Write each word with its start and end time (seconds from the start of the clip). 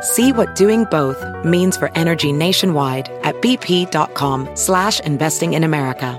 See 0.00 0.32
what 0.32 0.54
doing 0.54 0.84
both 0.84 1.24
means 1.44 1.76
for 1.76 1.90
energy 1.96 2.32
nationwide 2.32 3.08
at 3.24 3.34
bp.com 3.36 4.48
slash 4.54 5.00
investing 5.00 5.54
in 5.54 5.64
America. 5.64 6.18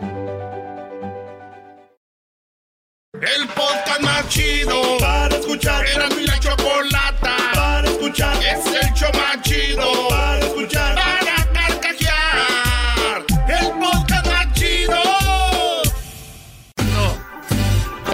El 3.21 3.47
podcast 3.47 4.01
más 4.01 4.29
chido 4.29 4.97
para 4.99 5.35
escuchar. 5.35 5.85
Era 5.85 6.09
mi 6.09 6.25
la 6.25 6.39
chocolata 6.39 7.35
para 7.53 7.87
escuchar. 7.89 8.37
Es 8.37 8.65
el 8.65 8.93
show 8.93 9.11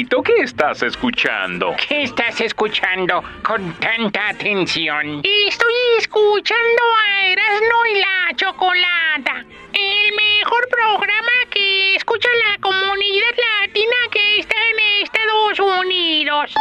Benito, 0.00 0.22
¿qué 0.22 0.32
estás 0.44 0.82
escuchando? 0.82 1.76
¿Qué 1.86 2.04
estás 2.04 2.40
escuchando 2.40 3.22
con 3.42 3.74
tanta 3.74 4.30
atención? 4.30 5.20
Estoy 5.46 5.74
escuchando 5.98 6.82
a 7.04 7.26
Erasmo 7.26 7.86
y 7.94 7.98
la 7.98 8.34
Chocolata, 8.34 9.44
el 9.74 10.14
mejor 10.16 10.66
programa 10.70 11.32
que 11.50 11.96
escucha 11.96 12.30
la 12.48 12.58
comunidad 12.62 13.36
latina 13.60 13.96
que 14.10 14.38
está 14.38 14.56
en 14.70 15.02
Estados 15.04 15.60
Unidos. 15.60 16.54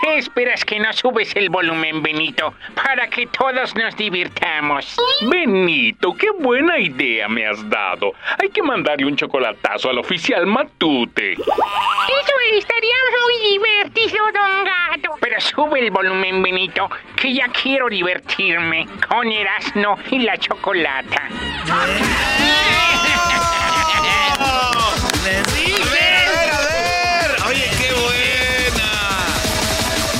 ¿Qué 0.00 0.18
esperas 0.18 0.64
que 0.64 0.78
no 0.78 0.92
subes 0.92 1.34
el 1.34 1.50
volumen, 1.50 2.00
Benito, 2.00 2.54
para 2.76 3.10
que 3.10 3.26
todos 3.26 3.74
nos 3.74 3.96
divirtamos? 3.96 4.96
Benito, 5.28 6.14
qué 6.14 6.30
buena 6.30 6.78
idea 6.78 7.28
me 7.28 7.44
has 7.44 7.68
dado. 7.68 8.12
Hay 8.40 8.50
que 8.50 8.62
mandarle 8.62 9.06
un 9.06 9.16
chocolatazo 9.16 9.90
al 9.90 9.98
oficial 9.98 10.46
Matute. 10.46 11.32
Eso 11.32 12.38
estaría 12.68 12.96
muy 13.24 13.36
divertido, 13.52 14.24
don 14.32 14.64
Gato. 14.64 15.16
Pero 15.20 15.40
sube 15.40 15.80
el 15.80 15.90
volumen, 15.90 16.42
Benito, 16.42 16.88
que 17.16 17.34
ya 17.34 17.48
quiero 17.48 17.88
divertirme 17.88 18.86
con 19.08 19.30
Erasmo 19.30 19.98
y 20.10 20.18
la 20.20 20.36
Chocolata. 20.36 21.28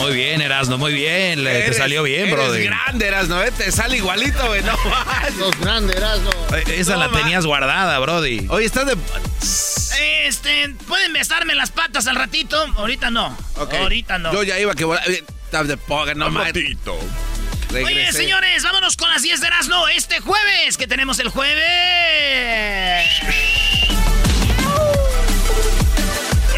Muy 0.08 0.16
bien, 0.16 0.40
Erasno, 0.40 0.78
muy 0.78 0.92
bien. 0.94 1.44
Le- 1.44 1.62
te 1.62 1.72
salió 1.74 2.02
bien, 2.02 2.22
eres 2.22 2.32
brother. 2.34 2.64
grande, 2.64 3.06
Erasno, 3.08 3.42
¿eh? 3.42 3.52
Te 3.56 3.70
sale 3.72 3.96
igualito, 3.98 4.46
güey. 4.46 4.62
No 4.62 4.72
más. 4.88 5.34
Los 5.36 5.58
grandes, 5.60 5.96
Erasmo. 5.96 6.30
Eh, 6.56 6.64
Esa 6.78 6.94
No 6.94 7.00
la 7.06 7.10
tenías 7.10 7.44
guardada, 7.44 7.98
Brody. 7.98 8.46
Oye, 8.48 8.66
estás 8.66 8.86
de... 8.86 8.96
Este, 10.26 10.68
¿pueden 10.86 11.12
besarme 11.12 11.54
las 11.54 11.70
patas 11.70 12.06
al 12.06 12.16
ratito? 12.16 12.56
Ahorita 12.76 13.10
no. 13.10 13.36
Ahorita 13.56 14.18
no. 14.18 14.32
Yo 14.32 14.42
ya 14.42 14.58
iba 14.58 14.74
que... 14.74 14.84
volar. 14.84 15.02
Eh, 15.10 15.22
Estás 15.44 15.66
de 15.68 15.76
poga, 15.78 16.12
no 16.14 16.28
más. 16.30 16.48
Matito. 16.48 16.98
Oye, 17.72 18.12
señores, 18.12 18.62
vámonos 18.62 18.96
con 18.96 19.08
las 19.10 19.22
10 19.22 19.40
de 19.40 19.46
Erasmo 19.46 19.88
este 19.88 20.20
jueves. 20.20 20.76
que 20.76 20.86
tenemos 20.86 21.18
el 21.20 21.28
jueves? 21.30 23.06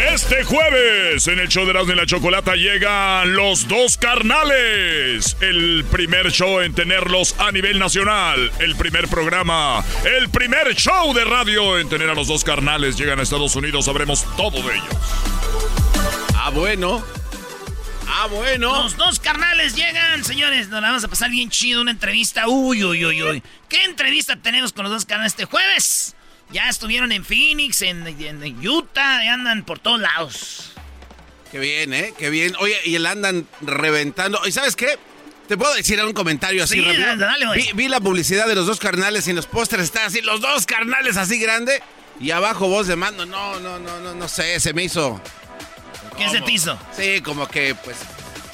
Este 0.09 0.45
jueves, 0.45 1.29
en 1.29 1.39
el 1.41 1.49
show 1.49 1.67
de 1.67 1.73
Erasmo 1.73 1.93
y 1.93 1.97
la 1.97 2.07
Chocolata 2.07 2.55
llegan 2.55 3.35
los 3.35 3.69
dos 3.69 3.99
carnales. 3.99 5.37
El 5.41 5.85
primer 5.91 6.33
show 6.33 6.61
en 6.61 6.75
tenerlos 6.75 7.35
a 7.39 7.53
nivel 7.53 7.79
nacional. 7.79 8.51
El 8.61 8.77
primer 8.77 9.09
programa. 9.09 9.85
El 10.05 10.31
primer 10.31 10.75
show 10.75 11.13
de 11.13 11.25
radio 11.27 11.79
en 11.79 11.91
tener 11.91 12.09
a 12.09 12.15
los 12.15 12.29
dos 12.29 12.45
carnales. 12.45 12.97
Llegan 12.97 13.21
a 13.21 13.23
Estados 13.23 13.55
Unidos, 13.57 13.85
sabremos 13.85 14.25
todo 14.39 14.63
de 14.67 14.75
ellos. 14.75 14.97
Ah, 16.35 16.49
bueno. 16.49 17.05
Ah, 18.09 18.27
bueno. 18.31 18.83
Los 18.83 18.97
dos 18.97 19.21
carnales 19.21 19.77
llegan, 19.77 20.25
señores. 20.25 20.69
Nos 20.69 20.81
la 20.81 20.89
vamos 20.89 21.05
a 21.05 21.09
pasar 21.09 21.31
bien 21.31 21.51
chido. 21.51 21.83
Una 21.83 21.91
entrevista. 21.91 22.49
Uy, 22.49 22.83
uy, 22.85 23.05
uy, 23.05 23.23
uy. 23.23 23.43
¿Qué 23.69 23.85
entrevista 23.85 24.37
tenemos 24.37 24.73
con 24.73 24.85
los 24.85 24.93
dos 24.93 25.05
carnales 25.05 25.35
este 25.35 25.45
jueves? 25.45 26.17
Ya 26.53 26.69
estuvieron 26.69 27.13
en 27.13 27.25
Phoenix, 27.25 27.81
en, 27.83 28.07
en- 28.07 28.43
en 28.43 28.69
Utah, 28.69 29.25
y 29.25 29.29
andan 29.29 29.65
por 29.65 29.79
todos 29.79 30.01
lados. 30.01 30.73
Qué 31.53 31.59
bien, 31.59 31.93
¿eh? 31.95 32.15
Qué 32.19 32.31
bien. 32.31 32.55
Oye, 32.61 32.77
y 32.85 32.95
el 32.95 33.07
andan 33.07 33.47
reventando. 33.61 34.41
¿Y 34.47 34.53
sabes 34.53 34.77
qué? 34.77 34.99
¿Te 35.49 35.57
puedo 35.57 35.75
decir 35.75 36.01
un 36.05 36.13
comentario 36.13 36.63
así 36.63 36.75
Sí, 36.75 36.81
rápido? 36.81 37.17
dale, 37.17 37.47
vi, 37.57 37.71
vi 37.75 37.89
la 37.89 38.01
publicidad 38.01 38.47
de 38.47 38.55
los 38.55 38.67
dos 38.67 38.79
carnales 38.79 39.27
y 39.27 39.31
en 39.31 39.37
los 39.37 39.47
pósteres 39.47 39.87
está 39.87 40.07
así, 40.07 40.21
los 40.21 40.41
dos 40.41 40.65
carnales 40.67 41.17
así 41.17 41.39
grande. 41.41 41.83
Y 42.21 42.31
abajo 42.33 42.69
voz 42.69 42.87
de 42.87 42.95
mando. 42.97 43.27
No, 43.27 43.59
no, 43.59 43.79
no, 43.81 43.99
no, 44.01 44.15
no 44.15 44.29
sé, 44.29 44.61
se 44.61 44.73
me 44.75 44.85
hizo. 44.85 45.21
¿Qué 46.17 46.29
se 46.29 46.41
te 46.43 46.53
hizo? 46.53 46.79
Sí, 46.97 47.21
como 47.23 47.49
que, 47.49 47.75
pues. 47.75 47.97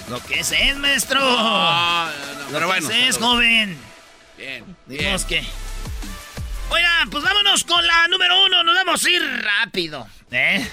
Lo 0.09 0.23
que 0.23 0.41
es, 0.41 0.53
es, 0.53 0.77
maestro. 0.77 1.21
No, 1.21 2.07
no, 2.07 2.07
no, 2.07 2.45
Lo 2.45 2.53
pero 2.53 2.67
bueno. 2.69 2.89
que 2.89 3.09
es, 3.09 3.15
saludos. 3.17 3.33
joven. 3.35 3.77
Bien, 4.39 4.77
Digamos 4.87 5.25
que. 5.25 5.45
Oiga, 6.71 6.91
pues 7.11 7.23
vámonos 7.25 7.65
con 7.65 7.87
la 7.87 8.09
número 8.09 8.45
uno. 8.45 8.63
Nos 8.65 8.75
vamos 8.75 9.05
a 9.05 9.11
ir 9.11 9.23
rápido. 9.43 10.07
¿Eh? 10.31 10.67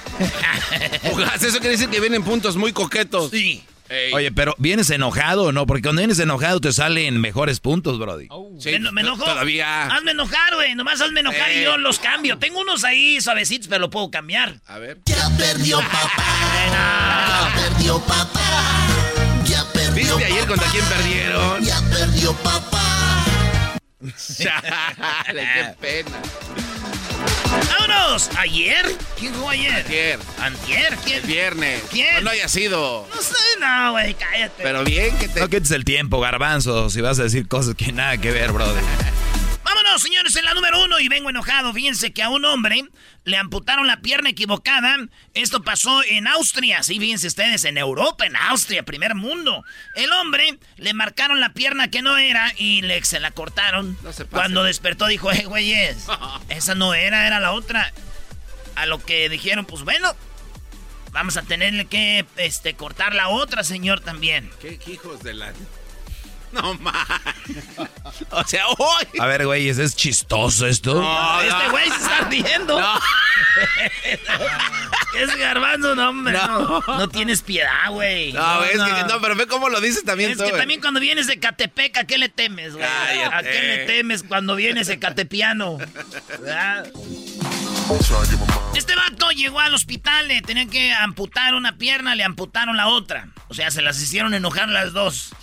Fugaz, 1.09 1.43
eso 1.43 1.59
quiere 1.59 1.71
decir 1.77 1.89
que 1.89 1.99
vienen 1.99 2.23
puntos 2.23 2.55
muy 2.55 2.73
coquetos. 2.73 3.31
Sí. 3.31 3.63
Oye, 4.13 4.31
pero 4.31 4.55
¿vienes 4.57 4.89
enojado 4.89 5.43
o 5.43 5.51
no? 5.51 5.67
Porque 5.67 5.83
cuando 5.83 5.99
vienes 5.99 6.17
enojado 6.17 6.59
te 6.59 6.73
salen 6.73 7.21
mejores 7.21 7.59
puntos, 7.59 7.99
Brody. 7.99 8.27
Sí, 8.59 8.71
¿Me, 8.79 8.91
me 8.91 9.01
enojo? 9.01 9.23
Todavía. 9.23 9.85
Hazme 9.85 10.11
enojar, 10.11 10.55
güey. 10.55 10.73
Nomás 10.73 10.99
hazme 10.99 11.19
enojar 11.19 11.51
y 11.51 11.57
Eh. 11.59 11.63
yo 11.63 11.77
los 11.77 11.99
cambio. 11.99 12.39
Tengo 12.39 12.59
unos 12.61 12.83
ahí 12.85 13.21
suavecitos, 13.21 13.67
pero 13.67 13.81
lo 13.81 13.89
puedo 13.91 14.09
cambiar. 14.09 14.55
A 14.65 14.79
ver. 14.79 14.97
Ya 15.05 15.29
perdió 15.37 15.77
papá. 15.91 16.23
Ya 16.71 17.53
perdió 17.69 17.99
papá. 17.99 18.87
Ya 19.45 19.63
perdió 19.71 19.93
¿Viste 20.17 20.25
ayer 20.25 20.47
contra 20.47 20.67
quién 20.71 20.85
perdieron? 20.85 21.63
Ya 21.63 21.79
perdió 21.91 22.33
papá. 22.37 22.81
Chale, 24.11 25.47
qué 25.53 25.75
pena. 25.79 26.17
¡Vámonos! 27.69 28.29
¿Ayer? 28.37 28.85
¿Quién 29.17 29.33
jugó 29.33 29.49
ayer? 29.49 29.85
Ayer, 29.85 30.19
¿Antier? 30.39 30.97
¿Quién? 31.03 31.19
el 31.19 31.27
viernes. 31.27 31.83
¿Quién? 31.89 32.15
No, 32.15 32.21
no 32.21 32.29
haya 32.31 32.47
sido. 32.47 33.07
No 33.13 33.21
sé, 33.21 33.35
no, 33.59 33.91
güey, 33.91 34.13
cállate. 34.15 34.63
Pero 34.63 34.83
bien 34.83 35.17
que 35.17 35.27
te. 35.27 35.39
No 35.39 35.49
quites 35.49 35.71
el 35.71 35.85
tiempo, 35.85 36.19
garbanzo, 36.19 36.89
si 36.89 37.01
vas 37.01 37.19
a 37.19 37.23
decir 37.23 37.47
cosas 37.47 37.75
que 37.75 37.91
nada 37.91 38.17
que 38.17 38.31
ver, 38.31 38.51
Brody. 38.51 38.79
Vámonos, 39.83 40.01
señores, 40.01 40.33
en 40.37 40.45
la 40.45 40.53
número 40.53 40.81
uno 40.81 40.97
y 40.99 41.09
vengo 41.09 41.29
enojado. 41.29 41.73
Fíjense 41.73 42.13
que 42.13 42.23
a 42.23 42.29
un 42.29 42.45
hombre 42.45 42.85
le 43.25 43.35
amputaron 43.35 43.85
la 43.85 43.97
pierna 43.97 44.29
equivocada. 44.29 44.95
Esto 45.33 45.61
pasó 45.61 46.03
en 46.05 46.25
Austria, 46.25 46.83
sí, 46.83 46.99
fíjense 46.99 47.27
ustedes, 47.27 47.65
en 47.65 47.77
Europa, 47.77 48.25
en 48.25 48.37
Austria, 48.37 48.83
primer 48.83 49.13
mundo. 49.13 49.65
El 49.95 50.09
hombre 50.13 50.57
le 50.77 50.93
marcaron 50.93 51.41
la 51.41 51.53
pierna 51.53 51.89
que 51.89 52.01
no 52.01 52.17
era 52.17 52.53
y 52.57 52.81
le, 52.81 53.03
se 53.03 53.19
la 53.19 53.31
cortaron. 53.31 53.97
No 54.03 54.13
se 54.13 54.23
pase. 54.23 54.37
Cuando 54.37 54.63
despertó 54.63 55.07
dijo, 55.07 55.31
eh, 55.33 55.43
güeyes, 55.45 56.07
esa 56.49 56.75
no 56.75 56.93
era, 56.93 57.27
era 57.27 57.41
la 57.41 57.51
otra. 57.51 57.91
A 58.75 58.85
lo 58.85 59.03
que 59.03 59.27
dijeron, 59.27 59.65
pues 59.65 59.83
bueno, 59.83 60.15
vamos 61.11 61.35
a 61.35 61.41
tenerle 61.41 61.87
que 61.87 62.25
este, 62.37 62.75
cortar 62.75 63.15
la 63.15 63.27
otra, 63.27 63.65
señor, 63.65 63.99
también. 63.99 64.49
¿Qué, 64.61 64.77
qué 64.77 64.93
hijos 64.93 65.21
de 65.23 65.33
la... 65.33 65.53
No 66.53 66.73
más. 66.75 67.07
O 68.29 68.43
sea, 68.43 68.67
hoy. 68.67 69.05
A 69.19 69.25
ver, 69.25 69.45
güey, 69.45 69.69
¿es, 69.69 69.79
es 69.79 69.95
chistoso 69.95 70.67
esto? 70.67 71.01
No, 71.01 71.41
este 71.41 71.63
no. 71.65 71.71
güey 71.71 71.89
se 71.89 71.95
está 71.95 72.19
riendo. 72.29 72.79
No. 72.79 72.99
es 75.19 75.35
garbanzo, 75.37 75.95
no, 75.95 76.09
hombre. 76.09 76.33
No, 76.33 76.81
No. 76.81 76.97
no 76.99 77.09
tienes 77.09 77.41
piedad, 77.41 77.89
güey. 77.89 78.33
No, 78.33 78.63
es 78.63 78.73
que 78.81 79.03
no, 79.09 79.19
pero 79.19 79.35
ve 79.35 79.47
cómo 79.47 79.69
lo 79.69 79.81
dices 79.81 80.03
también 80.03 80.31
Es 80.31 80.37
tú, 80.37 80.43
que 80.43 80.49
güey. 80.51 80.61
también 80.61 80.79
cuando 80.81 80.99
vienes 80.99 81.25
de 81.27 81.39
Catepec, 81.39 81.97
¿a 81.97 82.03
qué 82.05 82.17
le 82.19 82.29
temes, 82.29 82.73
güey? 82.75 82.85
Cállate. 82.85 83.35
¿A 83.35 83.41
qué 83.41 83.61
le 83.61 83.77
temes 83.85 84.23
cuando 84.23 84.55
vienes 84.55 84.87
de 84.87 84.99
Catepiano? 84.99 85.77
¿Verdad? 86.39 86.91
Este 88.75 88.95
vato 88.95 89.29
llegó 89.31 89.59
al 89.59 89.73
hospital, 89.73 90.27
le 90.27 90.41
tenían 90.41 90.69
que 90.69 90.93
amputar 90.93 91.53
una 91.55 91.77
pierna, 91.77 92.15
le 92.15 92.23
amputaron 92.23 92.77
la 92.77 92.87
otra. 92.87 93.27
O 93.49 93.53
sea, 93.53 93.71
se 93.71 93.81
las 93.81 94.01
hicieron 94.01 94.33
enojar 94.33 94.69
las 94.69 94.93
dos. 94.93 95.33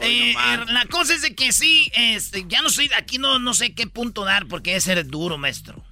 Eh, 0.00 0.32
eh, 0.32 0.34
la 0.68 0.86
cosa 0.86 1.14
es 1.14 1.22
de 1.22 1.34
que 1.34 1.52
sí, 1.52 1.90
este, 1.94 2.44
ya 2.48 2.62
no 2.62 2.70
sé, 2.70 2.90
aquí 2.96 3.18
no, 3.18 3.38
no 3.38 3.54
sé 3.54 3.74
qué 3.74 3.86
punto 3.86 4.24
dar 4.24 4.46
porque 4.46 4.70
debe 4.70 4.80
ser 4.80 5.06
duro, 5.06 5.38
maestro. 5.38 5.82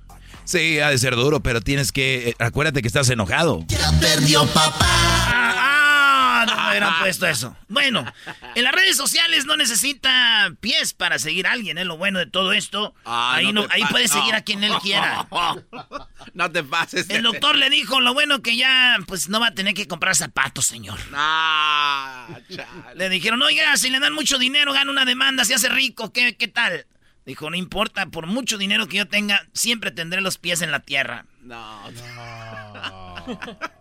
Sí, 0.45 0.81
ha 0.81 0.91
de 0.91 0.99
ser 0.99 1.15
duro, 1.15 1.41
pero 1.41 1.61
tienes 1.61 1.93
que... 1.93 2.31
eh, 2.31 2.35
acuérdate 2.39 2.83
que 2.83 2.89
estás 2.89 3.09
enojado. 3.11 3.65
Ya 3.69 3.93
perdió 4.01 4.45
papá. 4.47 4.77
Ah, 4.81 5.55
ah, 5.57 5.72
hubieran 6.73 6.99
puesto 6.99 7.27
eso. 7.27 7.57
Bueno, 7.69 8.05
en 8.55 8.65
las 8.65 8.73
redes 8.73 8.97
sociales 8.97 9.47
no 9.47 9.57
necesita 9.57 10.53
pies 10.61 10.93
para 10.95 11.19
seguir 11.19 11.47
a 11.47 11.53
alguien, 11.53 11.79
es 11.79 11.87
lo 11.87 11.97
bueno 11.97 12.19
de 12.19 12.27
todo 12.27 12.53
esto. 12.53 12.95
Ah, 13.05 13.35
ahí 13.37 13.53
no 13.53 13.63
no, 13.63 13.69
ahí 13.71 13.85
puede 13.91 14.09
seguir 14.09 14.33
no. 14.33 14.39
a 14.39 14.41
quien 14.41 14.65
él 14.65 14.73
quiera. 14.83 15.27
No 16.35 16.51
te 16.51 16.63
pases. 16.63 17.11
El 17.11 17.23
doctor 17.23 17.57
le 17.57 17.69
dijo 17.69 18.01
lo 18.01 18.15
bueno 18.15 18.43
que 18.43 18.57
ya 18.57 18.97
pues 19.07 19.29
no 19.29 19.41
va 19.41 19.49
a 19.49 19.55
tener 19.55 19.75
que 19.75 19.87
comprar 19.87 20.17
zapatos, 20.17 20.65
señor. 20.65 20.99
Ah. 21.13 22.27
Le 22.95 23.09
dijeron, 23.09 23.43
oiga, 23.43 23.77
si 23.77 23.91
le 23.91 24.01
dan 24.01 24.13
mucho 24.15 24.39
dinero, 24.39 24.73
gana 24.73 24.91
una 24.91 25.05
demanda, 25.05 25.45
se 25.45 25.55
hace 25.55 25.69
rico, 25.69 26.13
¿qué, 26.13 26.37
qué 26.37 26.49
tal? 26.49 26.87
Dijo, 27.27 27.51
no 27.51 27.57
importa, 27.57 28.07
por 28.07 28.27
mucho 28.27 28.59
dinero 28.59 28.89
que 28.89 28.97
yo 28.97 29.07
tenga, 29.09 29.47
siempre 29.53 29.91
tendré 29.93 30.21
los 30.21 30.39
pies 30.39 30.63
en 30.63 30.71
la 30.73 30.81
tierra. 30.81 31.27
No, 31.43 31.91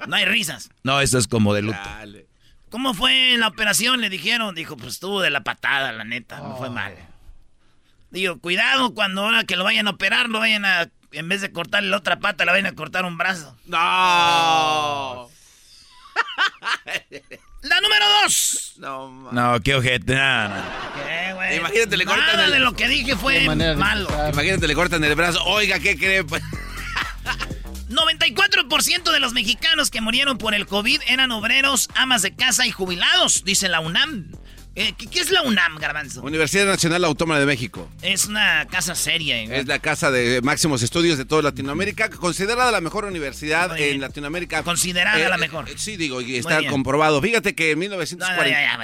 No 0.07 0.15
hay 0.15 0.25
risas. 0.25 0.69
No, 0.83 1.01
esto 1.01 1.17
es 1.17 1.27
como 1.27 1.53
de 1.53 1.61
luto. 1.63 1.77
chale. 1.83 2.27
¿Cómo 2.71 2.93
fue 2.95 3.35
la 3.37 3.47
operación? 3.49 4.01
Le 4.01 4.09
dijeron. 4.09 4.55
Dijo, 4.55 4.75
pues 4.77 4.93
estuvo 4.93 5.21
de 5.21 5.29
la 5.29 5.43
patada, 5.43 5.91
la 5.91 6.03
neta, 6.03 6.39
no 6.39 6.57
fue 6.57 6.69
mal. 6.71 6.95
Digo, 8.09 8.39
cuidado 8.39 8.93
cuando 8.95 9.23
ahora 9.25 9.43
que 9.43 9.55
lo 9.55 9.63
vayan 9.63 9.87
a 9.87 9.91
operar, 9.91 10.27
lo 10.29 10.39
vayan 10.39 10.65
a, 10.65 10.89
en 11.11 11.29
vez 11.29 11.41
de 11.41 11.51
cortarle 11.51 11.89
la 11.89 11.97
otra 11.97 12.19
pata, 12.19 12.43
le 12.45 12.51
vayan 12.51 12.65
a 12.67 12.75
cortar 12.75 13.05
un 13.05 13.17
brazo. 13.17 13.55
No. 13.65 13.77
La 17.61 17.79
número 17.79 18.05
dos. 18.23 18.73
No, 18.77 19.31
No, 19.31 19.59
qué 19.61 19.75
ojete. 19.75 20.15
no, 20.15 20.49
no. 20.49 20.55
¿Qué, 21.05 21.33
güey? 21.33 21.57
Imagínate, 21.57 21.95
le 21.95 22.05
cortan 22.05 22.25
Nada 22.25 22.45
el- 22.45 22.51
de 22.53 22.59
lo 22.59 22.73
que 22.73 22.87
dije 22.87 23.15
fue 23.15 23.41
malo. 23.75 24.09
Imagínate, 24.33 24.67
le 24.67 24.73
cortan 24.73 25.03
el 25.03 25.13
brazo. 25.15 25.43
Oiga, 25.45 25.77
¿qué 25.79 25.95
cree? 25.95 26.25
Pues, 27.91 28.19
94% 28.19 29.11
de 29.11 29.19
los 29.19 29.33
mexicanos 29.33 29.89
que 29.91 30.01
murieron 30.01 30.37
por 30.37 30.53
el 30.53 30.65
COVID 30.65 31.01
eran 31.07 31.31
obreros, 31.31 31.89
amas 31.95 32.21
de 32.21 32.33
casa 32.33 32.65
y 32.65 32.71
jubilados, 32.71 33.43
dice 33.43 33.67
la 33.69 33.79
UNAM. 33.79 34.31
Eh, 34.73 34.93
¿qué, 34.97 35.19
es 35.19 35.31
la 35.31 35.41
UNAM, 35.41 35.77
Garbanzo? 35.79 36.21
Universidad 36.21 36.65
Nacional 36.65 37.03
Autónoma 37.03 37.37
de 37.37 37.45
México. 37.45 37.89
Es 38.01 38.27
una 38.27 38.65
casa 38.67 38.95
seria. 38.95 39.35
¿eh? 39.37 39.59
Es 39.59 39.67
la 39.67 39.79
casa 39.79 40.11
de 40.11 40.41
máximos 40.41 40.81
estudios 40.81 41.17
de 41.17 41.25
toda 41.25 41.41
Latinoamérica, 41.41 42.09
considerada 42.09 42.71
la 42.71 42.79
mejor 42.79 43.03
universidad 43.03 43.77
en 43.77 43.99
Latinoamérica. 43.99 44.63
Considerada 44.63 45.19
Eh, 45.19 45.27
la 45.27 45.35
eh, 45.35 45.39
mejor. 45.39 45.67
sí, 45.75 45.97
digo, 45.97 46.21
y 46.21 46.37
está 46.37 46.65
comprobado. 46.67 47.21
Fíjate 47.21 47.53
que 47.53 47.71
en 47.71 47.79
No, 47.79 47.89
no, 47.89 47.97
1940... 47.97 48.49
ya, 48.49 48.79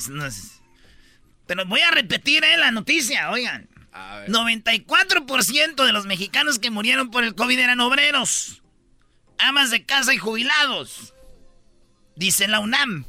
ya, 0.00 0.30
Pero 1.46 1.66
voy 1.66 1.82
a 1.82 1.90
repetir 1.90 2.42
eh, 2.42 2.56
la 2.56 2.70
noticia, 2.70 3.30
oigan. 3.30 3.68
A 3.96 4.18
ver. 4.20 4.30
94% 4.30 5.84
de 5.84 5.92
los 5.92 6.06
mexicanos 6.06 6.58
que 6.58 6.70
murieron 6.70 7.10
por 7.10 7.24
el 7.24 7.34
COVID 7.34 7.58
eran 7.58 7.80
obreros, 7.80 8.62
amas 9.38 9.70
de 9.70 9.84
casa 9.84 10.14
y 10.14 10.18
jubilados. 10.18 11.14
Dice 12.14 12.48
la 12.48 12.60
UNAM. 12.60 13.04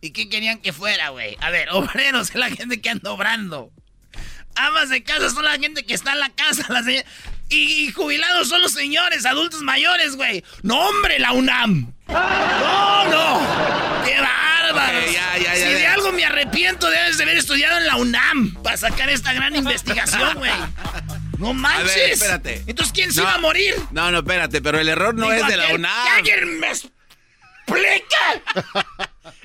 ¿Y 0.00 0.10
qué 0.10 0.28
querían 0.28 0.60
que 0.60 0.72
fuera, 0.72 1.08
güey? 1.10 1.36
A 1.40 1.50
ver, 1.50 1.68
obreros 1.72 2.30
es 2.30 2.34
la 2.34 2.50
gente 2.50 2.80
que 2.80 2.90
anda 2.90 3.10
obrando. 3.10 3.72
Amas 4.54 4.88
de 4.88 5.02
casa 5.04 5.30
son 5.30 5.44
la 5.44 5.58
gente 5.58 5.84
que 5.84 5.94
está 5.94 6.12
en 6.12 6.20
la 6.20 6.30
casa. 6.30 6.66
y, 7.48 7.56
y 7.56 7.92
jubilados 7.92 8.48
son 8.48 8.60
los 8.60 8.72
señores, 8.72 9.24
adultos 9.24 9.62
mayores, 9.62 10.16
güey. 10.16 10.44
No, 10.62 10.88
hombre, 10.88 11.18
la 11.20 11.32
UNAM. 11.32 11.92
No, 12.08 13.04
no. 13.04 14.04
¡Qué 14.04 14.16
bárbaro! 14.72 14.98
Ok, 15.06 15.12
ya, 15.12 15.38
ya, 15.38 15.54
ya, 15.54 15.66
si 15.66 15.72
de 15.74 15.86
algo 15.86 16.12
me 16.12 16.24
arrepiento, 16.24 16.88
debes 16.90 17.16
de 17.18 17.24
haber 17.24 17.38
estudiado 17.38 17.78
en 17.78 17.86
la 17.86 17.96
UNAM 17.96 18.54
para 18.62 18.76
sacar 18.76 19.08
esta 19.10 19.32
gran 19.32 19.54
investigación, 19.56 20.34
güey. 20.38 20.52
No 21.38 21.54
manches. 21.54 21.94
ver, 21.94 22.10
espérate. 22.10 22.64
Entonces, 22.66 22.92
¿quién 22.92 23.12
se 23.12 23.18
No. 23.20 23.24
iba 23.28 23.34
a 23.34 23.38
morir? 23.38 23.74
No, 23.92 24.10
no, 24.10 24.18
espérate, 24.18 24.60
pero 24.60 24.78
el 24.80 24.88
error 24.88 25.14
no 25.14 25.30
Digo, 25.30 25.44
es 25.44 25.46
de 25.48 25.56
la 25.56 25.66
¿que- 25.68 25.74
UNAM. 25.74 26.04
que 26.06 26.10
alguien 26.32 26.60
me 26.60 26.66
explique? 26.68 28.04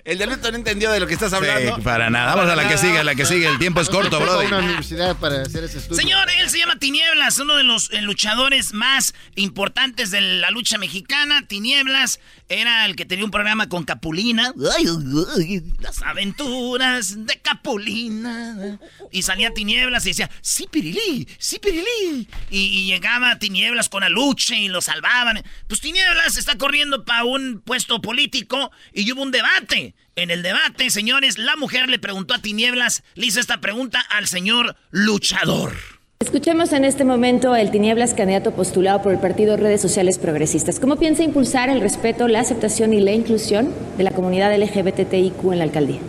El 0.05 0.17
delito 0.17 0.51
no 0.51 0.57
entendió 0.57 0.91
de 0.91 0.99
lo 0.99 1.07
que 1.07 1.13
estás 1.13 1.31
hablando. 1.31 1.77
Sí, 1.77 1.81
para 1.81 2.09
nada. 2.09 2.35
Vamos 2.35 2.51
a 2.51 2.57
la 2.57 2.67
que 2.67 2.77
sigue, 2.77 2.99
a 2.99 3.05
la 3.05 3.15
que 3.15 3.25
sigue. 3.25 3.47
El 3.47 3.57
tiempo 3.57 3.79
es 3.79 3.89
corto, 3.89 4.19
brother. 4.19 4.47
una 4.47 4.57
universidad 4.57 5.15
para 5.15 5.41
hacer 5.43 5.63
ese 5.63 5.77
estudio. 5.77 6.01
Señor, 6.01 6.27
él 6.39 6.49
se 6.49 6.57
llama 6.59 6.77
Tinieblas, 6.77 7.37
uno 7.39 7.55
de 7.55 7.63
los 7.63 7.89
eh, 7.91 8.01
luchadores 8.01 8.73
más 8.73 9.13
importantes 9.35 10.11
de 10.11 10.19
la 10.19 10.51
lucha 10.51 10.77
mexicana. 10.77 11.47
Tinieblas 11.47 12.19
era 12.49 12.85
el 12.85 12.97
que 12.97 13.05
tenía 13.05 13.23
un 13.23 13.31
programa 13.31 13.69
con 13.69 13.85
Capulina. 13.85 14.53
Las 14.57 16.01
aventuras 16.01 17.25
de 17.25 17.39
Capulina. 17.39 18.79
Y 19.09 19.21
salía 19.21 19.53
Tinieblas 19.53 20.05
y 20.05 20.09
decía, 20.09 20.29
sí, 20.41 20.67
Pirilí, 20.69 21.29
sí, 21.37 21.59
Pirilí. 21.59 22.27
Y, 22.49 22.59
y 22.59 22.85
llegaba 22.87 23.39
Tinieblas 23.39 23.87
con 23.87 24.03
Aluche 24.03 24.57
y 24.57 24.67
lo 24.67 24.81
salvaban. 24.81 25.41
Pues 25.69 25.79
Tinieblas 25.79 26.35
está 26.35 26.57
corriendo 26.57 27.05
para 27.05 27.23
un 27.23 27.61
puesto 27.61 28.01
político 28.01 28.69
y 28.93 29.09
hubo 29.09 29.21
un 29.21 29.31
debate. 29.31 29.92
En 30.15 30.29
el 30.29 30.43
debate, 30.43 30.89
señores, 30.91 31.37
la 31.37 31.55
mujer 31.55 31.89
le 31.89 31.97
preguntó 31.97 32.33
a 32.35 32.39
Tinieblas, 32.39 33.03
le 33.15 33.25
hizo 33.25 33.39
esta 33.39 33.59
pregunta 33.61 33.99
al 33.99 34.27
señor 34.27 34.75
luchador. 34.91 35.73
Escuchemos 36.19 36.71
en 36.71 36.85
este 36.85 37.03
momento 37.03 37.55
el 37.55 37.71
Tinieblas, 37.71 38.13
candidato 38.13 38.51
postulado 38.55 39.01
por 39.01 39.11
el 39.11 39.19
partido 39.19 39.57
Redes 39.57 39.81
Sociales 39.81 40.19
Progresistas. 40.19 40.79
¿Cómo 40.79 40.95
piensa 40.97 41.23
impulsar 41.23 41.69
el 41.69 41.81
respeto, 41.81 42.27
la 42.27 42.39
aceptación 42.39 42.93
y 42.93 43.01
la 43.01 43.11
inclusión 43.11 43.73
de 43.97 44.03
la 44.03 44.11
comunidad 44.11 44.55
LGBTIQ 44.57 45.51
en 45.51 45.57
la 45.57 45.63
alcaldía? 45.65 45.99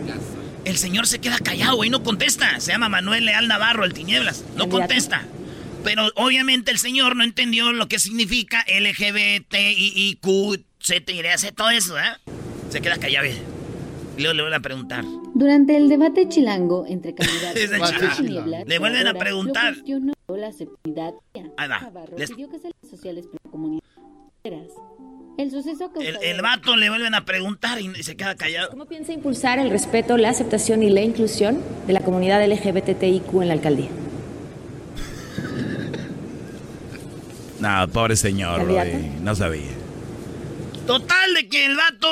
El 0.63 0.77
señor 0.77 1.07
se 1.07 1.19
queda 1.19 1.37
callado, 1.39 1.75
güey, 1.75 1.89
no 1.89 2.01
contesta. 2.03 2.59
Se 2.59 2.71
llama 2.71 2.87
Manuel 2.89 3.25
Leal 3.25 3.47
Navarro, 3.47 3.83
el 3.85 3.93
Tinieblas. 3.93 4.43
No 4.55 4.69
Candidato. 4.69 4.69
contesta. 4.87 5.25
Pero 5.83 6.09
obviamente 6.15 6.71
el 6.71 6.79
señor 6.79 7.15
no 7.15 7.23
entendió 7.23 7.71
lo 7.73 7.87
que 7.87 7.99
significa 7.99 8.65
LGBTIQ, 8.67 10.25
Z, 10.81 11.03
todo 11.55 11.69
eso, 11.71 11.99
¿eh? 11.99 12.03
Se 12.69 12.81
queda 12.81 12.97
callado. 12.97 13.27
güey. 13.27 13.54
Y 14.17 14.21
luego 14.21 14.33
le 14.33 14.41
vuelven 14.43 14.59
a 14.59 14.61
preguntar. 14.61 15.03
Durante 15.33 15.75
el 15.75 15.89
debate 15.89 16.29
chilango 16.29 16.85
entre 16.87 17.13
candidatos. 17.13 18.15
Tinieblas 18.17 18.67
Le 18.67 18.79
vuelven 18.79 19.07
a 19.07 19.13
preguntar. 19.13 19.75
la. 20.27 21.13
Ahí 21.57 21.67
va. 21.69 21.79
Navarro 21.81 22.17
Les- 22.17 22.31
pidió 22.31 22.49
que 22.49 22.59
se 22.59 22.69
las 22.69 22.89
sociales. 22.89 23.25
El 25.37 25.51
suceso 25.51 25.91
El, 26.21 26.41
vato 26.41 26.75
le 26.75 26.89
vuelven 26.89 27.15
a 27.15 27.25
preguntar 27.25 27.81
y 27.81 27.91
se 28.03 28.15
queda 28.15 28.35
callado. 28.35 28.69
¿Cómo 28.69 28.85
piensa 28.85 29.11
impulsar 29.11 29.57
el 29.59 29.69
respeto, 29.69 30.17
la 30.17 30.29
aceptación 30.29 30.83
y 30.83 30.89
la 30.91 31.01
inclusión 31.01 31.61
de 31.87 31.93
la 31.93 32.01
comunidad 32.01 32.45
LGBTIQ 32.47 33.41
en 33.41 33.47
la 33.47 33.53
alcaldía? 33.53 33.89
No, 37.59 37.87
pobre 37.87 38.15
señor. 38.15 38.61
No 39.23 39.33
sabía. 39.33 39.71
Total 40.85 41.33
de 41.33 41.47
que 41.49 41.65
el 41.65 41.75
vato 41.75 42.07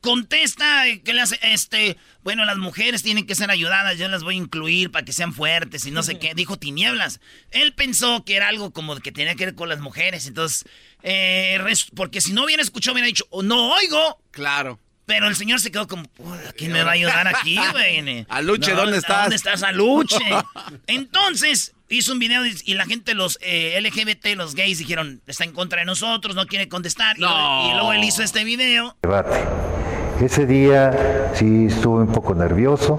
contesta 0.00 0.86
eh, 0.88 1.00
que 1.02 1.12
le 1.14 1.20
hace, 1.20 1.38
este, 1.42 1.96
bueno, 2.22 2.44
las 2.44 2.56
mujeres 2.58 3.02
tienen 3.02 3.26
que 3.26 3.34
ser 3.34 3.50
ayudadas, 3.50 3.98
yo 3.98 4.08
las 4.08 4.22
voy 4.22 4.34
a 4.34 4.38
incluir 4.38 4.90
para 4.90 5.04
que 5.04 5.12
sean 5.12 5.32
fuertes 5.32 5.86
y 5.86 5.90
no 5.90 6.02
sé 6.02 6.18
qué, 6.18 6.34
dijo 6.34 6.58
tinieblas. 6.58 7.20
Él 7.50 7.72
pensó 7.74 8.24
que 8.24 8.36
era 8.36 8.48
algo 8.48 8.70
como 8.72 8.96
que 8.98 9.12
tenía 9.12 9.34
que 9.34 9.46
ver 9.46 9.54
con 9.54 9.68
las 9.68 9.80
mujeres, 9.80 10.26
entonces, 10.26 10.64
eh, 11.02 11.58
res- 11.62 11.88
porque 11.94 12.20
si 12.20 12.32
no 12.32 12.44
hubiera 12.44 12.62
escuchado, 12.62 12.94
hubiera 12.94 13.06
dicho, 13.06 13.26
"Oh, 13.30 13.42
no 13.42 13.72
oigo. 13.74 14.20
Claro. 14.30 14.78
Pero 15.06 15.26
el 15.26 15.36
señor 15.36 15.58
se 15.60 15.70
quedó 15.70 15.88
como, 15.88 16.04
"Puta, 16.04 16.52
¿quién 16.52 16.70
me 16.70 16.82
va 16.82 16.90
a 16.90 16.94
ayudar 16.94 17.26
aquí, 17.34 17.56
güey? 17.72 18.26
Aluche, 18.28 18.72
No, 18.72 18.82
¿dónde 18.82 18.98
estás? 18.98 19.22
¿Dónde 19.22 19.36
estás, 19.36 19.62
Aluche? 19.62 20.18
Entonces, 20.86 21.72
hizo 21.88 22.12
un 22.12 22.18
video 22.18 22.44
y- 22.44 22.74
la 22.74 22.84
gente, 22.84 23.14
los 23.14 23.38
eh, 23.40 23.78
LGBT, 23.80 24.36
los 24.36 24.54
gays, 24.54 24.78
dijeron, 24.78 25.22
está 25.26 25.44
en 25.44 25.52
contra 25.52 25.80
de 25.80 25.86
nosotros, 25.86 26.34
no 26.36 26.46
quiere 26.46 26.68
contestar. 26.68 27.16
Y- 27.16 27.22
No. 27.22 27.68
Y, 27.70 27.72
luego 27.72 27.92
él 27.94 28.04
hizo 28.04 28.22
este 28.22 28.44
video. 28.44 28.96
debate. 29.02 29.87
Ese 30.20 30.46
día 30.46 31.30
sí 31.34 31.66
estuve 31.66 32.02
un 32.02 32.08
poco 32.08 32.34
nervioso, 32.34 32.98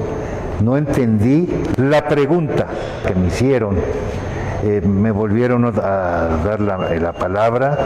no 0.64 0.78
entendí 0.78 1.50
la 1.78 2.08
pregunta 2.08 2.66
que 3.06 3.14
me 3.16 3.28
hicieron 3.28 3.78
eh, 4.64 4.82
me 4.86 5.12
volvieron 5.12 5.64
a 5.66 5.72
dar 6.44 6.60
la, 6.60 6.78
la 7.00 7.14
palabra, 7.14 7.78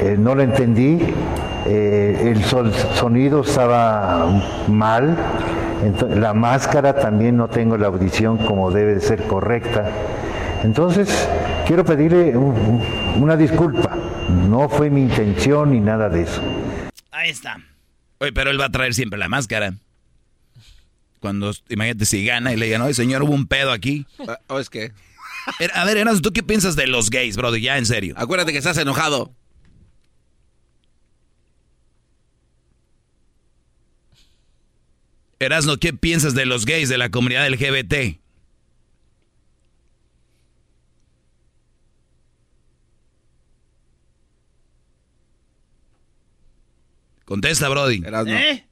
eh, 0.00 0.16
no 0.18 0.34
lo 0.34 0.40
entendí, 0.42 0.98
eh, 1.66 2.32
el 2.34 2.42
sonido 2.44 3.42
estaba 3.42 4.26
mal, 4.68 5.14
la 6.08 6.32
máscara 6.32 6.94
también 6.94 7.36
no 7.36 7.48
tengo 7.48 7.76
la 7.76 7.88
audición 7.88 8.38
como 8.38 8.70
debe 8.70 8.94
de 8.94 9.00
ser 9.00 9.24
correcta. 9.24 9.84
Entonces, 10.64 11.28
quiero 11.66 11.84
pedirle 11.84 12.34
un- 12.38 12.54
un- 13.16 13.22
una 13.22 13.36
disculpa, 13.36 13.90
no 14.48 14.70
fue 14.70 14.88
mi 14.88 15.02
intención 15.02 15.72
ni 15.72 15.80
nada 15.80 16.08
de 16.08 16.22
eso. 16.22 16.40
Ahí 17.12 17.28
está. 17.30 17.58
Oye, 18.18 18.32
pero 18.32 18.50
él 18.50 18.60
va 18.60 18.66
a 18.66 18.72
traer 18.72 18.94
siempre 18.94 19.18
la 19.18 19.28
máscara. 19.28 19.74
Cuando, 21.20 21.52
imagínate 21.68 22.04
si 22.04 22.24
gana 22.24 22.52
y 22.52 22.56
le 22.56 22.66
digan, 22.66 22.82
oye, 22.82 22.94
señor, 22.94 23.22
hubo 23.22 23.32
un 23.32 23.46
pedo 23.46 23.72
aquí. 23.72 24.06
¿O 24.48 24.58
es 24.58 24.70
que? 24.70 24.92
A 25.74 25.84
ver, 25.84 25.96
Erasmo, 25.96 26.20
¿tú 26.20 26.32
qué 26.32 26.42
piensas 26.42 26.76
de 26.76 26.86
los 26.86 27.10
gays, 27.10 27.36
brother? 27.36 27.60
Ya, 27.60 27.78
en 27.78 27.86
serio. 27.86 28.14
Acuérdate 28.16 28.52
que 28.52 28.58
estás 28.58 28.76
enojado. 28.78 29.32
Erasmo, 35.40 35.76
¿qué 35.76 35.92
piensas 35.92 36.34
de 36.34 36.46
los 36.46 36.66
gays 36.66 36.88
de 36.88 36.98
la 36.98 37.10
comunidad 37.10 37.48
LGBT? 37.48 38.18
Contesta, 47.28 47.68
Brody. 47.68 48.02
¿Eh? 48.28 48.64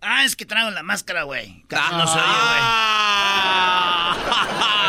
Ah, 0.00 0.22
es 0.22 0.36
que 0.36 0.46
traigo 0.46 0.70
la 0.70 0.84
máscara, 0.84 1.24
güey. 1.24 1.64
Casi 1.66 1.96
no 1.96 2.06
se 2.06 2.16
oye, 2.16 2.26
güey. 2.46 2.62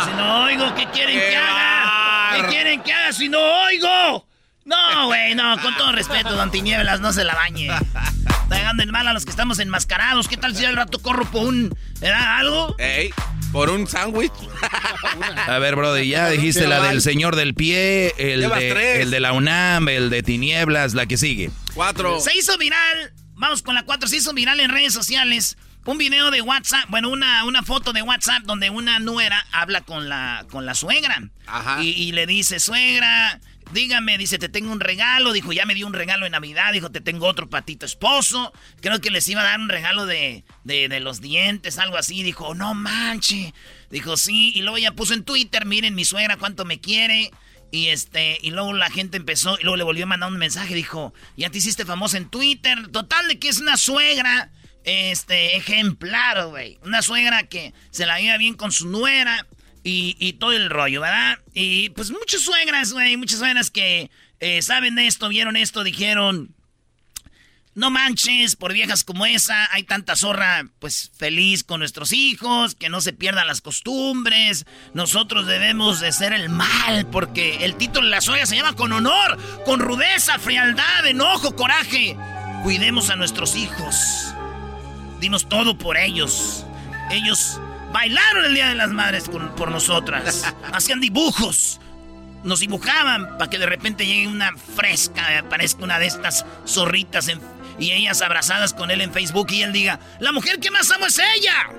Si 0.06 0.12
no 0.12 0.44
oigo, 0.44 0.76
¿qué 0.76 0.86
quieren 0.92 1.18
que 1.18 1.36
haga? 1.36 2.36
¿Qué 2.36 2.48
quieren 2.50 2.84
que 2.84 2.94
haga 2.94 3.12
si 3.14 3.30
no 3.30 3.40
oigo? 3.40 4.28
No, 4.66 5.08
güey, 5.08 5.34
no, 5.34 5.60
con 5.60 5.76
todo 5.76 5.92
respeto, 5.92 6.36
don 6.36 6.52
Tinieblas, 6.52 7.00
no 7.00 7.12
se 7.14 7.24
la 7.24 7.34
bañe. 7.34 7.68
Está 7.68 8.56
llegando 8.56 8.84
en 8.84 8.92
mal 8.92 9.08
a 9.08 9.14
los 9.14 9.26
que 9.26 9.32
estamos 9.32 9.58
enmascarados. 9.58 10.28
¿Qué 10.28 10.38
tal 10.38 10.56
si 10.56 10.64
al 10.64 10.76
rato 10.76 11.02
corro 11.02 11.26
por 11.26 11.48
un... 11.48 11.76
¿Era 12.00 12.38
algo? 12.38 12.76
Ey, 12.78 13.10
por 13.52 13.70
un 13.70 13.88
sándwich. 13.88 14.32
A 15.48 15.60
ver, 15.60 15.76
Brody, 15.76 16.08
ya 16.08 16.30
dijiste 16.30 16.68
la 16.68 16.82
del 16.82 17.02
señor 17.02 17.36
del 17.36 17.54
pie, 17.54 18.14
el 18.18 18.42
de, 18.42 19.02
el 19.02 19.12
de 19.12 19.20
la 19.20 19.34
UNAM, 19.34 19.90
el 19.90 20.10
de 20.10 20.24
Tinieblas, 20.24 20.94
la 20.94 21.06
que 21.06 21.18
sigue. 21.18 21.52
Cuatro. 21.74 22.20
Se 22.20 22.38
hizo 22.38 22.58
viral, 22.58 23.14
vamos 23.34 23.62
con 23.62 23.76
la 23.76 23.84
4, 23.84 24.10
se 24.10 24.18
hizo 24.18 24.34
viral 24.34 24.60
en 24.60 24.70
redes 24.70 24.94
sociales 24.94 25.58
un 25.88 25.98
video 25.98 26.32
de 26.32 26.42
WhatsApp, 26.42 26.90
bueno, 26.90 27.10
una, 27.10 27.46
una 27.46 27.64
foto 27.64 27.94
de 27.94 28.02
WhatsApp 28.02 28.44
donde 28.44 28.70
una 28.70 29.00
nuera 29.00 29.46
habla 29.54 29.82
con 29.82 30.10
la, 30.10 30.46
con 30.50 30.66
la 30.66 30.76
suegra. 30.76 31.30
Ajá. 31.46 31.82
Y, 31.82 31.92
y 31.92 32.12
le 32.12 32.28
dice, 32.28 32.60
suegra, 32.60 33.40
dígame, 33.74 34.18
dice, 34.18 34.38
te 34.38 34.50
tengo 34.50 34.72
un 34.72 34.80
regalo. 34.80 35.34
Dijo, 35.34 35.54
ya 35.54 35.66
me 35.66 35.76
dio 35.76 35.88
un 35.88 35.94
regalo 35.94 36.26
en 36.26 36.34
Navidad. 36.34 36.74
Dijo, 36.74 36.92
te 36.92 37.02
tengo 37.02 37.28
otro 37.28 37.50
patito 37.50 37.86
esposo. 37.86 38.54
Creo 38.82 39.00
que 39.02 39.12
les 39.12 39.28
iba 39.28 39.42
a 39.42 39.46
dar 39.46 39.60
un 39.60 39.70
regalo 39.70 40.06
de, 40.06 40.44
de, 40.64 40.90
de 40.90 41.00
los 41.00 41.22
dientes, 41.22 41.78
algo 41.78 41.98
así. 41.98 42.24
Dijo, 42.24 42.56
no 42.56 42.74
manche. 42.74 43.54
Dijo, 43.90 44.18
sí. 44.18 44.52
Y 44.56 44.62
luego 44.62 44.78
ya 44.78 44.92
puso 44.92 45.14
en 45.14 45.24
Twitter, 45.24 45.66
miren 45.66 45.96
mi 45.96 46.06
suegra 46.06 46.38
cuánto 46.38 46.66
me 46.66 46.80
quiere. 46.80 47.32
Y 47.72 47.88
este, 47.88 48.38
y 48.42 48.52
luego 48.52 48.74
la 48.74 48.90
gente 48.90 49.18
empezó, 49.18 49.58
y 49.60 49.64
luego 49.64 49.76
le 49.76 49.84
volvió 49.84 50.06
a 50.06 50.08
mandar 50.08 50.32
un 50.32 50.38
mensaje, 50.38 50.74
dijo, 50.74 51.14
ya 51.36 51.50
te 51.50 51.58
hiciste 51.58 51.86
famosa 51.86 52.18
en 52.18 52.30
Twitter. 52.30 52.88
Total 52.90 53.28
de 53.28 53.40
que 53.40 53.50
es 53.50 53.60
una 53.60 53.76
suegra, 53.76 54.52
este, 54.86 55.58
ejemplar, 55.58 56.48
güey. 56.48 56.80
Una 56.84 57.02
suegra 57.02 57.44
que 57.44 57.74
se 57.92 58.06
la 58.06 58.20
lleva 58.20 58.38
bien 58.38 58.54
con 58.54 58.72
su 58.72 58.88
nuera 58.88 59.46
y, 59.84 60.34
todo 60.34 60.52
el 60.52 60.70
rollo, 60.70 61.02
¿verdad? 61.02 61.40
Y 61.54 61.90
pues 61.90 62.12
muchas 62.12 62.42
suegras, 62.42 62.94
güey, 62.94 63.18
muchas 63.18 63.40
suegras 63.40 63.72
que 63.72 64.10
eh, 64.40 64.62
saben 64.62 65.00
esto, 65.00 65.30
vieron 65.30 65.56
esto, 65.56 65.84
dijeron, 65.84 66.56
no 67.78 67.92
manches, 67.92 68.56
por 68.56 68.74
viejas 68.74 69.04
como 69.04 69.28
esa, 69.28 69.72
hay 69.72 69.84
tanta 69.84 70.16
zorra, 70.16 70.66
pues 70.80 71.12
feliz 71.16 71.64
con 71.64 71.80
nuestros 71.80 72.12
hijos, 72.12 72.74
que 72.74 72.90
no 72.90 73.02
se 73.02 73.14
pierdan 73.14 73.46
las 73.46 73.62
costumbres. 73.62 74.66
Nosotros 74.96 75.46
debemos 75.46 76.00
de 76.00 76.12
ser 76.12 76.34
el 76.34 76.50
mal, 76.50 77.06
porque 77.12 77.64
el 77.66 77.76
título 77.76 78.06
de 78.06 78.12
la 78.12 78.22
suegra 78.22 78.48
se 78.48 78.56
llama 78.56 78.76
con 78.76 78.94
honor, 78.94 79.38
con 79.64 79.80
rudeza, 79.80 80.40
frialdad, 80.40 81.06
enojo, 81.06 81.56
coraje. 81.56 82.18
Cuidemos 82.64 83.12
a 83.12 83.16
nuestros 83.16 83.56
hijos. 83.56 83.96
Dimos 85.20 85.48
todo 85.48 85.78
por 85.78 85.98
ellos. 85.98 86.66
Ellos 87.12 87.62
bailaron 87.92 88.46
el 88.46 88.54
Día 88.54 88.70
de 88.70 88.76
las 88.76 88.90
Madres 88.90 89.30
con- 89.30 89.56
por 89.56 89.72
nosotras. 89.72 90.54
Hacían 90.74 91.00
dibujos. 91.00 91.80
Nos 92.44 92.60
dibujaban 92.60 93.38
para 93.38 93.50
que 93.50 93.58
de 93.58 93.66
repente 93.66 94.06
llegue 94.06 94.28
una 94.28 94.54
fresca, 94.56 95.40
aparezca 95.40 95.84
una 95.84 96.00
de 96.00 96.06
estas 96.08 96.46
zorritas 96.66 97.28
en- 97.28 97.42
y 97.80 97.92
ellas 97.92 98.22
abrazadas 98.22 98.74
con 98.74 98.90
él 98.92 99.02
en 99.02 99.12
Facebook 99.14 99.48
y 99.52 99.62
él 99.64 99.72
diga, 99.74 100.00
la 100.20 100.32
mujer 100.32 100.60
que 100.60 100.72
más 100.72 100.90
amo 100.92 101.08
es 101.08 101.20
ella. 101.20 101.70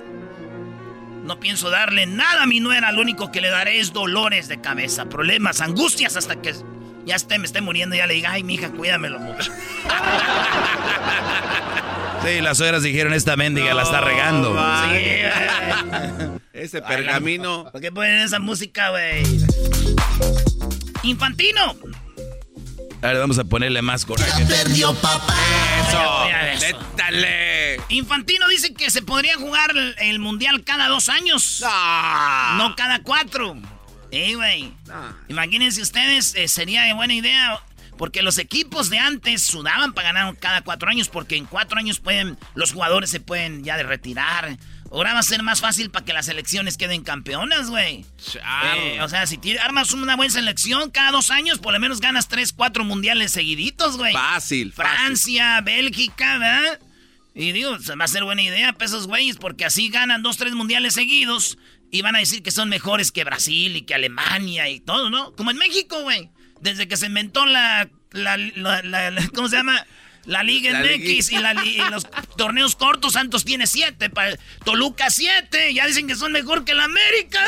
No 1.23 1.39
pienso 1.39 1.69
darle 1.69 2.05
nada 2.07 2.43
a 2.43 2.45
mi 2.45 2.59
nuera, 2.59 2.91
lo 2.91 3.01
único 3.01 3.31
que 3.31 3.41
le 3.41 3.49
daré 3.49 3.79
es 3.79 3.93
dolores 3.93 4.47
de 4.47 4.59
cabeza, 4.61 5.05
problemas, 5.05 5.61
angustias 5.61 6.15
hasta 6.17 6.41
que 6.41 6.55
ya 7.05 7.15
esté, 7.15 7.37
me 7.39 7.45
esté 7.45 7.61
muriendo 7.61 7.95
y 7.95 7.99
ya 7.99 8.07
le 8.07 8.15
diga, 8.15 8.31
ay, 8.31 8.43
mija, 8.43 8.69
cuídamelo 8.69 9.19
mucho. 9.19 9.51
Sí, 12.23 12.41
las 12.41 12.57
suegras 12.57 12.83
dijeron, 12.83 13.13
esta 13.13 13.35
mendiga 13.35 13.73
la 13.73 13.83
está 13.83 14.01
regando. 14.01 14.53
Ese 16.53 16.81
pergamino. 16.81 17.69
¿Por 17.71 17.79
qué 17.79 17.91
ponen 17.91 18.19
esa 18.19 18.39
música, 18.39 18.89
güey? 18.89 19.23
Infantino. 21.03 21.75
A 23.01 23.07
ver, 23.07 23.17
vamos 23.19 23.39
a 23.39 23.45
ponerle 23.45 23.81
más 23.81 24.05
coraje. 24.05 24.45
Perdió 24.45 24.93
papá. 24.95 25.33
Eso, 25.87 26.75
Dale. 26.97 27.79
Infantino 27.87 28.47
dice 28.49 28.73
que 28.73 28.91
se 28.91 29.01
podría 29.01 29.37
jugar 29.37 29.71
el, 29.99 30.19
mundial 30.19 30.65
cada 30.65 30.89
dos 30.89 31.07
años. 31.07 31.63
No 32.57 32.75
cada 32.75 33.01
cuatro. 33.03 33.55
Eh, 34.11 34.35
güey. 34.35 34.73
Imagínense 35.29 35.81
ustedes, 35.81 36.35
eh, 36.35 36.49
sería 36.49 36.83
de 36.83 36.93
buena 36.93 37.13
idea. 37.13 37.61
Porque 37.99 38.21
los 38.21 38.37
equipos 38.37 38.89
de 38.89 38.97
antes 38.97 39.41
sudaban 39.41 39.91
para 39.91 40.13
ganar 40.13 40.37
cada 40.37 40.61
cuatro 40.61 40.89
años. 40.89 41.09
Porque 41.09 41.35
en 41.35 41.43
cuatro 41.43 41.77
años 41.77 41.99
pueden, 41.99 42.37
los 42.55 42.71
jugadores 42.71 43.09
se 43.09 43.19
pueden 43.19 43.65
ya 43.65 43.75
de 43.75 43.83
retirar. 43.83 44.57
Ahora 44.89 45.11
va 45.11 45.19
a 45.19 45.23
ser 45.23 45.43
más 45.43 45.59
fácil 45.59 45.91
para 45.91 46.05
que 46.05 46.13
las 46.13 46.27
selecciones 46.27 46.77
queden 46.77 47.03
campeonas, 47.03 47.69
güey. 47.69 48.05
Eh, 48.77 49.01
o 49.01 49.09
sea, 49.09 49.27
si 49.27 49.37
armas 49.57 49.91
una 49.91 50.15
buena 50.15 50.31
selección 50.31 50.91
cada 50.91 51.11
dos 51.11 51.29
años, 51.29 51.59
por 51.59 51.73
lo 51.73 51.79
menos 51.81 51.99
ganas 51.99 52.29
tres, 52.29 52.53
cuatro 52.53 52.85
mundiales 52.85 53.33
seguiditos, 53.33 53.97
güey. 53.97 54.13
Fácil, 54.13 54.71
fácil. 54.71 54.95
Francia, 54.95 55.59
Bélgica, 55.59 56.37
¿verdad? 56.37 56.79
Y 57.35 57.51
digo, 57.51 57.75
va 57.99 58.05
a 58.05 58.07
ser 58.07 58.23
buena 58.23 58.43
idea 58.43 58.71
para 58.71 58.85
esos 58.85 59.07
güeyes, 59.07 59.35
porque 59.35 59.65
así 59.65 59.89
ganan 59.89 60.23
dos, 60.23 60.37
tres 60.37 60.53
mundiales 60.53 60.93
seguidos 60.93 61.57
y 61.91 62.01
van 62.01 62.15
a 62.15 62.19
decir 62.19 62.43
que 62.43 62.51
son 62.51 62.69
mejores 62.69 63.11
que 63.11 63.25
Brasil 63.25 63.75
y 63.75 63.81
que 63.81 63.93
Alemania 63.93 64.69
y 64.69 64.79
todo, 64.79 65.09
¿no? 65.09 65.35
Como 65.35 65.51
en 65.51 65.57
México, 65.57 66.01
güey. 66.01 66.29
Desde 66.61 66.87
que 66.87 66.97
se 66.97 67.05
inventó 67.07 67.45
la, 67.45 67.87
la, 68.11 68.37
la- 68.37 68.81
la- 68.83 69.11
la- 69.11 69.27
¿cómo 69.35 69.47
se 69.49 69.57
llama? 69.57 69.85
La 70.25 70.43
Liga 70.43 70.71
La 70.73 70.79
MX 70.81 71.31
y, 71.31 71.35
y 71.37 71.81
los 71.89 72.05
torneos 72.37 72.75
cortos, 72.75 73.13
Santos 73.13 73.45
tiene 73.45 73.65
siete, 73.65 74.09
pa- 74.09 74.25
Toluca 74.63 75.09
siete, 75.09 75.73
ya 75.73 75.87
dicen 75.87 76.07
que 76.07 76.15
son 76.15 76.31
mejor 76.33 76.65
que 76.65 76.73
la 76.75 76.83
América. 76.83 77.39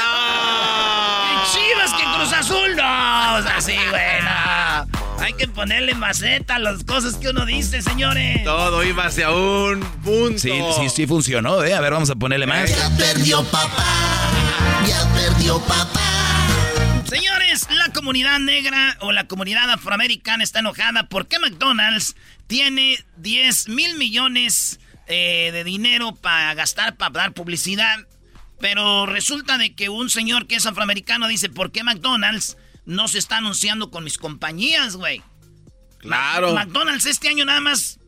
Y 1.34 1.52
Chivas 1.54 1.94
que 1.94 2.04
Cruz 2.16 2.34
Azul, 2.34 2.76
no, 2.76 3.36
o 3.36 3.44
sea, 3.44 3.62
sí, 3.62 3.76
güey, 3.90 4.22
no. 4.24 5.22
Hay 5.24 5.34
que 5.34 5.48
ponerle 5.48 5.94
maceta 5.94 6.56
a 6.56 6.60
las 6.60 6.84
cosas 6.84 7.16
que 7.16 7.30
uno 7.30 7.46
dice, 7.46 7.82
señores. 7.84 8.44
Todo 8.44 8.84
iba 8.84 9.06
hacia 9.06 9.30
un 9.32 9.82
punto. 10.04 10.40
Sí, 10.40 10.52
sí, 10.80 10.90
sí 10.90 11.06
funcionó, 11.06 11.64
¿eh? 11.64 11.76
A 11.76 11.82
ver, 11.82 11.92
vamos 11.92 12.10
a 12.10 12.16
ponerle 12.16 12.48
más. 12.48 12.70
Ya 12.76 12.90
perdió 12.98 13.44
papá. 13.44 13.86
Ya 14.88 15.08
perdió 15.14 15.60
papá. 15.60 16.02
Señores, 17.12 17.68
la 17.72 17.92
comunidad 17.92 18.40
negra 18.40 18.96
o 19.02 19.12
la 19.12 19.28
comunidad 19.28 19.70
afroamericana 19.70 20.46
está 20.46 20.60
enojada 20.60 21.10
porque 21.10 21.40
McDonald's 21.40 22.16
tiene 22.48 23.04
10 23.18 23.68
mil 23.68 23.98
millones 23.98 24.80
eh, 25.08 25.50
de 25.52 25.66
dinero 25.66 26.16
para 26.16 26.54
gastar, 26.54 26.96
para 26.96 27.12
dar 27.12 27.34
publicidad. 27.34 28.08
Pero 28.62 29.08
resulta 29.08 29.58
de 29.58 29.76
que 29.76 29.90
un 29.90 30.10
señor 30.10 30.48
que 30.48 30.56
es 30.56 30.66
afroamericano 30.66 31.28
dice, 31.28 31.50
¿por 31.50 31.74
qué 31.74 31.84
McDonald's 31.84 32.56
no 32.86 33.10
se 33.10 33.18
está 33.20 33.40
anunciando 33.40 33.92
con 33.92 34.06
mis 34.06 34.18
compañías, 34.18 34.96
güey? 34.96 35.22
Claro. 35.98 36.54
Ma- 36.54 36.64
McDonald's 36.64 37.08
este 37.08 37.28
año 37.28 37.44
nada 37.44 37.60
más 37.60 38.00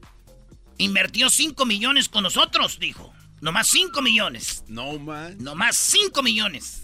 invirtió 0.78 1.30
5 1.30 1.66
millones 1.66 2.08
con 2.08 2.24
nosotros, 2.24 2.80
dijo. 2.80 3.14
Nomás 3.42 3.68
5 3.68 4.02
millones. 4.02 4.64
No, 4.70 4.98
man. 4.98 5.36
Nomás 5.40 5.76
5 5.76 6.24
millones. 6.24 6.83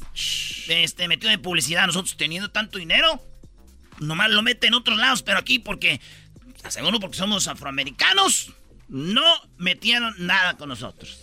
Este, 0.67 1.07
metió 1.07 1.29
de 1.29 1.37
publicidad. 1.37 1.85
Nosotros 1.87 2.17
teniendo 2.17 2.51
tanto 2.51 2.79
dinero, 2.79 3.21
nomás 3.99 4.29
lo 4.29 4.41
mete 4.41 4.67
en 4.67 4.73
otros 4.73 4.97
lados, 4.97 5.23
pero 5.23 5.37
aquí 5.39 5.59
porque, 5.59 5.99
seguro 6.67 6.99
porque 6.99 7.17
somos 7.17 7.47
afroamericanos, 7.47 8.51
no 8.87 9.23
metieron 9.57 10.13
nada 10.17 10.55
con 10.57 10.69
nosotros. 10.69 11.21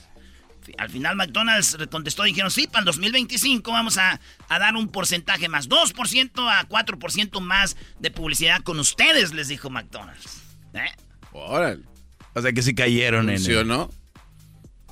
Al 0.79 0.91
final 0.91 1.15
McDonald's 1.15 1.77
contestó, 1.91 2.25
dijeron, 2.25 2.51
sí, 2.51 2.67
para 2.67 2.81
el 2.81 2.87
2025 2.87 3.71
vamos 3.71 3.99
a, 3.99 4.21
a 4.49 4.59
dar 4.59 4.75
un 4.75 4.89
porcentaje 4.89 5.49
más, 5.49 5.69
2% 5.69 6.51
a 6.51 6.69
4% 6.69 7.41
más 7.41 7.77
de 8.01 8.11
publicidad 8.11 8.63
con 8.63 8.81
ustedes, 8.81 9.33
les 9.33 9.47
dijo 9.49 9.71
McDonald's. 9.71 10.43
¿Eh? 10.75 10.91
Órale. 11.33 11.85
O 12.35 12.43
sea 12.43 12.53
que 12.53 12.63
sí 12.63 12.75
cayeron 12.75 13.31
en 13.31 13.37
el... 13.37 13.67
no? 13.67 13.91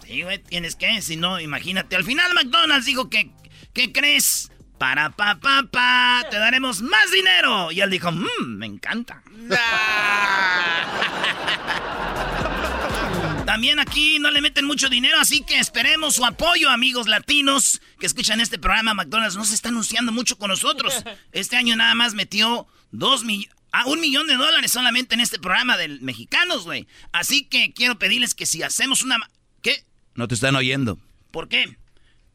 Sí, 0.07 0.23
güey, 0.23 0.39
tienes 0.39 0.77
que, 0.77 1.01
si 1.03 1.17
no, 1.17 1.41
imagínate. 1.41 1.97
Al 1.97 2.05
final 2.05 2.33
McDonald's 2.35 2.87
dijo 2.87 3.11
que, 3.11 3.31
¿qué 3.75 3.93
crees? 3.93 4.51
Para 4.79 5.11
pa 5.11 5.39
pa 5.39 5.65
pa, 5.71 6.25
te 6.31 6.39
daremos 6.39 6.81
más 6.81 7.11
dinero. 7.13 7.71
Y 7.71 7.81
él 7.81 7.91
dijo, 7.91 8.11
mmm, 8.11 8.47
me 8.47 8.67
encanta. 8.67 9.23
También 13.47 13.79
aquí 13.79 14.19
no 14.19 14.31
le 14.31 14.41
meten 14.41 14.65
mucho 14.65 14.89
dinero, 14.89 15.19
así 15.21 15.43
que 15.43 15.59
esperemos 15.59 16.15
su 16.15 16.25
apoyo, 16.25 16.71
amigos 16.71 17.07
latinos 17.07 17.83
que 18.01 18.07
escuchan 18.07 18.41
este 18.41 18.59
programa. 18.59 18.95
McDonald's 18.95 19.37
no 19.37 19.45
se 19.45 19.55
está 19.55 19.69
anunciando 19.69 20.13
mucho 20.13 20.39
con 20.39 20.49
nosotros. 20.49 21.05
Este 21.31 21.57
año 21.57 21.77
nada 21.77 21.95
más 21.95 22.15
metió 22.15 22.67
dos 22.91 23.25
millones. 23.25 23.55
Ah, 23.71 23.87
un 23.87 24.01
millón 24.01 24.29
de 24.29 24.37
dólares 24.37 24.71
solamente 24.71 25.15
en 25.15 25.21
este 25.21 25.41
programa 25.41 25.77
de 25.77 25.89
mexicanos, 26.01 26.65
güey. 26.65 26.87
Así 27.13 27.45
que 27.45 27.73
quiero 27.73 27.99
pedirles 27.99 28.35
que 28.35 28.47
si 28.47 28.63
hacemos 28.63 29.03
una... 29.03 29.19
¿Qué? 29.63 29.85
No 30.15 30.29
te 30.29 30.35
están 30.35 30.55
oyendo. 30.55 30.99
¿Por 31.33 31.49
qué? 31.49 31.77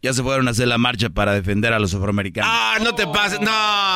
Ya 0.02 0.14
se 0.14 0.24
fueron 0.24 0.48
a 0.48 0.52
hacer 0.52 0.68
la 0.70 0.78
marcha 0.78 1.10
para 1.10 1.34
defender 1.34 1.74
a 1.74 1.80
los 1.80 1.94
afroamericanos. 1.94 2.50
Ah, 2.52 2.78
no 2.82 2.96
te 2.96 3.06
pases, 3.06 3.42
no. 3.42 3.52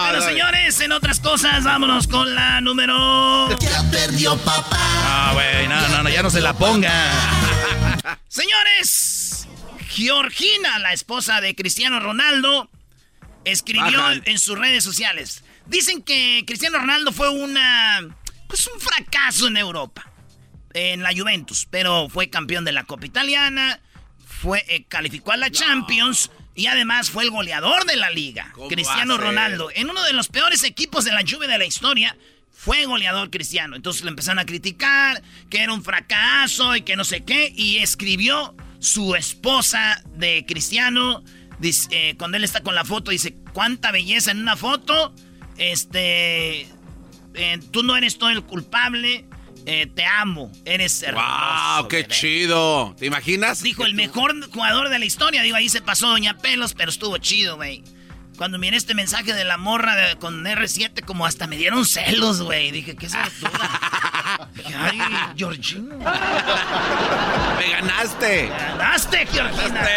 Bueno, 0.10 0.22
señores, 0.22 0.78
en 0.82 0.92
otras 0.92 1.22
cosas, 1.22 1.64
vámonos 1.64 2.08
con 2.08 2.36
la 2.36 2.60
número... 2.60 3.48
Ya 3.60 3.90
perdió 3.90 4.36
papá. 4.38 4.78
Ah, 4.78 5.32
güey, 5.34 5.68
no, 5.70 5.88
no, 5.88 6.04
no, 6.04 6.10
ya 6.10 6.22
no 6.22 6.30
se 6.30 6.42
la 6.42 6.54
ponga. 6.54 6.92
Señores, 8.28 9.48
Georgina, 9.88 10.78
la 10.80 10.92
esposa 10.92 11.40
de 11.40 11.56
Cristiano 11.56 12.02
Ronaldo, 12.02 12.70
escribió 13.46 14.02
en 14.26 14.40
sus 14.40 14.60
redes 14.60 14.84
sociales. 14.84 15.46
Dicen 15.68 16.04
que 16.04 16.44
Cristiano 16.46 16.80
Ronaldo 16.80 17.14
fue 17.14 17.30
una... 17.30 18.02
Pues 18.48 18.68
un 18.68 18.78
fracaso 18.82 19.48
en 19.48 19.56
Europa. 19.56 20.12
En 20.74 21.02
la 21.02 21.12
Juventus. 21.16 21.66
Pero 21.72 22.10
fue 22.10 22.30
campeón 22.30 22.66
de 22.66 22.74
la 22.74 22.84
Copa 22.84 23.06
Italiana. 23.06 23.80
Fue, 24.44 24.66
eh, 24.68 24.84
calificó 24.90 25.32
a 25.32 25.38
la 25.38 25.50
Champions. 25.50 26.30
Y 26.54 26.68
además 26.68 27.10
fue 27.10 27.24
el 27.24 27.32
goleador 27.32 27.86
de 27.86 27.96
la 27.96 28.10
liga. 28.10 28.52
¿Cómo 28.54 28.68
Cristiano? 28.68 29.18
Ronaldo. 29.18 29.70
En 29.74 29.90
uno 29.90 30.04
de 30.04 30.12
los 30.12 30.28
peores 30.28 30.64
equipos 30.64 31.06
de 31.06 31.14
la 31.14 31.22
Juve 31.28 31.48
de 31.48 31.58
la 31.58 31.66
historia. 31.66 32.18
Fue 32.52 32.86
goleador 32.86 33.30
cristiano. 33.30 33.78
Entonces 33.78 34.04
le 34.04 34.10
empezaron 34.10 34.40
a 34.40 34.46
criticar 34.46 35.24
que 35.50 35.60
era 35.60 35.72
un 35.74 35.82
fracaso 35.82 36.76
y 36.76 36.82
que 36.82 36.98
no 36.98 37.06
sé 37.06 37.24
qué. 37.24 37.54
Y 37.56 37.78
escribió 37.78 38.54
su 38.80 39.16
esposa 39.16 40.04
de 40.16 40.46
cristiano. 40.46 41.24
dice, 41.60 41.88
eh, 41.92 42.16
cuando 42.18 42.36
él 42.36 42.44
está 42.44 42.62
con 42.62 42.76
la 42.76 42.84
foto, 42.84 43.12
dice: 43.12 43.34
¿Cuánta 43.54 43.92
belleza 43.92 44.32
en 44.32 44.40
una 44.42 44.58
foto? 44.58 45.16
Este. 45.58 46.68
eh, 47.34 47.60
tú 47.72 47.82
no 47.84 47.96
eres 47.96 48.18
todo 48.18 48.30
el 48.30 48.44
culpable. 48.44 49.26
Eh, 49.66 49.88
te 49.94 50.06
amo. 50.06 50.52
Eres 50.66 51.02
hermoso. 51.04 51.26
¡Wow! 51.78 51.88
¡Qué 51.88 51.98
bebé". 51.98 52.08
chido! 52.10 52.96
¿Te 52.98 53.06
imaginas? 53.06 53.62
Dijo 53.62 53.86
el 53.86 53.94
mejor 53.94 54.34
jugador 54.52 54.90
de 54.90 55.00
la 55.00 55.06
historia. 55.06 55.42
Digo, 55.44 55.56
ahí 55.56 55.70
se 55.70 55.82
pasó 55.82 56.08
Doña 56.10 56.38
Pelos, 56.38 56.74
pero 56.74 56.90
estuvo 56.90 57.18
chido, 57.18 57.56
güey. 57.56 57.84
Cuando 58.38 58.58
miré 58.58 58.78
este 58.78 58.96
mensaje 58.96 59.34
de 59.34 59.44
la 59.44 59.58
morra 59.58 59.96
de- 59.96 60.16
con 60.18 60.44
R7, 60.46 61.04
como 61.06 61.26
hasta 61.26 61.46
me 61.48 61.56
dieron 61.58 61.86
celos, 61.86 62.42
güey. 62.42 62.72
Dije, 62.72 62.96
¿qué 62.96 63.06
es 63.06 63.14
Ay, 64.78 65.00
Georgina. 65.36 65.96
¡Me 67.58 67.70
ganaste! 67.72 68.48
¡Ganaste, 68.50 69.28
Georgina! 69.28 69.88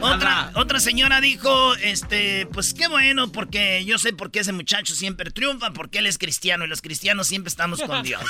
Otra, 0.00 0.50
otra 0.54 0.80
señora 0.80 1.20
dijo, 1.20 1.74
este, 1.76 2.46
pues 2.52 2.74
qué 2.74 2.88
bueno, 2.88 3.30
porque 3.30 3.84
yo 3.84 3.98
sé 3.98 4.12
por 4.12 4.30
qué 4.30 4.40
ese 4.40 4.52
muchacho 4.52 4.94
siempre 4.94 5.30
triunfa, 5.30 5.70
porque 5.72 5.98
él 5.98 6.06
es 6.06 6.18
cristiano 6.18 6.64
y 6.64 6.68
los 6.68 6.82
cristianos 6.82 7.26
siempre 7.26 7.48
estamos 7.48 7.80
con 7.82 8.02
Dios. 8.04 8.22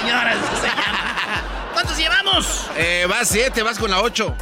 Señoras, 0.00 0.36
se 0.60 0.66
llama. 0.68 1.42
¿Cuántos 1.72 1.96
llevamos? 1.96 2.66
Eh, 2.76 3.06
vas 3.08 3.28
siete, 3.28 3.62
vas 3.62 3.78
con 3.78 3.90
la 3.90 4.00
ocho. 4.02 4.36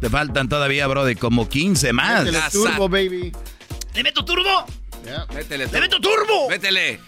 Te 0.00 0.10
faltan 0.10 0.48
todavía, 0.48 0.86
bro, 0.86 1.04
de 1.04 1.16
como 1.16 1.48
15 1.48 1.92
más. 1.92 2.24
Métele 2.24 2.42
turbo, 2.52 2.88
baby. 2.88 3.32
¿Le 3.94 4.02
meto 4.02 4.24
turbo? 4.24 4.66
Yeah. 5.04 5.26
Métele. 5.32 5.66
¡Le 5.66 5.80
meto 5.80 6.00
turbo! 6.00 6.50
Métele. 6.50 7.00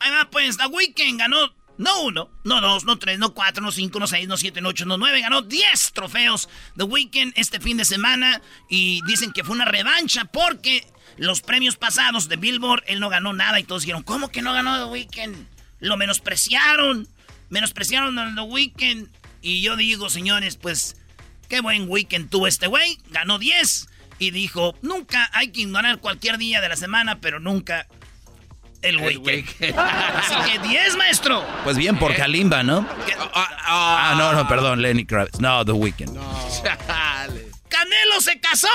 Ahí 0.00 0.10
va, 0.10 0.28
pues, 0.30 0.56
The 0.56 0.66
Weeknd 0.66 1.18
ganó, 1.18 1.52
no 1.78 2.02
uno, 2.02 2.30
no 2.44 2.60
dos, 2.60 2.84
no 2.84 2.98
tres, 2.98 3.18
no 3.18 3.32
cuatro, 3.32 3.62
no 3.62 3.72
cinco, 3.72 3.98
no 3.98 4.06
seis, 4.06 4.28
no 4.28 4.36
siete, 4.36 4.60
no 4.60 4.70
ocho, 4.70 4.84
no 4.84 4.98
nueve, 4.98 5.20
ganó 5.20 5.42
diez 5.42 5.92
trofeos 5.92 6.48
The 6.76 6.84
Weeknd 6.84 7.32
este 7.36 7.60
fin 7.60 7.76
de 7.76 7.84
semana 7.84 8.42
y 8.68 9.00
dicen 9.06 9.32
que 9.32 9.44
fue 9.44 9.54
una 9.54 9.64
revancha 9.64 10.24
porque 10.26 10.86
los 11.16 11.40
premios 11.40 11.76
pasados 11.76 12.28
de 12.28 12.36
Billboard 12.36 12.82
él 12.86 13.00
no 13.00 13.08
ganó 13.08 13.32
nada 13.32 13.60
y 13.60 13.64
todos 13.64 13.82
dijeron, 13.82 14.02
¿cómo 14.02 14.28
que 14.28 14.42
no 14.42 14.52
ganó 14.52 14.76
The 14.76 14.90
Weeknd? 14.90 15.46
Lo 15.80 15.96
menospreciaron, 15.96 17.08
menospreciaron 17.48 18.18
a 18.18 18.34
The 18.34 18.40
Weeknd 18.42 19.08
y 19.40 19.62
yo 19.62 19.76
digo, 19.76 20.10
señores, 20.10 20.56
pues, 20.56 20.96
qué 21.48 21.60
buen 21.60 21.88
weekend 21.88 22.28
tuvo 22.28 22.46
este 22.46 22.66
güey, 22.66 22.98
ganó 23.10 23.38
10 23.38 23.88
y 24.18 24.32
dijo, 24.32 24.76
nunca 24.82 25.30
hay 25.32 25.52
que 25.52 25.60
ignorar 25.60 25.98
cualquier 25.98 26.38
día 26.38 26.60
de 26.60 26.68
la 26.68 26.76
semana, 26.76 27.20
pero 27.20 27.38
nunca 27.38 27.86
el 28.82 28.98
weekend. 28.98 29.78
Así 29.78 30.34
que 30.50 30.58
10, 30.68 30.96
maestro. 30.96 31.44
Pues 31.64 31.76
bien 31.76 31.98
por 31.98 32.14
Kalimba, 32.14 32.62
¿no? 32.62 32.86
Ah, 33.34 34.14
no, 34.16 34.32
no, 34.32 34.48
perdón, 34.48 34.80
Lenny 34.82 35.04
Kravitz. 35.04 35.40
No, 35.40 35.64
The 35.64 35.72
Weeknd. 35.72 36.16
Chale. 36.62 37.48
¡Canelo 37.68 38.20
se 38.20 38.40
casó! 38.40 38.68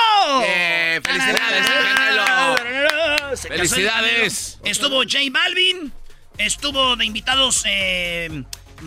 Eh, 0.46 1.02
felicidades, 1.04 1.68
Canelo. 1.68 3.36
Se 3.36 3.48
casó 3.50 3.54
el 3.54 3.60
Felicidades. 3.60 4.52
Canelo. 4.58 4.72
Estuvo 4.72 4.98
J 5.04 5.18
Balvin, 5.32 5.92
estuvo 6.38 6.96
de 6.96 7.06
invitados 7.06 7.64
eh, 7.66 8.44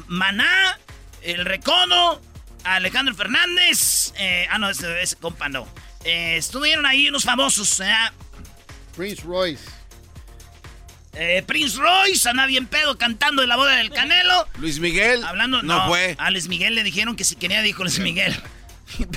Maná, 0.07 0.79
El 1.22 1.44
Recodo, 1.44 2.20
Alejandro 2.64 3.14
Fernández. 3.14 4.12
eh, 4.16 4.46
ah, 4.50 4.59
no, 4.59 4.70
ese, 4.70 5.02
ese 5.02 5.16
compa 5.16 5.48
no. 5.48 5.66
Eh, 6.05 6.37
estuvieron 6.37 6.87
ahí 6.87 7.09
unos 7.09 7.24
famosos. 7.24 7.81
eh, 7.81 7.92
Prince 8.96 9.22
Royce. 9.24 9.64
Eh, 11.18 11.42
Prince 11.46 11.79
Royce, 11.79 12.29
anda 12.29 12.46
bien 12.46 12.66
pedo 12.66 12.98
cantando 12.98 13.42
de 13.42 13.48
la 13.48 13.57
boda 13.57 13.76
del 13.76 13.90
Canelo. 13.90 14.48
Luis 14.59 14.79
Miguel. 14.79 15.24
Hablando, 15.24 15.62
no, 15.62 15.79
no, 15.79 15.88
fue. 15.88 16.14
A 16.18 16.31
Luis 16.31 16.48
Miguel 16.48 16.74
le 16.74 16.83
dijeron 16.83 17.16
que 17.16 17.24
si 17.24 17.37
quería, 17.37 17.62
dijo 17.62 17.83
Luis 17.83 17.98
Miguel. 17.98 18.37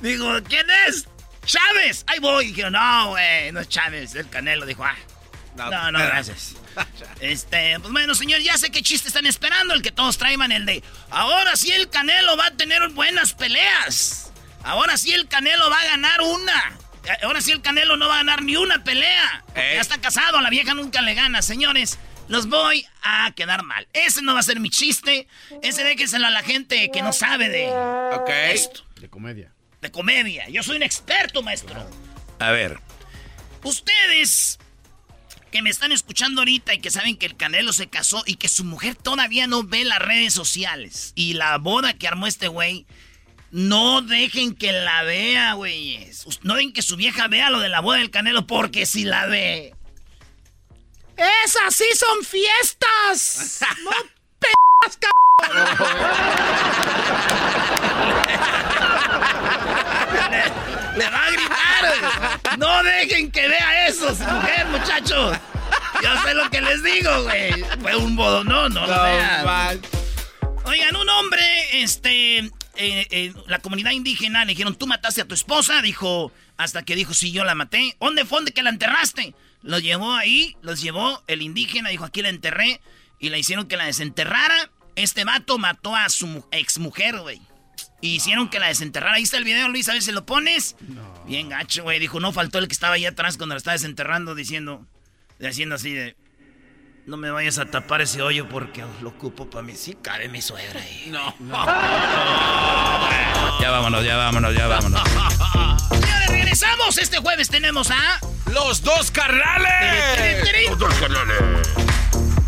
Digo, 0.00 0.32
¿quién 0.48 0.66
es? 0.86 1.06
Chávez. 1.44 2.04
Ahí 2.06 2.18
voy. 2.20 2.48
Dijeron, 2.48 2.72
no, 2.72 3.10
güey, 3.10 3.52
no 3.52 3.60
es 3.60 3.68
Chávez, 3.68 4.10
es 4.10 4.16
el 4.16 4.28
Canelo. 4.28 4.64
Dijo, 4.66 4.84
ah, 4.84 4.96
no, 5.56 5.92
no, 5.92 5.98
gracias. 5.98 6.56
Este, 7.20 7.78
pues 7.78 7.92
bueno, 7.92 8.16
señor, 8.16 8.40
ya 8.40 8.58
sé 8.58 8.70
qué 8.70 8.82
chiste 8.82 9.06
están 9.06 9.26
esperando. 9.26 9.74
El 9.74 9.82
que 9.82 9.92
todos 9.92 10.18
traigan 10.18 10.50
el 10.50 10.66
de, 10.66 10.82
ahora 11.08 11.54
sí 11.54 11.70
el 11.70 11.88
Canelo 11.88 12.36
va 12.36 12.46
a 12.46 12.50
tener 12.50 12.88
buenas 12.88 13.32
peleas. 13.32 14.32
Ahora 14.64 14.96
sí 14.96 15.12
el 15.12 15.28
Canelo 15.28 15.70
va 15.70 15.80
a 15.80 15.84
ganar 15.84 16.20
una. 16.20 16.78
Ahora 17.22 17.40
sí 17.40 17.52
el 17.52 17.60
Canelo 17.62 17.96
no 17.96 18.08
va 18.08 18.14
a 18.14 18.18
ganar 18.18 18.42
ni 18.42 18.56
una 18.56 18.82
pelea. 18.84 19.44
Eh. 19.54 19.72
Ya 19.74 19.80
está 19.80 19.98
casado, 20.00 20.38
a 20.38 20.42
la 20.42 20.50
vieja 20.50 20.74
nunca 20.74 21.02
le 21.02 21.14
gana. 21.14 21.42
Señores, 21.42 21.98
los 22.28 22.48
voy 22.48 22.86
a 23.02 23.30
quedar 23.36 23.62
mal. 23.62 23.86
Ese 23.92 24.22
no 24.22 24.32
va 24.34 24.40
a 24.40 24.44
ser 24.44 24.60
mi 24.60 24.70
chiste. 24.70 25.28
Ese 25.62 25.84
déjenselo 25.84 26.26
a 26.26 26.30
la 26.30 26.42
gente 26.42 26.90
que 26.90 27.02
no 27.02 27.12
sabe 27.12 27.48
de 27.48 27.70
esto, 28.52 28.84
De 29.00 29.08
comedia. 29.08 29.52
de 29.82 29.90
comedia. 29.90 30.48
Yo 30.48 30.62
soy 30.62 30.76
un 30.76 30.82
experto, 30.82 31.42
maestro. 31.42 31.88
A 32.38 32.50
ver. 32.50 32.80
Ustedes 33.62 34.58
que 35.50 35.62
me 35.62 35.70
están 35.70 35.92
escuchando 35.92 36.40
ahorita 36.40 36.74
y 36.74 36.80
que 36.80 36.90
saben 36.90 37.16
que 37.16 37.26
el 37.26 37.36
Canelo 37.36 37.72
se 37.72 37.86
casó 37.88 38.22
y 38.26 38.36
que 38.36 38.48
su 38.48 38.64
mujer 38.64 38.96
todavía 38.96 39.46
no 39.46 39.62
ve 39.62 39.84
las 39.84 40.00
redes 40.00 40.34
sociales 40.34 41.12
y 41.14 41.34
la 41.34 41.56
boda 41.58 41.94
que 41.94 42.08
armó 42.08 42.26
este 42.26 42.48
güey, 42.48 42.86
no 43.54 44.02
dejen 44.02 44.56
que 44.56 44.72
la 44.72 45.04
vea, 45.04 45.52
güeyes. 45.52 46.26
No 46.42 46.56
dejen 46.56 46.72
que 46.72 46.82
su 46.82 46.96
vieja 46.96 47.28
vea 47.28 47.50
lo 47.50 47.60
de 47.60 47.68
la 47.68 47.78
boda 47.78 47.98
del 47.98 48.10
Canelo 48.10 48.48
porque 48.48 48.84
si 48.84 49.04
la 49.04 49.26
ve... 49.26 49.72
¡Esas 51.16 51.72
sí 51.72 51.84
son 51.94 52.24
fiestas! 52.24 53.60
¡No 53.84 53.90
p***as, 54.40 54.98
Le, 60.32 60.98
le 60.98 61.10
va 61.10 61.24
a 61.24 61.30
gritar. 61.30 62.58
No 62.58 62.82
dejen 62.82 63.30
que 63.30 63.46
vea 63.46 63.86
eso, 63.86 64.12
su 64.16 64.24
mujer, 64.24 64.66
muchachos. 64.66 65.38
Yo 66.02 66.22
sé 66.24 66.34
lo 66.34 66.50
que 66.50 66.60
les 66.60 66.82
digo, 66.82 67.22
güey. 67.22 67.64
Fue 67.80 67.94
un 67.94 68.16
bodo, 68.16 68.42
no, 68.42 68.68
no 68.68 68.84
lo 68.84 69.02
vean. 69.04 69.80
Oigan, 70.64 70.96
un 70.96 71.08
hombre, 71.08 71.82
este, 71.82 72.50
eh, 72.76 73.06
eh, 73.10 73.32
la 73.46 73.58
comunidad 73.60 73.92
indígena 73.92 74.44
le 74.44 74.52
dijeron, 74.52 74.76
tú 74.76 74.86
mataste 74.86 75.20
a 75.20 75.24
tu 75.28 75.34
esposa, 75.34 75.80
dijo, 75.82 76.32
hasta 76.56 76.82
que 76.82 76.94
dijo, 76.96 77.14
sí, 77.14 77.32
yo 77.32 77.44
la 77.44 77.54
maté. 77.54 77.96
¿Dónde 78.00 78.24
fue? 78.24 78.38
¿Dónde 78.38 78.52
que 78.52 78.62
la 78.62 78.70
enterraste? 78.70 79.34
Los 79.62 79.82
llevó 79.82 80.14
ahí, 80.14 80.56
los 80.62 80.80
llevó 80.82 81.22
el 81.26 81.42
indígena, 81.42 81.88
dijo, 81.90 82.04
aquí 82.04 82.22
la 82.22 82.28
enterré, 82.28 82.80
y 83.18 83.30
le 83.30 83.38
hicieron 83.38 83.66
que 83.66 83.76
la 83.76 83.86
desenterrara. 83.86 84.70
Este 84.96 85.24
vato 85.24 85.58
mató 85.58 85.96
a 85.96 86.08
su 86.08 86.26
mu- 86.26 86.44
exmujer, 86.52 87.18
güey. 87.18 87.40
Y 88.00 88.16
hicieron 88.16 88.48
que 88.50 88.58
la 88.60 88.68
desenterrara. 88.68 89.14
Ahí 89.16 89.22
está 89.22 89.38
el 89.38 89.44
video, 89.44 89.68
Luis, 89.68 89.88
a 89.88 89.92
ver 89.94 90.02
si 90.02 90.12
lo 90.12 90.26
pones. 90.26 90.76
Bien 91.26 91.48
gacho, 91.48 91.82
güey. 91.84 91.98
Dijo, 91.98 92.20
no 92.20 92.32
faltó 92.32 92.58
el 92.58 92.68
que 92.68 92.74
estaba 92.74 92.94
ahí 92.94 93.06
atrás 93.06 93.36
cuando 93.38 93.54
la 93.54 93.58
estaba 93.58 93.72
desenterrando, 93.72 94.34
diciendo, 94.34 94.86
haciendo 95.40 95.74
así 95.76 95.92
de. 95.92 96.16
No 97.06 97.18
me 97.18 97.30
vayas 97.30 97.58
a 97.58 97.66
tapar 97.66 98.00
ese 98.00 98.22
hoyo 98.22 98.48
porque 98.48 98.82
lo 99.02 99.10
ocupo 99.10 99.50
para 99.50 99.62
mí. 99.62 99.74
Sí, 99.76 99.94
cabe 100.00 100.26
mi 100.28 100.40
suegra 100.40 100.80
ahí. 100.80 101.08
No. 101.10 101.34
Ya 103.60 103.70
vámonos, 103.70 104.02
ya 104.02 104.16
vámonos, 104.16 104.54
ya 104.54 104.66
vámonos. 104.66 105.02
Señores, 105.90 106.28
regresamos. 106.28 106.96
Este 106.96 107.18
jueves 107.18 107.50
tenemos 107.50 107.90
a. 107.90 108.18
¡Los 108.50 108.82
dos 108.82 109.10
carnales! 109.10 110.48
Los 110.70 110.78
dos 110.78 110.94
carnales. 110.94 111.68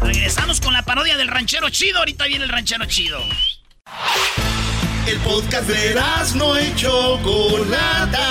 Regresamos 0.00 0.62
con 0.62 0.72
la 0.72 0.82
parodia 0.82 1.18
del 1.18 1.28
ranchero 1.28 1.68
chido. 1.68 1.98
Ahorita 1.98 2.24
viene 2.24 2.44
el 2.44 2.50
ranchero 2.50 2.86
chido. 2.86 3.20
El 5.06 5.18
podcast 5.18 5.68
de 5.68 6.00
no 6.34 6.58
y 6.58 6.74
Chocolata. 6.76 8.26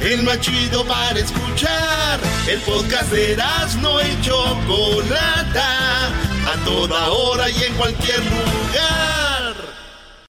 El 0.00 0.22
más 0.22 0.40
chido 0.40 0.84
para 0.86 1.18
escuchar. 1.18 2.20
El 2.46 2.60
podcast 2.60 3.10
de 3.10 3.36
no 3.80 4.00
y 4.00 4.20
Chocolata. 4.22 6.08
A 6.08 6.64
toda 6.64 7.08
hora 7.08 7.50
y 7.50 7.64
en 7.64 7.74
cualquier 7.74 8.20
lugar. 8.20 9.54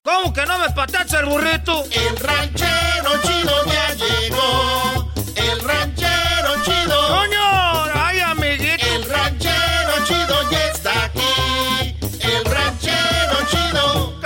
¿Cómo 0.02 0.32
que 0.32 0.44
no 0.44 0.58
me 0.58 0.70
patacha 0.70 1.20
el 1.20 1.26
burrito? 1.26 1.84
El 1.84 2.16
ranchero 2.16 3.10
chido 3.22 3.64
ya 3.66 3.94
llegó. 3.94 5.10
El 5.36 5.60
ranchero 5.60 6.64
chido. 6.64 7.08
¡Coño! 7.08 7.84
¡Ay, 7.94 8.20
amiguito! 8.20 8.86
El 8.86 9.04
ranchero 9.08 10.04
chido 10.04 10.50
ya 10.50 10.66
está 10.66 11.04
aquí. 11.04 11.96
El 12.20 12.44
ranchero 12.44 13.38
chido. 13.50 14.20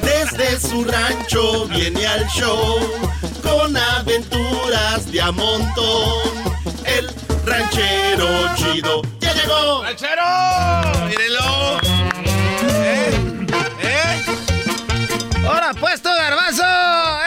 Desde 0.00 0.60
su 0.60 0.84
rancho 0.84 1.66
viene 1.66 2.06
al 2.06 2.26
show 2.28 2.78
con 3.66 3.76
aventuras 3.76 5.10
de 5.10 5.20
a 5.20 5.32
montón. 5.32 6.54
El 6.84 7.10
ranchero 7.44 8.54
chido 8.54 9.02
ya 9.18 9.32
llegó. 9.34 9.82
¡Ranchero! 9.82 11.08
¡Mírelo! 11.08 11.78
¿Eh? 12.68 13.10
¿Eh? 13.82 14.24
Ahora 15.46 15.72
pues 15.80 16.00
tú, 16.00 16.10
garbanzo. 16.10 16.62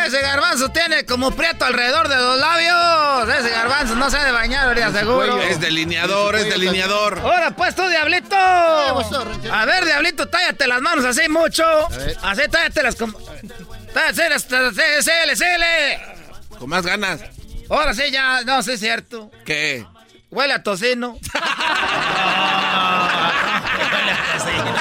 Ese 0.06 0.22
garbanzo 0.22 0.70
tiene 0.70 1.06
como 1.06 1.32
prieto 1.32 1.66
alrededor 1.66 2.08
de 2.08 2.16
los 2.16 2.40
labios. 2.40 3.38
Ese 3.38 3.50
garbanzo 3.50 3.96
no 3.96 4.10
se 4.10 4.18
ha 4.18 4.24
de 4.24 4.32
bañar, 4.32 4.68
ahorita 4.68 4.94
seguro. 4.94 5.42
Es 5.42 5.60
delineador, 5.60 6.38
es 6.38 6.50
delineador. 6.50 7.20
Ahora 7.20 7.52
pues 7.52 7.76
tú, 7.76 7.86
diablito. 7.90 8.36
A 8.38 9.66
ver, 9.66 9.84
diablito, 9.84 10.28
tállate 10.30 10.68
las 10.68 10.82
manos 10.82 11.04
así 11.04 11.28
mucho. 11.28 11.66
Así 12.22 12.48
tállatelas 12.50 12.96
como... 12.96 13.20
Tállatelas, 13.94 14.44
síguele, 14.44 15.36
síguele. 15.36 16.19
Con 16.60 16.70
más 16.70 16.86
ganas. 16.86 17.22
Ahora 17.70 17.94
sí, 17.94 18.04
ya, 18.12 18.42
no, 18.44 18.62
sí 18.64 18.72
es 18.72 18.80
cierto. 18.80 19.32
¿Qué? 19.46 19.86
Huele 20.30 20.54
a 20.54 20.64
tocino. 20.64 21.18
Huele 23.94 24.12
a 24.12 24.18
tocino. 24.34 24.76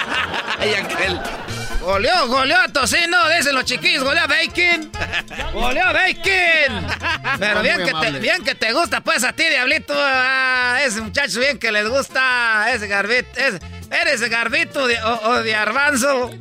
Ay, 0.58 0.74
aquel. 0.74 1.20
Goleó, 1.80 2.26
goleó 2.28 2.58
a 2.58 2.68
tocino, 2.68 3.16
dicen 3.30 3.54
los 3.54 3.64
chiquillos, 3.64 4.02
goleó 4.04 4.24
a 4.24 4.26
bacon. 4.26 4.90
Goleó 5.54 5.86
a 5.86 5.92
bacon. 5.92 6.86
Pero 7.38 7.62
bien 7.62 7.78
que, 7.84 7.92
te, 7.92 8.10
bien 8.18 8.44
que 8.44 8.54
te 8.54 8.72
gusta, 8.72 9.00
pues 9.00 9.24
a 9.24 9.32
ti, 9.32 9.44
diablito. 9.48 9.94
Ah, 9.96 10.80
ese 10.84 11.00
muchacho 11.00 11.40
bien 11.40 11.58
que 11.58 11.70
les 11.72 11.88
gusta. 11.88 12.66
Ese 12.72 12.88
garbito. 12.88 13.28
ese- 13.40 13.60
eres 13.90 14.20
garbito 14.28 14.86
de- 14.86 15.00
o, 15.02 15.28
o 15.30 15.42
de 15.42 15.54
arbanzo. 15.54 16.30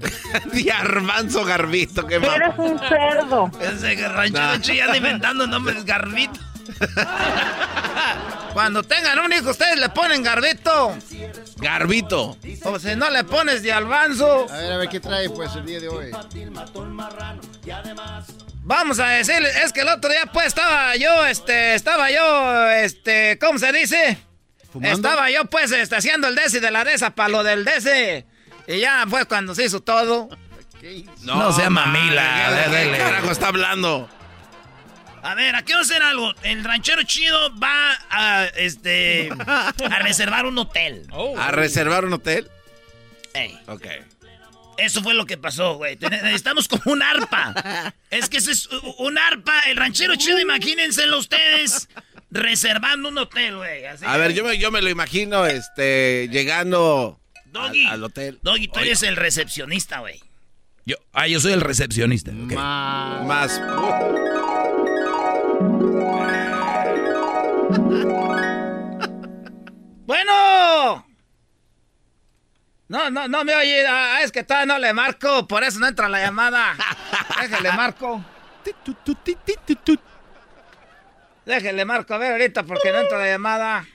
De 0.54 0.72
arbanzo 0.72 1.44
garbito, 1.46 2.06
qué 2.06 2.20
mal. 2.20 2.36
Eres 2.36 2.54
un 2.58 2.80
cerdo. 2.80 3.52
Ese 3.62 4.08
ranchero 4.08 4.58
ya 4.76 4.84
anda 4.86 4.98
inventando 4.98 5.48
nombres 5.48 5.84
garbito. 5.86 6.40
Cuando 8.54 8.84
tengan 8.84 9.20
un 9.20 9.32
hijo, 9.34 9.52
ustedes 9.52 9.80
le 9.80 9.90
ponen 9.90 10.24
garbito. 10.24 10.98
Garbito. 11.58 12.38
O 12.64 12.80
si 12.80 12.96
no 12.96 13.10
le 13.10 13.24
pones 13.24 13.62
de 13.64 13.72
albanzo. 13.72 14.48
A 14.52 14.58
ver, 14.58 14.72
a 14.74 14.78
ver 14.78 14.90
qué 14.90 15.00
trae 15.00 15.30
pues 15.30 15.56
el 15.56 15.66
día 15.66 15.80
de 15.80 15.90
hoy. 15.90 16.12
Vamos 18.64 19.00
a 19.00 19.08
decirle, 19.10 19.50
es 19.64 19.72
que 19.72 19.82
el 19.82 19.90
otro 19.90 20.10
día 20.10 20.26
pues 20.34 20.48
estaba 20.48 20.96
yo, 20.98 21.26
este, 21.26 21.76
estaba 21.76 22.12
yo, 22.12 22.70
este, 22.72 23.38
¿cómo 23.40 23.58
se 23.60 23.72
dice? 23.72 24.18
¿Fumando? 24.72 24.96
Estaba 24.96 25.30
yo 25.32 25.46
pues 25.46 25.72
este, 25.72 25.96
haciendo 25.96 26.28
el 26.28 26.36
desi 26.36 26.60
de 26.60 26.72
la 26.72 26.84
desa 26.84 27.12
para 27.12 27.30
lo 27.30 27.44
del 27.44 27.64
desi. 27.66 28.26
Y 28.68 28.80
ya 28.80 29.06
fue 29.10 29.26
cuando 29.26 29.56
se 29.56 29.66
hizo 29.66 29.82
todo. 29.82 30.30
No 31.22 31.52
sea 31.54 31.70
mamila, 31.70 32.52
¿De 32.52 32.78
dele. 32.78 32.92
qué 32.92 32.98
carajo 32.98 33.32
está 33.32 33.48
hablando? 33.48 34.10
A 35.24 35.36
ver, 35.36 35.56
aquí 35.56 35.74
vamos 35.74 35.90
a 35.90 35.94
hacer 35.94 36.04
algo. 36.04 36.34
El 36.44 36.64
ranchero 36.64 37.04
chido 37.04 37.38
va 37.60 37.98
a, 38.10 38.46
este, 38.56 39.30
a 39.48 40.00
reservar 40.00 40.46
un 40.46 40.58
hotel. 40.58 41.08
¿A 41.38 41.52
reservar 41.52 42.06
un 42.06 42.14
hotel? 42.14 42.50
Ey. 43.34 43.58
Ok. 43.68 43.88
Eso 44.78 45.02
fue 45.02 45.16
lo 45.16 45.26
que 45.26 45.38
pasó, 45.38 45.76
güey. 45.76 45.98
Necesitamos 46.00 46.68
como 46.68 46.84
un 46.94 47.02
arpa. 47.02 47.94
Es 48.12 48.30
que 48.30 48.38
ese 48.38 48.52
es 48.52 48.70
un 49.00 49.18
arpa. 49.18 49.60
El 49.62 49.76
ranchero 49.76 50.16
chido, 50.16 50.40
imagínenselo 50.40 51.18
ustedes 51.18 51.90
reservando 52.30 53.10
un 53.10 53.18
hotel, 53.18 53.58
güey. 53.58 53.86
A 53.86 54.18
ver, 54.18 54.34
yo 54.34 54.44
me, 54.44 54.58
yo 54.58 54.72
me 54.72 54.82
lo 54.82 54.90
imagino 54.90 55.46
este, 55.46 56.28
llegando 56.32 57.20
Doggy. 57.46 57.86
al, 57.86 57.94
al 57.94 58.04
hotel. 58.04 58.40
Doggy, 58.42 58.68
tú 58.68 58.80
eres 58.80 59.04
el 59.04 59.16
recepcionista, 59.16 60.00
güey. 60.00 60.20
Yo, 60.86 60.96
ah, 61.14 61.28
yo 61.28 61.40
soy 61.40 61.54
el 61.54 61.62
recepcionista. 61.62 62.32
ok. 62.32 62.54
Más. 62.54 63.62
Bueno. 70.06 71.06
No, 72.88 73.10
no, 73.10 73.28
no 73.28 73.44
me 73.44 73.54
oye. 73.56 73.86
Ah, 73.86 74.20
es 74.24 74.32
que 74.32 74.44
todavía 74.44 74.74
no 74.74 74.80
le 74.80 74.94
marco. 74.94 75.48
Por 75.48 75.64
eso 75.64 75.80
no 75.80 75.88
entra 75.88 76.08
la 76.08 76.22
llamada. 76.22 76.76
Déjale 77.42 77.72
marco. 77.74 78.24
Déjale 81.48 81.86
marco. 81.86 82.14
A 82.14 82.18
ver 82.18 82.34
ahorita 82.34 82.64
porque 82.64 82.92
no 82.92 83.00
entra 83.00 83.18
la 83.18 83.28
llamada. 83.28 83.88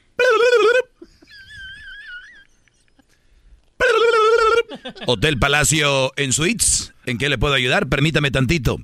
Hotel 5.06 5.38
Palacio 5.38 6.12
en 6.16 6.32
Suites. 6.32 6.94
¿En 7.04 7.18
qué 7.18 7.28
le 7.28 7.36
puedo 7.36 7.52
ayudar? 7.52 7.88
Permítame 7.88 8.30
tantito. 8.30 8.78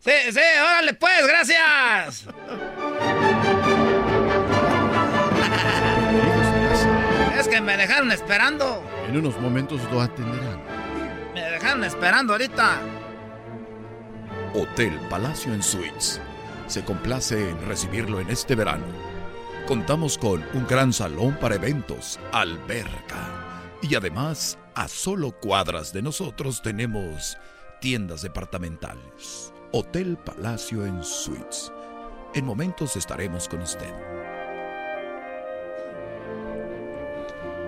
Sí, 0.00 0.12
sí, 0.30 0.40
órale 0.60 0.94
pues, 0.94 1.26
gracias. 1.26 2.26
Es 7.38 7.48
que 7.48 7.60
me 7.62 7.76
dejaron 7.78 8.12
esperando. 8.12 8.84
En 9.08 9.16
unos 9.16 9.40
momentos 9.40 9.80
lo 9.90 10.02
atenderán. 10.02 10.60
Me 11.34 11.40
dejaron 11.40 11.84
esperando 11.84 12.34
ahorita. 12.34 12.78
Hotel 14.52 15.00
Palacio 15.08 15.54
en 15.54 15.62
Suites. 15.62 16.20
Se 16.72 16.82
complace 16.82 17.50
en 17.50 17.66
recibirlo 17.66 18.18
en 18.18 18.30
este 18.30 18.54
verano. 18.54 18.86
Contamos 19.66 20.16
con 20.16 20.42
un 20.54 20.66
gran 20.66 20.90
salón 20.94 21.36
para 21.38 21.56
eventos, 21.56 22.18
alberca. 22.32 23.28
Y 23.82 23.94
además, 23.94 24.56
a 24.74 24.88
solo 24.88 25.32
cuadras 25.38 25.92
de 25.92 26.00
nosotros 26.00 26.62
tenemos 26.62 27.36
tiendas 27.78 28.22
departamentales. 28.22 29.52
Hotel 29.72 30.16
Palacio 30.16 30.86
en 30.86 31.04
Suites. 31.04 31.70
En 32.32 32.46
momentos 32.46 32.96
estaremos 32.96 33.48
con 33.50 33.60
usted. 33.60 33.92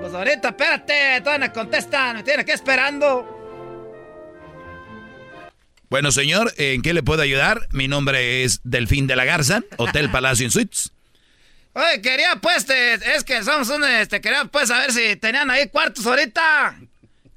Pues 0.00 0.14
ahorita, 0.14 0.48
espérate, 0.48 1.20
todavía 1.20 1.48
no 1.48 1.52
contestan, 1.52 2.16
me 2.16 2.22
tienen 2.22 2.46
que 2.46 2.52
esperando. 2.52 3.33
Bueno, 5.94 6.10
señor, 6.10 6.52
¿en 6.56 6.82
qué 6.82 6.92
le 6.92 7.04
puedo 7.04 7.22
ayudar? 7.22 7.68
Mi 7.70 7.86
nombre 7.86 8.42
es 8.42 8.60
Delfín 8.64 9.06
de 9.06 9.14
la 9.14 9.24
Garza, 9.24 9.62
Hotel 9.76 10.10
Palacio 10.10 10.44
en 10.44 10.50
Suites. 10.50 10.90
Oye, 11.72 12.02
quería 12.02 12.34
pues, 12.42 12.66
te- 12.66 12.94
es 13.14 13.22
que 13.22 13.44
somos 13.44 13.68
un, 13.68 13.84
este, 13.84 14.20
quería 14.20 14.44
pues 14.46 14.70
saber 14.70 14.92
si 14.92 15.14
tenían 15.14 15.52
ahí 15.52 15.68
cuartos 15.68 16.04
ahorita. 16.04 16.80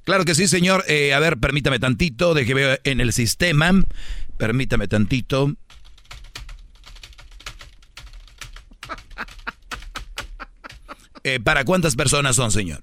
Claro 0.05 0.25
que 0.25 0.33
sí, 0.33 0.47
señor. 0.47 0.83
Eh, 0.87 1.13
a 1.13 1.19
ver, 1.19 1.37
permítame 1.37 1.77
tantito, 1.77 2.33
de 2.33 2.47
que 2.47 2.55
veo 2.55 2.79
en 2.83 2.99
el 2.99 3.13
sistema. 3.13 3.73
Permítame 4.39 4.87
tantito. 4.87 5.53
Eh, 11.23 11.39
¿Para 11.41 11.63
cuántas 11.63 11.95
personas 11.95 12.37
son, 12.37 12.51
señor? 12.51 12.81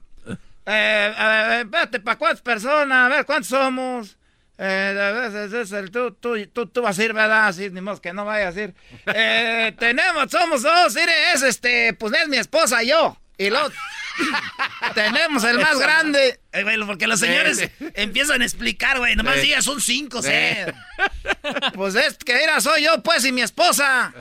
Eh, 0.66 1.14
a 1.16 1.48
ver, 1.48 1.66
espérate, 1.66 1.98
¿para 1.98 2.16
cuántas 2.18 2.42
personas? 2.42 3.06
A 3.06 3.08
ver, 3.08 3.26
¿cuántos 3.26 3.48
somos? 3.48 4.16
Eh, 4.56 4.96
a 5.00 5.28
veces 5.28 5.52
es 5.52 5.72
el, 5.72 5.90
tú, 5.90 6.12
tú, 6.12 6.34
tú, 6.46 6.66
tú 6.66 6.82
vas 6.82 6.98
a 6.98 7.04
ir, 7.04 7.12
¿verdad? 7.12 7.48
Así, 7.48 7.70
ni 7.70 7.80
modo 7.80 8.00
que 8.00 8.12
no 8.12 8.24
vayas 8.24 8.56
a 8.56 8.60
ir. 8.62 8.74
Eh, 9.06 9.74
tenemos, 9.78 10.30
somos 10.30 10.62
dos, 10.62 10.94
mire, 10.94 11.32
es 11.34 11.42
este, 11.42 11.92
pues 11.94 12.12
es 12.20 12.28
mi 12.28 12.36
esposa 12.36 12.82
y 12.82 12.88
yo. 12.88 13.18
Y 13.36 13.50
luego, 13.50 13.68
Tenemos 14.94 15.42
el 15.44 15.58
más 15.58 15.78
grande. 15.78 16.38
Eh, 16.52 16.62
güey, 16.62 16.78
porque 16.86 17.06
los 17.08 17.18
señores 17.20 17.58
sí. 17.58 17.68
empiezan 17.94 18.42
a 18.42 18.44
explicar, 18.44 18.98
güey. 18.98 19.16
Nomás 19.16 19.36
Sí. 19.36 19.40
digas, 19.42 19.64
son 19.64 19.80
cinco, 19.80 20.22
Sí. 20.22 20.30
Pues 21.74 21.94
es 21.94 22.16
que 22.18 22.34
mira, 22.34 22.60
soy 22.60 22.84
yo, 22.84 23.02
pues, 23.02 23.24
y 23.24 23.32
mi 23.32 23.42
esposa. 23.42 24.12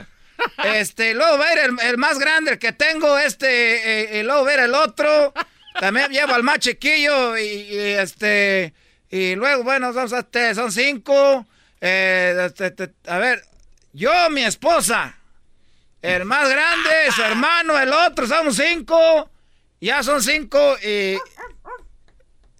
Este, 0.64 1.14
luego 1.14 1.38
va 1.38 1.46
a 1.46 1.52
ir 1.52 1.58
el, 1.60 1.88
el 1.90 1.96
más 1.98 2.18
grande, 2.18 2.52
el 2.52 2.58
que 2.58 2.72
tengo, 2.72 3.16
este, 3.18 4.16
eh, 4.16 4.20
y 4.20 4.22
luego 4.24 4.44
ver 4.44 4.60
el 4.60 4.74
otro. 4.74 5.32
También 5.78 6.10
llevo 6.10 6.34
al 6.34 6.42
más 6.42 6.58
chiquillo, 6.58 7.38
y, 7.38 7.42
y, 7.44 7.76
este, 7.78 8.74
y 9.14 9.36
luego, 9.36 9.62
bueno, 9.62 9.92
son, 9.92 10.12
este, 10.18 10.56
son 10.56 10.72
cinco. 10.72 11.46
Eh, 11.80 12.46
este, 12.46 12.66
este, 12.66 12.94
a 13.06 13.18
ver, 13.18 13.44
yo, 13.92 14.10
mi 14.28 14.42
esposa, 14.42 15.16
el 16.02 16.24
más 16.24 16.50
grande, 16.50 17.12
su 17.14 17.22
hermano, 17.22 17.78
el 17.78 17.92
otro, 17.92 18.26
somos 18.26 18.56
cinco. 18.56 19.30
Ya 19.80 20.02
son 20.02 20.20
cinco 20.20 20.76
y... 20.82 21.16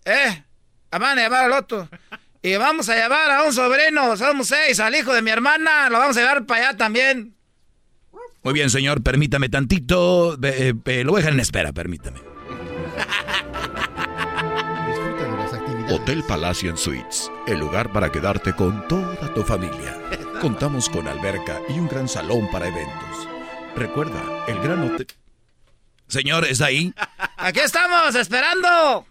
Eh, 0.05 0.45
van 0.93 1.19
a 1.19 1.23
llevar 1.23 1.47
al 1.47 1.53
otro. 1.55 1.88
Y 2.40 2.55
vamos 2.55 2.88
a 2.88 2.95
llevar 2.95 3.33
a 3.33 3.43
un 3.43 3.53
sobrino, 3.53 4.17
somos 4.17 4.47
seis, 4.47 4.79
al 4.79 4.95
hijo 4.95 5.12
de 5.12 5.23
mi 5.23 5.33
hermana, 5.33 5.90
lo 5.90 5.99
vamos 5.99 6.17
a 6.17 6.21
llevar 6.21 6.47
para 6.47 6.69
allá 6.69 6.77
también. 6.77 7.35
Muy 8.45 8.55
bien, 8.55 8.71
señor, 8.71 9.03
permítame 9.03 9.49
tantito. 9.49 10.38
Eh, 10.40 10.73
eh, 10.85 11.03
lo 11.03 11.11
voy 11.11 11.19
a 11.19 11.23
dejar 11.23 11.33
en 11.33 11.40
espera, 11.40 11.73
permítame. 11.73 12.21
Hotel 15.90 16.25
Palacio 16.27 16.75
Suites, 16.79 17.31
el 17.47 17.59
lugar 17.59 17.92
para 17.92 18.11
quedarte 18.11 18.55
con 18.55 18.88
toda 18.88 19.35
tu 19.35 19.42
familia. 19.42 20.01
Contamos 20.40 20.88
con 20.88 21.07
alberca 21.07 21.61
y 21.68 21.79
un 21.79 21.88
gran 21.88 22.09
salón 22.09 22.49
para 22.51 22.68
eventos. 22.68 23.29
Recuerda, 23.77 24.47
el 24.49 24.59
gran 24.61 24.83
hotel... 24.83 25.07
Señor, 26.09 26.47
¿está 26.47 26.66
ahí? 26.66 26.94
Aquí 27.37 27.61
estamos, 27.61 28.14
esperando. 28.14 29.07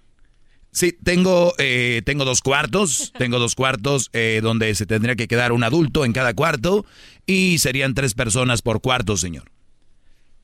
Sí, 0.71 0.97
tengo, 1.03 1.53
eh, 1.59 2.01
tengo 2.05 2.25
dos 2.25 2.41
cuartos. 2.41 3.13
Tengo 3.19 3.37
dos 3.37 3.53
cuartos 3.53 4.09
eh, 4.13 4.39
donde 4.41 4.73
se 4.73 4.87
tendría 4.87 5.15
que 5.15 5.27
quedar 5.27 5.51
un 5.51 5.63
adulto 5.63 6.05
en 6.05 6.13
cada 6.13 6.33
cuarto. 6.33 6.87
Y 7.27 7.59
serían 7.59 7.93
tres 7.93 8.15
personas 8.15 8.63
por 8.63 8.81
cuarto, 8.81 9.15
señor. 9.15 9.51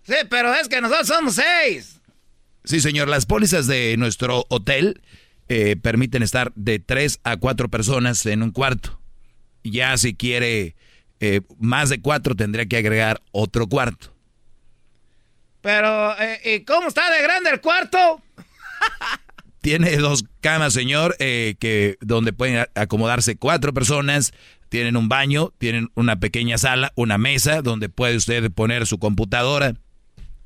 Sí, 0.03 0.15
pero 0.29 0.53
es 0.53 0.67
que 0.67 0.79
nosotros 0.79 1.07
somos 1.07 1.35
seis. 1.35 1.99
Sí, 2.63 2.81
señor, 2.81 3.07
las 3.07 3.25
pólizas 3.25 3.65
de 3.65 3.95
nuestro 3.97 4.45
hotel 4.49 5.01
eh, 5.51 5.75
permiten 5.75 6.21
estar 6.21 6.53
de 6.55 6.77
tres 6.77 7.19
a 7.23 7.37
cuatro 7.37 7.69
personas 7.69 8.23
en 8.27 8.43
un 8.43 8.51
cuarto. 8.51 9.01
Ya 9.63 9.97
si 9.97 10.13
quiere 10.13 10.75
eh, 11.19 11.41
más 11.57 11.89
de 11.89 12.01
cuatro, 12.01 12.35
tendría 12.35 12.67
que 12.67 12.77
agregar 12.77 13.21
otro 13.31 13.67
cuarto. 13.67 14.15
Pero, 15.61 16.17
eh, 16.19 16.39
¿y 16.45 16.65
cómo 16.65 16.87
está 16.87 17.11
de 17.11 17.23
grande 17.23 17.49
el 17.49 17.61
cuarto? 17.61 18.21
Tiene 19.61 19.97
dos 19.97 20.23
camas, 20.39 20.71
señor, 20.71 21.17
que 21.17 21.97
donde 21.99 22.31
pueden 22.31 22.65
acomodarse 22.75 23.35
cuatro 23.35 23.73
personas. 23.73 24.33
Tienen 24.69 24.95
un 24.95 25.09
baño, 25.09 25.51
tienen 25.57 25.89
una 25.95 26.19
pequeña 26.19 26.57
sala, 26.59 26.93
una 26.95 27.17
mesa 27.17 27.61
donde 27.63 27.89
puede 27.89 28.15
usted 28.15 28.51
poner 28.51 28.85
su 28.85 28.99
computadora. 28.99 29.73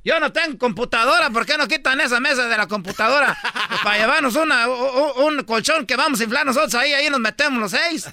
Yo 0.06 0.20
no 0.20 0.34
tengo 0.34 0.58
computadora, 0.58 1.30
¿por 1.30 1.46
qué 1.46 1.58
no 1.58 1.66
quitan 1.68 2.02
esa 2.02 2.20
mesa 2.20 2.48
de 2.50 2.58
la 2.58 2.68
computadora? 2.68 3.38
Para 3.84 3.98
llevarnos 3.98 4.36
una, 4.36 4.68
un 4.68 5.44
colchón 5.46 5.86
que 5.86 5.96
vamos 5.96 6.20
a 6.20 6.24
inflar 6.26 6.46
nosotros 6.46 6.76
ahí, 6.76 6.92
ahí 6.94 7.10
nos 7.10 7.22
metemos 7.22 7.60
los 7.60 7.72
seis. 7.72 8.10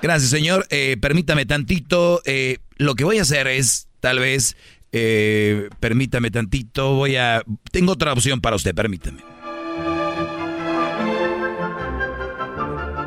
Gracias, 0.00 0.30
señor. 0.30 0.66
Eh, 0.70 0.96
permítame 1.00 1.44
tantito. 1.44 2.22
eh, 2.24 2.58
lo 2.76 2.94
que 2.94 3.04
voy 3.04 3.18
a 3.18 3.22
hacer 3.22 3.46
es, 3.46 3.88
tal 4.00 4.18
vez, 4.20 4.56
eh, 4.92 5.68
permítame 5.80 6.30
tantito. 6.30 6.94
Voy 6.94 7.16
a. 7.16 7.42
Tengo 7.70 7.92
otra 7.92 8.12
opción 8.12 8.40
para 8.40 8.56
usted, 8.56 8.74
permítame. 8.74 9.22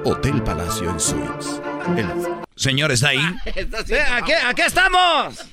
Hotel 0.04 0.42
Palacio 0.44 0.90
en 0.90 1.00
Suites. 1.00 1.62
El 1.98 2.08
Señor, 2.56 2.92
¿está 2.92 3.10
ahí? 3.10 3.20
Sí, 3.86 3.96
aquí, 3.96 4.32
aquí 4.32 4.62
estamos. 4.62 5.46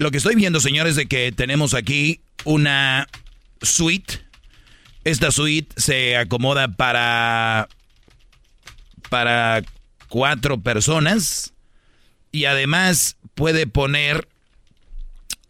Lo 0.00 0.10
que 0.10 0.16
estoy 0.16 0.34
viendo, 0.34 0.60
señor, 0.60 0.86
es 0.86 0.96
de 0.96 1.04
que 1.04 1.30
tenemos 1.30 1.74
aquí 1.74 2.22
una 2.46 3.06
suite. 3.60 4.24
Esta 5.04 5.30
suite 5.30 5.78
se 5.78 6.16
acomoda 6.16 6.68
para. 6.68 7.68
para 9.10 9.62
cuatro 10.08 10.62
personas. 10.62 11.52
Y 12.32 12.46
además 12.46 13.18
puede 13.34 13.66
poner 13.66 14.26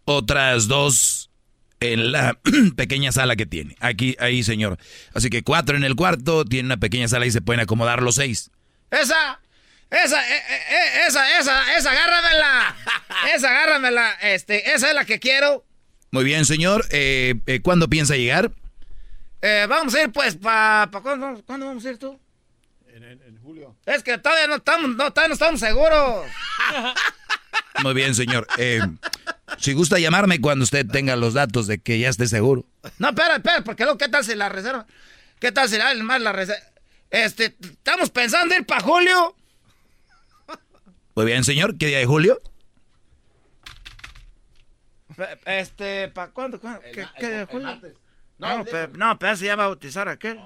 otras 0.04 0.66
dos 0.66 1.30
en 1.78 2.10
la 2.10 2.36
pequeña 2.74 3.12
sala 3.12 3.36
que 3.36 3.46
tiene. 3.46 3.76
Aquí, 3.78 4.16
ahí, 4.18 4.42
señor. 4.42 4.78
Así 5.14 5.30
que 5.30 5.44
cuatro 5.44 5.76
en 5.76 5.84
el 5.84 5.94
cuarto, 5.94 6.44
tiene 6.44 6.66
una 6.66 6.78
pequeña 6.78 7.06
sala 7.06 7.24
y 7.24 7.30
se 7.30 7.40
pueden 7.40 7.60
acomodar 7.60 8.02
los 8.02 8.16
seis. 8.16 8.50
Esa, 8.90 9.40
esa, 9.90 10.22
eh, 10.22 10.36
eh, 10.36 10.62
eh, 10.70 11.06
esa, 11.08 11.38
esa, 11.38 11.76
esa, 11.76 11.90
agárramela. 11.90 12.76
Esa, 13.34 13.50
agárramela. 13.50 14.12
Este, 14.22 14.72
esa 14.72 14.88
es 14.88 14.94
la 14.94 15.04
que 15.04 15.18
quiero. 15.18 15.64
Muy 16.12 16.24
bien, 16.24 16.44
señor. 16.44 16.86
Eh, 16.90 17.34
eh, 17.46 17.60
¿Cuándo 17.60 17.88
piensa 17.88 18.16
llegar? 18.16 18.50
Eh, 19.42 19.66
vamos 19.68 19.94
a 19.94 20.02
ir, 20.02 20.10
pues, 20.12 20.36
para. 20.36 20.90
Pa, 20.90 21.00
¿cuándo, 21.00 21.42
cuándo 21.44 21.66
vamos 21.66 21.84
a 21.84 21.90
ir 21.90 21.98
tú? 21.98 22.18
En, 22.88 23.38
julio. 23.42 23.76
Es 23.86 24.02
que 24.02 24.18
todavía 24.18 24.46
no 24.46 24.56
estamos, 24.56 24.90
no, 24.90 25.12
todavía 25.12 25.28
no 25.28 25.34
estamos 25.34 25.60
seguros. 25.60 26.26
Muy 27.82 27.94
bien, 27.94 28.14
señor. 28.14 28.46
Eh, 28.58 28.80
si 29.58 29.72
gusta 29.72 29.98
llamarme 29.98 30.40
cuando 30.40 30.64
usted 30.64 30.86
tenga 30.86 31.16
los 31.16 31.34
datos 31.34 31.66
de 31.66 31.78
que 31.78 31.98
ya 31.98 32.08
esté 32.08 32.26
seguro. 32.26 32.66
No, 32.98 33.08
espera, 33.08 33.36
espera, 33.36 33.64
porque 33.64 33.84
luego, 33.84 33.98
¿qué 33.98 34.08
tal 34.08 34.24
si 34.24 34.34
la 34.34 34.48
reserva? 34.48 34.86
¿Qué 35.38 35.52
tal 35.52 35.68
si 35.68 35.78
la 35.78 35.94
más 35.94 36.20
la 36.20 36.32
reserva? 36.32 36.62
Este, 37.10 37.56
estamos 37.62 38.10
pensando 38.10 38.54
ir 38.54 38.66
para 38.66 38.82
julio. 38.82 39.34
Muy 41.20 41.26
bien, 41.30 41.44
señor. 41.44 41.76
¿Qué 41.76 41.88
día 41.88 41.98
de 41.98 42.06
julio? 42.06 42.40
Este, 45.44 46.08
¿para 46.08 46.30
cuándo? 46.32 46.58
cuándo? 46.58 46.80
¿Qué, 46.80 47.06
qué 47.18 47.26
día 47.28 47.38
de 47.40 47.44
julio? 47.44 47.66
martes. 47.66 47.92
No, 48.38 48.56
No, 48.58 48.64
pe- 48.64 48.88
no, 48.94 49.18
pero 49.18 49.32
ese 49.32 49.44
ya 49.44 49.54
va 49.56 49.64
a 49.64 49.66
bautizar 49.66 50.08
aquel. 50.08 50.40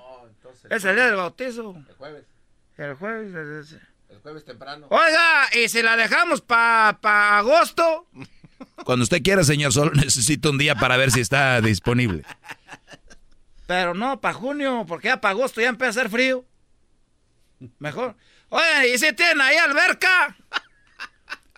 es 0.68 0.84
el 0.84 0.96
día 0.96 1.06
del 1.06 1.14
bautizo. 1.14 1.76
El 1.88 1.94
jueves. 1.94 2.24
El 2.76 2.94
jueves. 2.94 3.34
es- 3.34 3.72
es- 3.72 3.80
El 4.08 4.18
jueves 4.18 4.44
temprano. 4.44 4.88
Oiga, 4.90 5.44
¿y 5.54 5.68
si 5.68 5.80
la 5.80 5.96
dejamos 5.96 6.40
para 6.40 6.98
pa 7.00 7.38
agosto? 7.38 8.08
Cuando 8.84 9.04
usted 9.04 9.22
quiera, 9.22 9.44
señor. 9.44 9.72
Solo 9.72 9.92
necesito 9.94 10.50
un 10.50 10.58
día 10.58 10.74
para 10.74 10.96
ver 10.96 11.12
si 11.12 11.20
está 11.20 11.60
disponible. 11.60 12.24
Pero 13.68 13.94
no, 13.94 14.20
para 14.20 14.34
junio, 14.34 14.84
porque 14.88 15.06
ya 15.06 15.20
para 15.20 15.30
agosto 15.30 15.60
ya 15.60 15.68
empieza 15.68 15.87
a 15.87 16.02
hacer 16.02 16.10
frío. 16.10 16.44
Mejor. 17.78 18.16
Oye, 18.48 18.92
¿y 18.92 18.98
si 18.98 19.12
tienen 19.12 19.40
ahí 19.40 19.56
alberca? 19.56 20.37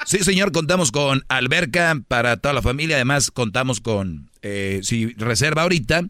Sí, 0.07 0.21
señor. 0.21 0.53
Contamos 0.53 0.93
con 0.93 1.25
alberca 1.29 1.97
para 2.07 2.37
toda 2.39 2.55
la 2.55 2.63
familia. 2.63 2.97
Además, 2.97 3.31
contamos 3.31 3.81
con... 3.81 4.31
eh, 4.41 4.81
si 4.83 5.13
reserva 5.15 5.63
ahorita, 5.63 6.03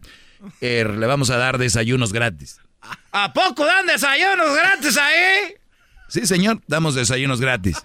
eh, 0.61 0.85
le 0.97 1.05
vamos 1.07 1.31
a 1.31 1.37
dar 1.37 1.57
desayunos 1.57 2.13
gratis. 2.13 2.59
¿A 3.11 3.33
poco 3.33 3.65
dan 3.65 3.87
desayunos 3.87 4.55
gratis 4.55 4.97
ahí? 4.97 5.55
Sí, 6.07 6.27
señor. 6.27 6.61
Damos 6.67 6.93
desayunos 6.93 7.41
gratis. 7.41 7.83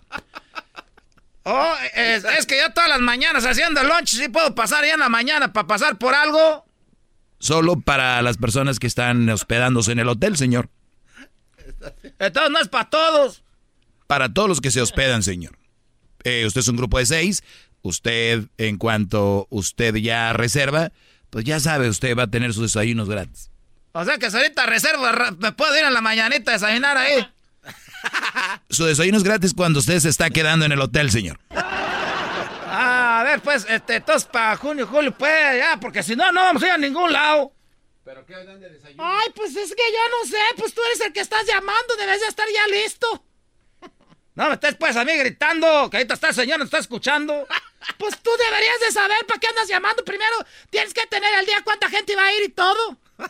Oh, 1.44 1.74
es, 1.94 2.24
es 2.24 2.46
que 2.46 2.58
yo 2.58 2.72
todas 2.72 2.88
las 2.90 3.00
mañanas 3.00 3.44
haciendo 3.46 3.82
lunch, 3.82 4.10
sí 4.10 4.28
puedo 4.28 4.54
pasar 4.54 4.84
ya 4.84 4.94
en 4.94 5.00
la 5.00 5.08
mañana 5.08 5.52
para 5.52 5.66
pasar 5.66 5.98
por 5.98 6.14
algo. 6.14 6.64
Solo 7.38 7.80
para 7.80 8.22
las 8.22 8.36
personas 8.36 8.78
que 8.78 8.86
están 8.86 9.28
hospedándose 9.28 9.90
en 9.90 9.98
el 9.98 10.08
hotel, 10.08 10.36
señor. 10.36 10.68
Entonces 12.20 12.52
no 12.52 12.60
es 12.60 12.68
para 12.68 12.90
todos. 12.90 13.42
Para 14.06 14.32
todos 14.32 14.48
los 14.48 14.60
que 14.60 14.70
se 14.70 14.80
hospedan, 14.80 15.22
señor. 15.24 15.58
Eh, 16.24 16.46
usted 16.46 16.60
es 16.60 16.68
un 16.68 16.76
grupo 16.76 16.98
de 16.98 17.06
seis. 17.06 17.42
Usted, 17.82 18.44
en 18.58 18.78
cuanto 18.78 19.48
usted 19.50 19.96
ya 19.96 20.32
reserva, 20.32 20.92
pues 21.30 21.44
ya 21.44 21.58
sabe, 21.58 21.88
usted 21.88 22.16
va 22.16 22.24
a 22.24 22.30
tener 22.30 22.52
sus 22.54 22.72
desayunos 22.72 23.08
gratis. 23.08 23.50
O 23.92 24.04
sea 24.04 24.18
que 24.18 24.30
si 24.30 24.36
ahorita 24.36 24.66
reservo, 24.66 25.04
me 25.38 25.52
puedo 25.52 25.76
ir 25.76 25.84
en 25.84 25.92
la 25.92 26.00
mañanita 26.00 26.52
a 26.52 26.54
desayunar 26.54 26.96
ahí. 26.96 27.26
Su 28.70 28.84
desayuno 28.84 29.18
es 29.18 29.24
gratis 29.24 29.52
cuando 29.54 29.80
usted 29.80 29.98
se 30.00 30.08
está 30.08 30.30
quedando 30.30 30.64
en 30.64 30.72
el 30.72 30.80
hotel, 30.80 31.10
señor. 31.10 31.38
Ah, 32.74 33.20
a 33.20 33.24
ver, 33.24 33.40
pues, 33.40 33.66
este, 33.68 33.96
entonces 33.96 34.28
para 34.32 34.56
junio, 34.56 34.86
julio, 34.86 35.12
pues, 35.16 35.58
ya, 35.58 35.78
porque 35.78 36.02
si 36.02 36.16
no, 36.16 36.32
no 36.32 36.40
vamos 36.40 36.62
a 36.62 36.66
ir 36.66 36.72
a 36.72 36.78
ningún 36.78 37.12
lado. 37.12 37.52
¿Pero 38.04 38.24
qué 38.24 38.32
dan 38.32 38.60
de 38.60 38.70
desayuno? 38.70 39.04
Ay, 39.04 39.28
pues 39.34 39.54
es 39.54 39.70
que 39.70 39.82
yo 39.92 40.18
no 40.18 40.28
sé, 40.28 40.42
pues 40.56 40.74
tú 40.74 40.80
eres 40.86 41.00
el 41.02 41.12
que 41.12 41.20
estás 41.20 41.46
llamando, 41.46 41.96
debes 41.98 42.20
de 42.20 42.26
estar 42.26 42.46
ya 42.52 42.66
listo. 42.82 43.24
No 44.34 44.48
me 44.48 44.54
estés 44.54 44.74
pues 44.76 44.96
a 44.96 45.04
mí 45.04 45.14
gritando, 45.16 45.90
que 45.90 45.98
ahorita 45.98 46.14
está 46.14 46.28
el 46.28 46.34
señor, 46.34 46.58
nos 46.58 46.66
está 46.66 46.78
escuchando. 46.78 47.46
Pues 47.98 48.16
tú 48.22 48.30
deberías 48.38 48.78
de 48.78 48.92
saber 48.92 49.26
para 49.26 49.40
qué 49.40 49.48
andas 49.48 49.66
llamando. 49.66 50.04
Primero 50.04 50.36
tienes 50.70 50.94
que 50.94 51.04
tener 51.08 51.34
el 51.40 51.46
día 51.46 51.62
cuánta 51.64 51.90
gente 51.90 52.14
va 52.14 52.26
a 52.26 52.34
ir 52.34 52.44
y 52.44 52.48
todo. 52.48 52.96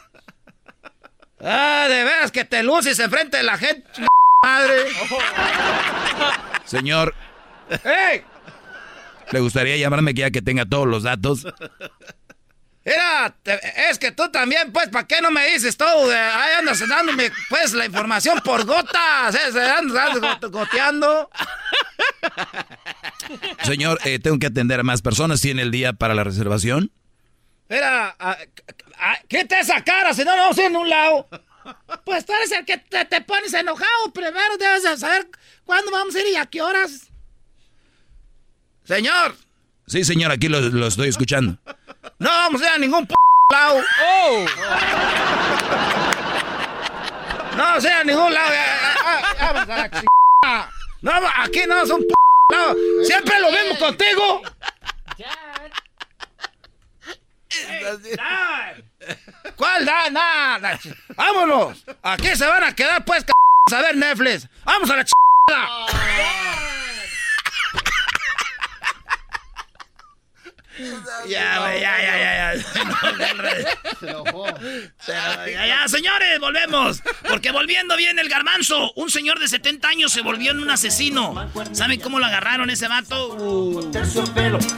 Ah, 1.45 1.87
de 1.89 2.05
veras 2.05 2.31
que 2.31 2.45
te 2.45 2.63
luces 2.63 3.01
enfrente 3.01 3.39
de 3.39 3.43
la 3.43 3.59
gente, 3.59 3.85
madre. 4.45 4.85
Señor, 6.67 7.13
¡Ey! 7.85 8.23
¿Le 9.31 9.41
gustaría 9.41 9.77
llamarme 9.77 10.13
ya 10.15 10.31
que 10.31 10.43
tenga 10.43 10.67
todos 10.67 10.87
los 10.87 11.05
datos? 11.05 11.47
Mira, 12.85 13.33
te- 13.45 13.61
es 13.91 13.99
que 13.99 14.11
tú 14.11 14.29
también, 14.33 14.73
pues, 14.73 14.89
¿para 14.89 15.07
qué 15.07 15.21
no 15.21 15.31
me 15.31 15.47
dices 15.53 15.77
todo? 15.77 16.09
De- 16.09 16.17
Ahí 16.17 16.53
andas 16.59 16.87
dándome, 16.89 17.31
pues, 17.49 17.73
la 17.75 17.87
información 17.87 18.41
por 18.45 18.65
gotas. 18.65 19.35
¿eh? 19.37 19.71
Andas, 19.79 20.17
got- 20.19 20.51
goteando. 20.51 21.31
Señor, 23.63 23.99
eh, 24.05 24.19
tengo 24.19 24.39
que 24.39 24.47
atender 24.47 24.81
a 24.81 24.83
más 24.83 25.01
personas. 25.03 25.41
¿Tiene 25.41 25.63
el 25.63 25.71
día 25.71 25.93
para 25.93 26.15
la 26.15 26.25
reservación? 26.25 26.91
Mira, 27.69 28.17
a- 28.19 28.39
a- 28.99 29.19
quita 29.29 29.61
esa 29.61 29.83
cara, 29.85 30.13
si 30.13 30.25
no, 30.25 30.33
no 30.37 30.43
vamos 30.43 30.59
a 30.59 30.63
ir 30.63 30.67
en 30.67 30.77
un 30.77 30.89
lado. 30.91 31.29
Pues 32.05 32.27
tú 32.27 32.33
eres 32.35 32.51
el 32.51 32.65
que 32.65 32.79
te, 32.79 33.05
te 33.05 33.21
pones 33.21 33.55
enojado. 33.55 34.13
Primero 34.13 34.57
debes 34.59 34.83
de 34.83 34.97
saber 34.97 35.29
cuándo 35.65 35.93
vamos 35.93 36.15
a 36.17 36.21
ir 36.21 36.27
y 36.33 36.37
a 36.37 36.47
qué 36.47 36.61
horas. 36.61 37.09
Señor, 38.85 39.37
Sí, 39.87 40.05
señor, 40.05 40.33
aquí 40.33 40.49
lo, 40.49 40.61
lo 40.61 40.87
estoy 40.87 41.09
escuchando. 41.09 41.59
no 42.19 42.29
vamos 42.31 42.63
a 42.63 42.65
ir 42.65 42.71
a 42.71 42.79
ningún 42.79 43.07
p 43.07 43.15
lado. 43.53 43.81
No 47.57 47.63
vamos 47.63 47.85
a 47.85 47.89
ir 47.89 47.95
a 47.95 48.05
ningún 48.05 48.33
lado. 48.33 48.53
Vamos 49.41 49.69
a 49.69 49.77
la. 49.77 50.71
No, 51.03 51.13
aquí 51.37 51.61
no 51.69 51.83
es 51.83 51.91
un 51.91 52.01
p 52.01 52.15
lado. 52.53 52.77
Siempre 53.05 53.41
lo 53.41 53.51
mismo 53.51 53.79
contigo. 53.79 54.43
¿Cuál 59.57 59.85
da? 59.85 60.11
Nada. 60.11 60.79
Vámonos. 61.17 61.85
Aquí 62.03 62.35
se 62.35 62.47
van 62.47 62.65
a 62.65 62.75
quedar, 62.75 63.05
pues, 63.05 63.25
c 63.69 63.77
a 63.77 63.83
ver 63.83 63.97
Netflix. 63.97 64.49
Vamos 64.65 64.91
a 64.91 64.97
la 64.97 65.05
chingada. 65.05 66.72
Ya, 71.29 71.61
güey, 71.61 71.81
ya, 71.81 71.97
ya, 72.03 72.19
ya, 72.19 72.55
ya. 72.55 72.63
Se 74.01 74.09
enojó. 74.09 74.47
Ya, 75.07 75.67
ya, 75.67 75.89
señores, 75.89 76.41
volvemos. 76.41 77.03
Porque 77.29 77.51
volviendo 77.51 77.97
viene 77.97 78.23
el 78.23 78.29
garbanzo. 78.29 78.93
Un 78.97 79.11
señor 79.11 79.39
de 79.39 79.49
70 79.49 79.89
años 79.89 80.13
se 80.13 80.23
volvió 80.23 80.53
en 80.53 80.61
un 80.61 80.71
asesino. 80.71 81.51
¿Saben 81.73 82.01
cómo 82.01 82.19
lo 82.19 82.27
agarraron 82.27 82.71
ese 82.71 82.89
vato? 82.89 83.35
Uh. 83.35 83.91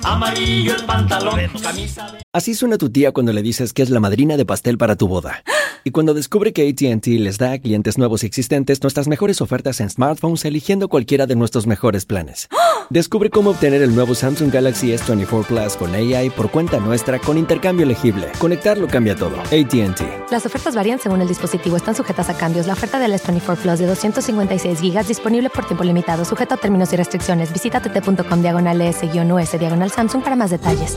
Amarillo 0.03 0.75
el 0.77 0.85
pantalón, 0.85 1.41
camisa 1.63 2.19
Así 2.33 2.55
suena 2.55 2.79
tu 2.79 2.91
tía 2.91 3.13
cuando 3.13 3.33
le 3.33 3.43
dices 3.43 3.73
que 3.73 3.83
es 3.83 3.91
la 3.91 4.01
madrina 4.01 4.37
de 4.37 4.45
pastel 4.45 4.79
para 4.79 4.97
tu 4.97 5.09
boda. 5.09 5.43
Y 5.85 5.91
cuando 5.91 6.15
descubre 6.15 6.53
que 6.53 6.67
ATT 6.69 7.07
les 7.07 7.39
da 7.39 7.53
a 7.53 7.59
clientes 7.59 7.99
nuevos 7.99 8.23
y 8.23 8.27
existentes 8.27 8.83
nuestras 8.83 9.07
mejores 9.07 9.43
ofertas 9.43 9.81
en 9.81 9.91
smartphones 9.91 10.45
eligiendo 10.47 10.89
cualquiera 10.89 11.27
de 11.27 11.37
nuestros 11.37 11.67
mejores 11.67 12.07
planes. 12.07 12.49
Descubre 12.89 13.29
cómo 13.29 13.51
obtener 13.51 13.83
el 13.83 13.95
nuevo 13.95 14.15
Samsung 14.15 14.51
Galaxy 14.51 14.89
S24 14.89 15.45
Plus 15.45 15.77
con 15.77 15.94
AI 15.95 16.31
por 16.31 16.51
cuenta 16.51 16.79
nuestra 16.79 17.19
con 17.19 17.39
intercambio 17.39 17.85
elegible. 17.85 18.29
Conectarlo 18.39 18.87
cambia 18.89 19.17
todo. 19.17 19.41
ATT. 19.41 20.31
Las 20.31 20.47
ofertas 20.47 20.75
varían 20.75 20.99
según 20.99 21.21
el 21.21 21.29
dispositivo, 21.29 21.77
están 21.77 21.95
sujetas 21.95 22.29
a 22.29 22.37
cambios. 22.37 22.67
La 22.67 22.75
oferta 22.75 22.99
del 22.99 23.13
S24 23.13 23.57
Plus 23.57 23.79
de 23.79 23.87
256 23.87 24.81
GB 24.81 25.07
disponible 25.07 25.51
por 25.51 25.65
tiempo 25.67 25.85
limitado, 25.85 26.25
sujeto 26.25 26.55
a 26.55 26.57
términos 26.57 26.93
y 26.93 26.97
restricciones. 26.97 27.53
Visita 27.53 27.81
tt.com 27.81 28.41
diagonal 28.43 28.81
S-US 28.81 29.59
diagonal 29.59 29.91
Samsung 29.91 30.23
para 30.23 30.37
más 30.37 30.51
detalles. 30.51 30.97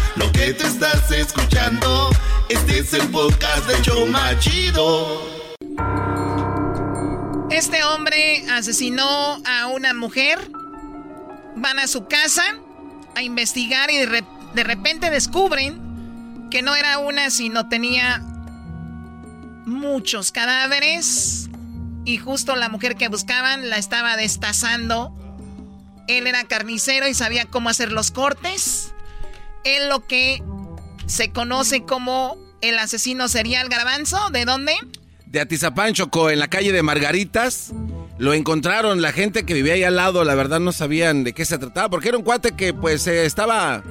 Lo 0.17 0.29
que 0.33 0.53
te 0.53 0.65
estás 0.65 1.09
escuchando, 1.11 2.09
este 2.49 2.79
es 2.79 3.05
podcast 3.13 3.65
de 3.65 3.81
Choma 3.81 4.37
Chido. 4.39 5.21
Este 7.49 7.83
hombre 7.85 8.45
asesinó 8.51 9.41
a 9.45 9.67
una 9.67 9.93
mujer. 9.93 10.51
Van 11.55 11.79
a 11.79 11.87
su 11.87 12.07
casa 12.07 12.43
a 13.15 13.21
investigar 13.21 13.89
y 13.89 13.97
de, 13.97 14.25
de 14.53 14.63
repente 14.63 15.09
descubren 15.09 16.49
que 16.49 16.61
no 16.61 16.75
era 16.75 16.97
una, 16.97 17.29
sino 17.29 17.69
tenía 17.69 18.19
muchos 19.65 20.33
cadáveres. 20.33 21.49
Y 22.03 22.17
justo 22.17 22.57
la 22.57 22.67
mujer 22.67 22.97
que 22.97 23.07
buscaban 23.07 23.69
la 23.69 23.77
estaba 23.77 24.17
destazando. 24.17 25.15
Él 26.07 26.27
era 26.27 26.43
carnicero 26.43 27.07
y 27.07 27.13
sabía 27.13 27.45
cómo 27.45 27.69
hacer 27.69 27.93
los 27.93 28.11
cortes. 28.11 28.93
Él 29.63 29.89
lo 29.89 30.05
que 30.05 30.41
se 31.05 31.31
conoce 31.31 31.83
como 31.83 32.37
el 32.61 32.77
asesino 32.79 33.27
serial 33.27 33.69
garbanzo. 33.69 34.29
¿De 34.31 34.45
dónde? 34.45 34.73
De 35.25 35.39
Atizapán, 35.39 35.93
Choco, 35.93 36.29
en 36.29 36.39
la 36.39 36.47
calle 36.47 36.71
de 36.71 36.83
Margaritas. 36.83 37.71
Lo 38.17 38.33
encontraron, 38.33 39.01
la 39.01 39.11
gente 39.11 39.45
que 39.45 39.53
vivía 39.55 39.73
ahí 39.73 39.83
al 39.83 39.95
lado, 39.95 40.23
la 40.23 40.35
verdad 40.35 40.59
no 40.59 40.71
sabían 40.71 41.23
de 41.23 41.33
qué 41.33 41.43
se 41.43 41.57
trataba, 41.57 41.89
porque 41.89 42.09
era 42.09 42.17
un 42.17 42.23
cuate 42.23 42.51
que 42.51 42.71
pues 42.71 43.07
eh, 43.07 43.25
estaba 43.25 43.81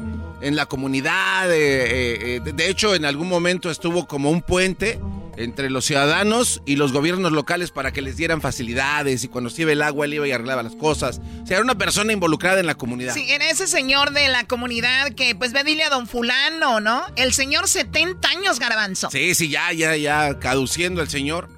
en 0.40 0.54
la 0.54 0.66
comunidad, 0.66 1.52
eh, 1.52 2.36
eh, 2.36 2.40
de 2.40 2.68
hecho 2.68 2.94
en 2.94 3.04
algún 3.04 3.28
momento 3.28 3.70
estuvo 3.70 4.06
como 4.06 4.30
un 4.30 4.40
puente 4.40 5.00
entre 5.40 5.70
los 5.70 5.84
ciudadanos 5.84 6.62
y 6.66 6.76
los 6.76 6.92
gobiernos 6.92 7.32
locales 7.32 7.70
para 7.70 7.92
que 7.92 8.02
les 8.02 8.16
dieran 8.16 8.40
facilidades 8.40 9.24
y 9.24 9.28
cuando 9.28 9.50
se 9.50 9.62
iba 9.62 9.72
el 9.72 9.82
agua 9.82 10.06
él 10.06 10.14
iba 10.14 10.28
y 10.28 10.32
arreglaba 10.32 10.62
las 10.62 10.76
cosas. 10.76 11.20
O 11.42 11.46
sea, 11.46 11.56
era 11.56 11.64
una 11.64 11.76
persona 11.76 12.12
involucrada 12.12 12.60
en 12.60 12.66
la 12.66 12.74
comunidad. 12.74 13.14
Sí, 13.14 13.26
era 13.30 13.48
ese 13.50 13.66
señor 13.66 14.12
de 14.12 14.28
la 14.28 14.44
comunidad 14.44 15.12
que, 15.14 15.34
pues, 15.34 15.52
ve, 15.52 15.64
dile 15.64 15.84
a 15.84 15.90
don 15.90 16.06
fulano, 16.06 16.80
¿no? 16.80 17.04
El 17.16 17.32
señor 17.32 17.68
70 17.68 18.28
años, 18.28 18.58
garbanzo. 18.58 19.10
Sí, 19.10 19.34
sí, 19.34 19.48
ya, 19.48 19.72
ya, 19.72 19.96
ya, 19.96 20.38
caduciendo 20.38 21.00
el 21.02 21.08
señor. 21.08 21.48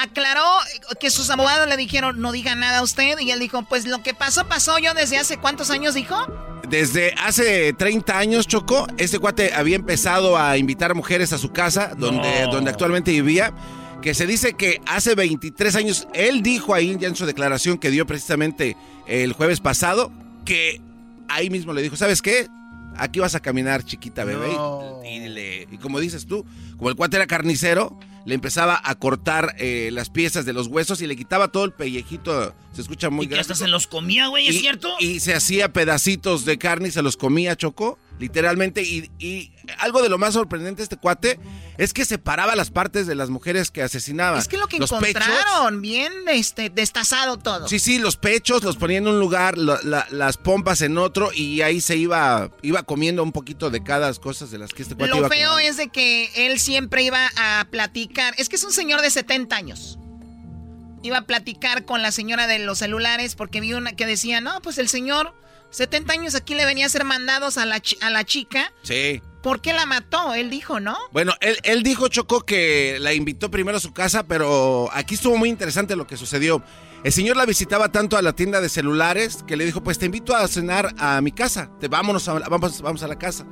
Aclaró 0.00 0.44
que 1.00 1.10
sus 1.10 1.28
abogados 1.30 1.68
le 1.68 1.76
dijeron, 1.76 2.20
no 2.20 2.32
diga 2.32 2.54
nada 2.54 2.78
a 2.78 2.82
usted. 2.82 3.18
Y 3.20 3.30
él 3.30 3.40
dijo, 3.40 3.62
pues, 3.62 3.86
lo 3.86 4.02
que 4.02 4.14
pasó, 4.14 4.46
pasó 4.48 4.78
yo 4.78 4.94
desde 4.94 5.18
hace 5.18 5.36
cuántos 5.38 5.70
años, 5.70 5.94
dijo. 5.94 6.16
Desde 6.68 7.12
hace 7.18 7.72
30 7.74 8.18
años, 8.18 8.46
Choco, 8.46 8.86
este 8.96 9.18
cuate 9.18 9.52
había 9.52 9.76
empezado 9.76 10.38
a 10.38 10.56
invitar 10.56 10.94
mujeres 10.94 11.32
a 11.32 11.38
su 11.38 11.52
casa, 11.52 11.92
donde, 11.96 12.46
donde 12.50 12.70
actualmente 12.70 13.10
vivía, 13.10 13.52
que 14.00 14.14
se 14.14 14.26
dice 14.26 14.54
que 14.54 14.80
hace 14.86 15.14
23 15.14 15.76
años, 15.76 16.08
él 16.14 16.42
dijo 16.42 16.72
ahí 16.74 16.96
ya 16.98 17.08
en 17.08 17.16
su 17.16 17.26
declaración 17.26 17.76
que 17.78 17.90
dio 17.90 18.06
precisamente 18.06 18.76
el 19.06 19.32
jueves 19.34 19.60
pasado, 19.60 20.10
que 20.46 20.80
ahí 21.28 21.50
mismo 21.50 21.72
le 21.74 21.82
dijo, 21.82 21.96
¿sabes 21.96 22.22
qué? 22.22 22.48
Aquí 22.96 23.20
vas 23.20 23.34
a 23.34 23.40
caminar, 23.40 23.84
chiquita 23.84 24.24
bebé. 24.24 24.48
Y, 25.04 25.08
y 25.08 25.28
le- 25.28 25.68
y 25.70 25.78
como 25.78 26.00
dices 26.00 26.26
tú, 26.26 26.46
como 26.78 26.88
el 26.90 26.96
cuate 26.96 27.16
era 27.16 27.26
carnicero, 27.26 27.98
le 28.24 28.34
empezaba 28.34 28.80
a 28.82 28.94
cortar 28.94 29.54
eh, 29.58 29.90
las 29.92 30.10
piezas 30.10 30.44
de 30.44 30.52
los 30.52 30.68
huesos 30.68 31.00
y 31.02 31.06
le 31.06 31.16
quitaba 31.16 31.48
todo 31.48 31.64
el 31.64 31.72
pellejito. 31.72 32.54
Se 32.72 32.80
escucha 32.80 33.10
muy 33.10 33.26
Y 33.26 33.28
que 33.28 33.38
hasta 33.38 33.54
se 33.54 33.68
los 33.68 33.86
comía, 33.86 34.28
güey, 34.28 34.48
¿es 34.48 34.54
Y- 34.56 34.60
cierto? 34.60 34.94
Y 34.98 35.20
se 35.20 35.34
hacía 35.34 35.72
pedacitos 35.72 36.44
de 36.46 36.56
carne 36.58 36.88
y 36.88 36.90
se 36.90 37.02
los 37.02 37.18
comía, 37.18 37.54
Choco, 37.54 37.98
literalmente. 38.18 38.82
Y, 38.82 39.10
y 39.18 39.52
algo 39.78 40.00
de 40.02 40.08
lo 40.08 40.16
más 40.16 40.32
sorprendente 40.34 40.78
de 40.78 40.84
este 40.84 40.96
cuate 40.96 41.38
es 41.76 41.92
que 41.92 42.06
separaba 42.06 42.56
las 42.56 42.70
partes 42.70 43.06
de 43.06 43.14
las 43.14 43.28
mujeres 43.28 43.70
que 43.70 43.82
asesinaba. 43.82 44.38
Es 44.38 44.48
que 44.48 44.56
lo 44.56 44.68
que 44.68 44.78
Los 44.78 44.90
encontraron, 44.90 45.82
bien 45.82 46.12
este, 46.28 46.70
destazado 46.70 47.38
todo. 47.38 47.68
Sí, 47.68 47.78
sí, 47.78 47.98
los 47.98 48.16
pechos 48.16 48.62
los 48.62 48.76
ponía 48.76 48.96
en 48.98 49.06
un 49.08 49.18
lugar, 49.20 49.58
lo- 49.58 49.80
la- 49.82 50.06
las 50.10 50.38
pompas 50.38 50.80
en 50.80 50.96
otro 50.96 51.30
y 51.34 51.60
ahí 51.60 51.82
se 51.82 51.96
iba, 51.98 52.50
iba 52.62 52.82
comiendo 52.84 53.22
un 53.22 53.32
poquito 53.32 53.68
de 53.68 53.82
cada 53.82 54.12
cosa 54.14 54.46
de 54.46 54.56
las 54.56 54.72
que 54.72 54.82
este 54.82 54.94
cuate 54.94 55.10
Lo 55.10 55.18
iba 55.18 55.28
feo 55.28 55.50
comiendo. 55.50 55.70
es 55.70 55.76
de 55.76 55.88
que 55.90 56.30
él 56.46 56.58
siempre 56.58 57.02
iba 57.02 57.30
a 57.36 57.66
platicar. 57.70 58.34
Es 58.38 58.48
que 58.48 58.56
es 58.56 58.64
un 58.64 58.72
señor 58.72 59.02
de 59.02 59.10
70 59.10 59.56
años. 59.56 59.98
Iba 61.02 61.18
a 61.18 61.22
platicar 61.22 61.84
con 61.84 62.02
la 62.02 62.12
señora 62.12 62.46
de 62.46 62.58
los 62.58 62.78
celulares 62.78 63.34
porque 63.34 63.60
vi 63.60 63.74
una 63.74 63.92
que 63.92 64.06
decía, 64.06 64.40
no, 64.40 64.60
pues 64.62 64.78
el 64.78 64.88
señor, 64.88 65.34
70 65.70 66.12
años 66.12 66.34
aquí 66.34 66.54
le 66.54 66.64
venía 66.64 66.84
a 66.84 66.88
hacer 66.88 67.04
mandados 67.04 67.58
a 67.58 67.66
la, 67.66 67.82
a 68.00 68.10
la 68.10 68.24
chica. 68.24 68.72
Sí. 68.82 69.22
¿Por 69.42 69.60
qué 69.60 69.72
la 69.72 69.86
mató? 69.86 70.34
Él 70.34 70.50
dijo, 70.50 70.78
¿no? 70.78 70.96
Bueno, 71.10 71.34
él, 71.40 71.58
él 71.64 71.82
dijo, 71.82 72.06
Choco, 72.08 72.42
que 72.42 72.98
la 73.00 73.12
invitó 73.12 73.50
primero 73.50 73.78
a 73.78 73.80
su 73.80 73.92
casa, 73.92 74.22
pero 74.22 74.88
aquí 74.92 75.14
estuvo 75.14 75.36
muy 75.36 75.48
interesante 75.48 75.96
lo 75.96 76.06
que 76.06 76.16
sucedió. 76.16 76.62
El 77.02 77.12
señor 77.12 77.36
la 77.36 77.46
visitaba 77.46 77.90
tanto 77.90 78.16
a 78.16 78.22
la 78.22 78.32
tienda 78.34 78.60
de 78.60 78.68
celulares 78.68 79.42
que 79.44 79.56
le 79.56 79.64
dijo, 79.64 79.82
pues 79.82 79.98
te 79.98 80.06
invito 80.06 80.36
a 80.36 80.46
cenar 80.46 80.94
a 80.98 81.20
mi 81.20 81.32
casa, 81.32 81.68
te, 81.80 81.88
vámonos 81.88 82.28
a, 82.28 82.34
vamos, 82.34 82.80
vamos 82.80 83.02
a 83.02 83.08
la 83.08 83.18
casa. 83.18 83.44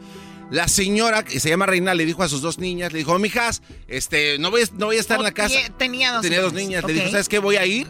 La 0.51 0.67
señora, 0.69 1.25
que 1.25 1.39
se 1.41 1.49
llama 1.49 1.67
Reina, 1.67 1.95
le 1.95 2.05
dijo 2.05 2.23
a 2.23 2.29
sus 2.29 2.43
dos 2.43 2.59
niñas, 2.59 2.93
le 2.93 2.99
dijo, 2.99 3.19
mijas, 3.19 3.63
este, 3.89 4.37
no 4.39 4.51
voy, 4.51 4.63
a- 4.63 4.67
no 4.77 4.87
voy 4.87 4.97
a 4.97 5.01
estar 5.01 5.19
en 5.19 5.23
la 5.25 5.33
casa. 5.33 5.55
Tenía 5.79 6.13
dos 6.13 6.23
Tenía 6.23 6.41
dos 6.41 6.53
niñas, 6.53 6.69
niñas. 6.69 6.85
ok. 6.85 6.89
Le 6.91 6.95
dijo, 6.95 7.11
¿sabes 7.11 7.29
qué? 7.29 7.39
Voy 7.39 7.57
a 7.57 7.67
ir 7.67 7.87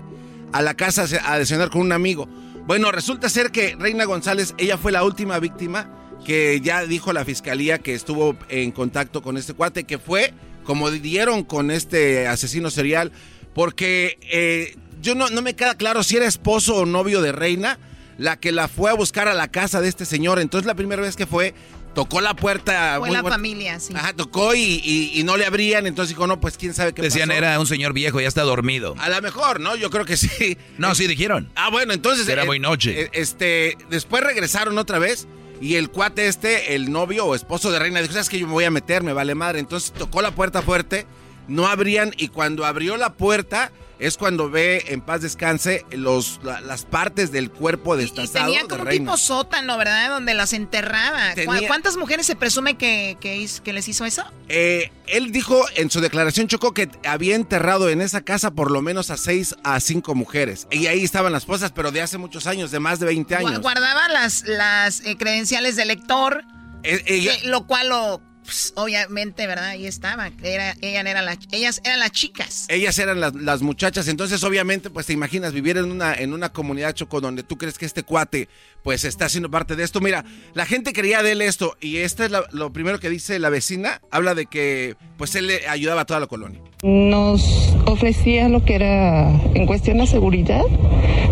a 0.52 0.60
la 0.62 0.74
casa 0.74 1.06
a 1.24 1.38
desayunar 1.38 1.70
con 1.70 1.80
un 1.80 1.92
amigo. 1.92 2.28
Bueno, 2.66 2.92
resulta 2.92 3.28
ser 3.30 3.50
que 3.50 3.74
Reina 3.78 4.04
González, 4.04 4.54
ella 4.58 4.76
fue 4.76 4.92
la 4.92 5.02
última 5.04 5.38
víctima 5.38 5.96
que 6.24 6.60
ya 6.62 6.84
dijo 6.84 7.12
la 7.14 7.24
fiscalía 7.24 7.78
que 7.78 7.94
estuvo 7.94 8.36
en 8.50 8.72
contacto 8.72 9.22
con 9.22 9.38
este 9.38 9.54
cuate, 9.54 9.84
que 9.84 9.98
fue 9.98 10.34
como 10.64 10.90
dieron 10.90 11.44
con 11.44 11.70
este 11.70 12.28
asesino 12.28 12.70
serial, 12.70 13.10
porque 13.54 14.18
eh, 14.30 14.76
yo 15.00 15.14
no, 15.14 15.30
no 15.30 15.40
me 15.40 15.56
queda 15.56 15.74
claro 15.76 16.02
si 16.02 16.16
era 16.18 16.26
esposo 16.26 16.76
o 16.76 16.86
novio 16.86 17.22
de 17.22 17.32
Reina 17.32 17.78
la 18.18 18.38
que 18.38 18.52
la 18.52 18.68
fue 18.68 18.90
a 18.90 18.94
buscar 18.94 19.28
a 19.28 19.34
la 19.34 19.48
casa 19.48 19.80
de 19.80 19.88
este 19.88 20.04
señor. 20.04 20.38
Entonces 20.38 20.66
la 20.66 20.74
primera 20.74 21.00
vez 21.00 21.16
que 21.16 21.26
fue, 21.26 21.54
tocó 21.94 22.20
la 22.20 22.34
puerta. 22.34 22.96
Fue 22.98 23.08
muy 23.08 23.16
la 23.16 23.22
familia, 23.22 23.80
sí. 23.80 23.92
Ajá, 23.96 24.12
tocó 24.12 24.54
y, 24.54 24.60
y- 24.84 25.12
y 25.18 25.24
no 25.24 25.36
le 25.36 25.44
abrían, 25.46 25.86
entonces 25.86 26.10
dijo, 26.16 26.26
no, 26.26 26.40
pues 26.40 26.56
quién 26.56 26.72
sabe 26.74 26.92
qué 26.92 27.02
Decían 27.02 27.28
pasó. 27.28 27.38
era 27.38 27.58
un 27.60 27.66
señor 27.66 27.92
viejo, 27.92 28.20
ya 28.20 28.28
está 28.28 28.42
dormido. 28.42 28.94
A 28.98 29.08
lo 29.08 29.20
mejor, 29.22 29.60
¿no? 29.60 29.76
Yo 29.76 29.90
creo 29.90 30.04
que 30.04 30.16
sí. 30.16 30.56
No, 30.78 30.94
sí 30.94 31.06
dijeron. 31.06 31.50
Ah, 31.54 31.70
bueno, 31.70 31.92
entonces. 31.92 32.28
Era 32.28 32.42
eh, 32.44 32.46
muy 32.46 32.58
noche. 32.58 33.02
eh, 33.02 33.10
Este, 33.12 33.76
después 33.90 34.22
regresaron 34.22 34.78
otra 34.78 34.98
vez 34.98 35.26
y 35.60 35.74
el 35.74 35.90
cuate 35.90 36.26
este, 36.28 36.74
el 36.74 36.90
novio 36.90 37.26
o 37.26 37.34
esposo 37.34 37.70
de 37.70 37.78
Reina, 37.78 38.00
dijo, 38.00 38.12
¿sabes 38.14 38.28
que 38.28 38.38
Yo 38.38 38.46
me 38.46 38.52
voy 38.54 38.64
a 38.64 38.70
meter, 38.70 39.02
me 39.02 39.12
vale 39.12 39.34
madre. 39.34 39.58
Entonces 39.58 39.92
tocó 39.92 40.22
la 40.22 40.30
puerta 40.30 40.62
fuerte, 40.62 41.06
no 41.48 41.66
abrían 41.66 42.14
y 42.16 42.28
cuando 42.28 42.64
abrió 42.64 42.96
la 42.96 43.12
puerta 43.14 43.72
es 44.00 44.16
cuando 44.16 44.50
ve 44.50 44.84
en 44.88 45.00
paz 45.02 45.20
descanse 45.20 45.84
los, 45.92 46.40
la- 46.42 46.60
las 46.62 46.84
partes 46.84 47.30
del 47.30 47.50
cuerpo 47.50 47.94
Y 47.96 48.00
destazado 48.00 48.46
tenía 48.46 48.62
de 48.62 48.68
como 48.68 48.80
un 48.82 48.86
Reina. 48.88 49.04
tipo 49.04 49.16
sótano, 49.18 49.76
¿verdad? 49.78 50.08
Donde 50.10 50.34
las 50.34 50.52
enterraba. 50.52 51.30
¿Cu- 51.30 51.34
Tenía- 51.36 51.68
¿Cuántas 51.68 51.96
mujeres 51.96 52.26
se 52.26 52.34
presume 52.34 52.76
que, 52.76 53.16
que, 53.20 53.72
les 53.72 53.88
hizo 53.88 54.04
eso? 54.04 54.24
Eh, 54.48 54.90
él 55.06 55.30
dijo 55.32 55.62
en 55.76 55.90
su 55.90 56.00
declaración, 56.00 56.48
Chocó, 56.48 56.72
que 56.74 56.88
había 57.04 57.36
enterrado 57.36 57.88
en 57.90 58.00
esa 58.00 58.22
casa 58.22 58.50
por 58.50 58.70
lo 58.70 58.82
menos 58.82 59.10
a 59.10 59.16
seis 59.16 59.54
a 59.64 59.78
cinco 59.80 60.14
mujeres. 60.14 60.66
Y 60.70 60.86
ahí 60.86 61.04
estaban 61.04 61.32
las 61.32 61.42
esposas, 61.42 61.70
pero 61.72 61.92
de 61.92 62.00
hace 62.02 62.16
muchos 62.18 62.46
años, 62.46 62.70
de 62.70 62.80
más 62.80 62.98
de 63.00 63.06
20 63.06 63.34
Gua- 63.36 63.48
años. 63.48 63.60
Guardaba 63.60 64.08
las, 64.08 64.44
las 64.46 65.00
eh, 65.04 65.16
credenciales 65.18 65.76
del 65.76 65.88
lector, 65.88 66.42
Eh, 66.82 67.02
ella- 67.06 67.38
que- 67.38 67.48
lo 67.48 67.66
cual 67.66 67.88
lo, 67.90 68.22
pues, 68.50 68.72
obviamente, 68.74 69.46
¿verdad? 69.46 69.66
Ahí 69.68 69.86
estaba. 69.86 70.28
Era, 70.42 70.74
ella 70.80 71.02
era 71.02 71.22
la- 71.22 71.38
ellas 71.52 71.80
eran 71.84 72.00
las 72.00 72.10
chicas. 72.10 72.66
Ellas 72.68 72.98
eran 72.98 73.20
las, 73.20 73.32
las 73.36 73.62
muchachas, 73.62 74.08
entonces 74.08 74.42
obviamente 74.42 74.90
pues 74.90 75.06
te 75.06 75.12
imaginas 75.12 75.52
vivir 75.52 75.76
en 75.78 75.84
una, 75.88 76.12
en 76.14 76.32
una 76.32 76.48
comunidad 76.52 76.92
choco 76.92 77.20
donde 77.20 77.44
tú 77.44 77.56
crees 77.56 77.78
que 77.78 77.86
este 77.86 78.02
cuate 78.02 78.48
pues 78.82 79.04
está 79.04 79.26
haciendo 79.26 79.52
parte 79.52 79.76
de 79.76 79.84
esto. 79.84 80.00
Mira, 80.00 80.24
la 80.54 80.66
gente 80.66 80.92
creía 80.92 81.22
de 81.22 81.32
él 81.32 81.42
esto 81.42 81.76
y 81.80 81.98
esto 81.98 82.24
es 82.24 82.32
la- 82.32 82.42
lo 82.50 82.72
primero 82.72 82.98
que 82.98 83.08
dice 83.08 83.38
la 83.38 83.50
vecina, 83.50 84.00
habla 84.10 84.34
de 84.34 84.46
que 84.46 84.96
pues 85.16 85.32
él 85.36 85.46
le 85.46 85.68
ayudaba 85.68 86.00
a 86.00 86.04
toda 86.06 86.18
la 86.18 86.26
colonia. 86.26 86.60
Nos 86.82 87.42
ofrecía 87.86 88.48
lo 88.48 88.64
que 88.64 88.74
era 88.74 89.30
en 89.54 89.66
cuestión 89.66 89.98
de 89.98 90.08
seguridad. 90.08 90.62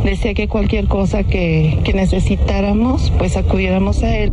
Decía 0.04 0.34
que 0.34 0.46
cualquier 0.46 0.86
cosa 0.86 1.24
que, 1.24 1.80
que 1.84 1.94
necesitáramos, 1.94 3.10
pues 3.18 3.36
acudiéramos 3.36 4.04
a 4.04 4.16
él. 4.16 4.30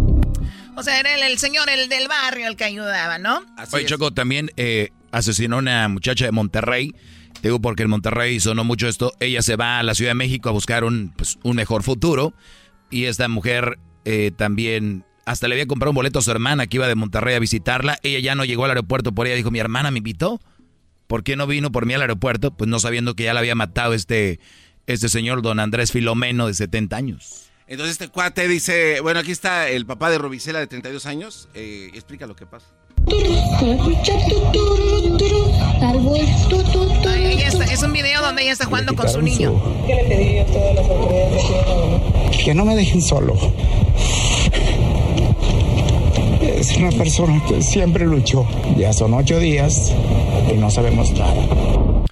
O 0.76 0.84
sea, 0.84 1.00
era 1.00 1.16
el, 1.16 1.24
el 1.24 1.38
señor, 1.38 1.70
el 1.70 1.90
del 1.90 2.08
barrio, 2.08 2.48
el 2.48 2.56
que 2.56 2.66
ayudaba, 2.66 3.18
¿no? 3.18 3.42
Oye, 3.72 3.86
Choco, 3.86 4.12
también 4.12 4.52
eh, 4.58 4.90
asesinó 5.12 5.58
a 5.58 5.60
una 5.60 5.88
muchacha 5.88 6.26
de 6.26 6.32
Monterrey. 6.32 6.94
Te 7.42 7.50
digo 7.50 7.60
porque 7.60 7.84
en 7.84 7.90
Monterrey 7.90 8.40
sonó 8.40 8.64
mucho 8.64 8.88
esto. 8.88 9.14
Ella 9.20 9.42
se 9.42 9.56
va 9.56 9.80
a 9.80 9.84
la 9.84 9.96
Ciudad 9.96 10.12
de 10.12 10.16
México 10.16 10.50
a 10.50 10.52
buscar 10.52 10.84
un, 10.84 11.14
pues, 11.16 11.38
un 11.44 11.56
mejor 11.56 11.84
futuro. 11.84 12.34
Y 12.90 13.06
esta 13.06 13.28
mujer 13.28 13.80
eh, 14.04 14.32
también, 14.36 15.06
hasta 15.26 15.48
le 15.48 15.56
había 15.56 15.68
comprado 15.68 15.92
un 15.92 15.96
boleto 15.96 16.20
a 16.20 16.22
su 16.22 16.32
hermana 16.32 16.68
que 16.68 16.78
iba 16.78 16.88
de 16.88 16.96
Monterrey 16.96 17.36
a 17.36 17.40
visitarla. 17.40 17.98
Ella 18.04 18.20
ya 18.20 18.36
no 18.36 18.46
llegó 18.46 18.66
al 18.66 18.72
aeropuerto 18.72 19.14
por 19.14 19.28
ella. 19.28 19.36
Dijo, 19.36 19.52
mi 19.52 19.60
hermana 19.60 19.92
me 19.92 20.00
invitó. 20.00 20.42
¿Por 21.08 21.24
qué 21.24 21.36
no 21.36 21.48
vino 21.48 21.72
por 21.72 21.86
mí 21.86 21.94
al 21.94 22.02
aeropuerto? 22.02 22.52
Pues 22.52 22.70
no 22.70 22.80
sabiendo 22.80 23.16
que 23.16 23.24
ya 23.24 23.34
la 23.34 23.40
había 23.40 23.56
matado 23.56 23.94
este, 23.94 24.40
este 24.88 25.08
señor 25.08 25.42
don 25.42 25.60
Andrés 25.60 25.92
Filomeno 25.92 26.48
de 26.48 26.54
70 26.54 26.96
años. 26.96 27.45
Entonces 27.68 27.94
este 27.94 28.10
cuate 28.10 28.48
dice, 28.48 29.02
bueno, 29.02 29.20
aquí 29.20 29.32
está 29.32 29.68
el 29.70 29.86
papá 29.86 30.10
de 30.12 30.18
Rubicela 30.20 30.60
de 30.60 30.68
32 30.68 31.06
años, 31.08 31.50
eh, 31.56 31.90
explica 31.94 32.28
lo 32.28 32.36
que 32.36 32.46
pasa. 32.46 32.68
Ay, 37.08 37.34
ella 37.34 37.48
está- 37.48 37.66
es 37.66 37.82
un 37.84 37.94
video 37.94 38.22
donde 38.22 38.44
ella 38.44 38.52
está 38.54 38.66
jugando 38.66 38.96
con 38.96 39.10
su 39.10 39.22
niño. 39.22 39.54
¿Qué 39.88 39.96
le 39.96 40.04
pediría 40.06 40.44
a 40.44 40.46
todas 40.46 40.76
las 40.76 40.90
autoridades 40.90 41.44
Que 42.44 42.54
no 42.54 42.66
me 42.66 42.76
dejen 42.76 43.02
solo. 43.02 43.36
Es 46.42 46.76
una 46.78 46.92
persona 46.92 47.44
que 47.48 47.62
siempre 47.62 48.06
luchó. 48.06 48.48
Ya 48.78 48.94
son 48.94 49.14
ocho 49.14 49.40
días 49.40 49.92
y 50.52 50.58
no 50.58 50.70
sabemos 50.70 51.12
nada. 51.12 52.06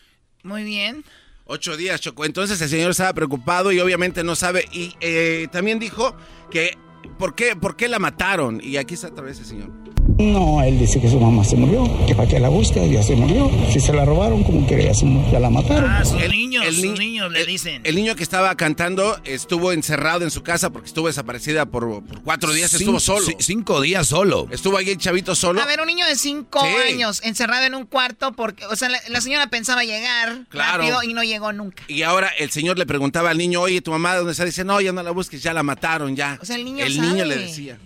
Muy 0.44 0.64
bien. 0.64 1.04
Ocho 1.46 1.76
días, 1.76 2.00
Choco. 2.00 2.26
Entonces 2.26 2.62
el 2.62 2.70
señor 2.70 2.92
estaba 2.92 3.14
preocupado 3.14 3.72
y 3.72 3.80
obviamente 3.80 4.24
no 4.24 4.36
sabe. 4.36 4.66
Y 4.72 4.96
eh, 5.02 5.48
también 5.52 5.80
dijo 5.80 6.16
que, 6.50 6.78
¿por 7.18 7.36
qué, 7.36 7.56
¿por 7.56 7.76
qué 7.76 7.88
la 7.88 8.00
mataron? 8.00 8.62
Y 8.64 8.78
aquí 8.78 8.94
está 8.94 9.08
otra 9.10 9.26
vez 9.26 9.40
el 9.40 9.46
señor. 9.46 9.93
No, 10.20 10.62
él 10.64 10.78
dice 10.80 11.02
que 11.02 11.10
su 11.10 11.20
mamá 11.20 11.44
se 11.44 11.56
murió, 11.56 11.84
que 12.06 12.14
para 12.16 12.28
qué 12.30 12.40
la 12.40 12.50
busca, 12.50 12.86
ya 12.86 13.02
se 13.02 13.16
murió. 13.16 13.50
Si 13.72 13.80
se 13.80 13.92
la 13.94 14.06
robaron, 14.06 14.44
como 14.44 14.66
que 14.68 14.84
ya, 14.84 14.94
se 14.94 15.06
ya 15.32 15.40
la 15.40 15.50
mataron. 15.50 15.90
Ah, 15.90 16.06
sus 16.06 16.22
El- 16.22 16.32
niños, 16.32 16.66
el 16.66 16.76
sus 16.76 16.84
ni- 16.84 16.92
niños 17.00 17.32
le 17.32 17.46
dicen. 17.46 17.82
El 17.84 17.96
niño 17.96 18.16
que 18.16 18.24
estaba 18.24 18.56
cantando 18.56 19.18
estuvo 19.26 19.72
encerrado 19.72 20.24
en 20.24 20.32
su 20.32 20.44
casa 20.44 20.70
porque 20.70 20.88
estuvo 20.88 21.08
desaparecida 21.08 21.66
por, 21.66 22.04
por 22.06 22.22
cuatro 22.22 22.54
días. 22.54 22.70
Cinco- 22.72 22.98
estuvo 22.98 23.00
solo. 23.00 23.26
ci- 23.28 23.36
cinco 23.40 23.82
días 23.82 24.08
solo. 24.08 24.48
Estuvo 24.52 24.78
ahí 24.78 24.90
el 24.92 24.98
chavito 24.98 25.34
solo. 25.36 25.62
A 25.62 25.66
ver, 25.66 25.82
un 25.82 25.88
niño 25.88 26.06
de 26.06 26.16
cinco 26.16 26.62
Sí. 26.62 26.94
años 26.94 27.22
encerrado 27.24 27.66
en 27.66 27.74
un 27.76 27.86
cuarto 27.86 28.34
porque, 28.34 28.66
o 28.68 28.76
sea, 28.76 28.90
la, 28.90 29.00
la 29.10 29.20
señora 29.20 29.48
pensaba 29.48 29.84
llegar 29.84 30.46
Claro. 30.50 30.84
rápido 30.84 31.04
y 31.04 31.14
no 31.14 31.24
llegó 31.24 31.52
nunca. 31.54 31.84
Y 31.88 32.04
ahora 32.04 32.30
el 32.38 32.52
señor 32.52 32.78
le 32.78 32.86
preguntaba 32.86 33.32
al 33.32 33.38
niño, 33.38 33.62
oye, 33.62 33.82
¿tu 33.82 33.92
mamá 33.92 34.16
dónde 34.16 34.32
está? 34.34 34.46
Dice, 34.46 34.64
no, 34.64 34.80
ya 34.80 34.92
no 34.92 35.02
la 35.02 35.12
busques, 35.12 35.42
ya 35.42 35.54
la 35.54 35.64
mataron, 35.64 36.16
ya. 36.16 36.38
O 36.42 36.46
sea, 36.46 36.56
el 36.56 36.66
niño 36.66 36.86
niño 36.88 37.04
sabe. 37.18 37.26
le 37.26 37.38
decía. 37.38 37.78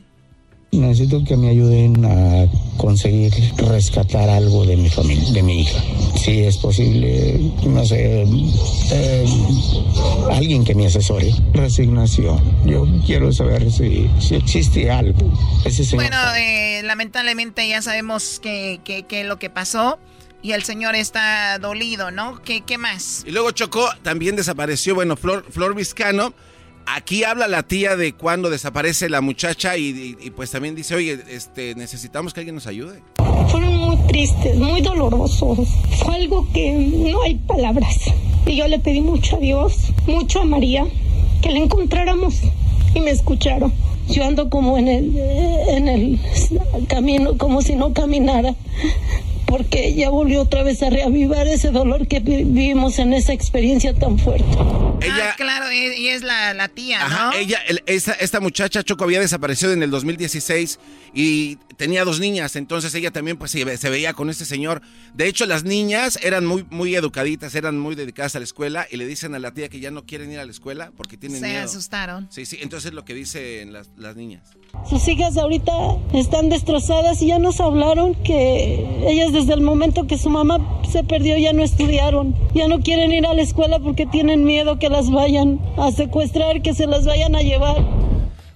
Necesito 0.78 1.24
que 1.24 1.36
me 1.36 1.50
ayuden 1.50 2.06
a 2.06 2.46
conseguir 2.78 3.34
rescatar 3.58 4.30
algo 4.30 4.66
de 4.66 4.78
mi 4.78 4.90
familia, 4.90 5.32
de 5.32 5.44
mi 5.44 5.62
hija. 5.62 5.82
Si 6.16 6.44
es 6.44 6.58
posible, 6.58 7.52
no 7.66 7.84
sé, 7.84 8.26
eh, 8.92 9.26
alguien 10.32 10.64
que 10.64 10.76
me 10.76 10.86
asesore. 10.86 11.34
Resignación. 11.54 12.40
Yo 12.66 12.86
quiero 13.06 13.34
saber 13.34 13.72
si, 13.72 14.08
si 14.20 14.36
existe 14.36 14.92
algo. 14.92 15.34
Ese 15.66 15.84
señor. 15.84 16.06
Bueno, 16.06 16.18
eh, 16.38 16.82
lamentablemente 16.84 17.68
ya 17.68 17.82
sabemos 17.82 18.40
qué 18.42 18.80
que, 18.84 19.04
que 19.04 19.22
es 19.22 19.28
lo 19.28 19.40
que 19.40 19.50
pasó 19.50 19.98
y 20.42 20.52
el 20.52 20.64
señor 20.64 20.96
está 20.96 21.58
dolido, 21.60 22.12
¿no? 22.12 22.42
¿Qué, 22.44 22.62
qué 22.62 22.78
más? 22.78 23.24
Y 23.26 23.32
luego 23.32 23.52
Chocó 23.52 23.90
también 24.04 24.36
desapareció, 24.36 24.96
bueno, 24.96 25.18
Flor, 25.18 25.46
Flor 25.50 25.74
Vizcano. 25.76 26.34
Aquí 26.90 27.26
habla 27.26 27.50
la 27.50 27.64
tía 27.64 27.98
de 27.98 28.14
cuando 28.14 28.50
desaparece 28.50 29.10
la 29.10 29.20
muchacha 29.20 29.76
y, 29.76 30.16
pues 30.38 30.52
también 30.52 30.74
dice, 30.74 30.96
oye, 30.96 31.20
este, 31.30 31.76
necesitamos 31.76 32.34
que 32.34 32.40
alguien 32.40 32.56
nos 32.56 32.66
ayude. 32.66 33.02
Fueron 33.50 33.76
muy 33.76 33.98
tristes, 34.08 34.58
muy 34.58 34.80
dolorosos. 34.80 35.68
Fue 36.02 36.16
algo 36.16 36.48
que 36.54 36.72
no 37.12 37.24
hay 37.24 37.36
palabras. 37.36 37.98
Y 38.46 38.56
yo 38.56 38.70
le 38.70 38.80
pedí 38.80 39.02
mucho 39.02 39.36
a 39.36 39.40
Dios, 39.40 39.74
mucho 40.08 40.42
a 40.42 40.46
María, 40.46 40.88
que 41.42 41.52
la 41.52 41.60
encontráramos 41.60 42.36
y 42.96 43.02
me 43.02 43.12
escucharon. 43.12 43.74
Yo 44.08 44.24
ando 44.24 44.50
como 44.50 44.78
en 44.78 44.88
el, 44.88 45.18
en 45.18 45.88
el 45.90 46.20
camino, 46.88 47.38
como 47.38 47.62
si 47.62 47.76
no 47.76 47.94
caminara, 47.94 48.56
porque 49.48 49.88
ella 49.88 50.10
volvió 50.10 50.42
otra 50.42 50.62
vez 50.64 50.84
a 50.84 50.90
reavivar 50.90 51.48
ese 51.48 51.72
dolor 51.72 52.08
que 52.08 52.20
vi- 52.20 52.44
vivimos 52.44 53.00
en 53.00 53.14
esa 53.14 53.34
experiencia 53.34 53.94
tan 53.94 54.20
fuerte. 54.20 54.46
ah, 54.60 55.34
claro, 55.38 55.72
y, 55.72 56.08
es 56.10 56.22
la, 56.22 56.54
la 56.54 56.68
tía, 56.68 57.04
Ajá, 57.06 57.32
¿no? 57.32 57.34
ella, 57.38 57.58
el- 57.68 57.82
esta, 57.86 58.12
esta 58.14 58.40
muchacha 58.40 58.84
Choco 58.84 59.04
había 59.06 59.20
desaparecido 59.20 59.72
en 59.74 59.82
el 59.84 59.90
2016 59.92 60.80
y 61.14 61.56
tenía 61.78 62.04
dos 62.04 62.20
niñas, 62.20 62.56
entonces 62.56 62.94
ella 62.96 63.12
también 63.12 63.38
pues 63.38 63.52
se, 63.52 63.64
ve- 63.64 63.78
se 63.78 63.90
veía 63.90 64.14
con 64.14 64.30
este 64.30 64.46
señor. 64.46 64.82
De 65.14 65.28
hecho, 65.28 65.46
las 65.46 65.64
niñas 65.64 66.20
eran 66.22 66.46
muy, 66.46 66.66
muy 66.70 66.96
educaditas, 66.96 67.56
eran 67.56 67.80
muy 67.80 67.96
dedicadas 67.96 68.36
a 68.36 68.40
la 68.40 68.44
escuela 68.46 68.88
y 68.92 68.98
le 68.98 69.06
dicen 69.08 69.34
a 69.36 69.40
la 69.40 69.54
tía 69.54 69.70
que 69.70 69.80
ya 69.80 69.92
no 69.92 70.06
quieren 70.06 70.32
ir 70.32 70.40
a 70.40 70.46
la 70.46 70.52
escuela 70.52 70.92
porque 70.98 71.18
tienen 71.18 71.40
Se 71.40 71.48
miedo. 71.48 71.64
asustaron. 71.64 72.28
Sí, 72.32 72.46
sí, 72.46 72.58
entonces 72.62 72.88
es 72.90 72.94
lo 72.94 73.06
que 73.06 73.14
dicen 73.14 73.72
las, 73.74 73.90
las 73.96 74.16
niñas. 74.16 74.44
Sus 74.90 75.06
hijas 75.10 75.38
ahorita 75.38 75.74
están 76.14 76.50
destrozadas 76.50 77.22
y 77.22 77.28
ya 77.28 77.40
nos 77.40 77.60
hablaron 77.60 78.16
que 78.16 78.86
ellas 79.06 79.34
desde 79.34 79.54
el 79.54 79.62
momento 79.62 80.08
que 80.08 80.18
su 80.18 80.30
mamá 80.30 80.60
se 80.90 81.04
perdió 81.04 81.38
ya 81.38 81.52
no 81.52 81.62
estudiaron. 81.62 82.36
Ya 82.54 82.68
no 82.68 82.80
quieren 82.80 83.12
ir 83.12 83.26
a 83.26 83.34
la 83.34 83.42
escuela 83.42 83.80
porque 83.80 84.06
tienen 84.06 84.46
miedo 84.46 84.80
que 84.80 84.90
las 84.90 85.12
vayan 85.12 85.60
a 85.78 85.92
secuestrar, 85.92 86.62
que 86.62 86.74
se 86.74 86.88
las 86.88 87.06
vayan 87.06 87.36
a 87.36 87.42
llevar. 87.42 87.86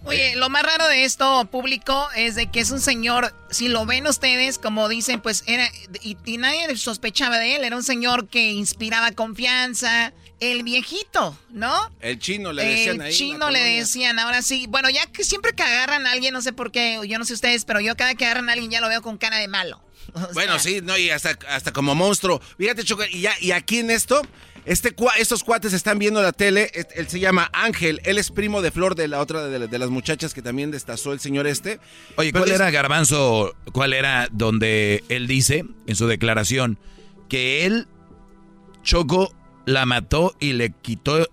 Oye, 0.05 0.36
lo 0.36 0.49
más 0.49 0.64
raro 0.64 0.88
de 0.88 1.03
esto 1.03 1.45
público 1.51 1.93
es 2.16 2.36
de 2.36 2.47
que 2.47 2.59
es 2.62 2.72
un 2.72 2.80
señor, 2.80 3.36
si 3.51 3.68
lo 3.68 3.86
ven 3.86 4.07
ustedes, 4.07 4.57
como 4.57 4.89
dicen, 4.89 5.22
pues 5.22 5.43
era, 5.45 5.70
y, 6.01 6.18
y 6.26 6.38
nadie 6.38 6.76
sospechaba 6.76 7.38
de 7.38 7.55
él, 7.55 7.64
era 7.64 7.76
un 7.76 7.84
señor 7.84 8.28
que 8.28 8.51
inspiraba 8.51 9.12
confianza, 9.12 10.12
el 10.42 10.64
viejito, 10.64 11.38
¿no? 11.52 11.74
El 12.02 12.20
chino 12.20 12.52
le 12.52 12.66
decían 12.66 12.96
el 12.96 13.02
ahí. 13.02 13.08
en 13.08 13.12
la 13.12 13.18
chino 13.18 13.50
le 13.52 13.60
colonia. 13.60 13.80
decían, 13.80 14.20
ahora 14.20 14.42
sí. 14.42 14.66
Bueno, 14.68 14.89
ya 14.89 15.06
que 15.06 15.24
siempre 15.24 15.54
que 15.54 15.64
agarran 15.64 16.06
a 16.06 16.12
alguien, 16.12 16.34
no 16.34 16.42
sé 16.42 16.52
por 16.52 16.72
qué, 16.72 17.00
yo 17.08 17.18
no 17.18 17.24
sé 17.26 17.34
ustedes, 17.34 17.64
pero 17.64 17.80
yo 17.80 17.96
cada 17.96 18.16
que 18.16 18.26
agarran 18.26 18.50
a 18.50 18.54
alguien 18.54 18.70
ya 18.72 18.82
lo 18.82 18.89
veo 18.89 19.02
con 19.02 19.18
cara 19.18 19.38
de 19.38 19.48
malo. 19.48 19.82
Bueno, 20.34 20.60
sí, 20.60 20.82
no, 20.84 20.98
y 20.98 21.10
hasta, 21.10 21.38
hasta 21.48 21.72
como 21.72 21.96
monstruo. 21.96 22.42
Fíjate, 22.58 22.84
Choco, 22.84 23.04
y, 23.10 23.22
ya, 23.22 23.34
y 23.39 23.52
aquí 23.52 23.78
en 23.80 23.92
esto, 23.92 24.22
este, 24.66 24.94
estos 25.18 25.44
cuates 25.44 25.72
están 25.74 26.00
viendo 26.00 26.22
la 26.22 26.32
tele. 26.34 26.70
Él 26.96 27.08
se 27.08 27.20
llama 27.20 27.50
Ángel. 27.54 28.02
Él 28.04 28.18
es 28.18 28.30
primo 28.32 28.62
de 28.64 28.72
Flor, 28.72 28.96
de 28.96 29.08
la 29.08 29.20
otra 29.20 29.46
de, 29.48 29.60
la- 29.60 29.68
de 29.68 29.80
las 29.80 29.89
muchachas 29.89 30.34
que 30.34 30.42
también 30.42 30.70
destazó 30.72 31.14
el 31.14 31.20
señor 31.20 31.46
este. 31.48 31.80
Oye, 32.18 32.32
Pero 32.34 32.44
¿cuál 32.44 32.50
es- 32.52 32.56
era 32.60 32.72
Garbanzo? 32.72 33.56
¿Cuál 33.72 33.94
era 33.94 34.28
donde 34.32 35.04
él 35.08 35.28
dice 35.28 35.66
en 35.88 35.96
su 35.96 36.08
declaración 36.08 36.78
que 37.30 37.66
él, 37.66 37.88
Choco, 38.84 39.34
la 39.66 39.86
mató 39.86 40.36
y 40.39 40.53
le 40.53 40.72
quitó 40.82 41.28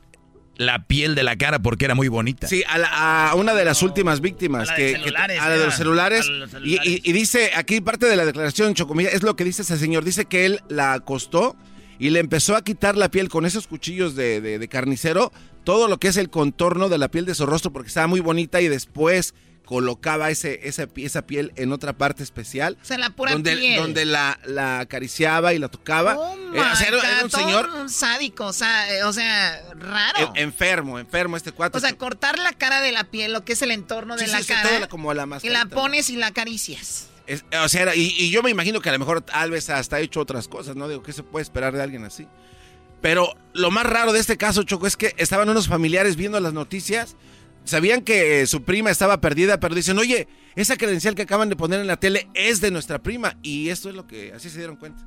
la 0.57 0.85
piel 0.87 1.15
de 1.15 1.23
la 1.23 1.37
cara 1.37 1.61
porque 1.61 1.85
era 1.85 1.95
muy 1.95 2.09
bonita? 2.09 2.49
Sí, 2.49 2.65
a, 2.69 2.79
la- 2.79 3.29
a 3.31 3.35
una 3.37 3.55
de 3.55 3.65
las 3.65 3.83
últimas 3.83 4.21
víctimas. 4.21 4.69
A 4.69 4.73
la 4.73 4.79
de 4.79 4.85
que, 4.87 4.93
que- 4.95 4.99
celulares, 5.05 5.41
a 5.41 5.49
la 5.49 5.57
de 5.59 5.65
los 5.65 5.75
celulares. 5.75 6.27
A 6.27 6.31
los 6.33 6.51
Y, 6.65 6.75
y- 6.85 7.01
y 7.05 7.13
dice, 7.13 7.53
aquí 7.55 7.81
parte 7.81 8.07
de 8.07 8.17
la 8.17 8.25
declaración, 8.25 8.75
Chocomilla, 8.75 9.11
es 9.11 9.23
lo 9.23 9.37
que 9.37 9.45
dice 9.45 9.63
ese 9.63 9.79
señor. 9.79 10.05
Dice 10.05 10.25
que 10.25 10.47
él 10.47 10.61
la 10.69 10.95
acostó 10.95 11.55
y 12.01 12.11
le 12.11 12.19
empezó 12.21 12.57
a 12.57 12.63
quitar 12.63 12.97
la 12.97 13.09
piel 13.11 13.29
con 13.29 13.47
esos 13.47 13.67
cuchillos 13.69 14.17
de, 14.17 14.41
de- 14.41 14.59
de 14.59 14.69
carnicero, 14.69 15.33
todo 15.65 15.87
lo 15.87 15.99
que 15.99 16.09
es 16.09 16.17
el 16.17 16.29
contorno 16.31 16.89
de 16.89 16.99
la 16.99 17.09
piel 17.09 17.25
de 17.25 17.35
su 17.37 17.47
rostro 17.47 17.73
porque 17.73 17.89
estaba 17.89 18.07
muy 18.09 18.21
bonita 18.21 18.61
y 18.61 18.69
después 18.69 19.35
colocaba 19.69 20.31
ese, 20.31 20.67
esa, 20.67 20.89
esa 20.97 21.27
piel 21.27 21.53
en 21.57 21.73
otra 21.73 21.93
parte 21.93 22.23
especial. 22.23 22.79
O 22.81 22.85
sea, 22.87 22.97
la 22.97 23.11
pura 23.11 23.33
donde, 23.33 23.55
piel. 23.55 23.79
donde 23.79 24.07
la, 24.07 24.41
la 24.47 24.81
acariciaba 24.81 25.53
y 25.53 25.59
la 25.59 25.69
tocaba. 25.69 26.17
Oh 26.17 26.35
Eh, 26.55 26.59
o 26.59 26.75
sea, 26.75 26.89
era, 26.89 27.25
un 27.25 27.31
señor 27.31 27.69
un 27.69 27.91
sádico, 27.91 28.47
o 28.47 28.53
sea, 28.55 28.91
eh, 28.97 29.05
o 29.05 29.13
sea, 29.13 29.63
raro. 29.79 30.33
en- 30.35 30.45
enfermo, 30.45 30.99
enfermo 30.99 31.37
este 31.37 31.53
cuate. 31.53 31.77
o 31.77 31.81
sea, 31.83 31.93
cortar 31.99 32.39
la 32.39 32.55
cara 32.55 32.81
de 32.81 32.93
la 32.93 33.05
piel, 33.05 33.35
lo 33.35 33.45
que 33.45 33.53
es 33.53 33.61
el 33.61 33.71
entorno 33.71 34.17
de 34.17 34.25
Sí, 34.25 34.31
la 34.33 34.39
sí, 34.39 34.47
cara. 34.47 34.89
como 34.89 35.13
la 35.13 35.29
y 35.43 35.51
la 35.51 35.67
pones 35.67 36.09
y 36.09 36.17
la 36.17 36.29
acaricias. 36.29 37.09
Es- 37.27 37.45
o 37.63 37.69
sea, 37.69 37.83
era- 37.83 37.95
y, 37.95 38.15
y 38.19 38.31
yo 38.31 38.43
me 38.43 38.49
imagino 38.49 38.81
que 38.81 38.89
a 38.89 38.93
lo 38.93 38.99
mejor 38.99 39.21
tal 39.21 39.51
vez 39.51 39.69
hasta 39.69 39.97
ha 39.97 40.01
hecho 40.01 40.21
otras 40.21 40.49
cosas, 40.49 40.77
¿no? 40.77 40.89
Digo, 40.89 41.03
¿qué 41.03 41.13
se 41.13 41.23
puede 41.23 41.43
esperar 41.43 41.75
de 41.75 41.83
alguien 41.83 42.07
así? 42.07 42.27
Pero 43.03 43.35
lo 43.53 43.71
más 43.71 43.85
raro 43.85 44.15
de 44.15 44.21
este 44.21 44.39
caso, 44.39 44.63
Choco, 44.63 44.87
es 44.87 44.97
que 44.97 45.15
estaban 45.19 45.47
unos 45.51 45.69
familiares 45.69 46.17
viendo 46.17 46.41
las 46.41 46.55
noticias, 46.55 47.17
sabían 47.65 48.03
que 48.03 48.47
su 48.47 48.63
prima 48.63 48.91
estaba 48.91 49.21
perdida, 49.21 49.61
pero 49.61 49.75
dicen, 49.75 49.99
oye, 49.99 50.27
esa 50.57 50.77
credencial 50.77 51.15
que 51.15 51.23
acaban 51.23 51.49
de 51.49 51.57
poner 51.57 51.81
en 51.81 51.87
la 51.87 51.97
tele 51.99 52.27
es 52.35 52.61
de 52.61 52.71
nuestra 52.71 52.99
prima. 53.01 53.37
Y 53.43 53.69
esto 53.69 53.89
es 53.89 53.95
lo 53.95 54.07
que, 54.07 54.33
así 54.33 54.49
se 54.51 54.59
dieron 54.59 54.77
cuenta. 54.77 55.03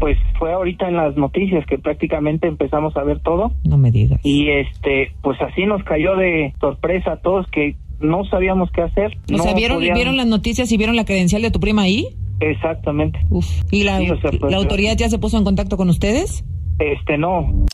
Pues 0.00 0.18
fue 0.38 0.52
ahorita 0.52 0.88
en 0.88 0.96
las 0.96 1.16
noticias 1.16 1.64
que 1.66 1.78
prácticamente 1.78 2.46
empezamos 2.48 2.96
a 2.96 3.02
ver 3.02 3.20
todo. 3.20 3.52
No 3.64 3.78
me 3.78 3.90
digas. 3.90 4.20
Y 4.24 4.48
este, 4.50 5.12
pues 5.22 5.40
así 5.40 5.64
nos 5.64 5.82
cayó 5.84 6.16
de 6.16 6.52
sorpresa 6.60 7.12
a 7.12 7.20
todos 7.20 7.46
que 7.50 7.76
no 7.98 8.24
sabíamos 8.26 8.70
qué 8.74 8.82
hacer. 8.82 9.16
O 9.30 9.36
no 9.36 9.42
sea, 9.42 9.54
¿vieron, 9.54 9.78
podíamos- 9.78 9.96
¿vieron 9.98 10.16
las 10.18 10.26
noticias 10.26 10.70
y 10.70 10.76
vieron 10.76 10.96
la 10.96 11.06
credencial 11.06 11.40
de 11.40 11.50
tu 11.50 11.60
prima 11.60 11.82
ahí? 11.82 12.08
Exactamente. 12.40 13.18
Uf. 13.30 13.46
¿Y 13.70 13.84
la, 13.84 13.98
Sí, 13.98 14.10
o 14.10 14.20
sea, 14.20 14.30
pues, 14.38 14.52
la 14.52 14.58
autoridad 14.58 14.94
ya 14.96 15.08
se 15.08 15.18
puso 15.18 15.38
en 15.38 15.44
contacto 15.44 15.78
con 15.78 15.88
ustedes? 15.88 16.44
Este, 16.78 17.16
no. 17.16 17.64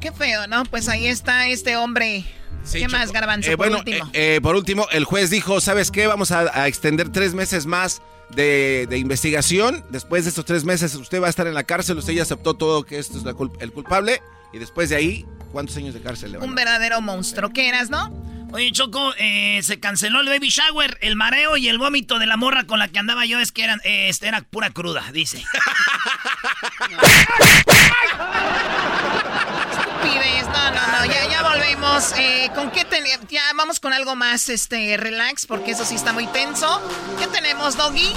Qué 0.00 0.10
feo, 0.10 0.48
¿no? 0.48 0.64
Pues 0.64 0.88
ahí 0.88 1.06
está 1.06 1.46
este 1.48 1.76
hombre. 1.76 2.24
¿Qué 2.70 2.88
más, 2.88 3.12
Garbanzo, 3.12 3.50
Eh, 3.50 3.56
por 3.56 3.66
bueno, 3.66 3.78
último? 3.78 4.06
eh, 4.12 4.36
eh, 4.36 4.40
por 4.40 4.56
último, 4.56 4.86
el 4.92 5.04
juez 5.04 5.30
dijo, 5.30 5.60
¿sabes 5.60 5.90
qué? 5.90 6.06
Vamos 6.06 6.30
a, 6.30 6.40
a 6.62 6.68
extender 6.68 7.10
tres 7.10 7.34
meses 7.34 7.66
más 7.66 8.02
de, 8.30 8.86
de 8.88 8.98
investigación. 8.98 9.84
Después 9.90 10.24
de 10.24 10.30
estos 10.30 10.44
tres 10.44 10.64
meses 10.64 10.94
usted 10.94 11.20
va 11.20 11.26
a 11.26 11.30
estar 11.30 11.46
en 11.46 11.54
la 11.54 11.64
cárcel. 11.64 11.98
Usted 11.98 12.12
ya 12.14 12.22
aceptó 12.22 12.54
todo 12.54 12.84
que 12.84 12.98
esto 12.98 13.18
es 13.18 13.24
la 13.24 13.32
cul- 13.32 13.56
el 13.60 13.72
culpable. 13.72 14.22
Y 14.52 14.58
después 14.58 14.90
de 14.90 14.96
ahí, 14.96 15.26
¿cuántos 15.50 15.76
años 15.76 15.94
de 15.94 16.02
cárcel 16.02 16.32
le 16.32 16.38
van 16.38 16.46
a 16.46 16.50
Un 16.50 16.54
verdadero 16.54 17.00
monstruo. 17.00 17.50
¿Qué 17.50 17.68
eras, 17.68 17.90
no? 17.90 18.12
Oye, 18.52 18.70
Choco, 18.70 19.14
eh, 19.18 19.60
se 19.62 19.80
canceló 19.80 20.20
el 20.20 20.28
baby 20.28 20.50
shower, 20.50 20.98
el 21.00 21.16
mareo 21.16 21.56
y 21.56 21.68
el 21.68 21.78
vómito 21.78 22.18
de 22.18 22.26
la 22.26 22.36
morra 22.36 22.64
con 22.64 22.78
la 22.78 22.88
que 22.88 22.98
andaba 22.98 23.24
yo 23.24 23.38
es 23.38 23.50
que 23.50 23.64
eran, 23.64 23.80
eh, 23.82 24.08
este, 24.10 24.28
era 24.28 24.42
pura 24.42 24.68
cruda, 24.70 25.10
dice. 25.10 25.42
Pides, 30.02 30.46
no, 30.46 30.70
no, 30.70 30.86
no, 30.98 31.04
ya, 31.06 31.28
ya 31.30 31.42
volvemos. 31.42 32.12
Eh, 32.18 32.50
¿Con 32.54 32.70
qué? 32.70 32.82
Ya 33.30 33.42
vamos 33.56 33.80
con 33.80 33.92
algo 33.92 34.14
más, 34.14 34.48
este, 34.48 34.96
relax, 34.96 35.46
porque 35.46 35.70
eso 35.70 35.84
sí 35.84 35.94
está 35.94 36.12
muy 36.12 36.26
tenso. 36.26 36.80
¿Qué 37.18 37.26
tenemos, 37.26 37.76
Doggy? 37.76 38.12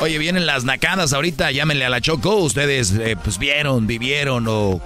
Oye, 0.00 0.18
vienen 0.18 0.46
las 0.46 0.64
nacadas 0.64 1.12
ahorita, 1.12 1.50
llámenle 1.50 1.84
a 1.84 1.90
la 1.90 2.00
Choco. 2.00 2.36
Ustedes, 2.36 2.92
eh, 2.92 3.16
pues, 3.22 3.38
vieron, 3.38 3.86
vivieron 3.86 4.46
o 4.48 4.80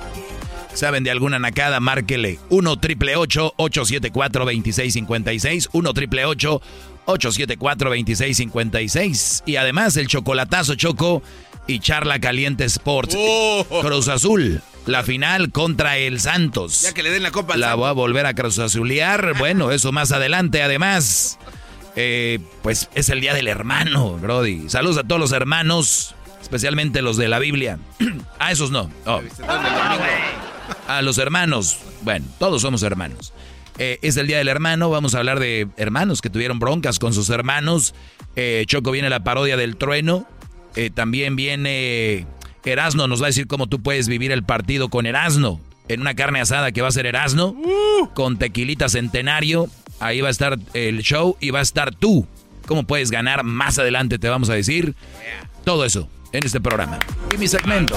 saben 0.74 1.05
de 1.05 1.11
alguna 1.11 1.39
nacada, 1.39 1.80
márquele 1.80 2.39
1 2.49 2.78
triple 2.78 3.16
874 3.16 4.45
2656 4.45 5.68
1 5.72 5.95
triple 5.95 6.24
874 6.24 7.91
2656 7.91 9.43
Y 9.47 9.57
además, 9.57 9.97
el 9.97 10.09
chocolatazo 10.09 10.74
Choco 10.74 11.22
y 11.67 11.79
Charla 11.81 12.19
Caliente 12.21 12.65
Sports. 12.65 13.17
Cruz 13.81 14.09
Azul, 14.09 14.61
la 14.87 15.03
final 15.03 15.51
contra 15.53 15.97
el 15.99 16.21
Santos. 16.21 16.83
Ya 16.83 16.93
que 16.93 17.03
le 17.03 17.11
den 17.11 17.23
la 17.23 17.31
copa 17.31 17.55
al 17.55 17.61
La 17.61 17.69
Santos. 17.69 17.81
voy 17.81 17.89
a 17.89 17.93
volver 17.93 18.27
a 18.27 18.35
Cruz 18.35 18.59
Azulear. 18.59 19.35
Bueno, 19.39 19.71
eso 19.73 19.93
más 19.93 20.13
adelante. 20.13 20.63
Además, 20.63 21.39
eh, 21.97 22.41
pues 22.63 22.89
es 22.95 23.09
el 23.11 23.21
día 23.21 23.35
del 23.35 23.49
hermano, 23.49 24.19
Brody. 24.19 24.69
Saludos 24.69 24.99
a 24.99 25.05
todos 25.05 25.21
los 25.21 25.33
hermanos, 25.33 26.15
especialmente 26.41 27.03
los 27.03 27.17
de 27.17 27.29
la 27.29 27.39
Biblia. 27.39 27.79
a 28.39 28.53
esos 28.53 28.71
no. 28.71 28.91
Oh. 29.07 29.21
A 30.89 31.03
los 31.03 31.19
hermanos. 31.19 31.79
Bueno, 32.03 32.27
todos 32.39 32.63
somos 32.63 32.83
hermanos. 32.83 33.33
Eh, 33.79 33.99
es 34.03 34.17
el 34.17 34.27
día 34.27 34.39
del 34.39 34.49
hermano. 34.49 34.91
Vamos 34.91 35.15
a 35.15 35.19
hablar 35.19 35.41
de 35.41 35.69
hermanos 35.77 36.21
que 36.21 36.29
tuvieron 36.31 36.59
broncas 36.59 36.99
con 36.99 37.15
sus 37.15 37.31
hermanos. 37.31 37.95
Eh, 38.37 38.65
Choco 38.67 38.91
viene 38.91 39.09
la 39.09 39.25
parodia 39.25 39.57
del 39.57 39.77
trueno. 39.77 40.27
Eh, 40.77 40.91
también 40.91 41.37
viene 41.37 42.27
Erasno. 42.64 43.09
Nos 43.09 43.20
va 43.20 43.27
a 43.27 43.29
decir 43.29 43.47
cómo 43.47 43.66
tú 43.66 43.83
puedes 43.83 44.09
vivir 44.09 44.33
el 44.33 44.45
partido 44.45 44.89
con 44.89 45.07
Erasno. 45.07 45.61
En 45.89 46.01
una 46.01 46.14
carne 46.14 46.41
asada 46.41 46.73
que 46.73 46.83
va 46.83 46.89
a 46.89 46.93
ser 46.93 47.07
Erasno. 47.07 47.57
Con 48.14 48.39
tequilita 48.39 48.89
centenario. 48.89 49.68
Ahí 50.01 50.20
va 50.20 50.29
a 50.29 50.31
estar 50.31 50.59
el 50.75 51.03
show 51.03 51.37
y 51.41 51.51
va 51.51 51.61
a 51.61 51.62
estar 51.62 51.95
tú. 51.95 52.27
¿Cómo 52.66 52.85
puedes 52.85 53.11
ganar? 53.11 53.45
Más 53.45 53.79
adelante 53.79 54.18
te 54.18 54.29
vamos 54.29 54.51
a 54.51 54.55
decir 54.55 54.95
todo 55.64 55.85
eso 55.85 56.09
en 56.33 56.45
este 56.45 56.61
programa. 56.61 56.99
Y 57.33 57.39
mi 57.39 57.49
segmento. 57.49 57.97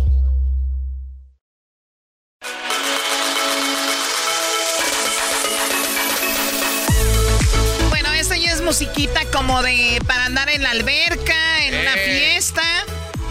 Musiquita 8.71 9.19
como 9.33 9.61
de 9.63 10.01
para 10.07 10.27
andar 10.27 10.49
en 10.49 10.63
la 10.63 10.69
alberca, 10.71 11.65
en 11.65 11.77
una 11.77 11.93
Eh. 11.95 12.05
fiesta. 12.39 12.61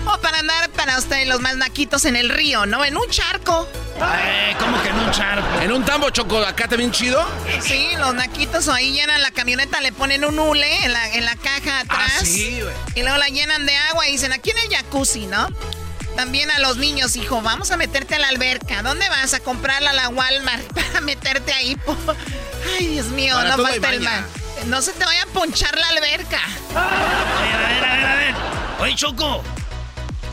O 0.07 0.19
para 0.21 0.39
andar 0.41 0.69
para 0.71 0.99
ustedes 0.99 1.27
los 1.29 1.41
más 1.41 1.57
naquitos 1.57 2.05
en 2.05 2.15
el 2.17 2.29
río, 2.29 2.67
¿no? 2.67 2.85
En 2.85 2.95
un 2.99 3.09
charco. 3.09 3.67
Eh, 3.97 4.55
¿Cómo 4.59 4.83
que 4.83 4.91
en 4.91 4.97
un 4.99 5.11
charco? 5.13 5.61
¿En 5.63 5.73
un 5.73 5.83
tambo 5.83 6.11
choco 6.11 6.39
acá 6.45 6.69
también 6.69 6.91
chido? 6.93 7.27
Sí, 7.63 7.89
los 7.99 8.13
naquitos 8.15 8.69
ahí 8.69 8.93
llenan 8.93 9.23
la 9.23 9.31
camioneta, 9.31 9.81
le 9.81 9.93
ponen 9.93 10.27
un 10.27 10.39
hule 10.39 10.85
en 10.85 10.93
la, 10.93 11.09
en 11.15 11.25
la 11.25 11.37
caja 11.37 11.81
atrás. 11.81 12.13
Ah, 12.21 12.25
sí, 12.25 12.61
güey. 12.61 12.75
Y 12.97 13.01
luego 13.01 13.17
la 13.17 13.29
llenan 13.29 13.65
de 13.65 13.75
agua 13.79 14.07
y 14.09 14.13
dicen, 14.13 14.33
aquí 14.33 14.51
en 14.51 14.59
el 14.59 14.77
jacuzzi, 14.77 15.27
¿no? 15.27 15.49
También 16.17 16.51
a 16.51 16.59
los 16.59 16.77
niños, 16.77 17.17
hijo, 17.17 17.41
vamos 17.41 17.71
a 17.71 17.79
meterte 17.79 18.15
a 18.17 18.19
la 18.19 18.29
alberca. 18.29 18.83
¿Dónde 18.83 19.09
vas 19.09 19.33
a 19.33 19.41
comprarla 19.41 19.91
a 19.91 19.95
la 19.95 20.09
Walmart 20.11 20.65
para 20.75 21.01
meterte 21.01 21.55
ahí? 21.55 21.77
po? 21.77 21.97
Ay, 22.79 22.89
Dios 22.89 23.07
mío, 23.07 23.35
Para 23.37 23.57
no 23.57 23.63
falta 23.63 23.91
el 23.91 24.01
baña. 24.01 24.27
No 24.67 24.83
se 24.83 24.93
te 24.93 25.05
vaya 25.05 25.23
a 25.23 25.27
ponchar 25.27 25.77
la 25.77 25.89
alberca. 25.89 26.41
Oye, 26.71 27.55
a 27.55 27.59
ver, 27.59 27.85
a 27.85 27.97
ver, 27.97 28.05
a 28.05 28.15
ver. 28.15 28.35
Oye, 28.81 28.95
Choco. 28.95 29.43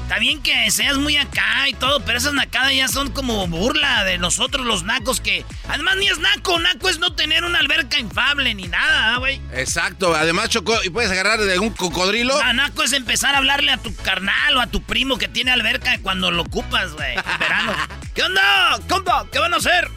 Está 0.07 0.19
bien 0.19 0.41
que 0.41 0.71
seas 0.71 0.95
muy 0.95 1.17
acá 1.17 1.67
y 1.67 1.73
todo, 1.73 1.99
pero 2.05 2.17
esas 2.17 2.33
nacadas 2.33 2.73
ya 2.73 2.87
son 2.87 3.11
como 3.11 3.45
burla 3.47 4.05
de 4.05 4.17
nosotros 4.17 4.65
los 4.65 4.83
nacos 4.83 5.19
que... 5.19 5.43
Además 5.67 5.97
ni 5.97 6.07
es 6.07 6.17
naco, 6.19 6.57
naco 6.59 6.87
es 6.87 6.97
no 6.97 7.13
tener 7.13 7.43
una 7.43 7.59
alberca 7.59 7.99
infable 7.99 8.53
ni 8.53 8.69
nada, 8.69 9.15
¿ah, 9.15 9.17
güey. 9.17 9.41
Exacto. 9.51 10.15
Además, 10.15 10.47
Choco, 10.47 10.81
y 10.85 10.89
puedes 10.89 11.11
agarrar 11.11 11.41
de 11.41 11.59
un 11.59 11.71
cocodrilo. 11.71 12.39
Ah, 12.41 12.53
naco 12.53 12.83
es 12.83 12.93
empezar 12.93 13.35
a 13.35 13.39
hablarle 13.39 13.73
a 13.73 13.77
tu 13.77 13.93
carnal 13.97 14.55
o 14.55 14.61
a 14.61 14.67
tu 14.67 14.81
primo 14.81 15.17
que 15.17 15.27
tiene 15.27 15.51
alberca 15.51 15.99
cuando 16.01 16.31
lo 16.31 16.43
ocupas, 16.43 16.93
güey, 16.93 17.15
en 17.15 17.39
verano. 17.39 17.73
¿Qué 18.15 18.23
onda, 18.23 18.79
compa? 18.87 19.25
¿Qué 19.29 19.39
van 19.39 19.53
a 19.53 19.57
hacer? 19.57 19.91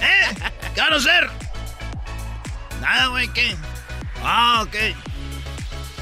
¿Eh? 0.00 0.34
¿Qué 0.74 0.80
van 0.80 0.94
a 0.94 0.96
hacer? 0.96 1.47
Nada, 2.80 3.06
güey, 3.08 3.28
¿qué? 3.28 3.56
Ah, 4.22 4.62
ok. 4.66 4.76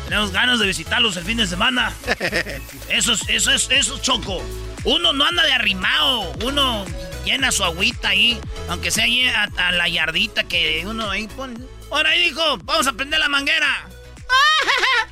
Tenemos 0.05 0.31
ganas 0.31 0.59
de 0.61 0.66
visitarlos 0.66 1.16
el 1.16 1.24
fin 1.24 1.39
de 1.39 1.47
semana. 1.47 1.93
Eso 2.89 3.12
es, 3.12 3.29
eso 3.29 3.51
es, 3.51 3.68
eso 3.70 3.97
es 3.97 4.03
choco. 4.03 4.41
Uno 4.85 5.12
no 5.12 5.24
anda 5.24 5.43
de 5.43 5.53
arrimado, 5.53 6.33
uno 6.45 6.85
llena 7.24 7.51
su 7.51 7.64
agüita 7.64 8.11
ahí, 8.11 8.39
aunque 8.68 8.93
sea 8.93 9.05
ahí 9.05 9.27
a, 9.27 9.49
a 9.57 9.72
la 9.72 9.89
yardita 9.89 10.45
que 10.45 10.85
uno 10.87 11.11
ahí 11.11 11.27
pone. 11.27 11.57
Ahora 11.91 12.11
ahí 12.11 12.22
dijo, 12.22 12.59
vamos 12.59 12.87
a 12.87 12.93
prender 12.93 13.18
la 13.18 13.29
manguera. 13.29 13.89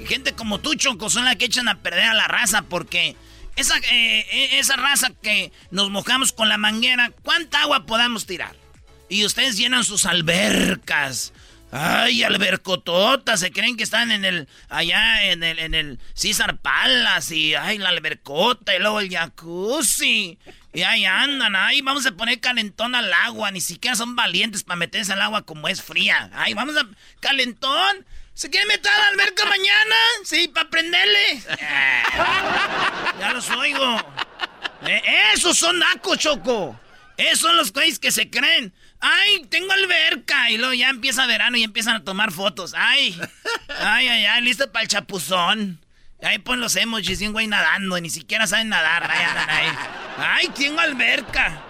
Y 0.00 0.06
gente 0.06 0.32
como 0.32 0.60
tú, 0.60 0.74
Choco, 0.74 1.10
son 1.10 1.26
las 1.26 1.36
que 1.36 1.44
echan 1.44 1.68
a 1.68 1.80
perder 1.82 2.04
a 2.04 2.14
la 2.14 2.26
raza 2.26 2.62
porque 2.62 3.16
esa, 3.56 3.76
eh, 3.76 4.26
eh, 4.30 4.58
esa 4.58 4.76
raza 4.76 5.10
que 5.22 5.52
nos 5.70 5.90
mojamos 5.90 6.32
con 6.32 6.48
la 6.48 6.56
manguera, 6.56 7.12
¿cuánta 7.22 7.60
agua 7.62 7.84
podamos 7.84 8.24
tirar? 8.24 8.56
Y 9.10 9.26
ustedes 9.26 9.58
llenan 9.58 9.84
sus 9.84 10.06
albercas. 10.06 11.34
Ay, 11.72 12.22
albercototas, 12.22 13.40
se 13.40 13.52
creen 13.52 13.76
que 13.76 13.84
están 13.84 14.10
en 14.10 14.24
el, 14.24 14.48
allá 14.68 15.24
en 15.24 15.42
el, 15.42 15.58
en 15.58 15.74
el 15.74 15.98
César 16.14 16.56
Palace 16.58 17.36
y, 17.36 17.54
ay, 17.54 17.78
la 17.78 17.90
albercota 17.90 18.74
y 18.74 18.78
luego 18.78 19.00
el 19.00 19.10
jacuzzi. 19.10 20.38
Y 20.72 20.82
ahí 20.82 21.04
andan, 21.04 21.54
ay, 21.54 21.80
vamos 21.80 22.06
a 22.06 22.12
poner 22.12 22.40
calentón 22.40 22.94
al 22.94 23.12
agua, 23.12 23.50
ni 23.50 23.60
siquiera 23.60 23.96
son 23.96 24.16
valientes 24.16 24.64
para 24.64 24.76
meterse 24.76 25.12
al 25.12 25.22
agua 25.22 25.42
como 25.42 25.68
es 25.68 25.82
fría. 25.82 26.30
Ay, 26.32 26.54
vamos 26.54 26.76
a, 26.76 26.86
calentón. 27.20 28.06
¿Se 28.34 28.48
quiere 28.48 28.66
meter 28.66 28.90
a 28.90 28.98
la 28.98 29.08
alberca 29.08 29.44
mañana? 29.44 29.96
Sí, 30.24 30.48
para 30.48 30.70
prenderle. 30.70 31.42
Ya 33.20 33.32
los 33.34 33.50
oigo. 33.50 33.98
Eh, 34.86 35.02
esos 35.34 35.58
son 35.58 35.78
nacos, 35.78 36.18
Choco. 36.18 36.80
Esos 37.16 37.40
son 37.40 37.56
los 37.56 37.72
güeyes 37.72 37.98
que 37.98 38.10
se 38.10 38.30
creen. 38.30 38.72
Ay, 39.00 39.44
tengo 39.48 39.72
alberca. 39.72 40.50
Y 40.50 40.58
luego 40.58 40.74
ya 40.74 40.90
empieza 40.90 41.26
verano 41.26 41.56
y 41.56 41.62
empiezan 41.62 41.96
a 41.96 42.04
tomar 42.04 42.32
fotos. 42.32 42.74
Ay, 42.76 43.18
ay, 43.80 44.08
ay, 44.08 44.24
ay, 44.26 44.42
listo 44.42 44.70
para 44.70 44.82
el 44.82 44.88
chapuzón. 44.88 45.78
Ahí 46.22 46.38
pon 46.38 46.60
los 46.60 46.76
emojis 46.76 47.20
y 47.22 47.26
un 47.26 47.32
güey 47.32 47.46
nadando. 47.46 47.96
y 47.96 48.02
Ni 48.02 48.10
siquiera 48.10 48.46
saben 48.46 48.68
nadar. 48.68 49.08
Ay, 49.10 49.24
andan 49.24 49.50
ahí. 49.50 49.68
Ay, 50.18 50.48
tengo 50.54 50.80
alberca. 50.80 51.62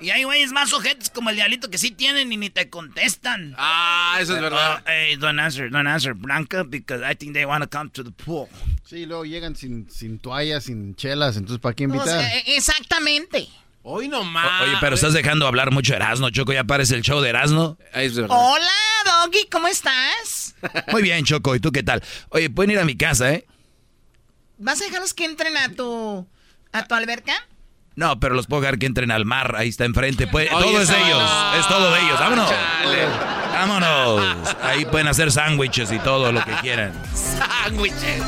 Y 0.00 0.10
hay 0.10 0.22
güeyes 0.22 0.52
más 0.52 0.72
ojetes 0.72 1.10
como 1.10 1.28
el 1.30 1.34
diablito 1.36 1.70
que 1.70 1.76
sí 1.76 1.90
tienen 1.90 2.32
y 2.32 2.36
ni 2.36 2.50
te 2.50 2.70
contestan. 2.70 3.54
Ah, 3.58 4.16
eso 4.20 4.36
es 4.36 4.40
verdad. 4.40 4.76
Oh, 4.78 4.82
hey, 4.86 5.16
don't 5.16 5.40
answer, 5.40 5.68
don't 5.68 5.88
answer, 5.88 6.14
Blanca, 6.14 6.62
because 6.62 7.02
I 7.04 7.16
think 7.16 7.34
they 7.34 7.44
want 7.44 7.64
to 7.64 7.68
come 7.68 7.90
to 7.90 8.04
the 8.04 8.12
pool. 8.12 8.46
Sí, 8.84 9.06
luego 9.06 9.24
llegan 9.24 9.56
sin, 9.56 9.90
sin 9.90 10.20
toallas, 10.20 10.64
sin 10.64 10.94
chelas, 10.94 11.36
entonces 11.36 11.60
¿para 11.60 11.74
qué 11.74 11.84
O 11.84 11.88
invitar? 11.88 12.06
sea, 12.20 12.36
e- 12.38 12.56
exactamente. 12.56 13.48
Hoy 13.82 14.08
nomás. 14.08 14.62
Oye, 14.62 14.72
pero 14.80 14.94
estás 14.96 15.12
dejando 15.14 15.46
hablar 15.46 15.70
mucho 15.70 15.94
Erasno, 15.94 16.30
Choco. 16.30 16.52
Ya 16.52 16.64
parece 16.64 16.94
el 16.94 17.02
show 17.02 17.20
de 17.20 17.30
Erasno. 17.30 17.78
Hola, 18.28 18.70
Doggy, 19.04 19.48
¿cómo 19.50 19.68
estás? 19.68 20.54
Muy 20.92 21.02
bien, 21.02 21.24
Choco. 21.24 21.54
¿Y 21.54 21.60
tú 21.60 21.72
qué 21.72 21.82
tal? 21.82 22.02
Oye, 22.30 22.50
pueden 22.50 22.72
ir 22.72 22.78
a 22.80 22.84
mi 22.84 22.96
casa, 22.96 23.32
¿eh? 23.32 23.46
¿Vas 24.58 24.80
a 24.82 24.84
dejarlos 24.84 25.14
que 25.14 25.24
entren 25.24 25.56
a 25.56 25.70
tu, 25.70 26.26
a 26.72 26.84
tu 26.86 26.94
alberca? 26.94 27.32
No, 27.94 28.20
pero 28.20 28.34
los 28.34 28.46
puedo 28.46 28.62
dejar 28.62 28.78
que 28.78 28.86
entren 28.86 29.10
al 29.10 29.24
mar. 29.24 29.54
Ahí 29.56 29.68
está 29.68 29.84
enfrente. 29.84 30.26
Pues, 30.26 30.52
Oye, 30.52 30.64
todo 30.64 30.82
es 30.82 30.88
de 30.88 30.96
ellos. 30.98 31.18
no. 31.22 31.54
Es 31.54 31.68
todo 31.68 31.92
de 31.92 32.00
ellos. 32.00 32.18
Vámonos. 32.20 32.50
Chale. 32.50 33.06
Vámonos. 33.52 34.56
Ahí 34.62 34.84
pueden 34.84 35.08
hacer 35.08 35.32
sándwiches 35.32 35.90
y 35.92 35.98
todo 36.00 36.30
lo 36.30 36.44
que 36.44 36.52
quieran. 36.60 36.92
Sándwiches. 37.14 38.22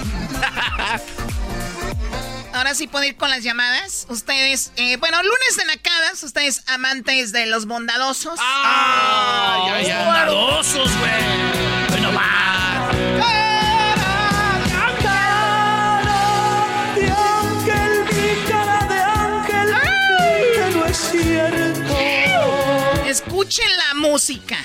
Ahora 2.61 2.75
sí 2.75 2.87
puedo 2.87 3.07
ir 3.07 3.17
con 3.17 3.31
las 3.31 3.43
llamadas. 3.43 4.05
Ustedes, 4.11 4.71
eh, 4.77 4.99
bueno, 4.99 5.17
lunes 5.23 5.57
de 5.57 5.65
nacadas, 5.65 6.23
ustedes 6.23 6.63
amantes 6.67 7.33
de 7.33 7.47
los 7.47 7.65
bondadosos. 7.65 8.39
¡Ah! 8.39 9.63
Ay, 9.65 9.87
ay, 9.87 9.91
ay. 9.91 10.05
bondadosos, 10.05 10.91
güey! 10.99 11.89
Bueno, 11.89 12.13
va. 12.13 12.91
de 16.97 17.11
ángel, 17.11 18.05
mi 18.13 18.51
cara 18.51 18.85
de 18.85 19.01
ángel, 19.01 19.75
que 20.53 20.77
no 20.77 20.85
es 20.85 20.99
cierto. 20.99 21.97
Escuchen 23.07 23.71
la 23.79 23.95
música. 23.95 24.59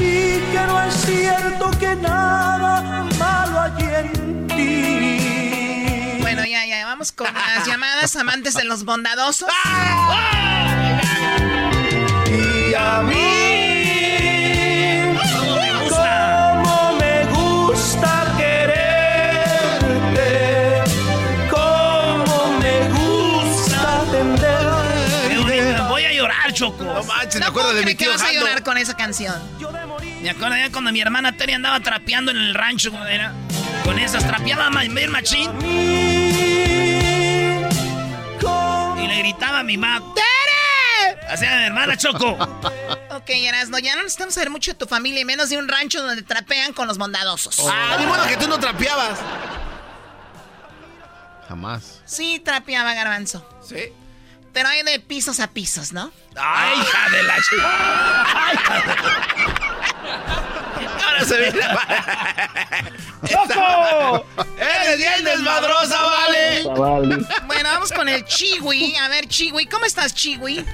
Y 0.00 0.40
que 0.40 0.64
no 0.66 0.82
es 0.82 0.94
cierto 0.94 1.70
que 1.78 1.94
nada 1.94 3.06
malo 3.16 3.60
hay 3.60 3.84
en 3.94 4.48
ti. 4.48 5.41
Ya, 6.72 6.86
vamos 6.86 7.12
con 7.12 7.26
las 7.34 7.66
llamadas 7.66 8.16
amantes 8.16 8.54
de 8.54 8.64
los 8.64 8.86
bondadosos. 8.86 9.46
Y 12.26 12.74
a 12.74 13.02
mí, 13.02 13.14
¿Cómo 15.36 15.54
me 15.56 15.70
gusta? 15.84 16.62
como 16.64 16.92
me 16.94 17.26
gusta 17.26 18.34
quererte, 18.38 19.90
como 21.50 22.58
me 22.58 22.88
gusta 22.88 24.00
atenderte. 24.00 25.82
Voy 25.90 26.04
a 26.06 26.12
llorar, 26.14 26.54
Choco. 26.54 26.84
No 26.84 27.04
manches, 27.04 27.34
me 27.34 27.40
No 27.40 27.46
acuerdo 27.48 27.74
de 27.74 27.80
mi 27.84 27.94
creer 27.94 27.96
que 27.98 28.04
tío 28.04 28.12
vas 28.12 28.22
a 28.22 28.32
llorar 28.32 28.62
con 28.62 28.78
esa 28.78 28.96
canción. 28.96 29.34
Me 30.22 30.30
acuerdo 30.30 30.56
ya 30.56 30.70
cuando 30.70 30.92
mi 30.92 31.00
hermana 31.00 31.36
Terry 31.36 31.52
andaba 31.54 31.80
trapeando 31.80 32.30
en 32.30 32.36
el 32.36 32.54
rancho, 32.54 32.92
era 33.06 33.32
con 33.84 33.98
esas 33.98 34.24
trapeaba 34.26 34.70
bien 34.70 35.10
machín. 35.10 35.50
Y 38.98 39.06
le 39.08 39.18
gritaba 39.18 39.58
a 39.60 39.62
mi 39.64 39.76
mamá, 39.76 40.14
¡Tere! 40.14 41.18
Hacía 41.28 41.56
mi 41.58 41.64
hermana 41.64 41.96
Choco. 41.96 42.36
Ok, 43.12 43.28
Erasno, 43.28 43.78
ya 43.78 43.94
no 43.94 44.02
necesitamos 44.02 44.34
saber 44.34 44.50
mucho 44.50 44.72
de 44.72 44.78
tu 44.78 44.86
familia 44.86 45.20
y 45.20 45.24
menos 45.24 45.50
de 45.50 45.56
un 45.58 45.68
rancho 45.68 46.02
donde 46.02 46.22
trapean 46.22 46.72
con 46.72 46.88
los 46.88 46.98
bondadosos. 46.98 47.60
Ah, 47.70 47.96
ni 48.00 48.06
modo 48.06 48.26
que 48.26 48.36
tú 48.36 48.48
no 48.48 48.58
trapeabas. 48.58 49.20
Jamás. 51.46 52.00
Sí, 52.06 52.40
trapeaba 52.44 52.94
garbanzo. 52.94 53.46
Sí. 53.62 53.92
Pero 54.52 54.68
hay 54.68 54.82
de 54.82 55.00
pisos 55.00 55.40
a 55.40 55.48
pisos, 55.48 55.92
¿no? 55.92 56.12
¡Ay, 56.36 56.78
hija 56.78 57.10
de 57.10 57.22
la 57.22 57.36
chica! 57.40 58.26
Ahora 61.06 61.24
se 61.24 61.38
viene. 61.38 61.60
¡Choco! 63.28 64.26
¡Eres 64.58 64.98
bien 64.98 65.24
desmadrosa, 65.24 66.02
vale! 66.02 66.64
Bueno, 67.46 67.68
vamos 67.70 67.92
con 67.92 68.08
el 68.08 68.24
Chiwi. 68.24 68.96
A 68.96 69.08
ver, 69.08 69.26
Chiwi, 69.26 69.66
¿cómo 69.66 69.86
estás, 69.86 70.14
Chiwi? 70.14 70.64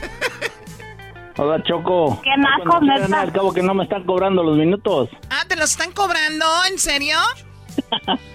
Hola, 1.36 1.62
Choco. 1.62 2.20
¿Qué 2.22 2.30
neta? 2.36 3.20
Al 3.20 3.32
cabo 3.32 3.52
que 3.52 3.62
no 3.62 3.74
me 3.74 3.84
están 3.84 4.04
cobrando 4.04 4.42
los 4.42 4.56
minutos. 4.56 5.08
Ah, 5.30 5.44
¿te 5.46 5.54
los 5.54 5.70
están 5.70 5.92
cobrando? 5.92 6.44
¿En 6.68 6.78
serio? 6.80 7.16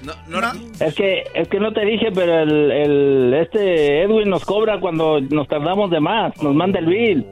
No, 0.04 0.42
no, 0.42 0.52
Es 0.80 0.94
que, 0.96 1.24
es 1.34 1.48
que 1.48 1.60
no 1.60 1.72
te 1.72 1.86
dije, 1.86 2.12
pero 2.14 2.44
el, 2.44 2.72
el, 2.72 3.34
este 3.36 4.04
Edwin 4.04 4.30
nos 4.30 4.44
cobra 4.46 4.80
cuando 4.80 5.22
nos 5.22 5.48
tardamos 5.48 5.90
de 5.92 6.00
más. 6.00 6.36
Nos 6.42 6.54
manda 6.54 6.80
el 6.80 6.86
bill. 6.86 7.26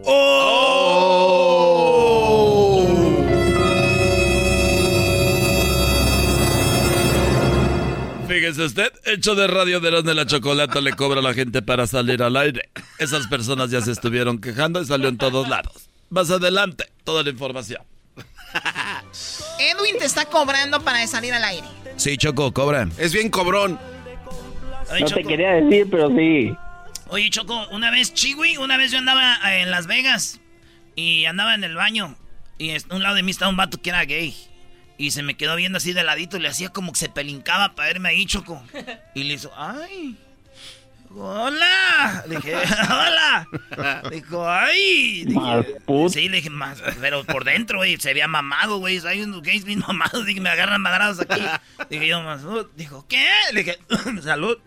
Fíjese 8.28 8.64
usted, 8.64 8.94
hecho 9.04 9.36
de 9.36 9.46
radio 9.48 9.82
de 9.82 10.02
de 10.02 10.14
la 10.16 10.26
chocolata 10.26 10.80
le 10.80 10.94
cobra 10.94 11.20
a 11.20 11.24
la 11.24 11.34
gente 11.34 11.62
para 11.62 11.86
salir 11.86 12.24
al 12.24 12.38
aire. 12.38 12.70
Esas 12.98 13.28
personas 13.28 13.72
ya 13.72 13.82
se 13.82 13.92
estuvieron 13.92 14.40
quejando 14.40 14.82
y 14.82 14.86
salió 14.86 15.10
en 15.10 15.18
todos 15.18 15.50
lados. 15.50 15.90
Más 16.10 16.32
adelante, 16.32 16.86
toda 17.04 17.24
la 17.24 17.30
información. 17.30 17.82
Edwin 19.60 19.98
te 20.00 20.06
está 20.06 20.26
cobrando 20.26 20.82
para 20.82 21.06
salir 21.08 21.34
al 21.34 21.44
aire. 21.44 21.68
Sí, 22.02 22.18
Choco, 22.18 22.52
cobran. 22.52 22.92
Es 22.98 23.14
bien 23.14 23.30
cobrón. 23.30 23.78
Oye, 24.90 25.02
No 25.02 25.06
te 25.06 25.14
Choco. 25.14 25.28
quería 25.28 25.52
decir, 25.52 25.88
pero 25.92 26.10
sí. 26.10 26.52
Oye, 27.10 27.30
Choco, 27.30 27.68
una 27.70 27.92
vez, 27.92 28.12
Chiwi, 28.12 28.58
una 28.58 28.76
vez 28.78 28.92
yo 28.92 28.98
andaba 28.98 29.38
en 29.60 29.70
Las 29.70 29.86
Vegas 29.86 30.40
y 30.96 31.26
andaba 31.26 31.54
en 31.54 31.64
el 31.64 31.76
baño 31.76 32.16
y 32.58 32.72
es- 32.72 32.88
a 32.90 32.96
un 32.96 33.04
lado 33.04 33.14
de 33.16 33.22
mí 33.22 33.30
estaba 33.30 33.52
un 33.52 33.58
vato 33.58 33.80
que 33.80 33.92
era 33.92 34.04
gay. 34.06 34.34
Y 34.98 35.12
se 35.12 35.22
me 35.22 35.36
quedó 35.36 35.56
viendo 35.56 35.78
así 35.78 35.94
de 35.94 36.04
ladito 36.04 36.38
y 36.38 36.40
le 36.40 36.48
hacía 36.48 36.70
como 36.70 36.92
que 36.92 36.98
se 37.00 37.10
pelincaba 37.10 37.76
para 37.76 37.90
verme 37.90 38.10
ahí, 38.10 38.26
Choco. 38.26 38.64
Y 39.14 39.24
le 39.26 39.36
hizo, 39.36 39.52
ay, 39.56 40.18
hola. 41.18 42.24
Dije, 42.28 42.56
hola. 42.90 43.48
Dijo, 44.10 44.50
ay. 44.50 45.24
Dije, 45.26 45.40
Más 45.40 45.66
put- 45.86 46.12
Sí, 46.14 46.30
le 46.30 46.38
dije, 46.38 46.50
más, 46.50 46.82
pero 47.00 47.24
por 47.24 47.44
dentro, 47.44 47.78
güey, 47.80 47.98
se 47.98 48.14
veía 48.14 48.28
mamado, 48.28 48.78
güey. 48.78 49.00
Hay 49.08 49.22
unos 49.22 49.42
gays 49.42 49.64
bien 49.66 49.80
mamados, 49.88 50.26
dije, 50.26 50.40
me 50.42 50.50
agarran 50.50 50.82
madrados 50.82 51.20
aquí. 51.20 51.42
Dije 51.90 52.08
yo, 52.08 52.22
más, 52.22 52.42
dijo, 52.76 53.06
¿qué? 53.08 53.28
Le 53.54 53.64
dije, 53.64 53.80
salud. 54.24 54.58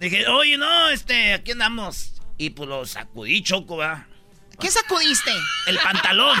Dije, 0.00 0.26
oye, 0.28 0.56
no, 0.58 0.88
este, 0.88 1.34
aquí 1.34 1.52
andamos. 1.52 2.14
Y 2.38 2.50
pues 2.50 2.68
lo 2.68 2.84
sacudí, 2.86 3.42
choco, 3.42 3.76
va. 3.76 4.06
¿Qué 4.58 4.70
sacudiste? 4.70 5.30
El 5.66 5.78
pantalón. 5.78 6.38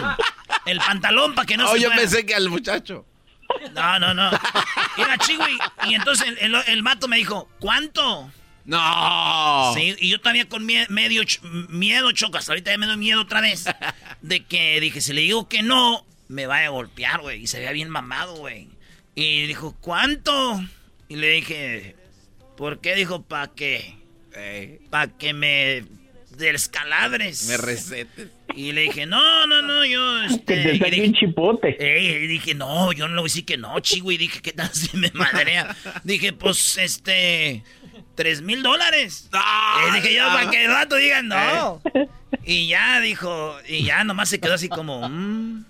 El 0.66 0.78
pantalón 0.78 1.34
para 1.34 1.46
que 1.46 1.56
no 1.56 1.68
Oh, 1.70 1.74
se 1.74 1.80
yo 1.80 1.88
mueva. 1.88 2.00
pensé 2.02 2.24
que 2.26 2.34
al 2.34 2.48
muchacho. 2.48 3.06
No, 3.74 3.98
no, 3.98 4.14
no. 4.14 4.30
Era 4.96 5.18
chigüey. 5.18 5.56
Y 5.88 5.94
entonces 5.94 6.26
el, 6.28 6.38
el, 6.38 6.54
el 6.66 6.82
vato 6.82 7.06
me 7.08 7.16
dijo, 7.16 7.48
¿cuánto? 7.60 8.30
No. 8.64 9.72
Sí, 9.74 9.94
y 9.98 10.08
yo 10.10 10.20
todavía 10.20 10.48
con 10.48 10.64
mie- 10.66 10.88
medio 10.88 11.22
ch- 11.22 11.40
miedo, 11.68 12.12
choco. 12.12 12.38
Hasta 12.38 12.52
ahorita 12.52 12.70
ya 12.70 12.78
me 12.78 12.86
doy 12.86 12.96
miedo 12.96 13.20
otra 13.22 13.40
vez. 13.40 13.64
De 14.22 14.44
que 14.44 14.78
dije, 14.80 15.00
si 15.00 15.12
le 15.12 15.22
digo 15.22 15.48
que 15.48 15.62
no, 15.62 16.06
me 16.28 16.46
vaya 16.46 16.66
a 16.66 16.70
golpear, 16.70 17.20
güey. 17.20 17.42
Y 17.42 17.46
se 17.46 17.58
veía 17.58 17.72
bien 17.72 17.88
mamado, 17.90 18.36
güey. 18.36 18.68
Y 19.14 19.46
dijo, 19.46 19.76
¿cuánto? 19.80 20.62
Y 21.08 21.16
le 21.16 21.28
dije, 21.30 21.96
¿por 22.56 22.80
qué? 22.80 22.94
Dijo, 22.94 23.22
¿para 23.22 23.48
qué? 23.52 23.96
Para 24.90 25.08
que 25.18 25.34
me 25.34 25.84
descalabres. 26.36 27.46
Me 27.48 27.56
recetes. 27.56 28.28
Y 28.54 28.72
le 28.72 28.82
dije, 28.82 29.06
no, 29.06 29.46
no, 29.46 29.62
no, 29.62 29.84
yo, 29.84 30.22
este... 30.24 30.44
Que 30.44 30.62
te 30.62 30.74
y 30.74 30.78
saque 30.78 30.90
dije- 30.90 31.06
un 31.08 31.14
chipote. 31.14 31.76
Ey, 31.78 32.24
y 32.24 32.26
dije, 32.26 32.54
no, 32.54 32.92
yo 32.92 33.08
no 33.08 33.14
le 33.14 33.20
voy 33.20 33.28
a 33.28 33.30
decir 33.32 33.44
que 33.44 33.56
no, 33.56 33.78
chico. 33.80 34.12
Y 34.12 34.18
dije, 34.18 34.40
¿qué 34.40 34.52
tal 34.52 34.70
si 34.72 34.96
me 34.96 35.10
madrea? 35.14 35.74
dije, 36.04 36.32
pues, 36.32 36.76
este, 36.78 37.62
tres 38.14 38.42
mil 38.42 38.62
dólares. 38.62 39.28
Y 39.88 39.94
dije 39.94 40.14
yo, 40.14 40.26
para 40.28 40.50
que 40.50 40.64
el 40.64 40.70
rato 40.70 40.96
digan 40.96 41.28
no. 41.28 41.82
Y 42.44 42.68
ya 42.68 43.00
dijo, 43.00 43.56
y 43.68 43.84
ya 43.84 44.04
nomás 44.04 44.28
se 44.28 44.40
quedó 44.40 44.54
así 44.54 44.68
como, 44.68 45.08
mm. 45.08 45.64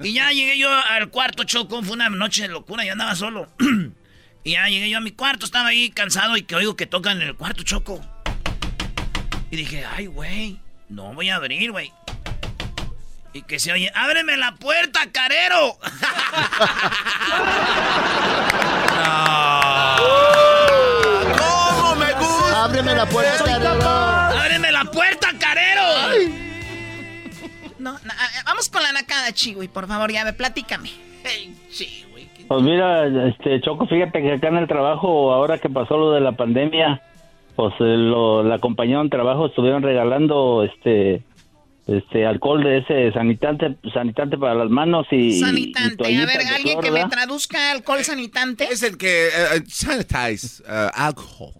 Y 0.00 0.12
ya 0.12 0.30
llegué 0.30 0.56
yo 0.58 0.70
al 0.70 1.10
cuarto, 1.10 1.42
Choco, 1.42 1.82
fue 1.82 1.94
una 1.94 2.08
noche 2.08 2.42
de 2.42 2.48
locura, 2.48 2.84
yo 2.84 2.92
andaba 2.92 3.16
solo. 3.16 3.48
y 4.44 4.52
ya 4.52 4.68
llegué 4.68 4.88
yo 4.90 4.98
a 4.98 5.00
mi 5.00 5.10
cuarto, 5.10 5.44
estaba 5.44 5.68
ahí 5.68 5.90
cansado 5.90 6.36
y 6.36 6.42
que 6.42 6.54
oigo 6.54 6.76
que 6.76 6.86
tocan 6.86 7.20
en 7.20 7.28
el 7.28 7.34
cuarto, 7.34 7.64
Choco. 7.64 8.00
Y 9.50 9.56
dije, 9.56 9.84
ay, 9.84 10.06
güey, 10.06 10.60
no 10.88 11.12
voy 11.14 11.30
a 11.30 11.36
abrir, 11.36 11.72
güey. 11.72 11.92
Y 13.32 13.42
que 13.42 13.58
se 13.58 13.72
oye, 13.72 13.90
ábreme 13.94 14.36
la 14.36 14.54
puerta, 14.54 15.10
carero. 15.10 15.78
¿Cómo 21.38 21.96
me 21.96 22.12
gusta? 22.12 22.67
Ábreme 22.78 22.94
la 22.96 23.06
puerta, 23.06 23.44
carero. 23.44 23.82
ábreme 24.38 24.70
la 24.70 24.84
puerta, 24.84 25.28
carero. 25.36 25.82
No, 27.80 27.92
na- 28.04 28.14
vamos 28.44 28.68
con 28.68 28.80
la 28.84 28.92
nacada, 28.92 29.32
Chiwi, 29.32 29.66
por 29.66 29.88
favor, 29.88 30.12
ya 30.12 30.22
ve, 30.22 30.32
platícame. 30.32 30.88
Pues 32.46 32.62
mira, 32.62 33.28
este 33.28 33.60
Choco, 33.62 33.88
fíjate 33.88 34.22
que 34.22 34.34
acá 34.34 34.46
en 34.48 34.58
el 34.58 34.68
trabajo, 34.68 35.32
ahora 35.32 35.58
que 35.58 35.68
pasó 35.68 35.96
lo 35.98 36.12
de 36.12 36.20
la 36.20 36.32
pandemia, 36.32 37.02
pues 37.56 37.74
eh, 37.80 37.96
lo- 37.96 38.44
la 38.44 38.60
compañía 38.60 39.02
de 39.02 39.08
trabajo 39.08 39.46
estuvieron 39.46 39.82
regalando 39.82 40.62
este 40.62 41.24
este 41.88 42.26
alcohol 42.26 42.62
de 42.62 42.78
ese 42.78 43.10
sanitante 43.12 43.76
sanitante 43.92 44.36
para 44.38 44.54
las 44.54 44.68
manos 44.70 45.06
y 45.10 45.16
y 45.16 45.40
Sanitante. 45.40 46.04
A 46.16 46.26
ver, 46.26 46.40
alguien 46.54 46.80
que 46.80 46.90
me 46.92 47.04
traduzca 47.06 47.72
alcohol 47.72 48.04
sanitante. 48.04 48.68
Es 48.70 48.84
el 48.84 48.96
que 48.98 49.26
eh, 49.28 49.62
sanitize 49.66 50.62
uh, 50.62 50.90
alcohol. 50.94 51.54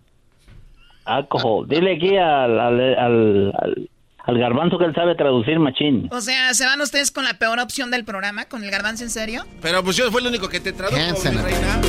Alcohol. 1.09 1.67
Dile 1.69 1.97
aquí 1.97 2.17
al, 2.17 2.59
al, 2.61 2.81
al, 2.81 3.53
al- 3.59 3.89
al 4.25 4.39
garbanzo 4.39 4.77
que 4.79 4.85
él 4.85 4.95
sabe 4.95 5.15
traducir 5.15 5.59
machín. 5.59 6.09
O 6.13 6.21
sea, 6.21 6.53
¿se 6.53 6.67
van 6.67 6.81
ustedes 6.83 7.11
con 7.11 7.25
la 7.25 7.35
peor 7.39 7.59
opción 7.61 7.91
del 7.91 8.05
programa, 8.05 8.45
con 8.45 8.63
el 8.63 8.71
garbanzo 8.71 9.05
en 9.05 9.09
serio? 9.11 9.45
Pero 9.63 9.83
pues 9.83 9.97
yo 9.97 10.11
fue 10.11 10.21
el 10.21 10.27
único 10.27 10.51
que 10.51 10.61
te 10.61 10.75
tradujo, 10.75 10.99
reina. 10.99 11.81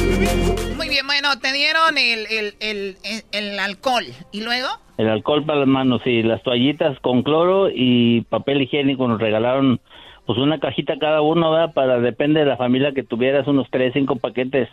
Muy 0.77 0.87
bien, 0.87 1.05
bueno, 1.05 1.37
te 1.41 1.51
dieron 1.51 1.97
el, 1.97 2.25
el, 2.31 2.53
el, 2.61 2.97
el- 3.03 3.23
el 3.33 3.59
alcohol. 3.59 4.05
¿Y 4.31 4.41
luego? 4.43 4.67
El 4.97 5.09
alcohol 5.09 5.45
para 5.45 5.59
las 5.59 5.67
manos 5.67 6.01
y 6.05 6.23
las 6.23 6.41
toallitas 6.43 6.97
con 7.01 7.23
cloro 7.23 7.69
y 7.73 8.21
papel 8.29 8.61
higiénico 8.61 9.05
nos 9.07 9.19
regalaron 9.19 9.81
pues 10.25 10.37
una 10.39 10.59
cajita 10.59 10.97
cada 10.99 11.21
uno, 11.21 11.51
¿verdad? 11.51 11.73
Para 11.73 11.99
depende 11.99 12.39
de 12.41 12.45
la 12.45 12.55
familia 12.57 12.93
que 12.93 13.03
tuvieras 13.03 13.47
unos 13.47 13.67
tres, 13.69 13.91
cinco 13.93 14.15
paquetes. 14.15 14.69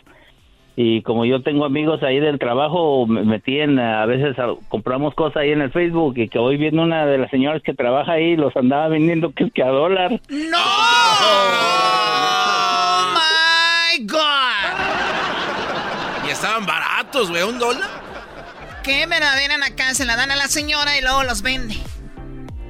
Y 0.79 1.01
como 1.01 1.25
yo 1.25 1.41
tengo 1.41 1.65
amigos 1.65 2.03
ahí 2.03 2.19
del 2.19 2.37
trabajo, 2.37 3.07
me 3.07 3.23
metí 3.23 3.59
en, 3.59 3.79
a 3.79 4.05
veces 4.05 4.37
a- 4.37 4.53
compramos 4.69 5.15
cosas 5.15 5.37
ahí 5.37 5.49
en 5.51 5.61
el 5.61 5.71
Facebook 5.71 6.13
y 6.17 6.29
que 6.29 6.37
hoy 6.37 6.57
viendo 6.57 6.83
una 6.83 7.07
de 7.07 7.17
las 7.17 7.31
señoras 7.31 7.63
que 7.63 7.73
trabaja 7.73 8.11
ahí, 8.11 8.35
los 8.35 8.55
andaba 8.55 8.87
vendiendo 8.87 9.31
que, 9.31 9.49
que 9.49 9.63
a 9.63 9.69
dólar. 9.69 10.21
¡No! 10.29 10.57
¡Oh, 11.89 13.13
my 13.15 14.05
God! 14.05 16.27
Y 16.27 16.31
estaban 16.31 16.65
baratos, 16.65 17.29
güey, 17.31 17.43
un 17.43 17.57
dólar. 17.57 17.89
¿Qué 18.83 19.05
verdadera 19.07 19.55
acá? 19.65 19.93
Se 19.95 20.05
la 20.05 20.15
dan 20.15 20.29
a 20.31 20.35
la 20.35 20.47
señora 20.47 20.95
y 20.97 21.01
luego 21.01 21.23
los 21.23 21.41
vende. 21.41 21.75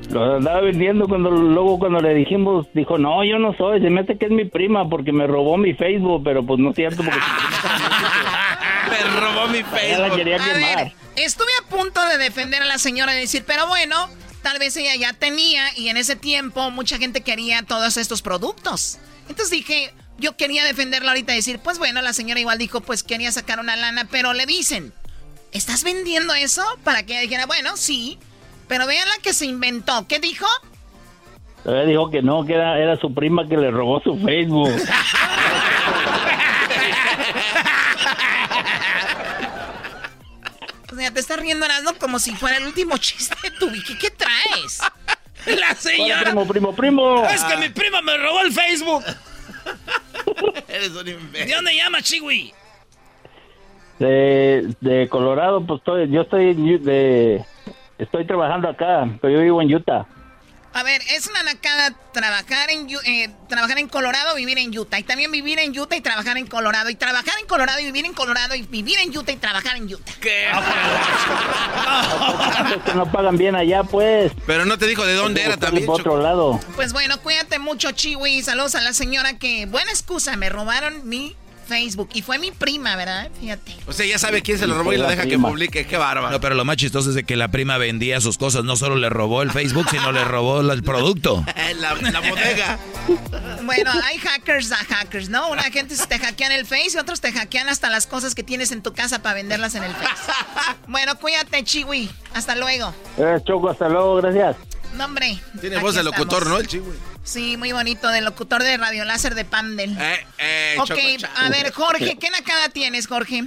Los 0.09 0.37
andaba 0.37 0.61
vendiendo 0.61 1.05
cuando 1.09 1.29
luego 1.29 1.77
cuando 1.79 1.99
le 1.99 2.13
dijimos, 2.13 2.65
dijo, 2.73 2.97
no, 2.97 3.25
yo 3.25 3.39
no 3.39 3.53
soy, 3.57 3.81
se 3.81 3.89
me 3.89 3.99
hace 4.01 4.17
que 4.17 4.27
es 4.27 4.31
mi 4.31 4.45
prima 4.45 4.87
porque 4.87 5.11
me 5.11 5.27
robó 5.27 5.57
mi 5.57 5.73
Facebook, 5.73 6.21
pero 6.23 6.45
pues 6.45 6.59
no 6.61 6.69
es 6.69 6.77
cierto 6.77 7.03
porque 7.03 7.19
Me 9.03 9.19
robó 9.19 9.47
mi 9.47 9.61
la 9.61 9.69
Facebook. 9.69 10.15
quería 10.15 10.35
A 10.37 10.53
ver, 10.53 10.93
estuve 11.15 11.51
a 11.63 11.69
punto 11.69 12.05
de 12.07 12.17
defender 12.17 12.61
a 12.61 12.65
la 12.65 12.77
señora 12.77 13.15
y 13.15 13.19
decir, 13.19 13.43
pero 13.45 13.67
bueno, 13.67 14.09
tal 14.41 14.59
vez 14.59 14.75
ella 14.77 14.95
ya 14.95 15.13
tenía 15.13 15.77
y 15.77 15.89
en 15.89 15.97
ese 15.97 16.15
tiempo 16.15 16.71
mucha 16.71 16.97
gente 16.97 17.21
quería 17.21 17.63
todos 17.63 17.97
estos 17.97 18.21
productos. 18.21 18.97
Entonces 19.29 19.49
dije, 19.49 19.93
yo 20.17 20.35
quería 20.37 20.63
defenderla 20.63 21.11
ahorita 21.11 21.33
y 21.33 21.37
decir, 21.37 21.59
pues 21.59 21.79
bueno, 21.79 22.01
la 22.01 22.13
señora 22.13 22.39
igual 22.39 22.57
dijo, 22.57 22.81
pues 22.81 23.03
quería 23.03 23.31
sacar 23.31 23.59
una 23.59 23.75
lana, 23.75 24.07
pero 24.09 24.33
le 24.33 24.45
dicen, 24.45 24.93
¿estás 25.51 25.83
vendiendo 25.83 26.33
eso? 26.33 26.63
Para 26.83 27.03
que 27.03 27.13
ella 27.13 27.21
dijera, 27.21 27.45
bueno, 27.45 27.77
sí, 27.77 28.17
pero 28.67 28.87
vean 28.87 29.07
la 29.07 29.21
que 29.21 29.33
se 29.33 29.45
inventó. 29.45 30.07
¿Qué 30.07 30.19
dijo? 30.19 30.47
Ella 31.65 31.83
dijo 31.83 32.09
que 32.09 32.21
no, 32.21 32.45
que 32.45 32.53
era, 32.53 32.79
era 32.79 32.97
su 32.97 33.13
prima 33.13 33.47
que 33.47 33.57
le 33.57 33.71
robó 33.71 34.01
su 34.01 34.17
Facebook. 34.19 34.71
O 40.86 40.86
sea, 40.97 41.11
te 41.11 41.19
estás 41.19 41.39
riendo, 41.39 41.65
Erasmo, 41.65 41.93
como 41.99 42.19
si 42.19 42.35
fuera 42.35 42.57
el 42.57 42.65
último 42.65 42.97
chiste 42.97 43.35
de 43.43 43.51
tu 43.51 43.69
Vicky. 43.69 43.97
¿Qué 43.97 44.09
traes? 44.11 44.79
La 45.45 45.53
Hola, 45.53 45.75
señora. 45.75 46.21
primo, 46.23 46.47
primo, 46.47 46.75
primo. 46.75 47.25
Es 47.25 47.43
que 47.43 47.55
mi 47.57 47.69
prima 47.69 48.01
me 48.01 48.17
robó 48.17 48.41
el 48.41 48.51
Facebook. 48.51 49.03
Eres 50.67 50.89
un 50.91 51.05
¿De 51.05 51.11
imbécil. 51.11 51.55
dónde 51.55 51.75
llama, 51.75 52.01
Chiwi? 52.01 52.53
De, 53.99 54.75
de 54.81 55.07
Colorado, 55.09 55.65
pues 55.65 55.79
estoy, 55.79 56.09
yo 56.11 56.21
estoy 56.21 56.53
de, 56.79 57.43
estoy 57.97 58.25
trabajando 58.27 58.69
acá, 58.69 59.07
pero 59.21 59.33
yo 59.33 59.41
vivo 59.41 59.61
en 59.61 59.73
Utah. 59.73 60.05
A 60.77 60.83
ver, 60.83 61.01
es 61.09 61.25
una 61.25 61.41
nacada 61.41 61.95
trabajar 62.13 62.69
en, 62.69 62.87
eh, 63.03 63.31
trabajar 63.49 63.79
en 63.79 63.87
Colorado, 63.87 64.35
vivir 64.35 64.59
en 64.59 64.77
Utah. 64.77 64.99
Y 64.99 65.03
también 65.03 65.31
vivir 65.31 65.57
en 65.57 65.77
Utah 65.77 65.95
y 65.95 66.01
trabajar 66.01 66.37
en 66.37 66.45
Colorado. 66.45 66.91
Y 66.91 66.95
trabajar 66.95 67.33
en 67.41 67.47
Colorado 67.47 67.79
y 67.79 67.85
vivir 67.85 68.05
en 68.05 68.13
Colorado. 68.13 68.53
Y 68.53 68.61
vivir 68.61 68.99
en 68.99 69.17
Utah 69.17 69.31
y 69.31 69.37
trabajar 69.37 69.75
en 69.75 69.91
Utah. 69.91 70.13
¿Qué? 70.21 70.51
Los 72.69 72.83
que 72.83 72.93
no 72.93 73.11
pagan 73.11 73.37
bien 73.37 73.55
allá, 73.55 73.85
pues. 73.85 74.31
Pero 74.45 74.65
no 74.65 74.77
te 74.77 74.85
dijo 74.85 75.03
de 75.03 75.15
dónde 75.15 75.41
era 75.41 75.57
también. 75.57 75.87
por 75.87 75.99
otro 75.99 76.21
lado. 76.21 76.59
Pues 76.75 76.93
bueno, 76.93 77.19
cuídate 77.23 77.57
mucho, 77.57 77.93
Chiwi. 77.93 78.43
Saludos 78.43 78.75
a 78.75 78.81
la 78.81 78.93
señora 78.93 79.39
que, 79.39 79.65
buena 79.65 79.89
excusa, 79.89 80.35
me 80.35 80.49
robaron 80.49 81.09
mi 81.09 81.35
Facebook. 81.67 82.09
Y 82.13 82.21
fue 82.21 82.39
mi 82.39 82.51
prima, 82.51 82.95
¿verdad? 82.95 83.29
Fíjate. 83.39 83.75
O 83.87 83.93
sea, 83.93 84.05
ya 84.05 84.17
sabe 84.17 84.41
quién 84.41 84.57
se 84.57 84.67
lo 84.67 84.77
robó 84.77 84.93
y 84.93 84.97
lo 84.97 85.07
deja 85.07 85.25
que 85.25 85.37
publique. 85.37 85.85
Qué 85.85 85.97
bárbaro. 85.97 86.31
No, 86.31 86.41
pero 86.41 86.55
lo 86.55 86.65
más 86.65 86.77
chistoso 86.77 87.09
es 87.09 87.15
de 87.15 87.23
que 87.23 87.35
la 87.35 87.49
prima 87.49 87.77
vendía 87.77 88.21
sus 88.21 88.37
cosas. 88.37 88.63
No 88.63 88.75
solo 88.75 88.95
le 88.95 89.09
robó 89.09 89.41
el 89.41 89.51
Facebook, 89.51 89.87
sino 89.89 90.11
le 90.11 90.23
robó 90.23 90.61
el 90.61 90.83
producto. 90.83 91.43
la, 91.79 91.95
la 91.95 92.19
bodega. 92.19 92.79
Bueno, 93.63 93.91
hay 94.03 94.17
hackers 94.17 94.71
a 94.71 94.77
hackers, 94.77 95.29
¿no? 95.29 95.49
Una 95.49 95.63
gente 95.63 95.95
te 95.95 96.19
hackean 96.19 96.51
el 96.51 96.65
Face 96.65 96.91
y 96.95 96.97
otros 96.97 97.21
te 97.21 97.31
hackean 97.31 97.69
hasta 97.69 97.89
las 97.89 98.07
cosas 98.07 98.35
que 98.35 98.43
tienes 98.43 98.71
en 98.71 98.81
tu 98.81 98.93
casa 98.93 99.21
para 99.21 99.35
venderlas 99.35 99.75
en 99.75 99.83
el 99.83 99.93
Face. 99.93 100.31
Bueno, 100.87 101.17
cuídate, 101.19 101.63
Chiwi. 101.63 102.09
Hasta 102.33 102.55
luego. 102.55 102.93
Eh, 103.17 103.39
Choco, 103.45 103.69
hasta 103.69 103.89
luego, 103.89 104.15
gracias. 104.15 104.55
No, 104.97 105.05
hombre. 105.05 105.37
Tiene 105.61 105.77
voz 105.77 105.95
de 105.95 106.03
locutor, 106.03 106.43
estamos. 106.43 106.49
¿no? 106.49 106.59
El 106.59 106.67
chivo. 106.67 106.93
Sí, 107.23 107.57
muy 107.57 107.71
bonito, 107.71 108.09
del 108.09 108.25
locutor 108.25 108.63
de 108.63 108.77
Radio 108.77 109.05
Láser 109.05 109.35
de 109.35 109.45
Pandel. 109.45 109.91
Eh, 109.91 110.15
eh, 110.39 110.75
ok, 110.79 110.87
Choco, 110.87 111.33
a 111.35 111.49
ver, 111.49 111.71
Jorge, 111.71 112.17
¿qué 112.17 112.29
nacada 112.29 112.69
tienes, 112.69 113.05
Jorge? 113.07 113.43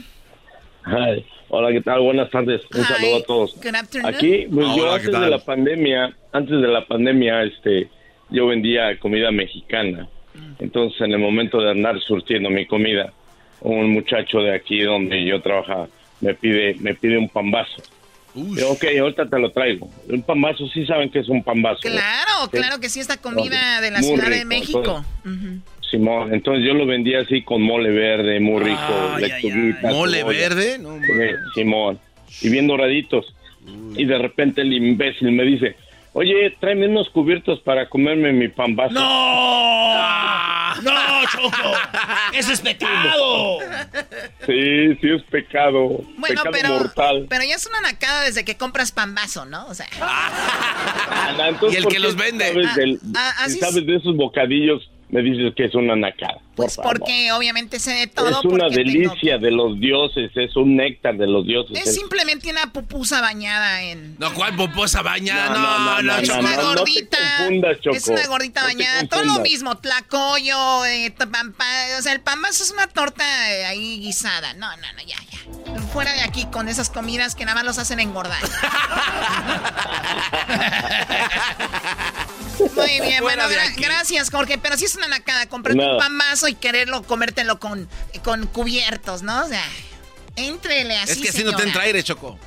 Hi. 0.87 1.25
Hola, 1.49 1.73
¿qué 1.73 1.81
tal? 1.81 2.01
Buenas 2.01 2.31
tardes. 2.31 2.63
Un 2.73 2.83
Hi. 2.83 2.85
saludo 2.85 3.17
a 3.17 3.23
todos. 3.23 3.55
Good 3.57 3.75
afternoon. 3.75 4.15
Aquí, 4.15 4.47
pues 4.53 4.67
yo 4.77 4.83
Hola, 4.85 5.01
¿qué 5.01 5.07
antes 5.07 5.21
de 5.21 5.31
la 5.31 5.39
pandemia, 5.39 6.17
antes 6.33 6.61
de 6.61 6.69
la 6.69 6.87
pandemia, 6.87 7.43
este, 7.43 7.89
yo 8.29 8.47
vendía 8.47 8.99
comida 8.99 9.31
mexicana. 9.33 10.09
Entonces, 10.59 11.01
en 11.01 11.13
el 11.13 11.19
momento 11.19 11.61
de 11.61 11.71
andar 11.73 11.99
surtiendo 12.01 12.51
mi 12.51 12.67
comida, 12.67 13.13
un 13.61 13.91
muchacho 13.91 14.39
de 14.39 14.55
aquí 14.55 14.81
donde 14.83 15.25
yo 15.25 15.43
trabajaba 15.43 15.89
me 16.21 16.35
pide, 16.35 16.77
me 16.81 16.95
pide 16.95 17.19
un 17.19 17.29
pambazo. 17.29 17.83
Yo, 18.35 18.71
ok, 18.71 18.85
ahorita 19.01 19.29
te 19.29 19.39
lo 19.39 19.51
traigo. 19.51 19.91
Un 20.09 20.23
pambazo, 20.23 20.67
sí 20.69 20.87
saben 20.87 21.11
que 21.11 21.19
es 21.21 21.29
un 21.29 21.43
pambazo. 21.43 21.81
Claro, 21.83 22.45
Sí. 22.45 22.57
claro 22.59 22.81
que 22.81 22.89
sí, 22.89 23.01
esta 23.01 23.17
comida 23.17 23.81
de 23.81 23.91
la 23.91 23.99
Muy 24.01 24.09
Ciudad 24.09 24.29
de 24.31 24.37
rico, 24.37 24.47
México. 24.49 25.05
Simón, 25.91 26.33
entonces 26.33 26.65
yo 26.65 26.73
lo 26.75 26.87
vendía 26.87 27.21
así 27.21 27.43
con 27.43 27.63
mole 27.63 27.91
verde, 27.91 28.39
muy 28.39 28.63
rico, 28.63 29.17
lechuguita, 29.19 29.91
¿Mole 29.91 30.19
cebolla. 30.19 30.39
verde? 30.39 30.79
No, 30.79 30.97
Sí, 31.01 31.35
Simón, 31.55 31.99
y 32.43 32.49
bien 32.49 32.69
doraditos. 32.69 33.27
Y 33.97 34.05
de 34.05 34.19
repente 34.19 34.61
el 34.63 34.73
imbécil 34.73 35.33
me 35.33 35.43
dice, 35.45 35.75
oye, 36.13 36.57
tráeme 36.61 36.89
unos 36.89 37.09
cubiertos 37.11 37.61
para 37.61 37.89
comerme 37.89 38.33
mi 38.33 38.49
pambazo. 38.49 38.95
¡No! 38.95 39.01
¡No, 40.83 40.93
Choco! 41.31 41.73
¡Eso 42.33 42.53
es 42.53 42.61
pecado! 42.61 43.59
Sí, 44.47 44.95
sí 45.01 45.09
es 45.15 45.23
pecado, 45.25 45.89
Bueno, 46.17 46.43
pecado 46.43 46.51
pero, 46.53 46.69
mortal. 46.71 47.27
pero 47.29 47.45
ya 47.45 47.55
es 47.57 47.67
una 47.67 47.81
nacada 47.81 48.23
desde 48.25 48.45
que 48.45 48.57
compras 48.57 48.93
pambazo, 48.93 49.45
¿no? 49.45 49.67
O 49.67 49.75
sea, 49.75 49.87
entonces, 51.49 51.73
Y 51.75 51.77
el 51.79 51.83
¿por 51.85 51.93
que 51.93 51.99
los 51.99 52.17
vende. 52.17 52.47
sabes 52.53 52.75
del- 52.77 53.01
Ah, 53.17 53.33
ah, 53.41 53.49
si 53.49 53.59
sabes 53.59 53.85
de 53.87 53.97
esos 53.97 54.17
bocadillos, 54.17 54.89
me 55.11 55.23
dices 55.23 55.53
que 55.57 55.65
es 55.65 55.75
una 55.75 55.97
nacada. 55.97 56.39
Pues 56.63 56.77
porque 56.83 57.33
obviamente 57.33 57.79
sé 57.81 57.93
de 57.93 58.07
todo. 58.07 58.29
es 58.31 58.45
una 58.45 58.69
tengo- 58.69 58.77
delicia 58.77 59.39
de 59.39 59.51
los 59.51 59.79
dioses, 59.81 60.31
es 60.35 60.57
un 60.57 60.77
néctar 60.77 61.17
de 61.17 61.27
los 61.27 61.47
dioses. 61.47 61.79
Es 61.87 61.95
simplemente 61.95 62.51
una 62.51 62.73
pupusa 62.73 63.21
bañada 63.21 63.83
en... 63.83 64.17
No, 64.19 64.33
¿cuál 64.35 64.55
poposa 64.57 65.03
bañada? 65.03 65.51
No, 65.51 65.61
No, 65.61 65.79
no, 65.79 66.03
no, 66.03 66.03
no, 66.03 66.19
es 66.19 66.29
no, 66.29 66.39
una 66.41 66.57
no, 66.57 66.63
no 66.63 66.71
te 66.73 66.79
gordita. 66.81 67.19
Choco. 67.81 67.97
es 67.97 68.09
una 68.09 68.27
gordita 68.27 68.63
bañada. 68.63 69.07
Todo 69.07 69.25
lo 69.25 69.39
mismo. 69.41 69.77
Tlacoyo, 69.79 70.85
eh, 70.87 71.15
pampa, 71.31 71.65
o 71.99 72.03
sea, 72.03 72.13
el 72.13 72.21
pambazo 72.21 72.63
es 72.63 72.71
una 72.71 72.87
torta 72.87 73.25
eh, 73.53 73.67
ahí 73.67 74.01
guisada. 74.01 74.55
No, 74.55 74.69
no, 74.77 74.93
no, 74.93 74.99
ya, 75.07 75.17
ya. 75.31 75.39
Fuera 75.93 76.13
de 76.13 76.21
aquí 76.23 76.45
con 76.47 76.69
esas 76.69 76.91
comidas 76.91 77.35
que 77.35 77.45
nada 77.45 77.57
más 77.57 77.65
los 77.65 77.79
hacen 77.79 78.01
engordar. 78.01 78.41
Muy 82.77 83.01
bien, 83.01 83.23
bueno, 83.23 83.45
gra- 83.45 83.71
aquí. 83.73 83.83
gracias, 83.83 84.31
Jorge. 84.31 84.59
Pero 84.59 84.77
sí 84.77 84.85
es 84.85 84.95
una 84.97 85.09
nacada 85.09 85.47
comprarte 85.49 85.83
un 85.83 85.99
pambazo 85.99 86.47
y 86.51 86.55
quererlo 86.55 87.03
comértelo 87.03 87.59
con, 87.59 87.89
con 88.23 88.47
cubiertos, 88.47 89.23
¿no? 89.23 89.45
O 89.45 89.49
sea, 89.49 89.65
entrele 90.37 90.97
así. 90.99 91.13
Es 91.13 91.19
que 91.21 91.29
así 91.31 91.39
no 91.45 91.51
te 91.53 91.59
señora. 91.59 91.65
entra 91.69 91.83
aire, 91.85 92.03
Choco. 92.03 92.39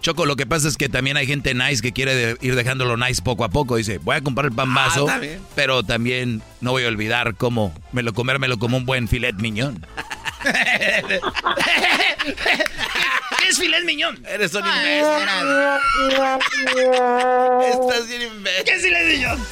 Choco, 0.00 0.26
lo 0.26 0.36
que 0.36 0.46
pasa 0.46 0.68
es 0.68 0.76
que 0.76 0.88
también 0.88 1.16
hay 1.16 1.26
gente 1.26 1.54
nice 1.54 1.82
que 1.82 1.92
quiere 1.92 2.14
de- 2.14 2.36
ir 2.40 2.54
dejándolo 2.54 2.96
nice 2.96 3.20
poco 3.20 3.42
a 3.44 3.48
poco. 3.48 3.74
Dice, 3.76 3.98
voy 3.98 4.14
a 4.16 4.20
comprar 4.20 4.46
el 4.46 4.52
pambazo, 4.52 5.08
Ah, 5.10 5.18
bien. 5.18 5.40
pero 5.56 5.82
también 5.82 6.40
no 6.60 6.70
voy 6.70 6.84
a 6.84 6.88
olvidar 6.88 7.34
cómo 7.34 7.74
me 7.90 8.04
lo 8.04 8.14
comérmelo 8.14 8.58
como 8.60 8.76
un 8.76 8.86
buen 8.86 9.08
filet 9.08 9.34
miñón. 9.36 9.84
¿Qué 10.44 11.20
es 13.48 13.58
filet 13.58 13.84
miñón? 13.84 14.24
Eres 14.28 14.54
un 14.54 14.62
Ah, 14.64 15.80
Estás 17.70 18.06
bien 18.06 18.22
imbécil. 18.22 18.64
¿Qué 18.64 18.70
es 18.72 18.82
filet 18.82 19.06
miñón? 19.16 19.44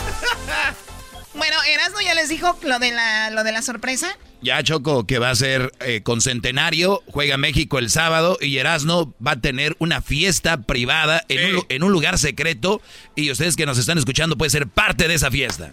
Bueno, 1.37 1.57
Erasmo 1.64 2.01
ya 2.01 2.14
les 2.14 2.28
dijo 2.28 2.59
lo 2.62 2.78
de 2.78 2.93
la, 2.93 3.30
lo 3.30 3.45
de 3.45 3.53
la 3.53 3.62
sorpresa. 3.62 4.16
Ya, 4.43 4.62
Choco, 4.62 5.07
que 5.07 5.18
va 5.18 5.30
a 5.30 5.34
ser 5.34 5.72
eh, 5.80 6.03
con 6.03 6.20
Centenario, 6.20 7.03
juega 7.11 7.37
México 7.37 7.78
el 7.78 7.91
sábado 7.91 8.39
y 8.41 8.59
Erasno 8.59 9.14
va 9.24 9.32
a 9.32 9.41
tener 9.41 9.76
una 9.78 10.03
fiesta 10.03 10.62
privada 10.62 11.24
en, 11.28 11.57
un, 11.57 11.66
en 11.68 11.82
un 11.82 11.93
lugar 11.93 12.18
secreto 12.18 12.80
y 13.14 13.30
ustedes 13.30 13.57
que 13.57 13.66
nos 13.66 13.78
están 13.78 13.99
escuchando 13.99 14.37
pueden 14.37 14.51
ser 14.51 14.68
parte 14.68 15.09
de 15.09 15.14
esa 15.14 15.30
fiesta. 15.30 15.72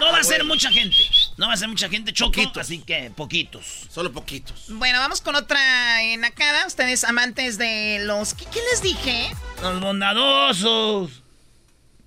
No 0.00 0.12
va 0.12 0.18
a 0.18 0.24
ser 0.24 0.44
mucha 0.44 0.70
gente. 0.70 0.96
No 1.36 1.48
va 1.48 1.54
a 1.54 1.56
ser 1.56 1.68
mucha 1.68 1.88
gente, 1.88 2.12
Choco. 2.12 2.40
Así 2.58 2.78
que 2.78 3.10
poquitos. 3.14 3.86
Solo 3.90 4.12
poquitos. 4.12 4.66
Bueno, 4.68 4.98
vamos 4.98 5.20
con 5.20 5.34
otra 5.36 6.02
enacada. 6.02 6.66
Ustedes 6.66 7.04
amantes 7.04 7.58
de 7.58 7.98
los... 8.02 8.34
¿Qué, 8.34 8.44
qué 8.46 8.60
les 8.72 8.82
dije? 8.82 9.30
Los 9.62 9.80
bondadosos. 9.80 11.23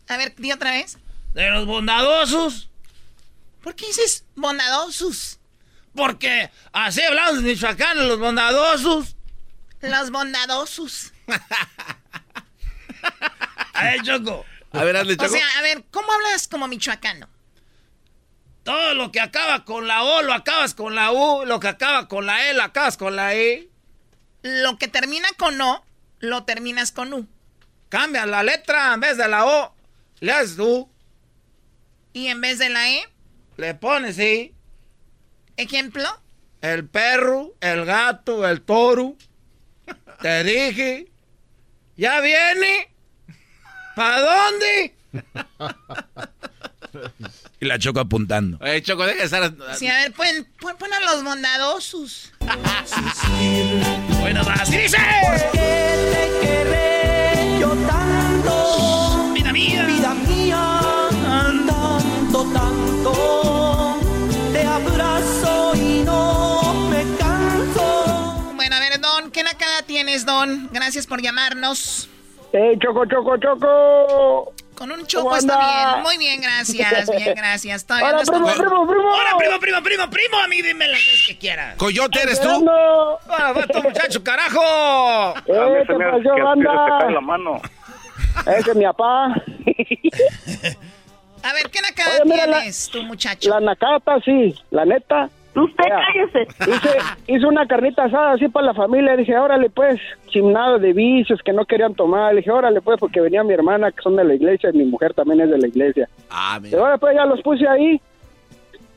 A 0.10 0.18
ver, 0.18 0.36
di 0.36 0.51
otra 0.51 0.72
vez. 0.72 0.97
De 1.34 1.49
los 1.49 1.66
bondadosos. 1.66 2.70
¿Por 3.62 3.76
qué 3.76 3.86
dices 3.88 4.24
bondadosos? 4.36 5.39
Porque 5.95 6.49
así 6.72 7.01
hablamos 7.01 7.39
en 7.39 7.45
Michoacán, 7.45 8.08
los 8.08 8.20
bondadosos. 8.20 9.16
Los 9.82 10.12
bondadosos. 10.12 11.12
A 13.74 13.84
ver, 13.84 14.01
Choco. 14.01 14.45
A 14.74 14.84
ver, 14.84 14.97
hazle, 14.97 15.14
O 15.14 15.16
Choco. 15.18 15.30
sea, 15.30 15.45
a 15.58 15.62
ver, 15.62 15.84
¿cómo 15.91 16.12
hablas 16.12 16.47
como 16.47 16.68
michoacano? 16.68 17.30
Todo 18.64 18.93
lo 18.95 19.12
que 19.12 19.20
acaba 19.22 19.64
con 19.66 19.88
la 19.88 20.03
O 20.03 20.22
lo 20.24 20.34
acabas 20.34 20.74
con 20.74 20.95
la 20.95 21.12
U. 21.12 21.45
Lo 21.45 21.60
que 21.60 21.68
acaba 21.68 22.08
con 22.08 22.26
la 22.26 22.49
E 22.49 22.53
lo 22.53 22.64
acabas 22.64 22.97
con 22.97 23.16
la 23.16 23.34
E. 23.36 23.70
Lo 24.41 24.78
que 24.78 24.88
termina 24.88 25.28
con 25.38 25.60
O, 25.62 25.86
lo 26.20 26.43
terminas 26.43 26.91
con 26.91 27.14
U. 27.14 27.28
Cambia 27.89 28.26
la 28.26 28.43
letra 28.43 28.93
en 28.93 28.99
vez 28.99 29.16
de 29.18 29.28
la 29.28 29.45
O. 29.45 29.74
Le 30.20 30.32
haces 30.32 30.57
U. 30.59 30.89
Y 32.13 32.28
en 32.28 32.41
vez 32.41 32.57
de 32.59 32.70
la 32.70 32.89
E, 32.89 33.07
Le 33.57 33.76
pones 33.76 34.15
sí. 34.15 34.53
ejemplo, 35.57 36.03
El 36.61 36.88
perro, 36.88 37.53
el 37.61 37.86
gato, 37.86 38.47
el 38.47 38.61
toro. 38.61 39.15
Te 40.22 40.43
dije. 40.43 41.11
¿Ya 41.95 42.20
viene? 42.22 42.89
¿Para 43.95 44.22
dónde? 44.22 44.95
Y 47.59 47.65
la 47.65 47.80
Choco 47.80 47.99
apuntando. 47.99 48.59
Eh, 48.65 48.82
Choco, 48.84 49.05
deja 49.05 49.20
de 49.20 49.26
estar... 49.26 49.53
sí, 49.78 49.88
a 49.88 49.95
ver, 49.95 50.13
pon, 50.13 50.28
pon, 50.59 50.78
pon 50.78 50.93
a 50.93 50.99
los 50.99 51.24
bondadosos. 51.24 52.34
Bueno, 54.20 54.43
va 54.45 54.53
así 54.53 54.78
dice. 54.78 54.97
Tienes, 70.18 70.26
Don? 70.26 70.70
Gracias 70.72 71.07
por 71.07 71.22
llamarnos. 71.22 72.09
¡Eh, 72.53 72.78
Choco, 72.82 73.05
Choco, 73.05 73.38
Choco! 73.38 74.53
Con 74.76 74.91
un 74.91 75.05
choco 75.07 75.24
¿Cómo 75.26 75.36
está 75.38 75.53
anda? 75.55 75.91
bien. 75.93 76.03
Muy 76.03 76.18
bien, 76.18 76.41
gracias. 76.41 77.09
Bien, 77.09 77.34
gracias. 77.36 77.86
Todavía 77.86 78.09
Hola, 78.09 78.18
no 78.20 78.24
primo, 78.32 78.47
estamos- 78.49 78.70
primo, 78.70 78.88
primo. 78.88 79.09
Hola, 79.11 79.38
primo, 79.38 79.59
primo, 79.59 79.82
primo, 79.84 80.09
primo. 80.09 80.38
A 80.38 80.47
mí 80.47 80.61
dime 80.61 80.88
las 80.88 80.99
veces 80.99 81.26
que 81.28 81.38
quieras. 81.38 81.76
¿Coyote 81.78 82.22
eres 82.22 82.39
tú? 82.39 82.47
Esperando. 82.47 83.20
Ahora 83.28 83.51
va 83.53 83.68
tu 83.68 83.82
muchacho, 83.82 84.24
carajo. 84.24 85.34
¡Eh, 85.47 85.84
qué 85.88 85.93
pasó, 85.95 86.43
banda! 86.43 87.09
la 87.11 87.22
mano. 87.22 87.61
Ese 88.45 88.70
es 88.72 88.76
mi 88.76 88.86
papá. 88.86 89.34
A 91.43 91.53
ver, 91.53 91.70
¿qué 91.72 91.82
nacada 91.82 92.15
Oye, 92.22 92.32
mira, 92.32 92.47
la- 92.47 92.57
tienes, 92.57 92.89
tu 92.89 93.01
muchacho? 93.03 93.49
La 93.49 93.59
nacata, 93.59 94.20
sí, 94.24 94.55
la 94.72 94.86
neta. 94.86 95.30
Usted 95.64 95.84
Mira, 95.84 96.01
cállese. 96.08 96.47
Hice, 96.72 96.97
hice 97.28 97.45
una 97.45 97.66
carnita 97.68 98.03
asada 98.05 98.34
así 98.34 98.47
para 98.47 98.68
la 98.68 98.74
familia. 98.74 99.16
Dije, 99.18 99.38
órale, 99.38 99.70
pues, 99.70 99.99
sin 100.32 100.51
nada 100.53 100.78
de 100.78 100.93
vicios 100.93 101.41
que 101.43 101.53
no 101.53 101.66
querían 101.66 101.93
tomar. 101.95 102.34
Le 102.34 102.41
dije, 102.41 102.51
órale, 102.51 102.82
pues, 102.82 102.99
porque 102.99 103.22
venía 103.22 103.43
mi 103.43 103.53
hermana, 103.53 103.91
que 103.91 104.01
son 104.01 104.16
de 104.16 104.24
la 104.24 104.34
iglesia, 104.36 104.70
y 104.74 104.78
mi 104.78 104.86
mujer 104.86 105.14
también 105.14 105.41
es 105.41 105.49
de 105.49 105.58
la 105.58 105.68
iglesia. 105.68 106.08
Ah, 106.30 106.58
Y 106.60 106.64
mira. 106.64 106.80
ahora, 106.80 106.97
pues, 106.97 107.16
ya 107.16 107.26
los 107.26 107.41
puse 107.41 107.68
ahí. 107.68 107.99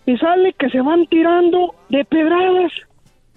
Y 0.06 0.16
sale 0.18 0.52
que 0.54 0.68
se 0.70 0.80
van 0.80 1.06
tirando 1.06 1.74
de 1.88 2.04
pedradas. 2.04 2.72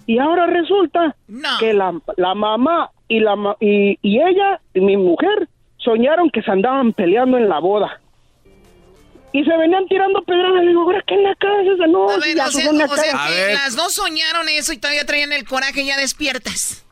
Y 0.06 0.18
ahora 0.18 0.46
resulta 0.46 1.14
No. 1.28 1.48
que 1.60 1.72
la, 1.72 1.92
la 2.16 2.34
mamá 2.34 2.90
y, 3.08 3.20
la, 3.20 3.36
ma- 3.36 3.56
y, 3.60 3.98
y 4.02 4.20
ella, 4.20 4.60
y 4.74 4.80
mi 4.80 4.96
mujer, 4.96 5.48
soñaron 5.78 6.30
que 6.30 6.42
se 6.42 6.50
andaban 6.50 6.92
peleando 6.92 7.36
en 7.38 7.48
la 7.48 7.58
boda. 7.60 8.00
Y 9.36 9.42
se 9.44 9.56
venían 9.56 9.84
tirando 9.88 10.22
pedradas. 10.22 10.62
Le 10.62 10.68
digo, 10.68 10.82
¿ahora 10.82 11.02
qué 11.08 11.14
en 11.14 11.24
la 11.24 11.34
casa? 11.34 11.86
No, 11.88 12.08
A 12.08 12.18
ver, 12.18 12.36
ya 12.36 12.46
o 12.46 12.50
sea, 12.52 12.70
o 12.70 12.96
sea 12.96 13.12
cara". 13.12 13.28
que 13.34 13.52
las 13.54 13.74
dos 13.74 13.92
soñaron 13.92 14.48
eso 14.48 14.72
y 14.72 14.78
todavía 14.78 15.04
traían 15.04 15.32
el 15.32 15.44
coraje 15.44 15.84
ya 15.84 15.96
despiertas. 15.96 16.84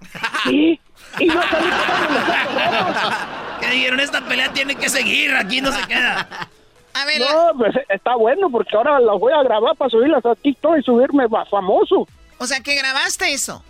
Sí. 0.44 0.80
Y 1.20 1.26
yo 1.28 1.40
salí 1.50 1.66
Que 3.60 3.66
dijeron, 3.70 4.00
esta 4.00 4.22
pelea 4.26 4.52
tiene 4.52 4.74
que 4.74 4.88
seguir, 4.88 5.34
aquí 5.36 5.60
no 5.60 5.70
se 5.70 5.86
queda. 5.86 6.48
A 6.94 7.04
ver, 7.04 7.20
No, 7.20 7.52
pues 7.58 7.74
está 7.88 8.16
bueno 8.16 8.50
porque 8.50 8.76
ahora 8.76 8.98
las 8.98 9.18
voy 9.20 9.32
a 9.32 9.42
grabar 9.44 9.76
para 9.76 9.88
subirlas 9.90 10.26
a 10.26 10.34
TikTok 10.34 10.78
y 10.78 10.82
subirme 10.82 11.26
famoso. 11.48 12.08
o 12.38 12.46
sea, 12.46 12.60
que 12.60 12.74
grabaste 12.74 13.32
eso. 13.32 13.62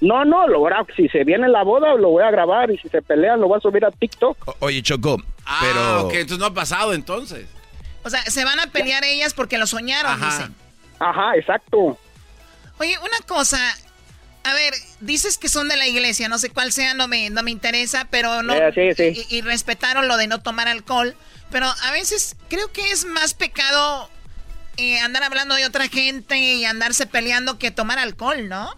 No, 0.00 0.24
no, 0.24 0.46
lo 0.46 0.62
grabo. 0.62 0.86
Si 0.96 1.08
se 1.08 1.24
viene 1.24 1.48
la 1.48 1.64
boda, 1.64 1.94
lo 1.96 2.10
voy 2.10 2.22
a 2.22 2.30
grabar. 2.30 2.70
Y 2.70 2.78
si 2.78 2.88
se 2.88 3.02
pelean, 3.02 3.40
lo 3.40 3.48
voy 3.48 3.58
a 3.58 3.60
subir 3.60 3.84
a 3.84 3.90
TikTok. 3.90 4.36
O- 4.46 4.56
Oye, 4.60 4.80
Choco, 4.82 5.16
Ah, 5.44 5.58
pero... 5.62 6.02
ok, 6.06 6.12
entonces 6.14 6.38
no 6.38 6.46
ha 6.46 6.54
pasado 6.54 6.92
entonces. 6.94 7.48
O 8.04 8.10
sea, 8.10 8.22
se 8.22 8.44
van 8.44 8.60
a 8.60 8.68
pelear 8.68 9.04
ellas 9.04 9.34
porque 9.34 9.58
lo 9.58 9.66
soñaron, 9.66 10.12
Ajá. 10.12 10.26
dicen. 10.26 10.54
Ajá, 10.98 11.36
exacto. 11.36 11.98
Oye, 12.78 12.96
una 12.98 13.18
cosa. 13.26 13.58
A 14.44 14.54
ver, 14.54 14.72
dices 15.00 15.36
que 15.36 15.48
son 15.48 15.68
de 15.68 15.76
la 15.76 15.86
iglesia, 15.86 16.28
no 16.28 16.38
sé 16.38 16.50
cuál 16.50 16.72
sea, 16.72 16.94
no 16.94 17.06
me, 17.08 17.28
no 17.28 17.42
me 17.42 17.50
interesa, 17.50 18.06
pero 18.10 18.42
no. 18.42 18.54
Eh, 18.54 18.72
sí, 18.74 18.94
sí. 18.94 19.26
Y, 19.28 19.36
y 19.38 19.40
respetaron 19.42 20.08
lo 20.08 20.16
de 20.16 20.26
no 20.26 20.40
tomar 20.40 20.68
alcohol. 20.68 21.14
Pero 21.50 21.66
a 21.66 21.92
veces 21.92 22.36
creo 22.48 22.70
que 22.72 22.90
es 22.90 23.04
más 23.04 23.34
pecado 23.34 24.08
eh, 24.76 24.98
andar 25.00 25.22
hablando 25.24 25.54
de 25.54 25.66
otra 25.66 25.88
gente 25.88 26.38
y 26.38 26.64
andarse 26.64 27.06
peleando 27.06 27.58
que 27.58 27.70
tomar 27.70 27.98
alcohol, 27.98 28.48
¿no? 28.48 28.70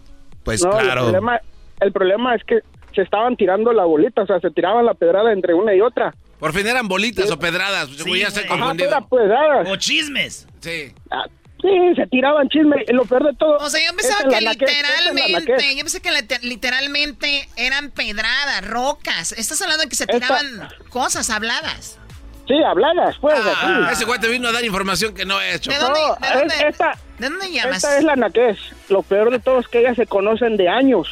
Pues 0.43 0.63
No, 0.63 0.71
claro. 0.71 1.05
El 1.05 1.11
problema, 1.11 1.39
el 1.79 1.91
problema 1.91 2.35
es 2.35 2.43
que 2.43 2.59
se 2.95 3.01
estaban 3.03 3.35
tirando 3.35 3.71
la 3.71 3.85
bolita, 3.85 4.23
o 4.23 4.25
sea, 4.25 4.39
se 4.39 4.51
tiraban 4.51 4.85
la 4.85 4.93
pedrada 4.93 5.31
entre 5.31 5.53
una 5.53 5.73
y 5.75 5.81
otra. 5.81 6.13
Por 6.41 6.53
fin 6.53 6.65
eran 6.67 6.87
bolitas 6.89 7.29
o 7.31 7.37
pedradas. 7.39 7.95
Güey, 8.03 8.21
ya 8.21 8.27
estoy 8.29 8.45
confundido. 8.47 9.07
Pedradas. 9.07 9.67
O 9.69 9.75
chismes. 9.77 10.47
Sí. 10.59 10.91
Ah, 11.11 11.25
sí, 11.61 11.69
se 11.95 12.07
tiraban 12.07 12.49
chisme. 12.49 12.77
Y 12.87 12.93
lo 12.93 13.05
peor 13.05 13.25
de 13.25 13.33
todo. 13.37 13.57
O 13.57 13.69
sea, 13.69 13.79
yo 13.85 13.95
pensaba 13.95 14.21
en 14.23 14.29
que 14.29 14.35
es 14.37 14.41
literalmente, 14.75 15.75
yo 15.75 15.83
pensé 15.83 16.01
que 16.01 16.11
lite- 16.11 16.39
literalmente 16.41 17.47
eran 17.55 17.91
pedradas, 17.91 18.67
rocas. 18.67 19.33
Estás 19.33 19.61
hablando 19.61 19.83
de 19.83 19.89
que 19.89 19.95
se 19.95 20.05
Esta- 20.05 20.13
tiraban 20.19 20.67
cosas 20.89 21.29
habladas. 21.29 21.99
Sí, 22.47 22.55
habladas, 22.63 23.15
pues, 23.21 23.39
Ah, 23.39 23.83
así. 23.85 23.93
ese 23.93 24.05
güey 24.05 24.19
te 24.19 24.27
vino 24.27 24.49
a 24.49 24.51
dar 24.51 24.65
información 24.65 25.13
que 25.13 25.25
no 25.25 25.39
he 25.39 25.53
hecho. 25.53 25.69
¿De 25.71 25.77
dónde, 25.77 25.99
No, 25.99 26.27
de 26.27 26.33
dónde- 26.39 26.55
es- 26.55 26.61
esta, 26.63 26.97
¿de 27.19 27.29
dónde 27.29 27.51
llamas? 27.51 27.75
esta 27.77 27.97
es 27.99 28.03
la 28.03 28.15
naquez. 28.15 28.57
Lo 28.89 29.03
peor 29.03 29.29
de 29.29 29.37
todo 29.39 29.59
es 29.59 29.67
que 29.67 29.79
ellas 29.79 29.95
se 29.95 30.07
conocen 30.07 30.57
de 30.57 30.67
años 30.67 31.07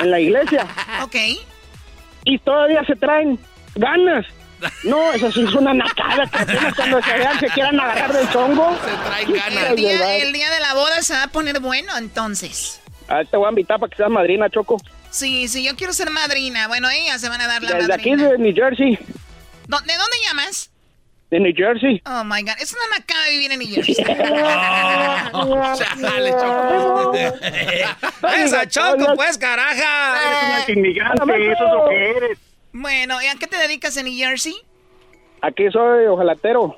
en 0.00 0.10
la 0.10 0.20
iglesia. 0.20 0.66
Ok. 1.02 1.16
Y 2.26 2.38
todavía 2.40 2.84
se 2.84 2.94
traen 2.94 3.38
ganas. 3.74 4.26
No, 4.82 5.12
eso 5.12 5.30
sí 5.30 5.42
es 5.46 5.52
una 5.54 5.74
nacada. 5.74 6.26
Que 6.26 6.38
apenas 6.38 6.74
cuando 6.74 7.02
se 7.02 7.12
vean 7.18 7.38
se 7.40 7.46
quieran 7.48 7.78
agarrar 7.80 8.12
del 8.12 8.30
chongo. 8.30 8.76
Se 8.84 9.08
traen 9.08 9.66
El 9.70 9.76
día, 9.76 10.16
el 10.16 10.32
día 10.32 10.50
de 10.50 10.60
la 10.60 10.74
boda 10.74 11.02
se 11.02 11.12
va 11.14 11.24
a 11.24 11.28
poner 11.28 11.60
bueno, 11.60 11.96
entonces. 11.98 12.80
Ah, 13.08 13.20
te 13.30 13.36
voy 13.36 13.46
a 13.46 13.50
invitar 13.50 13.78
para 13.78 13.90
que 13.90 13.96
seas 13.96 14.08
madrina, 14.10 14.48
Choco. 14.48 14.80
Sí, 15.10 15.46
sí, 15.48 15.62
yo 15.64 15.76
quiero 15.76 15.92
ser 15.92 16.10
madrina. 16.10 16.66
Bueno, 16.68 16.88
ellas 16.88 17.20
se 17.20 17.28
van 17.28 17.40
a 17.40 17.46
dar 17.46 17.62
la 17.62 17.74
Desde 17.74 17.92
aquí 17.92 18.10
madrina. 18.12 18.30
de 18.30 18.38
New 18.38 18.54
Jersey. 18.54 18.98
¿Dó- 19.68 19.80
¿De 19.80 19.96
dónde 19.96 20.16
llamas? 20.26 20.70
De 21.30 21.40
New 21.40 21.52
Jersey. 21.54 22.00
Oh 22.06 22.24
my 22.24 22.42
god, 22.42 22.52
es 22.60 22.72
una 22.72 22.82
nacada 22.98 23.28
vivir 23.28 23.52
en 23.52 23.58
New 23.58 23.68
Jersey. 23.68 23.94
Chale, 26.00 26.30
Choco. 26.30 27.12
Esa 28.34 28.66
Choco, 28.68 29.14
pues, 29.16 29.36
caraja. 29.38 30.64
inmigrante, 30.68 31.52
eso 31.52 31.64
es 31.64 31.72
lo 31.72 31.88
que 31.88 32.10
eres. 32.10 32.38
Bueno, 32.76 33.22
¿y 33.22 33.26
a 33.28 33.36
qué 33.38 33.46
te 33.46 33.56
dedicas 33.56 33.96
en 33.96 34.06
New 34.06 34.16
Jersey? 34.16 34.56
Aquí 35.42 35.70
soy 35.70 36.06
ojalatero. 36.06 36.76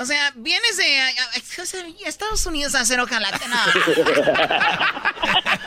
O 0.00 0.04
sea, 0.06 0.32
vienes 0.34 0.76
de 0.78 0.98
a- 1.00 1.08
a- 1.08 1.62
o 1.62 1.66
sea, 1.66 1.82
a 1.82 2.08
Estados 2.08 2.46
Unidos 2.46 2.74
a 2.74 2.80
hacer 2.80 2.98
ojalá. 3.00 3.30
No. 3.48 3.58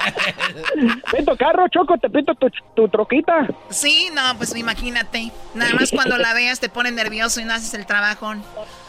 Pinto 1.12 1.36
carro, 1.38 1.68
Choco, 1.70 1.98
te 1.98 2.10
pinto 2.10 2.34
tu, 2.36 2.50
tu 2.76 2.88
troquita. 2.90 3.48
Sí, 3.70 4.10
no, 4.14 4.36
pues 4.38 4.54
imagínate. 4.56 5.32
Nada 5.54 5.74
más 5.76 5.92
cuando 5.92 6.18
la 6.18 6.34
veas 6.34 6.60
te 6.60 6.68
pone 6.70 6.92
nervioso 6.92 7.40
y 7.40 7.46
no 7.46 7.54
haces 7.54 7.74
el 7.76 7.86
trabajo. 7.86 8.34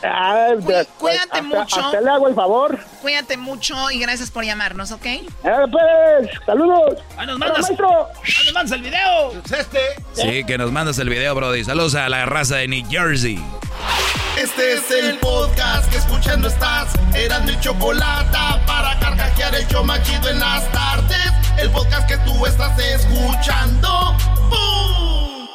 Ah, 0.03 0.49
de- 0.57 0.87
cuídate 0.99 1.23
hasta- 1.39 1.43
mucho. 1.43 1.81
Hasta 1.85 2.01
le 2.01 2.11
hago 2.11 2.29
el 2.29 2.35
favor. 2.35 2.79
Cuídate 3.03 3.37
mucho 3.37 3.91
y 3.91 3.99
gracias 4.01 4.31
por 4.31 4.45
llamarnos, 4.45 4.91
¿ok? 4.93 5.05
Eh, 5.07 5.23
pues, 5.43 6.31
saludos. 6.47 7.01
Ahí 7.17 7.27
nos 7.27 7.39
mandas, 7.39 7.61
maestro. 7.61 8.09
ahí 8.25 8.45
nos 8.47 8.55
mandas 8.55 8.73
el 8.73 8.83
video. 8.83 9.33
este. 9.59 9.81
Sí, 10.15 10.45
que 10.45 10.59
nos 10.59 10.73
mandas 10.73 10.99
el 10.99 11.09
video, 11.09 11.35
Brody. 11.35 11.65
Saludos 11.65 11.95
a 11.95 12.09
la 12.09 12.27
raza 12.27 12.57
de 12.57 12.69
New 12.69 12.85
Jersey. 12.91 13.39
Este 14.37 14.73
es 14.75 14.91
el 14.91 15.19
podcast 15.35 15.91
que 15.91 15.99
escuchando 15.99 16.49
estás. 16.49 16.93
Eran 17.15 17.45
mi 17.45 17.59
chocolate 17.61 18.39
para 18.67 18.99
carcajear 19.01 19.55
el 19.55 19.67
en 20.29 20.39
las 20.39 20.71
tardes. 20.71 21.33
El 21.59 21.71
podcast 21.71 22.09
que 22.09 22.17
tú 22.19 22.47
estás 22.47 22.79
escuchando. 22.79 23.89
¡Bum! 24.51 25.49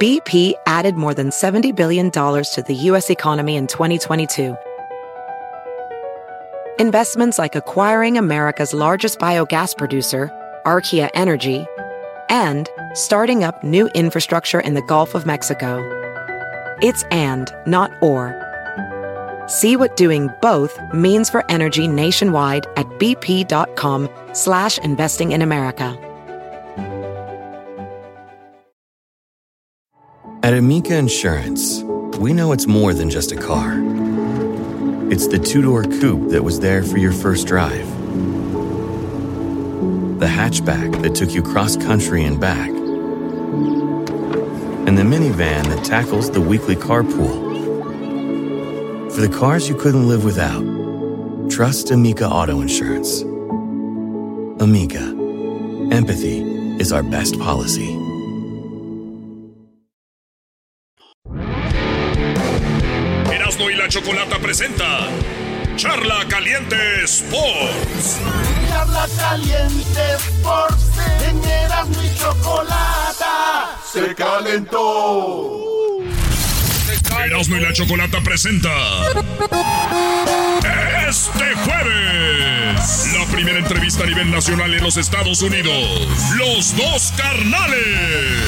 BP 0.00 0.54
added 0.66 0.94
more 0.94 1.14
than 1.14 1.30
$70 1.30 1.74
billion 1.74 2.10
to 2.10 2.64
the 2.66 2.74
U.S. 2.90 3.10
economy 3.10 3.56
in 3.56 3.66
2022. 3.66 4.56
Investments 6.78 7.38
like 7.38 7.56
acquiring 7.56 8.16
America's 8.16 8.72
largest 8.72 9.18
biogas 9.18 9.76
producer, 9.76 10.30
Archaea 10.64 11.10
Energy, 11.14 11.66
and 12.28 12.68
starting 12.94 13.42
up 13.42 13.64
new 13.64 13.88
infrastructure 13.94 14.60
in 14.60 14.74
the 14.74 14.82
Gulf 14.82 15.16
of 15.16 15.26
Mexico. 15.26 16.07
It's 16.80 17.02
and, 17.10 17.52
not 17.66 17.90
or. 18.00 18.34
See 19.48 19.76
what 19.76 19.96
doing 19.96 20.30
both 20.40 20.78
means 20.92 21.30
for 21.30 21.44
energy 21.50 21.88
nationwide 21.88 22.66
at 22.76 22.86
bp.com 22.98 24.08
slash 24.32 24.78
investing 24.78 25.32
in 25.32 25.42
America. 25.42 25.96
At 30.44 30.54
Amica 30.54 30.96
Insurance, 30.96 31.82
we 32.18 32.32
know 32.32 32.52
it's 32.52 32.66
more 32.66 32.94
than 32.94 33.10
just 33.10 33.32
a 33.32 33.36
car. 33.36 33.74
It's 35.10 35.26
the 35.26 35.38
two 35.38 35.62
door 35.62 35.82
coupe 35.82 36.30
that 36.30 36.44
was 36.44 36.60
there 36.60 36.84
for 36.84 36.98
your 36.98 37.12
first 37.12 37.46
drive, 37.46 37.86
the 40.20 40.26
hatchback 40.26 41.02
that 41.02 41.14
took 41.14 41.32
you 41.32 41.42
cross 41.42 41.76
country 41.76 42.24
and 42.24 42.38
back, 42.40 42.70
and 44.88 44.96
the 44.96 45.02
minivan 45.02 45.62
that 45.68 45.84
tackles 45.84 46.30
the 46.30 46.40
weekly 46.40 46.74
carpool. 46.74 47.36
For 49.12 49.20
the 49.20 49.28
cars 49.28 49.68
you 49.68 49.74
couldn't 49.74 50.08
live 50.08 50.24
without, 50.24 50.64
trust 51.50 51.90
Amica 51.90 52.26
Auto 52.26 52.62
Insurance. 52.62 53.20
Amica, 54.64 55.04
empathy 55.92 56.40
is 56.80 56.90
our 56.90 57.02
best 57.02 57.38
policy. 57.38 57.90
Erasmo 63.30 63.68
y 63.68 63.76
la 63.76 63.88
Chocolata 63.88 64.38
presenta 64.38 65.06
Charla 65.76 66.24
Caliente 66.30 67.04
Sports. 67.04 68.20
Charla 68.70 69.06
caliente 69.18 70.14
Sports. 70.16 70.84
En 71.28 71.44
Erasmo 71.44 72.02
y 72.02 72.10
chocolata. 72.16 72.87
Se 73.98 74.14
calentó. 74.14 75.64
Erasmo 77.24 77.56
y 77.56 77.60
la 77.60 77.72
Chocolata 77.72 78.20
presenta 78.20 78.70
este 81.08 81.54
jueves 81.64 83.08
la 83.18 83.24
primera 83.32 83.58
entrevista 83.58 84.04
a 84.04 84.06
nivel 84.06 84.30
nacional 84.30 84.72
en 84.72 84.84
los 84.84 84.96
Estados 84.96 85.42
Unidos. 85.42 86.06
Los 86.36 86.76
dos 86.76 87.12
carnales. 87.16 88.38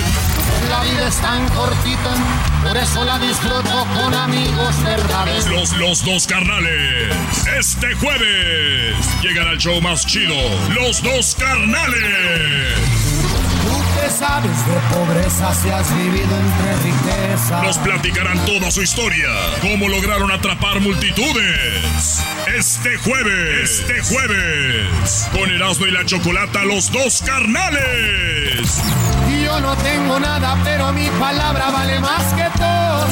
La 0.68 0.84
vida 0.84 1.08
es 1.08 1.16
tan 1.16 1.48
cortita, 1.48 2.14
por 2.62 2.76
eso 2.76 3.04
la 3.04 3.18
disfruto 3.18 3.86
con 3.94 4.14
amigos 4.14 4.80
verdaderos. 4.84 5.48
Los, 5.48 5.76
los 5.78 6.04
dos 6.04 6.28
carnales. 6.28 7.12
Este 7.58 7.92
jueves 7.94 8.94
llegan 9.20 9.48
al 9.48 9.58
show 9.58 9.80
más 9.80 10.06
chido. 10.06 10.36
Los 10.74 11.02
dos 11.02 11.34
carnales. 11.34 13.39
Sabes 14.10 14.66
de 14.66 14.74
pobreza 14.94 15.54
si 15.54 15.70
has 15.70 15.96
vivido 15.96 16.36
entre 16.36 16.76
riqueza. 16.82 17.62
Nos 17.62 17.78
platicarán 17.78 18.44
toda 18.44 18.70
su 18.70 18.82
historia. 18.82 19.28
Cómo 19.60 19.88
lograron 19.88 20.30
atrapar 20.32 20.80
multitudes. 20.80 22.20
Este 22.54 22.98
jueves. 22.98 23.80
Este 23.80 24.02
jueves. 24.02 25.28
Con 25.32 25.48
Erasmo 25.50 25.86
y 25.86 25.92
la 25.92 26.04
Chocolata, 26.04 26.64
los 26.64 26.90
dos 26.90 27.22
carnales. 27.22 28.82
Yo 29.44 29.60
no 29.60 29.76
tengo 29.76 30.18
nada, 30.18 30.58
pero 30.64 30.92
mi 30.92 31.08
palabra 31.10 31.70
vale 31.70 32.00
más 32.00 32.34
que 32.34 32.48
todo. 32.58 33.06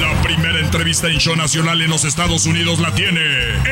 La 0.00 0.22
primera 0.22 0.58
entrevista 0.58 1.08
en 1.08 1.18
show 1.18 1.36
nacional 1.36 1.82
en 1.82 1.90
los 1.90 2.04
Estados 2.04 2.46
Unidos 2.46 2.80
la 2.80 2.92
tiene 2.94 3.20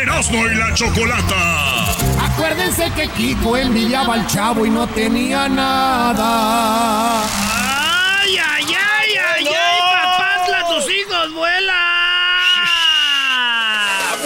Erasmo 0.00 0.46
y 0.46 0.54
la 0.54 0.74
Chocolata. 0.74 1.96
Acuérdense 2.40 2.90
que 2.96 3.06
Kiko 3.08 3.54
envidiaba 3.58 4.14
al 4.14 4.26
chavo 4.26 4.64
y 4.64 4.70
no 4.70 4.86
tenía 4.88 5.46
nada. 5.46 7.22
¡Ay, 7.24 8.34
ay, 8.38 8.64
ay, 8.64 9.10
ay, 9.36 9.46
ay! 9.46 9.78
¡Papantla, 9.92 10.66
tus 10.68 10.90
hijos 10.90 11.34
vuelan! 11.34 11.76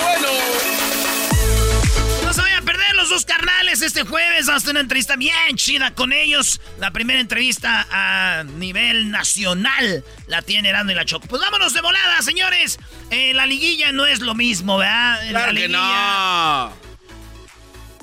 Bueno. 0.01 0.29
No 2.25 2.33
se 2.33 2.41
vayan 2.41 2.62
a 2.62 2.65
perder 2.65 2.95
los 2.95 3.09
dos 3.11 3.25
carnales 3.25 3.83
este 3.83 4.05
jueves. 4.05 4.47
Vamos 4.47 4.62
a 4.62 4.67
tener 4.67 4.75
una 4.77 4.81
entrevista 4.83 5.17
bien 5.17 5.57
chida 5.57 5.93
con 5.93 6.12
ellos. 6.12 6.61
La 6.79 6.93
primera 6.93 7.19
entrevista 7.19 7.85
a 7.91 8.45
nivel 8.45 9.11
nacional 9.11 10.05
la 10.29 10.41
tiene 10.43 10.69
Erasmo 10.69 10.93
y 10.93 10.95
la 10.95 11.05
Choco. 11.05 11.27
Pues 11.27 11.43
vámonos 11.43 11.75
de 11.75 11.81
volada, 11.81 12.23
señores. 12.23 12.79
Eh, 13.11 13.35
la 13.35 13.45
liguilla 13.47 13.91
no 13.91 14.07
es 14.07 14.21
lo 14.21 14.37
mismo, 14.37 14.79
¿verdad? 14.79 15.19
La 15.33 15.47
que 15.47 15.53
liguilla- 15.55 16.69
no. 16.71 16.85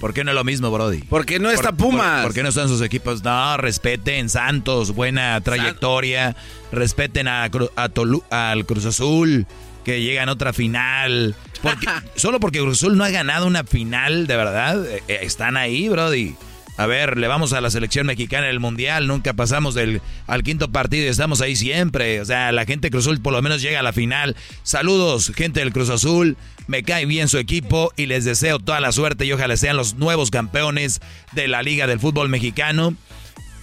¿Por 0.02 0.14
qué 0.14 0.26
no 0.26 0.32
es 0.32 0.36
lo 0.36 0.44
mismo, 0.44 0.70
Brody? 0.72 1.04
Porque 1.04 1.40
no 1.40 1.50
está 1.50 1.72
Por- 1.72 1.92
Pumas. 1.92 2.16
Por, 2.18 2.24
por 2.24 2.34
qué 2.34 2.44
no 2.44 2.50
están 2.50 2.68
sus 2.68 2.82
equipos? 2.82 3.24
No, 3.24 3.56
respeten 3.56 4.28
Santos, 4.30 4.94
buena 4.94 5.40
trayectoria. 5.42 6.36
Respeten 6.74 7.30
a, 7.30 7.44
a 7.44 7.50
Tolu- 7.50 8.24
al 8.30 8.66
Cruz 8.66 8.86
Azul. 8.86 9.46
que 9.86 10.02
llegan 10.02 10.28
a 10.30 10.34
otra 10.34 10.52
final. 10.54 11.36
Porque, 11.62 11.88
solo 12.16 12.40
porque 12.40 12.60
Cruz 12.60 12.80
Azul 12.80 12.98
no 12.98 13.04
ha 13.04 13.10
ganado 13.10 13.48
una 13.48 13.64
final, 13.64 14.28
de 14.28 14.36
verdad, 14.36 14.86
eh, 14.86 15.02
eh, 15.08 15.20
están 15.22 15.56
ahí, 15.58 15.88
Brody. 15.90 16.36
A 16.82 16.88
ver, 16.88 17.20
le 17.20 17.28
vamos 17.28 17.54
a 17.54 17.62
la 17.62 17.70
selección 17.70 18.08
mexicana 18.08 18.48
en 18.48 18.54
el 18.54 18.60
Mundial, 18.60 19.06
nunca 19.06 19.34
pasamos 19.34 19.76
del, 19.76 20.02
al 20.26 20.42
quinto 20.42 20.72
partido 20.72 21.06
y 21.06 21.10
estamos 21.10 21.40
ahí 21.40 21.56
siempre. 21.56 22.20
O 22.22 22.26
sea, 22.26 22.52
la 22.52 22.66
gente 22.66 22.88
de 22.88 22.92
Cruz 22.92 23.06
Azul 23.06 23.22
por 23.22 23.34
lo 23.34 23.42
menos 23.44 23.62
llega 23.62 23.82
a 23.82 23.84
la 23.84 23.94
final. 23.94 24.36
Saludos, 24.64 25.32
gente 25.36 25.60
del 25.60 25.74
Cruz 25.74 25.92
Azul. 25.92 26.38
Me 26.66 26.82
cae 26.82 27.06
bien 27.06 27.30
su 27.30 27.38
equipo 27.38 27.94
y 27.98 28.08
les 28.08 28.26
deseo 28.26 28.58
toda 28.58 28.80
la 28.80 28.92
suerte 28.94 29.26
y 29.26 29.32
ojalá 29.32 29.58
sean 29.58 29.78
los 29.78 29.94
nuevos 29.94 30.32
campeones 30.32 31.02
de 31.34 31.48
la 31.48 31.62
Liga 31.62 31.86
del 31.86 32.00
Fútbol 32.00 32.30
Mexicano. 32.30 32.96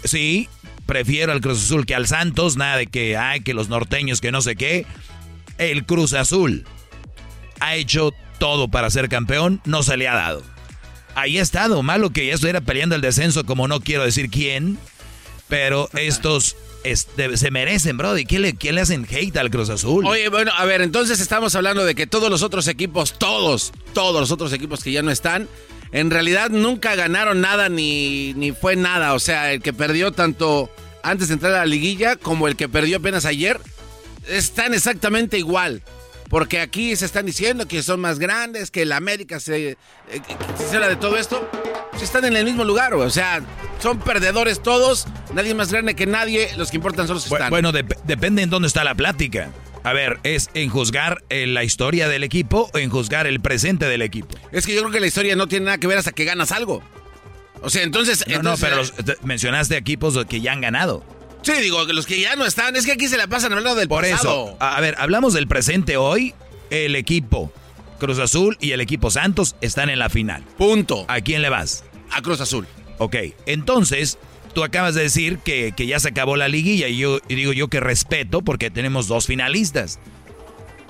Sí, 0.04 0.48
prefiero 0.86 1.32
al 1.32 1.40
Cruz 1.40 1.64
Azul 1.64 1.86
que 1.86 1.96
al 1.96 2.06
Santos, 2.06 2.56
nada 2.56 2.76
de 2.76 2.86
que, 2.86 3.16
ay, 3.16 3.40
que 3.40 3.52
los 3.52 3.68
norteños, 3.68 4.20
que 4.20 4.30
no 4.30 4.42
sé 4.42 4.54
qué. 4.54 4.86
El 5.58 5.86
Cruz 5.86 6.12
Azul 6.12 6.66
ha 7.58 7.74
hecho 7.74 8.12
todo 8.38 8.68
para 8.68 8.90
ser 8.90 9.08
campeón, 9.08 9.60
no 9.64 9.82
se 9.82 9.96
le 9.96 10.06
ha 10.06 10.14
dado 10.14 10.57
ahí 11.20 11.38
ha 11.38 11.42
estado. 11.42 11.82
Malo 11.82 12.10
que 12.10 12.26
ya 12.26 12.34
estuviera 12.34 12.60
peleando 12.60 12.94
el 12.94 13.00
descenso, 13.00 13.44
como 13.44 13.68
no 13.68 13.80
quiero 13.80 14.04
decir 14.04 14.30
quién. 14.30 14.78
Pero 15.48 15.88
estos 15.94 16.56
se 17.34 17.50
merecen, 17.50 17.96
bro. 17.96 18.16
¿Y 18.16 18.24
qué 18.24 18.38
le, 18.38 18.56
le 18.60 18.80
hacen 18.80 19.06
hate 19.10 19.36
al 19.36 19.50
Cruz 19.50 19.70
Azul? 19.70 20.06
Oye, 20.06 20.28
bueno, 20.28 20.52
a 20.56 20.64
ver, 20.64 20.82
entonces 20.82 21.20
estamos 21.20 21.54
hablando 21.54 21.84
de 21.84 21.94
que 21.94 22.06
todos 22.06 22.30
los 22.30 22.42
otros 22.42 22.68
equipos, 22.68 23.18
todos, 23.18 23.72
todos 23.94 24.20
los 24.20 24.30
otros 24.30 24.52
equipos 24.52 24.82
que 24.82 24.92
ya 24.92 25.02
no 25.02 25.10
están, 25.10 25.48
en 25.92 26.10
realidad 26.10 26.50
nunca 26.50 26.94
ganaron 26.94 27.40
nada 27.40 27.68
ni, 27.68 28.34
ni 28.34 28.52
fue 28.52 28.76
nada. 28.76 29.14
O 29.14 29.18
sea, 29.18 29.52
el 29.52 29.62
que 29.62 29.72
perdió 29.72 30.12
tanto 30.12 30.70
antes 31.02 31.28
de 31.28 31.34
entrar 31.34 31.52
a 31.54 31.58
la 31.58 31.66
liguilla 31.66 32.16
como 32.16 32.48
el 32.48 32.56
que 32.56 32.68
perdió 32.68 32.98
apenas 32.98 33.24
ayer, 33.24 33.60
están 34.28 34.74
exactamente 34.74 35.38
igual. 35.38 35.82
Porque 36.28 36.60
aquí 36.60 36.94
se 36.96 37.06
están 37.06 37.26
diciendo 37.26 37.66
que 37.66 37.82
son 37.82 38.00
más 38.00 38.18
grandes, 38.18 38.70
que 38.70 38.84
la 38.84 38.96
América 38.96 39.40
se, 39.40 39.70
eh, 39.70 39.76
se 40.56 40.76
habla 40.76 40.88
de 40.88 40.96
todo 40.96 41.16
esto. 41.16 41.48
Se 41.96 42.04
están 42.04 42.24
en 42.24 42.36
el 42.36 42.44
mismo 42.44 42.64
lugar, 42.64 42.94
o 42.94 43.10
sea, 43.10 43.40
son 43.80 43.98
perdedores 43.98 44.62
todos, 44.62 45.06
nadie 45.34 45.54
más 45.54 45.72
grande 45.72 45.94
que 45.94 46.06
nadie, 46.06 46.50
los 46.56 46.70
que 46.70 46.76
importan 46.76 47.06
son 47.06 47.14
los 47.16 47.24
que 47.24 47.34
están. 47.34 47.50
Bueno, 47.50 47.72
depende 47.72 48.42
en 48.42 48.50
dónde 48.50 48.68
está 48.68 48.84
la 48.84 48.94
plática. 48.94 49.50
A 49.82 49.92
ver, 49.92 50.18
¿es 50.22 50.50
en 50.54 50.70
juzgar 50.70 51.24
eh, 51.28 51.46
la 51.46 51.64
historia 51.64 52.08
del 52.08 52.24
equipo 52.24 52.70
o 52.72 52.78
en 52.78 52.90
juzgar 52.90 53.26
el 53.26 53.40
presente 53.40 53.86
del 53.86 54.02
equipo? 54.02 54.36
Es 54.52 54.66
que 54.66 54.74
yo 54.74 54.80
creo 54.80 54.92
que 54.92 55.00
la 55.00 55.06
historia 55.06 55.34
no 55.34 55.48
tiene 55.48 55.66
nada 55.66 55.78
que 55.78 55.86
ver 55.86 55.98
hasta 55.98 56.12
que 56.12 56.24
ganas 56.24 56.52
algo. 56.52 56.82
O 57.62 57.70
sea, 57.70 57.82
entonces... 57.82 58.24
No, 58.28 58.42
no, 58.42 58.56
pero 58.56 58.82
mencionaste 59.22 59.76
equipos 59.76 60.24
que 60.26 60.40
ya 60.40 60.52
han 60.52 60.60
ganado. 60.60 61.04
Sí, 61.48 61.62
digo, 61.62 61.86
que 61.86 61.94
los 61.94 62.04
que 62.04 62.20
ya 62.20 62.36
no 62.36 62.44
están, 62.44 62.76
es 62.76 62.84
que 62.84 62.92
aquí 62.92 63.08
se 63.08 63.16
la 63.16 63.26
pasan 63.26 63.52
hablando 63.52 63.74
del 63.74 63.88
Por 63.88 64.04
eso, 64.04 64.54
a 64.60 64.78
ver, 64.82 64.94
hablamos 64.98 65.32
del 65.32 65.48
presente 65.48 65.96
hoy. 65.96 66.34
El 66.68 66.94
equipo 66.94 67.50
Cruz 67.98 68.18
Azul 68.18 68.58
y 68.60 68.72
el 68.72 68.82
equipo 68.82 69.10
Santos 69.10 69.56
están 69.62 69.88
en 69.88 69.98
la 69.98 70.10
final. 70.10 70.44
Punto. 70.58 71.06
¿A 71.08 71.22
quién 71.22 71.40
le 71.40 71.48
vas? 71.48 71.84
A 72.10 72.20
Cruz 72.20 72.42
Azul. 72.42 72.66
Ok, 72.98 73.16
entonces, 73.46 74.18
tú 74.52 74.62
acabas 74.62 74.94
de 74.94 75.00
decir 75.00 75.38
que, 75.38 75.72
ya 75.78 75.98
se 75.98 76.08
acabó 76.08 76.36
la 76.36 76.48
liguilla 76.48 76.88
y 76.88 76.98
yo 76.98 77.18
digo 77.28 77.54
yo 77.54 77.68
que 77.68 77.80
respeto 77.80 78.42
porque 78.42 78.70
tenemos 78.70 79.08
dos 79.08 79.26
finalistas. 79.26 79.98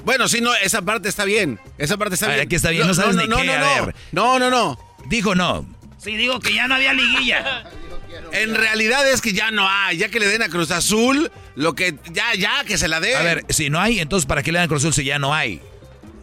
Bueno, 0.04 0.26
sí, 0.26 0.40
no, 0.40 0.52
esa 0.56 0.82
parte 0.82 1.08
está 1.08 1.24
bien. 1.24 1.60
Esa 1.78 1.96
parte 1.98 2.14
está 2.16 2.26
bien. 2.26 2.40
Aquí 2.40 2.56
está 2.56 2.70
bien, 2.70 2.84
no, 2.84 2.94
sabes 2.94 3.14
ni 3.14 3.28
qué, 3.28 3.52
a 3.52 3.84
ver. 3.84 3.94
No, 4.10 4.40
no, 4.40 4.50
no. 4.50 4.76
Dijo 5.06 5.36
no. 5.36 5.64
Sí, 5.98 6.16
digo 6.16 6.40
que 6.40 6.52
ya 6.52 6.66
no 6.66 6.74
había 6.74 6.92
liguilla. 6.94 7.64
En 8.32 8.54
realidad 8.54 9.08
es 9.08 9.20
que 9.20 9.32
ya 9.32 9.50
no 9.50 9.68
hay, 9.68 9.98
ya 9.98 10.08
que 10.08 10.20
le 10.20 10.26
den 10.26 10.42
a 10.42 10.48
Cruz 10.48 10.70
Azul, 10.70 11.30
lo 11.54 11.74
que 11.74 11.94
ya, 12.12 12.34
ya, 12.34 12.64
que 12.64 12.78
se 12.78 12.88
la 12.88 13.00
den. 13.00 13.16
A 13.16 13.22
ver, 13.22 13.44
si 13.48 13.70
no 13.70 13.80
hay, 13.80 14.00
entonces 14.00 14.26
¿para 14.26 14.42
qué 14.42 14.52
le 14.52 14.58
dan 14.58 14.66
a 14.66 14.68
Cruz 14.68 14.82
Azul 14.82 14.94
si 14.94 15.04
ya 15.04 15.18
no 15.18 15.34
hay? 15.34 15.60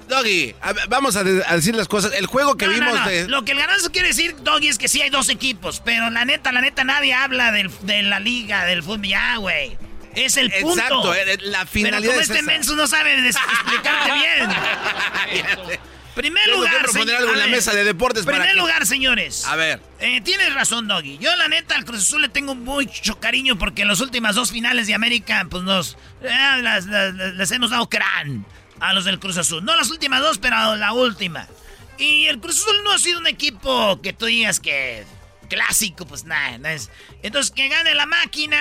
Doggy, 0.07 0.53
vamos 0.88 1.15
a, 1.15 1.23
decir 1.23 1.75
las 1.75 1.88
cosas. 1.88 2.13
El 2.13 2.27
juego 2.27 2.55
que 2.55 2.67
vimos 2.67 3.05
de. 3.05 3.27
Lo 3.27 3.43
que 3.43 3.53
el 3.53 3.57
ganazo 3.57 3.91
quiere 3.91 4.09
decir, 4.09 4.36
Doggy, 4.43 4.67
es 4.67 4.77
que 4.77 4.88
sí 4.88 5.01
hay 5.01 5.09
dos 5.09 5.29
equipos. 5.29 5.81
Pero 5.83 6.09
la 6.09 6.25
neta, 6.25 6.51
la 6.51 6.61
neta, 6.61 6.83
nadie 6.83 7.13
habla 7.13 7.51
de 7.51 8.03
la 8.03 8.19
liga, 8.19 8.65
del 8.65 8.83
fútbol. 8.83 9.07
Ya, 9.07 9.38
güey. 9.38 9.77
Es 10.15 10.38
el 10.38 10.51
punto. 10.51 10.79
Exacto, 10.79 11.13
eh, 11.13 11.38
la 11.41 11.65
finalidad. 11.65 12.01
Pero 12.01 12.11
como 12.13 12.21
este 12.21 12.41
menso 12.43 12.75
no 12.75 12.88
sabe 12.88 13.15
explicarte 13.27 14.11
bien. 15.31 15.79
Primer 16.16 16.47
lugar, 16.47 16.82
proponer 16.84 17.18
algo 17.18 17.34
en 17.34 17.39
la 17.39 17.47
mesa 17.47 17.74
de 17.74 17.84
deportes 17.84 18.26
Primer 18.26 18.55
lugar, 18.55 18.86
señores. 18.86 19.45
A 19.45 19.57
ver. 19.57 19.82
Eh, 19.99 20.22
tienes 20.22 20.53
razón, 20.53 20.88
Doggy. 20.88 21.18
Yo, 21.18 21.36
la 21.36 21.49
neta, 21.49 21.76
al 21.76 21.84
Cruz 21.84 22.03
Azul 22.03 22.22
le 22.22 22.30
tengo 22.30 22.55
mucho 22.55 23.20
cariño 23.20 23.57
porque 23.57 23.82
en 23.82 23.89
las 23.89 23.99
últimas 23.99 24.36
dos 24.36 24.51
finales 24.51 24.88
de 24.88 24.93
América, 24.93 25.45
pues 25.49 25.63
nos. 25.63 25.97
Eh, 26.22 26.61
las, 26.61 26.86
les 26.86 27.51
hemos 27.51 27.70
dado 27.70 27.89
crán 27.89 28.45
a 28.80 28.93
los 28.93 29.03
del 29.03 29.20
Cruz 29.20 29.38
Azul. 29.38 29.66
No 29.66 29.76
las 29.76 29.91
últimas 29.91 30.22
dos, 30.22 30.38
pero 30.38 30.78
la 30.78 30.93
última. 30.93 31.49
Y 31.97 32.28
el 32.28 32.39
Cruz 32.39 32.61
Azul 32.61 32.82
no 32.86 32.93
ha 32.93 32.97
sido 32.97 33.20
un 33.20 33.28
equipo 33.28 34.01
que 34.01 34.13
tú 34.13 34.26
digas 34.28 34.61
que. 34.61 35.03
clásico, 35.49 36.05
pues 36.07 36.24
nada. 36.24 36.72
es. 36.72 36.89
Entonces, 37.24 37.51
que 37.51 37.68
gane 37.68 37.93
la 37.93 38.05
máquina. 38.05 38.57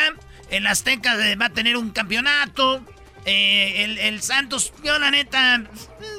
El 0.51 0.67
Azteca 0.67 1.17
va 1.41 1.47
a 1.47 1.51
tener 1.51 1.77
un 1.77 1.91
campeonato. 1.91 2.85
Eh, 3.27 3.85
el, 3.85 3.99
el 3.99 4.23
Santos, 4.23 4.73
yo, 4.83 4.99
la 4.99 5.13
neta. 5.13 5.63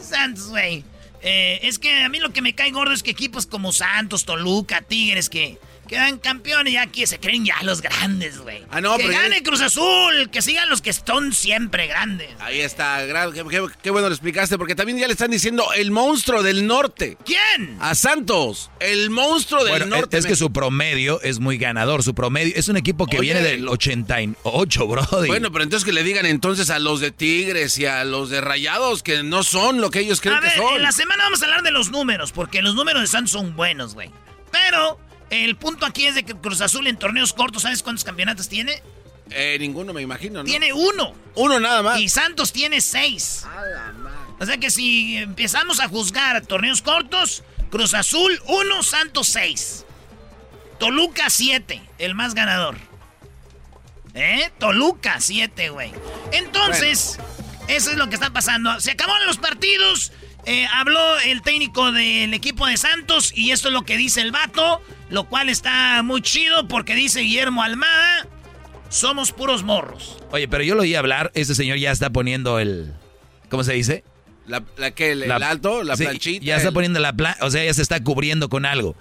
Santos, 0.02 0.48
güey 0.48 0.86
eh, 1.26 1.60
es 1.64 1.80
que 1.80 2.04
a 2.04 2.10
mí 2.10 2.20
lo 2.20 2.32
que 2.32 2.44
me 2.44 2.54
cae 2.54 2.70
gordo 2.70 2.94
es 2.94 3.02
que 3.02 3.10
equipos 3.10 3.48
como 3.48 3.72
Santos, 3.72 4.26
Toluca, 4.26 4.84
Tigres, 4.84 5.28
que 5.28 5.58
quedan 5.86 6.18
campeones 6.18 6.74
y 6.74 6.78
aquí 6.78 7.06
se 7.06 7.20
creen 7.20 7.46
ya 7.46 7.56
los 7.64 7.82
grandes, 7.82 8.40
güey. 8.40 8.64
Ah, 8.72 8.82
no, 8.82 8.98
que 8.98 9.08
gane 9.08 9.44
Cruz 9.44 9.62
Azul, 9.62 10.30
que 10.32 10.42
sigan 10.42 10.70
los 10.70 10.82
que 10.82 10.94
son 10.94 11.34
siempre 11.34 11.88
grandes. 11.88 12.30
Ahí 12.40 12.62
está, 12.62 13.06
qué, 13.82 13.90
bueno 13.90 14.10
lo 14.10 14.14
explicaste, 14.14 14.58
porque 14.58 14.76
también 14.76 14.98
ya 14.98 15.08
le 15.08 15.14
están 15.14 15.32
diciendo 15.32 15.68
el 15.76 15.92
monstruo 15.92 16.44
del 16.44 16.68
norte. 16.68 17.18
¿Quién? 17.26 17.78
A 17.80 17.96
Santos, 17.96 18.70
el 18.80 19.10
monstruo 19.10 19.64
del 19.64 19.90
norte. 19.90 20.18
Es, 20.18 20.26
que 20.26 20.36
su 20.36 20.52
promedio 20.52 21.22
es 21.22 21.40
muy 21.40 21.58
ganador, 21.58 22.04
su 22.04 22.16
promedio 22.16 22.54
es 22.56 22.68
un 22.68 22.78
equipo 22.78 23.06
que 23.06 23.20
viene 23.20 23.42
del 23.42 23.68
88, 23.68 24.88
bro. 24.88 25.06
Bueno, 25.28 25.52
pero 25.52 25.64
entonces 25.64 25.86
que 25.86 25.92
le 25.92 26.04
digan 26.04 26.26
entonces 26.26 26.70
a 26.70 26.80
los 26.80 27.00
de 27.00 27.12
Tigres 27.12 27.78
y 27.78 27.86
a 27.86 28.04
los 28.04 28.30
de 28.30 28.42
Rayados 28.42 29.04
que 29.04 29.24
no 29.24 29.44
son 29.44 29.82
lo 29.82 29.90
que 29.90 30.00
ellos 30.00 30.22
creen 30.22 30.40
que 30.42 30.52
son. 30.52 30.76
En 30.76 30.82
la 30.82 30.92
semana 30.92 31.24
vamos 31.26 31.42
a 31.42 31.46
hablar 31.46 31.64
de 31.64 31.72
los 31.72 31.92
números, 31.92 32.32
porque 32.32 32.62
los 32.62 32.76
números 32.76 33.02
de 33.02 33.08
Santos 33.08 33.32
son 33.32 33.56
buenos, 33.56 33.94
güey. 33.94 34.12
Pero 34.52 35.00
el 35.30 35.56
punto 35.56 35.86
aquí 35.86 36.06
es 36.06 36.16
de 36.16 36.24
que 36.24 36.36
Cruz 36.36 36.62
Azul 36.62 36.88
en 36.88 36.98
torneos 36.98 37.34
cortos, 37.34 37.64
¿sabes 37.64 37.84
cuántos 37.84 38.04
campeonatos 38.04 38.48
tiene? 38.50 38.82
Eh, 39.32 39.58
ninguno 39.60 39.94
me 39.94 40.02
imagino, 40.02 40.40
¿no? 40.40 40.46
Tiene 40.46 40.72
uno. 40.72 41.14
Uno 41.36 41.60
nada 41.60 41.82
más. 41.82 42.00
Y 42.00 42.10
Santos 42.10 42.52
tiene 42.52 42.82
seis. 42.82 43.46
O 44.40 44.46
sea 44.46 44.58
que 44.58 44.70
si 44.70 45.18
empezamos 45.18 45.80
a 45.80 45.88
juzgar 45.88 46.46
torneos 46.46 46.82
cortos, 46.82 47.44
Cruz 47.72 47.94
Azul 47.94 48.40
uno, 48.48 48.84
Santos 48.84 49.28
seis. 49.28 49.86
Toluca 50.80 51.30
siete, 51.30 51.82
el 51.98 52.16
más 52.16 52.36
ganador. 52.36 52.76
¿Eh? 54.14 54.52
Toluca 54.60 55.20
siete, 55.20 55.70
güey. 55.70 55.92
Entonces, 56.32 57.18
eso 57.68 57.92
es 57.92 57.98
lo 57.98 58.08
que 58.10 58.16
está 58.16 58.32
pasando. 58.32 58.80
Se 58.80 58.92
acabaron 58.92 59.26
los 59.28 59.38
partidos. 59.38 60.12
Eh, 60.46 60.66
habló 60.72 61.20
el 61.26 61.42
técnico 61.42 61.92
del 61.92 62.34
equipo 62.34 62.68
de 62.68 62.78
Santos 62.78 63.32
y 63.36 63.52
esto 63.52 63.70
es 63.70 63.74
lo 63.74 63.84
que 63.84 63.98
dice 63.98 64.22
el 64.22 64.32
vato, 64.32 64.82
lo 65.10 65.24
cual 65.26 65.50
está 65.50 66.04
muy 66.04 66.22
chido 66.22 66.68
porque 66.68 66.94
dice 66.94 67.22
Guillermo 67.22 67.64
Almada, 67.64 68.28
somos 68.90 69.32
puros 69.32 69.64
morros. 69.64 70.18
Oye, 70.32 70.48
pero 70.48 70.64
yo 70.64 70.76
lo 70.76 70.82
oí 70.82 70.94
hablar, 70.94 71.32
este 71.34 71.56
señor 71.56 71.78
ya 71.78 71.92
está 71.92 72.12
poniendo 72.12 72.60
el... 72.60 72.94
¿Cómo 73.50 73.64
se 73.64 73.74
dice? 73.74 74.04
La, 74.46 74.62
que 74.92 75.14
el, 75.14 75.32
alto, 75.32 75.84
la 75.84 75.96
planchita. 75.96 76.46
Ya 76.46 76.58
está 76.58 76.72
poniendo 76.72 77.00
la 77.00 77.14
plan, 77.14 77.36
o 77.42 77.50
sea, 77.50 77.66
ya 77.66 77.74
se 77.74 77.82
está 77.82 78.04
cubriendo 78.04 78.48
con 78.48 78.66
algo 78.68 78.96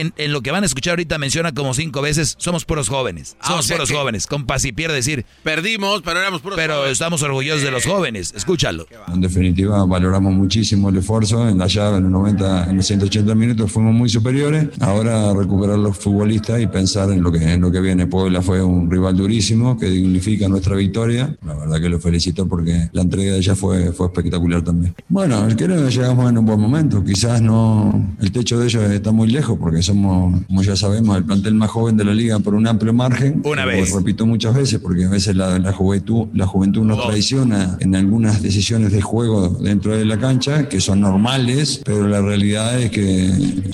en, 0.00 0.32
lo 0.32 0.42
que 0.42 0.50
van 0.50 0.62
a 0.62 0.66
escuchar 0.66 0.92
ahorita 0.92 1.18
menciona 1.18 1.52
como 1.52 1.74
cinco 1.74 2.02
veces, 2.02 2.34
somos 2.38 2.64
puros 2.64 2.88
jóvenes. 2.88 3.36
Ah, 3.40 3.48
somos 3.48 3.68
puros 3.68 3.90
jóvenes. 3.90 4.26
Con 4.26 4.46
paz 4.46 4.64
y 4.64 4.72
pierde 4.72 4.96
decir. 4.96 5.24
Perdimos, 5.42 6.02
pero 6.02 6.20
éramos 6.20 6.40
puros 6.40 6.56
Pero 6.56 6.86
estamos 6.86 7.22
orgullosos 7.22 7.62
de 7.62 7.70
los 7.70 7.84
jóvenes. 7.84 8.32
Escúchalo. 8.36 8.86
En 9.12 9.20
definitiva, 9.20 9.84
valoramos 9.84 10.32
muchísimo 10.32 10.88
el 10.88 10.96
esfuerzo. 10.96 11.48
En 11.48 11.58
la 11.58 11.66
llave, 11.66 11.98
en 11.98 12.04
los 12.04 12.12
90, 12.12 12.70
en 12.70 12.76
los 12.76 12.86
180 12.86 13.34
minutos, 13.34 13.70
fuimos 13.70 13.94
muy 13.94 14.08
superiores. 14.08 14.68
Ahora 14.80 15.32
recuperar 15.34 15.78
los 15.78 15.96
futbolistas 15.98 16.60
y 16.60 16.66
pensar 16.66 17.10
en 17.10 17.22
lo 17.22 17.32
que, 17.32 17.52
en 17.52 17.60
lo 17.60 17.70
que 17.70 17.80
viene. 17.80 18.06
Puebla 18.06 18.42
fue 18.42 18.62
un 18.62 18.90
rival 18.90 19.16
durísimo 19.16 19.78
que 19.78 19.86
dignifica 19.86 20.48
nuestra 20.48 20.76
victoria. 20.76 21.36
La 21.44 21.54
verdad 21.54 21.80
que 21.80 21.88
lo 21.88 22.00
felicito 22.00 22.46
porque 22.48 22.88
la 22.92 23.02
entrega 23.02 23.32
de 23.32 23.38
ella 23.38 23.54
fue, 23.54 23.92
fue 23.92 24.06
espectacular 24.06 24.62
también. 24.62 24.94
Bueno, 25.08 25.46
creo 25.56 25.84
que 25.84 25.90
llegamos 25.90 26.30
en 26.30 26.38
un 26.38 26.46
buen 26.46 26.60
momento. 26.60 27.02
Quizás 27.04 27.40
no, 27.40 28.14
el 28.20 28.32
techo 28.32 28.58
de 28.58 28.66
ellos 28.66 28.84
está 28.90 29.12
muy 29.12 29.28
lejos 29.28 29.58
porque 29.58 29.82
somos, 29.84 30.40
como 30.46 30.62
ya 30.62 30.76
sabemos, 30.76 31.16
el 31.16 31.24
plantel 31.24 31.54
más 31.54 31.70
joven 31.70 31.96
de 31.96 32.04
la 32.04 32.14
liga 32.14 32.38
por 32.38 32.54
un 32.54 32.66
amplio 32.66 32.92
margen. 32.92 33.42
Una 33.44 33.62
Lo 33.64 33.72
vez. 33.72 33.92
repito 33.92 34.26
muchas 34.26 34.54
veces, 34.54 34.80
porque 34.80 35.04
a 35.04 35.10
veces 35.10 35.36
la, 35.36 35.58
la 35.58 35.72
juventud, 35.72 36.26
la 36.34 36.46
juventud 36.46 36.82
nos 36.84 37.06
traiciona 37.06 37.76
en 37.80 37.94
algunas 37.94 38.42
decisiones 38.42 38.92
de 38.92 39.02
juego 39.02 39.48
dentro 39.48 39.96
de 39.96 40.04
la 40.04 40.18
cancha, 40.18 40.68
que 40.68 40.80
son 40.80 41.00
normales, 41.00 41.80
pero 41.84 42.08
la 42.08 42.20
realidad 42.20 42.80
es 42.80 42.90
que 42.90 43.28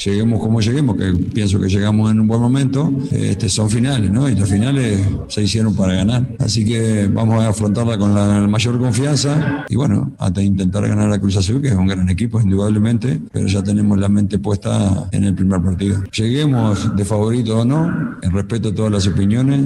lleguemos 0.05 0.41
como 0.41 0.61
lleguemos, 0.61 0.97
que 0.97 1.12
pienso 1.12 1.61
que 1.61 1.69
llegamos 1.69 2.11
en 2.11 2.20
un 2.20 2.28
buen 2.28 2.41
momento, 2.41 2.93
este, 3.11 3.49
son 3.49 3.70
finales, 3.70 4.11
¿no? 4.11 4.28
Y 4.28 4.35
las 4.35 4.49
finales 4.49 5.01
se 5.28 5.43
hicieron 5.43 5.74
para 5.74 5.95
ganar. 5.95 6.27
Así 6.39 6.65
que 6.65 7.09
vamos 7.12 7.43
a 7.43 7.49
afrontarla 7.49 7.99
con 7.99 8.15
la 8.15 8.47
mayor 8.49 8.78
confianza 8.78 9.65
y 9.69 9.77
bueno, 9.77 10.12
hasta 10.19 10.43
intentar 10.43 10.87
ganar 10.89 11.12
a 11.12 11.19
Cruz 11.19 11.37
Azul, 11.37 11.61
que 11.62 11.69
es 11.69 11.74
un 11.74 11.87
gran 11.87 12.09
equipo, 12.09 12.41
indudablemente, 12.41 13.20
pero 13.32 13.47
ya 13.47 13.62
tenemos 13.62 13.99
la 13.99 14.09
mente 14.09 14.39
puesta 14.39 15.09
en 15.12 15.24
el 15.24 15.35
primer 15.35 15.61
partido. 15.62 15.90
Lleguemos 16.12 16.97
de 16.97 17.05
favorito 17.05 17.61
o 17.61 17.65
no, 17.65 18.17
en 18.23 18.33
respeto 18.33 18.71
a 18.71 18.75
todas 18.75 18.93
las 18.93 19.07
opiniones, 19.07 19.61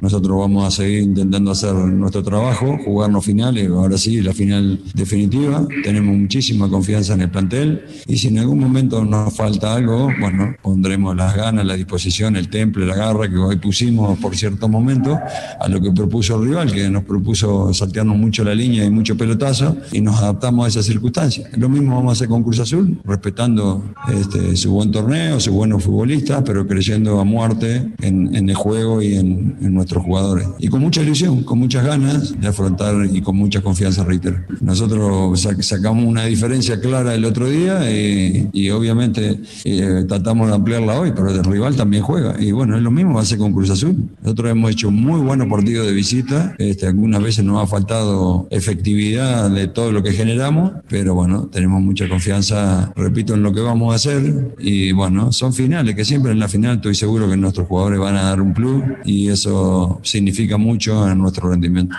nosotros 0.00 0.38
vamos 0.38 0.66
a 0.66 0.70
seguir 0.70 1.02
intentando 1.02 1.50
hacer 1.50 1.74
nuestro 1.74 2.22
trabajo, 2.22 2.78
jugarnos 2.84 3.24
finales, 3.24 3.68
ahora 3.68 3.98
sí, 3.98 4.22
la 4.22 4.32
final 4.32 4.80
definitiva, 4.94 5.66
tenemos 5.84 6.16
muchísima 6.16 6.68
confianza 6.70 7.14
en 7.14 7.22
el 7.22 7.30
plantel 7.30 7.84
y 8.06 8.16
si 8.16 8.28
en 8.28 8.38
algún 8.38 8.60
momento 8.60 9.04
nos 9.04 9.34
falta 9.34 9.74
algo, 9.74 10.10
bueno, 10.18 10.54
pondremos 10.62 11.14
las 11.16 11.36
ganas, 11.36 11.66
la 11.66 11.74
disposición, 11.74 12.36
el 12.36 12.48
temple, 12.48 12.86
la 12.86 12.96
garra 12.96 13.28
que 13.28 13.36
hoy 13.36 13.56
pusimos 13.56 14.18
por 14.18 14.36
cierto 14.36 14.68
momento 14.68 15.18
a 15.60 15.68
lo 15.68 15.80
que 15.80 15.92
propuso 15.92 16.40
el 16.40 16.48
rival, 16.48 16.72
que 16.72 16.88
nos 16.88 17.04
propuso 17.04 17.72
saltearnos 17.74 18.16
mucho 18.16 18.42
la 18.42 18.54
línea 18.54 18.84
y 18.84 18.90
mucho 18.90 19.16
pelotazo 19.16 19.76
y 19.92 20.00
nos 20.00 20.16
adaptamos 20.18 20.64
a 20.64 20.68
esas 20.68 20.86
circunstancias. 20.86 21.50
Lo 21.58 21.68
mismo 21.68 21.96
vamos 21.96 22.10
a 22.10 22.12
hacer 22.12 22.28
con 22.28 22.42
Cruz 22.42 22.60
Azul, 22.60 23.00
respetando 23.04 23.84
este, 24.12 24.56
su 24.56 24.72
buen 24.72 24.90
torneo, 24.90 25.38
sus 25.40 25.52
buenos 25.70 25.84
futbolistas, 25.84 26.42
pero 26.44 26.66
creyendo 26.66 27.20
a 27.20 27.24
muerte 27.24 27.86
en, 28.02 28.34
en 28.34 28.48
el 28.48 28.56
juego 28.56 29.00
y 29.02 29.14
en, 29.14 29.56
en 29.62 29.72
nuestros 29.72 30.02
jugadores. 30.02 30.48
Y 30.58 30.66
con 30.66 30.80
mucha 30.80 31.00
ilusión, 31.00 31.44
con 31.44 31.60
muchas 31.60 31.86
ganas 31.86 32.40
de 32.40 32.48
afrontar 32.48 33.06
y 33.12 33.20
con 33.20 33.36
mucha 33.36 33.60
confianza, 33.62 34.02
reitero. 34.02 34.38
Nosotros 34.60 35.44
sac- 35.46 35.62
sacamos 35.62 36.04
una 36.04 36.24
diferencia 36.24 36.80
clara 36.80 37.14
el 37.14 37.24
otro 37.24 37.48
día 37.48 37.88
y, 37.88 38.48
y 38.52 38.70
obviamente 38.70 39.38
eh, 39.64 40.04
tratamos 40.08 40.48
de 40.48 40.54
ampliarla 40.56 40.98
hoy, 40.98 41.12
pero 41.14 41.30
el 41.30 41.44
rival 41.44 41.76
también 41.76 42.02
juega. 42.02 42.34
Y 42.40 42.50
bueno, 42.50 42.76
es 42.76 42.82
lo 42.82 42.90
mismo 42.90 43.14
va 43.14 43.20
a 43.22 43.24
ser 43.24 43.38
con 43.38 43.52
Cruz 43.52 43.70
Azul. 43.70 43.94
Nosotros 44.22 44.50
hemos 44.50 44.72
hecho 44.72 44.90
muy 44.90 45.20
buenos 45.20 45.46
partidos 45.46 45.86
de 45.86 45.92
visita, 45.92 46.56
este, 46.58 46.88
algunas 46.88 47.22
veces 47.22 47.44
nos 47.44 47.62
ha 47.62 47.66
faltado 47.68 48.48
efectividad 48.50 49.48
de 49.50 49.68
todo 49.68 49.92
lo 49.92 50.02
que 50.02 50.10
generamos, 50.12 50.72
pero 50.88 51.14
bueno, 51.14 51.46
tenemos 51.46 51.80
mucha 51.80 52.08
confianza, 52.08 52.92
repito, 52.96 53.34
en 53.34 53.44
lo 53.44 53.52
que 53.52 53.60
vamos 53.60 53.92
a 53.92 53.96
hacer 53.96 54.54
y 54.58 54.90
bueno, 54.90 55.30
son 55.30 55.52
finales, 55.62 55.94
que 55.94 56.04
siempre 56.04 56.32
en 56.32 56.38
la 56.38 56.48
final 56.48 56.76
estoy 56.76 56.94
seguro 56.94 57.28
que 57.28 57.36
nuestros 57.36 57.66
jugadores 57.68 57.98
van 57.98 58.16
a 58.16 58.22
dar 58.22 58.40
un 58.40 58.54
plus 58.54 58.82
y 59.04 59.28
eso 59.28 60.00
significa 60.02 60.56
mucho 60.56 61.08
en 61.08 61.18
nuestro 61.18 61.50
rendimiento. 61.50 61.94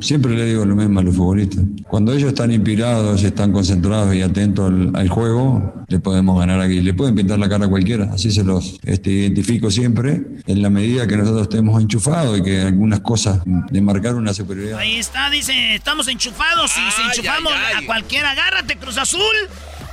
Siempre 0.00 0.34
le 0.34 0.46
digo 0.46 0.64
lo 0.64 0.76
mismo 0.76 1.00
a 1.00 1.02
los 1.02 1.16
futbolistas. 1.16 1.64
Cuando 1.88 2.12
ellos 2.12 2.28
están 2.28 2.52
inspirados, 2.52 3.22
están 3.22 3.52
concentrados 3.52 4.14
y 4.14 4.22
atentos 4.22 4.70
al, 4.70 4.94
al 4.94 5.08
juego, 5.08 5.84
le 5.88 5.98
podemos 5.98 6.38
ganar 6.38 6.60
aquí. 6.60 6.80
Le 6.80 6.94
pueden 6.94 7.14
pintar 7.14 7.38
la 7.38 7.48
cara 7.48 7.66
a 7.66 7.68
cualquiera. 7.68 8.10
Así 8.12 8.30
se 8.30 8.44
los 8.44 8.78
este, 8.84 9.10
identifico 9.10 9.70
siempre. 9.70 10.22
En 10.46 10.62
la 10.62 10.70
medida 10.70 11.06
que 11.06 11.16
nosotros 11.16 11.42
estemos 11.42 11.82
enchufados 11.82 12.38
y 12.38 12.42
que 12.42 12.60
algunas 12.60 13.00
cosas 13.00 13.40
de 13.44 13.80
marcar 13.80 14.14
una 14.14 14.32
superioridad. 14.32 14.78
Ahí 14.78 14.96
está, 14.96 15.28
dice, 15.30 15.74
estamos 15.74 16.06
enchufados 16.08 16.70
y 16.70 16.90
si 16.92 17.02
enchufamos 17.02 17.52
a 17.52 17.84
cualquiera, 17.86 18.30
agárrate, 18.30 18.76
Cruz 18.76 18.98
Azul. 18.98 19.20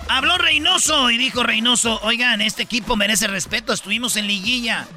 Habló 0.10 0.38
Reynoso 0.38 1.10
y 1.12 1.18
dijo 1.18 1.44
Reynoso, 1.44 2.00
oigan, 2.04 2.42
este 2.42 2.64
equipo 2.64 2.96
merece 2.96 3.28
respeto, 3.28 3.74
estuvimos 3.74 4.16
en 4.16 4.28
liguilla. 4.28 4.88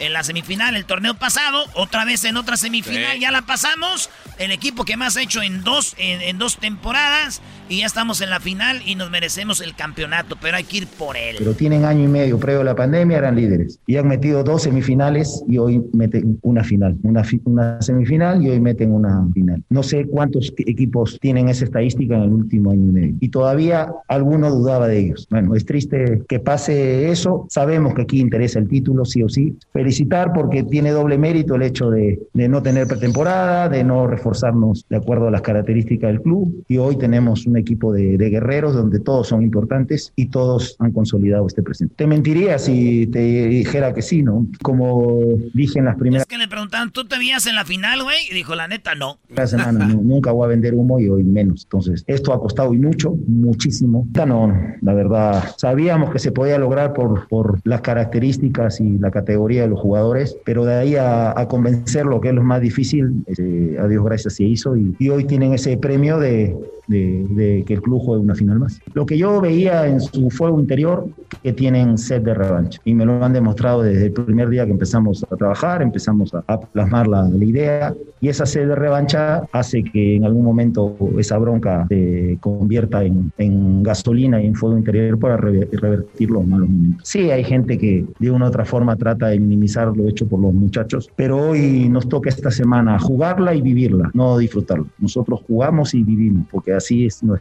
En 0.00 0.12
la 0.12 0.22
semifinal, 0.22 0.76
el 0.76 0.84
torneo 0.84 1.14
pasado, 1.14 1.64
otra 1.74 2.04
vez 2.04 2.22
en 2.22 2.36
otra 2.36 2.56
semifinal, 2.56 3.14
Sí. 3.14 3.18
ya 3.20 3.32
la 3.32 3.42
pasamos. 3.42 4.10
El 4.38 4.52
equipo 4.52 4.84
que 4.84 4.96
más 4.96 5.16
ha 5.16 5.22
hecho 5.22 5.42
en 5.42 5.64
dos, 5.64 5.94
en, 5.98 6.20
en 6.22 6.38
dos 6.38 6.58
temporadas. 6.58 7.40
Y 7.70 7.80
ya 7.80 7.86
estamos 7.86 8.22
en 8.22 8.30
la 8.30 8.40
final 8.40 8.78
y 8.86 8.94
nos 8.94 9.10
merecemos 9.10 9.60
el 9.60 9.74
campeonato, 9.74 10.36
pero 10.40 10.56
hay 10.56 10.64
que 10.64 10.78
ir 10.78 10.86
por 10.86 11.16
él. 11.18 11.36
Pero 11.38 11.52
tienen 11.52 11.84
año 11.84 12.04
y 12.04 12.08
medio 12.08 12.38
previo 12.38 12.62
a 12.62 12.64
la 12.64 12.74
pandemia, 12.74 13.18
eran 13.18 13.36
líderes. 13.36 13.78
Y 13.86 13.96
han 13.96 14.08
metido 14.08 14.42
dos 14.42 14.62
semifinales 14.62 15.44
y 15.46 15.58
hoy 15.58 15.84
meten 15.92 16.38
una 16.42 16.64
final. 16.64 16.96
Una, 17.02 17.24
fi- 17.24 17.42
una 17.44 17.80
semifinal 17.82 18.42
y 18.42 18.48
hoy 18.48 18.58
meten 18.60 18.92
una 18.92 19.28
final. 19.34 19.62
No 19.68 19.82
sé 19.82 20.06
cuántos 20.06 20.52
equipos 20.56 21.18
tienen 21.20 21.50
esa 21.50 21.64
estadística 21.66 22.16
en 22.16 22.22
el 22.22 22.30
último 22.32 22.70
año 22.70 22.86
y 22.86 22.90
medio. 22.92 23.14
Y 23.20 23.28
todavía 23.28 23.92
alguno 24.08 24.50
dudaba 24.50 24.88
de 24.88 25.00
ellos. 25.00 25.26
Bueno, 25.30 25.54
es 25.54 25.66
triste 25.66 26.22
que 26.26 26.40
pase 26.40 27.10
eso. 27.10 27.46
Sabemos 27.50 27.92
que 27.92 28.02
aquí 28.02 28.20
interesa 28.20 28.60
el 28.60 28.68
título, 28.68 29.04
sí 29.04 29.22
o 29.22 29.28
sí. 29.28 29.54
Felicitar 29.74 30.32
porque 30.32 30.62
tiene 30.62 30.90
doble 30.90 31.18
mérito 31.18 31.56
el 31.56 31.62
hecho 31.62 31.90
de, 31.90 32.18
de 32.32 32.48
no 32.48 32.62
tener 32.62 32.86
pretemporada, 32.86 33.68
de 33.68 33.84
no 33.84 34.06
reforzarnos 34.06 34.86
de 34.88 34.96
acuerdo 34.96 35.28
a 35.28 35.30
las 35.30 35.42
características 35.42 36.12
del 36.12 36.22
club. 36.22 36.64
Y 36.66 36.78
hoy 36.78 36.96
tenemos 36.96 37.46
un 37.46 37.57
equipo 37.58 37.92
de, 37.92 38.16
de 38.16 38.30
guerreros 38.30 38.74
donde 38.74 39.00
todos 39.00 39.28
son 39.28 39.42
importantes 39.42 40.12
y 40.16 40.26
todos 40.26 40.76
han 40.78 40.92
consolidado 40.92 41.46
este 41.46 41.62
presente. 41.62 41.94
Te 41.96 42.06
mentiría 42.06 42.58
si 42.58 43.06
te 43.08 43.18
dijera 43.48 43.92
que 43.94 44.02
sí, 44.02 44.22
¿no? 44.22 44.46
Como 44.62 45.18
dije 45.54 45.78
en 45.78 45.86
las 45.86 45.96
primeras 45.96 46.22
Es 46.22 46.28
que 46.28 46.38
le 46.38 46.48
preguntaban, 46.48 46.90
¿tú 46.92 47.04
te 47.06 47.18
veías 47.18 47.46
en 47.46 47.54
la 47.56 47.64
final, 47.64 48.02
güey? 48.02 48.16
Y 48.30 48.34
dijo, 48.34 48.54
la 48.54 48.68
neta, 48.68 48.94
no. 48.94 49.18
semanas, 49.46 49.94
no, 49.94 50.02
nunca 50.02 50.32
voy 50.32 50.44
a 50.46 50.48
vender 50.48 50.74
humo 50.74 50.98
y 51.00 51.08
hoy 51.08 51.24
menos. 51.24 51.64
Entonces, 51.64 52.04
esto 52.06 52.32
ha 52.32 52.40
costado 52.40 52.72
y 52.74 52.78
mucho, 52.78 53.14
muchísimo. 53.26 54.06
No, 54.26 54.52
la 54.82 54.94
verdad, 54.94 55.44
sabíamos 55.56 56.10
que 56.10 56.18
se 56.18 56.32
podía 56.32 56.58
lograr 56.58 56.92
por, 56.92 57.26
por 57.28 57.60
las 57.64 57.80
características 57.80 58.80
y 58.80 58.98
la 58.98 59.10
categoría 59.10 59.62
de 59.62 59.68
los 59.68 59.80
jugadores, 59.80 60.36
pero 60.44 60.64
de 60.64 60.74
ahí 60.74 60.96
a, 60.96 61.38
a 61.38 61.48
convencerlo, 61.48 62.20
que 62.20 62.28
es 62.28 62.34
lo 62.34 62.42
más 62.42 62.60
difícil, 62.60 63.24
este, 63.26 63.76
a 63.78 63.86
Dios 63.88 64.04
gracias 64.04 64.34
se 64.34 64.44
hizo 64.44 64.76
y, 64.76 64.94
y 64.98 65.08
hoy 65.08 65.24
tienen 65.24 65.54
ese 65.54 65.76
premio 65.76 66.18
de, 66.18 66.54
de- 66.86 67.26
de 67.30 67.47
que 67.66 67.74
el 67.74 67.82
club 67.82 68.00
juegue 68.04 68.22
una 68.22 68.34
final 68.34 68.58
más. 68.58 68.80
Lo 68.94 69.04
que 69.06 69.16
yo 69.18 69.40
veía 69.40 69.86
en 69.86 70.00
su 70.00 70.30
fuego 70.30 70.58
interior, 70.60 71.08
que 71.42 71.52
tienen 71.52 71.96
sed 71.98 72.22
de 72.22 72.34
revancha 72.34 72.80
y 72.84 72.94
me 72.94 73.04
lo 73.04 73.24
han 73.24 73.32
demostrado 73.32 73.82
desde 73.82 74.06
el 74.06 74.12
primer 74.12 74.48
día 74.48 74.66
que 74.66 74.72
empezamos 74.72 75.24
a 75.30 75.36
trabajar, 75.36 75.82
empezamos 75.82 76.34
a, 76.34 76.42
plasmar 76.72 77.06
la, 77.06 77.22
la 77.28 77.44
idea 77.44 77.94
y 78.20 78.28
esa 78.28 78.44
sed 78.44 78.66
de 78.66 78.74
revancha 78.74 79.44
hace 79.52 79.84
que 79.84 80.16
en 80.16 80.24
algún 80.24 80.44
momento 80.44 80.96
esa 81.18 81.38
bronca 81.38 81.86
se 81.88 82.36
convierta 82.40 83.04
en, 83.04 83.30
en 83.38 83.82
gasolina 83.84 84.42
y 84.42 84.46
en 84.46 84.54
fuego 84.56 84.76
interior 84.76 85.16
para 85.18 85.36
rever- 85.38 85.68
revertir 85.70 86.30
los 86.30 86.44
malos 86.44 86.68
momentos. 86.68 87.08
Sí, 87.08 87.30
hay 87.30 87.44
gente 87.44 87.78
que 87.78 88.04
de 88.18 88.30
una 88.30 88.46
u 88.46 88.48
otra 88.48 88.64
forma 88.64 88.96
trata 88.96 89.28
de 89.28 89.38
minimizar 89.38 89.96
lo 89.96 90.08
hecho 90.08 90.26
por 90.26 90.40
los 90.40 90.52
muchachos, 90.52 91.08
pero 91.14 91.50
hoy 91.50 91.88
nos 91.88 92.08
toca 92.08 92.30
esta 92.30 92.50
semana 92.50 92.98
jugarla 92.98 93.54
y 93.54 93.62
vivirla, 93.62 94.10
no 94.14 94.36
disfrutarla. 94.38 94.86
Nosotros 94.98 95.40
jugamos 95.46 95.94
y 95.94 96.02
vivimos, 96.02 96.46
porque 96.50 96.72
así 96.72 97.06
es 97.06 97.22
nuestra 97.22 97.37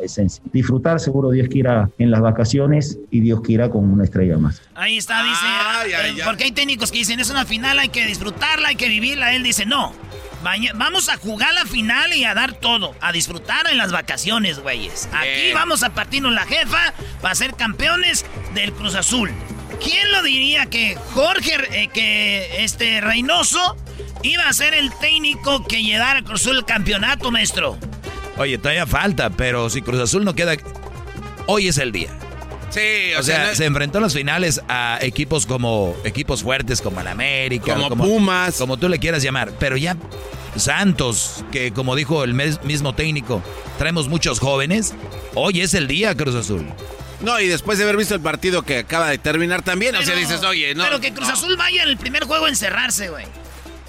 esencia. 0.00 0.42
Disfrutar, 0.52 1.00
seguro 1.00 1.30
Dios 1.30 1.48
quiera 1.48 1.88
en 1.98 2.10
las 2.10 2.20
vacaciones 2.20 2.98
y 3.10 3.20
Dios 3.20 3.40
quiera 3.42 3.70
con 3.70 3.90
una 3.90 4.04
estrella 4.04 4.38
más. 4.38 4.62
Ahí 4.74 4.98
está, 4.98 5.22
dice. 5.22 5.44
eh, 6.18 6.22
Porque 6.24 6.44
hay 6.44 6.52
técnicos 6.52 6.90
que 6.90 6.98
dicen, 6.98 7.20
es 7.20 7.30
una 7.30 7.44
final, 7.44 7.78
hay 7.78 7.88
que 7.88 8.06
disfrutarla, 8.06 8.68
hay 8.68 8.76
que 8.76 8.88
vivirla. 8.88 9.34
Él 9.34 9.42
dice, 9.42 9.66
no. 9.66 9.92
Vamos 10.74 11.08
a 11.08 11.16
jugar 11.16 11.54
la 11.54 11.64
final 11.64 12.12
y 12.12 12.24
a 12.24 12.34
dar 12.34 12.52
todo. 12.52 12.94
A 13.00 13.12
disfrutar 13.12 13.66
en 13.70 13.78
las 13.78 13.92
vacaciones, 13.92 14.58
güeyes. 14.58 15.08
Aquí 15.12 15.52
vamos 15.54 15.82
a 15.82 15.94
partirnos 15.94 16.32
la 16.34 16.44
jefa 16.44 16.92
para 17.22 17.34
ser 17.34 17.54
campeones 17.54 18.26
del 18.54 18.72
Cruz 18.74 18.94
Azul. 18.94 19.30
¿Quién 19.82 20.12
lo 20.12 20.22
diría 20.22 20.66
que 20.66 20.96
Jorge, 21.14 21.56
eh, 21.72 21.88
que 21.92 22.62
este 22.62 23.00
Reynoso, 23.00 23.76
iba 24.22 24.46
a 24.46 24.52
ser 24.52 24.74
el 24.74 24.92
técnico 24.98 25.64
que 25.64 25.82
llevara 25.82 26.18
al 26.18 26.24
Cruz 26.24 26.42
Azul 26.42 26.58
el 26.58 26.64
campeonato, 26.66 27.30
maestro? 27.30 27.78
Oye, 28.36 28.58
todavía 28.58 28.86
falta, 28.86 29.30
pero 29.30 29.70
si 29.70 29.82
Cruz 29.82 30.00
Azul 30.00 30.24
no 30.24 30.34
queda. 30.34 30.54
Hoy 31.46 31.68
es 31.68 31.78
el 31.78 31.92
día. 31.92 32.08
Sí, 32.70 33.14
O 33.18 33.22
sea, 33.22 33.54
se 33.54 33.66
enfrentó 33.66 33.98
en 33.98 34.02
las 34.04 34.14
finales 34.14 34.60
a 34.68 34.98
equipos 35.00 35.46
como 35.46 35.94
equipos 36.04 36.42
fuertes 36.42 36.80
como 36.80 37.00
el 37.00 37.06
América, 37.06 37.74
Como 37.76 37.96
Pumas. 37.96 38.56
como 38.58 38.76
tú 38.78 38.88
le 38.88 38.98
quieras 38.98 39.22
llamar, 39.22 39.52
pero 39.60 39.76
ya 39.76 39.96
Santos, 40.56 41.44
que 41.52 41.72
como 41.72 41.94
dijo 41.94 42.24
el 42.24 42.34
mes- 42.34 42.62
mismo 42.64 42.92
técnico, 42.94 43.42
traemos 43.78 44.08
muchos 44.08 44.40
jóvenes. 44.40 44.94
Hoy 45.34 45.60
es 45.60 45.74
el 45.74 45.86
día 45.86 46.16
Cruz 46.16 46.34
Azul. 46.34 46.66
No, 47.20 47.38
y 47.40 47.46
después 47.46 47.78
de 47.78 47.84
haber 47.84 47.96
visto 47.96 48.14
el 48.14 48.20
partido 48.20 48.62
que 48.62 48.78
acaba 48.78 49.08
de 49.10 49.18
terminar 49.18 49.62
también, 49.62 49.94
o 49.94 50.02
sea, 50.02 50.14
dices, 50.16 50.42
oye, 50.42 50.74
no. 50.74 50.82
Pero 50.84 51.00
que 51.00 51.12
Cruz 51.12 51.28
Azul 51.28 51.56
vaya 51.56 51.84
en 51.84 51.88
el 51.90 51.96
primer 51.96 52.24
juego 52.24 52.46
a 52.46 52.48
encerrarse, 52.48 53.08
güey. 53.08 53.24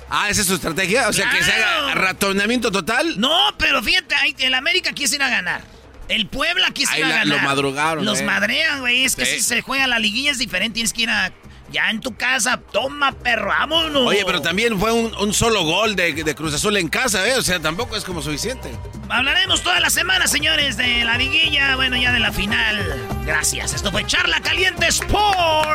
Ah, 0.10 0.30
¿esa 0.30 0.42
es 0.42 0.48
su 0.48 0.56
estrategia? 0.56 1.08
O 1.10 1.14
sea, 1.14 1.30
que 1.30 1.44
se 1.44 1.52
haga 1.52 1.94
ratonamiento 1.96 2.72
total. 2.72 3.20
No, 3.20 3.36
pero 3.58 3.82
fíjate, 3.82 4.14
ahí 4.16 4.36
el 4.40 4.54
América 4.54 4.92
quiso 4.94 5.16
ir 5.16 5.24
a 5.24 5.30
ganar. 5.30 5.62
El 6.08 6.28
Puebla 6.28 6.70
quiso 6.72 6.92
Ahí 6.94 7.00
ir 7.00 7.06
a 7.06 7.10
la- 7.10 7.16
ganar. 7.18 7.38
lo 7.38 7.40
madrugaron, 7.44 8.06
Los 8.06 8.20
eh. 8.20 8.24
madrean, 8.24 8.82
güey. 8.82 9.06
Es 9.06 9.16
que 9.16 9.26
Sí. 9.26 9.38
si 9.38 9.42
se 9.42 9.62
juega 9.62 9.88
la 9.88 9.98
liguilla 9.98 10.30
es 10.32 10.38
diferente. 10.38 10.76
Tienes 10.76 10.94
que 10.94 11.02
ir 11.04 11.10
a. 11.10 11.32
Ya 11.72 11.90
en 11.90 12.00
tu 12.00 12.16
casa, 12.16 12.62
toma, 12.72 13.12
perro, 13.12 13.48
vámonos. 13.48 14.06
Oye, 14.08 14.24
pero 14.24 14.40
también 14.40 14.80
fue 14.80 14.92
un, 14.94 15.14
un 15.16 15.34
solo 15.34 15.64
gol 15.64 15.96
de, 15.96 16.14
de 16.14 16.36
Cruz 16.36 16.54
Azul 16.54 16.78
en 16.78 16.88
casa, 16.90 17.28
¿eh? 17.28 17.34
O 17.34 17.42
sea, 17.42 17.60
tampoco 17.60 17.96
es 17.98 18.04
como 18.06 18.22
suficiente. 18.22 18.70
Hablaremos 19.10 19.64
toda 19.64 19.80
la 19.80 19.90
semana, 19.90 20.28
señores, 20.28 20.78
de 20.78 21.04
la 21.04 21.18
liguilla, 21.18 21.76
bueno, 21.76 21.98
ya 21.98 22.12
de 22.12 22.20
la 22.20 22.32
final. 22.32 22.96
Gracias. 23.26 23.74
Esto 23.74 23.92
fue 23.92 24.06
Charla 24.06 24.40
Caliente 24.42 24.86
Sport. 24.88 25.68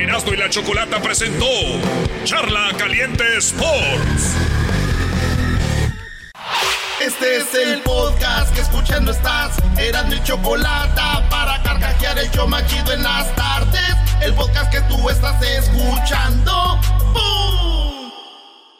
Erasmo 0.00 0.32
y 0.32 0.36
la 0.38 0.48
Chocolata 0.48 1.00
presentó 1.02 1.46
Charla 2.24 2.70
Caliente 2.78 3.22
Sports. 3.36 4.34
Este 7.00 7.36
es 7.36 7.54
el 7.54 7.82
podcast 7.82 8.54
que 8.54 8.62
escuchando 8.62 9.12
estás. 9.12 9.56
Eran 9.78 10.08
mi 10.08 10.22
chocolata 10.22 11.28
para 11.28 11.62
carcajear 11.62 12.18
el 12.18 12.30
yo 12.30 12.46
machido 12.46 12.92
en 12.92 13.02
las 13.02 13.34
tardes. 13.36 13.94
El 14.22 14.32
podcast 14.34 14.72
que 14.72 14.80
tú 14.82 15.10
estás 15.10 15.42
escuchando. 15.42 16.80
¡Bum! 17.12 17.79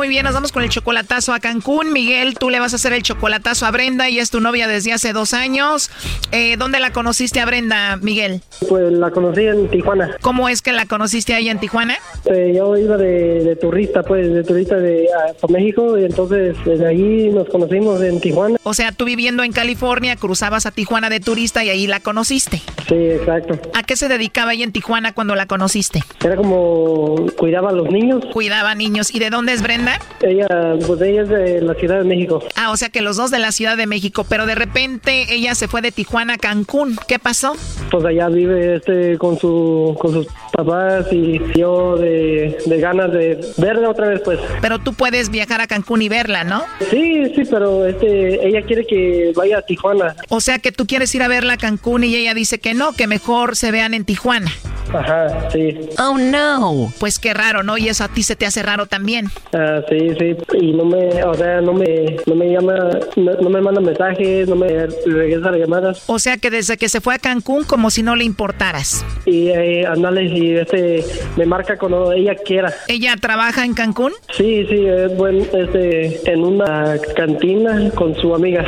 Muy 0.00 0.08
bien, 0.08 0.24
nos 0.24 0.32
vamos 0.32 0.50
con 0.50 0.62
el 0.62 0.70
chocolatazo 0.70 1.34
a 1.34 1.40
Cancún. 1.40 1.92
Miguel, 1.92 2.32
tú 2.38 2.48
le 2.48 2.58
vas 2.58 2.72
a 2.72 2.76
hacer 2.76 2.94
el 2.94 3.02
chocolatazo 3.02 3.66
a 3.66 3.70
Brenda 3.70 4.08
y 4.08 4.18
es 4.18 4.30
tu 4.30 4.40
novia 4.40 4.66
desde 4.66 4.94
hace 4.94 5.12
dos 5.12 5.34
años. 5.34 5.90
Eh, 6.32 6.56
¿Dónde 6.56 6.80
la 6.80 6.90
conociste 6.90 7.38
a 7.38 7.44
Brenda, 7.44 7.98
Miguel? 7.98 8.40
Pues 8.66 8.90
la 8.94 9.10
conocí 9.10 9.42
en 9.42 9.68
Tijuana. 9.68 10.16
¿Cómo 10.22 10.48
es 10.48 10.62
que 10.62 10.72
la 10.72 10.86
conociste 10.86 11.34
ahí 11.34 11.50
en 11.50 11.60
Tijuana? 11.60 11.98
Eh, 12.24 12.54
yo 12.56 12.78
iba 12.78 12.96
de, 12.96 13.44
de 13.44 13.56
turista, 13.56 14.02
pues, 14.02 14.32
de 14.32 14.42
turista 14.42 14.76
de 14.76 15.06
a, 15.12 15.46
a 15.46 15.52
México, 15.52 15.98
y 15.98 16.06
entonces 16.06 16.56
desde 16.64 16.86
ahí 16.86 17.28
nos 17.28 17.50
conocimos 17.50 18.00
en 18.02 18.22
Tijuana. 18.22 18.56
O 18.62 18.72
sea, 18.72 18.92
tú 18.92 19.04
viviendo 19.04 19.42
en 19.42 19.52
California, 19.52 20.16
cruzabas 20.16 20.64
a 20.64 20.70
Tijuana 20.70 21.10
de 21.10 21.20
turista 21.20 21.62
y 21.62 21.68
ahí 21.68 21.86
la 21.86 22.00
conociste. 22.00 22.62
Sí, 22.88 22.94
exacto. 22.94 23.60
¿A 23.74 23.82
qué 23.82 23.96
se 23.96 24.08
dedicaba 24.08 24.54
ella 24.54 24.64
en 24.64 24.72
Tijuana 24.72 25.12
cuando 25.12 25.34
la 25.34 25.44
conociste? 25.44 26.02
Era 26.24 26.36
como 26.36 27.26
cuidaba 27.36 27.68
a 27.68 27.72
los 27.72 27.90
niños. 27.90 28.24
Cuidaba 28.32 28.74
niños. 28.74 29.14
¿Y 29.14 29.18
de 29.18 29.28
dónde 29.28 29.52
es 29.52 29.60
Brenda? 29.60 29.89
Ella, 30.22 30.46
pues 30.86 31.00
ella 31.00 31.22
es 31.22 31.28
de 31.28 31.60
la 31.62 31.74
Ciudad 31.74 31.98
de 31.98 32.04
México. 32.04 32.42
Ah, 32.56 32.70
o 32.70 32.76
sea 32.76 32.88
que 32.88 33.00
los 33.00 33.16
dos 33.16 33.30
de 33.30 33.38
la 33.38 33.52
Ciudad 33.52 33.76
de 33.76 33.86
México, 33.86 34.24
pero 34.28 34.46
de 34.46 34.54
repente 34.54 35.34
ella 35.34 35.54
se 35.54 35.68
fue 35.68 35.82
de 35.82 35.92
Tijuana 35.92 36.34
a 36.34 36.38
Cancún. 36.38 36.96
¿Qué 37.08 37.18
pasó? 37.18 37.56
Pues 37.90 38.04
allá 38.04 38.28
vive 38.28 38.76
este 38.76 39.18
con 39.18 39.38
su 39.38 39.96
con 39.98 40.12
sus 40.12 40.26
papás 40.64 41.06
y 41.12 41.40
yo 41.56 41.96
de, 41.96 42.58
de 42.64 42.80
ganas 42.80 43.12
de 43.12 43.40
verla 43.56 43.90
otra 43.90 44.08
vez, 44.08 44.20
pues. 44.24 44.38
Pero 44.60 44.78
tú 44.78 44.94
puedes 44.94 45.30
viajar 45.30 45.60
a 45.60 45.66
Cancún 45.66 46.02
y 46.02 46.08
verla, 46.08 46.44
¿no? 46.44 46.62
Sí, 46.90 47.32
sí, 47.34 47.42
pero 47.50 47.86
este 47.86 48.46
ella 48.46 48.62
quiere 48.62 48.86
que 48.86 49.32
vaya 49.34 49.58
a 49.58 49.62
Tijuana. 49.62 50.16
O 50.28 50.40
sea 50.40 50.58
que 50.58 50.72
tú 50.72 50.86
quieres 50.86 51.14
ir 51.14 51.22
a 51.22 51.28
verla 51.28 51.54
a 51.54 51.56
Cancún 51.56 52.04
y 52.04 52.14
ella 52.14 52.34
dice 52.34 52.58
que 52.58 52.74
no, 52.74 52.92
que 52.92 53.06
mejor 53.06 53.56
se 53.56 53.70
vean 53.70 53.94
en 53.94 54.04
Tijuana. 54.04 54.50
Ajá, 54.92 55.48
sí. 55.50 55.78
Oh 55.98 56.18
no. 56.18 56.92
Pues 56.98 57.18
qué 57.18 57.32
raro, 57.32 57.62
¿no? 57.62 57.78
Y 57.78 57.88
eso 57.88 58.04
a 58.04 58.08
ti 58.08 58.22
se 58.22 58.36
te 58.36 58.46
hace 58.46 58.62
raro 58.62 58.86
también. 58.86 59.26
Ah, 59.52 59.82
sí, 59.88 60.10
sí. 60.18 60.36
Y 60.54 60.72
no 60.72 60.84
me, 60.84 61.22
o 61.22 61.34
sea, 61.34 61.60
no 61.60 61.72
me, 61.72 62.16
no 62.26 62.34
me 62.34 62.50
llama, 62.50 62.74
no, 63.16 63.32
no 63.34 63.50
me 63.50 63.60
manda 63.60 63.80
mensajes, 63.80 64.48
no 64.48 64.56
me 64.56 64.86
regresa 65.06 65.50
las 65.50 65.60
llamadas. 65.60 66.04
O 66.06 66.18
sea 66.18 66.38
que 66.38 66.50
desde 66.50 66.76
que 66.76 66.88
se 66.88 67.00
fue 67.00 67.14
a 67.14 67.18
Cancún 67.18 67.64
como 67.64 67.90
si 67.90 68.02
no 68.02 68.16
le 68.16 68.24
importaras. 68.24 69.04
Y 69.26 69.48
eh, 69.48 69.86
andale, 69.86 70.24
y 70.24 70.49
este, 70.56 71.04
me 71.36 71.46
marca 71.46 71.78
cuando 71.78 72.12
ella 72.12 72.34
quiera. 72.34 72.72
¿Ella 72.88 73.16
trabaja 73.16 73.64
en 73.64 73.74
Cancún? 73.74 74.12
Sí, 74.36 74.66
sí, 74.68 74.86
es 74.86 75.16
buen, 75.16 75.48
este, 75.52 76.30
en 76.30 76.42
una 76.42 76.96
cantina 77.16 77.90
con 77.94 78.14
su 78.16 78.34
amiga. 78.34 78.64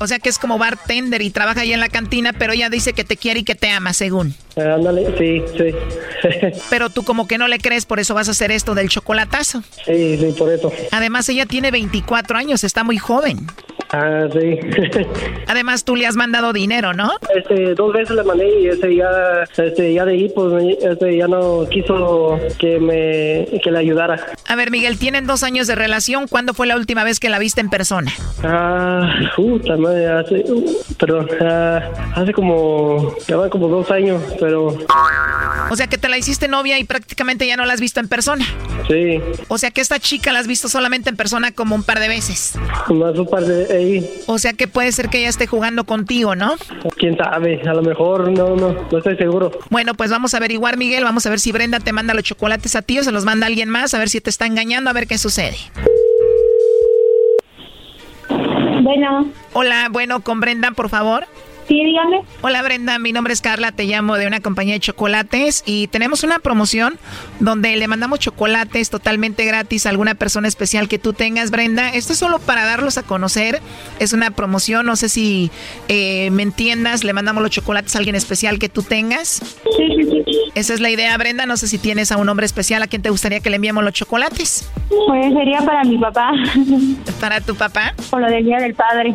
O 0.00 0.06
sea 0.06 0.18
que 0.18 0.28
es 0.28 0.38
como 0.38 0.58
bartender 0.58 1.22
y 1.22 1.30
trabaja 1.30 1.62
ahí 1.62 1.72
en 1.72 1.80
la 1.80 1.88
cantina, 1.88 2.32
pero 2.32 2.52
ella 2.52 2.70
dice 2.70 2.92
que 2.92 3.04
te 3.04 3.16
quiere 3.16 3.40
y 3.40 3.44
que 3.44 3.56
te 3.56 3.68
ama, 3.70 3.92
según. 3.92 4.34
Eh, 4.58 4.72
ándale, 4.72 5.06
sí, 5.16 5.42
sí. 5.56 6.58
Pero 6.70 6.90
tú 6.90 7.04
como 7.04 7.28
que 7.28 7.38
no 7.38 7.48
le 7.48 7.58
crees, 7.58 7.86
por 7.86 8.00
eso 8.00 8.14
vas 8.14 8.28
a 8.28 8.32
hacer 8.32 8.50
esto 8.50 8.74
del 8.74 8.88
chocolatazo. 8.88 9.62
sí, 9.84 10.18
sí, 10.18 10.34
por 10.36 10.52
eso. 10.52 10.72
Además, 10.90 11.28
ella 11.28 11.46
tiene 11.46 11.70
24 11.70 12.36
años, 12.36 12.64
está 12.64 12.84
muy 12.84 12.98
joven. 12.98 13.46
Ah, 13.90 14.26
sí. 14.32 14.58
Además, 15.46 15.84
tú 15.84 15.96
le 15.96 16.06
has 16.06 16.16
mandado 16.16 16.52
dinero, 16.52 16.92
¿no? 16.92 17.12
Este, 17.34 17.74
dos 17.74 17.92
veces 17.92 18.16
le 18.16 18.22
mandé 18.22 18.60
y 18.60 18.68
este 18.68 18.94
ya, 18.94 19.44
este, 19.56 19.94
ya 19.94 20.04
de 20.04 20.12
ahí, 20.12 20.28
pues, 20.34 20.76
este, 20.82 21.16
ya 21.16 21.26
no 21.26 21.66
quiso 21.70 22.38
que 22.58 22.78
me, 22.78 23.60
que 23.60 23.70
le 23.70 23.78
ayudara. 23.78 24.26
A 24.46 24.56
ver, 24.56 24.70
Miguel, 24.70 24.98
tienen 24.98 25.26
dos 25.26 25.42
años 25.42 25.66
de 25.66 25.74
relación. 25.74 26.26
¿Cuándo 26.28 26.52
fue 26.52 26.66
la 26.66 26.76
última 26.76 27.02
vez 27.04 27.18
que 27.18 27.30
la 27.30 27.38
viste 27.38 27.60
en 27.60 27.70
persona? 27.70 28.12
Ah, 28.42 29.10
puta 29.36 29.76
madre, 29.76 30.06
hace, 30.06 30.44
uh, 30.52 30.76
perdón, 30.98 31.28
ah, 31.40 31.80
hace 32.14 32.32
como, 32.32 33.16
ya 33.26 33.36
van 33.36 33.48
como 33.48 33.68
dos 33.68 33.90
años, 33.90 34.22
pero 34.38 34.47
O 34.56 35.76
sea 35.76 35.86
que 35.86 35.98
te 35.98 36.08
la 36.08 36.18
hiciste 36.18 36.48
novia 36.48 36.78
y 36.78 36.84
prácticamente 36.84 37.46
ya 37.46 37.56
no 37.56 37.64
la 37.66 37.72
has 37.74 37.80
visto 37.80 38.00
en 38.00 38.08
persona. 38.08 38.44
sí, 38.88 39.20
O 39.48 39.58
sea 39.58 39.70
que 39.70 39.80
esta 39.80 39.98
chica 39.98 40.32
la 40.32 40.38
has 40.38 40.46
visto 40.46 40.68
solamente 40.68 41.10
en 41.10 41.16
persona 41.16 41.52
como 41.52 41.74
un 41.74 41.82
par 41.82 42.00
de 42.00 42.08
veces. 42.08 42.54
más 42.88 43.18
un 43.18 43.26
par 43.28 43.44
de 43.44 44.22
O 44.26 44.38
sea 44.38 44.52
que 44.52 44.68
puede 44.68 44.92
ser 44.92 45.08
que 45.08 45.18
ella 45.18 45.28
esté 45.28 45.46
jugando 45.46 45.84
contigo, 45.84 46.34
¿no? 46.34 46.54
quién 46.96 47.16
sabe, 47.16 47.60
a 47.68 47.74
lo 47.74 47.82
mejor, 47.82 48.30
no, 48.32 48.56
no, 48.56 48.74
no 48.90 48.98
estoy 48.98 49.16
seguro. 49.16 49.50
Bueno, 49.70 49.94
pues 49.94 50.10
vamos 50.10 50.34
a 50.34 50.38
averiguar, 50.38 50.76
Miguel. 50.76 51.04
Vamos 51.04 51.24
a 51.26 51.30
ver 51.30 51.38
si 51.40 51.52
Brenda 51.52 51.78
te 51.80 51.92
manda 51.92 52.14
los 52.14 52.24
chocolates 52.24 52.74
a 52.76 52.82
ti 52.82 52.98
o 52.98 53.04
se 53.04 53.12
los 53.12 53.24
manda 53.24 53.46
alguien 53.46 53.68
más. 53.68 53.94
A 53.94 53.98
ver 53.98 54.08
si 54.08 54.20
te 54.20 54.30
está 54.30 54.46
engañando, 54.46 54.90
a 54.90 54.92
ver 54.92 55.06
qué 55.06 55.18
sucede. 55.18 55.56
Bueno, 58.82 59.28
Hola, 59.52 59.88
bueno, 59.90 60.20
con 60.20 60.40
Brenda, 60.40 60.70
por 60.72 60.88
favor. 60.88 61.26
Sí, 61.68 61.84
dígame. 61.84 62.22
Hola 62.40 62.62
Brenda, 62.62 62.98
mi 62.98 63.12
nombre 63.12 63.32
es 63.32 63.40
Carla, 63.40 63.72
te 63.72 63.84
llamo 63.84 64.16
de 64.16 64.26
una 64.26 64.40
compañía 64.40 64.74
de 64.74 64.80
chocolates 64.80 65.62
y 65.66 65.86
tenemos 65.88 66.24
una 66.24 66.38
promoción 66.38 66.98
donde 67.40 67.76
le 67.76 67.86
mandamos 67.86 68.18
chocolates 68.18 68.90
totalmente 68.90 69.44
gratis 69.44 69.86
a 69.86 69.90
alguna 69.90 70.14
persona 70.14 70.48
especial 70.48 70.88
que 70.88 70.98
tú 70.98 71.12
tengas, 71.12 71.50
Brenda. 71.50 71.90
Esto 71.90 72.14
es 72.14 72.18
solo 72.18 72.38
para 72.38 72.64
darlos 72.64 72.98
a 72.98 73.02
conocer, 73.02 73.60
es 73.98 74.12
una 74.12 74.30
promoción, 74.30 74.86
no 74.86 74.96
sé 74.96 75.08
si 75.08 75.50
eh, 75.88 76.30
me 76.30 76.42
entiendas, 76.42 77.04
le 77.04 77.12
mandamos 77.12 77.42
los 77.42 77.52
chocolates 77.52 77.94
a 77.94 77.98
alguien 77.98 78.16
especial 78.16 78.58
que 78.58 78.68
tú 78.68 78.82
tengas. 78.82 79.42
Sí, 79.76 79.86
sí, 79.96 80.22
sí. 80.24 80.38
Esa 80.54 80.74
es 80.74 80.80
la 80.80 80.90
idea, 80.90 81.16
Brenda, 81.18 81.46
no 81.46 81.56
sé 81.56 81.68
si 81.68 81.78
tienes 81.78 82.10
a 82.10 82.16
un 82.16 82.28
hombre 82.28 82.46
especial 82.46 82.82
a 82.82 82.86
quien 82.86 83.02
te 83.02 83.10
gustaría 83.10 83.40
que 83.40 83.50
le 83.50 83.56
enviemos 83.56 83.84
los 83.84 83.92
chocolates. 83.92 84.70
Pues 84.88 85.32
sería 85.34 85.60
para 85.60 85.84
mi 85.84 85.98
papá. 85.98 86.32
¿Para 87.20 87.40
tu 87.40 87.54
papá? 87.54 87.94
Por 88.10 88.22
lo 88.22 88.28
del 88.28 88.44
Día 88.44 88.58
del 88.58 88.74
Padre. 88.74 89.14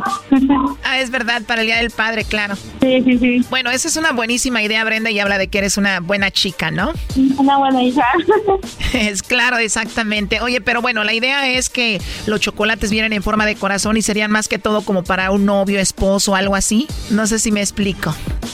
Ah, 0.84 1.00
es 1.00 1.10
verdad, 1.10 1.42
para 1.48 1.62
el 1.62 1.68
Día 1.68 1.78
del 1.78 1.90
Padre, 1.90 2.24
claro. 2.24 2.43
Sí, 2.82 3.02
sí, 3.04 3.18
sí. 3.18 3.46
Bueno, 3.50 3.72
esa 3.72 3.88
es 3.88 3.98
una 3.98 4.12
buenísima 4.12 4.62
idea, 4.62 4.84
Brenda, 4.84 5.10
y 5.12 5.20
habla 5.20 5.38
de 5.38 5.48
que 5.48 5.60
eres 5.60 5.78
una 5.78 6.00
buena 6.00 6.32
chica, 6.32 6.72
¿no? 6.72 6.94
Una 7.38 7.58
buena 7.58 7.84
hija. 7.84 8.06
Es 8.94 9.24
claro, 9.24 9.58
exactamente. 9.58 10.40
Oye, 10.42 10.62
pero 10.62 10.82
bueno, 10.82 11.04
la 11.04 11.14
idea 11.14 11.50
es 11.50 11.70
que 11.70 12.00
los 12.28 12.40
chocolates 12.40 12.92
vienen 12.92 13.12
en 13.12 13.24
forma 13.24 13.46
de 13.46 13.56
corazón 13.56 13.98
y 13.98 14.04
serían 14.04 14.30
más 14.30 14.48
que 14.48 14.60
todo 14.60 14.82
como 14.82 15.04
para 15.04 15.32
un 15.32 15.46
novio, 15.46 15.80
esposo, 15.80 16.36
algo 16.36 16.56
así. 16.56 16.88
No 17.10 17.26
sé 17.26 17.40
si 17.40 17.52
me 17.52 17.62
explico. 17.62 18.14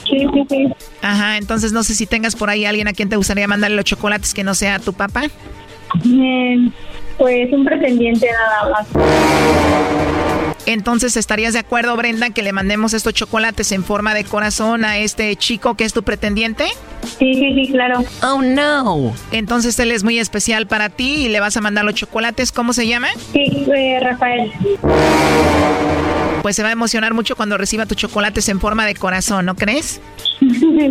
Sí, 0.09 0.25
sí, 0.33 0.45
sí. 0.49 0.67
Ajá, 1.01 1.37
entonces 1.37 1.73
no 1.73 1.83
sé 1.83 1.93
si 1.93 2.05
tengas 2.05 2.35
por 2.35 2.49
ahí 2.49 2.65
alguien 2.65 2.87
a 2.87 2.93
quien 2.93 3.09
te 3.09 3.17
gustaría 3.17 3.47
mandarle 3.47 3.75
los 3.75 3.85
chocolates 3.85 4.33
que 4.33 4.43
no 4.43 4.55
sea 4.55 4.79
tu 4.79 4.93
papá. 4.93 5.23
Eh, 6.05 6.69
pues 7.17 7.51
un 7.51 7.65
pretendiente 7.65 8.27
nada 8.31 8.71
más. 8.71 10.38
Entonces, 10.69 11.17
¿estarías 11.17 11.53
de 11.53 11.59
acuerdo, 11.59 11.97
Brenda, 11.97 12.29
que 12.29 12.43
le 12.43 12.53
mandemos 12.53 12.93
estos 12.93 13.15
chocolates 13.15 13.71
en 13.71 13.83
forma 13.83 14.13
de 14.13 14.23
corazón 14.23 14.85
a 14.85 14.99
este 14.99 15.35
chico 15.35 15.73
que 15.73 15.83
es 15.83 15.93
tu 15.93 16.03
pretendiente? 16.03 16.65
Sí, 17.17 17.33
sí, 17.33 17.55
sí, 17.55 17.71
claro. 17.71 18.03
Oh, 18.21 18.43
no. 18.43 19.11
Entonces, 19.31 19.79
él 19.79 19.91
es 19.91 20.03
muy 20.03 20.19
especial 20.19 20.67
para 20.67 20.89
ti 20.89 21.25
y 21.25 21.29
le 21.29 21.39
vas 21.39 21.57
a 21.57 21.61
mandar 21.61 21.85
los 21.85 21.95
chocolates. 21.95 22.51
¿Cómo 22.51 22.73
se 22.73 22.85
llama? 22.85 23.07
Sí, 23.33 23.65
eh, 23.75 23.99
Rafael. 23.99 24.51
Pues 26.43 26.55
se 26.55 26.61
va 26.61 26.69
a 26.69 26.71
emocionar 26.71 27.15
mucho 27.15 27.35
cuando 27.35 27.57
reciba 27.57 27.87
tus 27.87 27.97
chocolates 27.97 28.47
en 28.47 28.59
forma 28.59 28.85
de 28.85 28.93
corazón, 28.93 29.47
¿no 29.47 29.55
crees? 29.55 30.01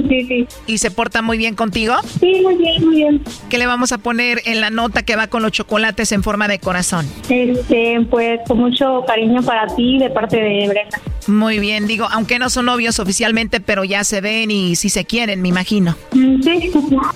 Sí, 0.08 0.24
sí. 0.26 0.46
¿Y 0.66 0.78
se 0.78 0.90
porta 0.90 1.22
muy 1.22 1.38
bien 1.38 1.54
contigo? 1.54 1.94
Sí, 2.20 2.40
muy 2.42 2.56
bien, 2.56 2.84
muy 2.84 2.96
bien. 2.96 3.22
¿Qué 3.48 3.58
le 3.58 3.66
vamos 3.66 3.92
a 3.92 3.98
poner 3.98 4.42
en 4.44 4.60
la 4.60 4.70
nota 4.70 5.02
que 5.02 5.16
va 5.16 5.26
con 5.28 5.42
los 5.42 5.52
chocolates 5.52 6.12
en 6.12 6.22
forma 6.22 6.48
de 6.48 6.58
corazón? 6.58 7.06
Este, 7.28 8.06
pues 8.10 8.40
con 8.46 8.58
mucho 8.58 9.04
cariño 9.06 9.42
para 9.42 9.66
ti 9.76 9.98
de 9.98 10.10
parte 10.10 10.36
de 10.36 10.68
Brenda. 10.68 10.98
Muy 11.26 11.58
bien, 11.58 11.86
digo, 11.86 12.06
aunque 12.10 12.38
no 12.38 12.48
son 12.48 12.66
novios 12.66 12.98
oficialmente, 12.98 13.60
pero 13.60 13.84
ya 13.84 14.02
se 14.04 14.20
ven 14.22 14.50
y 14.50 14.76
si 14.76 14.88
se 14.88 15.04
quieren, 15.04 15.42
me 15.42 15.48
imagino. 15.48 15.94
Mm, 16.12 16.38
Sí. 16.42 16.70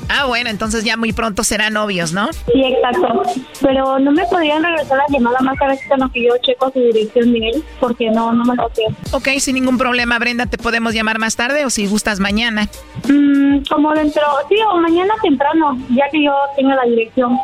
Ah, 0.09 0.27
bueno, 0.27 0.51
entonces 0.51 0.85
ya 0.85 0.97
muy 0.97 1.13
pronto 1.13 1.45
serán 1.45 1.73
novios, 1.75 2.13
¿no? 2.13 2.31
Sí, 2.33 2.63
exacto. 2.65 3.23
Pero 3.63 3.99
no 3.99 4.13
me 4.13 4.25
podrían 4.27 4.63
regresar 4.63 4.99
la 4.99 5.05
llamada 5.09 5.39
más 5.41 5.57
tarde 5.59 5.79
cuando 5.89 6.11
que 6.11 6.25
yo 6.25 6.33
checo 6.43 6.71
su 6.73 6.81
dirección 6.81 7.33
de 7.33 7.39
él, 7.39 7.65
porque 7.81 8.11
no, 8.11 8.33
no 8.33 8.45
me 8.45 8.55
lo 8.57 8.69
sé. 8.75 8.83
Ok, 9.13 9.29
sin 9.39 9.55
ningún 9.55 9.79
problema, 9.79 10.19
Brenda, 10.19 10.47
te 10.47 10.59
podemos 10.59 10.93
llamar 10.93 11.19
más 11.19 11.37
tarde 11.37 11.65
o 11.65 11.71
si 11.71 11.87
gustas 11.87 12.21
mañana. 12.21 12.69
Mm, 13.09 13.63
como 13.71 13.95
dentro, 13.95 14.23
sí, 14.49 14.57
o 14.71 14.77
mañana 14.79 15.15
temprano, 15.23 15.79
ya 15.91 16.05
que 16.11 16.25
yo 16.25 16.33
tenga 16.57 16.75
la 16.77 16.85
dirección. 16.85 17.39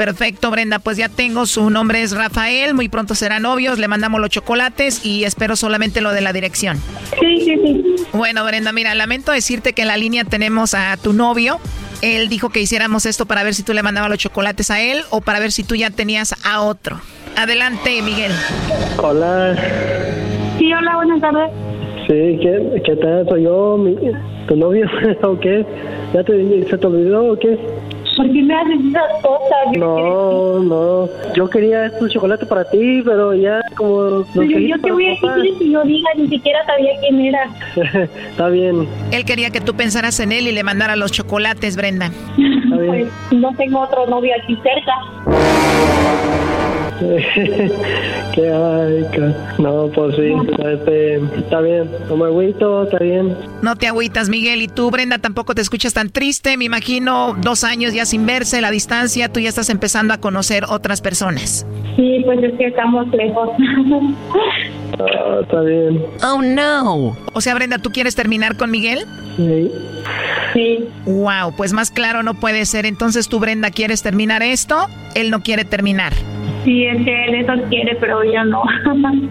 Perfecto, 0.00 0.50
Brenda, 0.50 0.78
pues 0.78 0.96
ya 0.96 1.10
tengo, 1.10 1.44
su 1.44 1.68
nombre 1.68 2.00
es 2.00 2.16
Rafael, 2.16 2.72
muy 2.72 2.88
pronto 2.88 3.14
serán 3.14 3.42
novios, 3.42 3.78
le 3.78 3.86
mandamos 3.86 4.18
los 4.18 4.30
chocolates 4.30 5.04
y 5.04 5.24
espero 5.24 5.56
solamente 5.56 6.00
lo 6.00 6.12
de 6.12 6.22
la 6.22 6.32
dirección. 6.32 6.78
Sí, 7.20 7.42
sí, 7.44 7.54
sí. 7.62 8.06
Bueno, 8.14 8.42
Brenda, 8.46 8.72
mira, 8.72 8.94
lamento 8.94 9.30
decirte 9.30 9.74
que 9.74 9.82
en 9.82 9.88
la 9.88 9.98
línea 9.98 10.24
tenemos 10.24 10.72
a 10.72 10.96
tu 10.96 11.12
novio. 11.12 11.58
Él 12.00 12.30
dijo 12.30 12.48
que 12.48 12.62
hiciéramos 12.62 13.04
esto 13.04 13.26
para 13.26 13.42
ver 13.42 13.52
si 13.52 13.62
tú 13.62 13.74
le 13.74 13.82
mandabas 13.82 14.08
los 14.08 14.18
chocolates 14.18 14.70
a 14.70 14.80
él 14.80 15.02
o 15.10 15.20
para 15.20 15.38
ver 15.38 15.52
si 15.52 15.64
tú 15.64 15.74
ya 15.74 15.90
tenías 15.90 16.34
a 16.46 16.62
otro. 16.62 16.98
Adelante, 17.36 18.00
Miguel. 18.00 18.32
Hola. 18.96 19.54
Sí, 20.58 20.72
hola, 20.72 20.96
buenas 20.96 21.20
tardes. 21.20 21.50
Sí, 22.06 22.38
¿qué, 22.40 22.82
qué 22.86 22.96
tal? 22.96 23.26
Soy 23.28 23.42
yo, 23.42 23.76
mi, 23.76 23.96
tu 24.48 24.56
novio, 24.56 24.86
¿o 25.24 25.38
qué? 25.38 25.62
¿Ya 26.14 26.24
te, 26.24 26.70
se 26.70 26.78
te 26.78 26.86
olvidó 26.86 27.32
o 27.32 27.38
qué? 27.38 27.58
¿Por 28.20 28.30
qué 28.32 28.42
me 28.42 28.54
haces 28.54 28.80
esas 28.84 29.22
cosas? 29.22 29.78
No, 29.78 30.58
no. 30.58 31.08
Yo 31.34 31.48
quería 31.48 31.86
estos 31.86 32.12
chocolates 32.12 32.46
para 32.46 32.68
ti, 32.68 33.00
pero 33.02 33.32
ya 33.32 33.62
como... 33.74 34.26
Pero 34.34 34.58
yo 34.58 34.78
te 34.78 34.92
voy 34.92 35.06
a 35.06 35.08
decir 35.08 35.54
si 35.58 35.72
yo 35.72 35.82
diga, 35.84 36.10
ni 36.18 36.28
siquiera 36.28 36.58
sabía 36.66 36.90
quién 37.00 37.24
era. 37.24 37.48
Está 38.30 38.48
bien. 38.48 38.86
Él 39.10 39.24
quería 39.24 39.48
que 39.48 39.62
tú 39.62 39.74
pensaras 39.74 40.20
en 40.20 40.32
él 40.32 40.48
y 40.48 40.52
le 40.52 40.62
mandara 40.62 40.96
los 40.96 41.12
chocolates, 41.12 41.76
Brenda. 41.76 42.10
Pues 42.76 43.08
no 43.30 43.54
tengo 43.56 43.80
otro 43.80 44.06
novio 44.06 44.34
aquí 44.38 44.54
cerca. 44.56 46.59
Qué 48.34 48.52
ay, 48.52 49.06
No, 49.58 49.90
pues 49.94 50.16
sí, 50.16 50.32
este, 50.58 51.16
está 51.38 51.60
bien. 51.60 51.90
No 52.08 52.16
me 52.16 52.26
agüito, 52.26 52.84
está 52.84 52.98
bien. 52.98 53.36
No 53.62 53.76
te 53.76 53.86
agüitas, 53.86 54.28
Miguel. 54.28 54.62
Y 54.62 54.68
tú, 54.68 54.90
Brenda, 54.90 55.18
tampoco 55.18 55.54
te 55.54 55.62
escuchas 55.62 55.94
tan 55.94 56.10
triste. 56.10 56.56
Me 56.56 56.66
imagino 56.66 57.34
dos 57.40 57.64
años 57.64 57.94
ya 57.94 58.04
sin 58.04 58.26
verse, 58.26 58.60
la 58.60 58.70
distancia, 58.70 59.30
tú 59.30 59.40
ya 59.40 59.48
estás 59.48 59.70
empezando 59.70 60.12
a 60.12 60.18
conocer 60.18 60.64
otras 60.68 61.00
personas. 61.00 61.66
Sí, 61.96 62.22
pues 62.24 62.42
es 62.42 62.52
que 62.58 62.66
estamos 62.66 63.08
lejos. 63.08 63.48
Ah, 64.98 65.38
está 65.42 65.60
bien. 65.62 66.04
Oh, 66.22 66.42
no. 66.42 67.16
O 67.32 67.40
sea, 67.40 67.54
Brenda, 67.54 67.78
¿tú 67.78 67.90
quieres 67.90 68.14
terminar 68.14 68.56
con 68.56 68.70
Miguel? 68.70 69.06
Sí. 69.36 69.70
Sí. 70.52 70.88
Wow, 71.06 71.54
pues 71.56 71.72
más 71.72 71.90
claro 71.90 72.22
no 72.22 72.34
puede 72.34 72.66
ser. 72.66 72.86
Entonces 72.86 73.28
tú, 73.28 73.38
Brenda, 73.38 73.70
¿quieres 73.70 74.02
terminar 74.02 74.42
esto? 74.42 74.88
Él 75.14 75.30
no 75.30 75.42
quiere 75.42 75.64
terminar. 75.64 76.12
Sí, 76.64 76.84
es 76.84 77.04
que 77.04 77.24
él 77.26 77.34
eso 77.36 77.52
quiere, 77.68 77.96
pero 78.00 78.22
yo 78.24 78.44
no. 78.44 78.62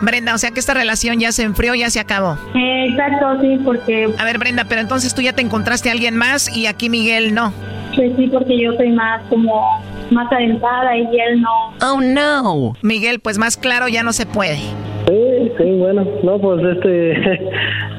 Brenda, 0.00 0.34
o 0.34 0.38
sea 0.38 0.50
que 0.50 0.60
esta 0.60 0.74
relación 0.74 1.18
ya 1.18 1.32
se 1.32 1.44
enfrió, 1.44 1.74
ya 1.74 1.88
se 1.90 2.00
acabó. 2.00 2.36
Eh, 2.54 2.74
Exacto, 2.88 3.40
sí, 3.40 3.58
porque... 3.64 4.08
A 4.18 4.24
ver, 4.24 4.38
Brenda, 4.38 4.64
pero 4.68 4.80
entonces 4.80 5.14
tú 5.14 5.22
ya 5.22 5.32
te 5.32 5.42
encontraste 5.42 5.88
a 5.88 5.92
alguien 5.92 6.16
más 6.16 6.54
y 6.54 6.66
aquí 6.66 6.88
Miguel 6.90 7.34
no. 7.34 7.52
Pues 7.94 8.12
sí, 8.16 8.28
porque 8.28 8.60
yo 8.60 8.72
soy 8.74 8.90
más 8.90 9.22
como 9.28 9.62
más 10.10 10.30
adentrada 10.30 10.96
y 10.96 11.02
él 11.02 11.40
no. 11.40 11.74
Oh, 11.80 12.00
no. 12.00 12.74
Miguel, 12.82 13.20
pues 13.20 13.38
más 13.38 13.56
claro 13.56 13.88
ya 13.88 14.02
no 14.02 14.12
se 14.12 14.26
puede. 14.26 14.56
Sí, 14.56 15.52
sí, 15.58 15.64
bueno. 15.78 16.06
No, 16.22 16.38
pues 16.38 16.62
este... 16.76 17.14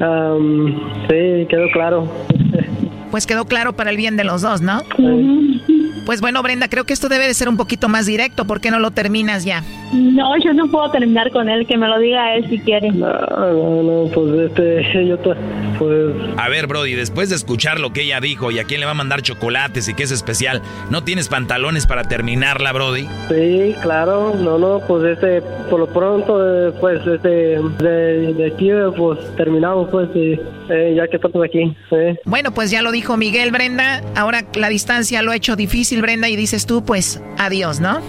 am, 0.00 0.74
sí, 1.08 1.46
quedó 1.48 1.68
claro. 1.72 2.08
Pues 3.10 3.26
quedó 3.26 3.44
claro 3.46 3.72
para 3.72 3.90
el 3.90 3.96
bien 3.96 4.16
de 4.16 4.24
los 4.24 4.42
dos, 4.42 4.60
¿no? 4.60 4.82
Pues 6.06 6.20
bueno, 6.20 6.40
Brenda, 6.40 6.68
creo 6.68 6.84
que 6.84 6.92
esto 6.92 7.08
debe 7.08 7.26
de 7.26 7.34
ser 7.34 7.48
un 7.48 7.56
poquito 7.56 7.88
más 7.88 8.06
directo. 8.06 8.46
¿Por 8.46 8.60
qué 8.60 8.70
no 8.70 8.78
lo 8.78 8.92
terminas 8.92 9.44
ya? 9.44 9.64
No, 9.92 10.36
yo 10.42 10.52
no 10.54 10.68
puedo 10.68 10.88
terminar 10.92 11.32
con 11.32 11.48
él, 11.48 11.66
que 11.66 11.76
me 11.76 11.88
lo 11.88 11.98
diga 11.98 12.36
él 12.36 12.48
si 12.48 12.60
quiere. 12.60 12.92
No, 12.92 13.08
no, 13.08 13.82
no, 13.82 14.10
pues 14.12 14.50
este... 14.50 15.06
Yo, 15.06 15.18
pues... 15.20 16.14
A 16.36 16.48
ver, 16.48 16.68
Brody, 16.68 16.94
después 16.94 17.28
de 17.28 17.36
escuchar 17.36 17.80
lo 17.80 17.92
que 17.92 18.02
ella 18.02 18.20
dijo 18.20 18.50
y 18.50 18.60
a 18.60 18.64
quién 18.64 18.80
le 18.80 18.86
va 18.86 18.92
a 18.92 18.94
mandar 18.94 19.22
chocolates 19.22 19.88
y 19.88 19.94
qué 19.94 20.04
es 20.04 20.12
especial, 20.12 20.62
¿no 20.90 21.02
tienes 21.02 21.28
pantalones 21.28 21.86
para 21.86 22.04
terminarla, 22.04 22.72
Brody? 22.72 23.08
Sí, 23.28 23.74
claro, 23.82 24.34
no, 24.34 24.58
no, 24.58 24.80
pues 24.86 25.04
este, 25.04 25.42
por 25.68 25.80
lo 25.80 25.86
pronto, 25.88 26.68
eh, 26.68 26.72
pues 26.80 27.04
este, 27.06 27.28
de, 27.28 28.34
de 28.34 28.52
aquí, 28.54 28.70
eh, 28.70 28.90
pues 28.96 29.18
terminamos, 29.36 29.88
pues, 29.90 30.08
y, 30.14 30.40
eh, 30.68 30.94
ya 30.96 31.06
que 31.08 31.16
estamos 31.16 31.44
aquí, 31.44 31.76
eh. 31.90 32.16
Bueno, 32.24 32.52
pues 32.52 32.70
ya 32.70 32.82
lo 32.82 32.90
dijo 32.90 33.16
Miguel, 33.16 33.50
Brenda. 33.50 34.02
Ahora 34.14 34.44
la 34.54 34.68
distancia 34.68 35.22
lo 35.22 35.32
ha 35.32 35.36
hecho 35.36 35.56
difícil, 35.56 35.95
Brenda, 36.00 36.28
y 36.28 36.36
dices 36.36 36.66
tú, 36.66 36.84
pues 36.84 37.20
adiós, 37.38 37.80
¿no? 37.80 38.00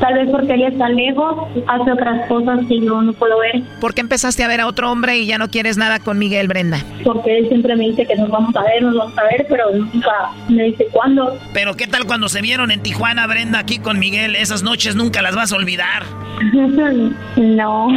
Tal 0.00 0.12
vez 0.12 0.28
porque 0.30 0.52
él 0.52 0.62
está 0.64 0.88
lejos, 0.90 1.48
hace 1.66 1.92
otras 1.92 2.26
cosas 2.28 2.60
que 2.68 2.80
yo 2.80 3.00
no 3.00 3.12
puedo 3.14 3.38
ver. 3.38 3.62
¿Por 3.80 3.94
qué 3.94 4.02
empezaste 4.02 4.44
a 4.44 4.48
ver 4.48 4.60
a 4.60 4.66
otro 4.66 4.90
hombre 4.90 5.18
y 5.18 5.26
ya 5.26 5.38
no 5.38 5.48
quieres 5.48 5.78
nada 5.78 6.00
con 6.00 6.18
Miguel, 6.18 6.48
Brenda? 6.48 6.80
Porque 7.02 7.38
él 7.38 7.48
siempre 7.48 7.74
me 7.76 7.84
dice 7.84 8.04
que 8.06 8.14
nos 8.16 8.28
vamos 8.28 8.54
a 8.56 8.62
ver, 8.62 8.82
nos 8.82 8.94
vamos 8.94 9.16
a 9.16 9.22
ver, 9.24 9.46
pero 9.48 9.70
nunca 9.72 10.32
me 10.48 10.64
dice 10.64 10.86
cuándo. 10.92 11.38
Pero 11.54 11.74
¿qué 11.76 11.86
tal 11.86 12.04
cuando 12.04 12.28
se 12.28 12.42
vieron 12.42 12.70
en 12.70 12.82
Tijuana, 12.82 13.26
Brenda, 13.26 13.58
aquí 13.58 13.78
con 13.78 13.98
Miguel? 13.98 14.36
Esas 14.36 14.62
noches 14.62 14.96
nunca 14.96 15.22
las 15.22 15.34
vas 15.34 15.52
a 15.52 15.56
olvidar. 15.56 16.02
no. 17.36 17.88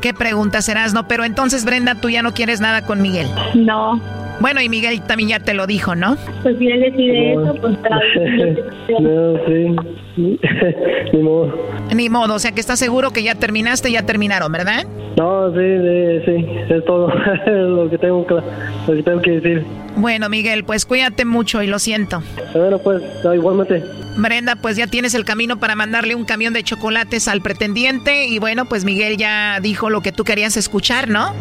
¿Qué 0.00 0.14
pregunta 0.14 0.62
serás? 0.62 0.94
No, 0.94 1.06
pero 1.08 1.24
entonces, 1.24 1.64
Brenda, 1.64 1.94
tú 1.96 2.08
ya 2.08 2.22
no 2.22 2.32
quieres 2.32 2.60
nada 2.60 2.86
con 2.86 3.02
Miguel. 3.02 3.28
No. 3.54 4.00
Bueno, 4.40 4.60
y 4.60 4.68
Miguel 4.68 5.00
también 5.02 5.28
ya 5.30 5.40
te 5.40 5.54
lo 5.54 5.66
dijo, 5.66 5.94
¿no? 5.94 6.16
Pues 6.42 6.58
si 6.58 6.66
él 6.68 6.80
decide 6.80 7.34
No. 7.36 7.42
eso, 7.52 7.54
pues 7.60 7.78
no, 9.00 9.38
sí, 9.46 9.76
ni 11.12 11.22
modo. 11.22 11.54
Ni 11.94 12.08
modo, 12.08 12.34
o 12.34 12.38
sea 12.38 12.52
que 12.52 12.60
estás 12.60 12.78
seguro 12.78 13.10
que 13.12 13.22
ya 13.22 13.34
terminaste, 13.36 13.90
ya 13.90 14.04
terminaron, 14.04 14.50
¿verdad? 14.52 14.84
No, 15.16 15.50
sí, 15.52 15.58
sí, 15.60 16.22
sí, 16.26 16.46
es 16.74 16.84
todo 16.84 17.08
lo 17.46 17.88
que 17.88 17.98
tengo 17.98 18.26
que, 18.26 18.34
lo 18.34 18.94
que 18.96 19.02
tengo 19.02 19.20
que 19.22 19.30
decir. 19.40 19.64
Bueno, 19.96 20.28
Miguel, 20.28 20.64
pues 20.64 20.84
cuídate 20.86 21.24
mucho 21.24 21.62
y 21.62 21.68
lo 21.68 21.78
siento. 21.78 22.20
Bueno, 22.52 22.78
pues, 22.78 23.02
igualmente. 23.32 23.82
Brenda, 24.16 24.56
pues 24.56 24.76
ya 24.76 24.86
tienes 24.88 25.14
el 25.14 25.24
camino 25.24 25.58
para 25.58 25.74
mandarle 25.76 26.14
un 26.14 26.24
camión 26.24 26.52
de 26.52 26.62
chocolates 26.62 27.26
al 27.28 27.40
pretendiente 27.40 28.26
y 28.26 28.38
bueno, 28.38 28.64
pues 28.66 28.84
Miguel 28.84 29.16
ya 29.16 29.58
dijo 29.60 29.90
lo 29.90 30.02
que 30.02 30.12
tú 30.12 30.24
querías 30.24 30.56
escuchar, 30.56 31.08
¿no? 31.08 31.32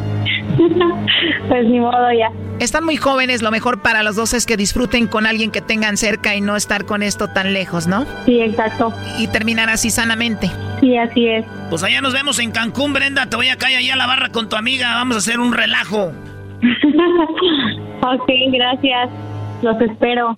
pues 1.47 1.65
ni 1.65 1.79
modo 1.79 2.11
ya. 2.11 2.31
Están 2.59 2.85
muy 2.85 2.97
jóvenes, 2.97 3.41
lo 3.41 3.51
mejor 3.51 3.81
para 3.81 4.03
los 4.03 4.15
dos 4.15 4.33
es 4.33 4.45
que 4.45 4.57
disfruten 4.57 5.07
con 5.07 5.25
alguien 5.25 5.51
que 5.51 5.61
tengan 5.61 5.97
cerca 5.97 6.35
y 6.35 6.41
no 6.41 6.55
estar 6.55 6.85
con 6.85 7.03
esto 7.03 7.27
tan 7.27 7.53
lejos, 7.53 7.87
¿no? 7.87 8.05
Sí, 8.25 8.39
exacto. 8.39 8.93
Y 9.17 9.27
terminar 9.27 9.69
así 9.69 9.89
sanamente. 9.89 10.49
Sí, 10.79 10.97
así 10.97 11.27
es. 11.27 11.45
Pues 11.69 11.83
allá 11.83 12.01
nos 12.01 12.13
vemos 12.13 12.39
en 12.39 12.51
Cancún, 12.51 12.93
Brenda. 12.93 13.25
Te 13.27 13.35
voy 13.35 13.49
a 13.49 13.57
caer 13.57 13.77
allá 13.77 13.93
a 13.93 13.97
la 13.97 14.05
barra 14.05 14.29
con 14.29 14.49
tu 14.49 14.55
amiga. 14.55 14.93
Vamos 14.95 15.15
a 15.15 15.19
hacer 15.19 15.39
un 15.39 15.53
relajo. 15.53 16.11
ok, 18.01 18.29
gracias. 18.51 19.09
Los 19.61 19.79
espero. 19.81 20.37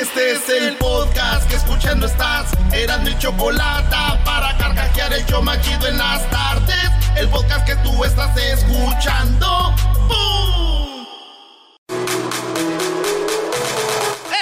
Este 0.00 0.32
es 0.32 0.48
el 0.48 0.76
podcast 0.76 1.46
que 1.46 1.56
escuchando 1.56 2.06
estás. 2.06 2.50
Eran 2.72 3.04
mi 3.04 3.16
chocolate 3.18 3.94
para 4.24 4.56
carcajear 4.56 5.12
el 5.12 5.26
show 5.26 5.42
más 5.42 5.60
chido 5.60 5.88
en 5.88 5.98
las 5.98 6.28
tardes. 6.30 6.90
El 7.16 7.28
podcast 7.28 7.66
que 7.66 7.76
tú 7.76 8.02
estás 8.02 8.34
escuchando. 8.38 9.74
¡Bum! 10.08 11.06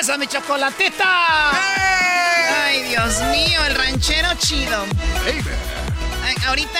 ¡Esa 0.01 0.13
es 0.13 0.19
mi 0.21 0.29
chocolatita! 0.29 1.51
Ay, 2.65 2.83
Dios 2.85 3.21
mío, 3.23 3.65
el 3.67 3.75
ranchero 3.75 4.29
chido. 4.39 4.85
Ay, 5.27 6.37
Ahorita 6.47 6.79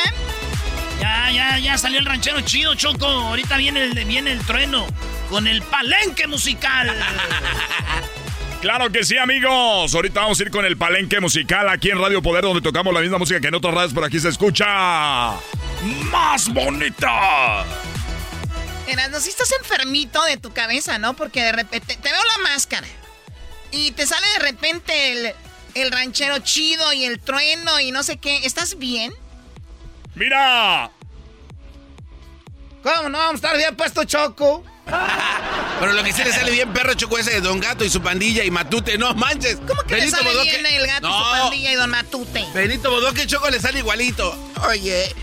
Ya, 1.01 1.33
ya, 1.33 1.59
ya 1.59 1.77
salió 1.79 1.99
el 1.99 2.07
ranchero 2.07 2.43
chido, 2.43 2.77
Choco. 2.77 3.07
Ahorita 3.07 3.57
viene 3.57 3.83
el, 3.83 4.05
viene 4.05 4.31
el 4.31 4.47
trueno 4.47 4.87
con 5.29 5.49
el 5.49 5.63
palenque 5.63 6.29
musical. 6.29 6.95
Claro 8.61 8.91
que 8.91 9.05
sí, 9.05 9.17
amigos. 9.17 9.95
Ahorita 9.95 10.21
vamos 10.21 10.41
a 10.41 10.43
ir 10.43 10.51
con 10.51 10.65
el 10.65 10.77
palenque 10.77 11.21
musical 11.21 11.69
aquí 11.69 11.91
en 11.91 11.99
Radio 12.01 12.21
Poder, 12.21 12.43
donde 12.43 12.61
tocamos 12.61 12.93
la 12.93 13.01
misma 13.01 13.19
música 13.19 13.41
que 13.41 13.49
en 13.49 13.55
otras 13.55 13.73
radios, 13.73 13.95
pero 13.95 14.07
aquí 14.07 14.19
se 14.19 14.29
escucha 14.29 14.67
más 16.11 16.53
bonita. 16.53 17.65
Erasno, 18.89 19.21
si 19.21 19.31
estás 19.31 19.53
enfermito 19.53 20.23
de 20.25 20.39
tu 20.39 20.53
cabeza, 20.53 20.99
¿no? 20.99 21.15
Porque 21.15 21.43
de 21.43 21.53
repente 21.53 21.97
te 21.97 22.11
veo 22.11 22.21
la 22.37 22.51
máscara 22.51 22.87
y 23.71 23.93
te 23.93 24.07
sale 24.07 24.27
de 24.39 24.51
repente 24.51 25.13
el, 25.13 25.35
el 25.75 25.93
ranchero 25.93 26.39
chido 26.41 26.93
y 26.93 27.05
el 27.05 27.21
trueno 27.21 27.79
y 27.79 27.93
no 27.93 28.03
sé 28.03 28.17
qué. 28.17 28.39
¿Estás 28.45 28.79
bien? 28.79 29.13
¡Mira! 30.17 30.91
¿Cómo 32.83 33.09
no 33.09 33.19
vamos 33.19 33.35
a 33.35 33.37
estar 33.37 33.57
bien 33.57 33.77
puesto, 33.77 34.03
Choco? 34.05 34.65
Pero 35.81 35.93
lo 35.93 36.03
que 36.03 36.13
sí 36.13 36.25
le 36.25 36.33
sale 36.33 36.51
bien 36.51 36.73
perro 36.73 36.95
Choco 36.95 37.19
ese 37.19 37.31
de 37.33 37.41
Don 37.41 37.61
Gato 37.61 37.85
y 37.85 37.91
su 37.91 38.01
pandilla 38.03 38.43
y 38.45 38.51
Matute, 38.51 38.99
no 38.99 39.15
manches. 39.15 39.59
¿Cómo 39.67 39.83
que 39.83 39.97
le 39.97 40.11
sale 40.11 40.31
bien 40.43 40.67
el 40.67 40.87
gato 40.87 41.09
y 41.09 41.13
su 41.13 41.31
pandilla 41.31 41.73
y 41.73 41.75
Don 41.77 41.91
Matute? 41.91 42.45
Benito 42.55 42.91
Bodoque 42.91 43.27
Choco 43.27 43.49
le 43.51 43.61
sale 43.61 43.79
igualito. 43.79 44.37
Oye, 44.69 45.15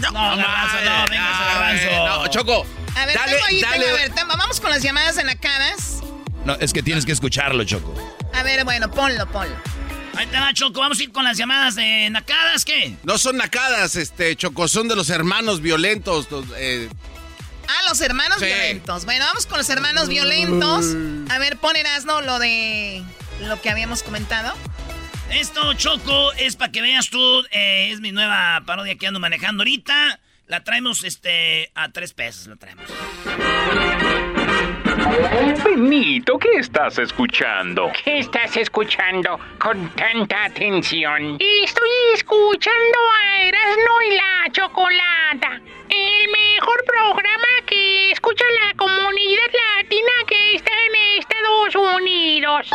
no, 0.00 0.10
no, 0.12 0.36
no, 0.36 0.36
no, 0.36 1.10
venga, 1.10 2.06
No, 2.06 2.26
Choco. 2.28 2.66
A 2.96 3.06
ver, 3.06 3.16
dale, 3.16 3.32
tengo 3.32 3.46
ahí, 3.46 3.60
dale. 3.60 3.78
tengo, 3.84 3.96
a 3.96 3.98
ver, 3.98 4.14
tengo- 4.14 4.36
vamos 4.36 4.60
con 4.60 4.70
las 4.70 4.82
llamadas 4.82 5.18
enacadas. 5.18 6.00
No, 6.44 6.54
es 6.54 6.72
que 6.72 6.82
tienes 6.82 7.04
que 7.04 7.10
escucharlo, 7.12 7.64
Choco. 7.64 7.92
A 8.32 8.42
ver, 8.44 8.64
bueno, 8.64 8.88
ponlo, 8.90 9.26
ponlo. 9.30 9.56
Ahí 10.16 10.26
te 10.26 10.38
va, 10.38 10.52
Choco. 10.54 10.78
Vamos 10.80 11.00
a 11.00 11.02
ir 11.02 11.10
con 11.10 11.24
las 11.24 11.36
llamadas 11.36 11.74
de 11.74 12.08
Nacadas, 12.10 12.64
¿qué? 12.64 12.94
No 13.02 13.18
son 13.18 13.36
nacadas, 13.38 13.96
este, 13.96 14.36
Choco, 14.36 14.68
son 14.68 14.86
de 14.86 14.94
los 14.94 15.10
hermanos 15.10 15.60
violentos. 15.60 16.30
los, 16.30 16.44
eh, 16.56 16.88
Ah, 17.68 17.88
los 17.88 18.00
hermanos 18.00 18.38
Sí. 18.38 18.46
violentos. 18.46 19.04
Bueno, 19.04 19.24
vamos 19.26 19.46
con 19.46 19.58
los 19.58 19.68
hermanos 19.70 20.08
violentos. 20.08 20.86
A 21.30 21.38
ver, 21.38 21.56
pon 21.58 21.76
Erasno 21.76 22.20
lo 22.22 22.38
de 22.38 23.02
lo 23.40 23.60
que 23.60 23.70
habíamos 23.70 24.02
comentado. 24.02 24.54
Esto, 25.30 25.72
Choco, 25.74 26.32
es 26.34 26.56
para 26.56 26.70
que 26.70 26.82
veas 26.82 27.08
tú. 27.10 27.44
eh, 27.50 27.90
es 27.90 28.00
mi 28.00 28.12
nueva 28.12 28.62
parodia 28.66 28.96
que 28.96 29.06
ando 29.06 29.20
manejando 29.20 29.62
ahorita. 29.62 30.20
La 30.46 30.62
traemos 30.62 31.04
este 31.04 31.70
a 31.74 31.88
tres 31.90 32.12
pesos, 32.12 32.46
la 32.48 32.56
traemos. 32.56 32.84
Benito, 35.64 36.38
¿qué 36.38 36.48
estás 36.58 36.98
escuchando? 36.98 37.90
¿Qué 38.04 38.18
estás 38.20 38.56
escuchando 38.56 39.38
con 39.58 39.88
tanta 39.94 40.44
atención? 40.44 41.38
Estoy 41.40 41.88
escuchando 42.14 42.98
a 43.22 43.42
Erasmo 43.42 44.02
y 44.10 44.14
la 44.14 44.52
Chocolata, 44.52 45.60
el 45.88 46.28
mejor 46.30 46.84
programa 46.84 47.48
que 47.66 48.10
escucha 48.10 48.44
la 48.62 48.74
comunidad 48.76 49.50
latina 49.78 50.12
que 50.26 50.56
está 50.56 50.72
en 50.86 50.94
Estados 51.44 51.96
Unidos. 51.96 52.70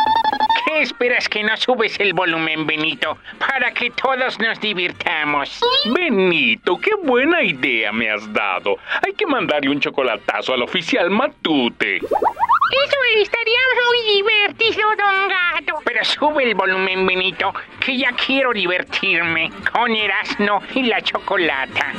¿Qué 0.64 0.82
esperas 0.82 1.28
que 1.28 1.42
no 1.42 1.56
subes 1.56 1.98
el 1.98 2.12
volumen, 2.12 2.66
Benito, 2.66 3.18
para 3.38 3.72
que 3.72 3.90
todos 3.90 4.38
nos 4.38 4.60
divirtamos? 4.60 5.60
Benito, 5.86 6.78
qué 6.78 6.94
buena 7.02 7.42
idea 7.42 7.92
me 7.92 8.10
has 8.10 8.32
dado. 8.32 8.76
Hay 9.04 9.12
que 9.14 9.26
mandarle 9.26 9.70
un 9.70 9.80
chocolatazo 9.80 10.54
al 10.54 10.62
oficial 10.62 11.10
Matute. 11.10 11.96
Eso 11.96 12.96
estaría 13.16 13.58
muy 13.88 14.14
divertido, 14.14 14.88
don 14.90 15.28
Gato. 15.28 15.82
Pero 15.84 16.04
sube 16.04 16.44
el 16.44 16.54
volumen, 16.54 17.06
Benito, 17.06 17.52
que 17.84 17.96
ya 17.96 18.12
quiero 18.12 18.52
divertirme 18.52 19.50
con 19.72 19.94
Erasmo 19.94 20.62
y 20.74 20.84
la 20.84 21.00
chocolata. 21.02 21.92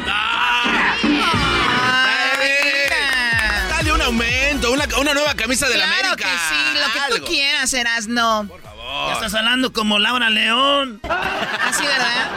Dale 3.70 3.92
un 3.92 4.02
aumento, 4.02 4.41
una, 4.70 4.86
una 5.00 5.14
nueva 5.14 5.34
camisa 5.36 5.68
de 5.70 5.78
la 5.78 5.86
claro 5.86 6.08
América. 6.10 6.30
que 6.30 6.38
sí, 6.56 6.80
lo 6.80 6.94
que 6.94 7.00
algo. 7.00 7.18
tú 7.18 7.26
quieras, 7.26 7.74
Erasno. 7.74 8.48
Ya 9.08 9.14
estás 9.14 9.34
hablando 9.34 9.72
como 9.74 10.00
Laura 10.00 10.30
León. 10.30 11.00
Así, 11.04 11.84
¿verdad? 11.86 12.30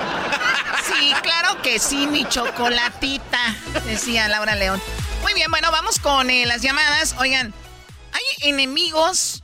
Sí, 0.87 1.13
claro 1.23 1.61
que 1.63 1.79
sí, 1.79 2.07
mi 2.07 2.25
chocolatita, 2.29 3.39
decía 3.87 4.29
Laura 4.29 4.55
León. 4.55 4.81
Muy 5.23 5.35
bien, 5.35 5.51
bueno, 5.51 5.71
vamos 5.73 5.99
con 5.99 6.31
eh, 6.31 6.47
las 6.47 6.63
llamadas. 6.63 7.17
Oigan, 7.19 7.53
hay 8.13 8.49
enemigos 8.49 9.43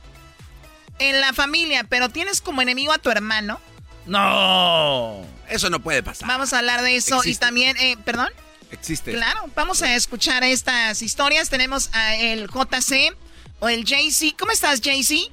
en 0.99 1.19
la 1.19 1.33
familia, 1.33 1.83
pero 1.83 2.09
tienes 2.09 2.41
como 2.41 2.61
enemigo 2.61 2.93
a 2.93 2.97
tu 2.99 3.09
hermano. 3.09 3.59
No. 4.05 5.25
Eso 5.49 5.69
no 5.69 5.79
puede 5.81 6.01
pasar. 6.03 6.27
Vamos 6.27 6.53
a 6.53 6.59
hablar 6.59 6.81
de 6.81 6.95
eso 6.95 7.21
y 7.25 7.35
también, 7.35 7.75
eh, 7.77 7.97
perdón. 8.05 8.29
Existe. 8.71 9.11
Claro, 9.11 9.41
vamos 9.55 9.81
a 9.83 9.95
escuchar 9.95 10.43
estas 10.43 11.01
historias. 11.01 11.49
Tenemos 11.49 11.93
a 11.93 12.15
el 12.15 12.47
JC 12.47 13.15
o 13.59 13.69
el 13.69 13.83
JC. 13.83 14.35
¿Cómo 14.37 14.51
estás, 14.51 14.81
JC? 14.81 15.29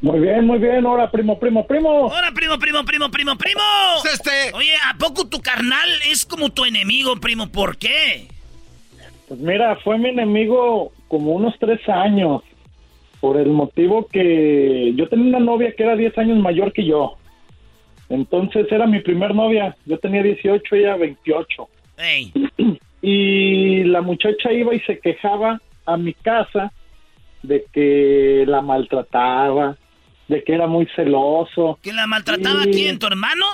Muy 0.00 0.18
bien, 0.18 0.44
muy 0.46 0.58
bien. 0.58 0.84
Ahora, 0.84 1.10
primo, 1.10 1.38
primo, 1.38 1.64
primo. 1.64 2.06
Hola, 2.06 2.32
primo, 2.34 2.58
primo, 2.58 2.84
primo, 2.84 3.08
primo, 3.10 3.38
primo. 3.38 3.60
Este. 4.12 4.52
Oye, 4.54 4.74
¿a 4.90 4.98
poco 4.98 5.28
tu 5.28 5.40
carnal 5.40 5.88
es 6.08 6.26
como 6.26 6.50
tu 6.50 6.64
enemigo, 6.64 7.16
primo? 7.16 7.50
¿Por 7.50 7.76
qué? 7.76 8.26
Pues 9.28 9.38
mira, 9.38 9.76
fue 9.76 9.98
mi 9.98 10.08
enemigo 10.08 10.92
como 11.06 11.32
unos 11.32 11.54
tres 11.60 11.88
años. 11.88 12.42
Por 13.20 13.38
el 13.38 13.50
motivo 13.50 14.08
que 14.08 14.92
yo 14.96 15.08
tenía 15.08 15.28
una 15.28 15.38
novia 15.38 15.72
que 15.76 15.84
era 15.84 15.94
10 15.94 16.18
años 16.18 16.38
mayor 16.40 16.72
que 16.72 16.84
yo. 16.84 17.16
Entonces 18.08 18.66
era 18.72 18.88
mi 18.88 18.98
primer 18.98 19.32
novia. 19.32 19.76
Yo 19.86 19.96
tenía 19.98 20.24
18, 20.24 20.74
ella 20.74 20.96
28. 20.96 21.68
Y 23.04 23.82
la 23.84 24.00
muchacha 24.00 24.52
iba 24.52 24.74
y 24.74 24.80
se 24.80 25.00
quejaba 25.00 25.60
a 25.86 25.96
mi 25.96 26.14
casa 26.14 26.72
de 27.42 27.64
que 27.72 28.44
la 28.46 28.62
maltrataba, 28.62 29.76
de 30.28 30.44
que 30.44 30.54
era 30.54 30.68
muy 30.68 30.86
celoso. 30.94 31.80
¿Que 31.82 31.92
la 31.92 32.06
maltrataba 32.06 32.64
Y- 32.66 32.70
quién, 32.70 33.00
tu 33.00 33.06
hermano? 33.08 33.44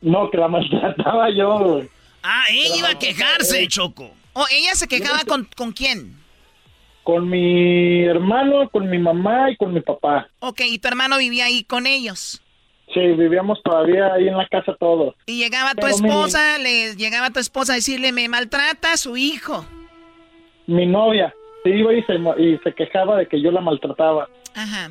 No, 0.00 0.30
que 0.30 0.38
la 0.38 0.48
maltrataba 0.56 1.28
yo. 1.30 1.82
Ah, 2.22 2.44
ella 2.50 2.76
iba 2.78 2.88
a 2.90 2.98
quejarse, 2.98 3.66
Choco. 3.68 4.10
¿O 4.32 4.46
ella 4.50 4.74
se 4.74 4.88
quejaba 4.88 5.20
con, 5.26 5.46
con 5.56 5.72
quién? 5.72 6.16
Con 7.02 7.28
mi 7.28 8.02
hermano, 8.02 8.68
con 8.70 8.88
mi 8.90 8.98
mamá 8.98 9.50
y 9.50 9.56
con 9.56 9.72
mi 9.74 9.80
papá. 9.80 10.28
Ok, 10.40 10.62
y 10.62 10.78
tu 10.78 10.88
hermano 10.88 11.18
vivía 11.18 11.44
ahí 11.44 11.64
con 11.64 11.86
ellos. 11.86 12.42
Sí, 12.94 13.00
vivíamos 13.00 13.62
todavía 13.62 14.12
ahí 14.14 14.28
en 14.28 14.36
la 14.38 14.46
casa 14.48 14.74
todos. 14.78 15.14
Y 15.26 15.38
llegaba 15.42 15.70
tu 15.72 15.82
Pero 15.86 15.98
mi- 15.98 16.08
esposa, 16.08 16.58
le 16.58 16.94
llegaba 16.94 17.30
tu 17.30 17.40
esposa 17.40 17.72
a 17.72 17.76
decirle, 17.76 18.12
me 18.12 18.28
maltrata 18.28 18.92
a 18.92 18.96
su 18.96 19.16
hijo. 19.16 19.64
Mi 20.66 20.86
novia 20.86 21.34
se 21.62 21.70
iba 21.70 21.92
y 21.94 22.02
se, 22.04 22.14
y 22.38 22.58
se 22.58 22.72
quejaba 22.72 23.18
de 23.18 23.26
que 23.26 23.40
yo 23.40 23.50
la 23.50 23.60
maltrataba. 23.60 24.28
Ajá. 24.54 24.90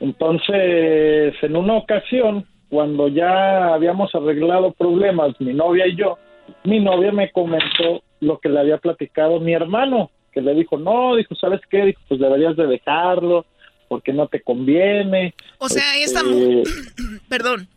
Entonces, 0.00 1.34
en 1.42 1.56
una 1.56 1.74
ocasión, 1.76 2.46
cuando 2.70 3.08
ya 3.08 3.74
habíamos 3.74 4.14
arreglado 4.14 4.72
problemas, 4.72 5.38
mi 5.40 5.52
novia 5.52 5.86
y 5.86 5.96
yo, 5.96 6.18
mi 6.64 6.80
novia 6.80 7.12
me 7.12 7.30
comentó 7.30 8.02
lo 8.20 8.38
que 8.38 8.48
le 8.48 8.60
había 8.60 8.78
platicado 8.78 9.40
mi 9.40 9.52
hermano, 9.52 10.10
que 10.32 10.40
le 10.40 10.54
dijo, 10.54 10.78
no, 10.78 11.16
dijo, 11.16 11.34
¿sabes 11.34 11.60
qué? 11.70 11.84
Dijo, 11.86 12.00
pues 12.08 12.20
deberías 12.20 12.56
de 12.56 12.66
dejarlo, 12.66 13.44
porque 13.90 14.12
no 14.12 14.28
te 14.28 14.40
conviene. 14.40 15.34
O 15.58 15.68
sea, 15.68 15.96
esta 15.96 16.20
Este, 16.20 16.32
mujer, 16.32 16.64
perdón. 17.28 17.68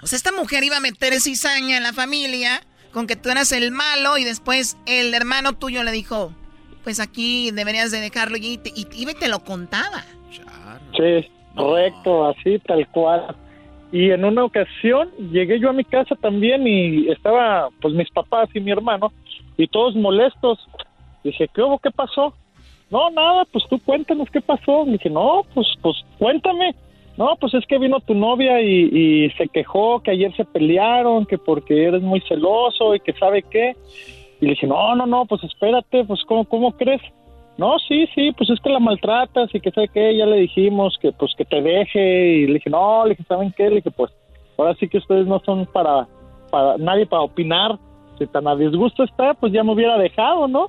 O 0.00 0.06
sea, 0.06 0.16
esta 0.16 0.30
mujer 0.30 0.62
iba 0.62 0.76
a 0.76 0.80
meter 0.80 1.12
cizaña 1.20 1.76
en 1.76 1.82
la 1.82 1.92
familia 1.92 2.62
con 2.92 3.08
que 3.08 3.16
tú 3.16 3.28
eras 3.28 3.50
el 3.50 3.72
malo 3.72 4.16
y 4.16 4.22
después 4.22 4.76
el 4.86 5.12
hermano 5.12 5.54
tuyo 5.54 5.82
le 5.82 5.90
dijo, 5.90 6.32
pues 6.84 7.00
aquí 7.00 7.50
deberías 7.50 7.90
de 7.90 8.00
dejarlo 8.00 8.36
y, 8.36 8.58
te, 8.58 8.70
y 8.70 8.86
iba 8.96 9.10
y 9.10 9.14
te 9.16 9.28
lo 9.28 9.42
contaba. 9.42 10.04
Sí, 10.96 11.28
correcto, 11.56 12.28
así 12.28 12.60
tal 12.60 12.86
cual. 12.88 13.34
Y 13.90 14.10
en 14.10 14.24
una 14.24 14.44
ocasión 14.44 15.10
llegué 15.32 15.58
yo 15.58 15.70
a 15.70 15.72
mi 15.72 15.84
casa 15.84 16.14
también 16.14 16.64
y 16.64 17.10
estaba 17.10 17.70
pues 17.80 17.92
mis 17.92 18.08
papás 18.10 18.48
y 18.54 18.60
mi 18.60 18.70
hermano 18.70 19.12
y 19.56 19.66
todos 19.66 19.96
molestos. 19.96 20.60
Dije, 21.24 21.48
¿qué 21.52 21.60
hubo? 21.60 21.80
¿Qué 21.80 21.90
pasó? 21.90 22.34
No, 22.92 23.10
nada, 23.10 23.46
pues 23.50 23.64
tú 23.70 23.80
cuéntanos 23.82 24.28
qué 24.30 24.42
pasó. 24.42 24.84
Dije, 24.86 25.08
no, 25.08 25.44
pues, 25.54 25.66
pues 25.80 25.96
cuéntame. 26.18 26.74
No, 27.16 27.36
pues 27.40 27.54
es 27.54 27.66
que 27.66 27.78
vino 27.78 28.00
tu 28.00 28.14
novia 28.14 28.60
y, 28.60 28.88
y 28.92 29.30
se 29.30 29.48
quejó 29.48 30.00
que 30.00 30.10
ayer 30.10 30.34
se 30.36 30.44
pelearon, 30.44 31.24
que 31.24 31.38
porque 31.38 31.84
eres 31.84 32.02
muy 32.02 32.20
celoso 32.20 32.94
y 32.94 33.00
que 33.00 33.14
sabe 33.14 33.42
qué. 33.42 33.74
Y 34.40 34.44
le 34.44 34.50
dije, 34.52 34.66
no, 34.66 34.94
no, 34.94 35.06
no, 35.06 35.24
pues 35.24 35.42
espérate, 35.44 36.04
pues 36.04 36.20
¿cómo, 36.26 36.44
cómo 36.44 36.72
crees? 36.72 37.00
No, 37.56 37.78
sí, 37.78 38.06
sí, 38.14 38.32
pues 38.32 38.50
es 38.50 38.60
que 38.60 38.70
la 38.70 38.78
maltratas 38.78 39.54
y 39.54 39.60
que 39.60 39.70
sabe 39.70 39.88
qué, 39.88 40.16
ya 40.16 40.26
le 40.26 40.36
dijimos 40.36 40.98
que 41.00 41.12
pues 41.12 41.32
que 41.36 41.44
te 41.44 41.60
deje 41.60 42.26
y 42.28 42.46
le 42.46 42.54
dije, 42.54 42.70
no, 42.70 43.04
le 43.04 43.10
dije, 43.10 43.24
¿saben 43.24 43.54
qué? 43.56 43.68
Le 43.68 43.76
dije, 43.76 43.90
pues 43.90 44.10
ahora 44.58 44.74
sí 44.80 44.88
que 44.88 44.98
ustedes 44.98 45.26
no 45.26 45.40
son 45.44 45.66
para, 45.66 46.08
para 46.50 46.76
nadie 46.78 47.06
para 47.06 47.22
opinar, 47.22 47.78
si 48.18 48.26
tan 48.26 48.48
a 48.48 48.56
disgusto 48.56 49.04
está, 49.04 49.34
pues 49.34 49.52
ya 49.52 49.62
me 49.62 49.72
hubiera 49.72 49.98
dejado, 49.98 50.48
¿no? 50.48 50.68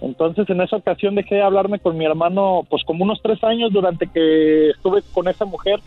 Entonces 0.00 0.48
en 0.48 0.60
esa 0.60 0.76
ocasión 0.76 1.14
dejé 1.14 1.36
de 1.36 1.42
hablarme 1.42 1.78
con 1.78 1.96
mi 1.96 2.04
hermano 2.04 2.66
pues 2.70 2.82
como 2.84 3.04
unos 3.04 3.20
tres 3.22 3.42
años 3.44 3.72
durante 3.72 4.06
que 4.06 4.70
estuve 4.70 5.02
con 5.12 5.28
esa 5.28 5.44
mujer. 5.44 5.80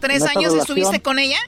¿Tres 0.00 0.24
años 0.24 0.54
estuviste 0.54 1.00
con 1.00 1.18
ella? 1.18 1.38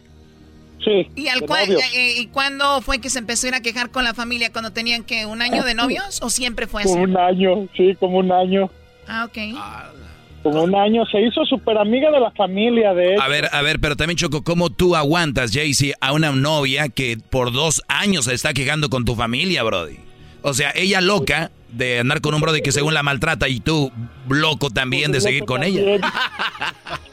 Sí. 0.84 1.08
¿Y, 1.14 1.28
al 1.28 1.40
de 1.40 1.46
cual, 1.46 1.68
novios. 1.68 1.82
eh, 1.94 2.14
¿Y 2.18 2.26
cuándo 2.28 2.80
fue 2.82 3.00
que 3.00 3.08
se 3.08 3.20
empezó 3.20 3.46
a 3.46 3.48
ir 3.50 3.54
a 3.54 3.60
quejar 3.60 3.90
con 3.90 4.04
la 4.04 4.14
familia? 4.14 4.52
¿Cuando 4.52 4.72
tenían 4.72 5.04
que 5.04 5.26
un 5.26 5.40
año 5.42 5.62
de 5.62 5.74
novios? 5.74 6.20
¿O 6.22 6.30
siempre 6.30 6.66
fue 6.66 6.82
así? 6.82 6.90
Como 6.90 7.04
un 7.04 7.16
año, 7.16 7.68
sí, 7.76 7.96
como 7.98 8.18
un 8.18 8.32
año. 8.32 8.70
Ah, 9.06 9.26
ok. 9.28 9.38
Como 10.42 10.64
un 10.64 10.74
año. 10.74 11.06
Se 11.06 11.20
hizo 11.20 11.44
súper 11.44 11.78
amiga 11.78 12.10
de 12.10 12.18
la 12.20 12.32
familia, 12.32 12.94
de 12.94 13.14
hecho. 13.14 13.22
A 13.22 13.28
ver, 13.28 13.48
a 13.52 13.62
ver, 13.62 13.78
pero 13.78 13.96
también 13.96 14.16
Choco, 14.16 14.42
¿cómo 14.42 14.70
tú 14.70 14.96
aguantas, 14.96 15.52
Jaycee, 15.52 15.94
a 16.00 16.12
una 16.12 16.32
novia 16.32 16.88
que 16.88 17.16
por 17.30 17.52
dos 17.52 17.82
años 17.88 18.24
se 18.24 18.34
está 18.34 18.52
quejando 18.52 18.90
con 18.90 19.04
tu 19.04 19.14
familia, 19.14 19.62
Brody? 19.62 19.98
O 20.42 20.52
sea, 20.52 20.72
ella 20.74 21.00
loca 21.00 21.52
de 21.72 22.00
andar 22.00 22.20
con 22.20 22.34
un 22.34 22.40
brody 22.40 22.62
que 22.62 22.72
según 22.72 22.94
la 22.94 23.02
maltrata 23.02 23.48
y 23.48 23.60
tú, 23.60 23.90
loco 24.28 24.70
también 24.70 25.12
de 25.12 25.20
seguir 25.20 25.44
con 25.44 25.62
ella. 25.62 25.98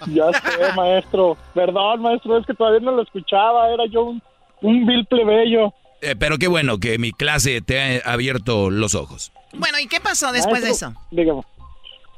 Ya 0.08 0.32
sé, 0.32 0.74
maestro. 0.76 1.38
Perdón, 1.54 2.02
maestro, 2.02 2.38
es 2.38 2.46
que 2.46 2.54
todavía 2.54 2.80
no 2.80 2.92
lo 2.92 3.04
escuchaba. 3.04 3.70
Era 3.74 3.86
yo 3.88 4.04
un, 4.04 4.22
un 4.62 4.86
vil 4.86 5.06
plebeyo. 5.06 5.74
Eh, 6.02 6.16
pero 6.18 6.38
qué 6.38 6.48
bueno 6.48 6.80
que 6.80 6.98
mi 6.98 7.12
clase 7.12 7.62
te 7.62 8.02
ha 8.02 8.12
abierto 8.12 8.70
los 8.70 8.96
ojos. 8.96 9.32
Bueno, 9.54 9.80
¿y 9.80 9.88
qué 9.88 10.00
pasó 10.00 10.32
después 10.32 10.64
de 10.64 10.70
eso? 10.70 10.94
Digamos, 11.12 11.46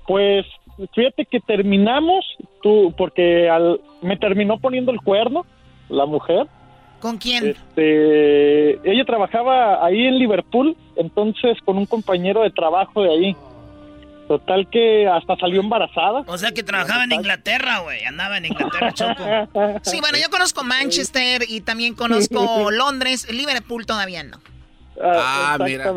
pues 0.07 0.45
fíjate 0.93 1.25
que 1.25 1.39
terminamos, 1.39 2.25
tú, 2.61 2.93
porque 2.97 3.49
al, 3.49 3.79
me 4.01 4.17
terminó 4.17 4.59
poniendo 4.59 4.91
el 4.91 5.01
cuerno, 5.01 5.45
la 5.89 6.05
mujer. 6.05 6.47
¿Con 7.01 7.17
quién? 7.17 7.47
Este, 7.47 8.89
ella 8.89 9.03
trabajaba 9.05 9.85
ahí 9.85 10.05
en 10.05 10.19
Liverpool, 10.19 10.77
entonces 10.95 11.57
con 11.65 11.77
un 11.77 11.85
compañero 11.85 12.43
de 12.43 12.51
trabajo 12.51 13.01
de 13.03 13.09
ahí. 13.09 13.35
Total 14.27 14.69
que 14.69 15.07
hasta 15.07 15.35
salió 15.35 15.59
embarazada. 15.59 16.23
O 16.27 16.37
sea 16.37 16.53
que 16.53 16.63
trabajaba 16.63 17.03
en 17.03 17.11
Inglaterra, 17.11 17.79
güey. 17.79 18.05
Andaba 18.05 18.37
en 18.37 18.45
Inglaterra, 18.45 18.91
Choco. 18.93 19.25
Sí, 19.81 19.99
bueno, 19.99 20.17
yo 20.17 20.29
conozco 20.29 20.63
Manchester 20.63 21.43
y 21.45 21.59
también 21.59 21.95
conozco 21.95 22.71
Londres. 22.71 23.27
Liverpool 23.29 23.85
todavía 23.85 24.23
no. 24.23 24.39
Ah, 25.03 25.57
mira. 25.59 25.93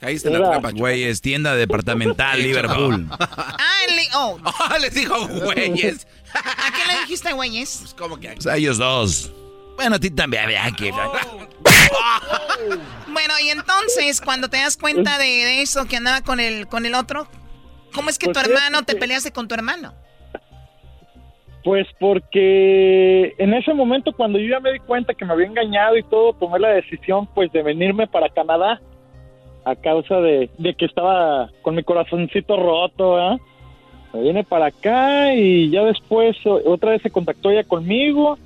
Ahí 0.00 0.14
está 0.14 0.30
la 0.30 0.50
trampa. 0.50 0.70
Güeyes, 0.70 1.20
tienda 1.20 1.54
departamental, 1.56 2.42
Liverpool. 2.42 3.06
Ah, 3.20 3.80
el 3.88 3.98
oh. 4.14 4.38
oh. 4.44 4.78
les 4.78 4.94
dijo 4.94 5.26
güeyes. 5.26 6.06
¿A 6.34 6.72
qué 6.72 6.92
le 6.92 7.00
dijiste 7.00 7.32
güeyes? 7.32 7.78
Pues 7.80 7.94
como 7.94 8.18
que 8.18 8.30
pues 8.30 8.46
a 8.46 8.56
ellos 8.56 8.78
dos. 8.78 9.32
Bueno, 9.78 9.94
a 9.94 9.98
ti 10.00 10.10
también. 10.10 10.42
Aquí. 10.60 10.90
bueno, 13.12 13.34
y 13.44 13.50
entonces, 13.50 14.20
cuando 14.20 14.48
te 14.48 14.56
das 14.56 14.76
cuenta 14.76 15.18
de, 15.18 15.62
eso 15.62 15.86
que 15.86 15.96
andaba 15.96 16.20
con 16.20 16.40
el, 16.40 16.66
con 16.66 16.84
el 16.84 16.96
otro, 16.96 17.28
¿cómo 17.94 18.10
es 18.10 18.18
que 18.18 18.26
tu 18.26 18.32
Pues 18.32 18.48
hermano 18.48 18.80
es 18.80 18.86
te 18.86 18.96
peleaste 18.96 19.30
con 19.30 19.46
tu 19.46 19.54
hermano? 19.54 19.94
Pues 21.62 21.86
porque 22.00 23.36
en 23.38 23.54
ese 23.54 23.72
momento 23.72 24.12
cuando 24.12 24.40
yo 24.40 24.48
ya 24.48 24.58
me 24.58 24.72
di 24.72 24.80
cuenta 24.80 25.14
que 25.14 25.24
me 25.24 25.32
había 25.32 25.46
engañado 25.46 25.96
y 25.96 26.02
todo, 26.02 26.32
tomé 26.32 26.58
la 26.58 26.70
decisión 26.70 27.28
pues 27.32 27.52
de 27.52 27.62
venirme 27.62 28.08
para 28.08 28.28
Canadá 28.30 28.80
a 29.64 29.76
causa 29.76 30.16
de, 30.16 30.50
de 30.58 30.74
que 30.74 30.86
estaba 30.86 31.50
con 31.62 31.76
mi 31.76 31.84
corazoncito 31.84 32.56
roto, 32.56 33.12
¿verdad? 33.12 33.38
Me 34.12 34.22
vine 34.22 34.42
para 34.42 34.66
acá 34.66 35.32
y 35.34 35.70
ya 35.70 35.84
después 35.84 36.36
otra 36.44 36.90
vez 36.92 37.02
se 37.02 37.10
contactó 37.10 37.52
ella 37.52 37.62
conmigo 37.62 38.38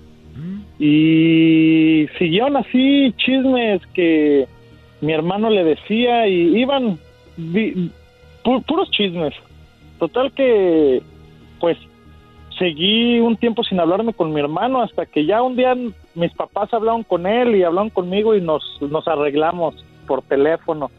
y 0.79 2.07
siguieron 2.19 2.57
así 2.57 3.15
chismes 3.19 3.81
que 3.95 4.47
mi 5.01 5.13
hermano 5.13 5.51
le 5.51 5.65
decía 5.65 6.27
y 6.27 6.59
iban 6.59 6.99
puros 8.67 8.91
chismes. 8.91 9.35
Total 9.99 10.33
que 10.33 11.03
pues 11.61 11.79
seguí 12.59 13.21
un 13.21 13.37
tiempo 13.37 13.63
sin 13.65 13.81
hablarme 13.81 14.13
con 14.13 14.33
mi 14.33 14.41
hermano 14.41 14.83
hasta 14.83 15.07
que 15.07 15.25
ya 15.27 15.43
un 15.43 15.57
día 15.57 15.75
mis 16.15 16.33
papás 16.35 16.73
hablaron 16.73 17.03
con 17.03 17.27
él 17.27 17.57
y 17.57 17.63
hablaron 17.63 17.91
conmigo 17.91 18.35
y 18.35 18.41
nos, 18.41 18.63
nos 18.81 19.07
arreglamos 19.09 19.75
por 20.07 20.23
teléfono. 20.23 20.91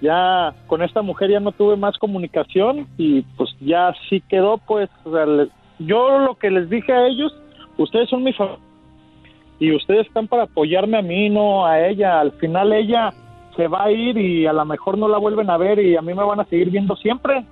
Ya 0.00 0.54
con 0.66 0.82
esta 0.82 1.02
mujer 1.02 1.30
ya 1.30 1.40
no 1.40 1.52
tuve 1.52 1.76
más 1.76 1.96
comunicación 1.98 2.86
y 2.98 3.22
pues 3.36 3.50
ya 3.60 3.88
así 3.88 4.20
quedó 4.28 4.58
pues 4.58 4.90
yo 5.78 6.18
lo 6.18 6.36
que 6.36 6.50
les 6.50 6.68
dije 6.68 6.92
a 6.92 7.06
ellos, 7.06 7.34
ustedes 7.76 8.08
son 8.08 8.22
mi 8.22 8.32
familia 8.32 8.60
y 9.58 9.74
ustedes 9.74 10.06
están 10.06 10.28
para 10.28 10.44
apoyarme 10.44 10.98
a 10.98 11.02
mí, 11.02 11.30
no 11.30 11.66
a 11.66 11.86
ella. 11.86 12.20
Al 12.20 12.32
final 12.32 12.72
ella 12.72 13.12
se 13.56 13.68
va 13.68 13.84
a 13.84 13.90
ir 13.90 14.18
y 14.18 14.46
a 14.46 14.52
lo 14.52 14.64
mejor 14.64 14.98
no 14.98 15.08
la 15.08 15.18
vuelven 15.18 15.48
a 15.50 15.56
ver 15.56 15.78
y 15.78 15.96
a 15.96 16.02
mí 16.02 16.12
me 16.12 16.24
van 16.24 16.40
a 16.40 16.44
seguir 16.44 16.70
viendo 16.70 16.96
siempre. 16.96 17.44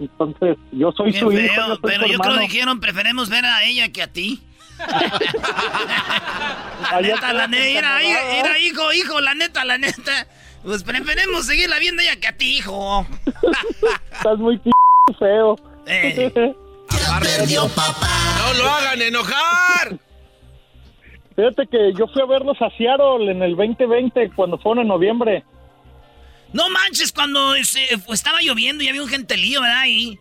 Entonces, 0.00 0.56
yo 0.72 0.92
soy 0.92 1.12
Qué 1.12 1.20
su 1.20 1.32
hijo. 1.32 1.54
yo 1.56 1.66
soy 1.66 1.78
pero 1.82 2.06
su 2.06 2.12
yo 2.12 2.18
creo 2.18 2.34
que 2.34 2.40
dijeron, 2.40 2.80
preferemos 2.80 3.30
ver 3.30 3.44
a 3.44 3.64
ella 3.64 3.90
que 3.90 4.02
a 4.02 4.12
ti. 4.12 4.40
la 6.92 7.00
neta, 7.00 7.32
la 7.32 7.48
neta, 7.48 8.00
era, 8.00 8.58
hijo, 8.60 8.92
hijo, 8.92 9.20
la 9.20 9.34
neta, 9.34 9.64
la 9.64 9.78
neta. 9.78 10.26
Pues 10.62 10.84
preferemos 10.84 11.46
seguirla 11.46 11.78
viendo 11.78 12.02
a 12.02 12.04
ella 12.04 12.20
que 12.20 12.28
a 12.28 12.36
ti, 12.36 12.58
hijo. 12.58 13.06
Estás 14.12 14.38
muy 14.38 14.60
feo. 15.18 15.56
Eh. 15.86 16.54
No 17.12 18.52
lo 18.62 18.70
hagan 18.70 19.02
enojar. 19.02 19.98
Fíjate 21.36 21.66
que 21.70 21.92
yo 21.96 22.06
fui 22.08 22.22
a 22.22 22.26
verlos 22.26 22.56
a 22.60 22.68
Seattle 22.76 23.30
en 23.30 23.42
el 23.42 23.56
2020 23.56 24.30
cuando 24.34 24.58
fueron 24.58 24.82
en 24.82 24.88
noviembre. 24.88 25.44
No 26.52 26.68
manches, 26.70 27.12
cuando 27.12 27.54
se- 27.62 27.86
estaba 28.12 28.38
lloviendo 28.40 28.82
y 28.82 28.88
había 28.88 29.02
un 29.02 29.08
gentelío, 29.08 29.60
¿verdad? 29.60 29.80
Ahí. 29.80 30.18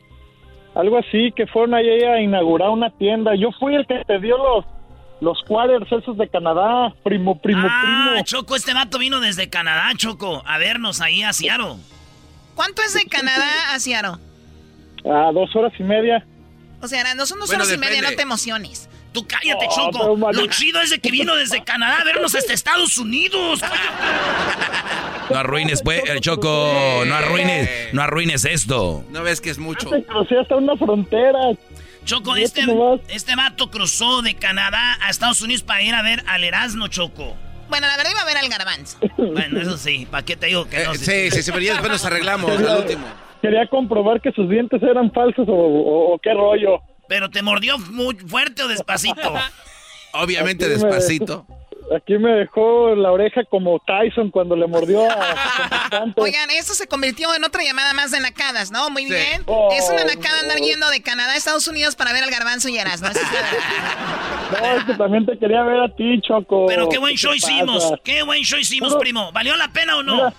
Algo 0.75 0.97
así, 0.99 1.31
que 1.35 1.47
fueron 1.47 1.73
ahí 1.73 1.87
a 2.03 2.21
inaugurar 2.21 2.69
una 2.69 2.89
tienda. 2.91 3.33
Yo 3.35 3.49
fui 3.59 3.73
el 3.75 3.87
que 3.87 4.03
te 4.05 4.19
dio 4.19 4.37
los, 4.37 4.65
los 5.21 5.41
quarters 5.47 5.91
esos 5.91 6.17
de 6.17 6.27
Canadá. 6.29 6.93
Primo, 7.03 7.39
primo, 7.41 7.61
Ah, 7.67 8.09
primo. 8.11 8.23
Choco, 8.23 8.55
este 8.55 8.73
vato 8.73 8.99
vino 8.99 9.19
desde 9.19 9.49
Canadá, 9.49 9.89
Choco, 9.95 10.43
a 10.45 10.57
vernos 10.59 11.01
ahí 11.01 11.23
a 11.23 11.33
Seattle. 11.33 11.77
¿Cuánto 12.55 12.81
es 12.83 12.93
de 12.93 13.05
Canadá 13.05 13.73
a 13.73 13.79
Seattle? 13.79 14.21
A 15.09 15.31
dos 15.31 15.55
horas 15.55 15.73
y 15.79 15.83
media. 15.83 16.23
O 16.81 16.87
sea, 16.87 17.13
no 17.15 17.25
son 17.25 17.39
dos 17.39 17.47
Bueno, 17.49 17.63
horas 17.63 17.75
y 17.75 17.77
media, 17.79 18.01
no 18.01 18.11
te 18.15 18.21
emociones. 18.21 18.87
Tú 19.13 19.25
cállate, 19.27 19.65
Oh, 19.69 19.91
Choco. 19.91 20.31
Lo 20.31 20.45
chido 20.47 20.79
es 20.81 20.91
de 20.91 20.99
que 20.99 21.09
vino 21.09 21.35
desde 21.35 21.63
Canadá 21.63 22.01
a 22.01 22.03
vernos 22.03 22.35
hasta 22.35 22.53
Estados 22.53 22.97
Unidos. 22.99 23.61
No 25.29 25.37
arruines, 25.39 25.81
pues, 25.81 26.03
el 26.07 26.21
Choco. 26.21 27.03
No 27.05 27.15
arruines, 27.15 27.93
no 27.93 28.01
arruines 28.01 28.45
esto. 28.45 29.03
No 29.09 29.23
ves 29.23 29.41
que 29.41 29.49
es 29.49 29.57
mucho. 29.57 29.89
Se 29.89 30.03
crucé 30.03 30.39
hasta 30.39 30.55
una 30.55 30.75
frontera. 30.77 31.39
Choco, 32.05 32.35
este, 32.37 32.65
nomás. 32.65 33.01
este 33.09 33.35
vato 33.35 33.69
cruzó 33.69 34.21
de 34.21 34.35
Canadá 34.35 34.97
a 35.01 35.09
Estados 35.09 35.41
Unidos 35.41 35.63
para 35.63 35.81
ir 35.81 35.93
a 35.93 36.01
ver 36.01 36.23
al 36.27 36.43
Erasmo, 36.43 36.87
Choco. 36.87 37.35
Bueno, 37.69 37.85
la 37.87 37.97
verdad 37.97 38.11
iba 38.11 38.21
a 38.21 38.25
ver 38.25 38.37
al 38.37 38.47
garbanzo. 38.49 38.97
Bueno, 39.17 39.59
eso 39.61 39.77
sí, 39.77 40.07
¿para 40.09 40.23
qué 40.23 40.37
te 40.37 40.45
digo 40.47 40.69
que 40.69 40.85
no? 40.85 40.93
Eh, 40.93 40.97
sí, 40.97 41.31
sí, 41.31 41.43
sí, 41.43 41.51
pero 41.51 41.63
ya 41.63 41.71
después 41.73 41.91
nos 41.91 42.05
arreglamos 42.05 42.49
al 42.59 42.77
último. 42.77 43.05
Quería 43.41 43.67
comprobar 43.67 44.21
que 44.21 44.31
sus 44.31 44.49
dientes 44.49 44.81
eran 44.83 45.11
falsos 45.11 45.47
o, 45.47 45.53
o- 45.53 46.13
o 46.13 46.19
qué 46.19 46.33
rollo. 46.33 46.81
Pero 47.07 47.29
te 47.29 47.41
mordió 47.41 47.77
muy 47.77 48.15
fuerte 48.15 48.63
o 48.63 48.67
despacito. 48.67 49.33
Obviamente 50.13 50.65
Aquí 50.65 50.73
me- 50.75 50.79
despacito. 50.83 51.45
Aquí 51.95 52.17
me 52.17 52.31
dejó 52.31 52.95
la 52.95 53.13
oreja 53.13 53.45
como 53.49 53.79
Tyson 53.79 54.29
cuando 54.29 54.57
le 54.57 54.67
mordió 54.67 55.09
a... 55.09 56.03
Oigan, 56.17 56.49
esto 56.49 56.73
se 56.73 56.85
convirtió 56.85 57.33
en 57.33 57.45
otra 57.45 57.63
llamada 57.63 57.93
más 57.93 58.11
de 58.11 58.19
nacadas, 58.19 58.71
¿no? 58.71 58.89
Muy 58.89 59.05
bien. 59.05 59.43
Oh, 59.45 59.69
es 59.71 59.89
una 59.89 60.03
nacada 60.03 60.41
andar 60.41 60.57
yendo 60.57 60.89
de 60.89 61.01
Canadá 61.01 61.31
a 61.31 61.37
Estados 61.37 61.65
Unidos 61.69 61.95
para 61.95 62.11
ver 62.11 62.23
al 62.25 62.29
garbanzo 62.29 62.67
y 62.67 62.77
Erasmo. 62.77 63.07
Eso 63.07 63.19
No, 64.51 64.77
es 64.77 64.83
que 64.83 64.93
también 64.95 65.25
te 65.25 65.37
quería 65.37 65.63
ver 65.63 65.79
a 65.79 65.87
ti, 65.95 66.19
Choco. 66.27 66.65
Pero 66.67 66.89
qué 66.89 66.97
buen 66.97 67.13
¿Qué 67.13 67.19
show 67.19 67.33
hicimos. 67.33 67.83
pasa? 67.85 68.01
Qué 68.03 68.21
buen 68.23 68.43
show 68.43 68.59
hicimos, 68.59 68.93
primo. 68.95 69.31
¿Valió 69.31 69.55
la 69.55 69.69
pena 69.69 69.95
o 69.95 70.03
no? 70.03 70.15
Mira. 70.15 70.33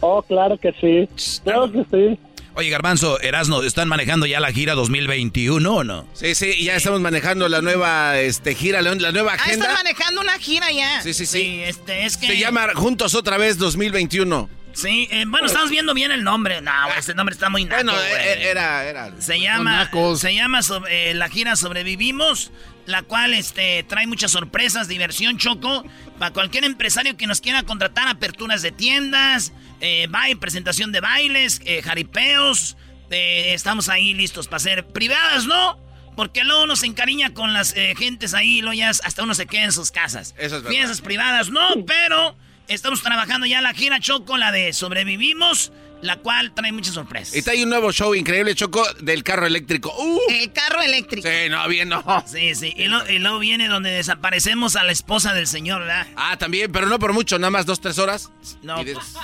Oh, 0.00 0.22
claro 0.22 0.56
que 0.58 0.72
sí. 0.80 1.40
Claro 1.44 1.70
que 1.70 1.84
sí. 1.90 2.18
Oye, 2.60 2.68
Garbanzo, 2.68 3.18
Erasno, 3.22 3.62
¿están 3.62 3.88
manejando 3.88 4.26
ya 4.26 4.38
la 4.38 4.52
gira 4.52 4.74
2021 4.74 5.72
o 5.74 5.82
no? 5.82 6.06
Sí, 6.12 6.34
sí, 6.34 6.62
ya 6.62 6.76
estamos 6.76 7.00
manejando 7.00 7.48
la 7.48 7.62
nueva 7.62 8.18
este, 8.20 8.54
gira, 8.54 8.82
la, 8.82 8.94
la 8.96 9.12
nueva 9.12 9.32
Ah, 9.32 9.36
agenda. 9.36 9.64
están 9.64 9.82
manejando 9.82 10.20
una 10.20 10.38
gira 10.38 10.70
ya. 10.70 11.00
Sí, 11.00 11.14
sí, 11.14 11.24
sí. 11.24 11.62
este, 11.64 12.04
es 12.04 12.18
que... 12.18 12.26
Se 12.26 12.38
llama 12.38 12.68
Juntos 12.74 13.14
otra 13.14 13.38
vez 13.38 13.56
2021. 13.56 14.50
Sí, 14.74 15.08
eh, 15.10 15.24
bueno, 15.26 15.46
estamos 15.46 15.70
viendo 15.70 15.94
bien 15.94 16.10
el 16.10 16.22
nombre. 16.22 16.60
No, 16.60 16.70
güey, 16.84 16.98
ese 16.98 17.14
nombre 17.14 17.32
está 17.32 17.48
muy 17.48 17.64
naco, 17.64 17.76
Bueno, 17.82 17.92
güey. 17.94 18.12
e- 18.12 18.50
era, 18.50 18.84
era. 18.84 19.10
Se 19.18 19.40
llama, 19.40 19.90
se 20.18 20.34
llama 20.34 20.62
sobre- 20.62 21.12
eh, 21.12 21.14
la 21.14 21.30
gira 21.30 21.56
Sobrevivimos, 21.56 22.52
la 22.84 23.00
cual 23.02 23.32
este, 23.32 23.84
trae 23.84 24.06
muchas 24.06 24.32
sorpresas, 24.32 24.86
diversión, 24.86 25.38
choco, 25.38 25.82
para 26.18 26.32
cualquier 26.34 26.64
empresario 26.64 27.16
que 27.16 27.26
nos 27.26 27.40
quiera 27.40 27.62
contratar, 27.62 28.06
aperturas 28.08 28.60
de 28.60 28.70
tiendas, 28.70 29.52
eh, 29.80 30.06
baile, 30.10 30.36
presentación 30.36 30.92
de 30.92 31.00
bailes, 31.00 31.60
eh, 31.64 31.82
jaripeos, 31.82 32.76
eh, 33.10 33.52
estamos 33.54 33.88
ahí 33.88 34.14
listos 34.14 34.46
para 34.46 34.56
hacer 34.58 34.86
privadas, 34.86 35.46
¿no? 35.46 35.78
Porque 36.16 36.44
luego 36.44 36.64
uno 36.64 36.76
se 36.76 36.86
encariña 36.86 37.32
con 37.34 37.52
las 37.52 37.74
eh, 37.76 37.94
gentes 37.96 38.34
ahí 38.34 38.60
luego 38.60 38.74
ya 38.74 38.90
hasta 38.90 39.22
uno 39.22 39.34
se 39.34 39.46
queda 39.46 39.64
en 39.64 39.72
sus 39.72 39.90
casas. 39.90 40.34
Eso 40.36 40.56
es 40.56 40.62
verdad. 40.62 40.70
Fiestas 40.70 41.00
privadas, 41.00 41.48
no, 41.50 41.60
pero 41.86 42.36
estamos 42.68 43.02
trabajando 43.02 43.46
ya 43.46 43.60
la 43.62 43.72
gira 43.74 44.00
Choco, 44.00 44.36
la 44.36 44.52
de 44.52 44.72
Sobrevivimos, 44.72 45.72
la 46.02 46.16
cual 46.16 46.52
trae 46.54 46.72
muchas 46.72 46.94
sorpresas. 46.94 47.34
Y 47.46 47.48
hay 47.50 47.62
un 47.62 47.70
nuevo 47.70 47.92
show 47.92 48.14
increíble, 48.14 48.54
Choco, 48.54 48.84
del 49.00 49.22
carro 49.22 49.46
eléctrico. 49.46 49.94
¡Uh! 49.98 50.18
El 50.30 50.52
carro 50.52 50.80
eléctrico. 50.82 51.26
Sí, 51.28 51.48
no, 51.48 51.66
bien, 51.68 51.88
no. 51.88 52.02
Sí, 52.26 52.54
sí. 52.54 52.72
Y, 52.76 52.84
lo- 52.86 53.08
y 53.10 53.18
luego 53.18 53.38
viene 53.38 53.68
donde 53.68 53.90
desaparecemos 53.90 54.76
a 54.76 54.84
la 54.84 54.92
esposa 54.92 55.32
del 55.34 55.46
señor, 55.46 55.80
¿verdad? 55.82 56.06
Ah, 56.16 56.36
también, 56.38 56.70
pero 56.72 56.86
no 56.86 56.98
por 56.98 57.12
mucho, 57.12 57.38
nada 57.38 57.50
más 57.50 57.66
dos, 57.66 57.80
tres 57.80 57.98
horas. 57.98 58.30
No, 58.62 58.80
Y, 58.82 58.92
pues, 58.94 59.14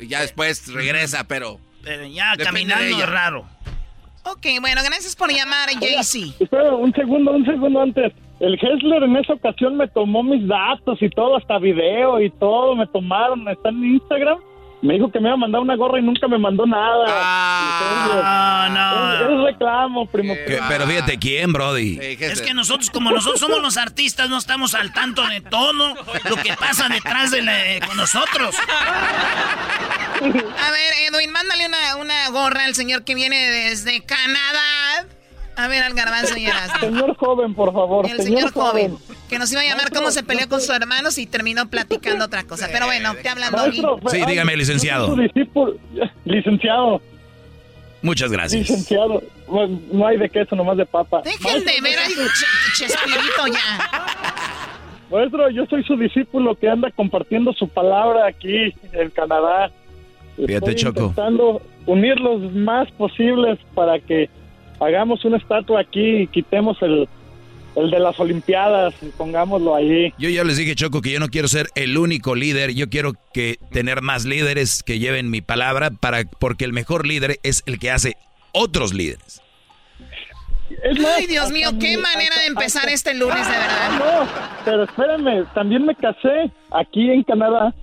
y 0.00 0.08
ya 0.08 0.20
después 0.20 0.72
regresa, 0.72 1.24
pero... 1.24 1.58
pero 1.82 2.06
ya 2.06 2.36
Depende 2.36 2.74
de 2.74 2.76
caminando 2.76 3.06
raro. 3.06 3.46
Ok, 4.24 4.46
bueno, 4.60 4.80
gracias 4.84 5.16
por 5.16 5.32
llamar, 5.32 5.70
JC. 5.70 6.40
Espera, 6.40 6.74
un 6.74 6.92
segundo, 6.92 7.32
un 7.32 7.46
segundo 7.46 7.80
antes. 7.80 8.12
El 8.40 8.54
Hessler 8.54 9.02
en 9.02 9.16
esa 9.16 9.32
ocasión 9.32 9.76
me 9.76 9.88
tomó 9.88 10.22
mis 10.22 10.46
datos 10.46 11.00
y 11.00 11.08
todo, 11.10 11.36
hasta 11.36 11.58
video 11.58 12.20
y 12.20 12.30
todo, 12.30 12.76
me 12.76 12.86
tomaron. 12.86 13.48
¿Está 13.48 13.70
en 13.70 13.84
Instagram? 13.84 14.38
Me 14.80 14.94
dijo 14.94 15.10
que 15.10 15.18
me 15.18 15.26
iba 15.28 15.34
a 15.34 15.36
mandar 15.38 15.60
una 15.60 15.74
gorra 15.74 15.98
y 15.98 16.02
nunca 16.02 16.28
me 16.28 16.38
mandó 16.38 16.64
nada. 16.64 17.04
Ah, 17.10 18.68
no. 18.70 19.38
Es 19.38 19.52
reclamo, 19.52 20.06
primo. 20.06 20.34
Que- 20.34 20.60
pero 20.68 20.86
fíjate 20.86 21.18
quién, 21.18 21.52
Brody. 21.52 21.98
Es 22.00 22.40
que 22.40 22.54
nosotros, 22.54 22.88
como 22.90 23.10
nosotros 23.10 23.40
somos 23.40 23.60
los 23.60 23.76
artistas, 23.76 24.28
no 24.30 24.38
estamos 24.38 24.74
al 24.74 24.92
tanto 24.92 25.26
de 25.26 25.40
todo 25.40 25.72
lo 25.72 26.36
que 26.42 26.54
pasa 26.54 26.88
detrás 26.88 27.30
de 27.32 27.42
la- 27.42 27.86
con 27.86 27.96
nosotros. 27.96 28.54
A 30.20 30.70
ver, 30.70 30.92
Edwin, 31.12 31.30
mándale 31.32 31.66
una, 31.66 31.96
una 31.96 32.28
gorra 32.30 32.64
al 32.64 32.74
señor 32.74 33.04
que 33.04 33.14
viene 33.14 33.36
desde 33.50 34.00
Canadá. 34.04 35.06
A 35.58 35.66
ver, 35.66 35.82
al 35.82 35.92
garbanzo 35.94 36.36
y 36.38 36.46
Erasmo. 36.46 36.78
Señor 36.80 37.16
joven, 37.16 37.52
por 37.52 37.72
favor. 37.72 38.08
El 38.08 38.20
señor 38.22 38.52
joven, 38.52 38.96
que 39.28 39.38
nos 39.40 39.50
iba 39.50 39.60
a 39.60 39.64
llamar 39.64 39.90
cómo 39.92 40.10
se 40.12 40.22
peleó 40.22 40.48
con 40.48 40.60
sus 40.60 40.70
hermanos 40.70 41.18
y 41.18 41.26
terminó 41.26 41.68
platicando 41.68 42.24
otra 42.26 42.44
cosa. 42.44 42.68
Pero 42.70 42.86
bueno, 42.86 43.14
te 43.20 43.28
hablan. 43.28 43.52
Maestro, 43.52 43.98
Sí, 44.08 44.22
dígame, 44.24 44.56
licenciado. 44.56 45.08
yo 45.08 45.16
soy 45.16 45.26
su 45.28 45.32
discípulo. 45.34 45.74
Licenciado, 46.24 47.02
Muchas 48.02 48.30
gracias. 48.30 48.68
licenciado. 48.70 49.20
Bueno, 49.48 49.80
No 49.92 50.06
hay 50.06 50.16
de 50.16 50.28
queso, 50.30 50.54
nomás 50.54 50.76
de 50.76 50.86
papa. 50.86 51.22
Dejen 51.24 51.64
de 51.64 51.80
ver 51.82 51.98
al 51.98 52.12
Ch- 52.12 52.74
Chespirito 52.76 53.46
ya. 53.52 54.06
Maestro, 55.10 55.50
yo 55.50 55.66
soy 55.66 55.82
su 55.84 55.96
discípulo 55.96 56.54
que 56.54 56.68
anda 56.68 56.90
compartiendo 56.92 57.52
su 57.54 57.66
palabra 57.68 58.26
aquí 58.28 58.72
en 58.92 59.10
Canadá. 59.10 59.70
Fíjate, 60.36 60.54
Estoy 60.54 60.74
Choco. 60.76 61.00
intentando 61.00 61.62
unir 61.86 62.20
los 62.20 62.52
más 62.52 62.88
posibles 62.92 63.58
para 63.74 63.98
que 63.98 64.30
hagamos 64.80 65.24
una 65.24 65.36
estatua 65.36 65.80
aquí 65.80 66.22
y 66.22 66.26
quitemos 66.26 66.80
el, 66.82 67.08
el 67.76 67.90
de 67.90 67.98
las 67.98 68.18
Olimpiadas 68.18 68.94
y 69.02 69.06
pongámoslo 69.06 69.74
ahí. 69.74 70.12
Yo 70.18 70.28
ya 70.28 70.44
les 70.44 70.56
dije, 70.56 70.74
Choco, 70.74 71.00
que 71.00 71.12
yo 71.12 71.20
no 71.20 71.28
quiero 71.28 71.48
ser 71.48 71.68
el 71.74 71.96
único 71.96 72.34
líder. 72.34 72.74
Yo 72.74 72.88
quiero 72.88 73.12
que 73.32 73.58
tener 73.70 74.02
más 74.02 74.24
líderes 74.24 74.82
que 74.82 74.98
lleven 74.98 75.30
mi 75.30 75.40
palabra 75.40 75.90
para 75.90 76.24
porque 76.24 76.64
el 76.64 76.72
mejor 76.72 77.06
líder 77.06 77.38
es 77.42 77.62
el 77.66 77.78
que 77.78 77.90
hace 77.90 78.16
otros 78.52 78.94
líderes. 78.94 79.42
Ay, 81.16 81.26
Dios 81.26 81.50
mío, 81.50 81.70
qué 81.80 81.96
manera 81.96 82.36
de 82.40 82.46
empezar 82.46 82.88
este 82.88 83.14
lunes, 83.14 83.46
de 83.46 83.56
verdad. 83.56 83.98
No, 83.98 84.28
pero 84.64 84.84
espérenme, 84.84 85.44
también 85.54 85.84
me 85.84 85.94
casé 85.94 86.50
aquí 86.70 87.10
en 87.10 87.22
Canadá 87.22 87.74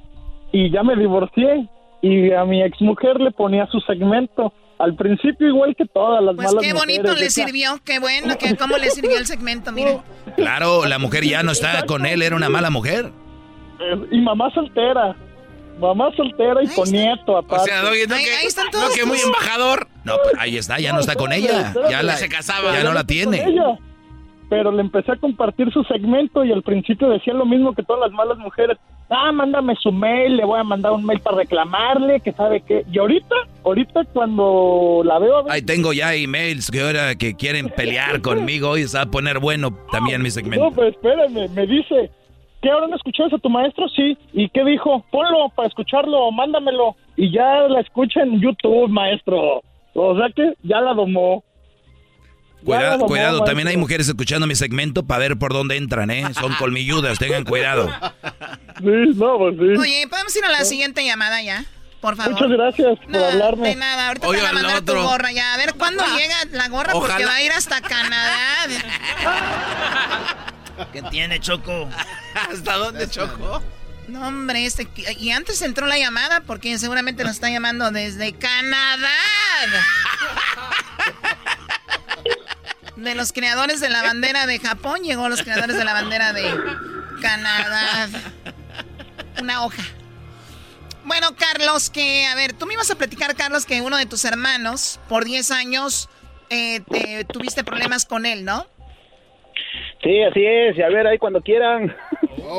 y 0.52 0.70
ya 0.70 0.84
me 0.84 0.96
divorcié 0.96 1.68
y 2.02 2.32
a 2.32 2.46
mi 2.46 2.62
exmujer 2.62 3.20
le 3.20 3.32
ponía 3.32 3.66
su 3.68 3.80
segmento. 3.82 4.54
Al 4.78 4.94
principio 4.96 5.48
igual 5.48 5.74
que 5.78 5.86
todas 5.86 6.22
las 6.24 6.36
Pues 6.36 6.48
malas 6.48 6.64
qué 6.64 6.74
bonito 6.74 7.04
mujeres, 7.04 7.20
le 7.22 7.30
sirvió, 7.30 7.80
qué 7.86 8.00
bueno, 8.00 8.38
que 8.38 8.56
cómo 8.58 8.78
le 8.78 8.90
sirvió 8.92 9.18
el 9.18 9.26
segmento, 9.26 9.72
miren. 9.72 10.00
Claro, 10.36 10.86
la 10.86 11.00
mujer 11.00 11.24
ya 11.24 11.44
no 11.44 11.52
está 11.52 11.86
con 11.86 12.06
él, 12.06 12.22
era 12.22 12.36
una 12.36 12.50
mala 12.50 12.70
mujer. 12.70 13.12
eh, 13.80 14.06
Y 14.12 14.20
mamá 14.22 14.52
soltera, 14.54 15.16
mamá 15.80 16.10
soltera 16.18 16.62
y 16.62 16.68
con 16.68 16.92
nieto 16.92 17.38
aparte. 17.38 17.72
ahí, 17.72 18.46
están 18.48 18.70
todos. 18.70 18.94
tus- 18.94 19.24
embajador. 19.26 19.88
No, 20.04 20.16
pues 20.22 20.36
ahí 20.40 20.58
está, 20.58 20.78
ya 20.80 20.92
no 20.94 21.00
está 21.00 21.16
con 21.16 21.32
ella. 21.32 21.74
Ya, 21.90 22.04
la, 22.04 22.18
ya 22.20 22.84
no 22.84 22.94
la 22.94 23.06
tiene. 23.06 23.44
ella. 23.48 23.78
Pero 24.50 24.72
le 24.72 24.82
empecé 24.82 25.12
a 25.14 25.16
compartir 25.16 25.72
su 25.72 25.84
segmento 25.86 26.44
y 26.46 26.52
al 26.52 26.62
principio 26.62 27.10
decía 27.10 27.34
lo 27.34 27.46
mismo 27.46 27.74
que 27.74 27.82
todas 27.82 28.02
las 28.02 28.12
malas 28.12 28.38
mujeres. 28.38 28.78
Ah, 29.10 29.32
mándame 29.32 29.76
su 29.76 29.92
mail, 29.92 30.38
le 30.38 30.46
voy 30.46 30.60
a 30.60 30.64
mandar 30.64 30.92
un 30.92 31.06
mail 31.06 31.20
para 31.20 31.38
reclamarle, 31.38 32.20
que 32.22 32.32
sabe 32.32 32.62
qué. 32.62 32.84
Y 32.92 32.98
ahorita, 32.98 33.36
ahorita 33.64 34.04
cuando 34.14 35.02
la 35.06 35.20
veo 35.20 35.38
a 35.38 35.42
ver, 35.44 35.52
Ahí 35.54 35.62
tengo 35.62 35.94
ya 35.94 36.14
emails 36.16 36.72
que 36.72 36.82
ahora 36.82 37.14
que 37.16 37.36
quieren 37.36 37.70
pelear 37.70 38.22
conmigo. 38.24 38.70
Hoy 38.72 38.84
se 38.88 38.98
va 38.98 39.04
a 39.04 39.12
poner 39.12 39.40
bueno 39.40 39.78
también 39.92 40.22
mi 40.22 40.30
no, 40.30 40.32
segmento. 40.32 40.72
pues 40.72 40.96
espérame, 40.96 41.50
me 41.54 41.68
dice, 41.68 42.10
¿qué 42.64 42.70
ahora 42.72 42.88
no 42.88 42.96
escuchas 42.96 43.32
a 43.32 43.38
tu 43.38 43.50
maestro? 43.50 43.88
Sí. 43.90 44.18
¿Y 44.34 44.50
qué 44.50 44.64
dijo? 44.66 45.06
Ponlo 45.12 45.50
para 45.56 45.68
escucharlo, 45.68 46.32
mándamelo. 46.32 46.96
Y 47.16 47.32
ya 47.32 47.68
la 47.70 47.82
escucha 47.82 48.24
en 48.24 48.42
YouTube, 48.42 48.90
maestro. 48.90 49.62
O 49.94 50.18
sea 50.18 50.30
que 50.36 50.54
ya 50.64 50.82
la 50.82 50.94
domó. 50.96 51.44
Cuidado, 52.66 53.06
cuidado, 53.06 53.44
también 53.44 53.68
hay 53.68 53.78
mujeres 53.78 54.08
escuchando 54.08 54.48
mi 54.48 54.56
segmento 54.56 55.04
para 55.06 55.20
ver 55.20 55.38
por 55.38 55.54
dónde 55.54 55.78
entran, 55.78 56.10
¿eh? 56.12 56.26
Son 56.34 56.54
colmilludas, 56.56 57.18
tengan 57.20 57.44
cuidado. 57.46 57.90
Sí, 58.78 58.90
no, 59.16 59.38
pues 59.38 59.56
sí. 59.58 59.80
Oye, 59.80 60.06
¿podemos 60.10 60.36
ir 60.36 60.44
a 60.44 60.50
la 60.50 60.66
siguiente 60.66 61.06
llamada 61.06 61.42
ya? 61.42 61.64
Por 62.02 62.18
favor. 62.18 62.34
Muchas 62.34 62.50
gracias 62.50 63.00
por 63.00 63.10
No, 63.10 63.24
hablarme. 63.24 63.70
de 63.70 63.76
nada, 63.76 64.08
ahorita 64.10 64.28
Oye, 64.28 64.40
te 64.40 64.44
van 64.46 64.58
a 64.58 64.62
mandar 64.62 64.82
tu 64.82 64.94
gorra 65.02 65.32
ya. 65.32 65.54
A 65.54 65.58
ver 65.58 65.76
cuándo 65.76 66.04
llega 66.18 66.36
la 66.52 66.68
gorra 66.68 66.92
porque 66.92 67.14
Ojalá. 67.14 67.26
va 67.26 67.36
a 67.36 67.42
ir 67.42 67.54
hasta 67.54 67.80
Canadá. 67.80 68.36
¿Qué 70.92 71.02
tiene, 71.04 71.40
Choco? 71.40 71.88
¿Hasta 72.52 72.74
dónde, 72.76 73.10
Choco? 73.10 73.64
No, 74.10 74.28
hombre, 74.28 74.66
este... 74.66 74.90
Y 75.20 75.32
antes 75.32 75.62
entró 75.62 75.88
la 75.88 75.98
llamada 75.98 76.42
porque 76.42 76.78
seguramente 76.78 77.24
nos 77.24 77.32
está 77.36 77.50
llamando 77.50 77.92
desde 77.92 78.34
Canadá. 78.34 79.08
De 82.96 83.14
los 83.16 83.34
creadores 83.34 83.82
de 83.82 83.90
la 83.90 84.02
bandera 84.04 84.48
de 84.48 84.58
Japón 84.60 85.02
llegó 85.04 85.28
los 85.30 85.42
creadores 85.44 85.78
de 85.78 85.84
la 85.84 85.94
bandera 85.94 86.32
de 86.34 86.50
Canadá. 87.22 88.08
Una 89.42 89.66
hoja. 89.66 89.84
Bueno, 91.04 91.36
Carlos, 91.36 91.90
que, 91.90 92.26
a 92.26 92.36
ver, 92.36 92.54
tú 92.54 92.66
me 92.66 92.74
ibas 92.74 92.90
a 92.90 92.96
platicar, 92.96 93.36
Carlos, 93.36 93.66
que 93.66 93.82
uno 93.82 93.98
de 93.98 94.06
tus 94.06 94.26
hermanos, 94.26 95.00
por 95.08 95.24
10 95.26 95.52
años, 95.52 96.10
eh, 96.50 96.80
te- 96.90 97.26
tuviste 97.26 97.64
problemas 97.64 98.06
con 98.06 98.26
él, 98.26 98.44
¿no? 98.44 98.66
Sí, 100.02 100.24
así 100.24 100.44
es. 100.46 100.78
Y 100.78 100.82
a 100.82 100.90
ver, 100.90 101.06
ahí 101.06 101.18
cuando 101.18 101.42
quieran. 101.42 101.96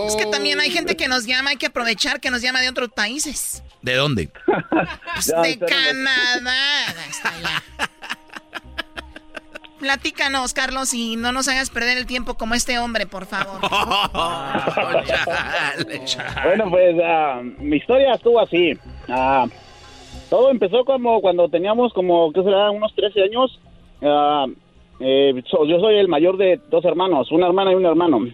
Es 0.07 0.17
que 0.17 0.27
también 0.27 0.61
hay 0.61 0.71
gente 0.71 0.97
que 0.97 1.09
nos 1.09 1.27
llama, 1.27 1.51
hay 1.51 1.57
que 1.57 1.67
aprovechar 1.67 2.21
que 2.21 2.31
nos 2.31 2.43
llama 2.43 2.61
de 2.61 2.69
otros 2.69 2.91
países. 2.91 3.63
¿De 3.83 3.95
dónde? 3.95 4.29
Pues 5.15 5.27
Ya, 5.35 5.41
de. 5.41 5.59
Canadá. 5.59 6.87
Ahí 6.89 7.11
está 7.11 7.33
ya. 7.43 7.63
Platícanos, 9.87 10.53
Carlos, 10.53 10.93
y 10.95 11.15
no 11.15 11.31
nos 11.31 11.47
hagas 11.47 11.71
perder 11.71 11.97
el 11.97 12.07
tiempo 12.07 12.35
como 12.35 12.55
este 12.55 12.77
hombre, 12.81 13.07
por 13.07 13.25
favor. 13.25 13.61
Bueno, 16.45 16.71
pues 16.71 16.97
ah, 17.05 17.41
mi 17.61 17.77
historia 17.77 18.15
estuvo 18.15 18.41
así. 18.41 18.77
Ah, 19.09 19.47
todo 20.29 20.51
empezó 20.51 20.85
como 20.85 21.21
cuando 21.21 21.49
teníamos 21.49 21.93
como, 21.93 22.33
¿qué 22.33 22.43
será? 22.43 22.71
Unos 22.73 22.93
13 22.97 23.23
años. 23.23 23.61
Ah, 24.03 24.47
eh, 24.99 25.41
so- 25.49 25.65
yo 25.67 25.79
soy 25.79 25.99
el 25.99 26.09
mayor 26.09 26.37
de 26.37 26.61
dos 26.69 26.85
hermanos, 26.85 27.31
una 27.31 27.47
hermana 27.47 27.71
y 27.71 27.77
un 27.77 27.87
hermano. 27.87 28.27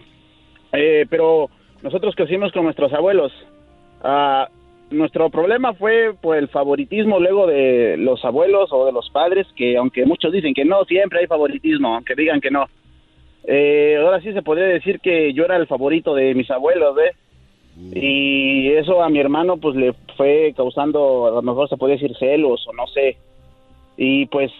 Eh, 0.71 1.05
pero 1.07 1.51
nosotros 1.83 2.15
crecimos 2.15 2.51
con 2.51 2.63
nuestros 2.63 2.91
abuelos. 2.93 3.31
Nuestro 4.93 5.29
problema 5.29 5.73
fue 5.73 6.13
por 6.19 6.37
el 6.37 6.47
favoritismo 6.49 7.19
luego 7.19 7.47
de 7.47 7.97
los 7.97 8.23
abuelos 8.23 8.71
o 8.71 8.85
de 8.85 8.91
los 8.91 9.09
padres, 9.09 9.47
que 9.55 9.75
aunque 9.75 10.05
muchos 10.05 10.31
dicen 10.31 10.53
que 10.53 10.65
no, 10.65 10.85
siempre 10.85 11.19
hay 11.19 11.27
favoritismo, 11.27 11.95
aunque 11.95 12.15
digan 12.15 12.39
que 12.39 12.51
no. 12.51 12.65
Eh, 13.45 13.97
ahora 13.99 14.21
sí 14.21 14.31
se 14.33 14.41
podría 14.41 14.65
decir 14.65 14.99
que 14.99 15.33
yo 15.33 15.45
era 15.45 15.57
el 15.57 15.67
favorito 15.67 16.13
de 16.13 16.33
mis 16.35 16.49
abuelos, 16.51 16.95
¿ves? 16.95 17.15
Y 17.95 18.69
eso 18.69 19.01
a 19.01 19.09
mi 19.09 19.19
hermano 19.19 19.57
pues 19.57 19.75
le 19.75 19.93
fue 20.15 20.53
causando, 20.55 21.27
a 21.27 21.31
lo 21.31 21.41
mejor 21.41 21.67
se 21.67 21.77
podría 21.77 21.97
decir 21.97 22.15
celos 22.17 22.65
o 22.67 22.73
no 22.73 22.85
sé. 22.87 23.17
Y 23.97 24.27
pues 24.27 24.51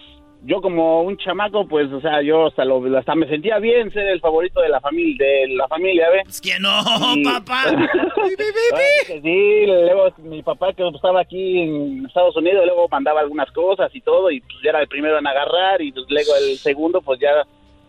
yo 0.46 0.60
como 0.60 1.02
un 1.02 1.16
chamaco, 1.16 1.66
pues, 1.66 1.90
o 1.90 2.00
sea, 2.00 2.20
yo 2.20 2.46
hasta, 2.46 2.64
lo, 2.64 2.82
hasta 2.98 3.14
me 3.14 3.26
sentía 3.28 3.58
bien 3.58 3.90
ser 3.92 4.08
el 4.08 4.20
favorito 4.20 4.60
de 4.60 4.68
la 4.68 4.80
familia, 4.80 5.26
de 5.26 5.48
la 5.48 5.66
familia, 5.68 6.08
¿ves? 6.10 6.28
Es 6.28 6.40
que 6.40 6.58
no, 6.60 6.70
Y- 7.16 7.24
papá. 7.24 7.64
Sí 9.22 9.66
luego 9.66 10.08
mi 10.18 10.42
papá 10.42 10.72
que 10.72 10.86
estaba 10.88 11.20
aquí 11.20 11.60
en 11.60 12.04
Estados 12.06 12.36
Unidos, 12.36 12.64
luego 12.66 12.88
mandaba 12.88 13.20
algunas 13.20 13.50
cosas 13.52 13.94
y 13.94 14.00
todo, 14.00 14.30
y 14.30 14.40
pues 14.40 14.54
ya 14.62 14.70
era 14.70 14.80
el 14.80 14.88
primero 14.88 15.18
en 15.18 15.26
agarrar, 15.26 15.80
y 15.80 15.92
pues 15.92 16.06
luego 16.08 16.32
el 16.36 16.56
segundo, 16.58 17.00
pues 17.00 17.20
ya, 17.20 17.30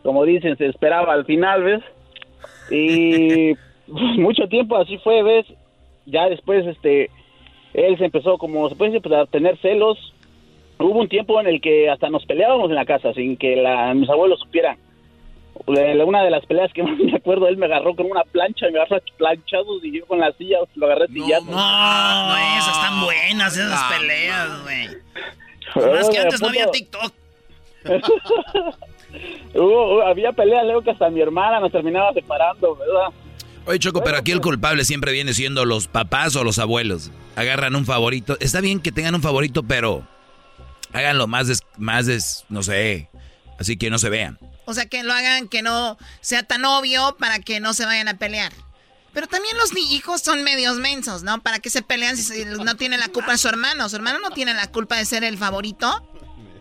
como 0.04 0.24
dicen, 0.24 0.58
se 0.58 0.68
esperaba 0.68 1.14
al 1.14 1.26
final, 1.26 1.64
¿ves? 1.64 1.82
Y 2.70 3.54
pues, 3.88 4.18
mucho 4.18 4.48
tiempo 4.48 4.78
así 4.78 4.98
fue, 5.00 5.24
¿ves? 5.24 5.46
Ya 6.06 6.30
después, 6.30 6.66
este, 6.68 7.10
él 7.74 7.98
se 7.98 8.06
empezó, 8.06 8.38
como 8.38 8.70
se 8.70 8.76
puede 8.76 8.92
decir, 8.92 9.02
pues, 9.02 9.20
a 9.20 9.26
tener 9.26 9.58
celos. 9.58 9.98
Hubo 10.78 11.00
un 11.00 11.08
tiempo 11.10 11.40
en 11.40 11.48
el 11.48 11.62
que 11.62 11.90
hasta 11.90 12.10
nos 12.10 12.26
peleábamos 12.26 12.70
en 12.70 12.76
la 12.76 12.86
casa 12.86 13.14
sin 13.14 13.38
que 13.38 13.56
la- 13.56 13.94
mis 13.94 14.10
abuelos 14.10 14.40
supieran. 14.40 14.78
Una 15.68 16.22
de 16.24 16.30
las 16.30 16.46
peleas 16.46 16.72
que 16.74 16.84
más 16.84 16.98
me 17.00 17.16
acuerdo, 17.16 17.48
él 17.48 17.58
me 17.58 17.66
agarró 17.66 17.96
con 17.96 18.06
una 18.12 18.24
plancha, 18.24 18.68
me 18.72 18.78
agarró 18.80 18.98
a 18.98 19.02
planchados 19.18 19.84
y 19.84 19.98
yo 20.00 20.06
con 20.06 20.20
la 20.20 20.32
silla 20.34 20.58
lo 20.76 20.86
agarré 20.86 21.08
pillando. 21.08 21.52
No, 21.52 22.38
esas 22.58 22.76
están 22.76 23.02
buenas, 23.04 23.56
esas 23.58 23.72
Ah, 23.74 23.90
peleas, 23.98 24.64
güey. 24.64 24.88
Más 25.96 26.10
que 26.10 26.20
antes 26.20 26.42
no 26.42 26.48
había 26.50 26.70
TikTok. 26.70 27.14
Hubo- 29.54 29.94
hubo- 29.96 30.02
había 30.02 30.32
peleas 30.34 30.66
luego 30.66 30.82
que 30.82 30.92
hasta 30.92 31.10
mi 31.10 31.22
hermana 31.22 31.60
nos 31.60 31.72
terminaba 31.72 32.12
separando, 32.14 32.76
¿verdad? 32.76 33.08
Oye, 33.68 33.80
Choco, 33.80 34.04
pero 34.04 34.18
aquí 34.18 34.32
el 34.32 34.42
culpable 34.42 34.84
siempre 34.84 35.12
viene 35.12 35.34
siendo 35.34 35.66
los 35.66 35.88
papás 35.88 36.36
o 36.36 36.44
los 36.44 36.60
abuelos. 36.60 37.12
Agarran 37.36 37.76
un 37.76 37.86
favorito. 37.86 38.38
Está 38.40 38.62
bien 38.62 38.80
que 38.80 38.92
tengan 38.92 39.16
un 39.16 39.22
favorito, 39.22 39.64
pero 39.64 40.04
háganlo 40.96 41.28
más, 41.28 41.48
des- 41.48 41.64
más 41.78 42.06
des- 42.06 42.46
no 42.50 42.64
sé, 42.64 43.10
así 43.60 43.78
que 43.78 43.90
no 43.90 44.00
se 44.00 44.10
vean. 44.10 44.40
O 44.66 44.74
sea, 44.74 44.86
que 44.88 45.04
lo 45.04 45.14
hagan 45.14 45.48
que 45.48 45.62
no 45.62 45.98
sea 46.22 46.44
tan 46.44 46.66
obvio 46.66 47.16
para 47.20 47.40
que 47.40 47.60
no 47.60 47.74
se 47.74 47.86
vayan 47.86 48.08
a 48.08 48.18
pelear. 48.18 48.52
Pero 49.14 49.28
también 49.28 49.56
los 49.58 49.72
hijos 49.78 50.22
son 50.22 50.44
medios 50.44 50.78
mensos, 50.78 51.24
¿no? 51.24 51.42
¿Para 51.42 51.60
qué 51.60 51.70
se 51.70 51.82
pelean 51.82 52.18
si 52.18 52.44
no 52.46 52.76
tiene 52.76 52.98
la 52.98 53.08
culpa 53.08 53.38
su 53.38 53.48
hermano? 53.48 53.88
¿Su 53.88 53.96
hermano 53.96 54.20
no 54.20 54.32
tiene 54.32 54.54
la 54.54 54.72
culpa 54.72 54.98
de 54.98 55.06
ser 55.06 55.24
el 55.24 55.38
favorito? 55.38 56.06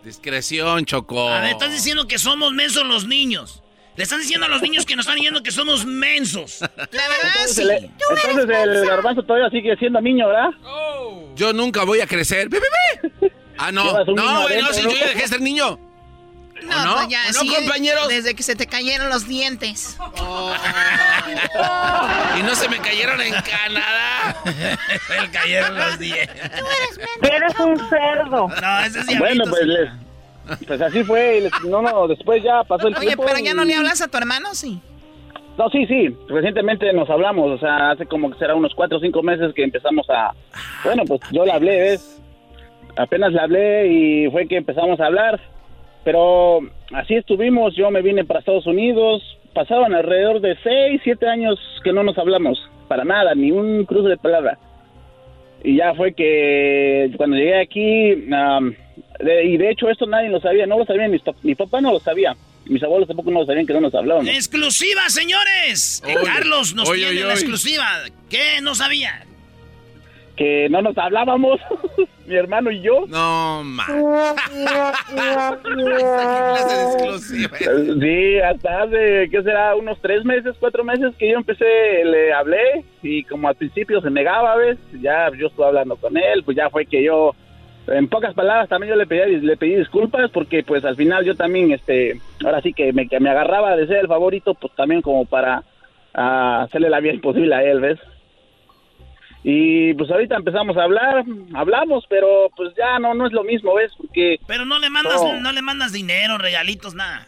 Discreción, 0.03 0.85
Choco. 0.85 1.29
A 1.29 1.41
ver, 1.41 1.51
estás 1.51 1.71
diciendo 1.71 2.07
que 2.07 2.17
somos 2.19 2.53
mensos 2.53 2.85
los 2.85 3.07
niños. 3.07 3.61
Le 3.97 4.03
están 4.03 4.19
diciendo 4.19 4.45
a 4.45 4.49
los 4.49 4.61
niños 4.61 4.85
que 4.85 4.95
nos 4.95 5.05
están 5.05 5.15
diciendo 5.15 5.41
que 5.41 5.51
somos 5.51 5.85
mensos. 5.85 6.59
La 6.61 6.67
verdad, 7.07 7.31
Entonces, 7.33 7.55
sí. 7.55 7.61
el, 7.63 7.85
entonces 7.85 8.57
el 8.81 8.85
garbanzo 8.87 9.23
todavía 9.23 9.49
sigue 9.49 9.75
siendo 9.77 9.99
niño, 10.01 10.27
¿verdad? 10.27 10.49
Yo 11.35 11.53
nunca 11.53 11.83
voy 11.85 12.01
a 12.01 12.07
crecer. 12.07 12.49
Ah, 13.57 13.71
no. 13.71 13.83
No, 14.05 14.41
güey, 14.43 14.61
no, 14.61 14.73
si 14.73 14.81
yo 14.83 14.89
ya 14.91 15.07
dejé 15.07 15.21
de 15.21 15.27
ser 15.27 15.41
niño. 15.41 15.79
No, 16.63 16.85
no? 16.85 16.95
pues 16.95 17.09
ya, 17.09 17.19
¿O 17.29 17.33
no, 17.33 17.39
sí, 17.41 17.53
compañeros? 17.53 18.07
Desde 18.07 18.33
que 18.33 18.41
se 18.41 18.55
te 18.55 18.65
cayeron 18.65 19.09
los 19.09 19.27
dientes. 19.27 19.97
Y 22.39 22.43
no 22.43 22.53
se 22.55 22.67
me 22.69 22.77
cayeron 22.79 23.21
en 23.21 23.33
Canadá. 23.33 24.35
Le 25.21 25.29
cayeron 25.31 25.75
los 25.77 25.99
dientes. 25.99 26.51
Eres 27.21 27.59
un 27.59 27.77
cerdo. 27.89 28.47
No, 28.61 28.79
ese 28.81 28.99
es 28.99 29.05
Bueno, 29.19 29.45
diablito, 29.45 29.49
pues, 29.49 29.61
sí. 29.61 29.67
les- 29.67 30.67
pues 30.67 30.81
así 30.81 31.03
fue. 31.03 31.41
les- 31.41 31.63
no, 31.63 31.81
no, 31.81 32.07
después 32.07 32.43
ya 32.43 32.63
pasó 32.63 32.87
el 32.87 32.95
Oye, 32.97 33.07
tiempo. 33.07 33.25
pero 33.25 33.39
ya 33.39 33.53
no 33.53 33.63
le 33.65 33.73
hablas 33.75 34.01
a 34.01 34.07
tu 34.07 34.17
hermano, 34.17 34.53
sí. 34.53 34.79
No, 35.57 35.69
sí, 35.69 35.85
sí. 35.87 36.15
Recientemente 36.27 36.91
nos 36.93 37.09
hablamos. 37.09 37.49
O 37.51 37.57
sea, 37.57 37.91
hace 37.91 38.05
como 38.05 38.29
que 38.31 38.37
será 38.37 38.53
unos 38.55 38.73
cuatro 38.75 38.97
o 38.97 39.01
cinco 39.01 39.23
meses 39.23 39.53
que 39.55 39.63
empezamos 39.63 40.05
a. 40.09 40.33
Bueno, 40.83 41.03
pues 41.07 41.21
yo 41.31 41.45
le 41.45 41.51
hablé, 41.53 41.79
¿ves? 41.79 42.14
Apenas 42.97 43.33
le 43.33 43.39
hablé 43.39 43.87
y 43.87 44.29
fue 44.31 44.47
que 44.47 44.57
empezamos 44.57 44.99
a 44.99 45.05
hablar. 45.07 45.39
Pero 46.03 46.59
así 46.93 47.15
estuvimos. 47.15 47.75
Yo 47.75 47.89
me 47.91 48.01
vine 48.01 48.23
para 48.25 48.39
Estados 48.39 48.67
Unidos. 48.67 49.21
Pasaron 49.53 49.93
alrededor 49.93 50.41
de 50.41 50.55
seis, 50.63 51.01
siete 51.03 51.27
años 51.27 51.57
que 51.83 51.91
no 51.93 52.03
nos 52.03 52.17
hablamos. 52.17 52.59
Para 52.87 53.03
nada, 53.05 53.33
ni 53.35 53.51
un 53.51 53.85
cruce 53.85 54.09
de 54.09 54.17
palabra. 54.17 54.57
Y 55.63 55.77
ya 55.77 55.95
fue 55.95 56.13
que 56.13 57.09
cuando 57.17 57.37
llegué 57.37 57.59
aquí, 57.59 58.27
de- 59.19 59.43
y 59.45 59.57
de 59.57 59.71
hecho 59.71 59.89
esto 59.89 60.05
nadie 60.05 60.29
lo 60.29 60.39
sabía, 60.39 60.67
no 60.67 60.77
lo 60.77 60.85
sabía, 60.85 61.07
mi, 61.07 61.17
mi 61.41 61.55
papá 61.55 61.81
no 61.81 61.91
lo 61.91 61.99
sabía, 61.99 62.35
mis 62.65 62.83
abuelos 62.83 63.07
tampoco 63.07 63.31
no 63.31 63.39
lo 63.39 63.45
sabían 63.47 63.65
que 63.65 63.73
no 63.73 63.81
nos 63.81 63.95
hablábamos. 63.95 64.27
¡Exclusiva, 64.29 65.09
señores! 65.09 66.03
Carlos 66.23 66.75
nos 66.75 66.87
oye, 66.87 67.07
tiene 67.09 67.23
la 67.25 67.33
exclusiva. 67.33 67.85
¿Qué? 68.29 68.61
No 68.61 68.75
sabía. 68.75 69.25
Que 70.35 70.67
no 70.69 70.83
nos 70.83 70.95
hablábamos, 70.99 71.59
mi 72.25 72.35
hermano 72.35 72.71
y 72.71 72.81
yo. 72.81 73.05
No, 73.07 73.63
ma. 73.63 73.85
Sí, 77.99 78.39
hasta 78.39 78.83
hace, 78.83 79.29
¿qué 79.29 79.41
será? 79.43 79.75
Unos 79.75 79.99
tres 80.01 80.23
meses, 80.25 80.55
cuatro 80.59 80.83
meses 80.83 81.13
que 81.17 81.31
yo 81.31 81.37
empecé, 81.37 81.65
le 82.03 82.33
hablé 82.33 82.83
y 83.01 83.23
como 83.23 83.47
al 83.47 83.55
principio 83.55 84.01
se 84.01 84.09
negaba, 84.09 84.55
¿ves? 84.55 84.77
Ya 85.01 85.29
yo 85.37 85.47
estuve 85.47 85.65
hablando 85.65 85.95
con 85.95 86.17
él, 86.17 86.43
pues 86.43 86.57
ya 86.57 86.69
fue 86.69 86.85
que 86.85 87.03
yo, 87.03 87.35
en 87.87 88.07
pocas 88.07 88.33
palabras 88.33 88.69
también 88.69 88.91
yo 88.91 88.97
le 88.97 89.07
pedí, 89.07 89.39
le 89.41 89.57
pedí 89.57 89.75
disculpas 89.75 90.29
porque 90.31 90.63
pues 90.63 90.83
al 90.85 90.95
final 90.95 91.23
yo 91.23 91.35
también, 91.35 91.71
este, 91.71 92.19
ahora 92.43 92.61
sí 92.61 92.73
que 92.73 92.91
me, 92.93 93.07
que 93.07 93.19
me 93.19 93.29
agarraba 93.29 93.75
de 93.75 93.87
ser 93.87 93.97
el 93.97 94.07
favorito, 94.07 94.53
pues 94.53 94.73
también 94.75 95.01
como 95.01 95.25
para 95.25 95.63
ah, 96.13 96.63
hacerle 96.63 96.89
la 96.89 96.99
vida 96.99 97.13
imposible 97.13 97.55
a 97.55 97.63
él, 97.63 97.79
¿ves? 97.79 97.99
Y 99.47 99.93
pues 99.93 100.09
ahorita 100.09 100.37
empezamos 100.37 100.75
a 100.75 100.83
hablar, 100.85 101.23
hablamos, 101.53 102.03
pero 102.09 102.49
pues 102.57 102.73
ya 102.75 102.97
no, 102.97 103.13
no 103.13 103.27
es 103.27 103.31
lo 103.31 103.43
mismo, 103.43 103.75
¿ves? 103.75 103.91
Porque... 103.95 104.39
Pero 104.47 104.65
no 104.65 104.79
le 104.79 104.89
mandas, 104.89 105.21
No. 105.21 105.39
no 105.39 105.51
le 105.51 105.61
mandas 105.61 105.93
dinero, 105.93 106.39
regalitos, 106.39 106.95
nada. 106.95 107.27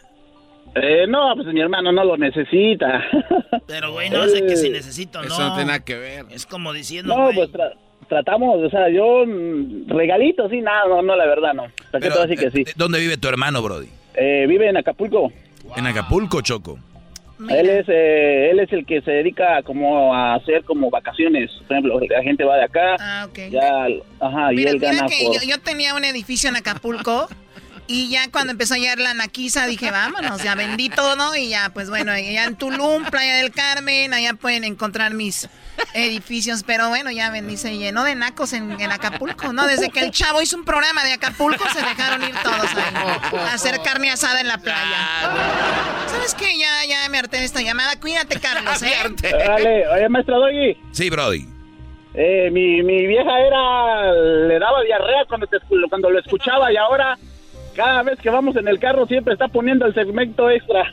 Eh, 0.74 1.06
no, 1.08 1.32
pues 1.36 1.46
mi 1.54 1.60
hermano 1.60 1.92
no 1.92 2.02
lo 2.04 2.16
necesita. 2.16 3.04
Pero, 3.68 3.92
güey, 3.92 4.10
no 4.10 4.26
sé 4.26 4.44
que 4.46 4.56
si 4.56 4.68
necesito, 4.68 5.20
¿no? 5.20 5.26
Eso 5.28 5.40
no 5.42 5.50
tiene 5.54 5.66
nada 5.66 5.84
que 5.84 5.96
ver. 5.96 6.26
Es 6.30 6.44
como 6.44 6.72
diciendo, 6.72 7.14
No, 7.16 7.24
güey. 7.26 7.36
pues 7.36 7.52
tra- 7.52 7.74
tratamos, 8.08 8.64
o 8.64 8.68
sea, 8.68 8.88
yo 8.90 9.24
mm, 9.24 9.88
regalitos, 9.88 10.50
sí, 10.50 10.60
nada, 10.60 10.88
no, 10.88 11.00
no, 11.02 11.14
la 11.14 11.24
verdad 11.26 11.54
no. 11.54 11.66
¿Para 11.92 12.02
qué 12.02 12.08
te 12.08 12.14
voy 12.18 12.24
a 12.24 12.26
decir 12.26 12.38
que 12.38 12.50
sí? 12.50 12.72
¿Dónde 12.76 12.98
vive 12.98 13.16
tu 13.16 13.28
hermano, 13.28 13.62
Brody? 13.62 13.88
Eh, 14.14 14.44
vive 14.48 14.68
en 14.68 14.76
Acapulco. 14.76 15.32
En 15.76 15.86
Acapulco, 15.86 16.40
Choco. 16.42 16.78
Él 17.48 17.70
es, 17.70 17.88
eh, 17.88 18.50
él 18.50 18.58
es 18.58 18.72
el 18.72 18.84
que 18.84 19.00
se 19.02 19.10
dedica 19.12 19.62
como 19.62 20.14
a 20.14 20.34
hacer 20.34 20.64
como 20.64 20.90
vacaciones. 20.90 21.50
Por 21.66 21.76
ejemplo, 21.76 22.00
la 22.00 22.22
gente 22.22 22.44
va 22.44 22.56
de 22.56 22.64
acá, 22.64 22.96
ya, 23.50 23.86
ajá, 24.20 24.52
y 24.52 24.56
Mira, 24.56 24.70
él 24.70 24.80
mira 24.80 24.92
gana 24.92 25.06
que 25.06 25.24
por... 25.24 25.34
yo, 25.34 25.40
yo 25.48 25.58
tenía 25.60 25.94
un 25.94 26.04
edificio 26.04 26.48
en 26.48 26.56
Acapulco 26.56 27.28
y 27.86 28.10
ya 28.10 28.30
cuando 28.30 28.52
empezó 28.52 28.74
a 28.74 28.78
llegar 28.78 28.98
la 28.98 29.14
naquiza 29.14 29.66
dije, 29.66 29.90
vámonos, 29.90 30.42
ya 30.42 30.54
vendí 30.54 30.88
todo, 30.90 31.36
Y 31.36 31.48
ya, 31.48 31.70
pues 31.72 31.90
bueno, 31.90 32.16
ya 32.18 32.44
en 32.44 32.56
Tulum, 32.56 33.04
Playa 33.04 33.36
del 33.36 33.52
Carmen, 33.52 34.12
allá 34.12 34.34
pueden 34.34 34.64
encontrar 34.64 35.14
mis 35.14 35.48
edificios, 35.94 36.62
pero 36.64 36.88
bueno, 36.88 37.10
ya 37.10 37.30
vendí, 37.30 37.56
se 37.56 37.76
llenó 37.76 38.04
de 38.04 38.14
nacos 38.14 38.52
en, 38.52 38.80
en 38.80 38.90
Acapulco, 38.92 39.52
¿no? 39.52 39.66
Desde 39.66 39.90
que 39.90 40.00
el 40.00 40.10
chavo 40.10 40.42
hizo 40.42 40.56
un 40.56 40.64
programa 40.64 41.04
de 41.04 41.12
Acapulco, 41.12 41.64
se 41.70 41.80
dejaron 41.80 42.22
ir 42.22 42.34
todos 42.42 42.74
ahí 42.74 43.38
a 43.38 43.54
hacer 43.54 43.80
carne 43.82 44.10
asada 44.10 44.40
en 44.40 44.48
la 44.48 44.58
playa. 44.58 44.98
¿Sabes 46.06 46.34
qué? 46.34 46.58
Ya, 46.58 46.84
ya 46.88 47.08
me 47.08 47.18
harté 47.18 47.38
de 47.38 47.44
esta 47.44 47.60
llamada. 47.62 47.98
Cuídate, 48.00 48.38
Carlos, 48.40 48.82
¿eh? 48.82 48.94
Dale, 49.22 49.88
oye, 49.88 50.08
maestro 50.08 50.38
Doggy. 50.40 50.76
Sí, 50.92 51.10
Brody. 51.10 51.46
Eh, 52.14 52.50
mi, 52.50 52.82
mi 52.82 53.06
vieja 53.06 53.38
era, 53.38 54.12
le 54.12 54.58
daba 54.58 54.82
diarrea 54.82 55.24
cuando, 55.28 55.46
te, 55.46 55.58
cuando 55.88 56.10
lo 56.10 56.18
escuchaba 56.18 56.72
y 56.72 56.76
ahora 56.76 57.16
cada 57.78 58.02
vez 58.02 58.18
que 58.20 58.28
vamos 58.28 58.56
en 58.56 58.66
el 58.66 58.80
carro 58.80 59.06
siempre 59.06 59.34
está 59.34 59.46
poniendo 59.46 59.86
el 59.86 59.94
segmento 59.94 60.50
extra. 60.50 60.82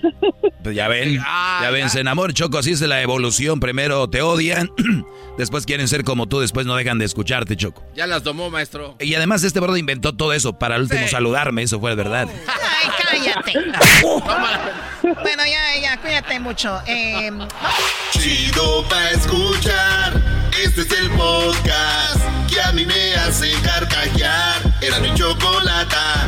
Pues 0.65 0.75
ya 0.75 0.87
ven, 0.87 1.13
ya 1.61 1.69
ven, 1.69 1.91
se 1.91 1.99
enamoran, 1.99 2.33
Choco, 2.33 2.57
así 2.57 2.71
es 2.71 2.81
la 2.81 2.99
evolución. 3.03 3.59
Primero 3.59 4.09
te 4.09 4.23
odian, 4.23 4.71
después 5.37 5.63
quieren 5.67 5.87
ser 5.87 6.03
como 6.03 6.27
tú, 6.27 6.39
después 6.39 6.65
no 6.65 6.75
dejan 6.75 6.97
de 6.97 7.05
escucharte, 7.05 7.55
Choco. 7.55 7.83
Ya 7.93 8.07
las 8.07 8.23
tomó, 8.23 8.49
maestro. 8.49 8.95
Y 8.99 9.13
además 9.13 9.43
este 9.43 9.59
Brody 9.59 9.81
inventó 9.81 10.15
todo 10.15 10.33
eso 10.33 10.57
para 10.57 10.77
el 10.77 10.81
último 10.83 11.03
Sí. 11.03 11.09
saludarme, 11.09 11.61
eso 11.61 11.79
fue 11.79 11.93
verdad. 11.93 12.27
Ay, 12.47 12.89
cállate. 12.97 13.53
bueno, 15.03 15.43
ya, 15.45 15.79
ya, 15.81 16.01
cuídate 16.01 16.39
mucho. 16.39 16.81
Eh, 16.87 17.29
Chido 18.11 18.83
pa' 18.89 19.11
escuchar. 19.11 20.13
Este 20.63 20.81
es 20.81 20.91
el 20.99 21.11
podcast 21.11 22.21
que 22.51 22.59
a 22.59 22.71
mí 22.71 22.87
me 22.87 23.13
hace 23.15 23.51
carcajear. 23.61 24.61
Era 24.81 24.99
mi 24.99 25.13
chocolata. 25.13 26.27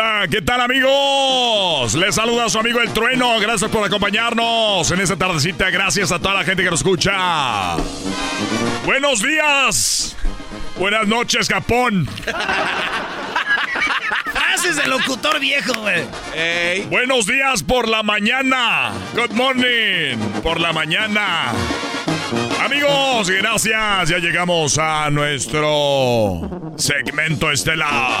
Hola, 0.00 0.28
¿qué 0.30 0.40
tal 0.42 0.60
amigos? 0.60 1.92
Les 1.96 2.14
saluda 2.14 2.48
su 2.48 2.60
amigo 2.60 2.80
El 2.80 2.92
Trueno. 2.92 3.40
Gracias 3.40 3.68
por 3.68 3.84
acompañarnos 3.84 4.88
en 4.92 5.00
esta 5.00 5.16
tardecita. 5.16 5.70
Gracias 5.70 6.12
a 6.12 6.20
toda 6.20 6.34
la 6.34 6.44
gente 6.44 6.62
que 6.62 6.70
nos 6.70 6.78
escucha. 6.78 7.74
Buenos 8.86 9.20
días. 9.20 10.16
Buenas 10.78 11.08
noches, 11.08 11.48
Japón. 11.48 12.08
Frases 14.32 14.76
de 14.76 14.86
locutor 14.86 15.40
viejo, 15.40 15.72
güey. 15.80 16.06
Buenos 16.90 17.26
días 17.26 17.64
por 17.64 17.88
la 17.88 18.04
mañana. 18.04 18.92
Good 19.16 19.32
morning. 19.32 20.16
Por 20.44 20.60
la 20.60 20.72
mañana. 20.72 21.46
Amigos, 22.64 23.30
gracias. 23.30 24.10
Ya 24.10 24.18
llegamos 24.18 24.78
a 24.78 25.10
nuestro 25.10 26.48
segmento 26.76 27.50
estelar. 27.50 28.20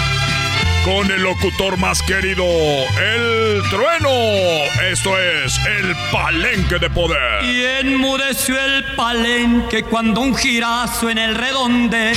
con 0.83 1.11
el 1.11 1.21
locutor 1.21 1.77
más 1.77 2.01
querido, 2.01 2.45
el 2.45 3.61
trueno. 3.69 4.09
Esto 4.89 5.17
es 5.19 5.59
el 5.65 5.95
palenque 6.11 6.79
de 6.79 6.89
poder. 6.89 7.43
Y 7.43 7.63
enmudeció 7.65 8.59
el 8.59 8.83
palenque 8.95 9.83
cuando 9.83 10.21
un 10.21 10.35
girazo 10.35 11.09
en 11.09 11.17
el 11.17 11.35
redonde. 11.35 12.13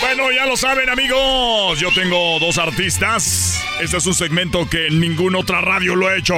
Bueno, 0.00 0.30
ya 0.32 0.46
lo 0.46 0.56
saben 0.56 0.90
amigos, 0.90 1.78
yo 1.78 1.88
tengo 1.94 2.38
dos 2.38 2.58
artistas. 2.58 3.62
Este 3.80 3.96
es 3.96 4.06
un 4.06 4.14
segmento 4.14 4.68
que 4.68 4.90
ninguna 4.90 5.38
otra 5.38 5.60
radio 5.60 5.94
lo 5.94 6.08
ha 6.08 6.16
hecho. 6.16 6.34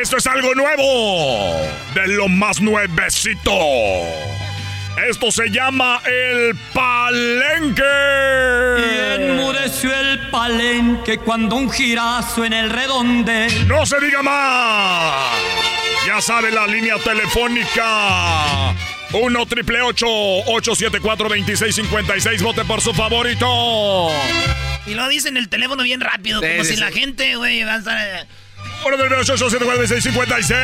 Esto 0.00 0.16
es 0.16 0.26
algo 0.26 0.54
nuevo, 0.54 1.56
de 1.94 2.08
lo 2.08 2.28
más 2.28 2.60
nuevecito. 2.60 3.52
Esto 4.96 5.30
se 5.30 5.48
llama 5.48 6.00
el 6.04 6.54
palenque. 6.74 7.82
Y 8.78 9.22
enmudeció 9.22 9.90
el 9.94 10.28
palenque 10.30 11.18
cuando 11.18 11.56
un 11.56 11.70
girazo 11.70 12.44
en 12.44 12.52
el 12.52 12.70
redonde. 12.70 13.48
No 13.66 13.86
se 13.86 13.98
diga 14.00 14.22
más. 14.22 15.34
Ya 16.06 16.20
sabe 16.20 16.50
la 16.50 16.66
línea 16.66 16.96
telefónica. 16.98 18.74
1 19.12 19.46
triple 19.46 19.82
874 19.82 21.28
2656 21.28 22.42
Vote 22.42 22.64
por 22.64 22.80
su 22.80 22.92
favorito. 22.92 24.08
Y 24.86 24.94
lo 24.94 25.08
dicen 25.08 25.36
el 25.36 25.48
teléfono 25.48 25.82
bien 25.84 26.00
rápido, 26.00 26.40
Sí, 26.40 26.46
como 26.48 26.64
sí, 26.64 26.74
si 26.74 26.80
la 26.80 26.90
gente, 26.90 27.36
güey, 27.36 27.62
va 27.64 27.74
a 27.74 27.78
estar. 27.78 28.26
Eh, 28.82 28.88
1 28.88 28.96
triple 28.96 29.16
874 29.16 29.78
2656 29.78 30.58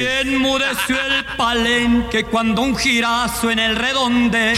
Y 0.00 0.28
enmudeció 0.28 0.96
el 1.00 1.24
palenque 1.36 2.24
cuando 2.24 2.62
un 2.62 2.76
girazo 2.76 3.50
en 3.50 3.58
el 3.58 3.76
redonde. 3.76 4.54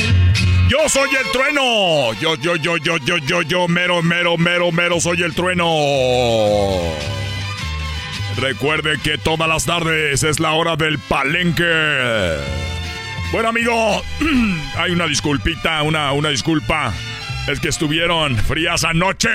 Yo 0.69 0.89
soy 0.89 1.11
el 1.11 1.31
trueno. 1.31 2.13
Yo, 2.15 2.37
yo, 2.37 2.57
yo, 2.57 2.77
yo, 2.79 2.97
yo, 2.99 3.19
yo, 3.19 3.43
yo, 3.43 3.69
mero, 3.69 4.03
mero, 4.03 4.37
mero, 4.39 4.73
mero, 4.73 5.01
soy 5.01 5.23
el 5.23 5.35
trueno. 5.35 5.67
Recuerde 8.37 8.99
que 9.03 9.19
todas 9.19 9.49
las 9.49 9.65
tardes 9.65 10.23
es 10.23 10.41
la 10.41 10.53
hora 10.53 10.77
del 10.77 10.99
palenque. 10.99 12.37
Bueno, 13.31 13.49
amigo, 13.49 14.03
hay 14.77 14.93
una 14.93 15.07
disculpita, 15.07 15.83
una, 15.83 16.13
una 16.13 16.31
disculpa. 16.31 16.93
Es 17.47 17.61
que 17.61 17.69
estuvieron 17.69 18.37
frías 18.37 18.85
anoche. 18.85 19.29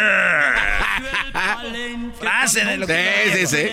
Frase 2.19 2.65
de 2.65 2.77
lo 2.77 2.87
que. 2.87 3.71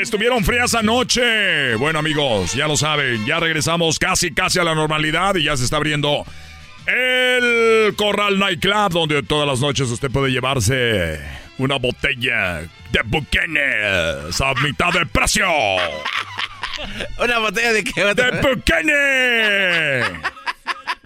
Estuvieron 0.00 0.44
frías 0.44 0.74
anoche. 0.74 1.74
Bueno, 1.74 1.98
amigos, 1.98 2.54
ya 2.54 2.68
lo 2.68 2.76
saben. 2.76 3.26
Ya 3.26 3.40
regresamos 3.40 3.98
casi, 3.98 4.32
casi 4.32 4.60
a 4.60 4.64
la 4.64 4.76
normalidad 4.76 5.34
y 5.34 5.44
ya 5.44 5.56
se 5.56 5.64
está 5.64 5.78
abriendo 5.78 6.24
el 6.86 7.94
Corral 7.96 8.38
Nightclub, 8.38 8.90
donde 8.90 9.22
todas 9.24 9.48
las 9.48 9.60
noches 9.60 9.88
usted 9.88 10.10
puede 10.10 10.30
llevarse 10.30 11.20
una 11.58 11.76
botella 11.76 12.60
de 12.60 13.00
Buchanan 13.04 14.30
a 14.40 14.54
mitad 14.62 14.92
del 14.92 15.08
precio. 15.08 15.46
¿Una 17.18 17.38
botella 17.38 17.72
de 17.72 17.84
qué? 17.84 18.04
¡De 18.14 18.30
Buchanan! 18.42 20.22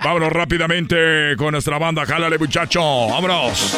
Vámonos 0.06 0.32
rápidamente 0.32 1.34
con 1.36 1.50
nuestra 1.50 1.78
banda. 1.78 2.06
Jálale, 2.06 2.38
muchacho. 2.38 3.08
Vámonos. 3.08 3.76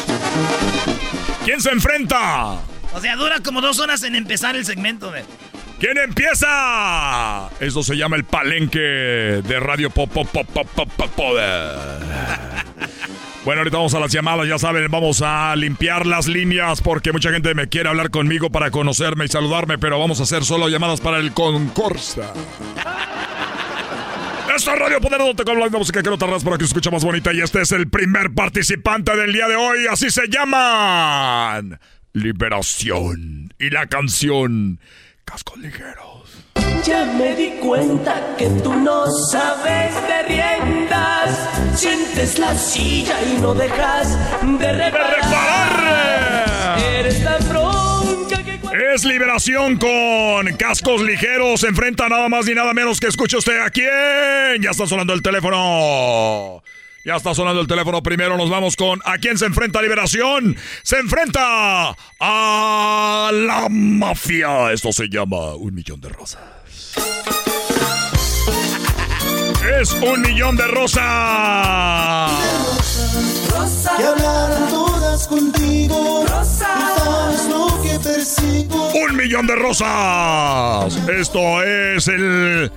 ¿Quién 1.43 1.59
se 1.59 1.71
enfrenta? 1.71 2.59
O 2.93 3.01
sea, 3.01 3.15
dura 3.15 3.39
como 3.43 3.61
dos 3.61 3.79
horas 3.79 4.03
en 4.03 4.13
empezar 4.13 4.55
el 4.55 4.63
segmento. 4.63 5.11
¿Quién 5.79 5.97
empieza? 5.97 7.49
Eso 7.59 7.81
se 7.81 7.97
llama 7.97 8.15
el 8.15 8.25
palenque 8.25 8.77
de 8.77 9.59
Radio 9.59 9.89
Pop 9.89 10.11
Pop 10.11 10.27
Pop 10.31 10.47
Pop 10.53 10.67
Pop 10.75 10.89
Pop 10.95 11.09
Poder. 11.15 11.79
Bueno, 13.45 13.61
ahorita 13.61 13.77
vamos 13.77 13.93
a 13.93 13.99
las 14.01 14.11
llamadas, 14.11 14.47
ya 14.47 14.59
saben, 14.59 14.85
vamos 14.91 15.21
a 15.23 15.55
limpiar 15.55 16.05
las 16.05 16.27
líneas 16.27 16.81
porque 16.81 17.13
mucha 17.13 17.31
gente 17.31 17.55
me 17.55 17.69
quiere 17.69 17.87
hablar 17.87 18.11
conmigo 18.11 18.49
para 18.49 18.69
conocerme 18.69 19.25
y 19.25 19.27
saludarme, 19.29 19.77
pero 19.77 19.97
vamos 19.97 20.19
a 20.19 20.23
hacer 20.23 20.43
solo 20.43 20.67
llamadas 20.67 20.99
para 20.99 21.17
el 21.17 21.31
concurso. 21.31 22.21
Esto 24.59 24.73
es 24.73 24.79
Radio 24.79 24.99
Poder, 24.99 25.19
donde 25.19 25.45
con 25.45 25.57
la 25.57 25.69
música 25.69 26.03
que 26.03 26.09
no 26.09 26.17
tardas 26.17 26.43
para 26.43 26.57
que 26.57 26.65
se 26.65 26.71
escuche 26.71 26.91
más 26.91 27.05
bonita. 27.05 27.31
Y 27.31 27.39
este 27.39 27.61
es 27.61 27.71
el 27.71 27.89
primer 27.89 28.33
participante 28.33 29.15
del 29.15 29.31
día 29.31 29.47
de 29.47 29.55
hoy. 29.55 29.87
Así 29.89 30.09
se 30.09 30.27
llaman. 30.27 31.79
Liberación. 32.11 33.53
Y 33.57 33.69
la 33.69 33.87
canción 33.87 34.81
Cascos 35.23 35.59
Ligeros. 35.59 36.43
Ya 36.83 37.05
me 37.05 37.37
di 37.37 37.51
cuenta 37.61 38.35
que 38.37 38.49
tú 38.61 38.73
no 38.73 39.09
sabes 39.31 39.95
de 39.95 40.23
riendas. 40.23 41.79
Sientes 41.79 42.37
la 42.37 42.53
silla 42.53 43.15
y 43.23 43.39
no 43.39 43.53
dejas 43.53 44.09
de 44.43 44.71
reparar. 44.73 46.08
Es 48.93 49.05
liberación 49.05 49.77
con 49.77 50.45
cascos 50.57 51.01
ligeros. 51.01 51.61
Se 51.61 51.67
enfrenta 51.67 52.09
nada 52.09 52.29
más 52.29 52.45
ni 52.45 52.53
nada 52.53 52.73
menos 52.73 52.99
que 52.99 53.07
escuche 53.07 53.37
usted 53.37 53.59
a 53.59 53.69
quién. 53.69 54.61
Ya 54.61 54.71
está 54.71 54.87
sonando 54.87 55.13
el 55.13 55.21
teléfono. 55.21 56.63
Ya 57.05 57.15
está 57.15 57.33
sonando 57.33 57.61
el 57.61 57.67
teléfono. 57.67 58.01
Primero 58.01 58.37
nos 58.37 58.49
vamos 58.49 58.75
con 58.75 58.99
¿A 59.05 59.17
quién 59.17 59.37
se 59.37 59.45
enfrenta 59.45 59.81
Liberación? 59.81 60.57
Se 60.83 60.97
enfrenta 60.97 61.95
a 62.19 63.31
la 63.33 63.67
mafia. 63.69 64.71
Esto 64.71 64.91
se 64.91 65.07
llama 65.07 65.55
Un 65.55 65.75
Millón 65.75 66.01
de 66.01 66.09
Rosas. 66.09 66.39
Es 69.79 69.91
un 69.93 70.21
millón 70.21 70.55
de 70.57 70.67
rosas. 70.67 71.01
Que 73.97 74.03
hablaran 74.05 74.69
todas 74.69 75.27
contigo. 75.27 76.25
Tú 76.25 76.45
sabes 76.45 77.45
lo 77.49 77.81
que 77.81 77.99
persigo. 77.99 78.91
Un 78.93 79.15
millón 79.15 79.47
de 79.47 79.55
rosas. 79.55 80.95
Esto 81.07 81.63
es 81.63 82.07
el. 82.07 82.71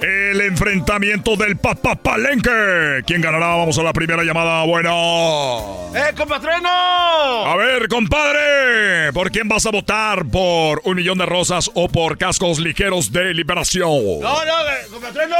El 0.00 0.40
enfrentamiento 0.40 1.36
del 1.36 1.56
papapalenque. 1.56 3.02
¿Quién 3.06 3.22
ganará? 3.22 3.54
Vamos 3.56 3.78
a 3.78 3.82
la 3.82 3.92
primera 3.92 4.22
llamada. 4.22 4.64
Bueno. 4.64 5.90
¡Eh, 5.94 6.12
compatreno! 6.16 6.68
A 6.68 7.56
ver, 7.56 7.88
compadre. 7.88 9.12
¿Por 9.14 9.30
quién 9.30 9.48
vas 9.48 9.64
a 9.64 9.70
votar? 9.70 10.26
¿Por 10.26 10.82
un 10.84 10.96
millón 10.96 11.16
de 11.18 11.26
rosas 11.26 11.70
o 11.74 11.88
por 11.88 12.18
cascos 12.18 12.58
ligeros 12.58 13.12
de 13.12 13.32
liberación? 13.32 14.20
No, 14.20 14.44
no, 14.44 14.68
eh, 14.68 14.86
compatreno. 14.90 15.36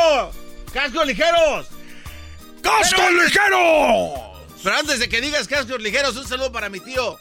¡Cascos 0.72 1.06
ligeros! 1.06 1.68
¡Cascos 2.62 3.12
ligeros! 3.12 4.33
Pero 4.64 4.76
antes 4.76 4.98
de 4.98 5.08
que 5.08 5.20
digas 5.20 5.46
cascos 5.46 5.80
ligeros, 5.80 6.16
un 6.16 6.26
saludo 6.26 6.50
para 6.50 6.68
mi 6.70 6.80
tío. 6.80 7.16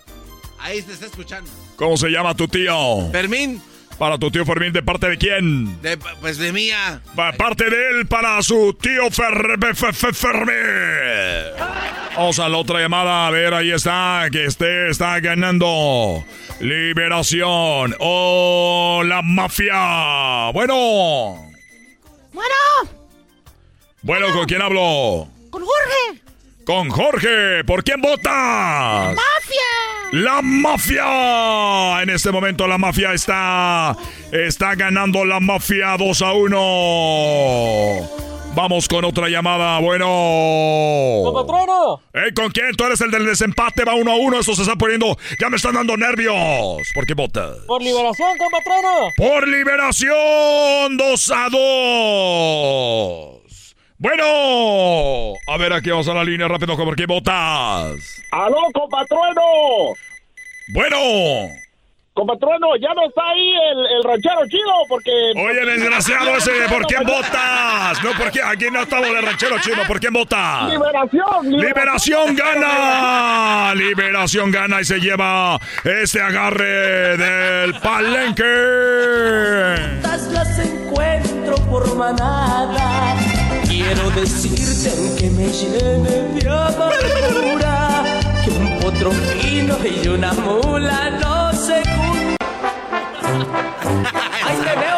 Ahí 0.59 0.81
te 0.81 0.93
está 0.93 1.05
escuchando. 1.05 1.51
¿Cómo 1.75 1.97
se 1.97 2.07
llama 2.09 2.33
tu 2.35 2.47
tío? 2.47 3.11
Fermín. 3.11 3.61
Para 3.99 4.17
tu 4.17 4.31
tío 4.31 4.43
Fermín, 4.43 4.73
¿de 4.73 4.81
parte 4.81 5.07
de 5.07 5.17
quién? 5.19 5.79
De, 5.83 5.97
pues 5.97 6.37
de 6.39 6.51
mía. 6.51 7.01
Pa- 7.15 7.31
Parte 7.33 7.69
de 7.69 7.89
él 7.91 8.07
para 8.07 8.41
su 8.41 8.73
tío 8.73 9.03
Fer- 9.11 9.75
Fe- 9.75 9.93
Fe- 9.93 10.13
Fermín. 10.13 10.55
Vamos 12.15 12.39
a 12.39 12.49
la 12.49 12.57
otra 12.57 12.79
llamada. 12.79 13.27
A 13.27 13.31
ver, 13.31 13.53
ahí 13.53 13.71
está. 13.71 14.25
Que 14.31 14.45
este 14.45 14.89
está 14.89 15.19
ganando. 15.19 16.23
Liberación. 16.59 17.95
O 17.99 19.03
la 19.05 19.21
mafia. 19.21 20.49
Bueno. 20.53 21.51
Bueno, 22.33 22.55
Bueno, 24.01 24.33
¿con 24.33 24.45
quién 24.45 24.61
hablo? 24.61 25.27
con 25.51 25.61
Jorge. 25.63 26.22
Con 26.65 26.89
Jorge. 26.89 27.63
¿Por 27.65 27.83
quién 27.83 27.99
votas? 28.01 28.23
¡Mafia! 29.15 29.19
La 30.11 30.41
mafia. 30.41 32.01
En 32.01 32.09
este 32.09 32.31
momento 32.31 32.67
la 32.67 32.77
mafia 32.77 33.13
está 33.13 33.97
está 34.31 34.75
ganando 34.75 35.25
la 35.25 35.39
mafia 35.41 35.97
2 35.97 36.21
a 36.21 36.33
1. 36.33 38.09
Vamos 38.55 38.87
con 38.87 39.03
otra 39.03 39.27
llamada. 39.27 39.79
Bueno. 39.79 40.05
¡Patrono! 41.33 42.01
Ey, 42.13 42.31
¿Con 42.33 42.51
quién? 42.51 42.75
Tú 42.75 42.85
eres 42.85 43.01
el 43.01 43.11
del 43.11 43.25
desempate. 43.25 43.83
Va 43.83 43.95
1 43.95 44.11
a 44.11 44.15
1. 44.15 44.39
Esto 44.39 44.55
se 44.55 44.61
está 44.61 44.75
poniendo. 44.75 45.17
Ya 45.41 45.49
me 45.49 45.57
están 45.57 45.73
dando 45.73 45.97
nervios. 45.97 46.35
¿Por 46.93 47.05
qué 47.05 47.13
votas? 47.13 47.57
Por 47.67 47.81
liberación, 47.81 48.37
compatrono. 48.37 49.07
Por 49.17 49.47
liberación 49.47 50.95
2 50.95 51.31
a 51.31 51.49
2. 51.49 53.42
Bueno. 53.97 55.33
A 55.47 55.57
ver, 55.57 55.73
aquí 55.73 55.89
vamos 55.89 56.07
a 56.07 56.13
la 56.13 56.23
línea 56.23 56.47
rápido. 56.47 56.75
¿Por 56.75 56.95
qué 56.95 57.05
votas? 57.05 58.21
¡Aló, 58.31 58.61
compatrueno! 58.73 59.41
Bueno. 60.73 60.97
Compatrueno, 62.13 62.75
ya 62.79 62.93
no 62.93 63.07
está 63.07 63.23
ahí 63.27 63.53
el, 63.71 63.79
el 63.97 64.03
ranchero 64.03 64.45
chido 64.47 64.71
porque... 64.87 65.11
Oye, 65.35 65.65
desgraciado 65.65 66.37
ese, 66.37 66.51
¿por 66.69 66.85
quién 66.85 67.03
votas? 67.03 68.03
No, 68.03 68.11
¿por 68.11 68.31
qué? 68.31 68.39
Aquí 68.43 68.65
no 68.71 68.83
estamos 68.83 69.09
de 69.09 69.21
ranchero 69.21 69.57
chino, 69.59 69.81
¿por 69.87 69.99
quién 69.99 70.13
votas? 70.13 70.69
Liberación, 70.69 71.51
Liberación 71.51 72.35
gana. 72.35 73.73
Liberación 73.73 74.51
gana 74.51 74.81
y 74.81 74.85
se 74.85 74.99
lleva 74.99 75.59
este 75.83 76.21
agarre 76.21 77.17
del 77.17 77.79
palenque. 77.79 78.43
las 80.03 80.59
encuentro 80.59 81.55
por 81.65 81.95
manada. 81.95 83.32
Quiero 83.75 84.11
decirte 84.11 84.91
que 85.17 85.31
me 85.31 85.47
llene 85.47 86.39
de 86.39 86.47
amargura 86.47 88.03
que 88.45 88.51
un 88.51 88.79
potro 88.79 89.11
fino 89.11 89.75
y 89.83 90.07
una 90.09 90.31
mula 90.33 91.09
no 91.19 91.51
se 91.53 91.81
juntan. 91.81 92.37
Ahí 94.45 94.57
te 94.57 94.75
veo. 94.79 94.93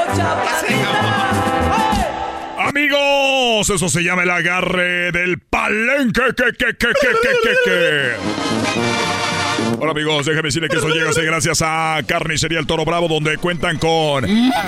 Amigos, 2.67 3.69
eso 3.69 3.87
se 3.87 4.03
llama 4.03 4.23
el 4.23 4.29
agarre 4.29 5.13
del 5.13 5.39
palenque. 5.39 6.21
Que, 6.35 6.51
que, 6.51 6.75
que, 6.75 6.87
que, 6.87 7.11
que, 7.43 7.55
que. 7.63 9.34
Hola 9.79 9.91
amigos, 9.91 10.25
déjame 10.25 10.47
decirle 10.47 10.69
que 10.69 10.77
esto 10.77 10.89
llega 10.89 11.11
gracias 11.11 11.61
a 11.61 11.99
Carnicería 12.07 12.59
El 12.59 12.67
Toro 12.67 12.85
Bravo, 12.85 13.07
donde 13.07 13.37
cuentan 13.37 13.77
con 13.77 14.25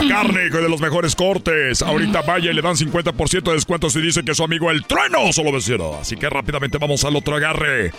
carne 0.10 0.50
de 0.50 0.70
los 0.70 0.82
mejores 0.82 1.16
cortes. 1.16 1.82
Ahorita 1.82 2.22
vaya 2.24 2.52
y 2.52 2.54
le 2.54 2.62
dan 2.62 2.76
50% 2.76 3.44
de 3.44 3.54
descuento 3.54 3.90
si 3.90 4.02
dice 4.02 4.24
que 4.24 4.34
su 4.36 4.44
amigo 4.44 4.72
El 4.72 4.86
Trueno 4.86 5.32
solo 5.32 5.52
vecino. 5.52 5.98
Así 6.02 6.18
que 6.18 6.30
rápidamente 6.30 6.78
vamos 6.78 7.04
al 7.06 7.16
otro 7.16 7.36
agarre. 7.36 7.92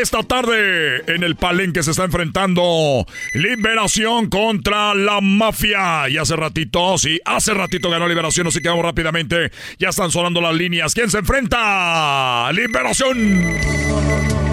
Esta 0.00 0.22
tarde 0.22 1.02
en 1.12 1.22
el 1.22 1.36
palenque 1.36 1.82
se 1.82 1.92
está 1.92 2.04
enfrentando 2.04 3.06
Liberación 3.34 4.28
contra 4.28 4.94
la 4.94 5.20
mafia. 5.20 6.08
Y 6.08 6.18
hace 6.18 6.36
ratito, 6.36 6.98
sí, 6.98 7.20
hace 7.24 7.54
ratito 7.54 7.90
ganó 7.90 8.08
Liberación, 8.08 8.46
así 8.46 8.60
que 8.60 8.68
vamos 8.68 8.84
rápidamente. 8.84 9.50
Ya 9.78 9.90
están 9.90 10.10
sonando 10.10 10.40
las 10.40 10.54
líneas. 10.54 10.94
¿Quién 10.94 11.10
se 11.10 11.18
enfrenta? 11.18 12.50
Liberación 12.52 14.45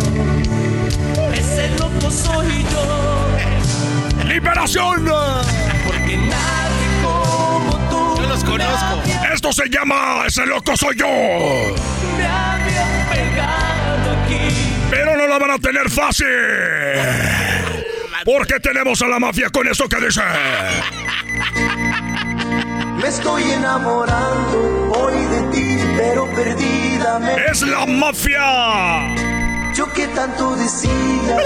soy 2.14 2.64
yo. 2.72 4.26
¡Liberación! 4.26 5.06
Porque 5.86 6.18
nadie 6.18 6.88
como 7.04 7.78
tú. 7.90 8.22
Yo 8.22 8.28
los 8.28 8.44
conozco. 8.44 9.02
Esto 9.34 9.52
se 9.52 9.70
llama 9.70 10.24
Ese 10.26 10.46
loco 10.46 10.78
soy 10.78 10.96
yo. 10.96 11.08
Me 11.08 12.26
había 12.26 13.10
pegado 13.12 14.12
aquí. 14.24 14.40
Pero 14.90 15.18
no 15.18 15.28
la 15.28 15.40
van 15.40 15.52
a 15.52 15.58
tener 15.58 15.90
fácil. 15.90 16.28
Porque 18.24 18.60
tenemos 18.60 19.02
a 19.02 19.08
la 19.08 19.20
mafia 19.20 19.50
con 19.50 19.68
eso 19.68 19.90
que 19.90 19.98
dice. 19.98 20.22
Me 23.02 23.08
estoy 23.10 23.44
enamorando 23.52 24.92
hoy 24.96 25.26
de 25.26 25.42
ti, 25.52 25.78
pero 25.98 26.26
perdidamente. 26.34 27.52
¡Es 27.52 27.62
la 27.64 27.86
mafia! 27.86 29.43
Que 29.96 30.08
tanto 30.08 30.56
decía 30.56 31.38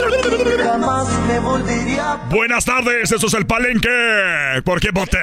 jamás 0.64 1.08
me 1.28 1.40
volvería. 1.40 2.18
Buenas 2.30 2.66
tardes, 2.66 3.12
eso 3.12 3.28
es 3.28 3.34
el 3.34 3.46
palenque. 3.46 4.62
¿Por 4.64 4.80
qué 4.80 4.92
voté? 4.92 5.20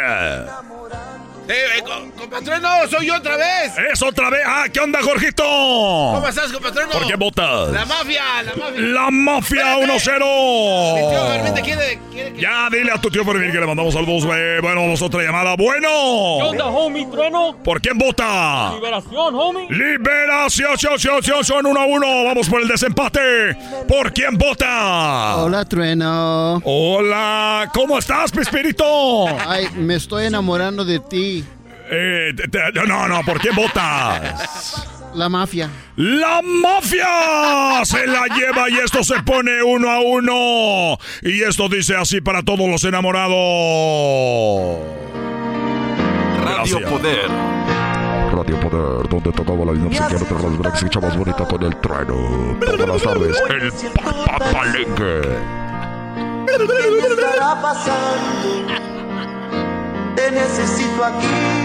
Eh, 1.47 1.83
compatreno, 2.17 2.69
soy 2.91 3.07
yo 3.07 3.17
otra 3.17 3.37
vez. 3.37 3.73
Es 3.93 4.03
otra 4.03 4.31
vez. 4.31 4.41
Ah, 4.47 4.65
¿qué 4.73 4.81
onda, 4.81 5.03
Jorgito? 5.03 5.43
¿Cómo 5.45 6.27
estás, 6.27 6.51
compatreno? 6.51 6.91
¿Por 6.91 7.07
qué 7.07 7.17
votas? 7.17 7.71
La 7.71 7.85
mafia, 7.85 8.43
la 8.43 8.55
mafia. 8.55 8.81
La 8.81 9.11
mafia 9.11 9.77
1-0. 9.77 10.95
Mi 10.95 11.11
tío 11.11 11.27
Fermín 11.27 11.55
te 11.55 11.63
quiere, 11.63 11.99
quiere 12.11 12.33
que... 12.33 12.41
Ya, 12.41 12.69
dile 12.71 12.93
a 12.93 13.01
tu 13.01 13.11
tío 13.11 13.25
Fermín 13.25 13.53
que 13.53 13.61
le 13.61 13.67
mandamos 13.67 13.93
saludos, 13.93 14.25
güey. 14.25 14.61
Bueno, 14.61 14.83
vamos 14.83 15.03
a 15.03 15.05
otra 15.05 15.23
llamada. 15.23 15.55
Bueno. 15.57 15.89
¿Qué 15.89 16.49
onda, 16.49 16.67
homie, 16.67 17.07
trueno? 17.07 17.57
¿Por 17.63 17.81
quién 17.83 17.99
vota? 17.99 18.73
Liberación, 18.75 19.35
homie. 19.35 19.67
Liberación, 19.69 21.45
son 21.45 21.67
1 21.67 21.81
a 21.81 21.85
1. 21.85 22.25
Vamos 22.25 22.49
por 22.49 22.63
el 22.63 22.69
desempate. 22.69 23.55
¿Por 23.87 24.15
quién 24.15 24.39
vota? 24.39 25.37
Hola, 25.37 25.65
trueno. 25.67 26.63
Hola. 26.65 27.71
¿Cómo 27.75 27.99
estás, 27.99 28.33
Pespirito? 28.33 29.27
Ay, 29.47 29.69
me 29.75 29.97
estoy 29.97 30.27
enamorando 30.27 30.85
de 30.87 31.01
ti. 31.01 31.34
Eh, 31.91 32.35
no, 32.87 33.09
no, 33.09 33.23
¿por 33.25 33.41
quién 33.41 33.55
votas? 33.55 34.89
La 35.15 35.29
mafia. 35.29 35.71
¡La 35.97 36.41
mafia! 36.43 37.85
Se 37.85 38.07
la 38.07 38.27
lleva 38.27 38.69
y 38.69 38.79
esto 38.79 39.05
se 39.05 39.23
pone 39.23 39.63
uno 39.63 39.91
a 39.91 40.01
uno. 40.01 40.99
Y 41.23 41.43
esto 41.43 41.69
dice 41.69 41.95
así 41.97 42.21
para 42.21 42.43
todos 42.43 42.69
los 42.69 42.83
enamorados. 42.85 43.37
Radio 46.43 46.81
Poder. 46.89 47.31
Radio 48.33 48.61
Poder, 48.61 49.09
donde 49.09 49.33
tocaba 49.33 49.65
la 49.67 49.73
dinámica 49.73 50.09
de 50.09 50.15
las 50.15 50.59
Drax 50.59 50.97
más 51.01 51.17
bonita 51.17 51.45
con 51.47 51.63
el 51.63 51.77
trueno. 51.77 52.59
Buenas 52.77 53.03
tardes, 53.03 53.37
el 53.51 53.71
papalenque. 54.27 55.23
¿Qué 56.47 57.23
estará 57.23 57.63
pasando? 57.63 58.95
te 60.15 60.31
necesito 60.31 61.05
aquí. 61.05 61.64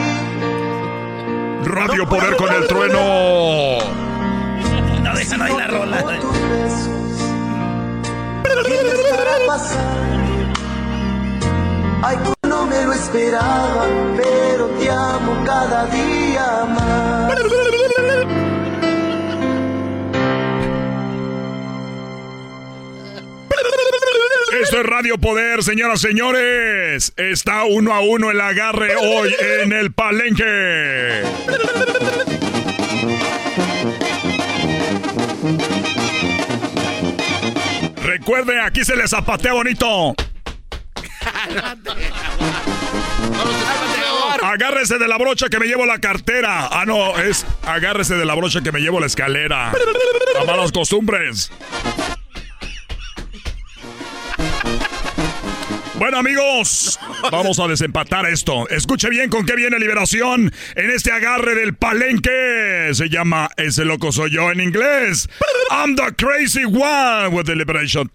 Radio 1.63 2.07
Poder 2.07 2.35
con 2.35 2.53
el 2.53 2.67
trueno. 2.67 2.99
No 5.03 5.15
dejan 5.15 5.41
ahí 5.41 5.53
la 5.55 5.67
rola. 5.67 6.05
Ay, 12.01 12.17
no 12.47 12.65
me 12.65 12.85
lo 12.85 12.93
esperaba, 12.93 13.85
pero 14.15 14.67
te 14.79 14.89
amo 14.89 15.43
cada 15.45 15.85
día 15.87 16.65
más. 16.75 17.33
Esto 24.51 24.79
es 24.79 24.85
Radio 24.85 25.17
Poder, 25.19 25.63
señoras 25.63 26.01
señores. 26.01 27.13
Está 27.17 27.63
uno 27.65 27.93
a 27.93 28.01
uno 28.01 28.31
el 28.31 28.41
agarre 28.41 28.95
hoy 28.95 29.35
en 29.61 29.71
el 29.73 29.91
palenque. 29.91 31.23
Recuerde, 38.03 38.59
aquí 38.59 38.83
se 38.83 38.95
les 38.95 39.11
zapatea 39.11 39.53
bonito. 39.53 40.15
Agárrese 44.41 44.97
de 44.97 45.07
la 45.07 45.17
brocha 45.17 45.47
que 45.49 45.59
me 45.59 45.67
llevo 45.67 45.85
la 45.85 45.99
cartera. 45.99 46.67
Ah, 46.71 46.85
no, 46.85 47.17
es 47.19 47.45
agárrese 47.63 48.15
de 48.15 48.25
la 48.25 48.33
brocha 48.33 48.61
que 48.61 48.71
me 48.71 48.79
llevo 48.79 48.99
la 48.99 49.05
escalera. 49.05 49.69
A 49.69 50.43
malas 50.45 50.71
costumbres. 50.71 51.51
Bueno 55.99 56.17
amigos, 56.17 56.97
vamos 57.29 57.59
a 57.59 57.67
desempatar 57.67 58.25
esto. 58.25 58.69
Escuche 58.69 59.09
bien 59.09 59.29
con 59.29 59.45
qué 59.45 59.57
viene 59.57 59.77
Liberación 59.79 60.49
en 60.75 60.91
este 60.91 61.11
agarre 61.11 61.55
del 61.55 61.75
palenque. 61.75 62.89
Se 62.93 63.09
llama 63.09 63.49
Ese 63.57 63.83
loco 63.83 64.13
soy 64.13 64.31
yo 64.31 64.49
en 64.49 64.61
inglés. 64.61 65.27
I'm 65.69 65.97
the 65.97 66.13
crazy 66.15 66.63
one 66.63 67.35
with 67.35 67.47
the 67.47 67.55
Liberation. 67.55 68.09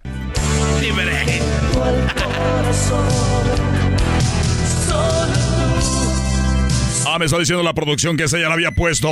Ah, 7.06 7.18
me 7.18 7.26
está 7.26 7.38
diciendo 7.38 7.62
la 7.62 7.74
producción 7.74 8.16
que 8.16 8.24
esa 8.24 8.38
ya 8.38 8.48
la 8.48 8.54
había 8.54 8.70
puesto. 8.70 9.10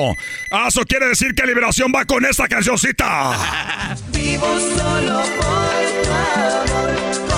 Ah, 0.51 0.69
eso 0.69 0.83
quiere 0.87 1.09
decir 1.09 1.35
que 1.35 1.47
Liberación 1.47 1.93
va 1.95 2.07
con 2.07 2.25
esta 2.25 2.49
cancioncita. 2.49 3.33
Vivo 4.13 4.47
solo 4.77 5.23
por 5.37 7.32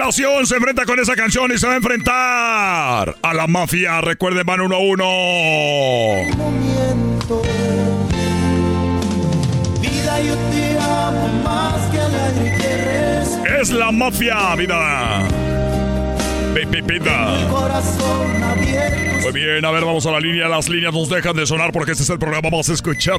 Liberación 0.00 0.46
se 0.46 0.56
enfrenta 0.56 0.86
con 0.86 0.98
esa 0.98 1.14
canción 1.14 1.52
y 1.52 1.58
se 1.58 1.66
va 1.66 1.74
a 1.74 1.76
enfrentar 1.76 3.16
a 3.20 3.34
la 3.34 3.46
mafia. 3.46 4.00
Recuerden, 4.00 4.46
van 4.46 4.62
uno 4.62 4.76
a 4.76 4.78
uno. 4.78 5.04
Es 13.60 13.70
la 13.72 13.92
mafia, 13.92 14.54
vida. 14.56 15.28
Muy 19.22 19.32
bien, 19.32 19.64
a 19.66 19.70
ver, 19.70 19.84
vamos 19.84 20.06
a 20.06 20.12
la 20.12 20.20
línea. 20.20 20.48
Las 20.48 20.70
líneas 20.70 20.94
nos 20.94 21.10
dejan 21.10 21.36
de 21.36 21.46
sonar 21.46 21.72
porque 21.72 21.92
este 21.92 22.04
es 22.04 22.10
el 22.10 22.18
programa 22.18 22.48
más 22.48 22.70
escuchado. 22.70 23.18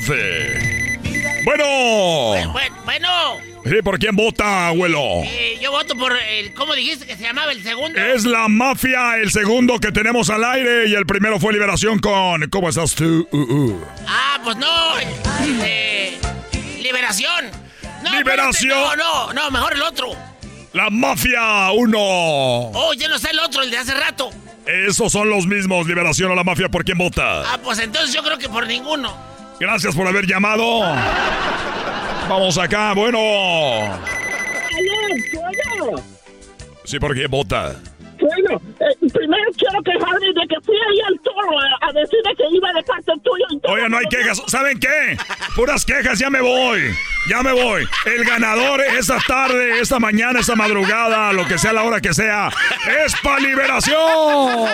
Bueno. 1.45 2.53
Bueno. 2.85 3.50
Sí, 3.63 3.81
¿por 3.83 3.99
quién 3.99 4.15
vota, 4.15 4.67
abuelo? 4.67 5.21
Eh, 5.23 5.59
yo 5.61 5.71
voto 5.71 5.95
por 5.95 6.15
el. 6.17 6.53
¿Cómo 6.53 6.73
dijiste 6.73 7.05
que 7.05 7.15
se 7.15 7.23
llamaba 7.23 7.51
el 7.51 7.61
segundo? 7.61 7.99
Es 7.99 8.25
la 8.25 8.47
mafia, 8.47 9.17
el 9.17 9.31
segundo 9.31 9.79
que 9.79 9.91
tenemos 9.91 10.29
al 10.29 10.43
aire. 10.43 10.87
Y 10.87 10.95
el 10.95 11.05
primero 11.05 11.39
fue 11.39 11.53
Liberación 11.53 11.99
con. 11.99 12.49
¿Cómo 12.49 12.69
estás 12.69 12.95
tú? 12.95 13.27
Uh, 13.31 13.37
uh. 13.37 13.85
Ah, 14.07 14.39
pues 14.43 14.57
no. 14.57 14.67
Eh, 15.63 16.17
liberación. 16.81 17.45
liberación. 18.11 18.69
no, 18.69 18.95
no, 18.95 19.33
no, 19.33 19.51
mejor 19.51 19.73
el 19.73 19.81
otro. 19.83 20.09
La 20.73 20.89
mafia, 20.89 21.71
uno. 21.71 21.99
Oh, 21.99 22.93
ya 22.93 23.09
no 23.09 23.15
está 23.15 23.29
el 23.29 23.39
otro, 23.39 23.61
el 23.61 23.69
de 23.69 23.77
hace 23.77 23.93
rato. 23.93 24.31
Esos 24.65 25.11
son 25.11 25.29
los 25.29 25.45
mismos, 25.45 25.87
Liberación 25.87 26.31
o 26.31 26.35
la 26.35 26.43
mafia, 26.43 26.69
¿por 26.69 26.85
quién 26.85 26.97
vota? 26.97 27.41
Ah, 27.41 27.59
pues 27.61 27.79
entonces 27.79 28.13
yo 28.13 28.23
creo 28.23 28.37
que 28.37 28.47
por 28.47 28.65
ninguno. 28.67 29.30
Gracias 29.61 29.95
por 29.95 30.07
haber 30.07 30.25
llamado. 30.25 30.79
Vamos 32.27 32.57
acá, 32.57 32.93
bueno. 32.93 33.19
Sí, 36.83 36.99
¿por 36.99 37.13
qué 37.13 37.27
vota? 37.27 37.75
Bueno, 38.21 38.61
eh, 38.79 39.09
primero 39.13 39.43
quiero 39.57 39.81
quejarme 39.83 40.27
de 40.27 40.47
que 40.47 40.61
fui 40.63 40.75
ahí 40.75 40.99
al 41.07 41.19
toro 41.21 41.59
a, 41.59 41.87
a 41.87 41.91
decirle 41.91 42.35
que 42.37 42.43
iba 42.55 42.71
de 42.73 42.83
parte 42.83 43.11
tuyo. 43.23 43.45
y. 43.49 43.71
Oye, 43.71 43.89
no 43.89 43.97
hay 43.97 44.05
quejas. 44.05 44.41
¿Saben 44.47 44.79
qué? 44.79 45.17
Puras 45.55 45.83
quejas, 45.85 46.19
ya 46.19 46.29
me 46.29 46.41
voy. 46.41 46.81
Ya 47.29 47.41
me 47.41 47.51
voy. 47.51 47.87
El 48.05 48.23
ganador 48.23 48.81
esta 48.81 49.17
tarde, 49.27 49.79
esta 49.79 49.99
mañana, 49.99 50.39
esta 50.39 50.55
madrugada, 50.55 51.33
lo 51.33 51.47
que 51.47 51.57
sea 51.57 51.73
la 51.73 51.83
hora 51.83 51.99
que 51.99 52.13
sea, 52.13 52.49
es 53.05 53.15
para 53.23 53.39
liberación. 53.39 54.67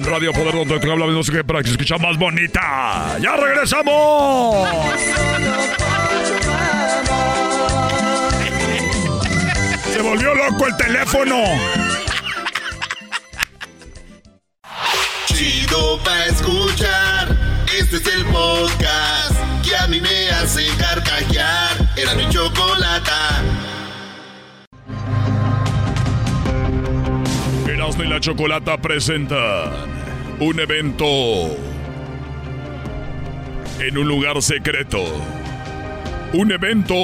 Radio 0.00 0.32
Poder 0.32 0.54
donde 0.54 0.80
te 0.80 0.90
habla 0.90 1.06
de 1.06 1.20
qué 1.30 1.44
para 1.44 1.60
que 1.60 1.66
se 1.66 1.72
escucha 1.72 1.98
más 1.98 2.16
bonita. 2.16 3.18
¡Ya 3.20 3.36
regresamos! 3.36 4.68
Se 9.98 10.04
volvió 10.04 10.32
loco 10.32 10.64
el 10.64 10.76
teléfono. 10.76 11.34
Chido 15.26 15.98
pa' 16.04 16.26
escuchar. 16.26 17.36
Este 17.76 17.96
es 17.96 18.06
el 18.06 18.24
podcast 18.26 19.34
que 19.64 19.74
a 19.74 19.88
mí 19.88 20.00
me 20.00 20.30
hace 20.30 20.68
carcajear. 20.78 21.76
Era 21.96 22.14
mi 22.14 22.28
chocolata. 22.28 23.42
Erasmo 27.66 28.04
y 28.04 28.06
la 28.06 28.20
Chocolata 28.20 28.80
presentan 28.80 29.72
un 30.38 30.60
evento 30.60 31.06
en 33.80 33.98
un 33.98 34.06
lugar 34.06 34.40
secreto. 34.42 35.02
Un 36.34 36.52
evento 36.52 36.94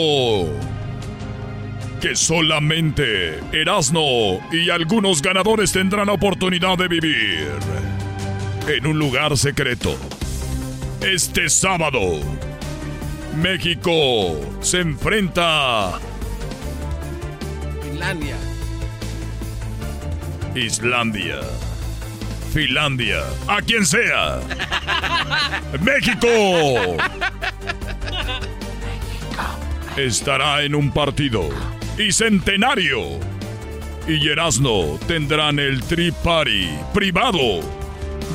que 2.04 2.14
solamente 2.14 3.40
Erasmo 3.50 4.46
y 4.52 4.68
algunos 4.68 5.22
ganadores 5.22 5.72
tendrán 5.72 6.10
oportunidad 6.10 6.76
de 6.76 6.86
vivir. 6.86 7.48
En 8.68 8.86
un 8.86 8.98
lugar 8.98 9.34
secreto. 9.38 9.96
Este 11.00 11.48
sábado, 11.48 12.20
México 13.38 14.38
se 14.60 14.80
enfrenta 14.80 15.98
Finlandia. 17.82 18.36
Islandia, 20.54 21.40
Finlandia, 22.52 23.22
a 23.48 23.62
quien 23.62 23.86
sea. 23.86 24.40
México 25.80 26.28
estará 29.96 30.64
en 30.64 30.74
un 30.74 30.92
partido 30.92 31.48
y 31.98 32.12
centenario. 32.12 33.00
Y 34.06 34.28
Erasno 34.28 34.98
tendrán 35.06 35.58
el 35.58 35.82
Tri 35.82 36.12
Party 36.12 36.68
privado, 36.92 37.60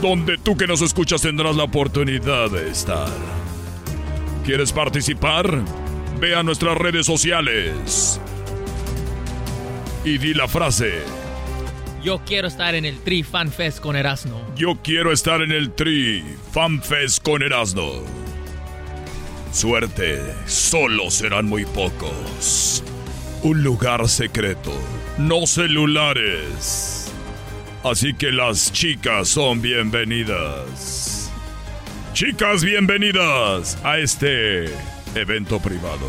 donde 0.02 0.38
tú 0.38 0.57
que 0.57 0.68
nos 0.68 0.81
escuchas 0.81 1.22
tendrás 1.22 1.56
la 1.56 1.64
oportunidad 1.64 2.49
de 2.49 2.69
estar. 2.69 3.10
¿Quieres 4.45 4.72
participar? 4.72 5.64
Ve 6.19 6.36
a 6.36 6.44
nuestras 6.44 6.77
redes 6.77 7.06
sociales 7.06 8.19
y 10.03 10.18
di 10.18 10.34
la 10.34 10.48
frase. 10.48 11.03
Yo 12.03 12.22
quiero 12.26 12.48
estar 12.48 12.76
en 12.76 12.86
el 12.86 12.99
Tri 12.99 13.23
Fan 13.23 13.52
Fest 13.52 13.80
con 13.80 13.95
Erasmo. 13.95 14.41
Yo 14.56 14.80
quiero 14.81 15.11
estar 15.11 15.41
en 15.41 15.52
el 15.52 15.72
Tri 15.72 16.23
Fan 16.52 16.81
Fest 16.81 17.22
con 17.22 17.44
Erasmo. 17.44 18.03
Suerte, 19.52 20.19
solo 20.45 21.11
serán 21.11 21.45
muy 21.45 21.65
pocos. 21.65 22.84
Un 23.41 23.63
lugar 23.63 24.09
secreto, 24.09 24.73
no 25.17 25.47
celulares. 25.47 27.09
Así 27.85 28.13
que 28.13 28.33
las 28.33 28.73
chicas 28.73 29.29
son 29.29 29.61
bienvenidas. 29.61 31.31
Chicas, 32.11 32.65
bienvenidas 32.65 33.77
a 33.85 33.97
este 33.97 34.65
evento 35.15 35.57
privado. 35.61 36.05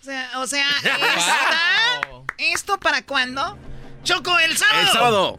O 0.00 0.04
sea, 0.04 0.30
o 0.40 0.46
sea, 0.48 0.66
¿está 0.82 2.00
esto 2.38 2.80
para 2.80 3.02
cuándo? 3.02 3.56
Choco, 4.02 4.36
el 4.40 4.56
sábado. 4.56 4.80
El 4.80 4.88
sábado. 4.88 5.38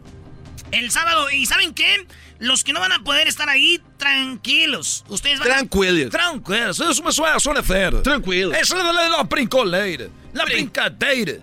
El 0.70 0.90
sábado. 0.90 1.30
¿Y 1.32 1.44
saben 1.44 1.74
qué? 1.74 2.06
Los 2.44 2.62
que 2.62 2.74
no 2.74 2.80
van 2.80 2.92
a 2.92 2.98
poder 2.98 3.26
estar 3.26 3.48
ahí, 3.48 3.80
tranquilos. 3.96 5.04
Ustedes 5.08 5.38
van 5.38 5.48
Tranquilos. 5.48 6.10
Tranquilos, 6.10 6.80
eso 6.80 7.02
me 7.02 7.10
suena, 7.10 7.40
suena 7.40 7.60
hacer. 7.60 8.02
Tranquilos. 8.02 8.54
Eso 8.56 8.76
es 8.76 8.84
la, 8.84 9.08
la 9.08 9.22
brincoleira. 9.22 10.08
La 10.34 10.44
brincadeira. 10.44 11.34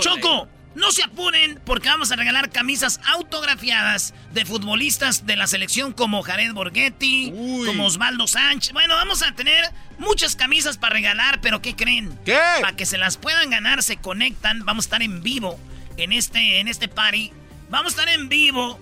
Choco, 0.00 0.48
no 0.74 0.90
se 0.90 1.04
apuren 1.04 1.60
porque 1.64 1.88
vamos 1.88 2.10
a 2.10 2.16
regalar 2.16 2.50
camisas 2.50 3.00
autografiadas 3.12 4.12
de 4.32 4.44
futbolistas 4.44 5.24
de 5.24 5.36
la 5.36 5.46
selección 5.46 5.92
como 5.92 6.22
Jared 6.22 6.52
Borghetti, 6.52 7.32
como 7.66 7.86
Osvaldo 7.86 8.26
Sánchez. 8.26 8.72
Bueno, 8.72 8.96
vamos 8.96 9.22
a 9.22 9.32
tener 9.36 9.64
muchas 9.98 10.34
camisas 10.34 10.78
para 10.78 10.94
regalar, 10.94 11.40
pero 11.40 11.62
¿qué 11.62 11.76
creen? 11.76 12.18
¿Qué? 12.24 12.38
Para 12.60 12.74
que 12.74 12.86
se 12.86 12.98
las 12.98 13.18
puedan 13.18 13.50
ganar, 13.50 13.84
se 13.84 13.98
conectan. 13.98 14.64
Vamos 14.64 14.84
a 14.84 14.86
estar 14.86 15.02
en 15.02 15.22
vivo 15.22 15.60
en 15.96 16.12
este, 16.12 16.58
en 16.58 16.66
este 16.66 16.88
party. 16.88 17.32
Vamos 17.68 17.96
a 17.96 18.00
estar 18.00 18.08
en 18.08 18.28
vivo 18.28 18.80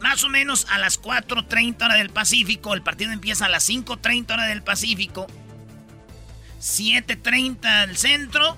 más 0.00 0.22
o 0.24 0.28
menos 0.28 0.66
a 0.70 0.78
las 0.78 1.00
4.30 1.00 1.84
hora 1.84 1.94
del 1.96 2.10
Pacífico. 2.10 2.74
El 2.74 2.82
partido 2.82 3.12
empieza 3.12 3.46
a 3.46 3.48
las 3.48 3.68
5.30 3.68 4.32
hora 4.32 4.46
del 4.46 4.62
Pacífico. 4.62 5.26
7.30 6.60 7.86
del 7.86 7.96
centro. 7.96 8.56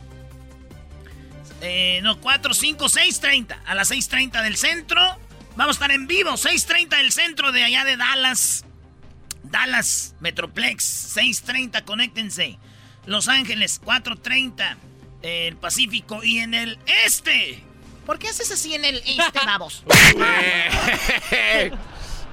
Eh, 1.61 2.01
no, 2.03 2.21
4, 2.21 2.55
5, 2.55 2.85
6.30. 2.87 3.59
A 3.67 3.75
las 3.75 3.91
6.30 3.91 4.43
del 4.43 4.57
centro. 4.57 5.01
Vamos 5.57 5.77
a 5.77 5.79
estar 5.79 5.91
en 5.91 6.07
vivo. 6.07 6.33
6.30 6.33 6.97
del 6.97 7.13
centro 7.13 7.53
de 7.53 7.65
allá 7.65 7.85
de 7.85 7.97
Dallas. 7.97 8.65
Dallas, 9.43 10.15
Metroplex. 10.21 11.17
6.30, 11.17 11.85
conéctense. 11.85 12.59
Los 13.07 13.29
Ángeles, 13.29 13.81
4.30. 13.83 14.77
El 15.23 15.57
Pacífico 15.57 16.23
y 16.25 16.39
en 16.39 16.55
el 16.55 16.79
este. 17.07 17.70
¿Por 18.11 18.19
qué 18.19 18.27
haces 18.27 18.51
así 18.51 18.75
en 18.75 18.85
el 18.85 18.97
este, 18.97 19.39
babos? 19.47 19.85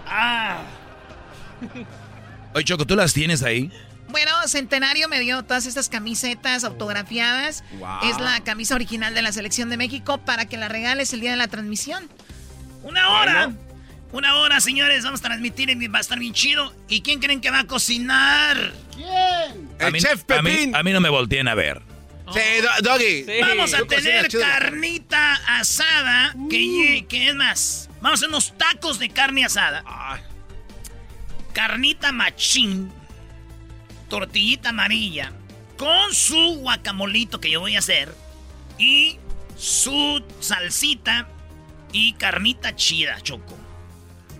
ah. 0.08 0.58
Oye, 2.56 2.66
Choco, 2.66 2.88
¿tú 2.88 2.96
las 2.96 3.14
tienes 3.14 3.44
ahí? 3.44 3.72
Bueno, 4.10 4.32
Centenario 4.48 5.08
me 5.08 5.20
dio 5.20 5.44
todas 5.44 5.68
estas 5.68 5.88
camisetas 5.88 6.64
autografiadas. 6.64 7.64
Wow. 7.78 8.10
Es 8.10 8.20
la 8.20 8.44
camisa 8.44 8.74
original 8.74 9.14
de 9.14 9.22
la 9.22 9.32
Selección 9.32 9.70
de 9.70 9.78
México 9.78 10.18
para 10.18 10.48
que 10.48 10.58
la 10.58 10.68
regales 10.68 11.14
el 11.14 11.20
día 11.22 11.30
de 11.30 11.38
la 11.38 11.48
transmisión. 11.48 12.10
Una 12.82 13.12
hora. 13.12 13.52
Una 14.14 14.34
hora, 14.38 14.60
señores. 14.62 15.04
Vamos 15.04 15.20
a 15.20 15.26
transmitir 15.26 15.70
y 15.70 15.88
va 15.90 16.00
a 16.00 16.02
estar 16.02 16.18
bien 16.18 16.34
chido. 16.34 16.74
¿Y 16.88 17.02
quién 17.02 17.20
creen 17.20 17.40
que 17.40 17.52
va 17.52 17.60
a 17.60 17.68
cocinar? 17.68 18.74
¿Quién? 18.96 19.70
A 19.80 19.92
mí, 19.92 20.00
a 20.00 20.42
mí- 20.42 20.72
A 20.74 20.82
mí, 20.82 20.92
no 20.92 21.02
me 21.02 21.10
volteen 21.10 21.48
a 21.48 21.54
ver. 21.54 21.84
Sí, 22.34 22.40
Do- 22.62 22.90
Doggy. 22.92 23.26
Vamos 23.42 23.74
a 23.74 23.86
tener 23.86 24.28
carnita 24.30 25.34
asada. 25.60 26.34
Que, 26.50 26.58
lle- 26.60 27.08
que 27.08 27.30
es 27.30 27.36
más? 27.36 27.90
Vamos 28.02 28.12
a 28.12 28.14
hacer 28.16 28.30
unos 28.30 28.58
tacos 28.58 29.00
de 29.00 29.10
carne 29.10 29.46
asada. 29.46 29.84
Carnita 31.54 32.12
machín. 32.12 32.92
Tortillita 34.10 34.70
amarilla. 34.70 35.32
Con 35.78 36.14
su 36.14 36.58
guacamolito 36.60 37.40
que 37.40 37.50
yo 37.52 37.60
voy 37.62 37.76
a 37.76 37.80
hacer. 37.80 38.14
Y 38.78 39.18
su 39.58 40.24
salsita. 40.40 41.28
Y 41.94 42.14
carnita 42.14 42.76
chida, 42.76 43.20
choco. 43.22 43.58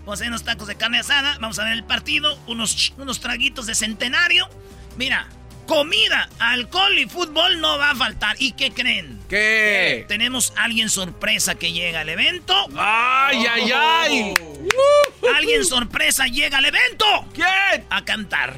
Vamos 0.00 0.10
a 0.10 0.22
hacer 0.22 0.28
unos 0.28 0.44
tacos 0.44 0.68
de 0.68 0.76
carne 0.76 0.98
asada. 0.98 1.36
Vamos 1.40 1.58
a 1.58 1.64
ver 1.64 1.72
el 1.72 1.84
partido. 1.84 2.38
Unos, 2.46 2.92
unos 2.98 3.20
traguitos 3.20 3.66
de 3.66 3.74
centenario. 3.74 4.48
Mira, 4.96 5.28
comida, 5.68 6.28
alcohol 6.38 6.98
y 6.98 7.06
fútbol 7.06 7.60
no 7.60 7.78
va 7.78 7.90
a 7.90 7.94
faltar. 7.94 8.34
¿Y 8.40 8.52
qué 8.52 8.72
creen? 8.72 9.20
¿Qué? 9.28 10.06
Tenemos 10.08 10.52
alguien 10.56 10.88
sorpresa 10.88 11.54
que 11.54 11.72
llega 11.72 12.00
al 12.00 12.08
evento. 12.08 12.54
¡Ay, 12.76 13.44
ay, 13.46 13.72
ay! 13.72 14.34
Alguien 15.36 15.64
sorpresa 15.64 16.26
llega 16.26 16.58
al 16.58 16.64
evento. 16.64 17.04
¿Quién? 17.34 17.84
A 17.90 18.04
cantar. 18.04 18.54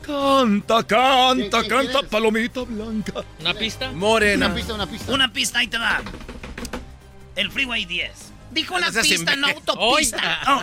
Canta, 0.00 0.84
canta, 0.84 1.66
canta, 1.66 2.02
palomita 2.04 2.62
blanca. 2.62 3.24
¿Una 3.40 3.52
pista? 3.52 3.90
Morena. 3.92 4.46
Una 4.46 4.54
pista, 4.54 4.74
una 4.74 4.86
pista. 4.86 5.12
Una 5.12 5.32
pista, 5.32 5.58
ahí 5.58 5.66
te 5.66 5.78
va. 5.78 6.00
El 7.34 7.50
Freeway 7.50 7.84
10. 7.84 8.10
Dijo 8.52 8.76
una 8.76 8.90
pista, 8.90 9.36
no 9.36 9.48
autopista. 9.48 10.40
Oh. 10.46 10.62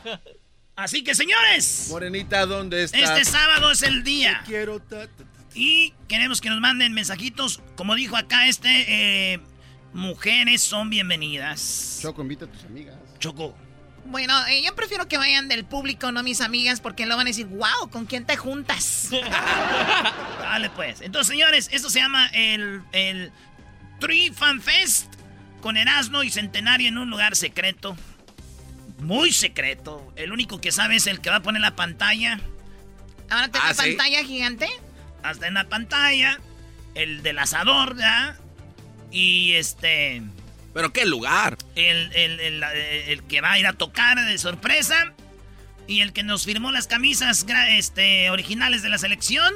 Así 0.76 1.04
que, 1.04 1.14
señores, 1.14 1.86
Morenita, 1.90 2.46
¿dónde 2.46 2.82
está? 2.82 2.98
este 2.98 3.24
sábado 3.24 3.70
es 3.70 3.82
el 3.82 4.02
día. 4.02 4.42
Quiero 4.44 4.80
ta- 4.80 5.06
ta- 5.06 5.24
ta- 5.24 5.24
Y 5.54 5.94
queremos 6.08 6.40
que 6.40 6.50
nos 6.50 6.60
manden 6.60 6.92
mensajitos. 6.92 7.60
Como 7.76 7.94
dijo 7.94 8.16
acá 8.16 8.48
este, 8.48 9.34
eh, 9.34 9.40
mujeres 9.92 10.62
son 10.62 10.90
bienvenidas. 10.90 12.00
Choco, 12.02 12.22
invita 12.22 12.46
a 12.46 12.48
tus 12.48 12.64
amigas. 12.64 12.96
Choco, 13.20 13.56
Bueno, 14.06 14.34
eh, 14.48 14.62
yo 14.62 14.74
prefiero 14.74 15.06
que 15.08 15.16
vayan 15.16 15.48
del 15.48 15.64
público, 15.64 16.10
no 16.12 16.22
mis 16.24 16.40
amigas, 16.42 16.80
porque 16.80 17.06
luego 17.06 17.18
van 17.18 17.26
a 17.28 17.30
decir, 17.30 17.46
wow, 17.46 17.88
¿con 17.90 18.04
quién 18.04 18.26
te 18.26 18.36
juntas? 18.36 19.08
Dale, 20.40 20.68
pues. 20.70 21.00
Entonces, 21.00 21.28
señores, 21.30 21.68
esto 21.72 21.88
se 21.88 22.00
llama 22.00 22.26
el, 22.34 22.82
el 22.92 23.32
Tree 24.00 24.30
Fan 24.32 24.60
Fest 24.60 25.14
con 25.62 25.76
Erasmo 25.78 26.22
y 26.22 26.30
Centenario 26.30 26.88
en 26.88 26.98
un 26.98 27.08
lugar 27.08 27.34
secreto. 27.36 27.96
Muy 28.98 29.32
secreto. 29.32 30.12
El 30.16 30.32
único 30.32 30.60
que 30.60 30.72
sabe 30.72 30.96
es 30.96 31.06
el 31.06 31.20
que 31.20 31.30
va 31.30 31.36
a 31.36 31.42
poner 31.42 31.60
la 31.60 31.76
pantalla. 31.76 32.40
¿Ahora 33.30 33.48
tengo 33.48 33.64
Ah, 33.64 33.72
una 33.72 33.82
¿sí? 33.82 33.90
pantalla 33.90 34.24
gigante? 34.24 34.68
Hasta 35.22 35.46
en 35.48 35.54
la 35.54 35.68
pantalla. 35.68 36.38
El 36.94 37.22
del 37.22 37.38
asador, 37.38 37.94
¿verdad? 37.94 38.38
Y 39.10 39.54
este. 39.54 40.22
¿Pero 40.72 40.92
qué 40.92 41.06
lugar? 41.06 41.56
El, 41.74 42.12
el- 42.14 42.40
el- 42.40 42.62
el 42.62 43.22
que 43.24 43.40
va 43.40 43.52
a 43.52 43.58
ir 43.58 43.66
a 43.66 43.72
tocar 43.72 44.18
de 44.24 44.38
sorpresa. 44.38 45.12
Y 45.86 46.00
el 46.00 46.12
que 46.12 46.22
nos 46.22 46.44
firmó 46.44 46.72
las 46.72 46.86
camisas 46.86 47.44
este, 47.70 48.30
originales 48.30 48.82
de 48.82 48.88
la 48.88 48.98
selección. 48.98 49.52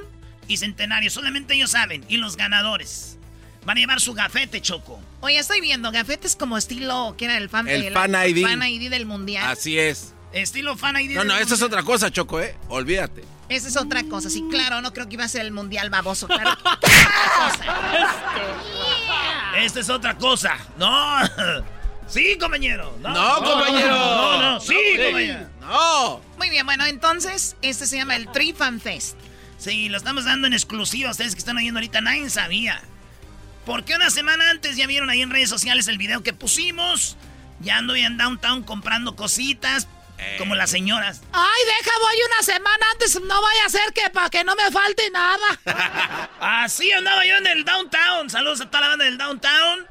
Y 0.47 0.57
Centenario. 0.59 1.11
Solamente 1.11 1.55
ellos 1.55 1.71
saben. 1.71 2.05
Y 2.09 2.17
los 2.17 2.37
ganadores. 2.37 3.19
Van 3.65 3.77
a 3.77 3.81
llevar 3.81 4.01
su 4.01 4.15
gafete, 4.15 4.61
Choco. 4.61 5.01
Oye, 5.21 5.39
estoy 5.39 5.61
viendo 5.61 5.91
gafetes 5.91 6.37
como 6.37 6.57
estilo, 6.57 7.15
que 7.19 7.25
era 7.25 7.37
el 7.37 7.49
fan, 7.49 7.69
El 7.69 7.93
Fan 7.93 8.15
ID. 8.29 8.43
Fan 8.47 8.63
ID 8.63 8.91
del 8.91 9.05
mundial. 9.07 9.51
Así 9.51 9.79
es. 9.79 10.15
Estilo 10.33 10.77
fan 10.77 10.97
ID. 11.01 11.15
No, 11.15 11.21
del 11.21 11.29
no, 11.29 11.35
esa 11.35 11.43
es 11.55 11.61
mundial. 11.61 11.67
otra 11.67 11.83
cosa, 11.83 12.11
Choco, 12.11 12.41
¿eh? 12.41 12.57
Olvídate. 12.69 13.25
Esa 13.49 13.69
es 13.69 13.77
otra 13.77 14.05
cosa. 14.05 14.29
Sí, 14.31 14.45
claro, 14.51 14.83
no 14.83 14.93
creo 14.93 15.09
que 15.09 15.15
iba 15.15 15.25
a 15.25 15.29
ser 15.29 15.41
el 15.43 15.53
mundial 15.53 15.91
baboso. 15.91 16.29
Claro. 16.39 16.57
Esta 19.57 19.81
es 19.81 19.91
otra 19.91 20.17
cosa. 20.17 20.57
No. 20.77 21.19
Sí, 22.09 22.39
compañero. 22.41 22.97
No, 23.03 23.11
No, 23.11 23.35
compañero. 23.45 23.95
No, 23.95 24.41
no, 24.41 24.61
sí, 24.61 24.75
No, 24.97 25.05
compañero. 25.05 25.49
No. 25.61 26.21
Muy 26.39 26.49
bien, 26.49 26.65
bueno, 26.65 26.87
entonces, 26.87 27.55
este 27.61 27.87
se 27.87 27.99
llama 27.99 28.17
el 28.17 28.33
Tree 28.33 28.55
Fan 28.55 28.81
Fest. 28.81 29.19
Sí, 29.59 29.91
lo 29.91 29.99
estamos 29.99 30.25
dando 30.25 30.47
en 30.47 30.55
exclusiva 30.55 31.09
a 31.11 31.13
ustedes 31.13 31.35
que 31.35 31.41
están 31.41 31.59
oyendo 31.59 31.77
ahorita. 31.81 32.01
Nadie 32.01 32.31
sabía. 32.31 32.81
Porque 33.69 33.95
una 33.95 34.09
semana 34.09 34.49
antes 34.49 34.77
ya 34.79 34.87
vieron 34.87 35.11
ahí 35.11 35.21
en 35.21 35.29
redes 35.29 35.51
sociales 35.51 35.89
el 35.89 35.99
video 35.99 36.23
que 36.23 36.33
pusimos. 36.33 37.19
Ya 37.61 37.77
ando 37.77 37.95
en 37.95 38.17
downtown 38.17 38.63
comprando 38.63 39.15
cositas. 39.15 39.87
Como 40.39 40.55
las 40.55 40.71
señoras. 40.71 41.21
Ay, 41.33 41.61
deja, 41.67 41.91
voy 42.01 42.17
una 42.27 42.43
semana 42.43 42.87
antes. 42.93 43.21
No 43.21 43.43
vaya 43.43 43.67
a 43.67 43.69
ser 43.69 43.93
que 43.93 44.09
para 44.11 44.31
que 44.31 44.43
no 44.43 44.57
me 44.57 44.71
falte 44.73 45.11
nada. 45.11 46.31
Así 46.65 46.91
andaba 46.93 47.27
yo 47.27 47.37
en 47.37 47.47
el 47.47 47.65
downtown. 47.65 48.31
Saludos 48.31 48.63
a 48.63 48.71
toda 48.71 48.81
la 48.81 48.89
banda 48.89 49.05
del 49.05 49.19
downtown. 49.19 49.87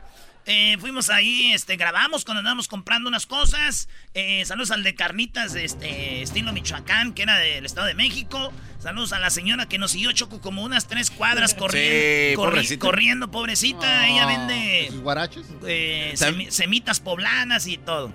Eh, 0.48 0.78
fuimos 0.80 1.12
ahí, 1.12 1.54
este, 1.54 1.76
grabamos 1.76 2.26
cuando 2.26 2.40
andábamos 2.40 2.68
comprando 2.68 3.08
unas 3.08 3.28
cosas. 3.28 3.90
Eh, 4.16 4.44
saludos 4.46 4.72
al 4.72 4.82
de 4.82 4.96
Carnitas, 4.96 5.54
este, 5.54 6.24
estilo 6.24 6.52
Michoacán, 6.52 7.14
que 7.14 7.22
era 7.22 7.38
del 7.38 7.66
Estado 7.66 7.86
de 7.86 7.94
México. 7.94 8.52
Saludos 8.80 9.12
a 9.12 9.20
la 9.20 9.30
señora 9.32 9.68
que 9.68 9.80
nos 9.80 9.92
siguió 9.92 10.12
Choco 10.12 10.40
como 10.40 10.64
unas 10.64 10.88
tres 10.88 11.10
cuadras 11.10 11.54
corriendo. 11.56 11.90
Sí, 11.92 12.36
corri- 12.36 12.36
pobrecita. 12.36 12.86
corriendo, 12.86 13.32
pobrecita. 13.32 14.08
Ella 14.08 14.26
vende 14.28 14.88
¿Sus 14.92 15.02
guaraches? 15.02 15.46
eh, 15.66 16.14
semi- 16.16 16.52
semitas 16.52 17.00
poblanas 17.00 17.66
y 17.68 17.78
todo. 17.78 18.14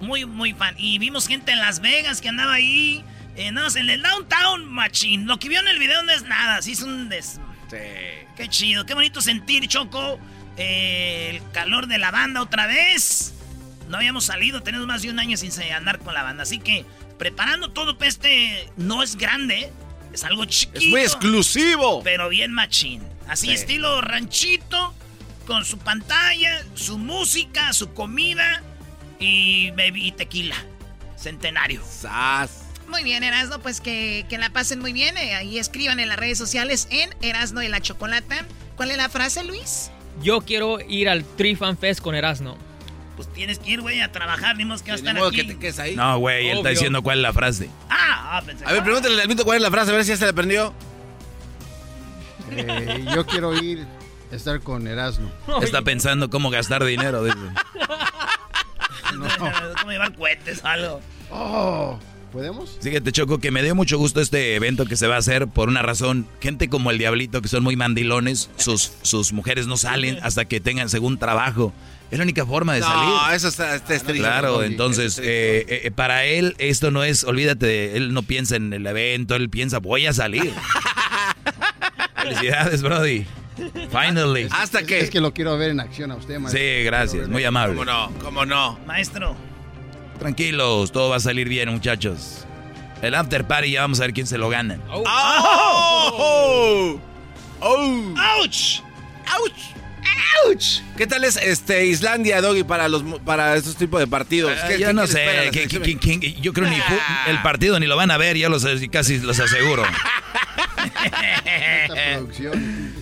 Muy, 0.00 0.26
muy 0.26 0.52
fan. 0.52 0.74
Y 0.78 0.98
vimos 0.98 1.26
gente 1.26 1.52
en 1.52 1.58
Las 1.60 1.80
Vegas 1.80 2.20
que 2.20 2.28
andaba 2.28 2.52
ahí. 2.54 3.02
Eh, 3.36 3.50
no, 3.50 3.66
en 3.74 3.88
el 3.90 4.02
downtown, 4.02 4.66
machín. 4.70 5.26
Lo 5.26 5.38
que 5.38 5.48
vio 5.48 5.60
en 5.60 5.68
el 5.68 5.78
video 5.78 6.02
no 6.02 6.12
es 6.12 6.22
nada. 6.24 6.60
Sí 6.62 6.72
es 6.72 6.82
un 6.82 7.08
des... 7.08 7.40
Qué 7.70 8.48
chido. 8.48 8.84
Qué 8.86 8.94
bonito 8.94 9.20
sentir, 9.20 9.66
Choco. 9.66 10.20
eh, 10.56 11.30
el 11.40 11.50
calor 11.52 11.86
de 11.88 11.98
la 11.98 12.10
banda 12.10 12.42
otra 12.42 12.66
vez. 12.66 13.34
No 13.88 13.96
habíamos 13.96 14.24
salido. 14.24 14.62
Tenemos 14.62 14.86
más 14.86 15.02
de 15.02 15.10
un 15.10 15.18
año 15.18 15.36
sin 15.36 15.50
se- 15.52 15.72
andar 15.72 15.98
con 16.00 16.14
la 16.14 16.22
banda. 16.22 16.42
Así 16.44 16.58
que 16.58 16.84
preparando 17.18 17.70
todo 17.70 17.98
para 17.98 18.08
este... 18.08 18.68
No 18.76 19.02
es 19.02 19.16
grande. 19.16 19.70
Es 20.12 20.24
algo 20.24 20.44
chiquito. 20.46 20.78
Es 20.78 20.86
muy 20.86 21.00
exclusivo. 21.02 22.02
Pero 22.02 22.28
bien 22.28 22.52
machín. 22.52 23.02
Así 23.28 23.48
Sí. 23.48 23.52
estilo 23.54 24.00
ranchito, 24.00 24.94
con 25.46 25.64
su 25.64 25.78
pantalla, 25.78 26.64
su 26.74 26.96
música, 26.98 27.72
su 27.72 27.92
comida 27.92 28.62
y, 29.18 29.70
y 29.96 30.12
tequila. 30.12 30.56
Centenario. 31.16 31.82
Muy 32.88 33.02
bien, 33.02 33.22
Erasno, 33.22 33.60
pues 33.60 33.80
que, 33.82 34.24
que 34.30 34.38
la 34.38 34.50
pasen 34.50 34.78
muy 34.78 34.92
bien. 34.94 35.16
eh, 35.18 35.34
ahí 35.34 35.58
escriban 35.58 36.00
en 36.00 36.08
las 36.08 36.16
redes 36.18 36.38
sociales 36.38 36.88
en 36.90 37.10
Erasno 37.20 37.62
y 37.62 37.68
la 37.68 37.80
Chocolata. 37.80 38.46
¿Cuál 38.76 38.92
es 38.92 38.96
la 38.96 39.08
frase, 39.08 39.44
Luis? 39.44 39.90
Yo 40.22 40.40
quiero 40.40 40.80
ir 40.80 41.08
al 41.08 41.24
Tree 41.36 41.54
Fan 41.56 41.76
Fest 41.76 42.00
con 42.00 42.14
Erasmo. 42.14 42.56
Pues 43.18 43.26
tienes 43.32 43.58
que 43.58 43.72
ir, 43.72 43.80
güey, 43.80 44.00
a 44.00 44.12
trabajar. 44.12 44.56
Ni 44.56 44.62
que 44.62 44.68
vas 44.70 44.80
a 44.80 44.86
Ni 44.86 44.94
estar 44.94 45.14
modo 45.16 45.26
aquí. 45.26 45.38
que 45.38 45.44
te 45.54 45.58
quedes 45.58 45.80
ahí. 45.80 45.96
No, 45.96 46.20
güey, 46.20 46.50
él 46.50 46.58
está 46.58 46.68
diciendo 46.68 47.02
cuál 47.02 47.18
es 47.18 47.22
la 47.22 47.32
frase. 47.32 47.68
Ah, 47.90 48.36
ah, 48.38 48.42
pensé. 48.46 48.64
A 48.64 48.70
ver, 48.70 48.84
pregúntale 48.84 49.20
al 49.20 49.26
Mito 49.26 49.44
cuál 49.44 49.56
es 49.56 49.62
la 49.64 49.72
frase, 49.72 49.90
a 49.90 49.94
ver 49.94 50.04
si 50.04 50.10
ya 50.10 50.16
se 50.18 50.24
le 50.24 50.30
aprendió. 50.30 50.72
Eh, 52.52 53.04
yo 53.12 53.26
quiero 53.26 53.60
ir 53.60 53.88
a 54.30 54.36
estar 54.36 54.60
con 54.60 54.86
Erasmo. 54.86 55.32
Está 55.62 55.82
pensando 55.82 56.30
cómo 56.30 56.48
gastar 56.48 56.84
dinero. 56.84 57.24
dice. 57.24 57.36
¿Cómo 59.80 59.90
llevar 59.90 60.14
cohetes 60.14 60.62
o 60.62 60.66
algo? 60.68 61.00
Oh, 61.32 61.98
¿podemos? 62.30 62.78
Fíjate, 62.80 63.10
Choco, 63.10 63.38
que 63.38 63.50
me 63.50 63.64
dio 63.64 63.74
mucho 63.74 63.98
gusto 63.98 64.20
este 64.20 64.54
evento 64.54 64.86
que 64.86 64.94
se 64.94 65.08
va 65.08 65.16
a 65.16 65.18
hacer 65.18 65.48
por 65.48 65.68
una 65.68 65.82
razón. 65.82 66.28
Gente 66.40 66.68
como 66.68 66.92
el 66.92 66.98
Diablito, 66.98 67.42
que 67.42 67.48
son 67.48 67.64
muy 67.64 67.74
mandilones, 67.74 68.48
sus, 68.58 68.92
sus 69.02 69.32
mujeres 69.32 69.66
no 69.66 69.76
salen 69.76 70.20
hasta 70.22 70.44
que 70.44 70.60
tengan 70.60 70.88
según 70.88 71.18
trabajo. 71.18 71.72
Es 72.10 72.16
la 72.18 72.24
única 72.24 72.46
forma 72.46 72.74
de 72.74 72.80
salir. 72.80 73.04
No, 73.08 73.30
eso 73.32 73.48
está, 73.48 73.74
está 73.74 73.86
triste. 73.98 74.14
Claro, 74.14 74.62
entonces, 74.62 75.18
eh, 75.22 75.82
eh, 75.84 75.90
para 75.90 76.24
él 76.24 76.54
esto 76.58 76.90
no 76.90 77.04
es, 77.04 77.22
olvídate, 77.24 77.66
de- 77.66 77.96
él 77.98 78.14
no 78.14 78.22
piensa 78.22 78.56
en 78.56 78.72
el 78.72 78.86
evento, 78.86 79.34
él 79.36 79.50
piensa, 79.50 79.78
voy 79.78 80.06
a 80.06 80.12
salir. 80.14 80.50
Felicidades, 82.22 82.82
Brody. 82.82 83.26
Finally. 83.90 84.48
¿Hasta 84.52 84.80
Es, 84.80 84.90
es 84.90 85.10
que 85.10 85.20
lo 85.20 85.34
quiero 85.34 85.58
ver 85.58 85.70
en 85.70 85.80
acción 85.80 86.10
a 86.12 86.16
usted, 86.16 86.38
maestro. 86.38 86.60
Sí, 86.60 86.82
gracias, 86.84 87.28
muy 87.28 87.44
amable. 87.44 87.74
¿Cómo 87.76 87.84
no? 87.84 88.12
¿Cómo 88.22 88.46
no? 88.46 88.78
Maestro. 88.86 89.36
Tranquilos, 90.18 90.92
todo 90.92 91.10
va 91.10 91.16
a 91.16 91.20
salir 91.20 91.48
bien, 91.48 91.68
muchachos. 91.70 92.44
El 93.02 93.14
after 93.14 93.46
party 93.46 93.72
ya 93.72 93.82
vamos 93.82 94.00
a 94.00 94.04
ver 94.04 94.12
quién 94.12 94.26
se 94.26 94.38
lo 94.38 94.48
gana. 94.48 94.78
¡Oh! 94.90 95.04
¡Oh! 95.06 97.00
¡Oh! 97.60 98.14
¡Auch! 98.16 98.82
¡Auch! 99.26 99.52
¡Auch! 100.46 100.80
¿Qué 100.96 101.06
tal 101.06 101.24
es 101.24 101.36
este 101.36 101.86
Islandia, 101.86 102.40
Doggy, 102.40 102.62
para 102.64 102.88
los 102.88 103.02
para 103.24 103.56
estos 103.56 103.76
tipos 103.76 104.00
de 104.00 104.06
partios? 104.06 104.52
Ah, 104.62 104.68
¿Qué- 104.68 104.78
yo 104.78 104.86
qué- 104.88 104.94
no 104.94 105.06
sé, 105.06 105.50
yo 106.40 106.52
creo 106.52 106.68
ni 106.68 106.76
Ah. 106.76 107.24
el 107.28 107.42
partido 107.42 107.78
ni 107.80 107.86
lo 107.86 107.96
van 107.96 108.10
a 108.10 108.16
ver, 108.18 108.36
ya 108.36 108.48
los, 108.48 108.66
casi 108.90 109.18
los 109.18 109.38
aseguro. 109.40 109.82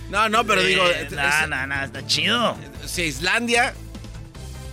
No, 0.09 0.29
no, 0.29 0.45
pero 0.45 0.63
digo, 0.63 0.83
Eh, 0.87 1.07
no, 1.11 1.47
no, 1.47 1.67
no, 1.67 1.83
está 1.83 2.05
chido. 2.05 2.57
si 2.85 3.03
Islandia, 3.03 3.73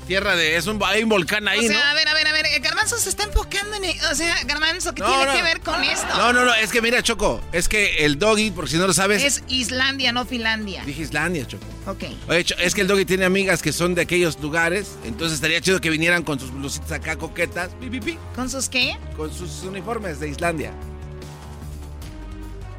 tierra 0.06 0.36
de 0.36 0.56
es 0.56 0.66
un 0.66 0.80
hay 0.84 1.02
un 1.02 1.08
volcán 1.08 1.48
ahí, 1.48 1.66
o 1.66 1.68
sea, 1.68 1.78
¿no? 1.78 1.84
a 1.84 1.94
ver, 1.94 2.08
a 2.08 2.14
ver, 2.14 2.26
a 2.28 2.32
ver. 2.32 2.46
eh, 2.46 2.58
Garbanzo 2.60 2.96
se 2.98 3.08
está 3.08 3.24
enfocando 3.24 3.76
en. 3.76 3.84
O 4.10 4.14
sea, 4.14 4.36
Garbanzo, 4.44 4.94
¿qué 4.94 5.02
No, 5.02 5.08
tiene 5.08 5.26
no. 5.26 5.32
que 5.34 5.42
ver 5.42 5.60
con 5.60 5.82
esto? 5.82 6.06
No, 6.16 6.32
no, 6.32 6.44
no, 6.44 6.54
es 6.54 6.70
que 6.70 6.80
mira, 6.82 7.02
Choco, 7.02 7.40
es 7.52 7.68
que 7.68 8.04
el 8.04 8.18
Doggy, 8.18 8.50
por 8.50 8.68
si 8.68 8.76
no 8.76 8.86
lo 8.86 8.92
sabes, 8.92 9.22
Es 9.22 9.42
Islandia, 9.48 10.12
no 10.12 10.24
Finlandia. 10.26 10.84
dije 10.84 11.02
Islandia, 11.02 11.46
Choco. 11.46 11.64
Ok. 11.86 12.04
Oye, 12.28 12.44
es 12.58 12.74
que 12.74 12.80
el 12.82 12.86
Doggy 12.86 13.04
tiene 13.04 13.24
amigas 13.24 13.62
que 13.62 13.72
son 13.72 13.94
de 13.94 14.02
aquellos 14.02 14.38
lugares, 14.40 14.92
entonces 15.04 15.36
estaría 15.36 15.60
chido 15.60 15.80
que 15.80 15.90
vinieran 15.90 16.22
con 16.22 16.38
sus 16.40 16.50
blusitas 16.52 16.92
acá 16.92 17.16
coquetas, 17.16 17.70
pi, 17.80 17.88
pi, 17.90 18.00
pi, 18.00 18.18
¿Con 18.34 18.48
sus 18.50 18.68
qué? 18.68 18.96
con 19.16 19.32
sus 19.34 19.62
uniformes 19.64 20.20
de 20.20 20.28
Islandia. 20.28 20.72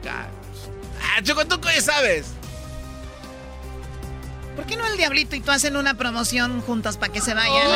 Ah, 0.08 1.22
Choco, 1.24 1.46
¿tú 1.46 1.60
qué 1.62 1.82
sabes? 1.82 2.26
¿Por 4.56 4.66
qué 4.66 4.76
no 4.78 4.86
el 4.88 4.98
Diablito 4.98 5.36
y 5.36 5.42
tú 5.42 5.52
hacen 5.52 5.76
una 5.76 5.96
promoción 5.96 6.62
juntos 6.62 6.98
para 6.98 7.12
que 7.12 7.22
se 7.22 7.34
vayan? 7.34 7.68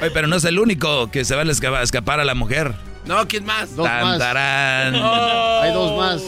Oye, 0.00 0.10
pero 0.12 0.28
no 0.28 0.36
es 0.36 0.44
el 0.44 0.58
único 0.58 1.10
que 1.10 1.24
se 1.24 1.34
va 1.34 1.42
a 1.42 1.44
esca- 1.44 1.82
escapar 1.82 2.20
a 2.20 2.24
la 2.24 2.34
mujer. 2.34 2.74
No, 3.04 3.26
¿quién 3.26 3.44
más? 3.44 3.74
Dos 3.74 3.86
Tan, 3.86 4.02
más. 4.04 4.18
tarán, 4.18 4.94
Hay 4.94 5.72
dos 5.72 5.96
más. 5.98 6.22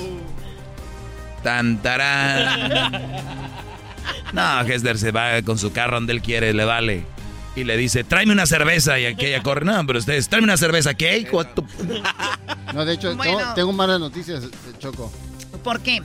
tan, 1.45 1.79
tarán. 1.83 3.03
No, 4.33 4.61
Hester 4.63 4.99
se 4.99 5.13
va 5.13 5.43
con 5.43 5.59
su 5.59 5.73
carro 5.73 5.97
donde 5.97 6.13
él 6.13 6.23
quiere, 6.23 6.53
le 6.53 6.65
vale. 6.65 7.05
Y 7.57 7.65
le 7.65 7.77
dice, 7.77 8.05
tráeme 8.05 8.33
una 8.33 8.47
cerveza. 8.47 8.99
Y 8.99 9.07
aquella 9.07 9.43
corre, 9.43 9.65
no, 9.65 9.85
pero 9.87 9.99
ustedes, 9.99 10.29
tráeme 10.29 10.45
una 10.45 10.57
cerveza. 10.57 10.95
¿Qué? 10.95 11.19
Hijo 11.19 11.45
No, 12.73 12.85
de 12.85 12.95
hecho, 12.95 13.15
Bueno. 13.17 13.39
tengo, 13.39 13.55
tengo 13.55 13.73
malas 13.73 14.01
noticias, 14.01 14.45
Choco. 14.79 15.13
¿Por 15.65 15.81
qué? 15.81 16.01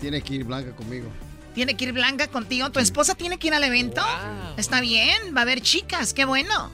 Tiene 0.00 0.20
que 0.22 0.34
ir 0.34 0.44
Blanca 0.44 0.72
conmigo. 0.72 1.08
¿Tiene 1.58 1.76
que 1.76 1.86
ir 1.86 1.92
Blanca 1.92 2.28
contigo? 2.28 2.70
¿Tu 2.70 2.78
esposa 2.78 3.16
tiene 3.16 3.36
que 3.36 3.48
ir 3.48 3.52
al 3.52 3.64
evento? 3.64 4.00
Está 4.56 4.80
bien, 4.80 5.34
va 5.36 5.40
a 5.40 5.42
haber 5.42 5.60
chicas, 5.60 6.14
qué 6.14 6.24
bueno. 6.24 6.70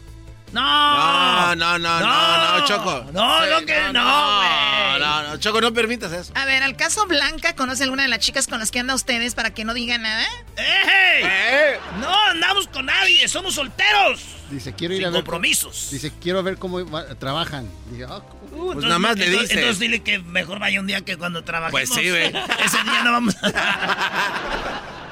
No, 0.55 1.55
No, 1.57 1.57
no, 1.57 1.79
no, 1.79 2.01
no, 2.01 2.59
no, 2.61 2.67
Choco. 2.67 3.07
No, 3.13 3.39
Sí, 3.45 3.51
no, 3.51 3.67
que 3.67 3.81
no, 3.81 3.93
no, 3.93 4.37
güey. 4.39 5.01
no, 5.01 5.23
no, 5.29 5.37
Choco, 5.39 5.61
no 5.61 5.73
permitas 5.75 6.13
eso. 6.13 6.33
A 6.37 6.45
ver, 6.45 6.63
al 6.63 6.77
caso 6.77 7.07
Blanca, 7.07 7.55
¿conoce 7.57 7.83
alguna 7.85 8.05
de 8.05 8.09
las 8.09 8.21
chicas 8.21 8.47
con 8.47 8.59
las 8.61 8.71
que 8.71 8.79
anda 8.81 8.95
ustedes 8.95 9.35
para 9.35 9.53
que 9.53 9.65
no 9.65 9.75
diga 9.75 9.99
nada? 9.99 10.25
Eh, 10.57 11.79
No, 12.01 12.15
andamos 12.31 12.69
con 12.69 12.87
nadie, 12.87 13.27
somos 13.29 13.55
solteros. 13.55 14.21
Dice, 14.51 14.73
quiero 14.75 14.95
ir 14.95 15.01
Sin 15.01 15.07
a 15.09 15.11
ver. 15.11 15.21
compromisos. 15.23 15.89
Dice, 15.91 16.13
quiero 16.21 16.43
ver 16.43 16.57
cómo 16.59 16.85
trabajan. 17.19 17.69
Dije, 17.91 18.07
ah, 18.09 18.21
Uh, 18.53 18.73
Pues 18.75 18.85
nada 18.85 19.01
más 19.01 19.17
le 19.17 19.25
entonces- 19.27 19.49
dice. 19.49 19.61
Entonces 19.61 19.81
dile 19.81 20.03
que 20.05 20.21
mejor 20.21 20.61
vaya 20.61 20.79
un 20.79 20.87
día 20.87 21.01
que 21.01 21.17
cuando 21.17 21.43
trabajemos. 21.43 21.73
Pues 21.73 21.91
sí, 21.91 22.09
ve. 22.09 22.27
Ese 22.65 22.83
día 22.85 23.03
no 23.03 23.11
vamos 23.11 23.35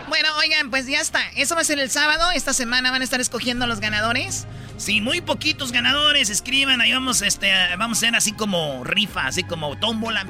Bueno, 0.09 0.29
oigan, 0.39 0.71
pues 0.71 0.87
ya 0.87 1.01
está. 1.01 1.21
Eso 1.37 1.55
va 1.55 1.63
a 1.63 1.65
ser 1.65 1.79
el 1.81 1.91
sábado. 1.91 2.31
Esta 2.33 2.53
semana 2.53 2.91
van 2.91 3.01
a 3.01 3.05
estar 3.05 3.21
escogiendo 3.21 3.65
a 3.65 3.69
los 3.69 3.81
ganadores. 3.81 4.47
Sí, 4.83 5.01
muy 5.01 5.21
poquitos 5.21 5.71
ganadores. 5.71 6.29
Escriban, 6.29 6.81
ahí 6.81 6.93
vamos, 6.93 7.23
este, 7.23 7.53
vamos 7.77 7.99
a 7.99 8.01
hacer 8.01 8.17
así 8.17 8.33
como 8.33 8.83
rifa, 8.83 9.29
así 9.29 9.45
como 9.45 9.79
tómbola. 9.79 10.27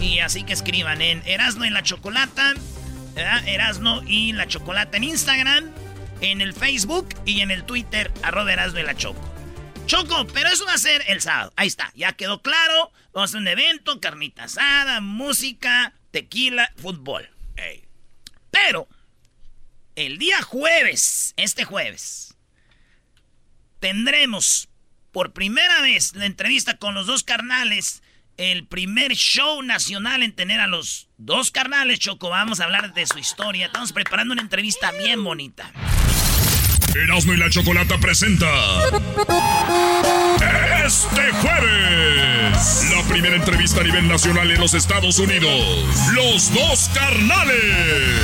Y 0.00 0.20
así 0.20 0.44
que 0.44 0.52
escriban 0.52 1.02
en 1.02 1.20
Erasno 1.26 1.64
y 1.64 1.70
la 1.70 1.82
Chocolata. 1.82 2.54
¿verdad? 3.12 3.48
Erasno 3.48 4.04
y 4.06 4.30
la 4.34 4.46
Chocolata 4.46 4.98
en 4.98 5.02
Instagram, 5.02 5.68
en 6.20 6.40
el 6.40 6.54
Facebook 6.54 7.08
y 7.24 7.40
en 7.40 7.50
el 7.50 7.64
Twitter, 7.64 8.12
arroba 8.22 8.52
Erasno 8.52 8.78
y 8.78 8.84
la 8.84 8.94
Choco. 8.94 9.28
Choco, 9.86 10.28
pero 10.28 10.48
eso 10.48 10.64
va 10.64 10.74
a 10.74 10.78
ser 10.78 11.02
el 11.08 11.20
sábado. 11.20 11.52
Ahí 11.56 11.66
está, 11.66 11.90
ya 11.96 12.12
quedó 12.12 12.42
claro. 12.42 12.92
Vamos 13.12 13.30
a 13.30 13.32
hacer 13.32 13.40
un 13.40 13.48
evento, 13.48 14.00
carnita 14.00 14.44
asada, 14.44 15.00
música, 15.00 15.92
tequila, 16.12 16.72
fútbol. 16.76 17.28
Pero, 18.52 18.86
el 19.96 20.18
día 20.18 20.40
jueves, 20.40 21.34
este 21.36 21.64
jueves, 21.64 22.29
tendremos 23.80 24.68
por 25.10 25.32
primera 25.32 25.80
vez 25.80 26.14
la 26.14 26.26
entrevista 26.26 26.76
con 26.76 26.94
los 26.94 27.06
dos 27.06 27.24
carnales. 27.24 28.02
El 28.36 28.66
primer 28.66 29.12
show 29.12 29.62
nacional 29.62 30.22
en 30.22 30.32
tener 30.32 30.60
a 30.60 30.66
los 30.66 31.08
dos 31.18 31.50
carnales, 31.50 31.98
Choco. 31.98 32.30
Vamos 32.30 32.60
a 32.60 32.64
hablar 32.64 32.94
de 32.94 33.06
su 33.06 33.18
historia. 33.18 33.66
Estamos 33.66 33.92
preparando 33.92 34.32
una 34.32 34.42
entrevista 34.42 34.92
bien 34.92 35.22
bonita. 35.24 35.72
Erasmo 36.94 37.32
y 37.34 37.36
la 37.36 37.48
Chocolata 37.50 37.98
presenta. 37.98 38.46
Este 40.84 41.30
jueves, 41.40 42.90
la 42.90 43.02
primera 43.08 43.36
entrevista 43.36 43.80
a 43.80 43.84
nivel 43.84 44.08
nacional 44.08 44.50
en 44.50 44.60
los 44.60 44.74
Estados 44.74 45.18
Unidos. 45.18 45.84
Los 46.14 46.52
dos 46.52 46.90
carnales. 46.92 48.20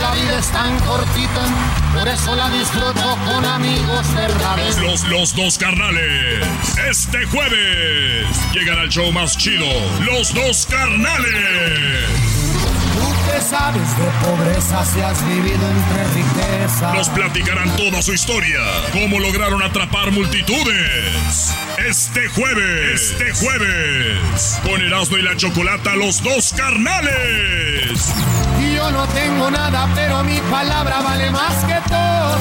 La 0.00 0.12
vida 0.14 0.38
es 0.38 0.48
tan 0.48 0.78
cortita, 0.80 1.46
por 1.94 2.06
eso 2.06 2.36
la 2.36 2.50
disfruto 2.50 3.18
con 3.24 3.44
amigos 3.44 4.14
verdaderos. 4.14 4.78
Los, 4.78 5.08
los 5.08 5.34
dos 5.34 5.56
carnales. 5.58 6.46
Este 6.90 7.24
jueves 7.26 8.26
llegan 8.52 8.78
al 8.78 8.90
show 8.90 9.10
más 9.12 9.38
chido. 9.38 9.66
Los 10.04 10.34
dos 10.34 10.66
carnales. 10.66 12.35
Tú 13.36 13.42
que 13.42 13.48
sabes 13.48 13.98
de 13.98 14.26
pobreza 14.26 14.84
si 14.86 15.00
has 15.00 15.26
vivido 15.26 15.60
entre 15.70 16.04
riqueza. 16.14 16.94
Nos 16.94 17.08
platicarán 17.10 17.76
toda 17.76 18.00
su 18.00 18.14
historia. 18.14 18.60
Cómo 18.92 19.20
lograron 19.20 19.62
atrapar 19.62 20.10
multitudes. 20.10 21.54
Este 21.76 22.28
jueves. 22.28 23.10
Este 23.12 23.32
jueves. 23.34 24.60
Con 24.64 24.80
Erasmo 24.80 25.18
y 25.18 25.22
la 25.22 25.36
Chocolata, 25.36 25.96
los 25.96 26.22
dos 26.22 26.54
carnales. 26.54 28.14
Y 28.58 28.74
yo 28.74 28.90
no 28.90 29.06
tengo 29.08 29.50
nada, 29.50 29.88
pero 29.94 30.24
mi 30.24 30.38
palabra 30.50 31.02
vale 31.02 31.30
más 31.30 31.64
que 31.64 31.78
todo. 31.88 32.38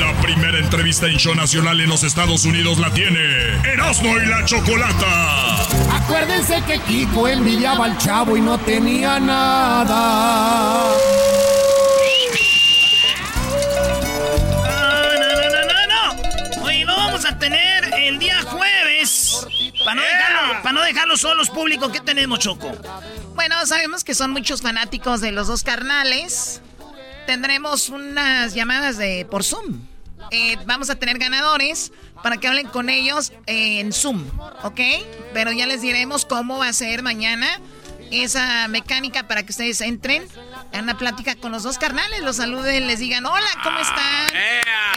La 0.00 0.20
primera 0.20 0.58
entrevista 0.58 1.06
en 1.06 1.18
show 1.18 1.34
nacional 1.36 1.80
en 1.80 1.88
los 1.88 2.02
Estados 2.02 2.44
Unidos 2.44 2.78
la 2.78 2.92
tiene 2.92 3.20
Erasmo 3.64 4.16
y 4.18 4.26
la 4.26 4.44
Chocolata. 4.44 5.85
Acuérdense 6.06 6.62
que 6.62 6.78
Kiko 6.78 7.26
envidiaba 7.26 7.86
al 7.86 7.98
chavo 7.98 8.36
y 8.36 8.40
no 8.40 8.56
tenía 8.58 9.18
nada. 9.18 10.94
No, 14.62 15.18
no, 15.18 15.50
no, 15.50 15.60
no, 15.66 15.80
no. 16.54 16.62
Oye, 16.62 16.84
lo 16.84 16.94
vamos 16.94 17.24
a 17.24 17.36
tener 17.36 17.92
el 17.92 18.20
día 18.20 18.40
jueves. 18.42 19.48
Para 19.84 19.96
no, 19.96 20.02
dejarlo, 20.02 20.62
para 20.62 20.72
no 20.74 20.82
dejarlo 20.82 21.16
solos 21.16 21.50
público, 21.50 21.90
¿qué 21.90 22.00
tenemos, 22.00 22.38
Choco? 22.38 22.70
Bueno, 23.34 23.66
sabemos 23.66 24.04
que 24.04 24.14
son 24.14 24.30
muchos 24.30 24.62
fanáticos 24.62 25.20
de 25.20 25.32
los 25.32 25.48
dos 25.48 25.64
carnales. 25.64 26.62
Tendremos 27.26 27.88
unas 27.88 28.54
llamadas 28.54 28.96
de 28.96 29.26
por 29.28 29.42
Zoom. 29.42 29.80
Eh, 30.30 30.56
vamos 30.66 30.90
a 30.90 30.96
tener 30.96 31.18
ganadores 31.18 31.92
para 32.22 32.38
que 32.38 32.48
hablen 32.48 32.68
con 32.68 32.88
ellos 32.88 33.32
en 33.46 33.92
Zoom, 33.92 34.24
¿ok? 34.62 34.80
Pero 35.32 35.52
ya 35.52 35.66
les 35.66 35.82
diremos 35.82 36.24
cómo 36.24 36.58
va 36.58 36.68
a 36.68 36.72
ser 36.72 37.02
mañana 37.02 37.46
esa 38.10 38.68
mecánica 38.68 39.26
para 39.26 39.42
que 39.44 39.50
ustedes 39.50 39.80
entren 39.80 40.26
en 40.72 40.84
una 40.84 40.96
plática 40.96 41.34
con 41.34 41.52
los 41.52 41.62
dos 41.62 41.78
carnales, 41.78 42.20
los 42.22 42.36
saluden, 42.36 42.86
les 42.86 43.00
digan 43.00 43.26
hola, 43.26 43.48
¿cómo 43.62 43.78
están? 43.78 44.28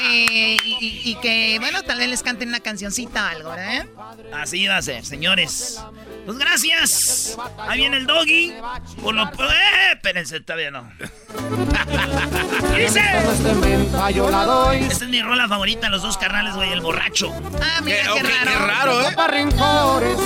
Eh, 0.03 0.57
y 0.63 1.15
que, 1.21 1.57
bueno, 1.59 1.81
tal 1.83 1.97
vez 1.97 2.07
les 2.07 2.23
canten 2.23 2.49
una 2.49 2.59
cancioncita 2.59 3.25
o 3.25 3.27
algo, 3.27 3.49
¿verdad? 3.49 3.87
Así 4.33 4.67
va 4.67 4.77
a 4.77 4.81
ser, 4.81 5.05
señores. 5.05 5.81
Pues 6.25 6.37
gracias. 6.37 7.37
Ahí 7.57 7.79
viene 7.79 7.97
el 7.97 8.05
doggy. 8.05 8.53
Por 9.01 9.15
lo... 9.15 9.23
¡Eh! 9.25 9.93
Espérense, 9.93 10.39
todavía 10.41 10.71
no. 10.71 10.89
Dice. 12.79 13.01
Este 13.01 14.13
yo 14.13 14.29
la 14.29 14.45
doy. 14.45 14.83
Esta 14.83 15.03
es 15.03 15.09
mi 15.09 15.21
rola 15.21 15.49
favorita, 15.49 15.89
los 15.89 16.01
dos 16.01 16.17
carnales, 16.17 16.55
güey, 16.55 16.71
el 16.71 16.79
borracho. 16.79 17.33
Ah, 17.61 17.81
mira 17.83 17.97
qué, 18.13 18.23
raro. 18.23 18.67
raro, 18.67 19.01
¿eh? 19.01 19.13
Para 19.13 19.33
rencores, 19.33 20.17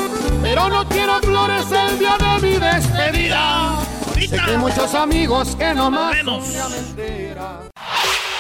pero 0.44 0.70
no 0.70 0.88
quiero 0.88 1.20
flores 1.22 1.66
el 1.72 1.98
día 1.98 2.16
de 2.18 2.48
mi 2.48 2.58
despedida. 2.60 3.80
Sé 4.14 4.30
que 4.30 4.40
hay 4.40 4.58
muchos 4.58 4.94
amigos 4.94 5.56
que 5.56 5.74
no 5.74 5.90
más. 5.90 6.16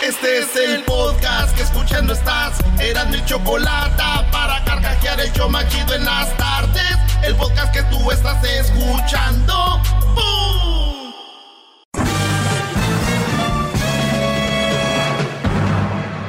Este 0.04 0.40
es 0.40 0.56
el 0.58 0.84
podcast 0.84 1.56
que 1.56 1.64
escuchando 1.64 2.14
estás. 2.14 2.60
Eran 2.80 3.10
mi 3.10 3.24
chocolate 3.26 4.04
para 4.32 4.64
carcajear 4.64 5.20
el 5.22 5.34
show 5.34 5.50
más 5.50 5.68
chido 5.70 5.96
en 5.96 6.06
las 6.06 6.36
tardes. 6.38 6.98
El 7.24 7.36
podcast 7.36 7.74
que 7.74 7.82
tú 7.84 8.12
estás 8.12 8.44
escuchando. 8.44 9.82
¡Bum! 10.14 10.73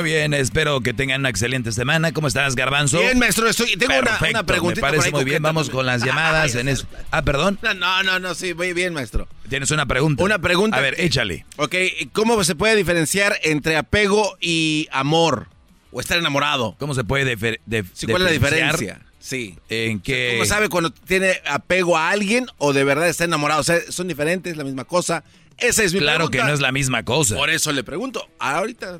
Muy 0.00 0.10
bien, 0.10 0.32
espero 0.34 0.80
que 0.80 0.94
tengan 0.94 1.20
una 1.20 1.28
excelente 1.28 1.72
semana. 1.72 2.12
¿Cómo 2.12 2.26
estás, 2.28 2.54
Garbanzo? 2.56 2.98
Bien, 3.00 3.18
maestro, 3.18 3.48
estoy, 3.48 3.76
tengo 3.76 3.92
una, 3.92 4.02
Perfecto, 4.02 4.30
una 4.30 4.42
preguntita. 4.46 4.86
Me 4.86 4.90
parece 4.92 5.10
por 5.10 5.18
ahí 5.18 5.24
muy 5.24 5.30
bien, 5.30 5.42
vamos 5.42 5.68
con 5.70 5.84
las 5.84 6.02
llamadas. 6.02 6.54
Ay, 6.54 6.60
en 6.62 6.68
es- 6.68 6.86
Ah, 7.10 7.22
perdón. 7.22 7.58
No, 7.62 8.02
no, 8.02 8.18
no, 8.18 8.34
sí, 8.34 8.54
muy 8.54 8.72
bien, 8.72 8.94
maestro. 8.94 9.28
Tienes 9.48 9.70
una 9.70 9.84
pregunta. 9.86 10.22
Una 10.24 10.38
pregunta. 10.38 10.76
A 10.76 10.80
ver, 10.80 10.94
échale. 10.98 11.44
Ok, 11.56 11.74
¿cómo 12.12 12.42
se 12.44 12.54
puede 12.54 12.76
diferenciar 12.76 13.36
entre 13.42 13.76
apego 13.76 14.36
y 14.40 14.88
amor? 14.90 15.48
O 15.92 16.00
estar 16.00 16.16
enamorado. 16.16 16.76
¿Cómo 16.78 16.94
se 16.94 17.04
puede 17.04 17.24
def- 17.36 17.58
Sí, 17.92 18.06
¿Cuál 18.06 18.22
es 18.22 18.26
la 18.26 18.30
diferenciar 18.32 18.72
diferencia? 18.78 19.06
Sí. 19.18 19.58
¿En 19.68 20.00
qué? 20.00 20.30
¿Cómo 20.38 20.46
sabe 20.46 20.68
cuando 20.70 20.90
tiene 20.90 21.40
apego 21.46 21.98
a 21.98 22.08
alguien 22.10 22.46
o 22.58 22.72
de 22.72 22.84
verdad 22.84 23.08
está 23.08 23.24
enamorado? 23.24 23.60
O 23.60 23.64
sea, 23.64 23.78
son 23.90 24.08
diferentes, 24.08 24.56
la 24.56 24.64
misma 24.64 24.84
cosa. 24.84 25.24
Esa 25.58 25.82
es 25.84 25.92
mi 25.92 25.98
Claro 25.98 26.20
pregunta. 26.30 26.38
que 26.38 26.44
no 26.48 26.54
es 26.54 26.60
la 26.60 26.72
misma 26.72 27.02
cosa. 27.02 27.36
Por 27.36 27.50
eso 27.50 27.70
le 27.72 27.84
pregunto. 27.84 28.26
Ahorita. 28.38 28.98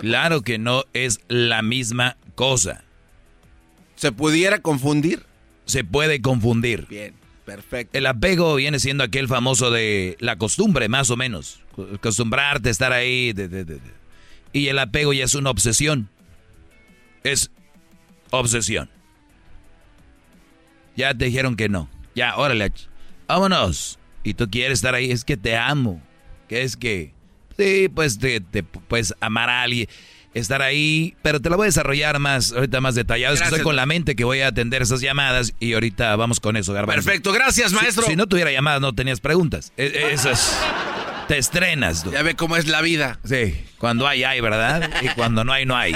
Claro 0.00 0.42
que 0.42 0.58
no 0.58 0.84
es 0.92 1.20
la 1.28 1.62
misma 1.62 2.16
cosa. 2.34 2.84
¿Se 3.94 4.12
pudiera 4.12 4.58
confundir? 4.60 5.24
Se 5.64 5.84
puede 5.84 6.20
confundir. 6.20 6.86
Bien, 6.88 7.14
perfecto. 7.44 7.96
El 7.96 8.06
apego 8.06 8.54
viene 8.56 8.78
siendo 8.78 9.04
aquel 9.04 9.28
famoso 9.28 9.70
de 9.70 10.16
la 10.20 10.36
costumbre, 10.36 10.88
más 10.88 11.10
o 11.10 11.16
menos. 11.16 11.60
Acostumbrarte 11.94 12.68
a 12.68 12.72
estar 12.72 12.92
ahí. 12.92 13.32
de- 13.32 13.48
de- 13.48 13.64
de-. 13.64 13.80
Y 14.52 14.68
el 14.68 14.78
apego 14.78 15.12
ya 15.12 15.24
es 15.24 15.34
una 15.34 15.50
obsesión. 15.50 16.08
Es 17.24 17.50
obsesión. 18.30 18.88
Ya 20.96 21.14
te 21.14 21.26
dijeron 21.26 21.56
que 21.56 21.68
no. 21.68 21.88
Ya, 22.14 22.36
órale, 22.36 22.72
vámonos. 23.26 23.98
Y 24.24 24.34
tú 24.34 24.48
quieres 24.50 24.78
estar 24.78 24.94
ahí, 24.94 25.10
es 25.10 25.24
que 25.24 25.36
te 25.36 25.56
amo. 25.56 26.00
Que 26.48 26.62
es 26.62 26.76
que, 26.76 27.12
sí, 27.56 27.88
pues 27.88 28.18
te, 28.18 28.40
te 28.40 28.62
puedes 28.62 29.14
amar 29.20 29.48
a 29.50 29.62
alguien, 29.62 29.88
estar 30.34 30.62
ahí, 30.62 31.14
pero 31.22 31.40
te 31.40 31.48
lo 31.50 31.56
voy 31.56 31.64
a 31.64 31.68
desarrollar 31.68 32.18
más, 32.18 32.52
ahorita 32.52 32.80
más 32.80 32.94
detallado. 32.94 33.34
Es 33.34 33.40
que 33.40 33.46
estoy 33.48 33.62
con 33.62 33.76
la 33.76 33.86
mente 33.86 34.14
que 34.16 34.24
voy 34.24 34.40
a 34.40 34.48
atender 34.48 34.82
esas 34.82 35.00
llamadas 35.00 35.54
y 35.60 35.72
ahorita 35.74 36.14
vamos 36.16 36.40
con 36.40 36.56
eso, 36.56 36.72
Garbanzo. 36.72 37.04
Perfecto, 37.04 37.32
gracias, 37.32 37.72
maestro. 37.72 38.04
Si, 38.06 38.16
no 38.16 38.26
tuviera 38.26 38.50
llamadas, 38.52 38.80
no 38.80 38.94
tenías 38.94 39.20
preguntas. 39.20 39.72
E- 39.76 39.86
e- 39.86 40.12
Eso 40.12 40.30
es. 40.30 40.56
Te 41.28 41.38
estrenas, 41.38 42.04
tú. 42.04 42.12
Ya 42.12 42.22
ve 42.22 42.36
cómo 42.36 42.56
es 42.56 42.68
la 42.68 42.82
vida. 42.82 43.18
Sí, 43.24 43.54
cuando 43.78 44.06
hay, 44.06 44.22
hay, 44.22 44.40
¿verdad? 44.40 44.88
Y 45.02 45.08
cuando 45.08 45.42
no 45.42 45.52
hay, 45.52 45.66
no 45.66 45.76
hay. 45.76 45.92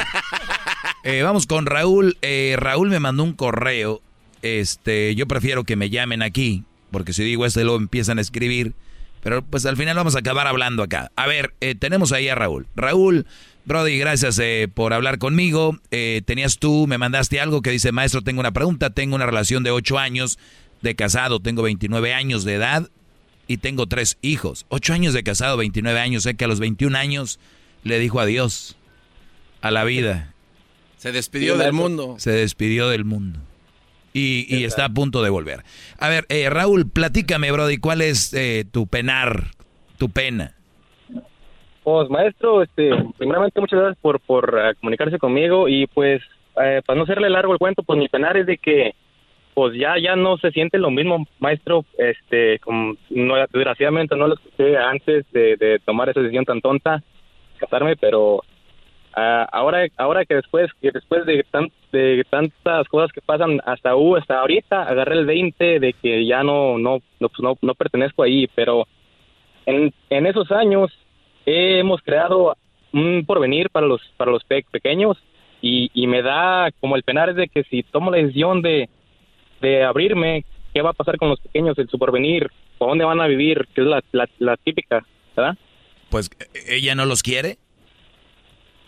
Eh, 1.04 1.22
vamos 1.22 1.46
con 1.46 1.66
Raúl. 1.66 2.16
Eh, 2.20 2.56
Raúl 2.58 2.88
me 2.90 2.98
mandó 2.98 3.22
un 3.22 3.34
correo. 3.34 4.02
Este, 4.42 5.14
yo 5.14 5.26
prefiero 5.28 5.64
que 5.64 5.76
me 5.76 5.88
llamen 5.90 6.22
aquí, 6.22 6.64
porque 6.90 7.12
si 7.12 7.22
digo 7.22 7.46
esto, 7.46 7.60
luego 7.62 7.76
empiezan 7.78 8.18
a 8.18 8.22
escribir. 8.22 8.74
Pero 9.22 9.42
pues 9.44 9.66
al 9.66 9.76
final 9.76 9.96
vamos 9.96 10.16
a 10.16 10.20
acabar 10.20 10.46
hablando 10.46 10.82
acá. 10.82 11.12
A 11.16 11.26
ver, 11.26 11.54
eh, 11.60 11.74
tenemos 11.74 12.12
ahí 12.12 12.28
a 12.28 12.34
Raúl. 12.34 12.66
Raúl, 12.74 13.26
Brody, 13.64 13.98
gracias 13.98 14.38
eh, 14.38 14.68
por 14.72 14.92
hablar 14.92 15.18
conmigo. 15.18 15.78
Eh, 15.90 16.22
tenías 16.24 16.58
tú, 16.58 16.86
me 16.86 16.98
mandaste 16.98 17.40
algo 17.40 17.62
que 17.62 17.70
dice, 17.70 17.92
maestro, 17.92 18.22
tengo 18.22 18.40
una 18.40 18.52
pregunta. 18.52 18.90
Tengo 18.90 19.16
una 19.16 19.26
relación 19.26 19.62
de 19.62 19.70
8 19.70 19.98
años 19.98 20.38
de 20.80 20.94
casado, 20.94 21.40
tengo 21.40 21.62
29 21.62 22.14
años 22.14 22.44
de 22.44 22.54
edad 22.54 22.88
y 23.46 23.58
tengo 23.58 23.86
tres 23.86 24.16
hijos. 24.22 24.64
8 24.68 24.94
años 24.94 25.12
de 25.12 25.22
casado, 25.22 25.56
29 25.56 26.00
años. 26.00 26.22
Sé 26.22 26.34
que 26.34 26.44
a 26.44 26.48
los 26.48 26.60
21 26.60 26.96
años 26.96 27.38
le 27.84 27.98
dijo 27.98 28.20
adiós 28.20 28.76
a 29.60 29.70
la 29.70 29.84
vida. 29.84 30.34
Se 30.96 31.12
despidió 31.12 31.56
del 31.58 31.72
mundo. 31.72 32.16
Se 32.18 32.30
despidió 32.30 32.88
del 32.88 33.04
mundo. 33.04 33.40
Y, 34.12 34.46
y 34.48 34.64
está 34.64 34.86
a 34.86 34.88
punto 34.88 35.22
de 35.22 35.30
volver. 35.30 35.60
A 35.98 36.08
ver, 36.08 36.24
eh, 36.28 36.50
Raúl, 36.50 36.90
platícame, 36.90 37.52
Brody, 37.52 37.78
¿cuál 37.78 38.02
es 38.02 38.34
eh, 38.34 38.64
tu 38.70 38.88
penar, 38.88 39.52
tu 39.98 40.08
pena? 40.10 40.54
Pues 41.84 42.10
maestro, 42.10 42.62
este, 42.62 42.90
primeramente 43.16 43.60
muchas 43.60 43.78
gracias 43.78 43.98
por, 44.02 44.20
por 44.20 44.58
eh, 44.62 44.74
comunicarse 44.80 45.18
conmigo 45.18 45.68
y 45.68 45.86
pues 45.86 46.22
eh, 46.62 46.82
para 46.84 46.96
no 46.96 47.04
hacerle 47.04 47.30
largo 47.30 47.52
el 47.52 47.58
cuento, 47.58 47.82
pues 47.82 47.98
mi 47.98 48.08
penar 48.08 48.36
es 48.36 48.46
de 48.46 48.58
que 48.58 48.94
pues 49.54 49.74
ya 49.76 49.94
ya 49.98 50.14
no 50.14 50.36
se 50.38 50.50
siente 50.52 50.78
lo 50.78 50.90
mismo, 50.90 51.26
maestro, 51.38 51.84
este, 51.98 52.58
como 52.60 52.94
no, 53.10 53.34
desgraciadamente 53.52 54.14
no 54.14 54.28
lo 54.28 54.34
escuché 54.34 54.76
antes 54.76 55.24
de, 55.32 55.56
de 55.56 55.78
tomar 55.84 56.08
esa 56.08 56.20
decisión 56.20 56.44
tan 56.44 56.60
tonta, 56.60 57.02
casarme, 57.58 57.96
pero 57.96 58.42
ah, 59.14 59.48
ahora 59.50 59.86
ahora 59.96 60.24
que 60.24 60.36
después 60.36 60.70
que 60.80 60.90
después 60.92 61.26
de, 61.26 61.44
tan, 61.50 61.68
de 61.92 62.24
tantas 62.30 62.88
cosas 62.88 63.10
que 63.12 63.20
pasan 63.20 63.60
hasta 63.64 63.96
uh, 63.96 64.16
hasta 64.16 64.38
ahorita 64.40 64.82
agarré 64.82 65.14
el 65.18 65.26
20 65.26 65.80
de 65.80 65.92
que 65.94 66.26
ya 66.26 66.42
no 66.42 66.78
no 66.78 67.00
no, 67.18 67.28
pues, 67.28 67.40
no, 67.40 67.56
no 67.60 67.74
pertenezco 67.74 68.22
ahí, 68.22 68.46
pero 68.54 68.86
en, 69.66 69.92
en 70.08 70.26
esos 70.26 70.50
años 70.52 70.90
hemos 71.46 72.00
creado 72.02 72.56
un 72.92 73.24
porvenir 73.26 73.70
para 73.70 73.86
los 73.86 74.00
para 74.16 74.30
los 74.30 74.44
pe- 74.44 74.64
pequeños 74.70 75.16
y, 75.62 75.90
y 75.94 76.06
me 76.06 76.22
da 76.22 76.70
como 76.80 76.96
el 76.96 77.02
penar 77.02 77.34
de 77.34 77.48
que 77.48 77.62
si 77.64 77.82
tomo 77.82 78.10
la 78.10 78.16
decisión 78.18 78.62
de, 78.62 78.88
de 79.60 79.84
abrirme, 79.84 80.44
¿qué 80.72 80.80
va 80.82 80.90
a 80.90 80.94
pasar 80.94 81.18
con 81.18 81.28
los 81.28 81.40
pequeños, 81.40 81.78
el 81.78 81.88
su 81.88 81.98
porvenir? 81.98 82.50
¿Por 82.78 82.88
dónde 82.88 83.04
van 83.04 83.20
a 83.20 83.26
vivir? 83.26 83.68
Que 83.74 83.82
es 83.82 83.86
la, 83.86 84.02
la, 84.12 84.26
la 84.38 84.56
típica, 84.56 85.04
¿verdad? 85.36 85.58
Pues, 86.08 86.30
¿ella 86.66 86.94
no 86.94 87.04
los 87.04 87.22
quiere? 87.22 87.58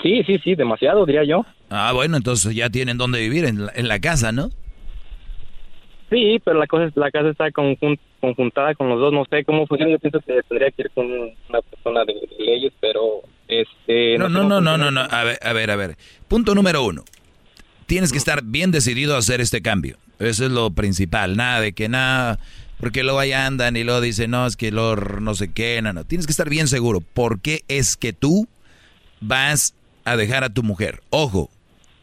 Sí, 0.02 0.22
sí, 0.24 0.38
sí, 0.38 0.54
demasiado, 0.54 1.04
diría 1.06 1.24
yo. 1.24 1.44
Ah, 1.74 1.92
bueno, 1.92 2.18
entonces 2.18 2.54
ya 2.54 2.68
tienen 2.68 2.98
dónde 2.98 3.18
vivir, 3.20 3.46
en 3.46 3.66
la, 3.66 3.72
en 3.74 3.88
la 3.88 3.98
casa, 3.98 4.30
¿no? 4.30 4.50
Sí, 6.10 6.38
pero 6.44 6.58
la 6.58 6.66
cosa 6.66 6.84
es, 6.84 6.96
la 6.96 7.10
casa 7.10 7.30
está 7.30 7.46
conjun- 7.50 7.98
conjuntada 8.20 8.74
con 8.74 8.90
los 8.90 9.00
dos, 9.00 9.12
no 9.14 9.24
sé 9.30 9.44
cómo 9.44 9.66
funciona, 9.66 9.92
yo 9.92 9.98
pienso 9.98 10.20
que 10.20 10.42
tendría 10.46 10.70
que 10.70 10.82
ir 10.82 10.90
con 10.90 11.06
una 11.06 11.62
persona 11.70 12.04
de, 12.04 12.12
de 12.12 12.44
leyes, 12.44 12.72
pero 12.80 13.22
este... 13.48 14.18
No, 14.18 14.28
no, 14.28 14.46
no, 14.46 14.60
no, 14.60 14.76
no, 14.76 14.90
no. 14.90 15.00
A 15.00 15.24
ver, 15.24 15.38
a 15.40 15.52
ver, 15.54 15.70
a 15.70 15.76
ver. 15.76 15.96
Punto 16.28 16.54
número 16.54 16.84
uno. 16.84 17.04
Tienes 17.86 18.12
que 18.12 18.18
estar 18.18 18.42
bien 18.44 18.70
decidido 18.70 19.14
a 19.14 19.18
hacer 19.18 19.40
este 19.40 19.62
cambio. 19.62 19.96
Eso 20.18 20.44
es 20.44 20.52
lo 20.52 20.70
principal. 20.70 21.36
Nada 21.36 21.62
de 21.62 21.72
que 21.72 21.88
nada, 21.88 22.38
porque 22.78 23.02
luego 23.02 23.18
ahí 23.18 23.32
andan 23.32 23.76
y 23.78 23.84
luego 23.84 24.02
dicen, 24.02 24.32
no, 24.32 24.46
es 24.46 24.56
que 24.56 24.70
lo 24.70 24.96
no 24.96 25.34
sé 25.34 25.50
qué, 25.50 25.80
no, 25.80 25.94
no. 25.94 26.04
Tienes 26.04 26.26
que 26.26 26.32
estar 26.32 26.50
bien 26.50 26.68
seguro. 26.68 27.00
¿Por 27.00 27.40
qué 27.40 27.62
es 27.68 27.96
que 27.96 28.12
tú 28.12 28.46
vas 29.20 29.74
a 30.04 30.16
dejar 30.16 30.44
a 30.44 30.50
tu 30.50 30.62
mujer? 30.62 31.00
Ojo, 31.10 31.48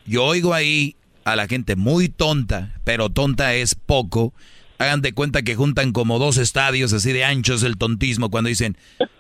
yo 0.10 0.24
oigo 0.26 0.54
ahí 0.54 0.96
a 1.24 1.36
la 1.36 1.48
gente 1.48 1.76
muy 1.76 2.10
tonta, 2.10 2.74
pero 2.84 3.10
tonta 3.10 3.54
es 3.54 3.76
poco. 3.76 4.34
Hagan 4.78 5.02
de 5.02 5.14
cuenta 5.14 5.42
que 5.42 5.56
juntan 5.56 5.92
como 5.92 6.20
dos 6.20 6.38
estadios 6.38 6.94
así 6.94 7.12
de 7.12 7.26
anchos 7.26 7.64
el 7.64 7.78
tontismo 7.78 8.30
cuando 8.32 8.48
dicen, 8.48 8.78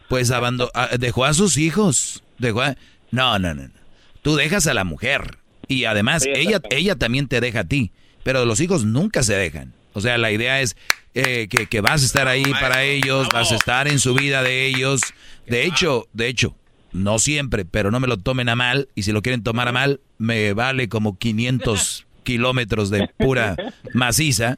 pues 0.07 0.31
abando 0.31 0.71
a- 0.73 0.97
dejó 0.97 1.25
a 1.25 1.33
sus 1.33 1.57
hijos. 1.57 2.23
Dejó 2.37 2.61
a- 2.61 2.75
No, 3.11 3.37
no, 3.39 3.53
no. 3.53 3.63
no. 3.63 3.73
Tú 4.21 4.35
dejas 4.35 4.67
a 4.67 4.73
la 4.73 4.83
mujer. 4.85 5.37
Y 5.67 5.85
además, 5.85 6.23
Sí, 6.23 6.29
ella, 6.33 6.61
ella 6.71 6.95
también 6.95 7.27
te 7.27 7.41
deja 7.41 7.61
a 7.61 7.63
ti. 7.65 7.91
Pero 8.23 8.45
los 8.45 8.59
hijos 8.59 8.85
nunca 8.85 9.21
se 9.23 9.35
dejan. 9.35 9.73
O 9.93 10.01
sea, 10.01 10.17
la 10.17 10.31
idea 10.31 10.61
es 10.61 10.75
eh, 11.13 11.47
que, 11.49 11.65
que 11.67 11.81
vas 11.81 12.03
a 12.03 12.05
estar 12.05 12.27
ahí 12.27 12.43
para 12.43 12.83
ellos, 12.83 13.27
vas 13.33 13.51
a 13.51 13.55
estar 13.55 13.87
en 13.87 13.99
su 13.99 14.13
vida 14.13 14.43
de 14.43 14.65
ellos. 14.67 15.01
De 15.47 15.65
hecho, 15.65 16.07
de 16.13 16.27
hecho, 16.27 16.55
no 16.91 17.19
siempre, 17.19 17.65
pero 17.65 17.91
no 17.91 17.99
me 17.99 18.07
lo 18.07 18.17
tomen 18.17 18.49
a 18.49 18.55
mal. 18.55 18.87
Y 18.95 19.03
si 19.03 19.11
lo 19.11 19.21
quieren 19.21 19.43
tomar 19.43 19.67
a 19.67 19.71
mal, 19.71 19.99
me 20.17 20.53
vale 20.53 20.89
como 20.89 21.17
500 21.17 22.05
kilómetros 22.23 22.89
de 22.89 23.07
pura 23.17 23.55
maciza. 23.93 24.57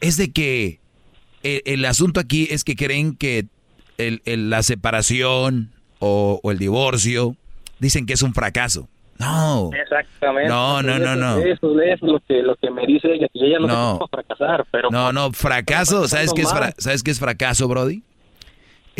Es 0.00 0.16
de 0.16 0.32
que 0.32 0.80
el, 1.42 1.62
el 1.64 1.84
asunto 1.84 2.20
aquí 2.20 2.48
es 2.50 2.64
que 2.64 2.76
creen 2.76 3.16
que 3.16 3.46
el- 3.98 4.22
el- 4.24 4.50
la 4.50 4.62
separación 4.62 5.70
o, 5.98 6.40
o 6.42 6.50
el 6.50 6.58
divorcio 6.58 7.36
dicen 7.78 8.06
que 8.06 8.12
es 8.14 8.22
un 8.22 8.34
fracaso. 8.34 8.88
No. 9.18 9.70
Exactamente. 9.82 10.48
No, 10.48 10.82
no, 10.82 10.98
no, 10.98 11.14
no. 11.14 11.38
Eso, 11.38 11.78
eso 11.80 11.82
es 11.82 12.00
lo 12.02 12.20
que, 12.26 12.42
lo 12.42 12.56
que 12.56 12.70
me 12.70 12.86
dice 12.86 13.12
ella, 13.12 13.26
y 13.34 13.44
ella 13.46 13.58
no, 13.58 13.66
No. 13.66 14.08
fracasar, 14.10 14.64
pero... 14.70 14.88
No, 14.90 15.12
no, 15.12 15.30
fracaso, 15.32 16.08
¿sabes 16.08 16.32
qué 16.34 16.40
es, 16.42 16.50
fra- 16.50 16.72
¿sabes 16.78 17.02
qué 17.02 17.10
es 17.10 17.18
fracaso, 17.20 17.68
Brody? 17.68 18.02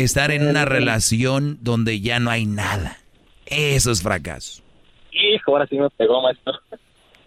Estar 0.03 0.31
en 0.31 0.47
una 0.47 0.65
relación 0.65 1.59
donde 1.61 2.01
ya 2.01 2.19
no 2.19 2.29
hay 2.31 2.45
nada. 2.45 2.97
Eso 3.45 3.91
es 3.91 4.01
fracaso. 4.01 4.63
Hijo, 5.11 5.51
ahora 5.51 5.67
sí 5.67 5.77
me 5.77 5.89
pegó, 5.91 6.21
maestro. 6.21 6.53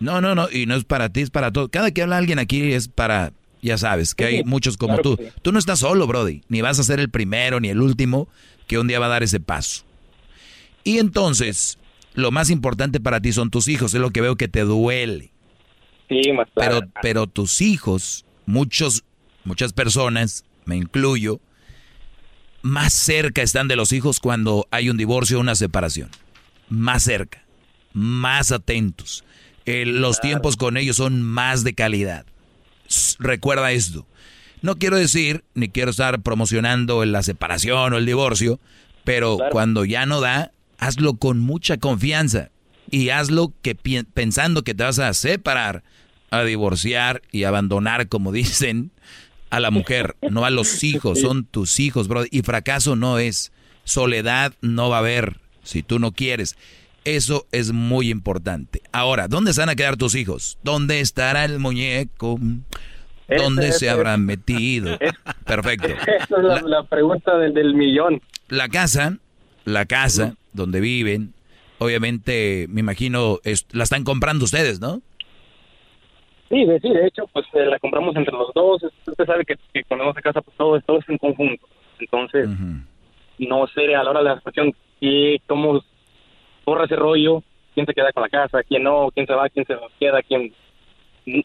No, 0.01 0.21
no, 0.21 0.35
no, 0.35 0.49
y 0.51 0.67
no 0.67 0.75
es 0.75 0.85
para 0.85 1.09
ti, 1.11 1.21
es 1.21 1.31
para 1.31 1.53
todos. 1.53 1.69
Cada 1.69 1.93
que 1.93 2.03
habla 2.03 2.17
alguien 2.17 2.39
aquí 2.39 2.73
es 2.73 2.89
para, 2.89 3.33
ya 3.63 3.79
sabes, 3.79 4.15
que 4.15 4.25
hay 4.25 4.45
muchos 4.45 4.77
como 4.77 4.95
claro 4.95 5.17
tú. 5.17 5.23
sí. 5.23 5.29
Tú 5.43 5.53
no 5.53 5.59
estás 5.59 5.79
solo, 5.79 6.07
Brody, 6.07 6.43
ni 6.49 6.63
vas 6.63 6.79
a 6.79 6.83
ser 6.83 6.99
el 6.99 7.11
primero 7.11 7.61
ni 7.61 7.69
el 7.69 7.81
último 7.81 8.29
que 8.67 8.79
un 8.79 8.89
día 8.89 8.99
va 8.99 9.07
a 9.07 9.11
dar 9.11 9.23
ese 9.23 9.41
paso. 9.41 9.85
Y 10.83 10.99
entonces, 10.99 11.79
lo 12.15 12.31
más 12.31 12.51
importante 12.51 13.01
para 13.01 13.21
ti 13.21 13.33
son 13.33 13.51
tus 13.51 13.69
hijos, 13.69 13.95
es 13.95 14.01
lo 14.01 14.11
que 14.11 14.21
veo 14.21 14.37
que 14.37 14.49
te 14.49 14.63
duele. 14.63 15.31
Sí, 16.09 16.33
maestro. 16.33 16.55
Pero, 16.57 16.81
pero 17.01 17.27
tus 17.27 17.61
hijos, 17.61 18.27
muchos, 18.47 19.05
muchas 19.45 19.73
personas, 19.73 20.45
me 20.65 20.77
incluyo, 20.77 21.41
más 22.65 22.95
cerca 22.95 23.43
están 23.43 23.69
de 23.69 23.77
los 23.77 23.93
hijos 23.93 24.21
cuando 24.21 24.67
hay 24.71 24.89
un 24.89 24.97
divorcio 24.97 25.37
o 25.37 25.41
una 25.43 25.55
separación. 25.55 26.09
Más 26.71 27.03
cerca, 27.03 27.45
más 27.93 28.53
atentos. 28.53 29.23
Eh, 29.67 29.85
los 29.85 30.19
tiempos 30.19 30.57
con 30.57 30.79
ellos 30.79 30.97
son 30.97 31.21
más 31.21 31.63
de 31.63 31.75
calidad. 31.75 32.25
Recuerda 33.19 33.71
esto. 33.73 34.07
No 34.63 34.77
quiero 34.79 34.97
decir, 34.97 35.45
ni 35.53 35.69
quiero 35.69 35.91
estar 35.91 36.23
promocionando 36.23 37.05
la 37.05 37.23
separación 37.23 37.93
o 37.93 37.99
el 37.99 38.07
divorcio, 38.07 38.59
pero 39.05 39.37
cuando 39.51 39.85
ya 39.85 40.07
no 40.07 40.23
da, 40.23 40.51
hazlo 40.79 41.17
con 41.17 41.41
mucha 41.41 41.77
confianza 41.77 42.49
y 42.91 43.11
hazlo 43.11 43.53
que 43.61 43.75
pensando 43.75 44.65
que 44.65 44.73
te 44.73 44.85
vas 44.85 44.99
a 45.01 45.13
separar, 45.13 45.83
a 46.31 46.43
divorciar 46.45 47.21
y 47.31 47.45
abandonar, 47.45 48.09
como 48.09 48.33
dicen, 48.33 48.91
a 49.57 49.61
la 49.61 49.71
mujer, 49.71 50.17
no 50.31 50.45
a 50.45 50.51
los 50.51 50.83
hijos, 50.85 51.21
son 51.21 51.45
tus 51.45 51.79
hijos, 51.81 52.09
bro. 52.09 52.25
Y 52.31 52.43
fracaso 52.43 52.97
no 52.97 53.19
es, 53.19 53.53
soledad 53.85 54.53
no 54.61 54.89
va 54.91 54.97
a 54.97 55.01
haber 55.01 55.39
si 55.63 55.83
tú 55.83 55.99
no 55.99 56.13
quieres. 56.13 56.57
Eso 57.05 57.47
es 57.53 57.73
muy 57.73 58.09
importante. 58.11 58.81
Ahora, 58.93 59.29
¿dónde 59.29 59.53
se 59.53 59.61
van 59.61 59.69
a 59.69 59.77
quedar 59.77 59.97
tus 59.97 60.15
hijos? 60.15 60.59
¿Dónde 60.63 61.01
estará 61.01 61.45
el 61.45 61.59
muñeco? 61.59 62.39
¿Dónde 63.29 63.69
Ese, 63.69 63.79
se 63.79 63.87
ese. 63.87 63.91
habrán 63.91 64.25
metido? 64.25 64.99
Perfecto. 65.47 65.89
Esa 66.07 66.37
es 66.39 66.45
la, 66.45 66.63
la 66.63 66.83
pregunta 66.85 67.37
del, 67.39 67.53
del 67.55 67.75
millón. 67.75 68.23
La 68.49 68.69
casa, 68.69 69.19
la 69.65 69.85
casa 69.87 70.37
donde 70.53 70.81
viven, 70.81 71.35
obviamente, 71.79 72.67
me 72.71 72.81
imagino, 72.81 73.39
es- 73.45 73.67
la 73.73 73.85
están 73.85 74.05
comprando 74.05 74.45
ustedes, 74.45 74.81
¿no? 74.81 75.03
Sí, 76.49 76.65
de, 76.65 76.79
sí, 76.81 76.91
de 76.91 77.07
hecho, 77.07 77.25
pues 77.33 77.47
eh, 77.55 77.67
la 77.67 77.79
compramos 77.79 78.15
entre 78.17 78.33
los 78.33 78.53
dos. 78.55 78.83
Usted 79.07 79.25
sabe 79.25 79.45
que, 79.45 79.57
que 79.73 79.83
cuando 79.85 80.05
vamos 80.05 80.19
a 80.19 80.23
casa, 80.23 80.43
pues 80.43 80.57
todo, 80.57 80.81
todo 80.81 80.99
es 80.99 81.09
en 81.09 81.19
conjunto. 81.19 81.67
Entonces, 81.99 82.49
no 83.39 83.67
sé 83.69 83.95
a 83.95 84.03
la 84.03 84.11
hora 84.11 84.21
de 84.21 84.29
la 84.31 84.37
situación 84.37 84.75
que, 85.01 85.41
cómo 85.47 85.83
corre 86.65 86.85
ese 86.85 86.97
rollo, 86.97 87.43
quién 87.75 87.87
se 87.87 87.95
queda 87.95 88.13
con 88.13 88.23
la 88.23 88.29
casa, 88.29 88.63
quién 88.63 88.83
no, 88.83 89.09
quién 89.15 89.27
se 89.27 89.35
va, 89.35 89.49
quién 89.49 89.67
se 89.67 89.75
queda, 89.99 90.23
quién 90.23 90.53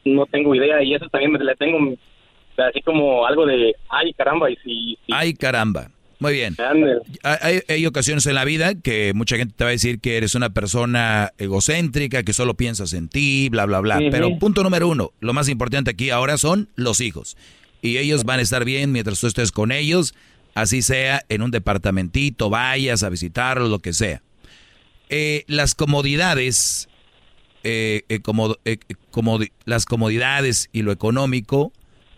no 0.05 0.25
tengo 0.25 0.55
idea. 0.55 0.81
Y 0.83 0.93
eso 0.93 1.07
también 1.09 1.31
me 1.31 1.39
le 1.39 1.55
tengo 1.55 1.77
así 2.57 2.81
como 2.81 3.25
algo 3.25 3.45
de, 3.45 3.73
ay 3.89 4.13
caramba, 4.13 4.49
y 4.49 4.55
si... 4.57 4.97
si 5.05 5.13
Ay, 5.13 5.33
caramba. 5.33 5.87
Muy 6.19 6.33
bien. 6.33 6.57
Hay, 7.23 7.85
ocasiones 7.85 8.25
en 8.25 8.35
la 8.35 8.43
vida 8.43 8.75
que 8.75 9.13
mucha 9.15 9.37
gente 9.37 9.53
te 9.57 9.63
va 9.63 9.69
a 9.69 9.71
decir 9.71 9.99
que 9.99 10.17
eres 10.17 10.35
una 10.35 10.49
persona 10.49 11.31
egocéntrica, 11.37 12.23
que 12.23 12.33
solo 12.33 12.55
piensas 12.55 12.91
en 12.93 13.07
ti, 13.07 13.47
bla, 13.49 13.65
bla, 13.65 13.79
bla. 13.79 13.99
Pero 14.11 14.37
punto 14.37 14.61
número 14.61 14.89
uno, 14.89 15.13
lo 15.21 15.33
más 15.33 15.47
importante 15.47 15.91
aquí 15.91 16.09
ahora 16.09 16.37
son 16.37 16.67
los 16.75 16.99
hijos. 16.99 17.37
Y 17.81 17.97
ellos 17.97 18.25
van 18.25 18.39
a 18.39 18.43
estar 18.43 18.65
bien 18.65 18.91
mientras 18.91 19.19
tú 19.19 19.27
estés 19.27 19.53
con 19.53 19.71
ellos. 19.71 20.13
Así 20.55 20.81
sea 20.81 21.23
en 21.29 21.41
un 21.41 21.51
departamentito, 21.51 22.49
vayas 22.49 23.03
a 23.03 23.09
visitarlo, 23.09 23.69
lo 23.69 23.79
que 23.79 23.93
sea. 23.93 24.21
Eh, 25.09 25.43
las 25.47 25.73
comodidades, 25.73 26.89
eh, 27.63 28.03
eh, 28.09 28.19
como, 28.19 28.55
las 29.65 29.85
comodidades 29.85 30.69
y 30.73 30.81
lo 30.81 30.91
económico 30.91 31.71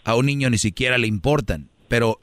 a 0.03 0.15
un 0.15 0.25
niño 0.25 0.49
ni 0.49 0.57
siquiera 0.57 0.97
le 0.97 1.07
importan, 1.07 1.69
pero 1.91 2.21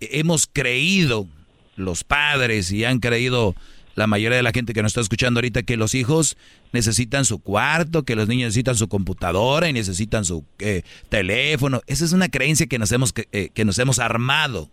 hemos 0.00 0.48
creído, 0.50 1.28
los 1.76 2.02
padres 2.02 2.72
y 2.72 2.86
han 2.86 2.98
creído 2.98 3.54
la 3.94 4.06
mayoría 4.06 4.38
de 4.38 4.42
la 4.42 4.52
gente 4.52 4.72
que 4.72 4.82
nos 4.82 4.92
está 4.92 5.02
escuchando 5.02 5.36
ahorita 5.36 5.64
que 5.64 5.76
los 5.76 5.94
hijos 5.94 6.38
necesitan 6.72 7.26
su 7.26 7.40
cuarto, 7.40 8.04
que 8.04 8.16
los 8.16 8.26
niños 8.26 8.46
necesitan 8.46 8.76
su 8.76 8.88
computadora 8.88 9.68
y 9.68 9.74
necesitan 9.74 10.24
su 10.24 10.46
teléfono. 11.10 11.82
Esa 11.88 12.06
es 12.06 12.12
una 12.12 12.30
creencia 12.30 12.68
que 12.68 12.78
nos 12.78 12.90
hemos, 12.90 13.12
que 13.12 13.64
nos 13.66 13.78
hemos 13.78 13.98
armado. 13.98 14.70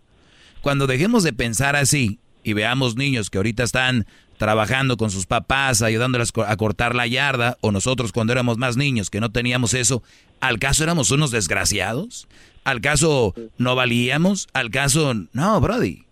Cuando 0.62 0.86
dejemos 0.86 1.22
de 1.22 1.34
pensar 1.34 1.76
así 1.76 2.18
y 2.42 2.54
veamos 2.54 2.96
niños 2.96 3.28
que 3.28 3.36
ahorita 3.36 3.62
están 3.62 4.06
trabajando 4.38 4.96
con 4.96 5.10
sus 5.10 5.26
papás, 5.26 5.82
ayudándoles 5.82 6.32
a 6.46 6.56
cortar 6.56 6.94
la 6.94 7.06
yarda, 7.06 7.58
o 7.60 7.70
nosotros 7.72 8.12
cuando 8.12 8.32
éramos 8.32 8.56
más 8.56 8.76
niños 8.76 9.10
que 9.10 9.20
no 9.20 9.30
teníamos 9.30 9.74
eso, 9.74 10.02
¿al 10.40 10.58
caso 10.58 10.84
éramos 10.84 11.10
unos 11.10 11.30
desgraciados? 11.30 12.28
¿Al 12.64 12.80
caso 12.80 13.34
no 13.58 13.74
valíamos? 13.74 14.48
¿Al 14.52 14.70
caso 14.70 15.14
no, 15.32 15.60
Brody? 15.60 16.04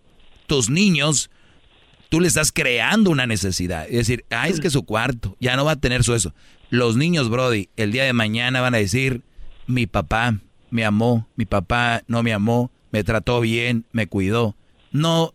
Tus 0.47 0.69
niños, 0.69 1.29
tú 2.09 2.19
le 2.19 2.27
estás 2.27 2.51
creando 2.51 3.09
una 3.09 3.27
necesidad. 3.27 3.85
Es 3.85 4.07
decir, 4.07 4.25
ah, 4.29 4.47
es 4.47 4.59
que 4.59 4.69
su 4.69 4.83
cuarto 4.83 5.35
ya 5.39 5.55
no 5.55 5.65
va 5.65 5.73
a 5.73 5.79
tener 5.79 6.03
su 6.03 6.13
eso. 6.13 6.33
Los 6.69 6.95
niños, 6.95 7.29
Brody, 7.29 7.69
el 7.77 7.91
día 7.91 8.03
de 8.03 8.13
mañana 8.13 8.61
van 8.61 8.75
a 8.75 8.79
decir, 8.79 9.21
mi 9.67 9.87
papá 9.87 10.39
me 10.69 10.85
amó, 10.85 11.27
mi 11.35 11.45
papá 11.45 12.03
no 12.07 12.23
me 12.23 12.33
amó, 12.33 12.71
me 12.91 13.03
trató 13.03 13.39
bien, 13.39 13.85
me 13.91 14.07
cuidó. 14.07 14.55
No, 14.91 15.33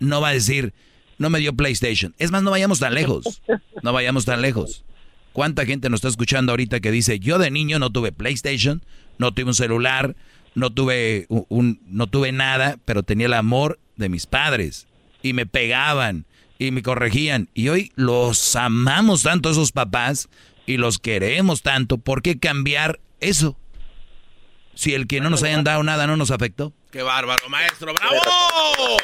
no 0.00 0.20
va 0.20 0.28
a 0.28 0.32
decir, 0.34 0.74
no 1.18 1.30
me 1.30 1.38
dio 1.38 1.52
PlayStation. 1.54 2.14
Es 2.18 2.30
más, 2.30 2.42
no 2.42 2.50
vayamos 2.50 2.80
tan 2.80 2.94
lejos. 2.94 3.42
No 3.82 3.92
vayamos 3.92 4.24
tan 4.24 4.42
lejos. 4.42 4.84
¿Cuánta 5.32 5.66
gente 5.66 5.90
nos 5.90 5.98
está 5.98 6.08
escuchando 6.08 6.52
ahorita 6.52 6.80
que 6.80 6.90
dice, 6.90 7.18
yo 7.18 7.38
de 7.38 7.50
niño 7.50 7.78
no 7.78 7.90
tuve 7.90 8.12
PlayStation, 8.12 8.82
no 9.18 9.32
tuve 9.32 9.46
un 9.46 9.54
celular, 9.54 10.14
no 10.54 10.70
tuve, 10.70 11.26
un, 11.28 11.80
no 11.86 12.06
tuve 12.06 12.32
nada, 12.32 12.78
pero 12.84 13.02
tenía 13.02 13.26
el 13.26 13.34
amor 13.34 13.80
de 13.96 14.08
mis 14.08 14.26
padres 14.26 14.86
y 15.22 15.32
me 15.32 15.46
pegaban 15.46 16.26
y 16.58 16.70
me 16.70 16.82
corregían. 16.82 17.48
Y 17.54 17.68
hoy 17.68 17.92
los 17.96 18.54
amamos 18.54 19.22
tanto 19.22 19.50
esos 19.50 19.72
papás 19.72 20.28
y 20.66 20.76
los 20.76 20.98
queremos 20.98 21.62
tanto. 21.62 21.98
¿Por 21.98 22.22
qué 22.22 22.38
cambiar 22.38 23.00
eso? 23.20 23.56
Si 24.74 24.94
el 24.94 25.06
que 25.06 25.20
no 25.20 25.30
nos 25.30 25.42
hayan 25.42 25.64
dado 25.64 25.82
nada 25.82 26.06
no 26.06 26.16
nos 26.16 26.30
afectó. 26.30 26.72
¡Qué 26.90 27.02
bárbaro, 27.02 27.48
maestro! 27.48 27.92
¡Bravo! 27.92 28.96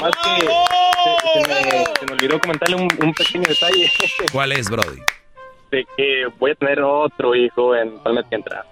Más 0.00 0.10
que 0.10 0.46
se, 2.00 2.06
me, 2.06 2.12
olvidó 2.12 2.38
comentarle 2.40 2.76
un, 2.76 3.14
pequeño 3.14 3.44
detalle. 3.48 3.90
¿Cuál 4.32 4.52
es, 4.52 4.68
Brody? 4.70 5.00
De 5.70 5.86
que 5.96 6.26
voy 6.38 6.52
a 6.52 6.54
tener 6.54 6.80
otro 6.82 7.34
hijo 7.34 7.74
en 7.74 7.94
el 8.04 8.12
mes 8.12 8.24
que 8.28 8.36
entra. 8.36 8.64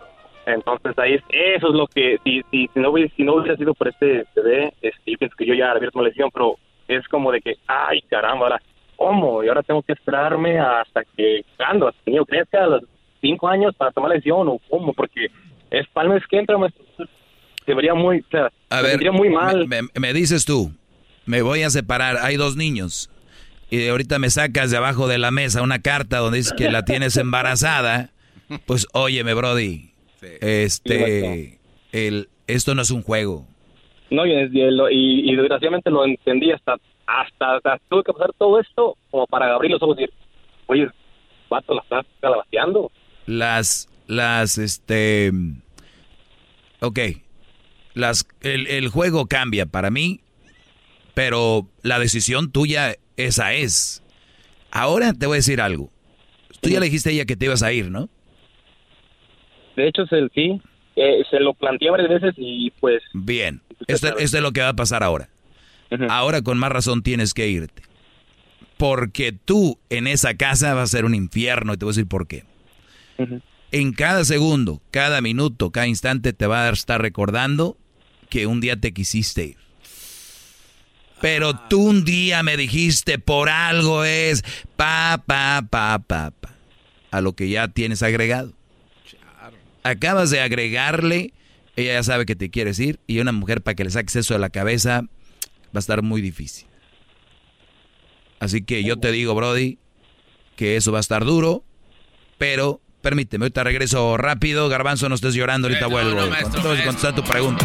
Entonces 0.47 0.99
ahí 0.99 1.15
eso 1.29 1.69
es 1.69 1.75
lo 1.75 1.87
que 1.87 2.19
si 2.25 2.43
si, 2.51 2.69
si 2.75 2.81
no 2.81 2.91
hubiera, 2.91 3.13
si 3.15 3.23
no 3.23 3.35
hubiera 3.35 3.57
sido 3.57 3.75
por 3.75 3.89
este 3.89 4.25
bebé, 4.35 4.73
este, 4.83 5.13
yo 5.13 5.19
pienso 5.19 5.37
que 5.37 5.47
yo 5.47 5.55
ya 5.55 5.67
habría 5.67 5.79
abierto 5.79 6.01
una 6.01 6.09
lesión, 6.09 6.31
pero 6.33 6.57
es 6.89 7.07
como 7.09 7.31
de 7.31 7.41
que 7.41 7.55
ay 7.69 8.03
caramba, 8.03 8.47
ahora 8.47 8.63
cómo 8.97 9.45
y 9.45 9.49
ahora 9.49 9.63
tengo 9.63 9.83
que 9.83 9.93
esperarme 9.93 10.59
hasta 10.59 11.05
que 11.17 11.45
cuando 11.57 11.89
hasta 11.89 12.01
que 12.05 12.11
el 12.11 12.15
niño 12.15 12.25
crezca 12.25 12.65
a 12.65 12.67
los 12.67 12.83
cinco 13.21 13.49
años 13.49 13.75
para 13.77 13.93
tomar 13.93 14.11
la 14.11 14.17
lesión 14.17 14.49
o 14.49 14.59
cómo 14.69 14.93
porque 14.93 15.29
es 15.71 15.87
para 15.89 16.09
el 16.09 16.15
mes 16.15 16.27
que 16.29 16.39
entra 16.39 16.57
se 17.65 17.75
vería 17.75 17.95
muy 17.95 18.19
o 18.19 18.31
sea, 18.31 18.51
a 18.71 18.83
ver, 18.83 19.13
muy 19.13 19.29
mal. 19.29 19.69
me 19.69 20.13
dices 20.13 20.45
tú, 20.45 20.73
me 21.27 21.43
voy 21.43 21.63
a 21.63 21.71
separar, 21.71 22.19
hay 22.19 22.37
dos 22.37 22.57
niños. 22.57 23.11
Y 23.71 23.89
ahorita 23.89 24.19
me 24.19 24.29
sacas 24.29 24.71
de 24.71 24.77
abajo 24.77 25.09
de 25.09 25.19
la 25.19 25.31
mesa 25.31 25.63
una 25.63 25.81
carta 25.81 26.19
donde 26.19 26.39
dice 26.39 26.55
que 26.57 26.71
la 26.71 26.85
tienes 26.85 27.17
embarazada. 27.17 28.11
Pues 28.67 28.87
óyeme, 28.93 29.33
Brody. 29.35 29.93
Este, 30.41 31.59
el, 31.91 32.29
esto 32.47 32.75
no 32.75 32.83
es 32.83 32.91
un 32.91 33.03
juego. 33.03 33.47
No, 34.11 34.27
y, 34.27 34.33
y, 34.33 35.37
desgraciadamente 35.37 35.91
lo 35.91 36.05
entendí 36.05 36.53
hasta, 36.53 36.77
hasta, 37.07 37.81
tuve 37.89 38.05
que 38.05 38.13
pasar 38.13 38.31
todo 38.39 38.61
esto 38.61 38.97
como 39.11 39.27
para 39.27 39.55
abrir 39.55 39.71
los 39.71 39.83
ojos 39.83 39.97
y 39.99 40.03
decir, 40.03 40.15
oye, 40.67 40.89
vato, 41.49 41.75
la 41.75 41.81
estás 41.81 42.05
calabaceando. 42.21 42.93
Las, 43.25 43.89
las, 44.07 44.59
este, 44.59 45.33
ok, 46.81 46.99
las, 47.95 48.29
el, 48.43 48.67
el 48.67 48.89
juego 48.89 49.25
cambia 49.27 49.65
para 49.65 49.91
mí 49.91 50.21
pero 51.15 51.69
la 51.83 51.99
decisión 51.99 52.51
tuya, 52.53 52.97
esa 53.17 53.55
es. 53.55 54.03
Ahora 54.71 55.13
te 55.13 55.27
voy 55.27 55.37
a 55.37 55.37
decir 55.37 55.61
algo. 55.61 55.91
Tú 56.61 56.71
ya 56.71 56.81
le 56.81 56.87
dijiste 56.87 57.11
a 57.11 57.13
ella 57.13 57.25
que 57.25 57.37
te 57.37 57.47
ibas 57.47 57.63
a 57.63 57.73
ir, 57.73 57.91
¿no? 57.91 58.09
De 59.77 59.89
hecho, 59.89 60.03
es 60.03 60.13
el 60.13 60.31
sí. 60.35 60.61
Eh, 60.97 61.23
se 61.31 61.41
lo 61.41 61.55
planteé 61.55 61.91
varias 61.91 62.09
veces 62.09 62.35
y 62.37 62.71
pues... 62.81 63.03
Bien. 63.13 63.61
Esto, 63.87 64.17
es 64.19 64.33
lo 64.33 64.53
que 64.53 64.61
va 64.61 64.69
a 64.69 64.77
pasar 64.77 65.03
ahora. 65.03 65.29
Ahora 66.09 66.41
con 66.41 66.57
más 66.57 66.73
razón 66.73 67.03
tienes 67.03 67.35
que 67.35 67.49
irte. 67.49 67.83
Porque 68.79 69.33
tú 69.33 69.79
en 69.91 70.07
esa 70.07 70.37
casa 70.37 70.75
va 70.75 70.83
a 70.83 70.87
ser 70.87 71.05
un 71.05 71.15
infierno 71.15 71.75
y 71.75 71.77
te 71.77 71.85
voy 71.85 71.91
a 71.93 71.95
decir 71.95 72.09
por 72.09 72.27
qué. 72.27 72.45
En 73.71 73.93
cada 73.93 74.25
segundo, 74.25 74.81
cada 74.91 75.21
minuto, 75.21 75.71
cada 75.71 75.87
instante 75.87 76.33
te 76.33 76.47
va 76.47 76.67
a 76.67 76.71
estar 76.71 77.01
recordando 77.01 77.77
que 78.31 78.47
un 78.47 78.61
día 78.61 78.77
te 78.77 78.93
quisiste 78.93 79.45
ir. 79.45 79.62
Pero 81.23 81.55
tú 81.55 81.89
un 81.89 82.05
día 82.05 82.43
me 82.43 82.57
dijiste, 82.57 83.19
por 83.19 83.49
algo 83.49 84.05
es, 84.05 84.43
pa, 84.77 85.23
pa, 85.25 85.63
pa, 85.71 86.01
pa, 86.01 86.33
pa, 86.33 86.51
a 87.13 87.21
lo 87.21 87.35
que 87.35 87.49
ya 87.49 87.69
tienes 87.69 88.03
agregado. 88.03 88.53
Acabas 89.85 90.31
de 90.31 90.41
agregarle, 90.41 91.33
ella 91.77 91.95
ya 91.95 92.03
sabe 92.03 92.27
que 92.27 92.35
te 92.37 92.51
quieres 92.51 92.79
ir, 92.81 92.99
y 93.07 93.21
una 93.21 93.31
mujer 93.31 93.63
para 93.63 93.77
que 93.77 93.85
le 93.85 93.91
saques 93.91 94.17
eso 94.17 94.35
de 94.35 94.41
la 94.41 94.51
cabeza 94.51 95.03
va 95.03 95.77
a 95.77 95.79
estar 95.79 96.03
muy 96.03 96.21
difícil. 96.21 96.67
Así 98.41 98.63
que 98.63 98.83
yo 98.83 98.97
te 98.97 99.13
digo, 99.13 99.37
Brody, 99.37 99.79
que 100.57 100.77
eso 100.77 100.91
va 100.91 100.99
a 100.99 101.01
estar 101.01 101.25
duro, 101.25 101.65
pero 102.37 102.81
permíteme, 103.01 103.45
ahorita 103.45 103.63
regreso 103.63 104.17
rápido. 104.17 104.69
Garbanzo, 104.69 105.09
no 105.09 105.15
estés 105.15 105.35
llorando, 105.35 105.69
ahorita 105.69 105.87
vuelvo. 105.87 106.21
No, 106.21 106.85
contestar 106.85 107.15
tu 107.15 107.23
pregunta. 107.23 107.65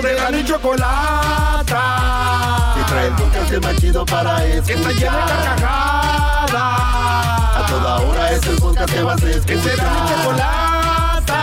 De 0.00 0.14
la 0.14 0.30
ni 0.30 0.42
chocolata. 0.42 1.84
Que 2.74 2.82
trae 2.90 3.06
el 3.08 3.14
podcast 3.14 3.52
más 3.62 3.76
chido 3.76 4.06
para 4.06 4.46
escuchar. 4.46 4.64
Que 4.64 4.72
está 4.72 4.92
llena 4.92 5.26
de 5.26 5.32
carcajadas. 5.32 6.54
A 6.54 7.66
toda 7.68 8.00
hora 8.00 8.32
es 8.32 8.46
el 8.46 8.56
podcast 8.56 8.90
que 8.94 9.02
vas 9.02 9.22
a 9.22 9.28
escuchar. 9.28 9.46
Que 9.46 9.60
será 9.60 9.90
mi 9.90 10.00
chocolata. 10.08 11.40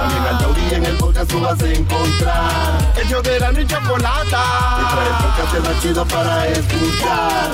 También 0.00 0.26
al 0.26 0.38
taurí 0.38 0.74
en 0.74 0.86
el 0.86 0.96
podcast 0.96 1.30
tú 1.30 1.40
vas 1.40 1.62
a 1.62 1.68
encontrar. 1.68 2.94
Ellos 3.00 3.22
de 3.22 3.38
la 3.38 3.52
ni 3.52 3.64
chocolata. 3.64 4.42
Que 4.78 4.84
trae 4.92 5.06
el 5.06 5.14
podcast 5.22 5.68
más 5.68 5.82
chido 5.82 6.04
para 6.06 6.48
escuchar. 6.48 7.50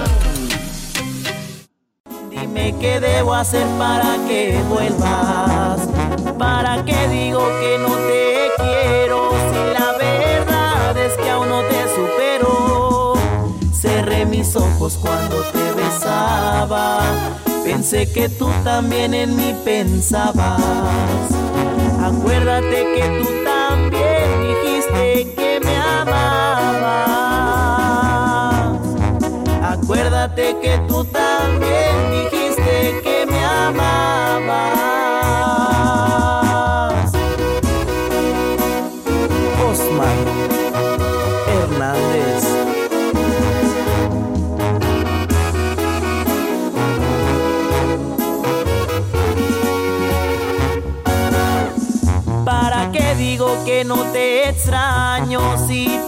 Dime 2.31 2.75
qué 2.81 2.99
debo 2.99 3.35
hacer 3.35 3.67
para 3.79 4.17
que 4.27 4.59
vuelvas. 4.71 5.81
Para 6.39 6.83
que 6.87 7.09
digo 7.09 7.47
que 7.61 7.79
no 7.79 7.95
te 7.95 8.38
ojos 14.57 14.99
cuando 15.01 15.43
te 15.53 15.73
besaba. 15.73 17.01
Pensé 17.65 18.11
que 18.11 18.29
tú 18.29 18.49
también 18.65 19.15
en 19.15 19.37
mí 19.37 19.55
pensabas. 19.65 20.61
Acuérdate 22.03 22.87
que 22.95 23.23
tú 23.23 23.29
también 23.45 24.49
dijiste 24.49 25.35
que 25.35 25.61
me 25.65 25.77
amabas. 25.77 27.09
Acuérdate 29.63 30.57
que 30.63 30.79
tú 30.89 31.05
también 31.05 32.11
dijiste 32.11 33.01
que 33.03 33.27
me 33.27 33.45
amabas. 33.45 34.78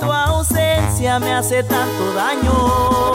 Tu 0.00 0.10
ausencia 0.12 1.18
me 1.18 1.32
hace 1.32 1.62
tanto 1.62 2.14
daño? 2.14 3.12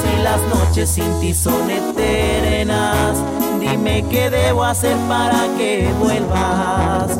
Si 0.00 0.22
las 0.22 0.40
noches 0.42 0.90
sin 0.90 1.20
ti 1.20 1.32
son 1.32 1.70
eternas, 1.70 3.16
dime 3.60 4.04
qué 4.10 4.30
debo 4.30 4.64
hacer 4.64 4.96
para 5.08 5.46
que 5.56 5.92
vuelvas. 5.98 7.18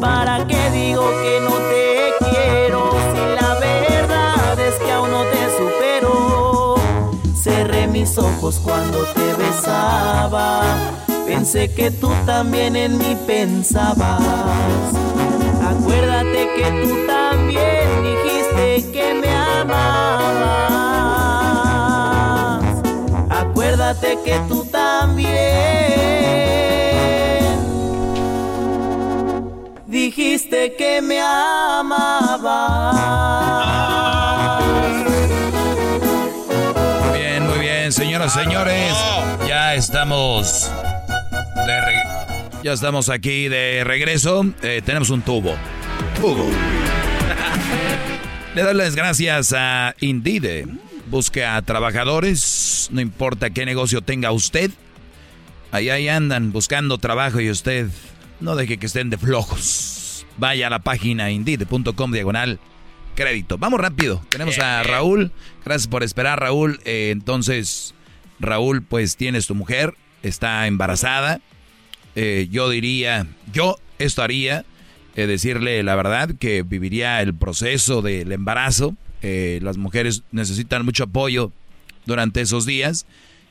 ¿Para 0.00 0.46
qué 0.46 0.70
digo 0.70 1.08
que 1.22 1.40
no 1.42 1.54
te 1.70 2.30
quiero 2.30 2.90
si 3.12 3.40
la 3.40 3.54
verdad 3.54 4.58
es 4.58 4.74
que 4.74 4.92
aún 4.92 5.10
no 5.10 5.22
te 5.22 5.56
supero? 5.56 6.74
Cerré 7.34 7.86
mis 7.86 8.18
ojos 8.18 8.60
cuando 8.62 9.04
te 9.14 9.34
besaba. 9.34 10.62
Pensé 11.26 11.72
que 11.72 11.90
tú 11.90 12.10
también 12.24 12.76
en 12.76 12.98
mí 12.98 13.16
pensabas. 13.26 14.20
Acuérdate 15.68 16.48
que 16.56 16.70
tú 16.82 17.06
también 17.06 18.02
dijiste 18.02 18.92
que 18.92 19.14
me 19.14 19.28
amabas. 19.34 20.02
Acuérdate 23.30 24.18
que 24.24 24.38
tú 24.48 24.64
también 24.66 25.34
dijiste 29.86 30.74
que 30.76 31.02
me 31.02 31.20
amabas. 31.20 32.94
Muy 37.10 37.18
bien, 37.18 37.46
muy 37.48 37.58
bien, 37.58 37.92
señoras 37.92 38.36
y 38.36 38.38
señores. 38.44 38.94
Ya 39.48 39.74
estamos 39.74 40.70
de 41.66 41.80
re- 41.80 42.15
ya 42.66 42.72
estamos 42.72 43.10
aquí 43.10 43.46
de 43.46 43.84
regreso. 43.84 44.44
Eh, 44.60 44.82
tenemos 44.84 45.10
un 45.10 45.22
tubo. 45.22 45.54
Tubo. 46.20 46.50
Le 48.56 48.62
doy 48.62 48.74
las 48.74 48.96
gracias 48.96 49.54
a 49.56 49.94
Indeed. 50.00 50.66
Busque 51.08 51.44
a 51.44 51.62
trabajadores, 51.62 52.88
no 52.90 53.00
importa 53.00 53.50
qué 53.50 53.64
negocio 53.66 54.00
tenga 54.00 54.32
usted. 54.32 54.72
Ahí 55.70 56.08
andan 56.08 56.50
buscando 56.50 56.98
trabajo 56.98 57.40
y 57.40 57.50
usted 57.50 57.86
no 58.40 58.56
deje 58.56 58.78
que 58.78 58.86
estén 58.86 59.10
de 59.10 59.18
flojos. 59.18 60.26
Vaya 60.36 60.66
a 60.66 60.70
la 60.70 60.80
página 60.80 61.30
indeed.com 61.30 62.10
diagonal 62.10 62.58
crédito. 63.14 63.58
Vamos 63.58 63.78
rápido. 63.78 64.22
Tenemos 64.28 64.58
a 64.58 64.82
Raúl. 64.82 65.30
Gracias 65.64 65.86
por 65.86 66.02
esperar, 66.02 66.40
Raúl. 66.40 66.80
Eh, 66.84 67.10
entonces, 67.12 67.94
Raúl, 68.40 68.82
pues 68.82 69.16
tienes 69.16 69.46
tu 69.46 69.54
mujer, 69.54 69.94
está 70.24 70.66
embarazada. 70.66 71.40
Eh, 72.16 72.48
yo 72.50 72.68
diría, 72.70 73.26
yo 73.52 73.76
esto 73.98 74.22
haría, 74.22 74.64
eh, 75.14 75.26
decirle 75.26 75.82
la 75.82 75.94
verdad, 75.94 76.30
que 76.38 76.62
viviría 76.62 77.22
el 77.22 77.34
proceso 77.34 78.02
del 78.02 78.32
embarazo. 78.32 78.96
Eh, 79.22 79.60
las 79.62 79.76
mujeres 79.76 80.22
necesitan 80.32 80.84
mucho 80.84 81.04
apoyo 81.04 81.52
durante 82.04 82.40
esos 82.40 82.66
días. 82.66 83.06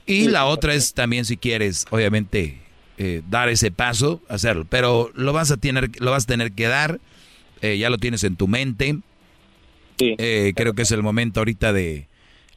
Y 0.06 0.28
la 0.28 0.46
otra 0.46 0.74
es 0.74 0.94
también 0.94 1.26
si 1.26 1.38
quieres, 1.38 1.86
obviamente, 1.90 2.60
eh, 2.98 3.22
dar 3.30 3.50
ese 3.50 3.72
paso, 3.72 4.22
hacerlo. 4.30 4.66
Pero 4.70 5.12
lo 5.16 5.34
vas 5.34 5.50
a 5.52 5.58
tener, 5.58 5.90
lo 6.00 6.12
vas 6.12 6.26
a 6.26 6.28
tener 6.28 6.52
que 6.52 6.68
dar. 6.68 7.00
eh, 7.62 7.78
ya 7.78 7.90
lo 7.90 7.98
tienes 7.98 8.24
en 8.24 8.36
tu 8.36 8.48
mente. 8.48 8.98
Eh, 9.98 10.54
creo 10.56 10.74
que 10.74 10.82
es 10.84 10.92
el 10.92 11.02
momento 11.02 11.40
ahorita 11.40 11.72
de, 11.74 12.08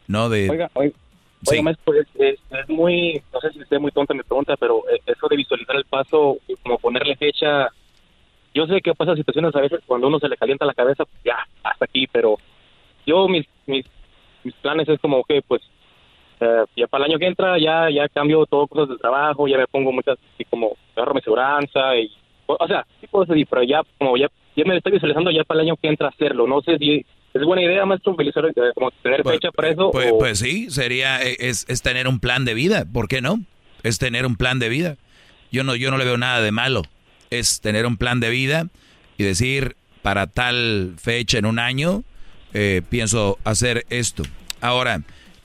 ¿no? 0.08 0.28
De, 0.28 0.50
Oiga, 0.50 0.70
oiga, 0.74 0.94
Sí. 1.42 1.50
oiga, 1.52 1.62
maestro, 1.62 1.94
es, 1.94 2.06
es- 2.18 2.40
es 2.50 2.68
muy, 2.68 3.22
no 3.32 3.40
sé 3.40 3.50
si 3.52 3.60
esté 3.60 3.78
muy 3.78 3.92
tonta 3.92 4.14
mi 4.14 4.22
pregunta, 4.22 4.56
pero 4.56 4.82
eh, 4.90 4.98
eso 5.06 5.28
de 5.28 5.36
visualizar 5.36 5.76
el 5.76 5.84
paso, 5.84 6.36
como 6.62 6.78
ponerle 6.78 7.16
fecha, 7.16 7.68
yo 8.54 8.66
sé 8.66 8.80
que 8.80 8.94
pasa 8.94 9.14
situaciones 9.14 9.54
a 9.54 9.60
veces 9.60 9.80
cuando 9.86 10.08
uno 10.08 10.18
se 10.18 10.28
le 10.28 10.36
calienta 10.36 10.66
la 10.66 10.74
cabeza, 10.74 11.04
pues 11.04 11.22
ya, 11.24 11.36
hasta 11.62 11.84
aquí, 11.84 12.06
pero 12.08 12.36
yo 13.06 13.28
mis, 13.28 13.46
mis, 13.66 13.86
mis 14.42 14.54
planes 14.56 14.88
es 14.88 14.98
como 15.00 15.22
que 15.24 15.40
pues 15.42 15.62
eh, 16.40 16.64
ya 16.76 16.86
para 16.88 17.04
el 17.04 17.10
año 17.12 17.18
que 17.18 17.26
entra 17.26 17.58
ya 17.58 17.88
ya 17.90 18.08
cambio 18.08 18.44
todo 18.46 18.66
cosas 18.66 18.88
del 18.88 18.98
trabajo, 18.98 19.46
ya 19.48 19.58
me 19.58 19.66
pongo 19.66 19.92
muchas, 19.92 20.18
así 20.34 20.44
como 20.44 20.76
agarro 20.96 21.14
mi 21.14 21.20
seguranza 21.20 21.96
y, 21.96 22.10
o, 22.46 22.56
o 22.58 22.66
sea, 22.66 22.84
sí 23.00 23.06
puedo 23.06 23.26
seguir, 23.26 23.46
pero 23.48 23.62
ya 23.62 23.82
como 23.98 24.16
ya, 24.16 24.28
ya 24.56 24.64
me 24.64 24.76
estoy 24.76 24.92
visualizando 24.92 25.30
ya 25.30 25.44
para 25.44 25.60
el 25.60 25.68
año 25.68 25.76
que 25.76 25.88
entra 25.88 26.08
hacerlo, 26.08 26.46
no 26.46 26.60
sé 26.62 26.78
si 26.78 27.04
es 27.34 27.42
buena 27.42 27.62
idea, 27.62 27.84
maestro, 27.86 28.16
visualizar, 28.16 28.66
eh, 28.66 28.72
como 28.74 28.90
tener 29.02 29.22
fecha 29.22 29.50
para 29.52 29.68
eso. 29.70 29.90
Pues, 29.92 30.10
o- 30.12 30.18
pues 30.18 30.38
sí, 30.38 30.70
sería, 30.70 31.22
eh, 31.22 31.36
es, 31.40 31.64
es 31.68 31.82
tener 31.82 32.08
un 32.08 32.20
plan 32.20 32.44
de 32.44 32.54
vida, 32.54 32.84
¿por 32.84 33.08
qué 33.08 33.20
no? 33.20 33.40
Es 33.82 33.98
tener 33.98 34.26
un 34.26 34.36
plan 34.36 34.58
de 34.58 34.68
vida. 34.68 34.96
Yo 35.52 35.64
no, 35.64 35.74
yo 35.76 35.90
no 35.90 35.98
le 35.98 36.04
veo 36.04 36.16
nada 36.18 36.40
de 36.40 36.50
malo. 36.52 36.82
Es 37.30 37.60
tener 37.60 37.86
un 37.86 37.96
plan 37.96 38.20
de 38.20 38.30
vida 38.30 38.66
y 39.16 39.24
decir, 39.24 39.76
para 40.02 40.26
tal 40.26 40.94
fecha 41.00 41.38
en 41.38 41.46
un 41.46 41.58
año, 41.58 42.02
eh, 42.54 42.82
pienso 42.88 43.38
hacer 43.44 43.84
esto. 43.90 44.22
Ahora, 44.60 45.02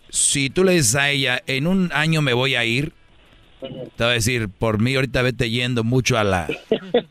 si 0.10 0.50
tú 0.50 0.64
le 0.64 0.74
dices 0.74 0.96
a 0.96 1.10
ella, 1.12 1.42
en 1.48 1.68
un 1.68 1.92
año 1.94 2.22
me 2.22 2.34
voy 2.34 2.56
a 2.56 2.66
ir, 2.66 2.94
te 3.96 4.04
va 4.04 4.10
a 4.10 4.14
decir, 4.14 4.50
por 4.50 4.80
mí 4.82 4.96
ahorita 4.96 5.22
vete 5.22 5.50
yendo 5.50 5.84
mucho 5.84 6.18
a 6.18 6.24
la... 6.24 6.48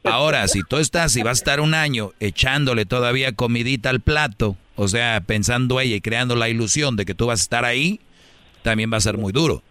Ahora, 0.05 0.47
si 0.49 0.63
tú 0.63 0.77
estás 0.77 1.17
y 1.17 1.23
vas 1.23 1.39
a 1.39 1.41
estar 1.41 1.61
un 1.61 1.73
año 1.75 2.11
echándole 2.21 2.85
todavía 2.85 3.33
comidita 3.33 3.89
al 3.91 4.01
plato, 4.01 4.57
o 4.77 4.89
sea, 4.89 5.21
pensando 5.27 5.81
ella 5.81 5.97
y 5.97 6.01
creando 6.01 6.35
la 6.37 6.49
ilusión 6.49 6.97
de 6.97 7.05
que 7.05 7.15
tú 7.15 7.27
vas 7.27 7.41
a 7.41 7.43
estar 7.43 7.65
ahí, 7.65 8.01
también 8.63 8.93
va 8.93 8.97
a 8.97 9.01
ser 9.01 9.19
muy 9.19 9.33
duro. 9.33 9.63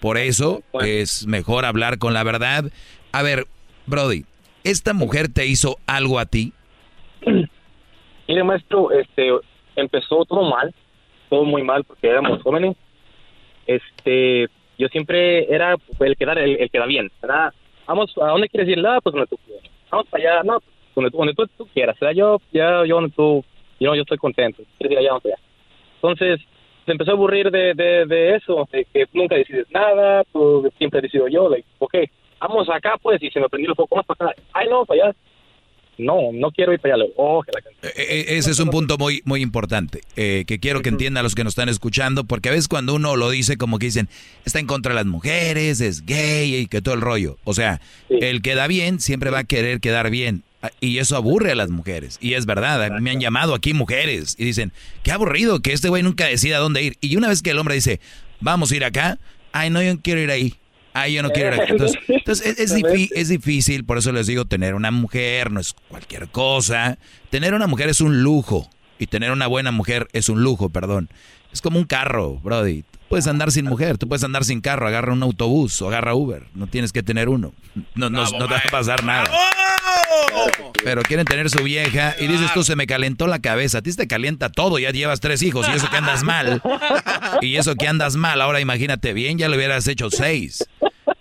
Por 0.00 0.18
eso 0.18 0.62
es 0.80 1.26
mejor 1.26 1.64
hablar 1.64 1.98
con 1.98 2.12
la 2.12 2.22
verdad. 2.24 2.64
A 3.12 3.22
ver, 3.22 3.46
Brody, 3.86 4.24
¿esta 4.64 4.92
mujer 4.92 5.28
te 5.28 5.46
hizo 5.46 5.78
algo 5.86 6.18
a 6.18 6.26
ti? 6.26 6.52
Mire, 8.28 8.44
maestro, 8.44 8.90
este, 8.92 9.30
empezó 9.76 10.24
todo 10.24 10.42
mal, 10.48 10.74
todo 11.28 11.44
muy 11.44 11.62
mal 11.62 11.84
porque 11.84 12.08
éramos 12.08 12.42
jóvenes. 12.42 12.76
Este, 13.66 14.48
yo 14.78 14.88
siempre 14.88 15.52
era 15.54 15.76
el 16.00 16.16
que 16.16 16.26
da, 16.26 16.32
el, 16.34 16.56
el 16.60 16.70
que 16.70 16.78
da 16.78 16.86
bien, 16.86 17.10
¿verdad? 17.22 17.52
Vamos, 17.86 18.12
¿a 18.20 18.28
dónde 18.28 18.48
quieres 18.48 18.68
ir? 18.68 18.84
Ah, 18.86 18.98
pues 19.02 19.12
donde 19.12 19.26
tú 19.28 19.36
quieras. 19.46 19.64
Vamos 19.90 20.06
para 20.08 20.22
allá, 20.32 20.42
no, 20.42 20.60
pues, 20.60 20.72
donde, 20.94 21.10
tú- 21.10 21.16
donde 21.18 21.34
tú, 21.34 21.46
tú 21.58 21.66
quieras. 21.72 21.96
O 21.96 21.98
sea, 21.98 22.12
yo, 22.12 22.40
ya, 22.52 22.84
yo 22.86 22.96
donde 22.96 23.10
tú, 23.10 23.44
yo, 23.84 23.94
yo 23.94 24.02
estoy 24.02 24.18
contento. 24.18 24.62
¿Quieres 24.78 24.92
ir 24.92 24.98
allá, 24.98 25.08
vamos 25.10 25.24
allá. 25.26 25.38
Entonces, 25.96 26.40
se 26.84 26.92
empezó 26.92 27.12
a 27.12 27.14
aburrir 27.14 27.50
de, 27.50 27.74
de, 27.74 28.06
de 28.06 28.36
eso, 28.36 28.68
de 28.72 28.86
que 28.92 29.06
nunca 29.12 29.36
decides 29.36 29.66
nada, 29.72 30.22
siempre 30.78 31.00
decido 31.00 31.28
yo, 31.28 31.48
like, 31.48 31.66
ok, 31.78 31.94
vamos 32.40 32.68
acá, 32.68 32.96
pues, 33.00 33.22
y 33.22 33.30
se 33.30 33.40
me 33.40 33.48
prendió 33.48 33.70
el 33.70 33.76
foco 33.76 33.96
más 33.96 34.04
para 34.06 34.30
acá. 34.30 34.42
Ay, 34.52 34.68
no, 34.68 34.84
para 34.84 35.04
allá. 35.04 35.16
No, 35.96 36.32
no 36.32 36.50
quiero 36.50 36.72
ir 36.72 36.80
para 36.80 36.96
allá. 36.96 37.04
Oh, 37.16 37.40
que 37.42 37.52
la 37.52 37.90
Eh, 37.96 38.24
Ese 38.36 38.50
es 38.50 38.58
un 38.58 38.68
punto 38.70 38.98
muy, 38.98 39.22
muy 39.24 39.42
importante 39.42 40.00
eh, 40.16 40.44
que 40.46 40.58
quiero 40.58 40.82
que 40.82 40.88
entiendan 40.88 41.22
los 41.22 41.36
que 41.36 41.44
nos 41.44 41.52
están 41.52 41.68
escuchando, 41.68 42.24
porque 42.24 42.48
a 42.48 42.52
veces 42.52 42.66
cuando 42.66 42.94
uno 42.94 43.14
lo 43.14 43.30
dice 43.30 43.56
como 43.56 43.78
que 43.78 43.86
dicen, 43.86 44.08
está 44.44 44.58
en 44.58 44.66
contra 44.66 44.90
de 44.90 44.96
las 44.96 45.06
mujeres, 45.06 45.80
es 45.80 46.04
gay 46.04 46.56
y 46.56 46.66
que 46.66 46.82
todo 46.82 46.96
el 46.96 47.00
rollo. 47.00 47.36
O 47.44 47.54
sea, 47.54 47.80
el 48.08 48.42
que 48.42 48.56
da 48.56 48.66
bien 48.66 48.98
siempre 48.98 49.30
va 49.30 49.40
a 49.40 49.44
querer 49.44 49.80
quedar 49.80 50.10
bien. 50.10 50.42
Ah, 50.66 50.70
Y 50.80 50.98
eso 50.98 51.16
aburre 51.16 51.52
a 51.52 51.54
las 51.54 51.68
mujeres. 51.70 52.16
Y 52.20 52.34
es 52.34 52.46
verdad, 52.46 52.90
me 53.00 53.10
han 53.10 53.20
llamado 53.20 53.54
aquí 53.54 53.74
mujeres 53.74 54.34
y 54.38 54.44
dicen, 54.44 54.72
qué 55.02 55.12
aburrido 55.12 55.60
que 55.60 55.72
este 55.72 55.88
güey 55.88 56.02
nunca 56.02 56.26
decida 56.26 56.58
dónde 56.58 56.82
ir. 56.82 56.96
Y 57.00 57.16
una 57.16 57.28
vez 57.28 57.42
que 57.42 57.50
el 57.50 57.58
hombre 57.58 57.74
dice, 57.74 58.00
vamos 58.40 58.70
a 58.72 58.76
ir 58.76 58.84
acá, 58.84 59.18
ay, 59.52 59.68
no, 59.70 59.82
yo 59.82 59.94
no 59.94 60.00
quiero 60.00 60.20
ir 60.22 60.30
ahí. 60.30 60.54
Ay, 60.94 61.14
yo 61.14 61.22
no 61.22 61.30
quiero 61.30 61.54
ir 61.54 61.60
aquí. 61.60 61.72
Entonces, 61.72 61.98
entonces 62.08 62.46
es, 62.46 62.58
es 62.72 62.76
difí- 62.76 63.10
es 63.14 63.28
difícil, 63.28 63.84
por 63.84 63.98
eso 63.98 64.12
les 64.12 64.26
digo, 64.26 64.44
tener 64.44 64.74
una 64.74 64.90
mujer 64.90 65.50
no 65.50 65.60
es 65.60 65.74
cualquier 65.88 66.28
cosa. 66.28 66.98
Tener 67.30 67.52
una 67.52 67.66
mujer 67.66 67.88
es 67.90 68.00
un 68.00 68.22
lujo. 68.22 68.70
Y 68.98 69.08
tener 69.08 69.32
una 69.32 69.48
buena 69.48 69.72
mujer 69.72 70.06
es 70.12 70.28
un 70.28 70.42
lujo, 70.42 70.70
perdón. 70.70 71.10
Es 71.52 71.60
como 71.60 71.78
un 71.78 71.84
carro, 71.84 72.38
Brody. 72.38 72.84
Puedes 73.08 73.26
andar 73.26 73.52
sin 73.52 73.66
mujer, 73.66 73.98
tú 73.98 74.08
puedes 74.08 74.24
andar 74.24 74.44
sin 74.44 74.60
carro, 74.60 74.88
agarra 74.88 75.12
un 75.12 75.22
autobús 75.22 75.80
o 75.82 75.88
agarra 75.88 76.14
Uber. 76.14 76.44
No 76.54 76.66
tienes 76.66 76.92
que 76.92 77.02
tener 77.02 77.28
uno. 77.28 77.52
No, 77.94 78.10
no, 78.10 78.22
no 78.22 78.48
te 78.48 78.54
va 78.54 78.62
a 78.66 78.70
pasar 78.70 79.04
nada. 79.04 79.30
Pero 80.82 81.02
quieren 81.02 81.24
tener 81.24 81.48
su 81.48 81.62
vieja 81.62 82.14
y 82.18 82.26
dices 82.26 82.52
tú, 82.52 82.64
se 82.64 82.76
me 82.76 82.86
calentó 82.86 83.26
la 83.26 83.38
cabeza. 83.38 83.78
A 83.78 83.82
ti 83.82 83.92
te 83.92 84.06
calienta 84.06 84.50
todo, 84.50 84.78
ya 84.78 84.90
llevas 84.90 85.20
tres 85.20 85.42
hijos 85.42 85.66
y 85.68 85.76
eso 85.76 85.88
que 85.90 85.96
andas 85.96 86.22
mal. 86.22 86.60
Y 87.40 87.56
eso 87.56 87.74
que 87.76 87.88
andas 87.88 88.16
mal, 88.16 88.40
ahora 88.40 88.60
imagínate 88.60 89.12
bien, 89.12 89.38
ya 89.38 89.48
le 89.48 89.56
hubieras 89.56 89.86
hecho 89.86 90.10
seis. 90.10 90.64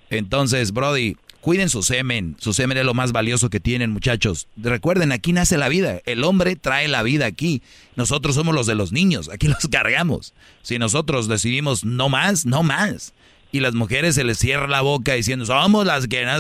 Entonces, 0.10 0.72
Brody, 0.72 1.18
Cuiden 1.44 1.70
su 1.70 1.84
semen. 1.84 2.38
Su 2.40 2.54
semen 2.54 2.78
es 2.78 2.86
lo 2.86 2.94
más 2.94 3.12
valioso 3.12 3.50
que 3.50 3.60
tienen, 3.60 3.92
muchachos. 3.92 4.48
Recuerden, 4.56 5.12
aquí 5.12 5.34
nace 5.34 5.58
la 5.58 5.68
vida. 5.68 6.00
El 6.06 6.24
hombre 6.24 6.56
trae 6.56 6.88
la 6.88 7.04
vida 7.04 7.26
aquí. 7.26 7.62
Nosotros 7.98 8.36
somos 8.36 8.56
los 8.56 8.66
de 8.66 8.76
los 8.76 8.94
niños. 8.94 9.30
Aquí 9.30 9.48
los 9.50 9.68
cargamos. 9.70 10.34
Si 10.62 10.80
nosotros 10.80 11.28
decidimos 11.28 11.84
no 11.84 12.08
más, 12.08 12.46
no 12.46 12.64
más. 12.64 13.14
Y 13.52 13.60
las 13.60 13.74
mujeres 13.74 14.16
se 14.16 14.24
les 14.24 14.38
cierra 14.38 14.68
la 14.68 14.80
boca 14.80 15.16
diciendo, 15.16 15.46
somos 15.46 15.86
las 15.86 16.08
que, 16.08 16.24
no 16.24 16.32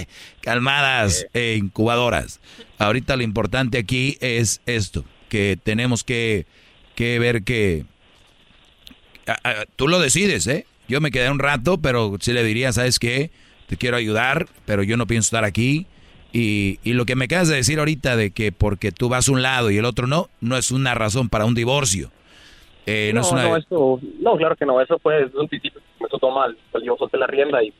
calmadas, 0.40 1.26
eh, 1.34 1.56
incubadoras. 1.58 2.40
Ahorita 2.78 3.16
lo 3.16 3.24
importante 3.24 3.76
aquí 3.76 4.16
es 4.22 4.62
esto, 4.64 5.04
que 5.28 5.58
tenemos 5.62 6.02
que, 6.02 6.46
que 6.94 7.18
ver 7.18 7.42
que... 7.42 7.84
tú 9.76 9.86
lo 9.86 10.00
decides, 10.00 10.46
¿eh? 10.46 10.64
Yo 10.88 11.02
me 11.02 11.10
quedé 11.10 11.30
un 11.30 11.40
rato, 11.40 11.76
pero 11.76 12.16
sí 12.22 12.32
le 12.32 12.42
diría, 12.42 12.72
¿sabes 12.72 12.98
qué? 12.98 13.30
Te 13.66 13.76
quiero 13.76 13.96
ayudar, 13.96 14.46
pero 14.64 14.82
yo 14.82 14.96
no 14.96 15.06
pienso 15.06 15.26
estar 15.26 15.44
aquí. 15.44 15.86
Y, 16.32 16.80
y, 16.84 16.92
lo 16.92 17.06
que 17.06 17.16
me 17.16 17.24
acabas 17.26 17.48
de 17.48 17.56
decir 17.56 17.78
ahorita 17.78 18.16
de 18.16 18.30
que 18.30 18.52
porque 18.52 18.92
tú 18.92 19.08
vas 19.08 19.28
a 19.28 19.32
un 19.32 19.42
lado 19.42 19.70
y 19.70 19.78
el 19.78 19.86
otro 19.86 20.06
no, 20.06 20.28
no 20.40 20.56
es 20.56 20.70
una 20.70 20.94
razón 20.94 21.28
para 21.30 21.46
un 21.46 21.54
divorcio. 21.54 22.10
Eh, 22.84 23.10
no, 23.14 23.22
no, 23.22 23.56
eso, 23.56 24.00
no, 24.20 24.36
claro 24.36 24.54
que 24.54 24.64
no, 24.64 24.80
eso 24.80 24.98
fue 25.00 25.24
desde 25.24 25.38
un 25.38 25.48
principio, 25.48 25.80
me 25.98 26.08
tocó 26.08 26.30
mal, 26.30 26.56
pues 26.70 26.84
yo 26.84 26.96
solté 26.96 27.18
la 27.18 27.26
rienda 27.26 27.60
y 27.60 27.72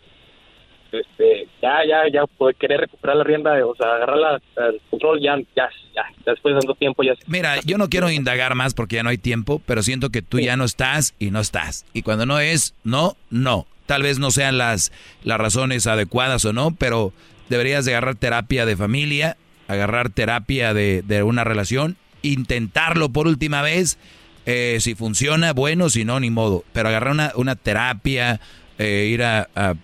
este, 0.90 1.48
ya, 1.62 1.78
ya, 1.86 2.02
ya, 2.12 2.26
poder 2.26 2.56
querer 2.56 2.80
recuperar 2.80 3.16
la 3.16 3.24
rienda, 3.24 3.52
o 3.64 3.74
sea, 3.76 3.94
agarrar 3.94 4.42
el 4.56 4.80
control, 4.90 5.20
ya, 5.20 5.36
ya, 5.54 5.68
ya, 5.94 6.04
después 6.24 6.54
de 6.54 6.60
tanto 6.60 6.74
tiempo 6.74 7.04
ya. 7.04 7.14
Mira, 7.26 7.60
yo 7.64 7.78
no 7.78 7.88
quiero 7.88 8.10
indagar 8.10 8.56
más 8.56 8.74
porque 8.74 8.96
ya 8.96 9.02
no 9.04 9.10
hay 9.10 9.18
tiempo, 9.18 9.60
pero 9.64 9.82
siento 9.82 10.10
que 10.10 10.22
tú 10.22 10.40
ya 10.40 10.56
no 10.56 10.64
estás 10.64 11.14
y 11.18 11.30
no 11.30 11.38
estás. 11.40 11.86
Y 11.92 12.02
cuando 12.02 12.26
no 12.26 12.40
es, 12.40 12.74
no, 12.82 13.16
no. 13.30 13.66
Tal 13.86 14.02
vez 14.02 14.18
no 14.18 14.30
sean 14.30 14.58
las, 14.58 14.92
las 15.22 15.38
razones 15.38 15.86
adecuadas 15.86 16.44
o 16.44 16.52
no, 16.52 16.72
pero 16.72 17.12
deberías 17.48 17.84
de 17.84 17.92
agarrar 17.92 18.16
terapia 18.16 18.66
de 18.66 18.76
familia, 18.76 19.36
agarrar 19.68 20.10
terapia 20.10 20.74
de, 20.74 21.02
de 21.02 21.22
una 21.22 21.44
relación, 21.44 21.96
intentarlo 22.22 23.08
por 23.10 23.26
última 23.26 23.62
vez. 23.62 23.98
Eh, 24.44 24.78
si 24.80 24.94
funciona, 24.94 25.52
bueno, 25.52 25.90
si 25.90 26.04
no, 26.04 26.20
ni 26.20 26.30
modo. 26.30 26.64
Pero 26.72 26.88
agarrar 26.88 27.12
una, 27.12 27.32
una 27.34 27.56
terapia, 27.56 28.40
eh, 28.78 29.08
ir 29.10 29.22
a, 29.22 29.48
a, 29.54 29.74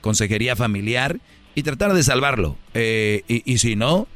consejería 0.00 0.56
familiar 0.56 1.18
y 1.54 1.62
tratar 1.62 1.94
de 1.94 2.02
salvarlo. 2.02 2.56
Eh, 2.74 3.22
y, 3.28 3.50
y 3.50 3.58
si 3.58 3.76
no, 3.76 4.06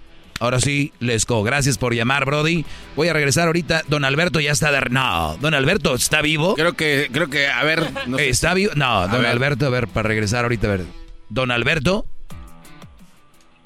Ahora 0.45 0.61
sí, 0.61 0.93
Lesco, 1.01 1.43
gracias 1.43 1.79
por 1.79 1.95
llamar, 1.95 2.27
Brody. 2.27 2.67
Voy 2.97 3.09
a 3.09 3.15
regresar 3.15 3.47
ahorita. 3.47 3.83
Don 3.89 4.05
Alberto 4.05 4.41
ya 4.41 4.53
está 4.53 4.71
de... 4.71 4.91
No, 4.91 5.39
Don 5.41 5.55
Alberto, 5.55 5.95
¿está 5.95 6.21
vivo? 6.21 6.55
Creo 6.55 6.75
que, 6.75 7.09
creo 7.11 7.31
que, 7.31 7.49
a 7.49 7.65
ver... 7.65 7.91
¿Está 8.19 8.53
vivo? 8.53 8.73
No, 8.77 9.09
Don 9.09 9.25
Alberto, 9.25 9.65
a 9.65 9.71
ver, 9.71 9.89
para 9.89 10.07
regresar 10.07 10.45
ahorita, 10.45 10.67
a 10.67 10.71
ver. 10.71 10.85
¿Don 11.31 11.51
Alberto? 11.51 12.05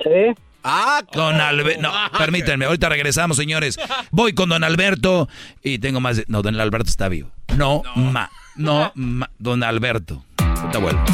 Sí. 0.05 0.41
Ah, 0.63 1.03
Don 1.13 1.41
Alberto. 1.41 1.83
No, 1.83 1.93
permítanme, 2.17 2.67
ahorita 2.67 2.89
regresamos, 2.89 3.37
señores. 3.37 3.77
Voy 4.13 4.33
con 4.33 4.49
Don 4.49 4.63
Alberto 4.63 5.29
y 5.65 5.81
tengo 5.81 5.99
más... 6.01 6.19
De... 6.19 6.27
No, 6.29 6.43
Don 6.43 6.61
Alberto 6.61 6.91
está 6.91 7.09
vivo. 7.09 7.33
No, 7.57 7.83
ma. 7.97 8.31
No, 8.55 8.93
ma. 8.95 9.29
Don 9.39 9.65
Alberto. 9.65 10.25
Ahorita 10.39 10.79
vuelvo. 10.79 11.05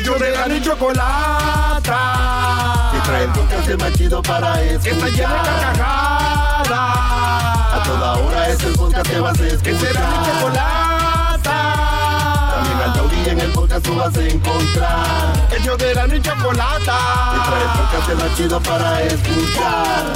Ellos 0.00 0.18
de 0.18 0.30
la 0.30 0.62
chocolata. 0.62 1.98
Que 2.92 3.00
trae 3.00 3.24
el 3.24 3.30
podcast 3.32 3.68
más 3.78 3.92
chido 3.92 4.22
para 4.22 4.62
escuchar. 4.62 4.80
Que 4.82 4.90
está 4.90 5.08
llena 5.08 5.42
de 5.42 5.48
carcajadas. 5.60 6.70
A 6.70 7.82
toda 7.84 8.14
hora 8.14 8.48
es 8.48 8.62
el 8.62 8.72
podcast 8.72 9.10
que 9.10 9.20
vas 9.20 9.38
a 9.38 9.46
escuchar. 9.46 9.62
Que 9.62 9.78
será 9.78 10.00
mi 10.08 10.16
chocolata. 10.26 11.58
También 12.54 12.78
al 12.78 12.92
taurí 12.94 13.28
en 13.28 13.40
el 13.40 13.52
podcast 13.52 13.84
tú 13.84 13.94
vas 13.94 14.16
a 14.16 14.26
encontrar. 14.26 15.48
Ellos 15.58 15.76
de 15.76 15.94
la 15.94 16.08
chocolata. 16.22 16.98
Que 17.34 17.40
trae 17.50 17.62
el 17.62 17.68
podcast 17.68 18.14
más 18.22 18.36
chido 18.38 18.60
para 18.60 19.02
escuchar. 19.02 20.06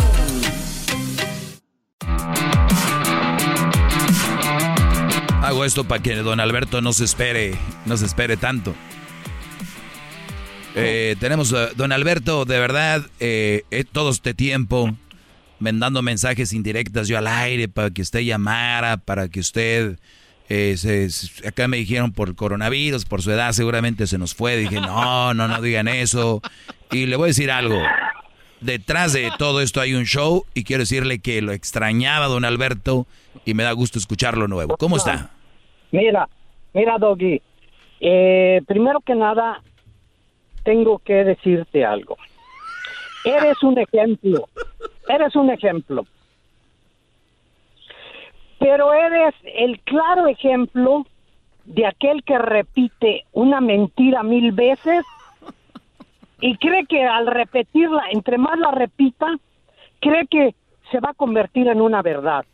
Hago 5.43 5.65
esto 5.67 5.85
para 5.85 6.03
que 6.03 6.17
don 6.17 6.41
Alberto 6.41 6.81
no 6.81 6.95
se 6.95 7.05
espere, 7.05 7.59
no 7.85 7.99
se 7.99 8.07
espere 8.07 8.39
tanto. 8.39 8.75
Eh, 10.75 11.17
tenemos 11.21 11.53
a 11.53 11.69
don 11.75 11.93
Alberto, 11.93 12.45
de 12.45 12.59
verdad, 12.59 13.03
eh, 13.21 13.63
eh, 13.71 13.85
todo 13.85 14.11
este 14.11 14.35
tiempo 14.35 14.91
mandando 15.61 16.03
mensajes 16.03 16.53
indirectas 16.53 17.07
yo 17.07 17.17
al 17.17 17.29
aire 17.29 17.69
para 17.69 17.91
que 17.91 18.03
usted 18.03 18.21
llamara, 18.21 18.97
para 18.97 19.29
que 19.29 19.41
usted... 19.41 19.99
Se, 20.47 21.09
acá 21.49 21.69
me 21.69 21.79
dijeron 21.79 22.13
por 22.13 22.37
coronavirus, 22.37 23.07
por 23.07 23.23
su 23.23 23.33
edad 23.33 23.53
seguramente 23.53 24.07
se 24.07 24.19
nos 24.19 24.35
fue. 24.35 24.59
Dije, 24.59 24.79
no, 24.79 25.33
no, 25.33 25.49
no 25.49 25.63
digan 25.63 25.89
eso. 25.89 26.43
Y 26.93 27.07
le 27.07 27.17
voy 27.17 27.25
a 27.25 27.27
decir 27.29 27.51
algo. 27.51 27.81
Detrás 28.61 29.15
de 29.15 29.33
todo 29.39 29.63
esto 29.63 29.81
hay 29.81 29.95
un 29.95 30.05
show 30.05 30.45
y 30.53 30.65
quiero 30.65 30.83
decirle 30.83 31.19
que 31.19 31.41
lo 31.41 31.53
extrañaba 31.53 32.27
don 32.27 32.45
Alberto 32.45 33.07
y 33.47 33.55
me 33.55 33.63
da 33.63 33.73
gusto 33.73 33.99
escucharlo 33.99 34.47
nuevo. 34.47 34.77
¿Cómo 34.77 34.99
está? 34.99 35.31
Mira, 35.93 36.29
mira, 36.75 36.99
Doggy. 36.99 37.41
primero 38.67 39.01
que 39.01 39.15
nada, 39.15 39.63
tengo 40.65 40.99
que 40.99 41.25
decirte 41.25 41.85
algo. 41.85 42.17
Eres 43.25 43.63
un 43.63 43.79
ejemplo, 43.79 44.49
eres 45.09 45.37
un 45.37 45.51
ejemplo. 45.51 46.07
Pero 48.59 48.93
eres 48.93 49.35
el 49.45 49.81
claro 49.81 50.27
ejemplo 50.27 51.07
de 51.65 51.87
aquel 51.87 52.23
que 52.25 52.39
repite 52.39 53.25
una 53.33 53.61
mentira 53.61 54.23
mil 54.23 54.53
veces 54.53 55.05
y 56.41 56.57
cree 56.57 56.85
que 56.87 57.05
al 57.05 57.27
repetirla, 57.27 58.05
entre 58.11 58.39
más 58.39 58.59
la 58.59 58.71
repita, 58.71 59.27
cree 60.01 60.27
que 60.27 60.55
se 60.91 61.01
va 61.01 61.11
a 61.11 61.15
convertir 61.15 61.69
en 61.69 61.81
una 61.81 62.03
verdad. 62.03 62.45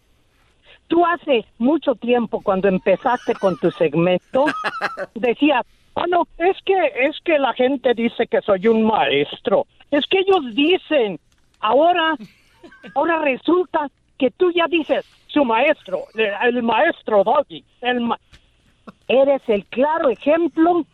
Tú 0.86 1.04
hace 1.06 1.44
mucho 1.58 1.94
tiempo, 1.94 2.40
cuando 2.40 2.68
empezaste 2.68 3.34
con 3.34 3.56
tu 3.56 3.70
segmento, 3.70 4.46
decías, 5.14 5.64
Ah, 6.00 6.06
no, 6.08 6.26
es 6.38 6.56
que, 6.64 6.74
es 7.00 7.20
que 7.24 7.38
la 7.38 7.52
gente 7.52 7.92
dice 7.94 8.26
que 8.26 8.40
soy 8.40 8.66
un 8.68 8.84
maestro. 8.84 9.66
Es 9.90 10.06
que 10.06 10.20
ellos 10.20 10.54
dicen. 10.54 11.20
Ahora, 11.60 12.16
ahora 12.94 13.18
resulta 13.18 13.90
que 14.18 14.30
tú 14.30 14.50
ya 14.52 14.64
dices, 14.66 15.04
su 15.26 15.44
maestro, 15.44 16.04
el, 16.14 16.62
maestro 16.62 17.22
Doggy. 17.22 17.64
El 17.82 18.08
Eres 19.08 19.42
el 19.48 19.66
claro 19.66 20.08
ejemplo 20.08 20.84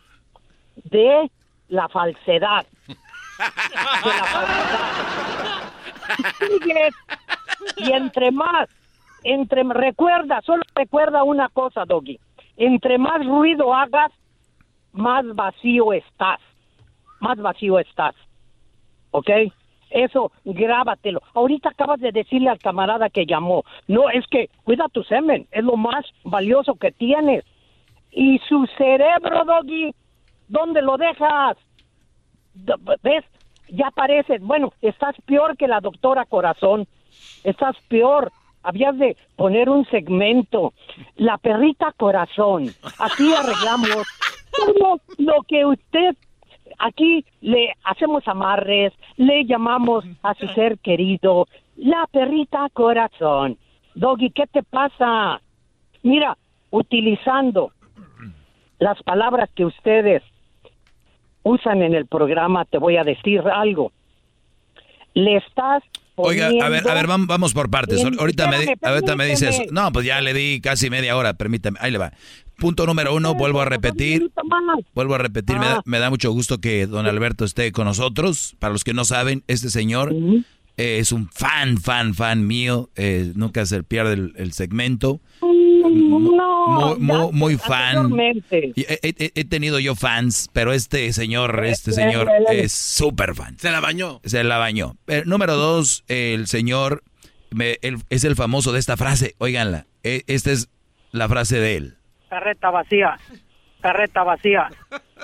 de 0.76 1.30
la 1.68 1.88
falsedad. 1.88 2.66
De 2.88 2.96
la 4.04 4.24
falsedad. 4.24 5.62
y 7.76 7.92
entre 7.92 8.30
más, 8.32 8.68
entre 9.22 9.62
recuerda, 9.64 10.40
solo 10.42 10.62
recuerda 10.74 11.22
una 11.22 11.48
cosa, 11.48 11.84
Doggy. 11.84 12.18
Entre 12.56 12.98
más 12.98 13.24
ruido 13.24 13.74
hagas, 13.74 14.12
más 14.96 15.24
vacío 15.34 15.92
estás, 15.92 16.40
más 17.20 17.38
vacío 17.38 17.78
estás. 17.78 18.14
¿Ok? 19.10 19.30
Eso, 19.90 20.32
grábatelo. 20.44 21.22
Ahorita 21.34 21.70
acabas 21.70 22.00
de 22.00 22.12
decirle 22.12 22.50
al 22.50 22.58
camarada 22.58 23.08
que 23.08 23.24
llamó, 23.24 23.64
no, 23.86 24.10
es 24.10 24.26
que 24.26 24.50
cuida 24.64 24.88
tu 24.88 25.04
semen, 25.04 25.46
es 25.52 25.64
lo 25.64 25.76
más 25.76 26.04
valioso 26.24 26.74
que 26.74 26.90
tienes. 26.90 27.44
Y 28.10 28.40
su 28.48 28.66
cerebro, 28.76 29.44
Doggy, 29.44 29.94
¿dónde 30.48 30.82
lo 30.82 30.96
dejas? 30.96 31.56
¿Ves? 33.02 33.24
Ya 33.68 33.90
parece, 33.90 34.38
bueno, 34.38 34.72
estás 34.80 35.14
peor 35.24 35.56
que 35.56 35.68
la 35.68 35.80
doctora 35.80 36.24
Corazón, 36.24 36.86
estás 37.44 37.76
peor. 37.88 38.32
Habías 38.62 38.98
de 38.98 39.16
poner 39.36 39.68
un 39.68 39.84
segmento, 39.86 40.72
la 41.14 41.38
perrita 41.38 41.92
Corazón. 41.96 42.70
Así 42.98 43.32
arreglamos 43.32 44.04
lo 45.18 45.42
que 45.48 45.64
usted 45.64 46.16
aquí 46.78 47.24
le 47.40 47.74
hacemos 47.84 48.26
amarres, 48.26 48.92
le 49.16 49.44
llamamos 49.44 50.04
a 50.22 50.34
su 50.34 50.46
ser 50.48 50.78
querido, 50.78 51.46
la 51.76 52.06
perrita 52.10 52.68
corazón. 52.72 53.58
Doggy, 53.94 54.30
¿qué 54.30 54.46
te 54.46 54.62
pasa? 54.62 55.40
Mira, 56.02 56.36
utilizando 56.70 57.72
las 58.78 59.02
palabras 59.02 59.48
que 59.54 59.64
ustedes 59.64 60.22
usan 61.42 61.82
en 61.82 61.94
el 61.94 62.06
programa, 62.06 62.64
te 62.64 62.78
voy 62.78 62.96
a 62.96 63.04
decir 63.04 63.40
algo. 63.40 63.92
Le 65.14 65.36
estás 65.36 65.82
Oiga, 66.18 66.46
a 66.46 66.68
ver, 66.70 66.88
a 66.88 66.94
ver, 66.94 67.06
vamos, 67.06 67.52
por 67.52 67.70
partes. 67.70 68.02
Ahorita, 68.02 68.48
me, 68.48 68.56
ahorita 68.80 69.16
me 69.16 69.26
dices, 69.26 69.70
no, 69.70 69.92
pues 69.92 70.06
ya 70.06 70.20
le 70.22 70.32
di 70.32 70.62
casi 70.62 70.88
media 70.88 71.14
hora, 71.14 71.34
permítame, 71.34 71.78
ahí 71.80 71.90
le 71.90 71.98
va. 71.98 72.12
Punto 72.58 72.86
número 72.86 73.14
uno, 73.14 73.34
vuelvo 73.34 73.60
a 73.60 73.64
repetir, 73.66 74.30
vuelvo 74.94 75.14
a 75.14 75.18
repetir, 75.18 75.58
me, 75.58 75.66
da, 75.66 75.82
me, 75.84 75.98
da, 75.98 76.10
mucho 76.10 76.30
gusto 76.32 76.58
que 76.58 76.86
don 76.86 77.06
Alberto 77.06 77.44
esté 77.44 77.70
con 77.72 77.84
nosotros. 77.84 78.56
Para 78.58 78.72
los 78.72 78.82
que 78.82 78.94
no 78.94 79.04
saben, 79.04 79.44
este 79.46 79.68
señor 79.68 80.14
eh, 80.78 80.98
es 80.98 81.12
un 81.12 81.28
fan, 81.28 81.76
fan, 81.78 82.14
fan 82.14 82.46
mío, 82.46 82.88
eh, 82.96 83.32
nunca 83.34 83.66
se 83.66 83.82
pierde 83.82 84.14
el, 84.36 84.52
segmento. 84.54 85.20
muy, 85.42 86.98
muy, 86.98 87.32
muy 87.32 87.56
fan. 87.56 88.10
He, 88.76 88.98
he- 89.02 89.32
he 89.34 89.44
tenido 89.44 89.78
yo 89.78 89.94
fans, 89.94 90.48
pero 90.52 90.72
este 90.72 91.12
señor, 91.12 91.62
este 91.64 91.92
señor 91.92 92.28
es 92.50 92.72
súper 92.72 93.34
fan. 93.34 93.58
Se 93.58 93.70
la 93.70 93.80
bañó. 93.80 94.20
Se 94.24 94.42
la 94.44 94.56
bañó. 94.58 94.96
Eh, 95.08 95.22
número 95.26 95.56
dos, 95.56 96.04
el 96.08 96.46
señor 96.46 97.02
me- 97.50 97.78
él 97.82 97.98
es 98.10 98.24
el 98.24 98.34
famoso 98.34 98.72
de 98.72 98.78
esta 98.78 98.96
frase. 98.96 99.34
Óiganla, 99.38 99.86
eh, 100.02 100.22
esta 100.26 100.52
es 100.52 100.68
la 101.12 101.28
frase 101.28 101.58
de 101.60 101.76
él. 101.76 101.96
Carreta 102.28 102.70
vacía. 102.70 103.18
Carreta 103.80 104.22
vacía. 104.24 104.68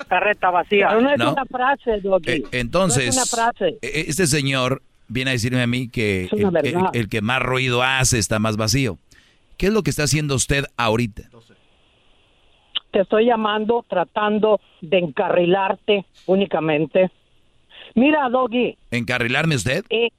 Carreta 0.07 0.49
vacía. 0.49 0.87
Pero 0.89 1.01
no 1.01 1.09
es 1.11 1.17
¿No? 1.19 1.33
una 1.33 1.45
frase, 1.45 1.99
Doggy. 2.01 2.31
Eh, 2.31 2.43
entonces, 2.53 3.15
No 3.15 3.21
es 3.23 3.33
una 3.33 3.43
frase. 3.43 3.77
eh, 3.81 4.05
este 4.07 4.27
señor 4.27 4.81
viene 5.07 5.31
a 5.31 5.33
decirme 5.33 5.61
a 5.61 5.67
mí 5.67 5.89
que 5.89 6.29
el, 6.31 6.49
verdad. 6.51 6.89
el- 6.93 7.01
el 7.01 7.09
que 7.09 7.21
más 7.21 7.41
ruido 7.41 7.83
hace 7.83 8.17
está 8.19 8.39
más 8.39 8.55
vacío. 8.57 8.97
¿Qué 9.57 9.67
es 9.67 9.73
lo 9.73 9.83
que 9.83 9.89
está 9.89 10.03
haciendo 10.03 10.35
usted 10.35 10.65
ahorita? 10.77 11.23
Te 12.91 13.01
estoy 13.01 13.25
llamando 13.25 13.83
tratando 13.89 14.61
de 14.81 14.99
encarrilarte 14.99 16.05
únicamente. 16.27 17.09
Mira, 17.95 18.29
Doggy. 18.29 18.77
¿Encarrilarme 18.91 19.55
usted? 19.55 19.83
Eh, 19.89 20.09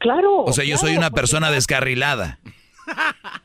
claro. 0.00 0.44
O 0.44 0.52
sea, 0.52 0.64
yo 0.64 0.78
soy 0.78 0.96
una 0.96 1.10
persona 1.10 1.50
descarrilada. 1.50 2.38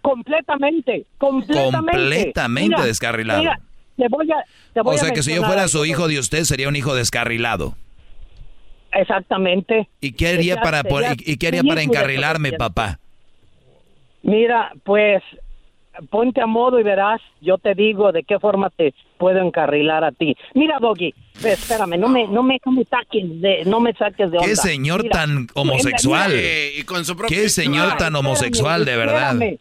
Completamente, 0.02 1.06
completamente. 1.18 1.98
Completamente 2.00 2.76
Mira, 2.76 2.86
descarrilado. 2.86 3.40
Mira, 3.42 3.60
te 3.98 4.08
voy 4.10 4.32
a, 4.32 4.36
te 4.74 4.82
voy 4.82 4.94
O 4.96 4.98
a 4.98 5.00
sea, 5.00 5.12
que 5.12 5.24
si 5.24 5.34
yo 5.36 5.44
fuera 5.44 5.68
su 5.68 5.86
hijo 5.86 6.08
de 6.08 6.20
usted, 6.20 6.44
sería 6.44 6.68
un 6.70 6.76
hijo 6.76 6.96
descarrilado. 6.96 7.76
Exactamente. 8.94 9.88
¿Y 10.02 10.14
qué 10.14 10.28
haría 10.30 10.56
Sería- 10.56 10.62
para, 10.62 10.82
sería 10.82 11.14
y, 11.26 11.32
y 11.34 11.38
qué 11.38 11.48
haría 11.48 11.64
para 11.64 11.82
encarrilarme, 11.82 12.54
papá? 12.54 13.00
Mira, 14.24 14.72
pues 14.84 15.24
ponte 16.10 16.42
a 16.42 16.46
modo 16.48 16.80
y 16.80 16.84
verás, 16.84 17.22
yo 17.42 17.58
te 17.58 17.76
digo 17.76 18.12
de 18.12 18.24
qué 18.24 18.40
forma 18.40 18.70
te 18.70 18.94
puedo 19.18 19.40
encarrilar 19.46 20.04
a 20.04 20.12
ti. 20.12 20.36
Mira, 20.54 20.78
Doggy, 20.80 21.14
espérame, 21.44 22.00
no 22.00 22.08
me, 22.08 22.28
no 22.28 22.44
me, 22.44 22.60
no 22.66 22.72
me 22.72 22.86
saques 22.86 23.42
de, 23.42 23.64
no 23.66 23.80
me 23.80 23.94
saques 23.94 24.32
de 24.32 24.38
onda. 24.38 24.48
Qué 24.48 24.56
señor 24.56 25.04
Mira, 25.04 25.14
tan 25.20 25.48
homosexual. 25.54 26.32
Eh, 26.34 26.74
y 26.78 26.84
con 26.84 27.06
su 27.06 27.16
propio 27.16 27.36
Qué 27.38 27.50
señor 27.50 27.98
tan 27.98 28.16
homosexual, 28.16 28.86
de 28.86 28.96
verdad. 28.98 29.34
Espérame, 29.34 29.60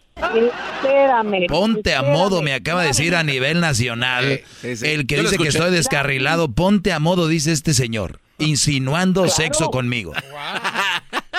espérame. 0.79 1.47
Ponte 1.49 1.95
a 1.95 1.97
espérame. 1.99 2.17
modo, 2.17 2.43
me 2.43 2.53
acaba 2.55 2.83
de 2.83 2.89
decir 2.89 3.15
a 3.15 3.23
nivel 3.23 3.61
nacional. 3.61 4.41
Sí, 4.61 4.77
sí. 4.77 4.87
El 4.87 5.07
que 5.07 5.17
Yo 5.17 5.23
dice 5.23 5.37
que 5.39 5.49
estoy 5.49 5.71
descarrilado, 5.71 6.51
ponte 6.53 6.93
a 6.93 6.99
modo, 7.01 7.29
dice 7.29 7.53
este 7.53 7.75
señor, 7.75 8.21
insinuando 8.39 9.23
Claro. 9.23 9.35
sexo 9.37 9.71
conmigo. 9.71 10.13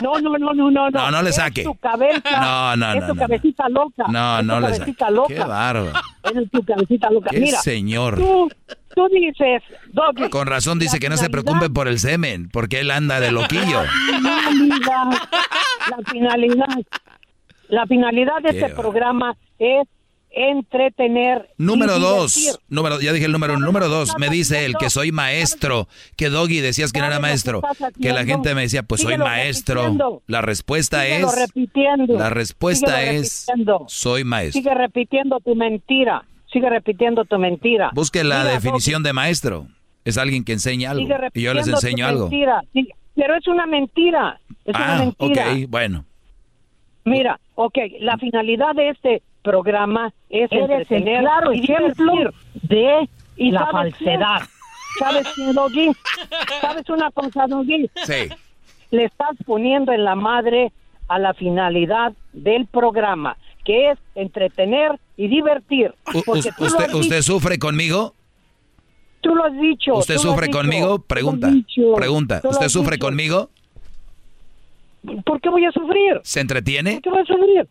No, 0.02 0.20
no, 0.20 0.38
no, 0.38 0.54
no, 0.54 0.72
no. 0.72 0.90
No, 0.90 1.12
no 1.12 1.22
le 1.22 1.30
Es 1.30 1.36
saque. 1.36 1.64
tu 1.64 1.76
cabeza. 1.76 2.22
No, 2.42 2.76
no, 2.78 2.94
Es 2.94 3.02
no, 3.02 3.08
tu 3.08 3.16
no, 3.16 3.22
cabecita 3.22 3.70
loca. 3.70 4.04
No, 4.10 4.40
es 4.40 4.46
no 4.46 4.56
tu 4.56 4.62
le 4.68 4.76
saque. 4.76 4.96
Qué 5.28 5.40
bárbaro. 5.40 5.92
Es 6.24 6.52
tu 6.52 6.64
cabecita 6.64 7.10
loca. 7.10 7.30
Qué 7.32 7.40
Mira, 7.40 7.60
señor. 7.60 8.18
Tú, 8.18 8.50
tú 8.96 9.08
dices, 9.10 9.62
Doggy. 9.92 10.30
Con 10.30 10.48
razón 10.48 10.80
dice 10.80 11.00
que 11.00 11.10
no 11.10 11.18
se 11.18 11.30
preocupe 11.30 11.70
por 11.70 11.88
el 11.88 12.00
semen, 12.00 12.50
porque 12.52 12.80
él 12.80 12.92
anda 12.92 13.20
de 13.20 13.32
loquillo. 13.32 13.82
La 13.84 14.50
finalidad, 14.50 15.06
la 15.90 15.98
finalidad, 16.12 16.68
la 17.70 17.86
finalidad 17.86 18.38
de 18.44 18.50
Qué 18.52 18.60
este 18.60 18.74
va. 18.74 18.82
programa 18.82 19.36
es 19.60 19.88
entretener. 20.34 21.50
y 21.58 21.64
Número 21.64 22.00
dos, 22.00 22.36
divertir. 22.36 22.62
número, 22.70 23.00
ya 23.02 23.14
dije 23.14 23.26
el 23.26 23.32
número, 23.32 23.58
número 23.60 23.88
dos, 23.90 24.14
me 24.18 24.30
dice 24.30 24.66
él 24.66 24.76
que 24.80 24.90
soy 24.90 25.12
maestro, 25.12 25.88
que 26.16 26.30
Doggy 26.30 26.60
decías 26.62 26.92
que 26.92 27.00
no 27.00 27.06
era 27.06 27.16
¿Sabes 27.20 27.46
lo 27.46 27.62
que 27.62 27.68
maestro, 27.68 27.92
que 28.02 28.14
la 28.14 28.26
gente 28.26 28.56
me 28.56 28.62
decía, 28.62 28.84
pues 28.84 29.02
soy 29.02 29.14
Síguelo 29.14 29.26
maestro. 29.26 30.22
La 30.28 30.42
respuesta 30.42 31.04
Síguelo 31.04 31.28
es, 31.28 31.40
repitiendo. 31.40 32.14
la 32.18 32.30
respuesta 32.30 33.00
Síguelo 33.00 33.22
es, 33.22 33.46
repitiendo. 33.48 33.86
soy 33.88 34.24
maestro. 34.24 34.62
Sigue 34.62 34.74
repitiendo 34.76 35.40
tu 35.40 35.56
mentira. 35.56 36.24
Sigue 36.52 36.70
repitiendo 36.70 37.24
tu 37.26 37.38
mentira. 37.38 37.92
Busque 37.94 38.24
la 38.24 38.40
Mira, 38.42 38.54
definición 38.54 39.04
de 39.04 39.14
maestro. 39.14 39.68
Es 40.04 40.18
alguien 40.18 40.44
que 40.44 40.52
enseña 40.54 40.92
algo 40.92 41.08
y 41.34 41.42
yo 41.44 41.54
les 41.54 41.68
enseño 41.68 42.06
algo. 42.08 42.30
Mentira. 42.30 42.62
Pero 43.16 43.36
es 43.36 43.48
una 43.48 43.66
mentira. 43.68 44.40
Es 44.66 44.76
una 44.76 44.94
Ah, 44.96 44.98
mentira. 45.00 45.52
ok, 45.54 45.58
bueno. 45.70 46.06
Mira, 47.06 47.40
ok, 47.56 47.78
la 48.00 48.18
finalidad 48.18 48.76
de 48.76 48.90
este 48.90 49.22
programa 49.42 50.14
es 50.30 50.52
Eres 50.52 50.52
el 50.52 50.72
entretener 50.72 51.22
claro 51.22 51.54
y 51.54 51.60
ejemplo 51.64 52.14
divertir 52.14 52.34
de 52.64 53.10
y 53.38 53.52
la 53.52 53.60
¿sabes 53.72 53.96
qué? 53.96 54.06
falsedad. 54.06 54.42
¿Sabes 55.00 55.28
qué, 55.36 55.54
Doggy? 55.54 55.92
¿Sabes 56.62 56.90
una 56.90 57.12
cosa, 57.12 57.48
Doggy? 57.48 57.90
Sí. 58.06 58.30
Le 58.92 59.06
estás 59.06 59.38
poniendo 59.46 59.94
en 59.94 60.04
la 60.04 60.16
madre 60.16 60.72
a 61.08 61.18
la 61.18 61.34
finalidad 61.34 62.14
del 62.34 62.68
programa, 62.68 63.38
que 63.66 63.92
es 63.92 64.00
entretener 64.16 65.00
y 65.18 65.28
divertir. 65.28 65.94
¿Usted, 66.14 66.52
usted 66.60 66.88
dicho, 66.92 67.22
sufre 67.24 67.58
conmigo? 67.58 68.14
tú 69.22 69.36
lo 69.36 69.46
has 69.46 69.60
dicho. 69.60 69.96
¿Usted 69.96 70.18
sufre 70.18 70.48
dicho, 70.48 70.58
conmigo? 70.60 71.00
Pregunta. 71.00 71.48
dicho, 71.50 71.94
Pregunta. 71.96 72.42
¿Usted 72.44 72.70
sufre 72.70 72.96
dicho. 72.96 73.06
conmigo? 73.06 73.50
¿Por 75.26 75.42
qué 75.42 75.50
voy 75.50 75.66
a 75.66 75.72
sufrir? 75.72 76.20
¿Se 76.24 76.42
entretiene? 76.42 76.94
¿Por 76.94 77.02
qué 77.02 77.10
voy 77.10 77.22
a 77.22 77.26
sufrir? 77.26 77.70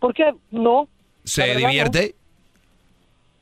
¿Por 0.00 0.14
qué? 0.14 0.24
No. 0.50 0.88
¿Se 1.24 1.42
verdad, 1.42 1.68
divierte? 1.68 2.16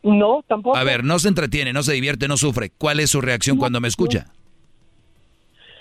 No, 0.03 0.45
tampoco. 0.47 0.77
A 0.77 0.85
ver, 0.85 1.05
no 1.05 1.19
se 1.19 1.29
entretiene, 1.29 1.73
no 1.73 1.83
se 1.83 1.93
divierte, 1.93 2.29
no 2.29 2.37
sufre. 2.37 2.71
¿Cuál 2.77 3.01
es 3.01 3.11
su 3.11 3.21
reacción 3.21 3.57
cuando 3.57 3.81
me 3.81 3.89
escucha? 3.89 4.33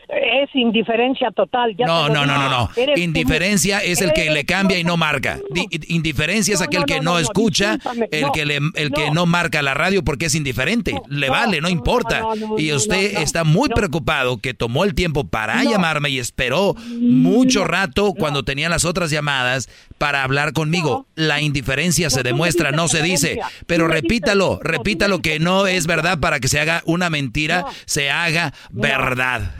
Es 0.09 0.49
indiferencia 0.53 1.31
total. 1.31 1.75
ya 1.77 1.85
No, 1.85 2.07
no, 2.07 2.25
no, 2.25 2.37
no, 2.37 2.49
no. 2.49 2.69
Indiferencia 2.95 3.79
es 3.79 4.01
el 4.01 4.13
que 4.13 4.29
le 4.31 4.45
cambia 4.45 4.79
y 4.79 4.83
no 4.83 4.95
marca. 4.95 5.39
Di- 5.51 5.67
indiferencia 5.89 6.53
es 6.53 6.61
aquel 6.61 6.81
no, 6.81 6.85
que 6.85 7.01
no, 7.01 7.19
escucha, 7.19 7.77
el 8.11 8.21
no, 8.21 8.31
que 8.31 8.45
le, 8.45 8.59
el 8.75 8.91
que 8.91 9.11
no. 9.11 9.25
marca 9.25 9.61
la 9.61 9.73
radio 9.73 10.03
porque 10.03 10.27
es 10.27 10.35
indiferente. 10.35 10.93
le 11.09 11.29
vale, 11.29 11.59
no 11.59 11.67
importa. 11.69 12.19
no, 12.21 12.35
no, 12.35 12.59
y 12.59 12.71
usted 12.71 13.13
no, 13.13 13.19
no, 13.19 13.23
está 13.25 13.43
muy 13.43 13.67
no. 13.69 13.75
preocupado 13.75 14.37
que 14.37 14.53
tomó 14.53 14.85
el 14.85 14.95
tiempo 14.95 15.25
para 15.27 15.63
No. 15.63 15.71
llamarme 15.71 16.09
y 16.09 16.19
esperó 16.19 16.75
mucho 16.99 17.65
rato 17.65 18.13
cuando 18.13 18.43
tenía 18.43 18.69
las 18.69 18.85
otras 18.85 19.11
llamadas 19.11 19.69
para 19.97 20.23
hablar 20.23 20.53
conmigo. 20.53 21.05
La 21.15 21.41
indiferencia 21.41 22.09
se 22.09 22.23
demuestra, 22.23 22.71
no 22.71 22.87
se 22.87 23.01
dice. 23.01 23.39
Pero 23.65 23.87
repítalo, 23.87 24.59
repítalo 24.63 25.19
que 25.21 25.39
no 25.39 25.67
es 25.67 25.85
verdad 25.85 26.19
para 26.19 26.39
que 26.39 26.47
se 26.47 26.59
haga 26.61 26.81
una 26.85 27.09
mentira, 27.09 27.65
se 27.85 28.09
haga 28.09 28.53
verdad. 28.71 29.51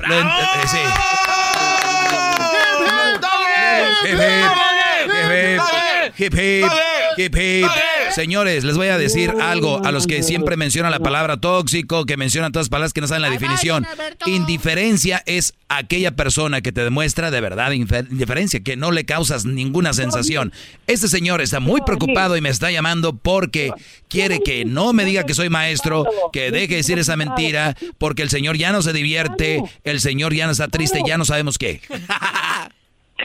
Sí. 0.68 0.78
Hip, 4.06 4.20
hip, 6.18 6.34
hip, 6.34 6.34
hip, 6.34 6.34
hip, 6.34 7.36
hip, 7.36 7.36
hip. 7.36 7.97
Señores, 8.12 8.64
les 8.64 8.78
voy 8.78 8.88
a 8.88 8.98
decir 8.98 9.34
algo 9.42 9.84
a 9.84 9.92
los 9.92 10.08
que 10.08 10.24
siempre 10.24 10.58
mencionan 10.58 10.92
la 10.92 11.00
palabra 11.00 11.38
tóxico, 11.38 12.06
que 12.06 12.18
mencionan 12.18 12.52
todas 12.52 12.66
las 12.66 12.70
palabras 12.70 12.94
que 12.94 13.02
no 13.02 13.08
saben 13.08 13.22
la 13.22 13.30
definición. 13.30 13.86
Indiferencia 14.26 15.24
es 15.26 15.54
aquella 15.70 16.16
persona 16.16 16.62
que 16.62 16.72
te 16.72 16.84
demuestra 16.84 17.32
de 17.32 17.42
verdad 17.42 17.72
indiferencia, 17.72 18.62
que 18.62 18.76
no 18.76 18.92
le 18.92 19.06
causas 19.06 19.46
ninguna 19.46 19.94
sensación. 19.94 20.54
Este 20.88 21.08
señor 21.08 21.42
está 21.42 21.60
muy 21.60 21.82
preocupado 21.82 22.38
y 22.38 22.42
me 22.42 22.50
está 22.50 22.72
llamando 22.72 23.14
porque 23.16 23.72
quiere 24.08 24.40
que 24.40 24.66
no 24.66 24.94
me 24.94 25.06
diga 25.06 25.26
que 25.26 25.34
soy 25.34 25.50
maestro, 25.50 26.06
que 26.32 26.52
deje 26.52 26.68
de 26.68 26.76
decir 26.78 27.00
esa 27.00 27.16
mentira, 27.16 27.76
porque 27.98 28.22
el 28.22 28.30
señor 28.30 28.58
ya 28.58 28.72
no 28.72 28.82
se 28.82 28.94
divierte, 28.94 29.64
el 29.84 30.00
señor 30.00 30.34
ya 30.34 30.46
no 30.46 30.52
está 30.52 30.68
triste, 30.68 31.02
ya 31.06 31.18
no 31.18 31.26
sabemos 31.26 31.58
qué. 31.58 31.82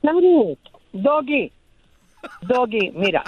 Claro, 0.00 0.56
Doggy, 0.92 1.52
Doggy, 2.42 2.90
mira, 2.94 3.22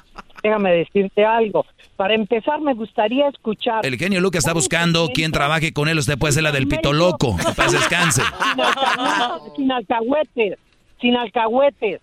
déjame 0.45 0.71
decirte 0.73 1.25
algo. 1.25 1.67
Para 1.97 2.15
empezar, 2.15 2.61
me 2.61 2.75
gustaría 2.75 3.29
escuchar. 3.29 3.85
El 3.85 3.97
genio 3.97 4.21
Lucas 4.21 4.41
está 4.41 4.53
buscando 4.53 5.09
quien 5.13 5.33
trabaje 5.33 5.73
con 5.73 5.89
él. 5.89 5.99
Usted 5.99 6.19
puede 6.19 6.33
ser 6.35 6.43
la 6.45 6.53
del 6.53 6.69
pito 6.69 6.93
loco. 6.93 7.37
Que 7.37 7.53
paz 7.55 7.73
descanse. 7.81 8.23
Sin, 8.23 8.61
alca- 8.61 9.41
sin 9.57 9.73
alcahuetes, 9.73 10.59
sin 11.01 11.17
alcahuetes, 11.17 12.01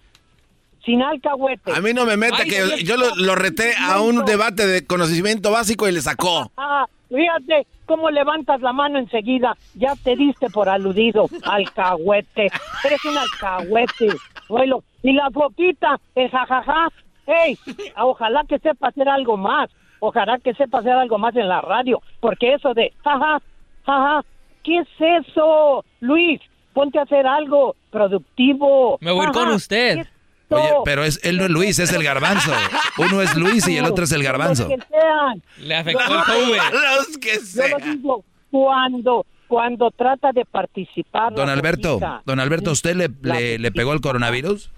sin 0.85 1.01
alcahuetes. 1.03 1.75
A 1.77 1.81
mí 1.81 1.93
no 1.93 2.05
me 2.05 2.17
meta 2.17 2.43
que 2.43 2.83
yo 2.83 2.97
lo, 2.97 3.15
lo 3.15 3.35
reté 3.35 3.73
a 3.79 4.01
un 4.01 4.25
debate 4.25 4.65
de 4.65 4.85
conocimiento 4.85 5.51
básico 5.51 5.87
y 5.87 5.91
le 5.91 6.01
sacó. 6.01 6.51
Ah, 6.57 6.85
fíjate 7.09 7.67
cómo 7.85 8.09
levantas 8.09 8.61
la 8.61 8.71
mano 8.73 8.97
enseguida. 8.97 9.55
Ya 9.75 9.93
te 10.03 10.15
diste 10.15 10.49
por 10.49 10.69
aludido, 10.69 11.27
alcahuete. 11.43 12.47
Eres 12.85 13.05
un 13.05 13.17
alcahuete. 13.17 14.07
Oílo. 14.47 14.83
Y 15.03 15.11
la 15.13 15.29
foquita, 15.31 15.99
el 16.15 16.29
jajaja. 16.29 16.87
Ey, 17.31 17.57
ojalá 17.97 18.43
que 18.47 18.59
sepa 18.59 18.89
hacer 18.89 19.07
algo 19.07 19.37
más. 19.37 19.69
Ojalá 19.99 20.39
que 20.39 20.53
sepa 20.55 20.79
hacer 20.79 20.93
algo 20.93 21.17
más 21.17 21.35
en 21.35 21.47
la 21.47 21.61
radio. 21.61 22.01
Porque 22.19 22.53
eso 22.53 22.73
de 22.73 22.93
jaja, 23.03 23.41
jaja, 23.85 24.25
¿qué 24.63 24.79
es 24.79 24.87
eso? 25.27 25.85
Luis, 25.99 26.41
ponte 26.73 26.99
a 26.99 27.03
hacer 27.03 27.27
algo 27.27 27.75
productivo. 27.91 28.97
Me 29.01 29.11
voy 29.11 29.25
a 29.25 29.29
ir 29.29 29.31
con 29.31 29.49
usted. 29.49 29.95
¿qué 29.95 30.01
es 30.01 30.07
Oye, 30.51 30.69
pero 30.83 31.05
es, 31.05 31.19
él 31.23 31.37
no 31.37 31.45
es 31.45 31.49
Luis, 31.49 31.79
es 31.79 31.93
el 31.93 32.03
garbanzo. 32.03 32.51
Uno 32.97 33.21
es 33.21 33.35
Luis 33.37 33.65
y 33.69 33.77
el 33.77 33.85
otro 33.85 34.03
es 34.03 34.11
el 34.11 34.21
garbanzo. 34.21 34.67
Los 34.67 34.79
que 34.79 34.87
sean. 34.87 35.41
Le 35.59 35.75
afectó 35.75 36.01
el 36.13 36.23
COVID. 36.25 36.57
Los 36.73 37.17
que 37.17 37.39
Yo 37.55 37.77
lo 37.77 37.85
digo, 37.85 38.25
cuando, 38.49 39.25
cuando 39.47 39.91
trata 39.91 40.31
de 40.33 40.43
participar. 40.43 41.33
Don 41.33 41.47
Alberto, 41.47 41.99
don 42.25 42.39
Alberto, 42.41 42.71
¿usted 42.71 42.95
le, 42.95 43.09
le, 43.21 43.59
le 43.59 43.71
pegó 43.71 43.93
el 43.93 44.01
coronavirus? 44.01 44.69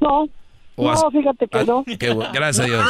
No, 0.00 0.28
O 0.76 0.92
No, 0.92 1.10
fíjate 1.10 1.46
que 1.48 1.64
no. 1.64 1.84
qué 1.98 2.14
gracias 2.32 2.60
a 2.60 2.64
Dios. 2.68 2.84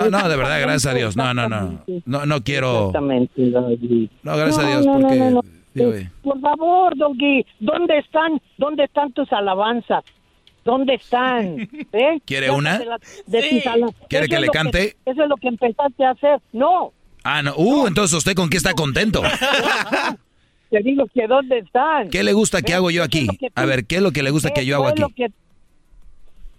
No, 0.00 0.10
no, 0.10 0.28
de 0.28 0.36
verdad, 0.36 0.60
gracias 0.60 0.86
a 0.92 0.96
Dios. 0.96 1.16
No, 1.16 1.34
no, 1.34 1.48
no. 1.48 1.84
No, 2.06 2.26
no 2.26 2.42
quiero. 2.42 2.92
No, 2.94 4.36
gracias 4.36 4.58
a 4.58 4.62
No, 4.62 4.68
Dios, 4.68 4.86
no, 4.86 4.94
no, 4.98 5.00
porque. 5.00 5.16
no, 5.18 5.30
no. 5.30 5.42
digo, 5.74 5.92
eh, 5.94 6.10
Por 6.22 6.40
favor, 6.40 6.96
Doggy, 6.96 7.44
¿dónde 7.60 7.98
están, 7.98 8.40
dónde 8.58 8.84
están 8.84 9.12
tus 9.12 9.32
alabanzas? 9.32 10.04
¿Dónde 10.64 10.94
están? 10.94 11.58
¿Eh? 11.92 12.20
¿Quiere 12.24 12.50
una? 12.50 12.78
de 12.78 12.84
la- 12.86 12.98
de 13.26 13.62
ala- 13.66 13.86
¿Quiere 14.08 14.26
Eso 14.26 14.34
que 14.34 14.40
le 14.40 14.48
cante? 14.48 14.96
eso 15.04 15.22
es 15.22 15.28
lo 15.28 15.36
que 15.36 15.48
empezaste 15.48 16.04
a 16.04 16.10
hacer. 16.10 16.40
No, 16.52 16.92
Ah, 17.26 17.42
no. 17.42 17.54
Uh, 17.56 17.86
entonces 17.86 18.16
usted 18.18 18.34
con 18.34 18.50
qué 18.50 18.58
está 18.58 18.74
contento. 18.74 19.22
te 20.70 20.78
digo 20.82 21.06
que 21.14 21.26
¿dónde 21.26 21.58
están? 21.60 22.10
¿Qué 22.10 22.22
le 22.22 22.34
gusta 22.34 22.60
que 22.60 22.72
¿Eh? 22.72 22.74
hago 22.74 22.90
yo 22.90 23.02
aquí? 23.02 23.26
que 23.38 23.48
A 23.54 23.64
ver, 23.64 23.86
¿qué 23.86 23.96
es 23.96 24.02
lo 24.02 24.12
que 24.12 24.22
le 24.22 24.30
gusta 24.30 24.50
que 24.50 24.66
yo 24.66 24.76
hago 24.76 24.88
aquí? 24.88 25.00
lo 25.02 25.08
que- 25.08 25.30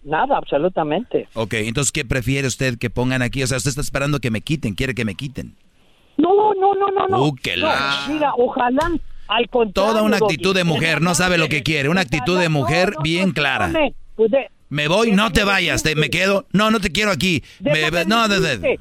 Nada, 0.05 0.37
absolutamente. 0.37 1.27
Ok, 1.33 1.55
entonces, 1.55 1.91
¿qué 1.91 2.05
prefiere 2.05 2.47
usted 2.47 2.77
que 2.77 2.89
pongan 2.89 3.21
aquí? 3.21 3.41
O 3.43 3.47
sea, 3.47 3.57
usted 3.57 3.69
está 3.69 3.81
esperando 3.81 4.19
que 4.19 4.29
me 4.31 4.41
quiten, 4.41 4.75
quiere 4.75 4.93
que 4.93 5.03
me 5.03 5.15
quiten. 5.15 5.55
No, 6.17 6.29
no, 6.53 6.73
no, 6.75 6.91
no, 6.91 7.07
no. 7.07 7.23
Uh, 7.25 7.35
que 7.35 7.57
No, 7.57 7.67
la- 7.67 8.05
Mira, 8.07 8.31
ojalá, 8.37 8.91
al 9.27 9.49
contrario. 9.49 9.91
Toda 9.91 10.03
una 10.03 10.17
actitud 10.17 10.55
de 10.55 10.63
mujer, 10.63 11.01
no 11.01 11.15
sabe 11.15 11.37
lo 11.37 11.49
que 11.49 11.63
quiere. 11.63 11.89
Una 11.89 12.01
actitud 12.01 12.39
de 12.39 12.49
mujer 12.49 12.93
bien 13.03 13.31
clara. 13.31 13.71
Pues 14.15 14.31
de- 14.31 14.47
Me 14.69 14.87
voy, 14.87 15.11
no 15.11 15.31
te 15.31 15.43
vayas, 15.43 15.83
te, 15.83 15.95
me 15.95 16.09
quedo. 16.09 16.45
No, 16.53 16.69
no 16.71 16.79
te 16.79 16.91
quiero 16.91 17.11
aquí. 17.11 17.43
Me- 17.59 17.89
no, 18.05 18.27
de-. 18.27 18.79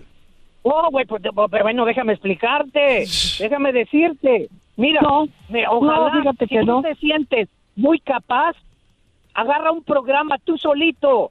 Oh, 0.62 0.89
güey, 0.91 1.05
pues, 1.07 1.23
pero 1.51 1.62
bueno, 1.65 1.85
déjame 1.85 2.12
explicarte. 2.12 3.07
déjame 3.39 3.73
decirte. 3.73 4.49
Mira, 4.77 5.01
me, 5.49 5.67
ojalá, 5.69 6.15
No, 6.15 6.20
fíjate 6.20 6.47
si 6.47 6.55
que 6.55 6.61
tú 6.61 6.67
no. 6.67 6.83
te 6.83 6.94
sientes 6.97 7.49
muy 7.77 7.99
capaz, 8.01 8.55
agarra 9.35 9.73
un 9.73 9.83
programa 9.85 10.37
tú 10.45 10.57
solito, 10.59 11.31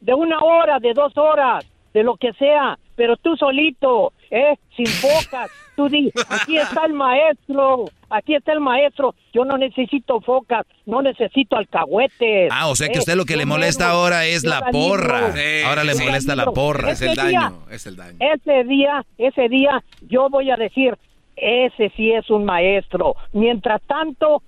de 0.00 0.14
una 0.14 0.38
hora, 0.38 0.78
de 0.78 0.92
dos 0.94 1.16
horas, 1.16 1.64
de 1.92 2.02
lo 2.02 2.16
que 2.16 2.32
sea, 2.34 2.78
pero 2.94 3.16
tú 3.16 3.36
solito, 3.36 4.12
¿eh? 4.30 4.56
Sin 4.76 4.86
focas. 4.86 5.50
Tú 5.74 5.88
di, 5.88 6.10
aquí 6.28 6.58
está 6.58 6.84
el 6.86 6.92
maestro, 6.92 7.84
aquí 8.10 8.34
está 8.34 8.52
el 8.52 8.58
maestro. 8.60 9.14
Yo 9.32 9.44
no 9.44 9.56
necesito 9.56 10.20
focas, 10.20 10.66
no 10.86 11.02
necesito 11.02 11.56
alcahuetes. 11.56 12.50
Ah, 12.52 12.68
o 12.68 12.74
sea 12.74 12.88
que 12.88 12.96
¿eh? 12.96 12.98
usted 12.98 13.14
lo 13.14 13.24
que 13.24 13.36
le 13.36 13.46
molesta 13.46 13.88
ahora 13.90 14.26
es 14.26 14.44
la 14.44 14.70
porra. 14.72 15.32
Sí, 15.32 15.62
Ahora 15.64 15.84
le 15.84 15.94
molesta 15.94 16.34
la 16.34 16.46
porra. 16.46 16.90
Es 16.90 17.00
el 17.02 17.14
día- 17.14 17.22
daño, 17.24 17.58
es 17.70 17.86
el 17.86 17.96
daño. 17.96 18.18
ese 18.18 18.64
día, 18.64 19.04
ese 19.18 19.48
día, 19.48 19.82
yo 20.08 20.28
voy 20.28 20.50
a 20.50 20.56
decir, 20.56 20.98
ese 21.36 21.92
sí 21.96 22.10
es 22.10 22.28
un 22.30 22.44
maestro. 22.44 23.14
Mientras 23.32 23.80
tanto, 23.82 24.42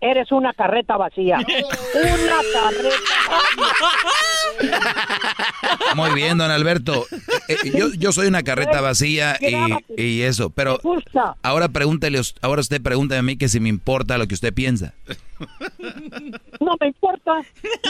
eres 0.00 0.30
una 0.32 0.52
carreta 0.52 0.96
vacía. 0.96 1.38
Una 1.94 2.36
carreta 2.52 2.96
Muy 5.94 6.14
bien, 6.14 6.38
don 6.38 6.50
Alberto. 6.50 7.06
Eh, 7.48 7.56
eh, 7.64 7.72
yo, 7.76 7.88
yo 7.96 8.12
soy 8.12 8.26
una 8.26 8.42
carreta 8.42 8.80
vacía 8.80 9.36
y, 9.40 10.02
y 10.02 10.22
eso, 10.22 10.50
pero 10.50 10.78
ahora 11.42 11.68
pregúntele, 11.68 12.20
ahora 12.42 12.60
usted 12.60 12.82
pregúntame 12.82 13.18
a 13.18 13.22
mí 13.22 13.36
que 13.36 13.48
si 13.48 13.60
me 13.60 13.68
importa 13.68 14.18
lo 14.18 14.26
que 14.26 14.34
usted 14.34 14.52
piensa. 14.52 14.94
No 16.60 16.76
me 16.80 16.88
importa, 16.88 17.32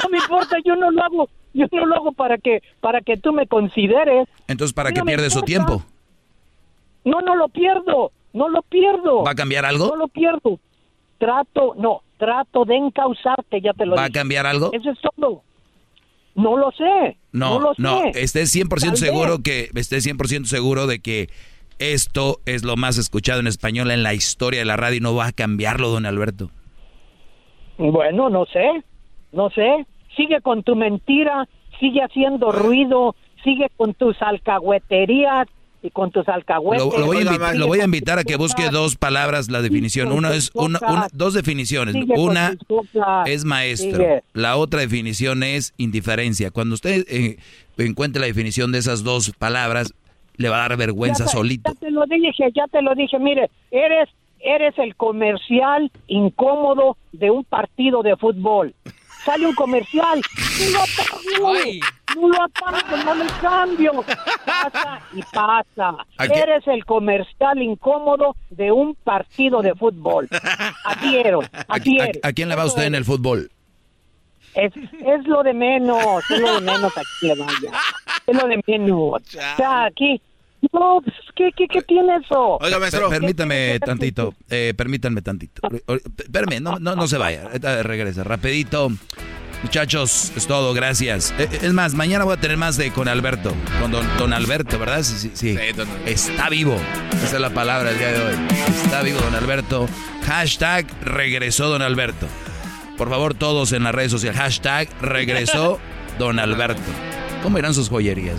no 0.03 0.09
me 0.11 0.19
importa, 0.19 0.57
yo 0.65 0.77
no 0.77 0.91
lo 0.91 1.03
hago, 1.03 1.29
yo 1.55 1.67
no 1.73 1.87
lo 1.87 1.95
hago 1.97 2.13
para 2.13 2.39
que, 2.39 2.63
para 2.81 3.01
que 3.01 3.17
tú 3.17 3.33
me 3.33 3.47
consideres. 3.47 4.29
Entonces, 4.49 4.75
¿para 4.75 4.91
No 4.91 4.95
qué 4.95 5.03
me 5.03 5.13
pierde 5.13 5.31
su 5.31 5.43
tiempo? 5.43 5.85
No, 7.05 7.21
no 7.21 7.37
lo 7.37 7.49
pierdo, 7.49 8.13
no 8.33 8.49
lo 8.49 8.63
pierdo. 8.63 9.23
¿Va 9.23 9.31
a 9.31 9.37
cambiar 9.37 9.65
algo? 9.65 9.87
No 9.89 9.97
lo 9.97 10.09
pierdo. 10.09 10.59
Trato, 11.19 11.75
no, 11.77 12.03
trato 12.19 12.65
de 12.65 12.77
encauzarte, 12.77 13.61
ya 13.61 13.73
te 13.73 13.87
lo 13.87 13.97
¿Va 13.97 14.05
a 14.05 14.11
cambiar 14.11 14.47
algo? 14.47 14.71
Eso 14.73 14.91
es 14.91 14.99
todo. 15.17 15.43
No 16.35 16.57
lo 16.57 16.71
sé. 16.73 17.17
No, 17.33 17.59
lo 17.59 17.73
no, 17.79 18.03
sé. 18.13 18.23
esté 18.23 18.43
100% 18.43 18.69
Tal 18.69 18.91
vez. 18.91 19.01
seguro 19.01 19.39
que 19.43 19.71
esté 19.75 19.97
100% 19.97 20.45
seguro 20.45 20.87
de 20.87 21.01
que 21.01 21.29
esto 21.79 22.41
es 22.45 22.65
lo 22.65 22.77
más 22.77 22.99
escuchado 22.99 23.41
en 23.41 23.47
español 23.47 23.91
en 23.91 24.03
la 24.03 24.15
historia 24.15 24.61
de 24.61 24.67
la 24.67 24.77
radio 24.77 24.99
y 24.99 25.01
no 25.01 25.15
va 25.15 25.27
a 25.27 25.33
cambiarlo, 25.33 25.89
don 25.89 26.07
Alberto. 26.07 26.51
Bueno, 27.79 28.31
no 28.31 28.47
sé, 28.47 28.83
no 29.33 29.51
sé. 29.51 29.87
Sigue 30.17 30.41
con 30.41 30.63
tu 30.63 30.77
mentira, 30.77 31.47
sigue 31.79 32.03
haciendo 32.03 32.53
ruido, 32.53 33.15
sigue 33.45 33.71
con 33.77 33.93
tus 33.95 34.21
alcahueterías 34.23 35.47
y 35.87 35.91
con 35.91 36.11
tus 36.11 36.29
alcahuetes. 36.29 36.85
Lo, 36.85 36.99
lo 36.99 37.07
voy 37.07 37.19
a 37.19 37.21
invitar, 37.23 37.51
con 37.53 37.59
lo 37.61 37.67
voy 37.69 37.79
a 37.79 37.83
tus 37.83 37.85
invitar 37.87 38.19
a 38.19 38.25
que 38.25 38.37
busque 38.37 38.69
dos 38.71 38.97
palabras 38.97 39.51
la 39.51 39.63
definición. 39.63 40.11
Una 40.13 40.35
es 40.35 40.51
una, 40.55 40.79
una- 40.89 41.09
dos 41.13 41.35
definiciones. 41.35 41.95
Una 42.17 42.57
es 43.27 43.45
maestro. 43.45 44.05
La 44.33 44.57
otra 44.57 44.81
definición 44.81 45.43
es 45.43 45.73
indiferencia. 45.77 46.51
Cuando 46.51 46.75
usted 46.75 47.05
eh, 47.09 47.39
encuentre 47.79 48.21
la 48.21 48.27
definición 48.27 48.73
de 48.73 48.79
esas 48.79 49.05
dos 49.05 49.33
palabras, 49.39 49.95
le 50.37 50.49
va 50.49 50.57
a 50.65 50.69
dar 50.69 50.77
vergüenza 50.77 51.25
Ya 51.25 51.31
te- 51.31 51.37
solito. 51.37 51.73
Ya 51.73 51.79
te 51.81 51.91
lo 51.91 52.05
dije, 52.07 52.51
ya 52.55 52.67
te 52.71 52.83
lo 52.83 52.95
dije. 52.95 53.19
Mire, 53.19 53.51
eres, 53.71 54.09
eres 54.41 54.79
el 54.79 54.95
comercial 54.97 55.91
incómodo 56.09 56.97
de 57.13 57.31
un 57.31 57.45
partido 57.45 58.03
de 58.03 58.17
fútbol. 58.17 58.75
Sale 59.25 59.47
un 59.47 59.55
comercial, 59.55 60.21
no 60.73 60.79
apago, 60.79 61.55
no 62.17 62.29
lo 62.29 62.43
apago, 62.43 62.97
no 63.05 63.15
le 63.15 63.27
cambio. 63.41 64.05
Pasa 64.45 65.01
y 65.13 65.23
pasa. 65.33 65.97
Eres 66.19 66.67
el 66.67 66.85
comercial 66.85 67.61
incómodo 67.63 68.35
de 68.51 68.73
un 68.73 68.95
partido 68.97 69.63
de 69.63 69.75
fútbol. 69.75 70.29
Así 70.85 71.17
eres, 71.17 71.35
¿A, 71.53 71.75
a- 71.75 72.29
a 72.29 72.33
quién 72.33 72.49
le 72.49 72.57
va 72.57 72.65
usted 72.67 72.85
en 72.85 72.95
el 72.95 73.05
fútbol? 73.05 73.51
Es, 74.55 74.73
es 74.77 75.27
lo 75.27 75.43
de 75.43 75.53
menos, 75.53 76.25
es 76.31 76.41
lo 76.41 76.55
de 76.55 76.61
menos 76.63 76.93
aquí 76.97 77.27
le 77.29 77.35
vaya. 77.35 77.71
Es 78.27 78.37
lo 78.43 78.49
de 78.49 78.63
menos. 78.67 78.97
O 79.23 79.57
sea, 79.57 79.85
aquí. 79.85 80.21
No, 80.73 81.01
pues, 81.05 81.15
¿qué, 81.37 81.51
qué, 81.55 81.69
qué 81.69 81.83
tiene 81.83 82.17
eso? 82.17 82.59
Per- 82.59 83.09
permítame 83.11 83.79
tantito, 83.79 84.35
eh, 84.51 84.73
permítanme 84.77 85.21
tantito. 85.23 85.61
Espérame, 86.19 86.61
no, 86.61 86.79
no, 86.81 86.97
no 86.97 87.07
se 87.07 87.19
vaya, 87.19 87.49
regresa, 87.83 88.25
rapidito. 88.25 88.89
Muchachos, 89.67 90.31
es 90.37 90.47
todo, 90.47 90.73
gracias. 90.75 91.35
Eh, 91.41 91.49
eh, 91.51 91.59
Es 91.63 91.73
más, 91.73 91.93
mañana 91.93 92.23
voy 92.23 92.35
a 92.35 92.41
tener 92.41 92.57
más 92.57 92.77
de 92.77 92.93
con 92.93 93.09
Alberto, 93.09 93.53
con 93.81 93.91
don, 93.91 94.07
don 94.17 94.33
Alberto, 94.33 94.79
¿verdad? 94.79 95.03
Sí, 95.03 95.15
sí, 95.19 95.33
sí. 95.35 95.59
Está 96.07 96.49
vivo, 96.49 96.81
esa 97.25 97.35
es 97.35 97.41
la 97.43 97.51
palabra 97.51 97.91
del 97.91 97.99
día 97.99 98.13
de 98.13 98.21
hoy. 98.21 98.35
Está 98.85 99.03
vivo 99.03 99.19
don 99.19 99.35
Alberto. 99.35 99.89
Hashtag 100.25 100.87
regresó 101.03 101.69
don 101.69 101.83
Alberto. 101.83 102.29
Por 102.97 103.11
favor, 103.11 103.35
todos 103.35 103.73
en 103.73 103.83
las 103.83 103.93
redes 103.93 104.13
sociales, 104.13 104.41
hashtag 104.41 104.89
regresó 105.03 105.81
don 106.21 106.39
Alberto. 106.39 106.81
¿Cómo 107.43 107.59
irán 107.59 107.75
sus 107.75 107.89
joyerías? 107.89 108.39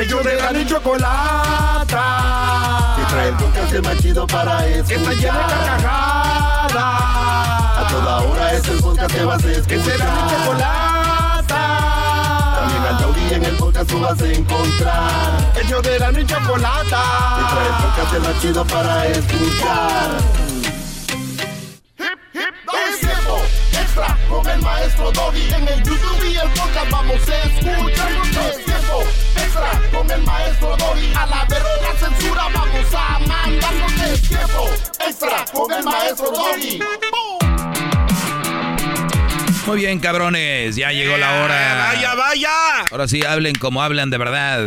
Ellos 0.00 0.24
de 0.24 0.36
la 0.36 0.52
ni 0.52 0.64
chocolata. 0.64 2.61
Trae 3.12 3.28
el 3.28 3.34
podcast 3.34 3.74
más 3.84 3.98
chido 3.98 4.26
para 4.26 4.66
escuchar. 4.68 4.86
Que 4.86 4.94
está 4.94 5.12
llena 5.12 5.38
de 5.38 5.54
carcajadas. 5.54 6.74
A 7.76 7.86
toda 7.90 8.20
hora 8.22 8.52
es 8.54 8.68
el 8.68 8.80
podcast 8.80 9.14
que 9.14 9.24
vas 9.26 9.44
a 9.44 9.50
escuchar. 9.50 9.68
Que 9.68 9.82
será 9.82 10.04
mi 10.14 10.30
chocolata. 10.30 11.62
También 12.56 12.82
al 12.88 12.98
taurí 12.98 13.34
en 13.34 13.44
el 13.44 13.56
podcast 13.56 13.90
tú 13.90 14.00
vas 14.00 14.18
a 14.18 14.32
encontrar. 14.32 15.52
Ellos 15.62 15.82
de 15.82 15.98
la 15.98 16.12
ni 16.12 16.24
chocolata. 16.24 17.02
Que 17.36 17.44
trae 17.52 17.66
el 17.66 17.74
podcast 17.84 18.18
más 18.26 18.40
chido 18.40 18.64
para 18.64 19.06
escuchar. 19.08 20.10
Extra 23.72 24.18
con 24.26 24.48
el 24.48 24.62
maestro 24.62 25.12
Doggy. 25.12 25.52
En 25.52 25.68
el 25.68 25.82
YouTube 25.82 26.32
y 26.32 26.36
el 26.36 26.48
podcast 26.52 26.90
vamos 26.90 27.28
a 27.28 27.36
escuchar. 27.42 28.71
Tiempo 28.92 29.10
extra 29.36 29.80
con 29.90 30.10
el 30.10 30.22
maestro 30.22 30.76
Doggy. 30.76 31.12
A 31.16 31.26
la 31.26 31.44
verga 31.46 31.68
la 31.82 31.98
censura 31.98 32.42
vamos 32.54 32.94
a 32.94 33.18
mandar. 33.20 33.74
Es 34.12 34.22
tiempo 34.22 34.70
extra 35.08 35.44
con 35.52 35.72
el 35.72 35.82
maestro 35.84 36.30
Doggy. 36.30 36.78
Muy 39.66 39.76
bien, 39.78 39.98
cabrones, 40.00 40.76
ya 40.76 40.90
llegó 40.92 41.16
la 41.16 41.42
hora. 41.44 41.92
¡Vaya, 41.94 42.14
vaya! 42.14 42.50
Ahora 42.90 43.08
sí, 43.08 43.24
hablen 43.24 43.54
como 43.54 43.82
hablan 43.82 44.10
de 44.10 44.18
verdad. 44.18 44.60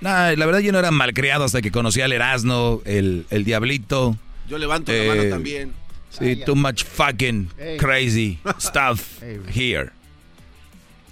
No, 0.00 0.10
la 0.10 0.46
verdad 0.46 0.58
yo 0.60 0.72
no 0.72 0.78
era 0.80 0.90
malcriado 0.90 1.44
hasta 1.44 1.62
que 1.62 1.70
conocí 1.70 2.00
al 2.00 2.12
Erasmo, 2.12 2.80
el, 2.84 3.26
el 3.30 3.44
Diablito. 3.44 4.16
Yo 4.48 4.58
levanto 4.58 4.90
la 4.90 4.98
Eh, 4.98 5.06
mano 5.08 5.22
también. 5.28 5.72
Sí, 6.10 6.36
too 6.44 6.56
much 6.56 6.84
fucking 6.84 7.50
Hey. 7.56 7.76
crazy 7.78 8.38
stuff 8.58 9.00
here. 9.54 9.92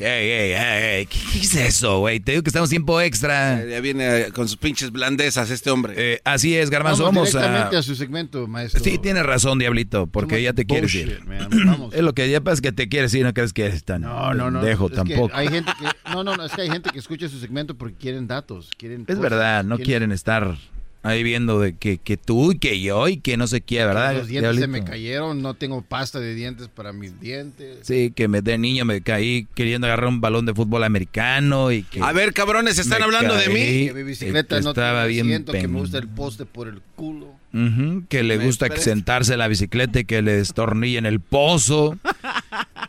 Hey, 0.02 0.30
hey, 0.32 0.54
hey, 0.56 1.06
¿Qué, 1.10 1.18
qué 1.30 1.38
es 1.40 1.54
eso, 1.56 1.98
güey? 1.98 2.20
Te 2.20 2.32
digo 2.32 2.42
que 2.42 2.48
estamos 2.48 2.70
tiempo 2.70 2.98
extra. 3.02 3.62
Ya 3.66 3.80
viene 3.80 4.28
con 4.32 4.48
sus 4.48 4.56
pinches 4.56 4.90
blandezas 4.90 5.50
este 5.50 5.70
hombre. 5.70 5.92
Eh, 5.96 6.20
así 6.24 6.56
es, 6.56 6.70
Garbanzo, 6.70 7.02
Vamos 7.04 7.16
vamos, 7.16 7.32
directamente 7.32 7.76
a... 7.76 7.80
a 7.80 7.82
su 7.82 7.94
segmento, 7.94 8.46
maestro. 8.46 8.82
Sí, 8.82 8.96
tienes 8.96 9.26
razón, 9.26 9.58
Diablito, 9.58 10.06
porque 10.06 10.36
Too 10.36 10.42
ya 10.42 10.52
te 10.54 10.62
much 10.62 10.68
quieres 10.68 10.92
bullshit, 10.94 11.10
ir. 11.20 11.26
man. 11.26 11.48
Vamos. 11.66 11.94
Es 12.00 12.00
lo 12.00 12.14
que 12.14 12.30
ya 12.30 12.40
pasa 12.40 12.54
es 12.54 12.60
que 12.62 12.72
te 12.72 12.88
quieres 12.88 13.12
ir, 13.12 13.24
no 13.24 13.34
crees 13.34 13.52
que 13.52 13.66
eres 13.66 13.84
tan 13.84 14.00
No, 14.00 14.32
no, 14.32 14.50
no. 14.50 14.66
es 14.66 14.78
que 14.78 14.88
tampoco. 14.88 15.30
hay 15.34 15.48
gente 15.48 15.70
que, 15.78 15.84
no, 16.10 16.24
no, 16.24 16.34
no, 16.34 16.46
es 16.46 16.52
que 16.52 16.62
hay 16.62 16.70
gente 16.70 16.88
que 16.90 16.98
escucha 16.98 17.28
su 17.28 17.38
segmento 17.38 17.76
porque 17.76 17.96
quieren 17.96 18.26
datos, 18.26 18.70
quieren 18.78 19.02
Es 19.02 19.06
cosas, 19.06 19.20
verdad, 19.20 19.64
no 19.64 19.76
quieren 19.78 20.12
estar 20.12 20.56
Ahí 21.02 21.22
viendo 21.22 21.58
de 21.58 21.74
que, 21.76 21.96
que 21.96 22.18
tú 22.18 22.52
y 22.52 22.58
que 22.58 22.78
yo 22.82 23.08
y 23.08 23.16
que 23.16 23.38
no 23.38 23.46
sé 23.46 23.62
qué, 23.62 23.82
¿verdad? 23.86 24.14
Los 24.14 24.28
dientes 24.28 24.50
se 24.56 24.56
Diablito? 24.58 24.68
me 24.68 24.84
cayeron, 24.84 25.40
no 25.40 25.54
tengo 25.54 25.80
pasta 25.80 26.20
de 26.20 26.34
dientes 26.34 26.68
para 26.68 26.92
mis 26.92 27.18
dientes. 27.18 27.78
Sí, 27.82 28.12
que 28.14 28.28
me 28.28 28.42
de 28.42 28.58
niño 28.58 28.84
me 28.84 29.00
caí 29.00 29.46
queriendo 29.54 29.86
agarrar 29.86 30.08
un 30.10 30.20
balón 30.20 30.44
de 30.44 30.52
fútbol 30.52 30.84
americano 30.84 31.72
y 31.72 31.84
que... 31.84 32.02
A 32.02 32.12
ver, 32.12 32.34
cabrones, 32.34 32.78
¿están 32.78 33.02
hablando 33.02 33.34
de 33.34 33.48
mí? 33.48 33.54
caí, 33.54 33.86
Que 33.88 33.94
mi 33.94 34.02
bicicleta 34.02 34.60
no 34.60 34.70
estaba 34.70 35.06
bien 35.06 35.26
asiento, 35.28 35.52
que 35.52 35.66
me 35.68 35.78
gusta 35.80 35.96
el 35.96 36.08
poste 36.08 36.44
por 36.44 36.68
el 36.68 36.82
culo. 36.96 37.28
Ujú, 37.54 38.04
que 38.08 38.22
le 38.22 38.36
gusta 38.36 38.66
esperes. 38.66 38.84
sentarse 38.84 39.32
en 39.32 39.38
la 39.38 39.48
bicicleta 39.48 40.00
y 40.00 40.04
que 40.04 40.20
le 40.20 40.32
destornille 40.36 40.98
en 40.98 41.06
el 41.06 41.20
pozo. 41.20 41.98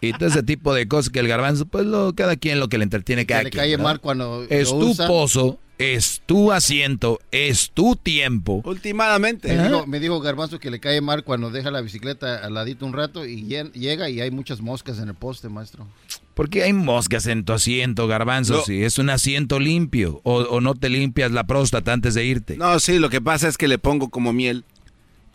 y 0.02 0.12
todo 0.14 0.28
ese 0.28 0.44
tipo 0.44 0.74
de 0.74 0.88
cosas 0.88 1.12
que 1.12 1.20
el 1.20 1.28
garbanzo, 1.30 1.66
pues 1.66 1.86
lo, 1.86 2.14
cada 2.14 2.36
quien 2.36 2.60
lo 2.60 2.68
que 2.68 2.78
le 2.78 2.84
entretiene 2.84 3.26
cada 3.26 3.40
Que 3.40 3.44
le 3.46 3.50
quien, 3.52 3.62
cae 3.62 3.70
¿verdad? 3.72 3.84
mal 3.86 4.00
cuando 4.02 4.46
Es 4.50 4.70
lo 4.72 4.80
tu 4.80 4.90
usa. 4.92 5.08
pozo, 5.08 5.60
es 5.82 6.22
tu 6.26 6.51
asiento, 6.51 7.19
es 7.32 7.72
tu 7.72 7.95
tiempo. 7.95 8.61
Últimamente. 8.66 9.56
Me 9.56 9.64
dijo, 9.64 9.88
me 9.88 10.00
dijo 10.00 10.19
Garbanzo 10.19 10.60
que 10.60 10.69
le 10.69 10.80
cae 10.80 11.01
mal 11.01 11.24
cuando 11.24 11.50
deja 11.50 11.72
la 11.72 11.82
bicicleta 11.82 12.38
al 12.38 12.53
ladito 12.53 12.85
un 12.85 12.93
rato 12.93 13.26
y 13.26 13.43
llega 13.43 14.10
y 14.10 14.22
hay 14.22 14.32
muchas 14.32 14.61
moscas 14.61 15.00
en 15.00 15.10
el 15.10 15.16
poste, 15.16 15.50
maestro. 15.50 15.88
¿Por 16.34 16.50
qué 16.50 16.64
hay 16.64 16.74
moscas 16.74 17.27
en 17.27 17.43
tu 17.43 17.53
asiento, 17.53 18.08
garbanzo? 18.08 18.58
No. 18.58 18.61
Si 18.64 18.84
es 18.84 18.98
un 19.00 19.10
asiento 19.10 19.60
limpio 19.60 20.22
o, 20.24 20.42
o 20.42 20.61
no 20.61 20.76
te 20.76 20.90
limpias 20.90 21.32
la 21.32 21.45
próstata 21.45 21.93
antes 21.93 22.14
de 22.14 22.26
irte. 22.26 22.58
No, 22.58 22.80
sí, 22.80 23.00
lo 23.00 23.10
que 23.10 23.22
pasa 23.22 23.48
es 23.48 23.58
que 23.58 23.68
le 23.68 23.77
pongo 23.77 24.10
como 24.10 24.34
miel. 24.34 24.64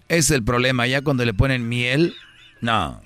Es 0.08 0.30
el 0.30 0.44
problema, 0.44 0.86
ya 0.86 1.02
cuando 1.02 1.24
le 1.24 1.34
ponen 1.34 1.68
miel, 1.68 2.14
no. 2.60 3.00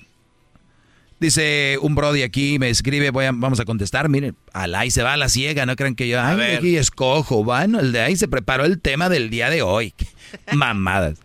Dice 1.21 1.77
un 1.79 1.93
brody 1.93 2.23
aquí, 2.23 2.57
me 2.57 2.69
escribe, 2.69 3.11
voy 3.11 3.25
a- 3.25 3.31
vamos 3.31 3.59
a 3.59 3.65
contestar, 3.65 4.09
miren, 4.09 4.35
al 4.53 4.73
ahí 4.73 4.89
se 4.89 5.03
va 5.03 5.13
a 5.13 5.17
la 5.17 5.29
ciega, 5.29 5.67
no 5.67 5.75
crean 5.75 5.93
que 5.93 6.07
yo, 6.07 6.19
ay, 6.19 6.55
aquí 6.55 6.75
escojo, 6.77 7.43
bueno, 7.43 7.79
el 7.79 7.91
de 7.91 8.01
ahí 8.01 8.15
se 8.17 8.27
preparó 8.27 8.65
el 8.65 8.81
tema 8.81 9.07
del 9.07 9.29
día 9.29 9.51
de 9.51 9.61
hoy. 9.61 9.93
Mamadas. 10.51 11.19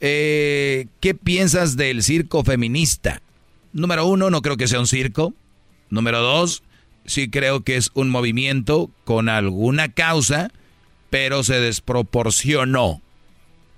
Eh, 0.00 0.86
¿Qué 1.00 1.14
piensas 1.14 1.76
del 1.76 2.02
circo 2.02 2.42
feminista? 2.42 3.20
Número 3.74 4.06
uno, 4.06 4.30
no 4.30 4.40
creo 4.40 4.56
que 4.56 4.66
sea 4.66 4.80
un 4.80 4.86
circo. 4.86 5.34
Número 5.90 6.20
dos, 6.20 6.62
sí 7.04 7.28
creo 7.28 7.62
que 7.64 7.76
es 7.76 7.90
un 7.92 8.08
movimiento 8.08 8.90
con 9.04 9.28
alguna 9.28 9.90
causa, 9.92 10.50
pero 11.10 11.44
se 11.44 11.60
desproporcionó. 11.60 13.02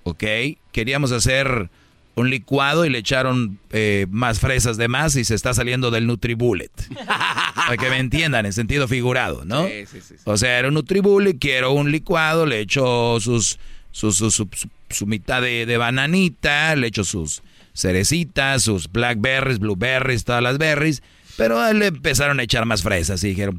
¿ok? 0.05 0.25
Queríamos 0.71 1.11
hacer 1.11 1.71
un 2.17 2.29
licuado 2.31 2.85
y 2.85 2.91
le 2.91 2.99
echaron 2.99 3.59
eh, 3.71 4.07
más 4.11 4.41
fresas 4.41 4.77
de 4.77 4.89
más 4.89 5.17
y 5.17 5.25
se 5.25 5.35
está 5.35 5.55
saliendo 5.55 5.91
del 5.91 6.07
Nutribullet. 6.07 6.71
Para 7.55 7.77
que 7.77 7.89
me 7.89 7.99
entiendan, 7.99 8.47
en 8.47 8.53
sentido 8.53 8.89
figurado, 8.89 9.45
¿no? 9.45 9.67
Sí, 9.67 9.85
sí, 9.91 10.01
sí. 10.01 10.15
O 10.25 10.37
sea, 10.37 10.59
era 10.59 10.69
un 10.69 10.75
Nutribullet, 10.75 11.39
quiero 11.39 11.73
un 11.73 11.91
licuado, 11.93 12.47
le 12.47 12.61
echo 12.61 13.19
sus, 13.21 13.59
sus, 13.93 14.17
sus- 14.17 14.35
su, 14.35 14.49
su- 14.53 14.69
su 14.91 15.07
mitad 15.07 15.41
de, 15.41 15.67
de 15.67 15.77
bananita, 15.77 16.75
le 16.77 16.89
echo 16.89 17.05
sus 17.05 17.43
cerecitas, 17.75 18.63
sus 18.65 18.91
blackberries, 18.91 19.59
blueberries, 19.61 20.25
todas 20.25 20.43
las 20.43 20.59
berries, 20.59 21.03
pero 21.37 21.73
le 21.73 21.87
empezaron 21.87 22.41
a 22.41 22.43
echar 22.43 22.67
más 22.67 22.83
fresas 22.83 23.23
y 23.25 23.29
dijeron... 23.29 23.57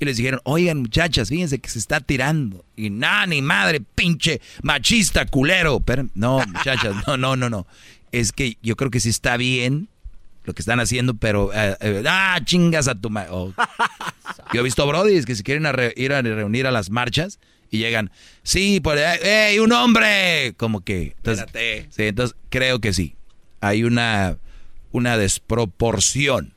Y 0.00 0.06
les 0.06 0.16
dijeron, 0.16 0.40
oigan 0.44 0.78
muchachas, 0.78 1.28
fíjense 1.28 1.58
que 1.58 1.68
se 1.68 1.78
está 1.78 2.00
tirando. 2.00 2.64
Y 2.74 2.88
nada, 2.90 3.26
ni 3.26 3.42
madre, 3.42 3.80
pinche 3.94 4.40
machista, 4.62 5.26
culero. 5.26 5.80
Pero, 5.80 6.08
no, 6.14 6.38
muchachas, 6.46 6.96
no, 7.06 7.18
no, 7.18 7.36
no, 7.36 7.50
no. 7.50 7.66
Es 8.10 8.32
que 8.32 8.56
yo 8.62 8.76
creo 8.76 8.90
que 8.90 8.98
sí 8.98 9.10
está 9.10 9.36
bien 9.36 9.88
lo 10.44 10.54
que 10.54 10.62
están 10.62 10.80
haciendo, 10.80 11.14
pero... 11.14 11.52
eh, 11.52 11.76
eh, 11.80 12.02
ah, 12.08 12.40
chingas 12.42 12.88
a 12.88 12.94
tu 12.94 13.10
madre. 13.10 13.28
Oh. 13.30 13.52
Yo 14.54 14.60
he 14.60 14.64
visto 14.64 14.86
brodis 14.86 15.26
que 15.26 15.34
se 15.34 15.42
quieren 15.42 15.66
a 15.66 15.72
re- 15.72 15.92
ir 15.96 16.14
a 16.14 16.22
reunir 16.22 16.66
a 16.66 16.70
las 16.70 16.88
marchas 16.88 17.38
y 17.70 17.76
llegan, 17.78 18.10
sí, 18.42 18.80
por 18.80 18.96
¡Ey, 18.98 19.58
un 19.58 19.70
hombre! 19.72 20.54
Como 20.56 20.80
que... 20.80 21.14
Entonces, 21.18 21.44
Espérate. 21.44 21.88
sí, 21.90 22.02
entonces 22.04 22.36
creo 22.48 22.80
que 22.80 22.94
sí. 22.94 23.16
Hay 23.60 23.84
una, 23.84 24.38
una 24.92 25.18
desproporción. 25.18 26.54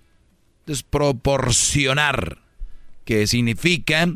Desproporcionar 0.66 2.38
que 3.06 3.28
significa 3.28 4.08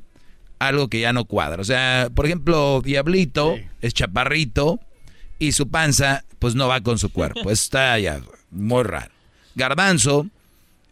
algo 0.59 0.87
que 0.87 0.99
ya 0.99 1.13
no 1.13 1.25
cuadra. 1.25 1.61
O 1.61 1.65
sea, 1.65 2.09
por 2.13 2.25
ejemplo, 2.25 2.81
Diablito 2.83 3.57
es 3.81 3.93
chaparrito 3.93 4.79
y 5.39 5.51
su 5.51 5.69
panza 5.69 6.23
pues 6.39 6.55
no 6.55 6.67
va 6.67 6.81
con 6.81 6.97
su 6.99 7.11
cuerpo. 7.11 7.51
Está 7.51 7.97
ya 7.99 8.21
muy 8.51 8.83
raro. 8.83 9.11
Garbanzo, 9.55 10.27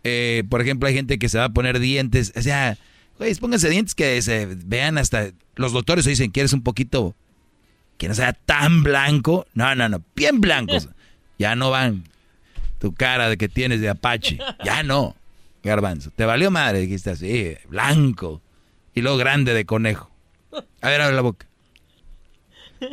eh, 0.04 0.44
por 0.50 0.62
ejemplo, 0.62 0.88
hay 0.88 0.96
gente 0.96 1.20
que 1.20 1.30
se 1.30 1.38
va 1.38 1.46
a 1.46 1.50
poner 1.50 1.80
dientes. 1.80 2.34
O 2.36 2.42
sea, 2.42 2.78
güey, 3.18 3.34
pónganse 3.36 3.70
dientes 3.70 3.96
que 3.96 4.22
se 4.22 4.46
vean 4.46 4.98
hasta... 4.98 5.32
Los 5.56 5.72
doctores 5.72 6.06
dicen 6.06 6.32
que 6.32 6.42
eres 6.42 6.54
un 6.54 6.64
poquito... 6.64 7.16
Que 7.98 8.10
no 8.10 8.14
sea 8.14 8.34
tan 8.34 8.84
blanco. 8.84 9.48
No, 9.54 9.74
no, 9.74 9.88
no. 9.88 10.02
Bien 10.16 10.42
blancos. 10.42 10.90
Ya 11.38 11.54
no 11.54 11.70
van. 11.70 12.06
Tu 12.80 12.94
cara 12.94 13.28
de 13.28 13.36
que 13.36 13.50
tienes 13.50 13.82
de 13.82 13.90
Apache. 13.90 14.40
Ya 14.64 14.84
no. 14.84 15.18
Garbanzo. 15.66 16.12
Te 16.16 16.26
valió 16.26 16.52
madre, 16.52 16.80
dijiste 16.80 17.10
así, 17.10 17.56
blanco. 17.68 18.42
Y 18.94 19.02
luego 19.02 19.18
grande 19.18 19.54
de 19.54 19.66
conejo. 19.66 20.10
A 20.82 20.90
ver, 20.90 21.02
abre 21.02 21.16
la 21.16 21.22
boca. 21.22 21.48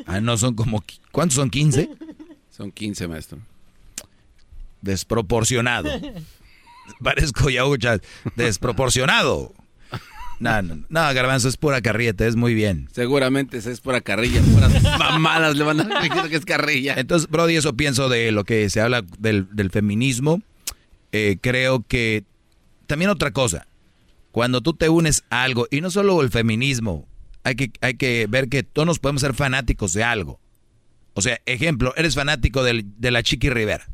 Ah, 0.06 0.20
no, 0.20 0.36
son 0.38 0.54
como... 0.54 0.82
¿Cuántos 1.12 1.36
son? 1.36 1.50
¿15? 1.50 1.90
Son 2.50 2.72
15, 2.72 3.08
maestro. 3.08 3.38
Desproporcionado. 4.80 5.90
Parezco 7.02 7.50
Yaucha. 7.50 7.98
Desproporcionado. 8.36 9.52
No, 10.40 10.60
no, 10.60 10.74
no, 10.88 11.14
Garbanzo, 11.14 11.48
es 11.48 11.56
pura 11.56 11.80
carrieta, 11.82 12.26
es 12.26 12.34
muy 12.34 12.52
bien. 12.52 12.88
Seguramente 12.90 13.58
es 13.58 13.80
pura 13.80 14.00
carrilla, 14.00 14.40
puras 14.40 14.82
mamadas 14.98 15.56
le 15.56 15.62
van 15.62 15.80
a 15.80 16.00
decir 16.00 16.10
que 16.28 16.34
es 16.34 16.44
carrilla. 16.44 16.94
Entonces, 16.96 17.30
Brody, 17.30 17.54
eso 17.54 17.76
pienso 17.76 18.08
de 18.08 18.32
lo 18.32 18.42
que 18.42 18.68
se 18.68 18.80
habla 18.80 19.04
del, 19.18 19.46
del 19.54 19.70
feminismo. 19.70 20.42
Eh, 21.12 21.36
creo 21.40 21.84
que 21.86 22.24
también 22.92 23.10
otra 23.10 23.30
cosa, 23.30 23.66
cuando 24.32 24.60
tú 24.60 24.74
te 24.74 24.90
unes 24.90 25.24
a 25.30 25.44
algo, 25.44 25.66
y 25.70 25.80
no 25.80 25.90
solo 25.90 26.20
el 26.20 26.28
feminismo, 26.28 27.08
hay 27.42 27.54
que, 27.54 27.72
hay 27.80 27.94
que 27.94 28.26
ver 28.28 28.50
que 28.50 28.62
todos 28.62 28.84
nos 28.84 28.98
podemos 28.98 29.22
ser 29.22 29.32
fanáticos 29.32 29.94
de 29.94 30.04
algo. 30.04 30.38
O 31.14 31.22
sea, 31.22 31.40
ejemplo, 31.46 31.94
eres 31.96 32.14
fanático 32.14 32.62
del- 32.62 32.84
de 32.98 33.10
la 33.10 33.22
Chiqui 33.22 33.48
Rivera. 33.48 33.88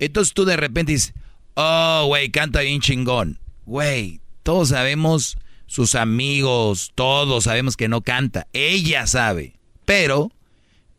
Entonces 0.00 0.34
tú 0.34 0.44
de 0.44 0.56
repente 0.56 0.90
dices, 0.92 1.14
oh, 1.54 2.06
güey, 2.08 2.30
canta 2.30 2.60
bien 2.62 2.80
chingón. 2.80 3.38
Güey, 3.66 4.20
todos 4.42 4.70
sabemos, 4.70 5.38
sus 5.66 5.94
amigos, 5.94 6.90
todos 6.96 7.44
sabemos 7.44 7.76
que 7.76 7.86
no 7.88 8.00
canta. 8.02 8.48
Ella 8.52 9.06
sabe. 9.06 9.54
Pero 9.84 10.32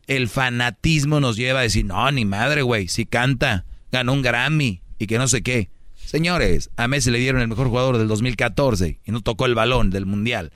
el 0.06 0.28
fanatismo 0.28 1.20
nos 1.20 1.36
lleva 1.36 1.60
a 1.60 1.64
decir, 1.64 1.84
no, 1.84 2.10
ni 2.12 2.24
madre, 2.24 2.62
güey, 2.62 2.88
si 2.88 3.04
canta, 3.04 3.66
ganó 3.92 4.14
un 4.14 4.22
Grammy 4.22 4.80
y 4.98 5.06
que 5.06 5.18
no 5.18 5.28
sé 5.28 5.42
qué. 5.42 5.68
Señores, 6.08 6.70
a 6.78 6.88
Messi 6.88 7.10
le 7.10 7.18
dieron 7.18 7.42
el 7.42 7.48
mejor 7.48 7.68
jugador 7.68 7.98
del 7.98 8.08
2014 8.08 8.98
y 9.04 9.12
no 9.12 9.20
tocó 9.20 9.44
el 9.44 9.54
balón 9.54 9.90
del 9.90 10.06
Mundial. 10.06 10.52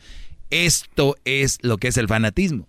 Esto 0.49 1.15
es 1.27 1.59
lo 1.61 1.77
que 1.77 1.89
es 1.89 1.99
el 1.99 2.09
fanatismo. 2.09 2.67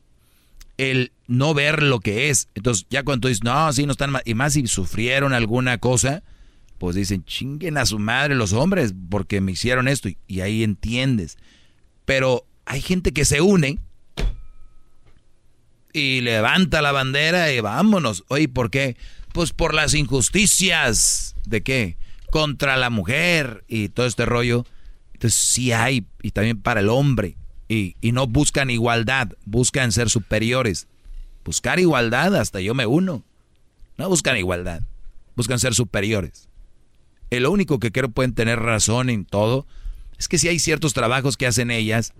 El 0.77 1.13
no 1.27 1.53
ver 1.53 1.81
lo 1.81 2.01
que 2.01 2.29
es. 2.29 2.49
Entonces, 2.55 2.85
ya 2.89 3.03
cuando 3.03 3.21
tú 3.21 3.27
dices, 3.29 3.45
no, 3.45 3.71
sí, 3.71 3.85
no 3.85 3.93
están 3.93 4.11
mal, 4.11 4.21
y 4.25 4.33
más 4.33 4.51
si 4.51 4.67
sufrieron 4.67 5.31
alguna 5.31 5.77
cosa, 5.77 6.23
pues 6.77 6.97
dicen, 6.97 7.23
chinguen 7.23 7.77
a 7.77 7.85
su 7.85 7.99
madre 7.99 8.35
los 8.35 8.51
hombres 8.51 8.93
porque 9.09 9.39
me 9.39 9.53
hicieron 9.53 9.87
esto 9.87 10.09
y, 10.09 10.17
y 10.27 10.41
ahí 10.41 10.61
entiendes. 10.61 11.37
Pero 12.03 12.45
hay 12.65 12.81
gente 12.81 13.13
que 13.13 13.23
se 13.23 13.39
une 13.39 13.79
y 15.93 16.19
levanta 16.19 16.81
la 16.81 16.91
bandera 16.91 17.49
y 17.53 17.61
vámonos. 17.61 18.25
Oye, 18.27 18.49
¿por 18.49 18.69
qué? 18.69 18.97
Pues 19.31 19.53
por 19.53 19.73
las 19.73 19.93
injusticias. 19.93 21.33
¿De 21.45 21.63
qué? 21.63 21.95
Contra 22.33 22.77
la 22.77 22.89
mujer 22.89 23.63
y 23.67 23.89
todo 23.89 24.07
este 24.07 24.25
rollo. 24.25 24.65
Entonces 25.13 25.39
sí 25.39 25.71
hay, 25.71 26.07
y 26.23 26.31
también 26.31 26.59
para 26.59 26.79
el 26.79 26.89
hombre. 26.89 27.37
Y, 27.69 27.95
y 28.01 28.11
no 28.11 28.25
buscan 28.25 28.71
igualdad, 28.71 29.29
buscan 29.45 29.91
ser 29.91 30.09
superiores. 30.09 30.87
Buscar 31.45 31.79
igualdad, 31.79 32.35
hasta 32.35 32.59
yo 32.59 32.73
me 32.73 32.87
uno. 32.87 33.23
No 33.99 34.09
buscan 34.09 34.35
igualdad, 34.35 34.81
buscan 35.35 35.59
ser 35.59 35.75
superiores. 35.75 36.49
El 37.29 37.45
único 37.45 37.77
que 37.77 37.91
creo 37.91 38.09
pueden 38.09 38.33
tener 38.33 38.59
razón 38.59 39.11
en 39.11 39.25
todo 39.25 39.67
es 40.17 40.27
que 40.27 40.39
si 40.39 40.47
hay 40.47 40.57
ciertos 40.57 40.93
trabajos 40.93 41.37
que 41.37 41.45
hacen 41.45 41.69
ellas 41.69 42.13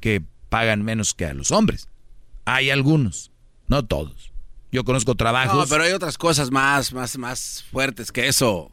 que 0.00 0.22
pagan 0.50 0.82
menos 0.82 1.14
que 1.14 1.24
a 1.24 1.32
los 1.32 1.50
hombres. 1.50 1.88
Hay 2.44 2.68
algunos, 2.68 3.32
no 3.68 3.86
todos. 3.86 4.30
Yo 4.70 4.84
conozco 4.84 5.14
trabajos. 5.14 5.56
No, 5.56 5.66
pero 5.66 5.84
hay 5.84 5.92
otras 5.92 6.18
cosas 6.18 6.50
más, 6.50 6.92
más, 6.92 7.16
más 7.16 7.64
fuertes 7.70 8.12
que 8.12 8.28
eso. 8.28 8.70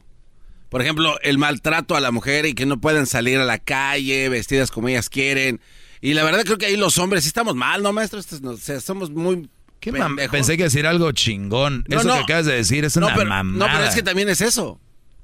Por 0.71 0.81
ejemplo, 0.81 1.19
el 1.21 1.37
maltrato 1.37 1.95
a 1.95 1.99
la 1.99 2.11
mujer 2.11 2.45
y 2.45 2.53
que 2.55 2.65
no 2.65 2.79
pueden 2.79 3.05
salir 3.05 3.37
a 3.39 3.43
la 3.45 3.59
calle 3.59 4.29
vestidas 4.29 4.71
como 4.71 4.87
ellas 4.87 5.09
quieren. 5.09 5.59
Y 5.99 6.13
la 6.13 6.23
verdad 6.23 6.43
creo 6.45 6.57
que 6.57 6.65
ahí 6.67 6.77
los 6.77 6.97
hombres 6.97 7.25
sí 7.25 7.27
estamos 7.27 7.55
mal, 7.55 7.83
¿no, 7.83 7.91
maestro? 7.91 8.19
O 8.21 8.57
sea, 8.57 8.79
somos 8.79 9.11
muy... 9.11 9.49
¿Qué 9.81 9.91
mam- 9.91 10.07
pendejos. 10.07 10.31
Pensé 10.31 10.55
que 10.57 10.63
decir 10.63 10.87
algo 10.87 11.11
chingón. 11.11 11.83
No, 11.89 11.99
Eso 11.99 12.07
no. 12.07 12.13
que 12.15 12.19
acabas 12.21 12.45
de 12.45 12.53
decir 12.53 12.85
es 12.85 12.95
no, 12.95 13.07
una 13.07 13.15
pero, 13.15 13.29
mamada. 13.29 13.67
no, 13.67 13.77
pero 13.77 13.89
es 13.89 13.93
que 13.95 14.01
también 14.01 14.29
es 14.29 14.39
eso. 14.39 14.79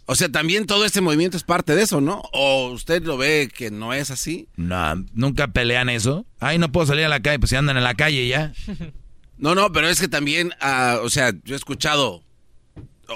O 0.06 0.16
sea, 0.16 0.30
también 0.30 0.66
todo 0.66 0.84
este 0.84 1.00
movimiento 1.00 1.38
es 1.38 1.44
parte 1.44 1.76
de 1.76 1.84
eso, 1.84 2.02
¿no? 2.02 2.22
¿O 2.34 2.70
usted 2.72 3.04
lo 3.04 3.16
ve 3.18 3.50
que 3.54 3.72
no 3.72 3.94
es 3.94 4.12
así? 4.12 4.50
No, 4.58 4.96
nunca 5.14 5.48
pelean 5.48 5.90
eso. 5.90 6.26
Ay, 6.40 6.58
no 6.58 6.72
puedo 6.72 6.88
salir 6.88 7.06
a 7.06 7.10
la 7.10 7.22
calle, 7.22 7.40
pues 7.40 7.50
si 7.52 7.56
andan 7.56 7.78
en 7.78 7.84
la 7.84 7.94
calle 7.96 8.28
ya. 8.28 8.52
No, 9.40 9.54
no, 9.54 9.72
pero 9.72 9.88
es 9.88 10.02
que 10.02 10.08
también, 10.08 10.52
ah, 10.62 10.98
o 11.04 11.12
sea, 11.12 11.32
yo 11.44 11.54
he 11.54 11.58
escuchado 11.58 12.24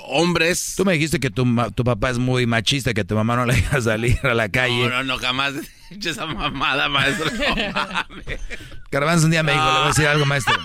hombres. 0.06 0.76
Tú 0.76 0.86
me 0.86 0.94
dijiste 0.94 1.20
que 1.20 1.30
tu, 1.30 1.46
tu 1.76 1.84
papá 1.84 2.10
es 2.10 2.18
muy 2.18 2.46
machista, 2.46 2.94
que 2.94 3.04
tu 3.04 3.16
mamá 3.16 3.36
no 3.36 3.46
le 3.46 3.56
deja 3.56 3.82
salir 3.82 4.20
a 4.24 4.34
la 4.34 4.50
calle. 4.50 4.84
No, 4.84 4.90
no, 4.90 5.04
no, 5.04 5.18
jamás 5.18 5.54
he 5.90 5.96
hecho 5.96 6.10
esa 6.10 6.26
mamada, 6.26 6.90
maestro. 6.90 7.30
No 7.32 7.40
un 9.24 9.32
día 9.32 9.44
me 9.44 9.52
dijo, 9.52 9.64
le 9.66 9.72
voy 9.72 9.84
a 9.84 9.88
decir 9.88 10.08
algo, 10.08 10.26
maestro. 10.26 10.56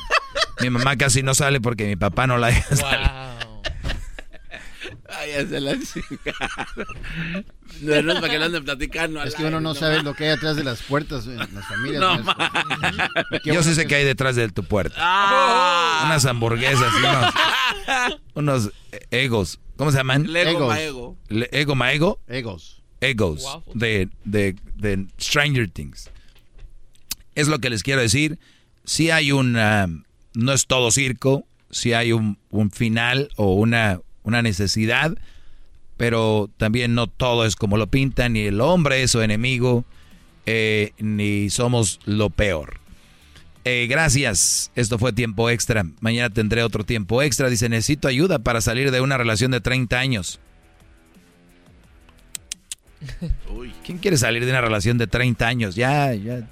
Mi 0.60 0.70
mamá 0.70 0.96
casi 0.96 1.22
no 1.22 1.34
sale 1.34 1.60
porque 1.60 1.86
mi 1.86 1.96
papá 1.96 2.26
no 2.26 2.38
la 2.38 2.48
deja 2.48 2.76
salir. 2.76 3.35
Ay, 5.18 5.30
ya 5.30 5.46
se 5.46 5.60
la 5.60 5.74
No, 7.82 8.02
no 8.02 8.12
es 8.12 8.20
para 8.20 8.32
que 8.32 8.38
lo 8.38 8.44
anden 8.44 8.64
platicando. 8.64 9.22
Es 9.22 9.34
que 9.34 9.44
uno 9.44 9.60
no, 9.60 9.74
sabe 9.74 10.02
lo 10.02 10.14
que 10.14 10.24
hay 10.24 10.30
detrás 10.30 10.56
de 10.56 10.64
las 10.64 10.82
puertas 10.82 11.26
en 11.26 11.38
las 11.38 11.66
familias. 11.66 12.00
No, 12.00 12.34
Yo 13.44 13.62
sí 13.62 13.74
sé 13.74 13.86
que 13.86 13.96
hay 13.96 14.04
detrás 14.04 14.36
de 14.36 14.48
tu 14.48 14.64
puerta. 14.64 14.96
Ah. 14.98 16.02
Unas 16.06 16.24
hamburguesas, 16.26 16.92
unos, 16.94 17.34
unos 18.34 18.70
egos. 19.10 19.60
¿Cómo 19.76 19.90
se 19.90 19.98
llaman? 19.98 20.32
Lego 20.32 20.68
Maego. 20.68 21.16
¿Ego 21.28 21.74
Maego? 21.74 22.18
Egos. 22.26 22.82
Egos. 23.00 23.44
De, 23.74 24.08
de, 24.24 24.56
de 24.74 25.06
Stranger 25.20 25.70
Things. 25.70 26.10
Es 27.34 27.48
lo 27.48 27.58
que 27.58 27.70
les 27.70 27.82
quiero 27.82 28.00
decir. 28.00 28.38
Si 28.84 29.10
hay 29.10 29.32
un... 29.32 29.52
no 29.52 30.52
es 30.52 30.66
todo 30.66 30.90
circo. 30.90 31.46
Si 31.70 31.92
hay 31.92 32.12
un, 32.12 32.38
un 32.50 32.70
final 32.70 33.28
o 33.36 33.54
una, 33.54 34.00
una 34.26 34.42
necesidad, 34.42 35.16
pero 35.96 36.50
también 36.58 36.94
no 36.94 37.06
todo 37.06 37.46
es 37.46 37.56
como 37.56 37.78
lo 37.78 37.86
pintan, 37.86 38.34
ni 38.34 38.40
el 38.40 38.60
hombre 38.60 39.02
es 39.02 39.12
su 39.12 39.22
enemigo, 39.22 39.86
eh, 40.44 40.92
ni 40.98 41.48
somos 41.48 42.00
lo 42.04 42.28
peor. 42.28 42.80
Eh, 43.64 43.86
gracias, 43.88 44.70
esto 44.76 44.98
fue 44.98 45.12
tiempo 45.12 45.48
extra. 45.50 45.84
Mañana 46.00 46.30
tendré 46.30 46.62
otro 46.62 46.84
tiempo 46.84 47.22
extra. 47.22 47.50
Dice, 47.50 47.68
necesito 47.68 48.06
ayuda 48.06 48.38
para 48.38 48.60
salir 48.60 48.90
de 48.90 49.00
una 49.00 49.16
relación 49.18 49.50
de 49.50 49.60
30 49.60 49.98
años. 49.98 50.38
¿Quién 53.84 53.98
quiere 53.98 54.16
salir 54.16 54.44
de 54.44 54.50
una 54.50 54.60
relación 54.60 54.98
de 54.98 55.06
30 55.06 55.46
años? 55.46 55.74
Ya, 55.74 56.14
ya. 56.14 56.48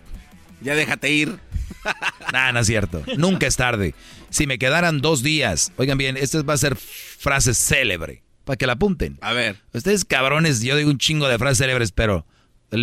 Ya 0.64 0.74
déjate 0.74 1.12
ir. 1.12 1.38
Nada, 2.32 2.52
no 2.52 2.60
es 2.60 2.66
cierto. 2.66 3.04
Nunca 3.16 3.46
es 3.46 3.56
tarde. 3.56 3.94
Si 4.30 4.46
me 4.46 4.58
quedaran 4.58 5.00
dos 5.00 5.22
días, 5.22 5.72
oigan 5.76 5.98
bien, 5.98 6.16
esta 6.16 6.42
va 6.42 6.54
a 6.54 6.58
ser 6.58 6.74
frase 6.76 7.54
célebre, 7.54 8.24
para 8.44 8.56
que 8.56 8.66
la 8.66 8.72
apunten. 8.72 9.18
A 9.20 9.32
ver. 9.32 9.56
Ustedes 9.72 10.04
cabrones, 10.04 10.62
yo 10.62 10.76
digo 10.76 10.90
un 10.90 10.98
chingo 10.98 11.28
de 11.28 11.38
frases 11.38 11.58
célebres, 11.58 11.92
pero 11.92 12.26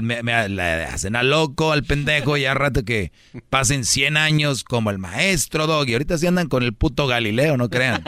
me, 0.01 0.33
hacen 0.83 1.15
a 1.15 1.23
loco, 1.23 1.71
al 1.71 1.83
pendejo, 1.83 2.37
y 2.37 2.45
a 2.45 2.53
rato 2.53 2.85
que 2.85 3.11
pasen 3.49 3.83
100 3.83 4.15
años 4.15 4.63
como 4.63 4.89
el 4.89 4.97
maestro 4.97 5.67
Doggy. 5.67 5.93
Ahorita 5.93 6.17
se 6.17 6.27
andan 6.27 6.47
con 6.47 6.63
el 6.63 6.73
puto 6.73 7.07
Galileo, 7.07 7.57
no 7.57 7.69
crean. 7.69 8.03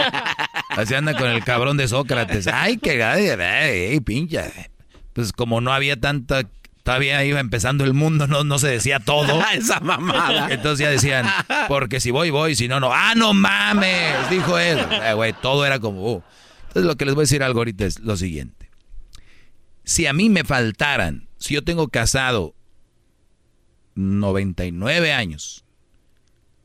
Así 0.70 0.94
andan 0.94 1.16
con 1.16 1.30
el 1.30 1.44
cabrón 1.44 1.78
de 1.78 1.88
Sócrates. 1.88 2.48
Ay, 2.48 2.78
qué 2.78 4.02
pincha. 4.06 4.52
Pues 5.14 5.34
como 5.34 5.62
no 5.62 5.74
había 5.74 6.00
tanta 6.00 6.44
Todavía 6.84 7.24
iba 7.24 7.40
empezando 7.40 7.86
el 7.86 7.94
mundo, 7.94 8.28
no, 8.28 8.44
no 8.44 8.60
se 8.60 8.68
decía 8.68 9.00
todo. 9.00 9.42
Esa 9.54 9.80
mamada. 9.80 10.54
Entonces 10.54 10.80
ya 10.86 10.92
decían, 10.92 11.26
porque 11.70 12.02
si 12.02 12.12
voy, 12.12 12.30
voy, 12.30 12.56
si 12.56 12.68
no, 12.68 12.82
no. 12.82 12.92
¡Ah, 12.94 13.14
no 13.16 13.34
mames! 13.34 14.30
Dijo 14.30 14.58
él. 14.58 14.80
Eh, 14.92 15.14
güey, 15.14 15.34
todo 15.34 15.66
era 15.66 15.80
como... 15.80 16.16
Uh. 16.16 16.24
Entonces 16.68 16.86
lo 16.86 16.98
que 16.98 17.06
les 17.06 17.16
voy 17.16 17.22
a 17.22 17.24
decir 17.24 17.42
algo 17.42 17.62
ahorita 17.62 17.86
es 17.86 18.00
lo 18.00 18.18
siguiente. 18.18 18.70
Si 19.86 20.08
a 20.08 20.14
mí 20.14 20.30
me 20.30 20.44
faltaran, 20.44 21.30
si 21.38 21.54
yo 21.54 21.64
tengo 21.64 21.88
casado 21.88 22.54
99 23.96 25.14
años 25.14 25.64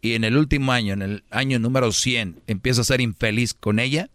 y 0.01 0.15
en 0.15 0.25
el 0.25 0.37
último 0.37 0.73
año, 0.73 0.95
en 0.95 1.03
el 1.03 1.25
año 1.31 1.59
número 1.59 1.93
100, 1.93 2.43
empiezo 2.47 2.81
a 2.81 2.85
ser 2.85 3.01
infeliz 3.01 3.55
con 3.55 3.79
ella 3.79 4.11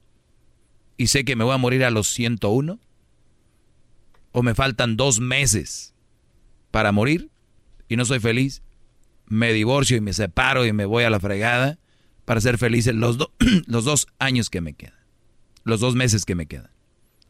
y 0.97 1.07
sé 1.07 1.23
que 1.23 1.35
me 1.35 1.43
voy 1.43 1.53
a 1.53 1.57
morir 1.57 1.83
a 1.85 1.91
los 1.91 2.07
101, 2.09 2.79
o 4.31 4.43
me 4.43 4.55
faltan 4.55 4.97
dos 4.97 5.19
meses 5.19 5.92
para 6.73 6.91
morir 6.91 7.29
y 7.87 7.97
no 7.97 8.03
soy 8.03 8.19
feliz, 8.19 8.63
me 9.27 9.53
divorcio 9.53 9.95
y 9.95 10.01
me 10.01 10.11
separo 10.11 10.65
y 10.65 10.73
me 10.73 10.85
voy 10.85 11.03
a 11.03 11.11
la 11.11 11.19
fregada 11.19 11.77
para 12.25 12.41
ser 12.41 12.57
feliz 12.57 12.87
los, 12.87 13.19
los 13.67 13.85
dos 13.85 14.07
años 14.17 14.49
que 14.49 14.59
me 14.59 14.73
quedan, 14.73 14.97
los 15.65 15.79
dos 15.79 15.93
meses 15.93 16.25
que 16.25 16.33
me 16.33 16.47
quedan. 16.47 16.71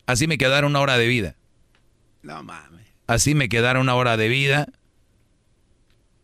Así 0.05 0.27
me 0.27 0.37
quedaron 0.37 0.71
una 0.71 0.79
hora 0.79 0.97
de 0.97 1.07
vida. 1.07 1.35
No 2.21 2.41
mames. 2.41 2.87
Así 3.05 3.35
me 3.35 3.49
quedaron 3.49 3.81
una 3.81 3.95
hora 3.95 4.15
de 4.15 4.29
vida. 4.29 4.67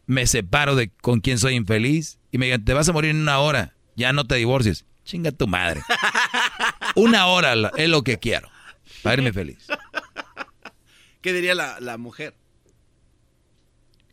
Me 0.06 0.26
separo 0.26 0.78
de 0.78 0.90
con 0.90 1.20
quien 1.20 1.40
soy 1.40 1.56
infeliz 1.56 2.20
y 2.32 2.38
me 2.38 2.46
digan, 2.46 2.64
te 2.64 2.74
vas 2.74 2.88
a 2.88 2.94
morir 2.94 3.12
en 3.12 3.18
una 3.18 3.40
hora, 3.40 3.76
ya 3.98 4.14
no 4.14 4.28
te 4.28 4.36
divorcies. 4.36 4.86
Chinga 5.04 5.34
tu 5.34 5.46
madre. 5.46 5.82
Una 6.96 7.26
hora 7.26 7.54
es 7.76 7.90
lo 7.90 8.02
que 8.04 8.18
quiero 8.18 8.50
para 9.04 9.16
irme 9.16 9.34
feliz. 9.34 9.68
¿Qué 11.22 11.34
diría 11.34 11.54
la, 11.54 11.82
la 11.82 11.98
mujer? 11.98 12.36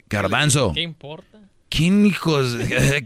Garbanzo. 0.08 0.72
¿Qué 0.72 0.82
importa? 0.82 1.38
¿Quién 1.68 2.06
hijos? 2.06 2.56
Eh, 2.68 3.04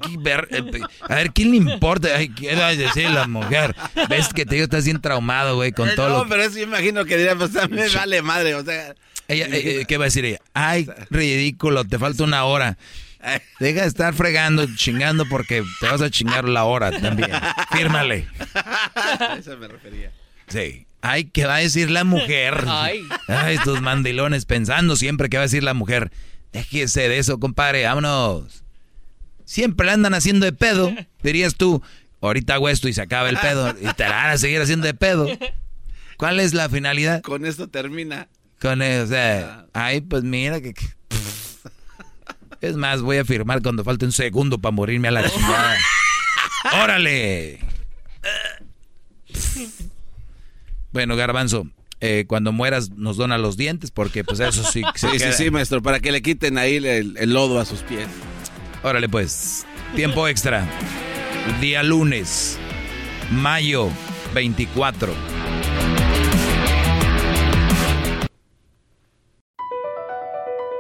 a 1.08 1.14
ver, 1.14 1.32
¿quién 1.32 1.50
le 1.50 1.56
importa? 1.56 2.08
¿Qué 2.34 2.54
va 2.54 2.68
a 2.68 2.76
decir 2.76 3.10
la 3.10 3.26
mujer? 3.26 3.74
Ves 4.08 4.28
que 4.28 4.44
te 4.44 4.54
digo, 4.56 4.64
estás 4.64 4.84
bien 4.84 5.00
traumado, 5.00 5.56
güey, 5.56 5.72
con 5.72 5.88
eh, 5.88 5.92
todo 5.96 6.24
no, 6.24 6.28
pero 6.28 6.42
eso 6.42 6.58
yo 6.58 6.64
imagino 6.64 7.04
que 7.04 7.16
diría, 7.16 7.36
pues 7.36 7.52
me 7.70 7.88
vale 7.88 8.22
madre, 8.22 8.54
o 8.54 8.64
sea... 8.64 8.94
Ella, 9.28 9.46
eh, 9.50 9.84
¿Qué 9.86 9.96
va 9.96 10.04
a 10.04 10.06
decir 10.06 10.24
ella? 10.24 10.40
Ay, 10.54 10.88
ridículo, 11.08 11.84
te 11.84 11.98
falta 11.98 12.24
una 12.24 12.44
hora. 12.44 12.78
Deja 13.60 13.82
de 13.82 13.86
estar 13.86 14.14
fregando, 14.14 14.66
chingando, 14.76 15.26
porque 15.26 15.62
te 15.80 15.86
vas 15.86 16.00
a 16.00 16.10
chingar 16.10 16.48
la 16.48 16.64
hora 16.64 16.90
también. 16.90 17.30
Fírmale. 17.72 18.26
A 18.54 19.36
eso 19.38 19.56
me 19.56 19.68
refería. 19.68 20.10
Sí. 20.48 20.86
Ay, 21.02 21.24
¿qué 21.24 21.46
va 21.46 21.56
a 21.56 21.58
decir 21.58 21.90
la 21.90 22.04
mujer? 22.04 22.64
Ay. 22.66 23.02
Ay, 23.28 23.54
estos 23.54 23.80
mandilones 23.80 24.44
pensando 24.44 24.96
siempre 24.96 25.28
qué 25.28 25.36
va 25.36 25.44
a 25.44 25.46
decir 25.46 25.62
la 25.62 25.74
mujer. 25.74 26.10
Déjese 26.52 27.08
de 27.08 27.18
eso, 27.18 27.38
compadre, 27.38 27.84
vámonos. 27.84 28.64
Siempre 29.44 29.86
le 29.86 29.92
andan 29.92 30.14
haciendo 30.14 30.46
de 30.46 30.52
pedo, 30.52 30.92
dirías 31.22 31.54
tú. 31.56 31.82
Ahorita 32.20 32.54
hago 32.54 32.68
esto 32.68 32.88
y 32.88 32.92
se 32.92 33.02
acaba 33.02 33.28
el 33.28 33.38
pedo. 33.38 33.74
Y 33.80 33.92
te 33.94 34.04
van 34.04 34.30
a 34.30 34.38
seguir 34.38 34.60
haciendo 34.60 34.86
de 34.86 34.94
pedo. 34.94 35.26
¿Cuál 36.16 36.38
es 36.38 36.52
la 36.52 36.68
finalidad? 36.68 37.22
Con 37.22 37.46
esto 37.46 37.68
termina. 37.68 38.28
Con 38.60 38.82
eso, 38.82 39.04
o 39.04 39.06
sea, 39.06 39.66
ay, 39.72 40.02
pues 40.02 40.22
mira 40.22 40.60
que... 40.60 40.74
Es 42.60 42.76
más, 42.76 43.00
voy 43.00 43.16
a 43.16 43.24
firmar 43.24 43.62
cuando 43.62 43.82
falte 43.84 44.04
un 44.04 44.12
segundo 44.12 44.58
para 44.58 44.72
morirme 44.72 45.08
a 45.08 45.12
la 45.12 45.30
chingada. 45.30 45.76
¡Órale! 46.82 47.58
Bueno, 50.92 51.16
garbanzo, 51.16 51.68
eh, 52.00 52.24
cuando 52.26 52.52
mueras 52.52 52.90
nos 52.90 53.16
dona 53.16 53.38
los 53.38 53.56
dientes, 53.56 53.90
porque 53.90 54.24
pues 54.24 54.40
eso 54.40 54.64
sí. 54.64 54.82
sí, 54.94 55.08
sí, 55.18 55.32
sí, 55.36 55.50
maestro, 55.50 55.82
para 55.82 56.00
que 56.00 56.12
le 56.12 56.22
quiten 56.22 56.58
ahí 56.58 56.76
el, 56.76 57.16
el 57.16 57.32
lodo 57.32 57.60
a 57.60 57.64
sus 57.64 57.80
pies. 57.80 58.08
Órale 58.82 59.08
pues, 59.08 59.66
tiempo 59.94 60.26
extra. 60.26 60.66
Día 61.60 61.82
lunes, 61.82 62.58
mayo 63.30 63.88
24. 64.34 65.12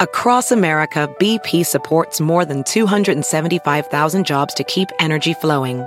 Across 0.00 0.50
America, 0.50 1.14
BP 1.18 1.66
supports 1.66 2.22
more 2.22 2.46
than 2.46 2.62
275,000 2.64 4.24
jobs 4.24 4.54
to 4.54 4.64
keep 4.64 4.88
energy 4.98 5.34
flowing. 5.34 5.86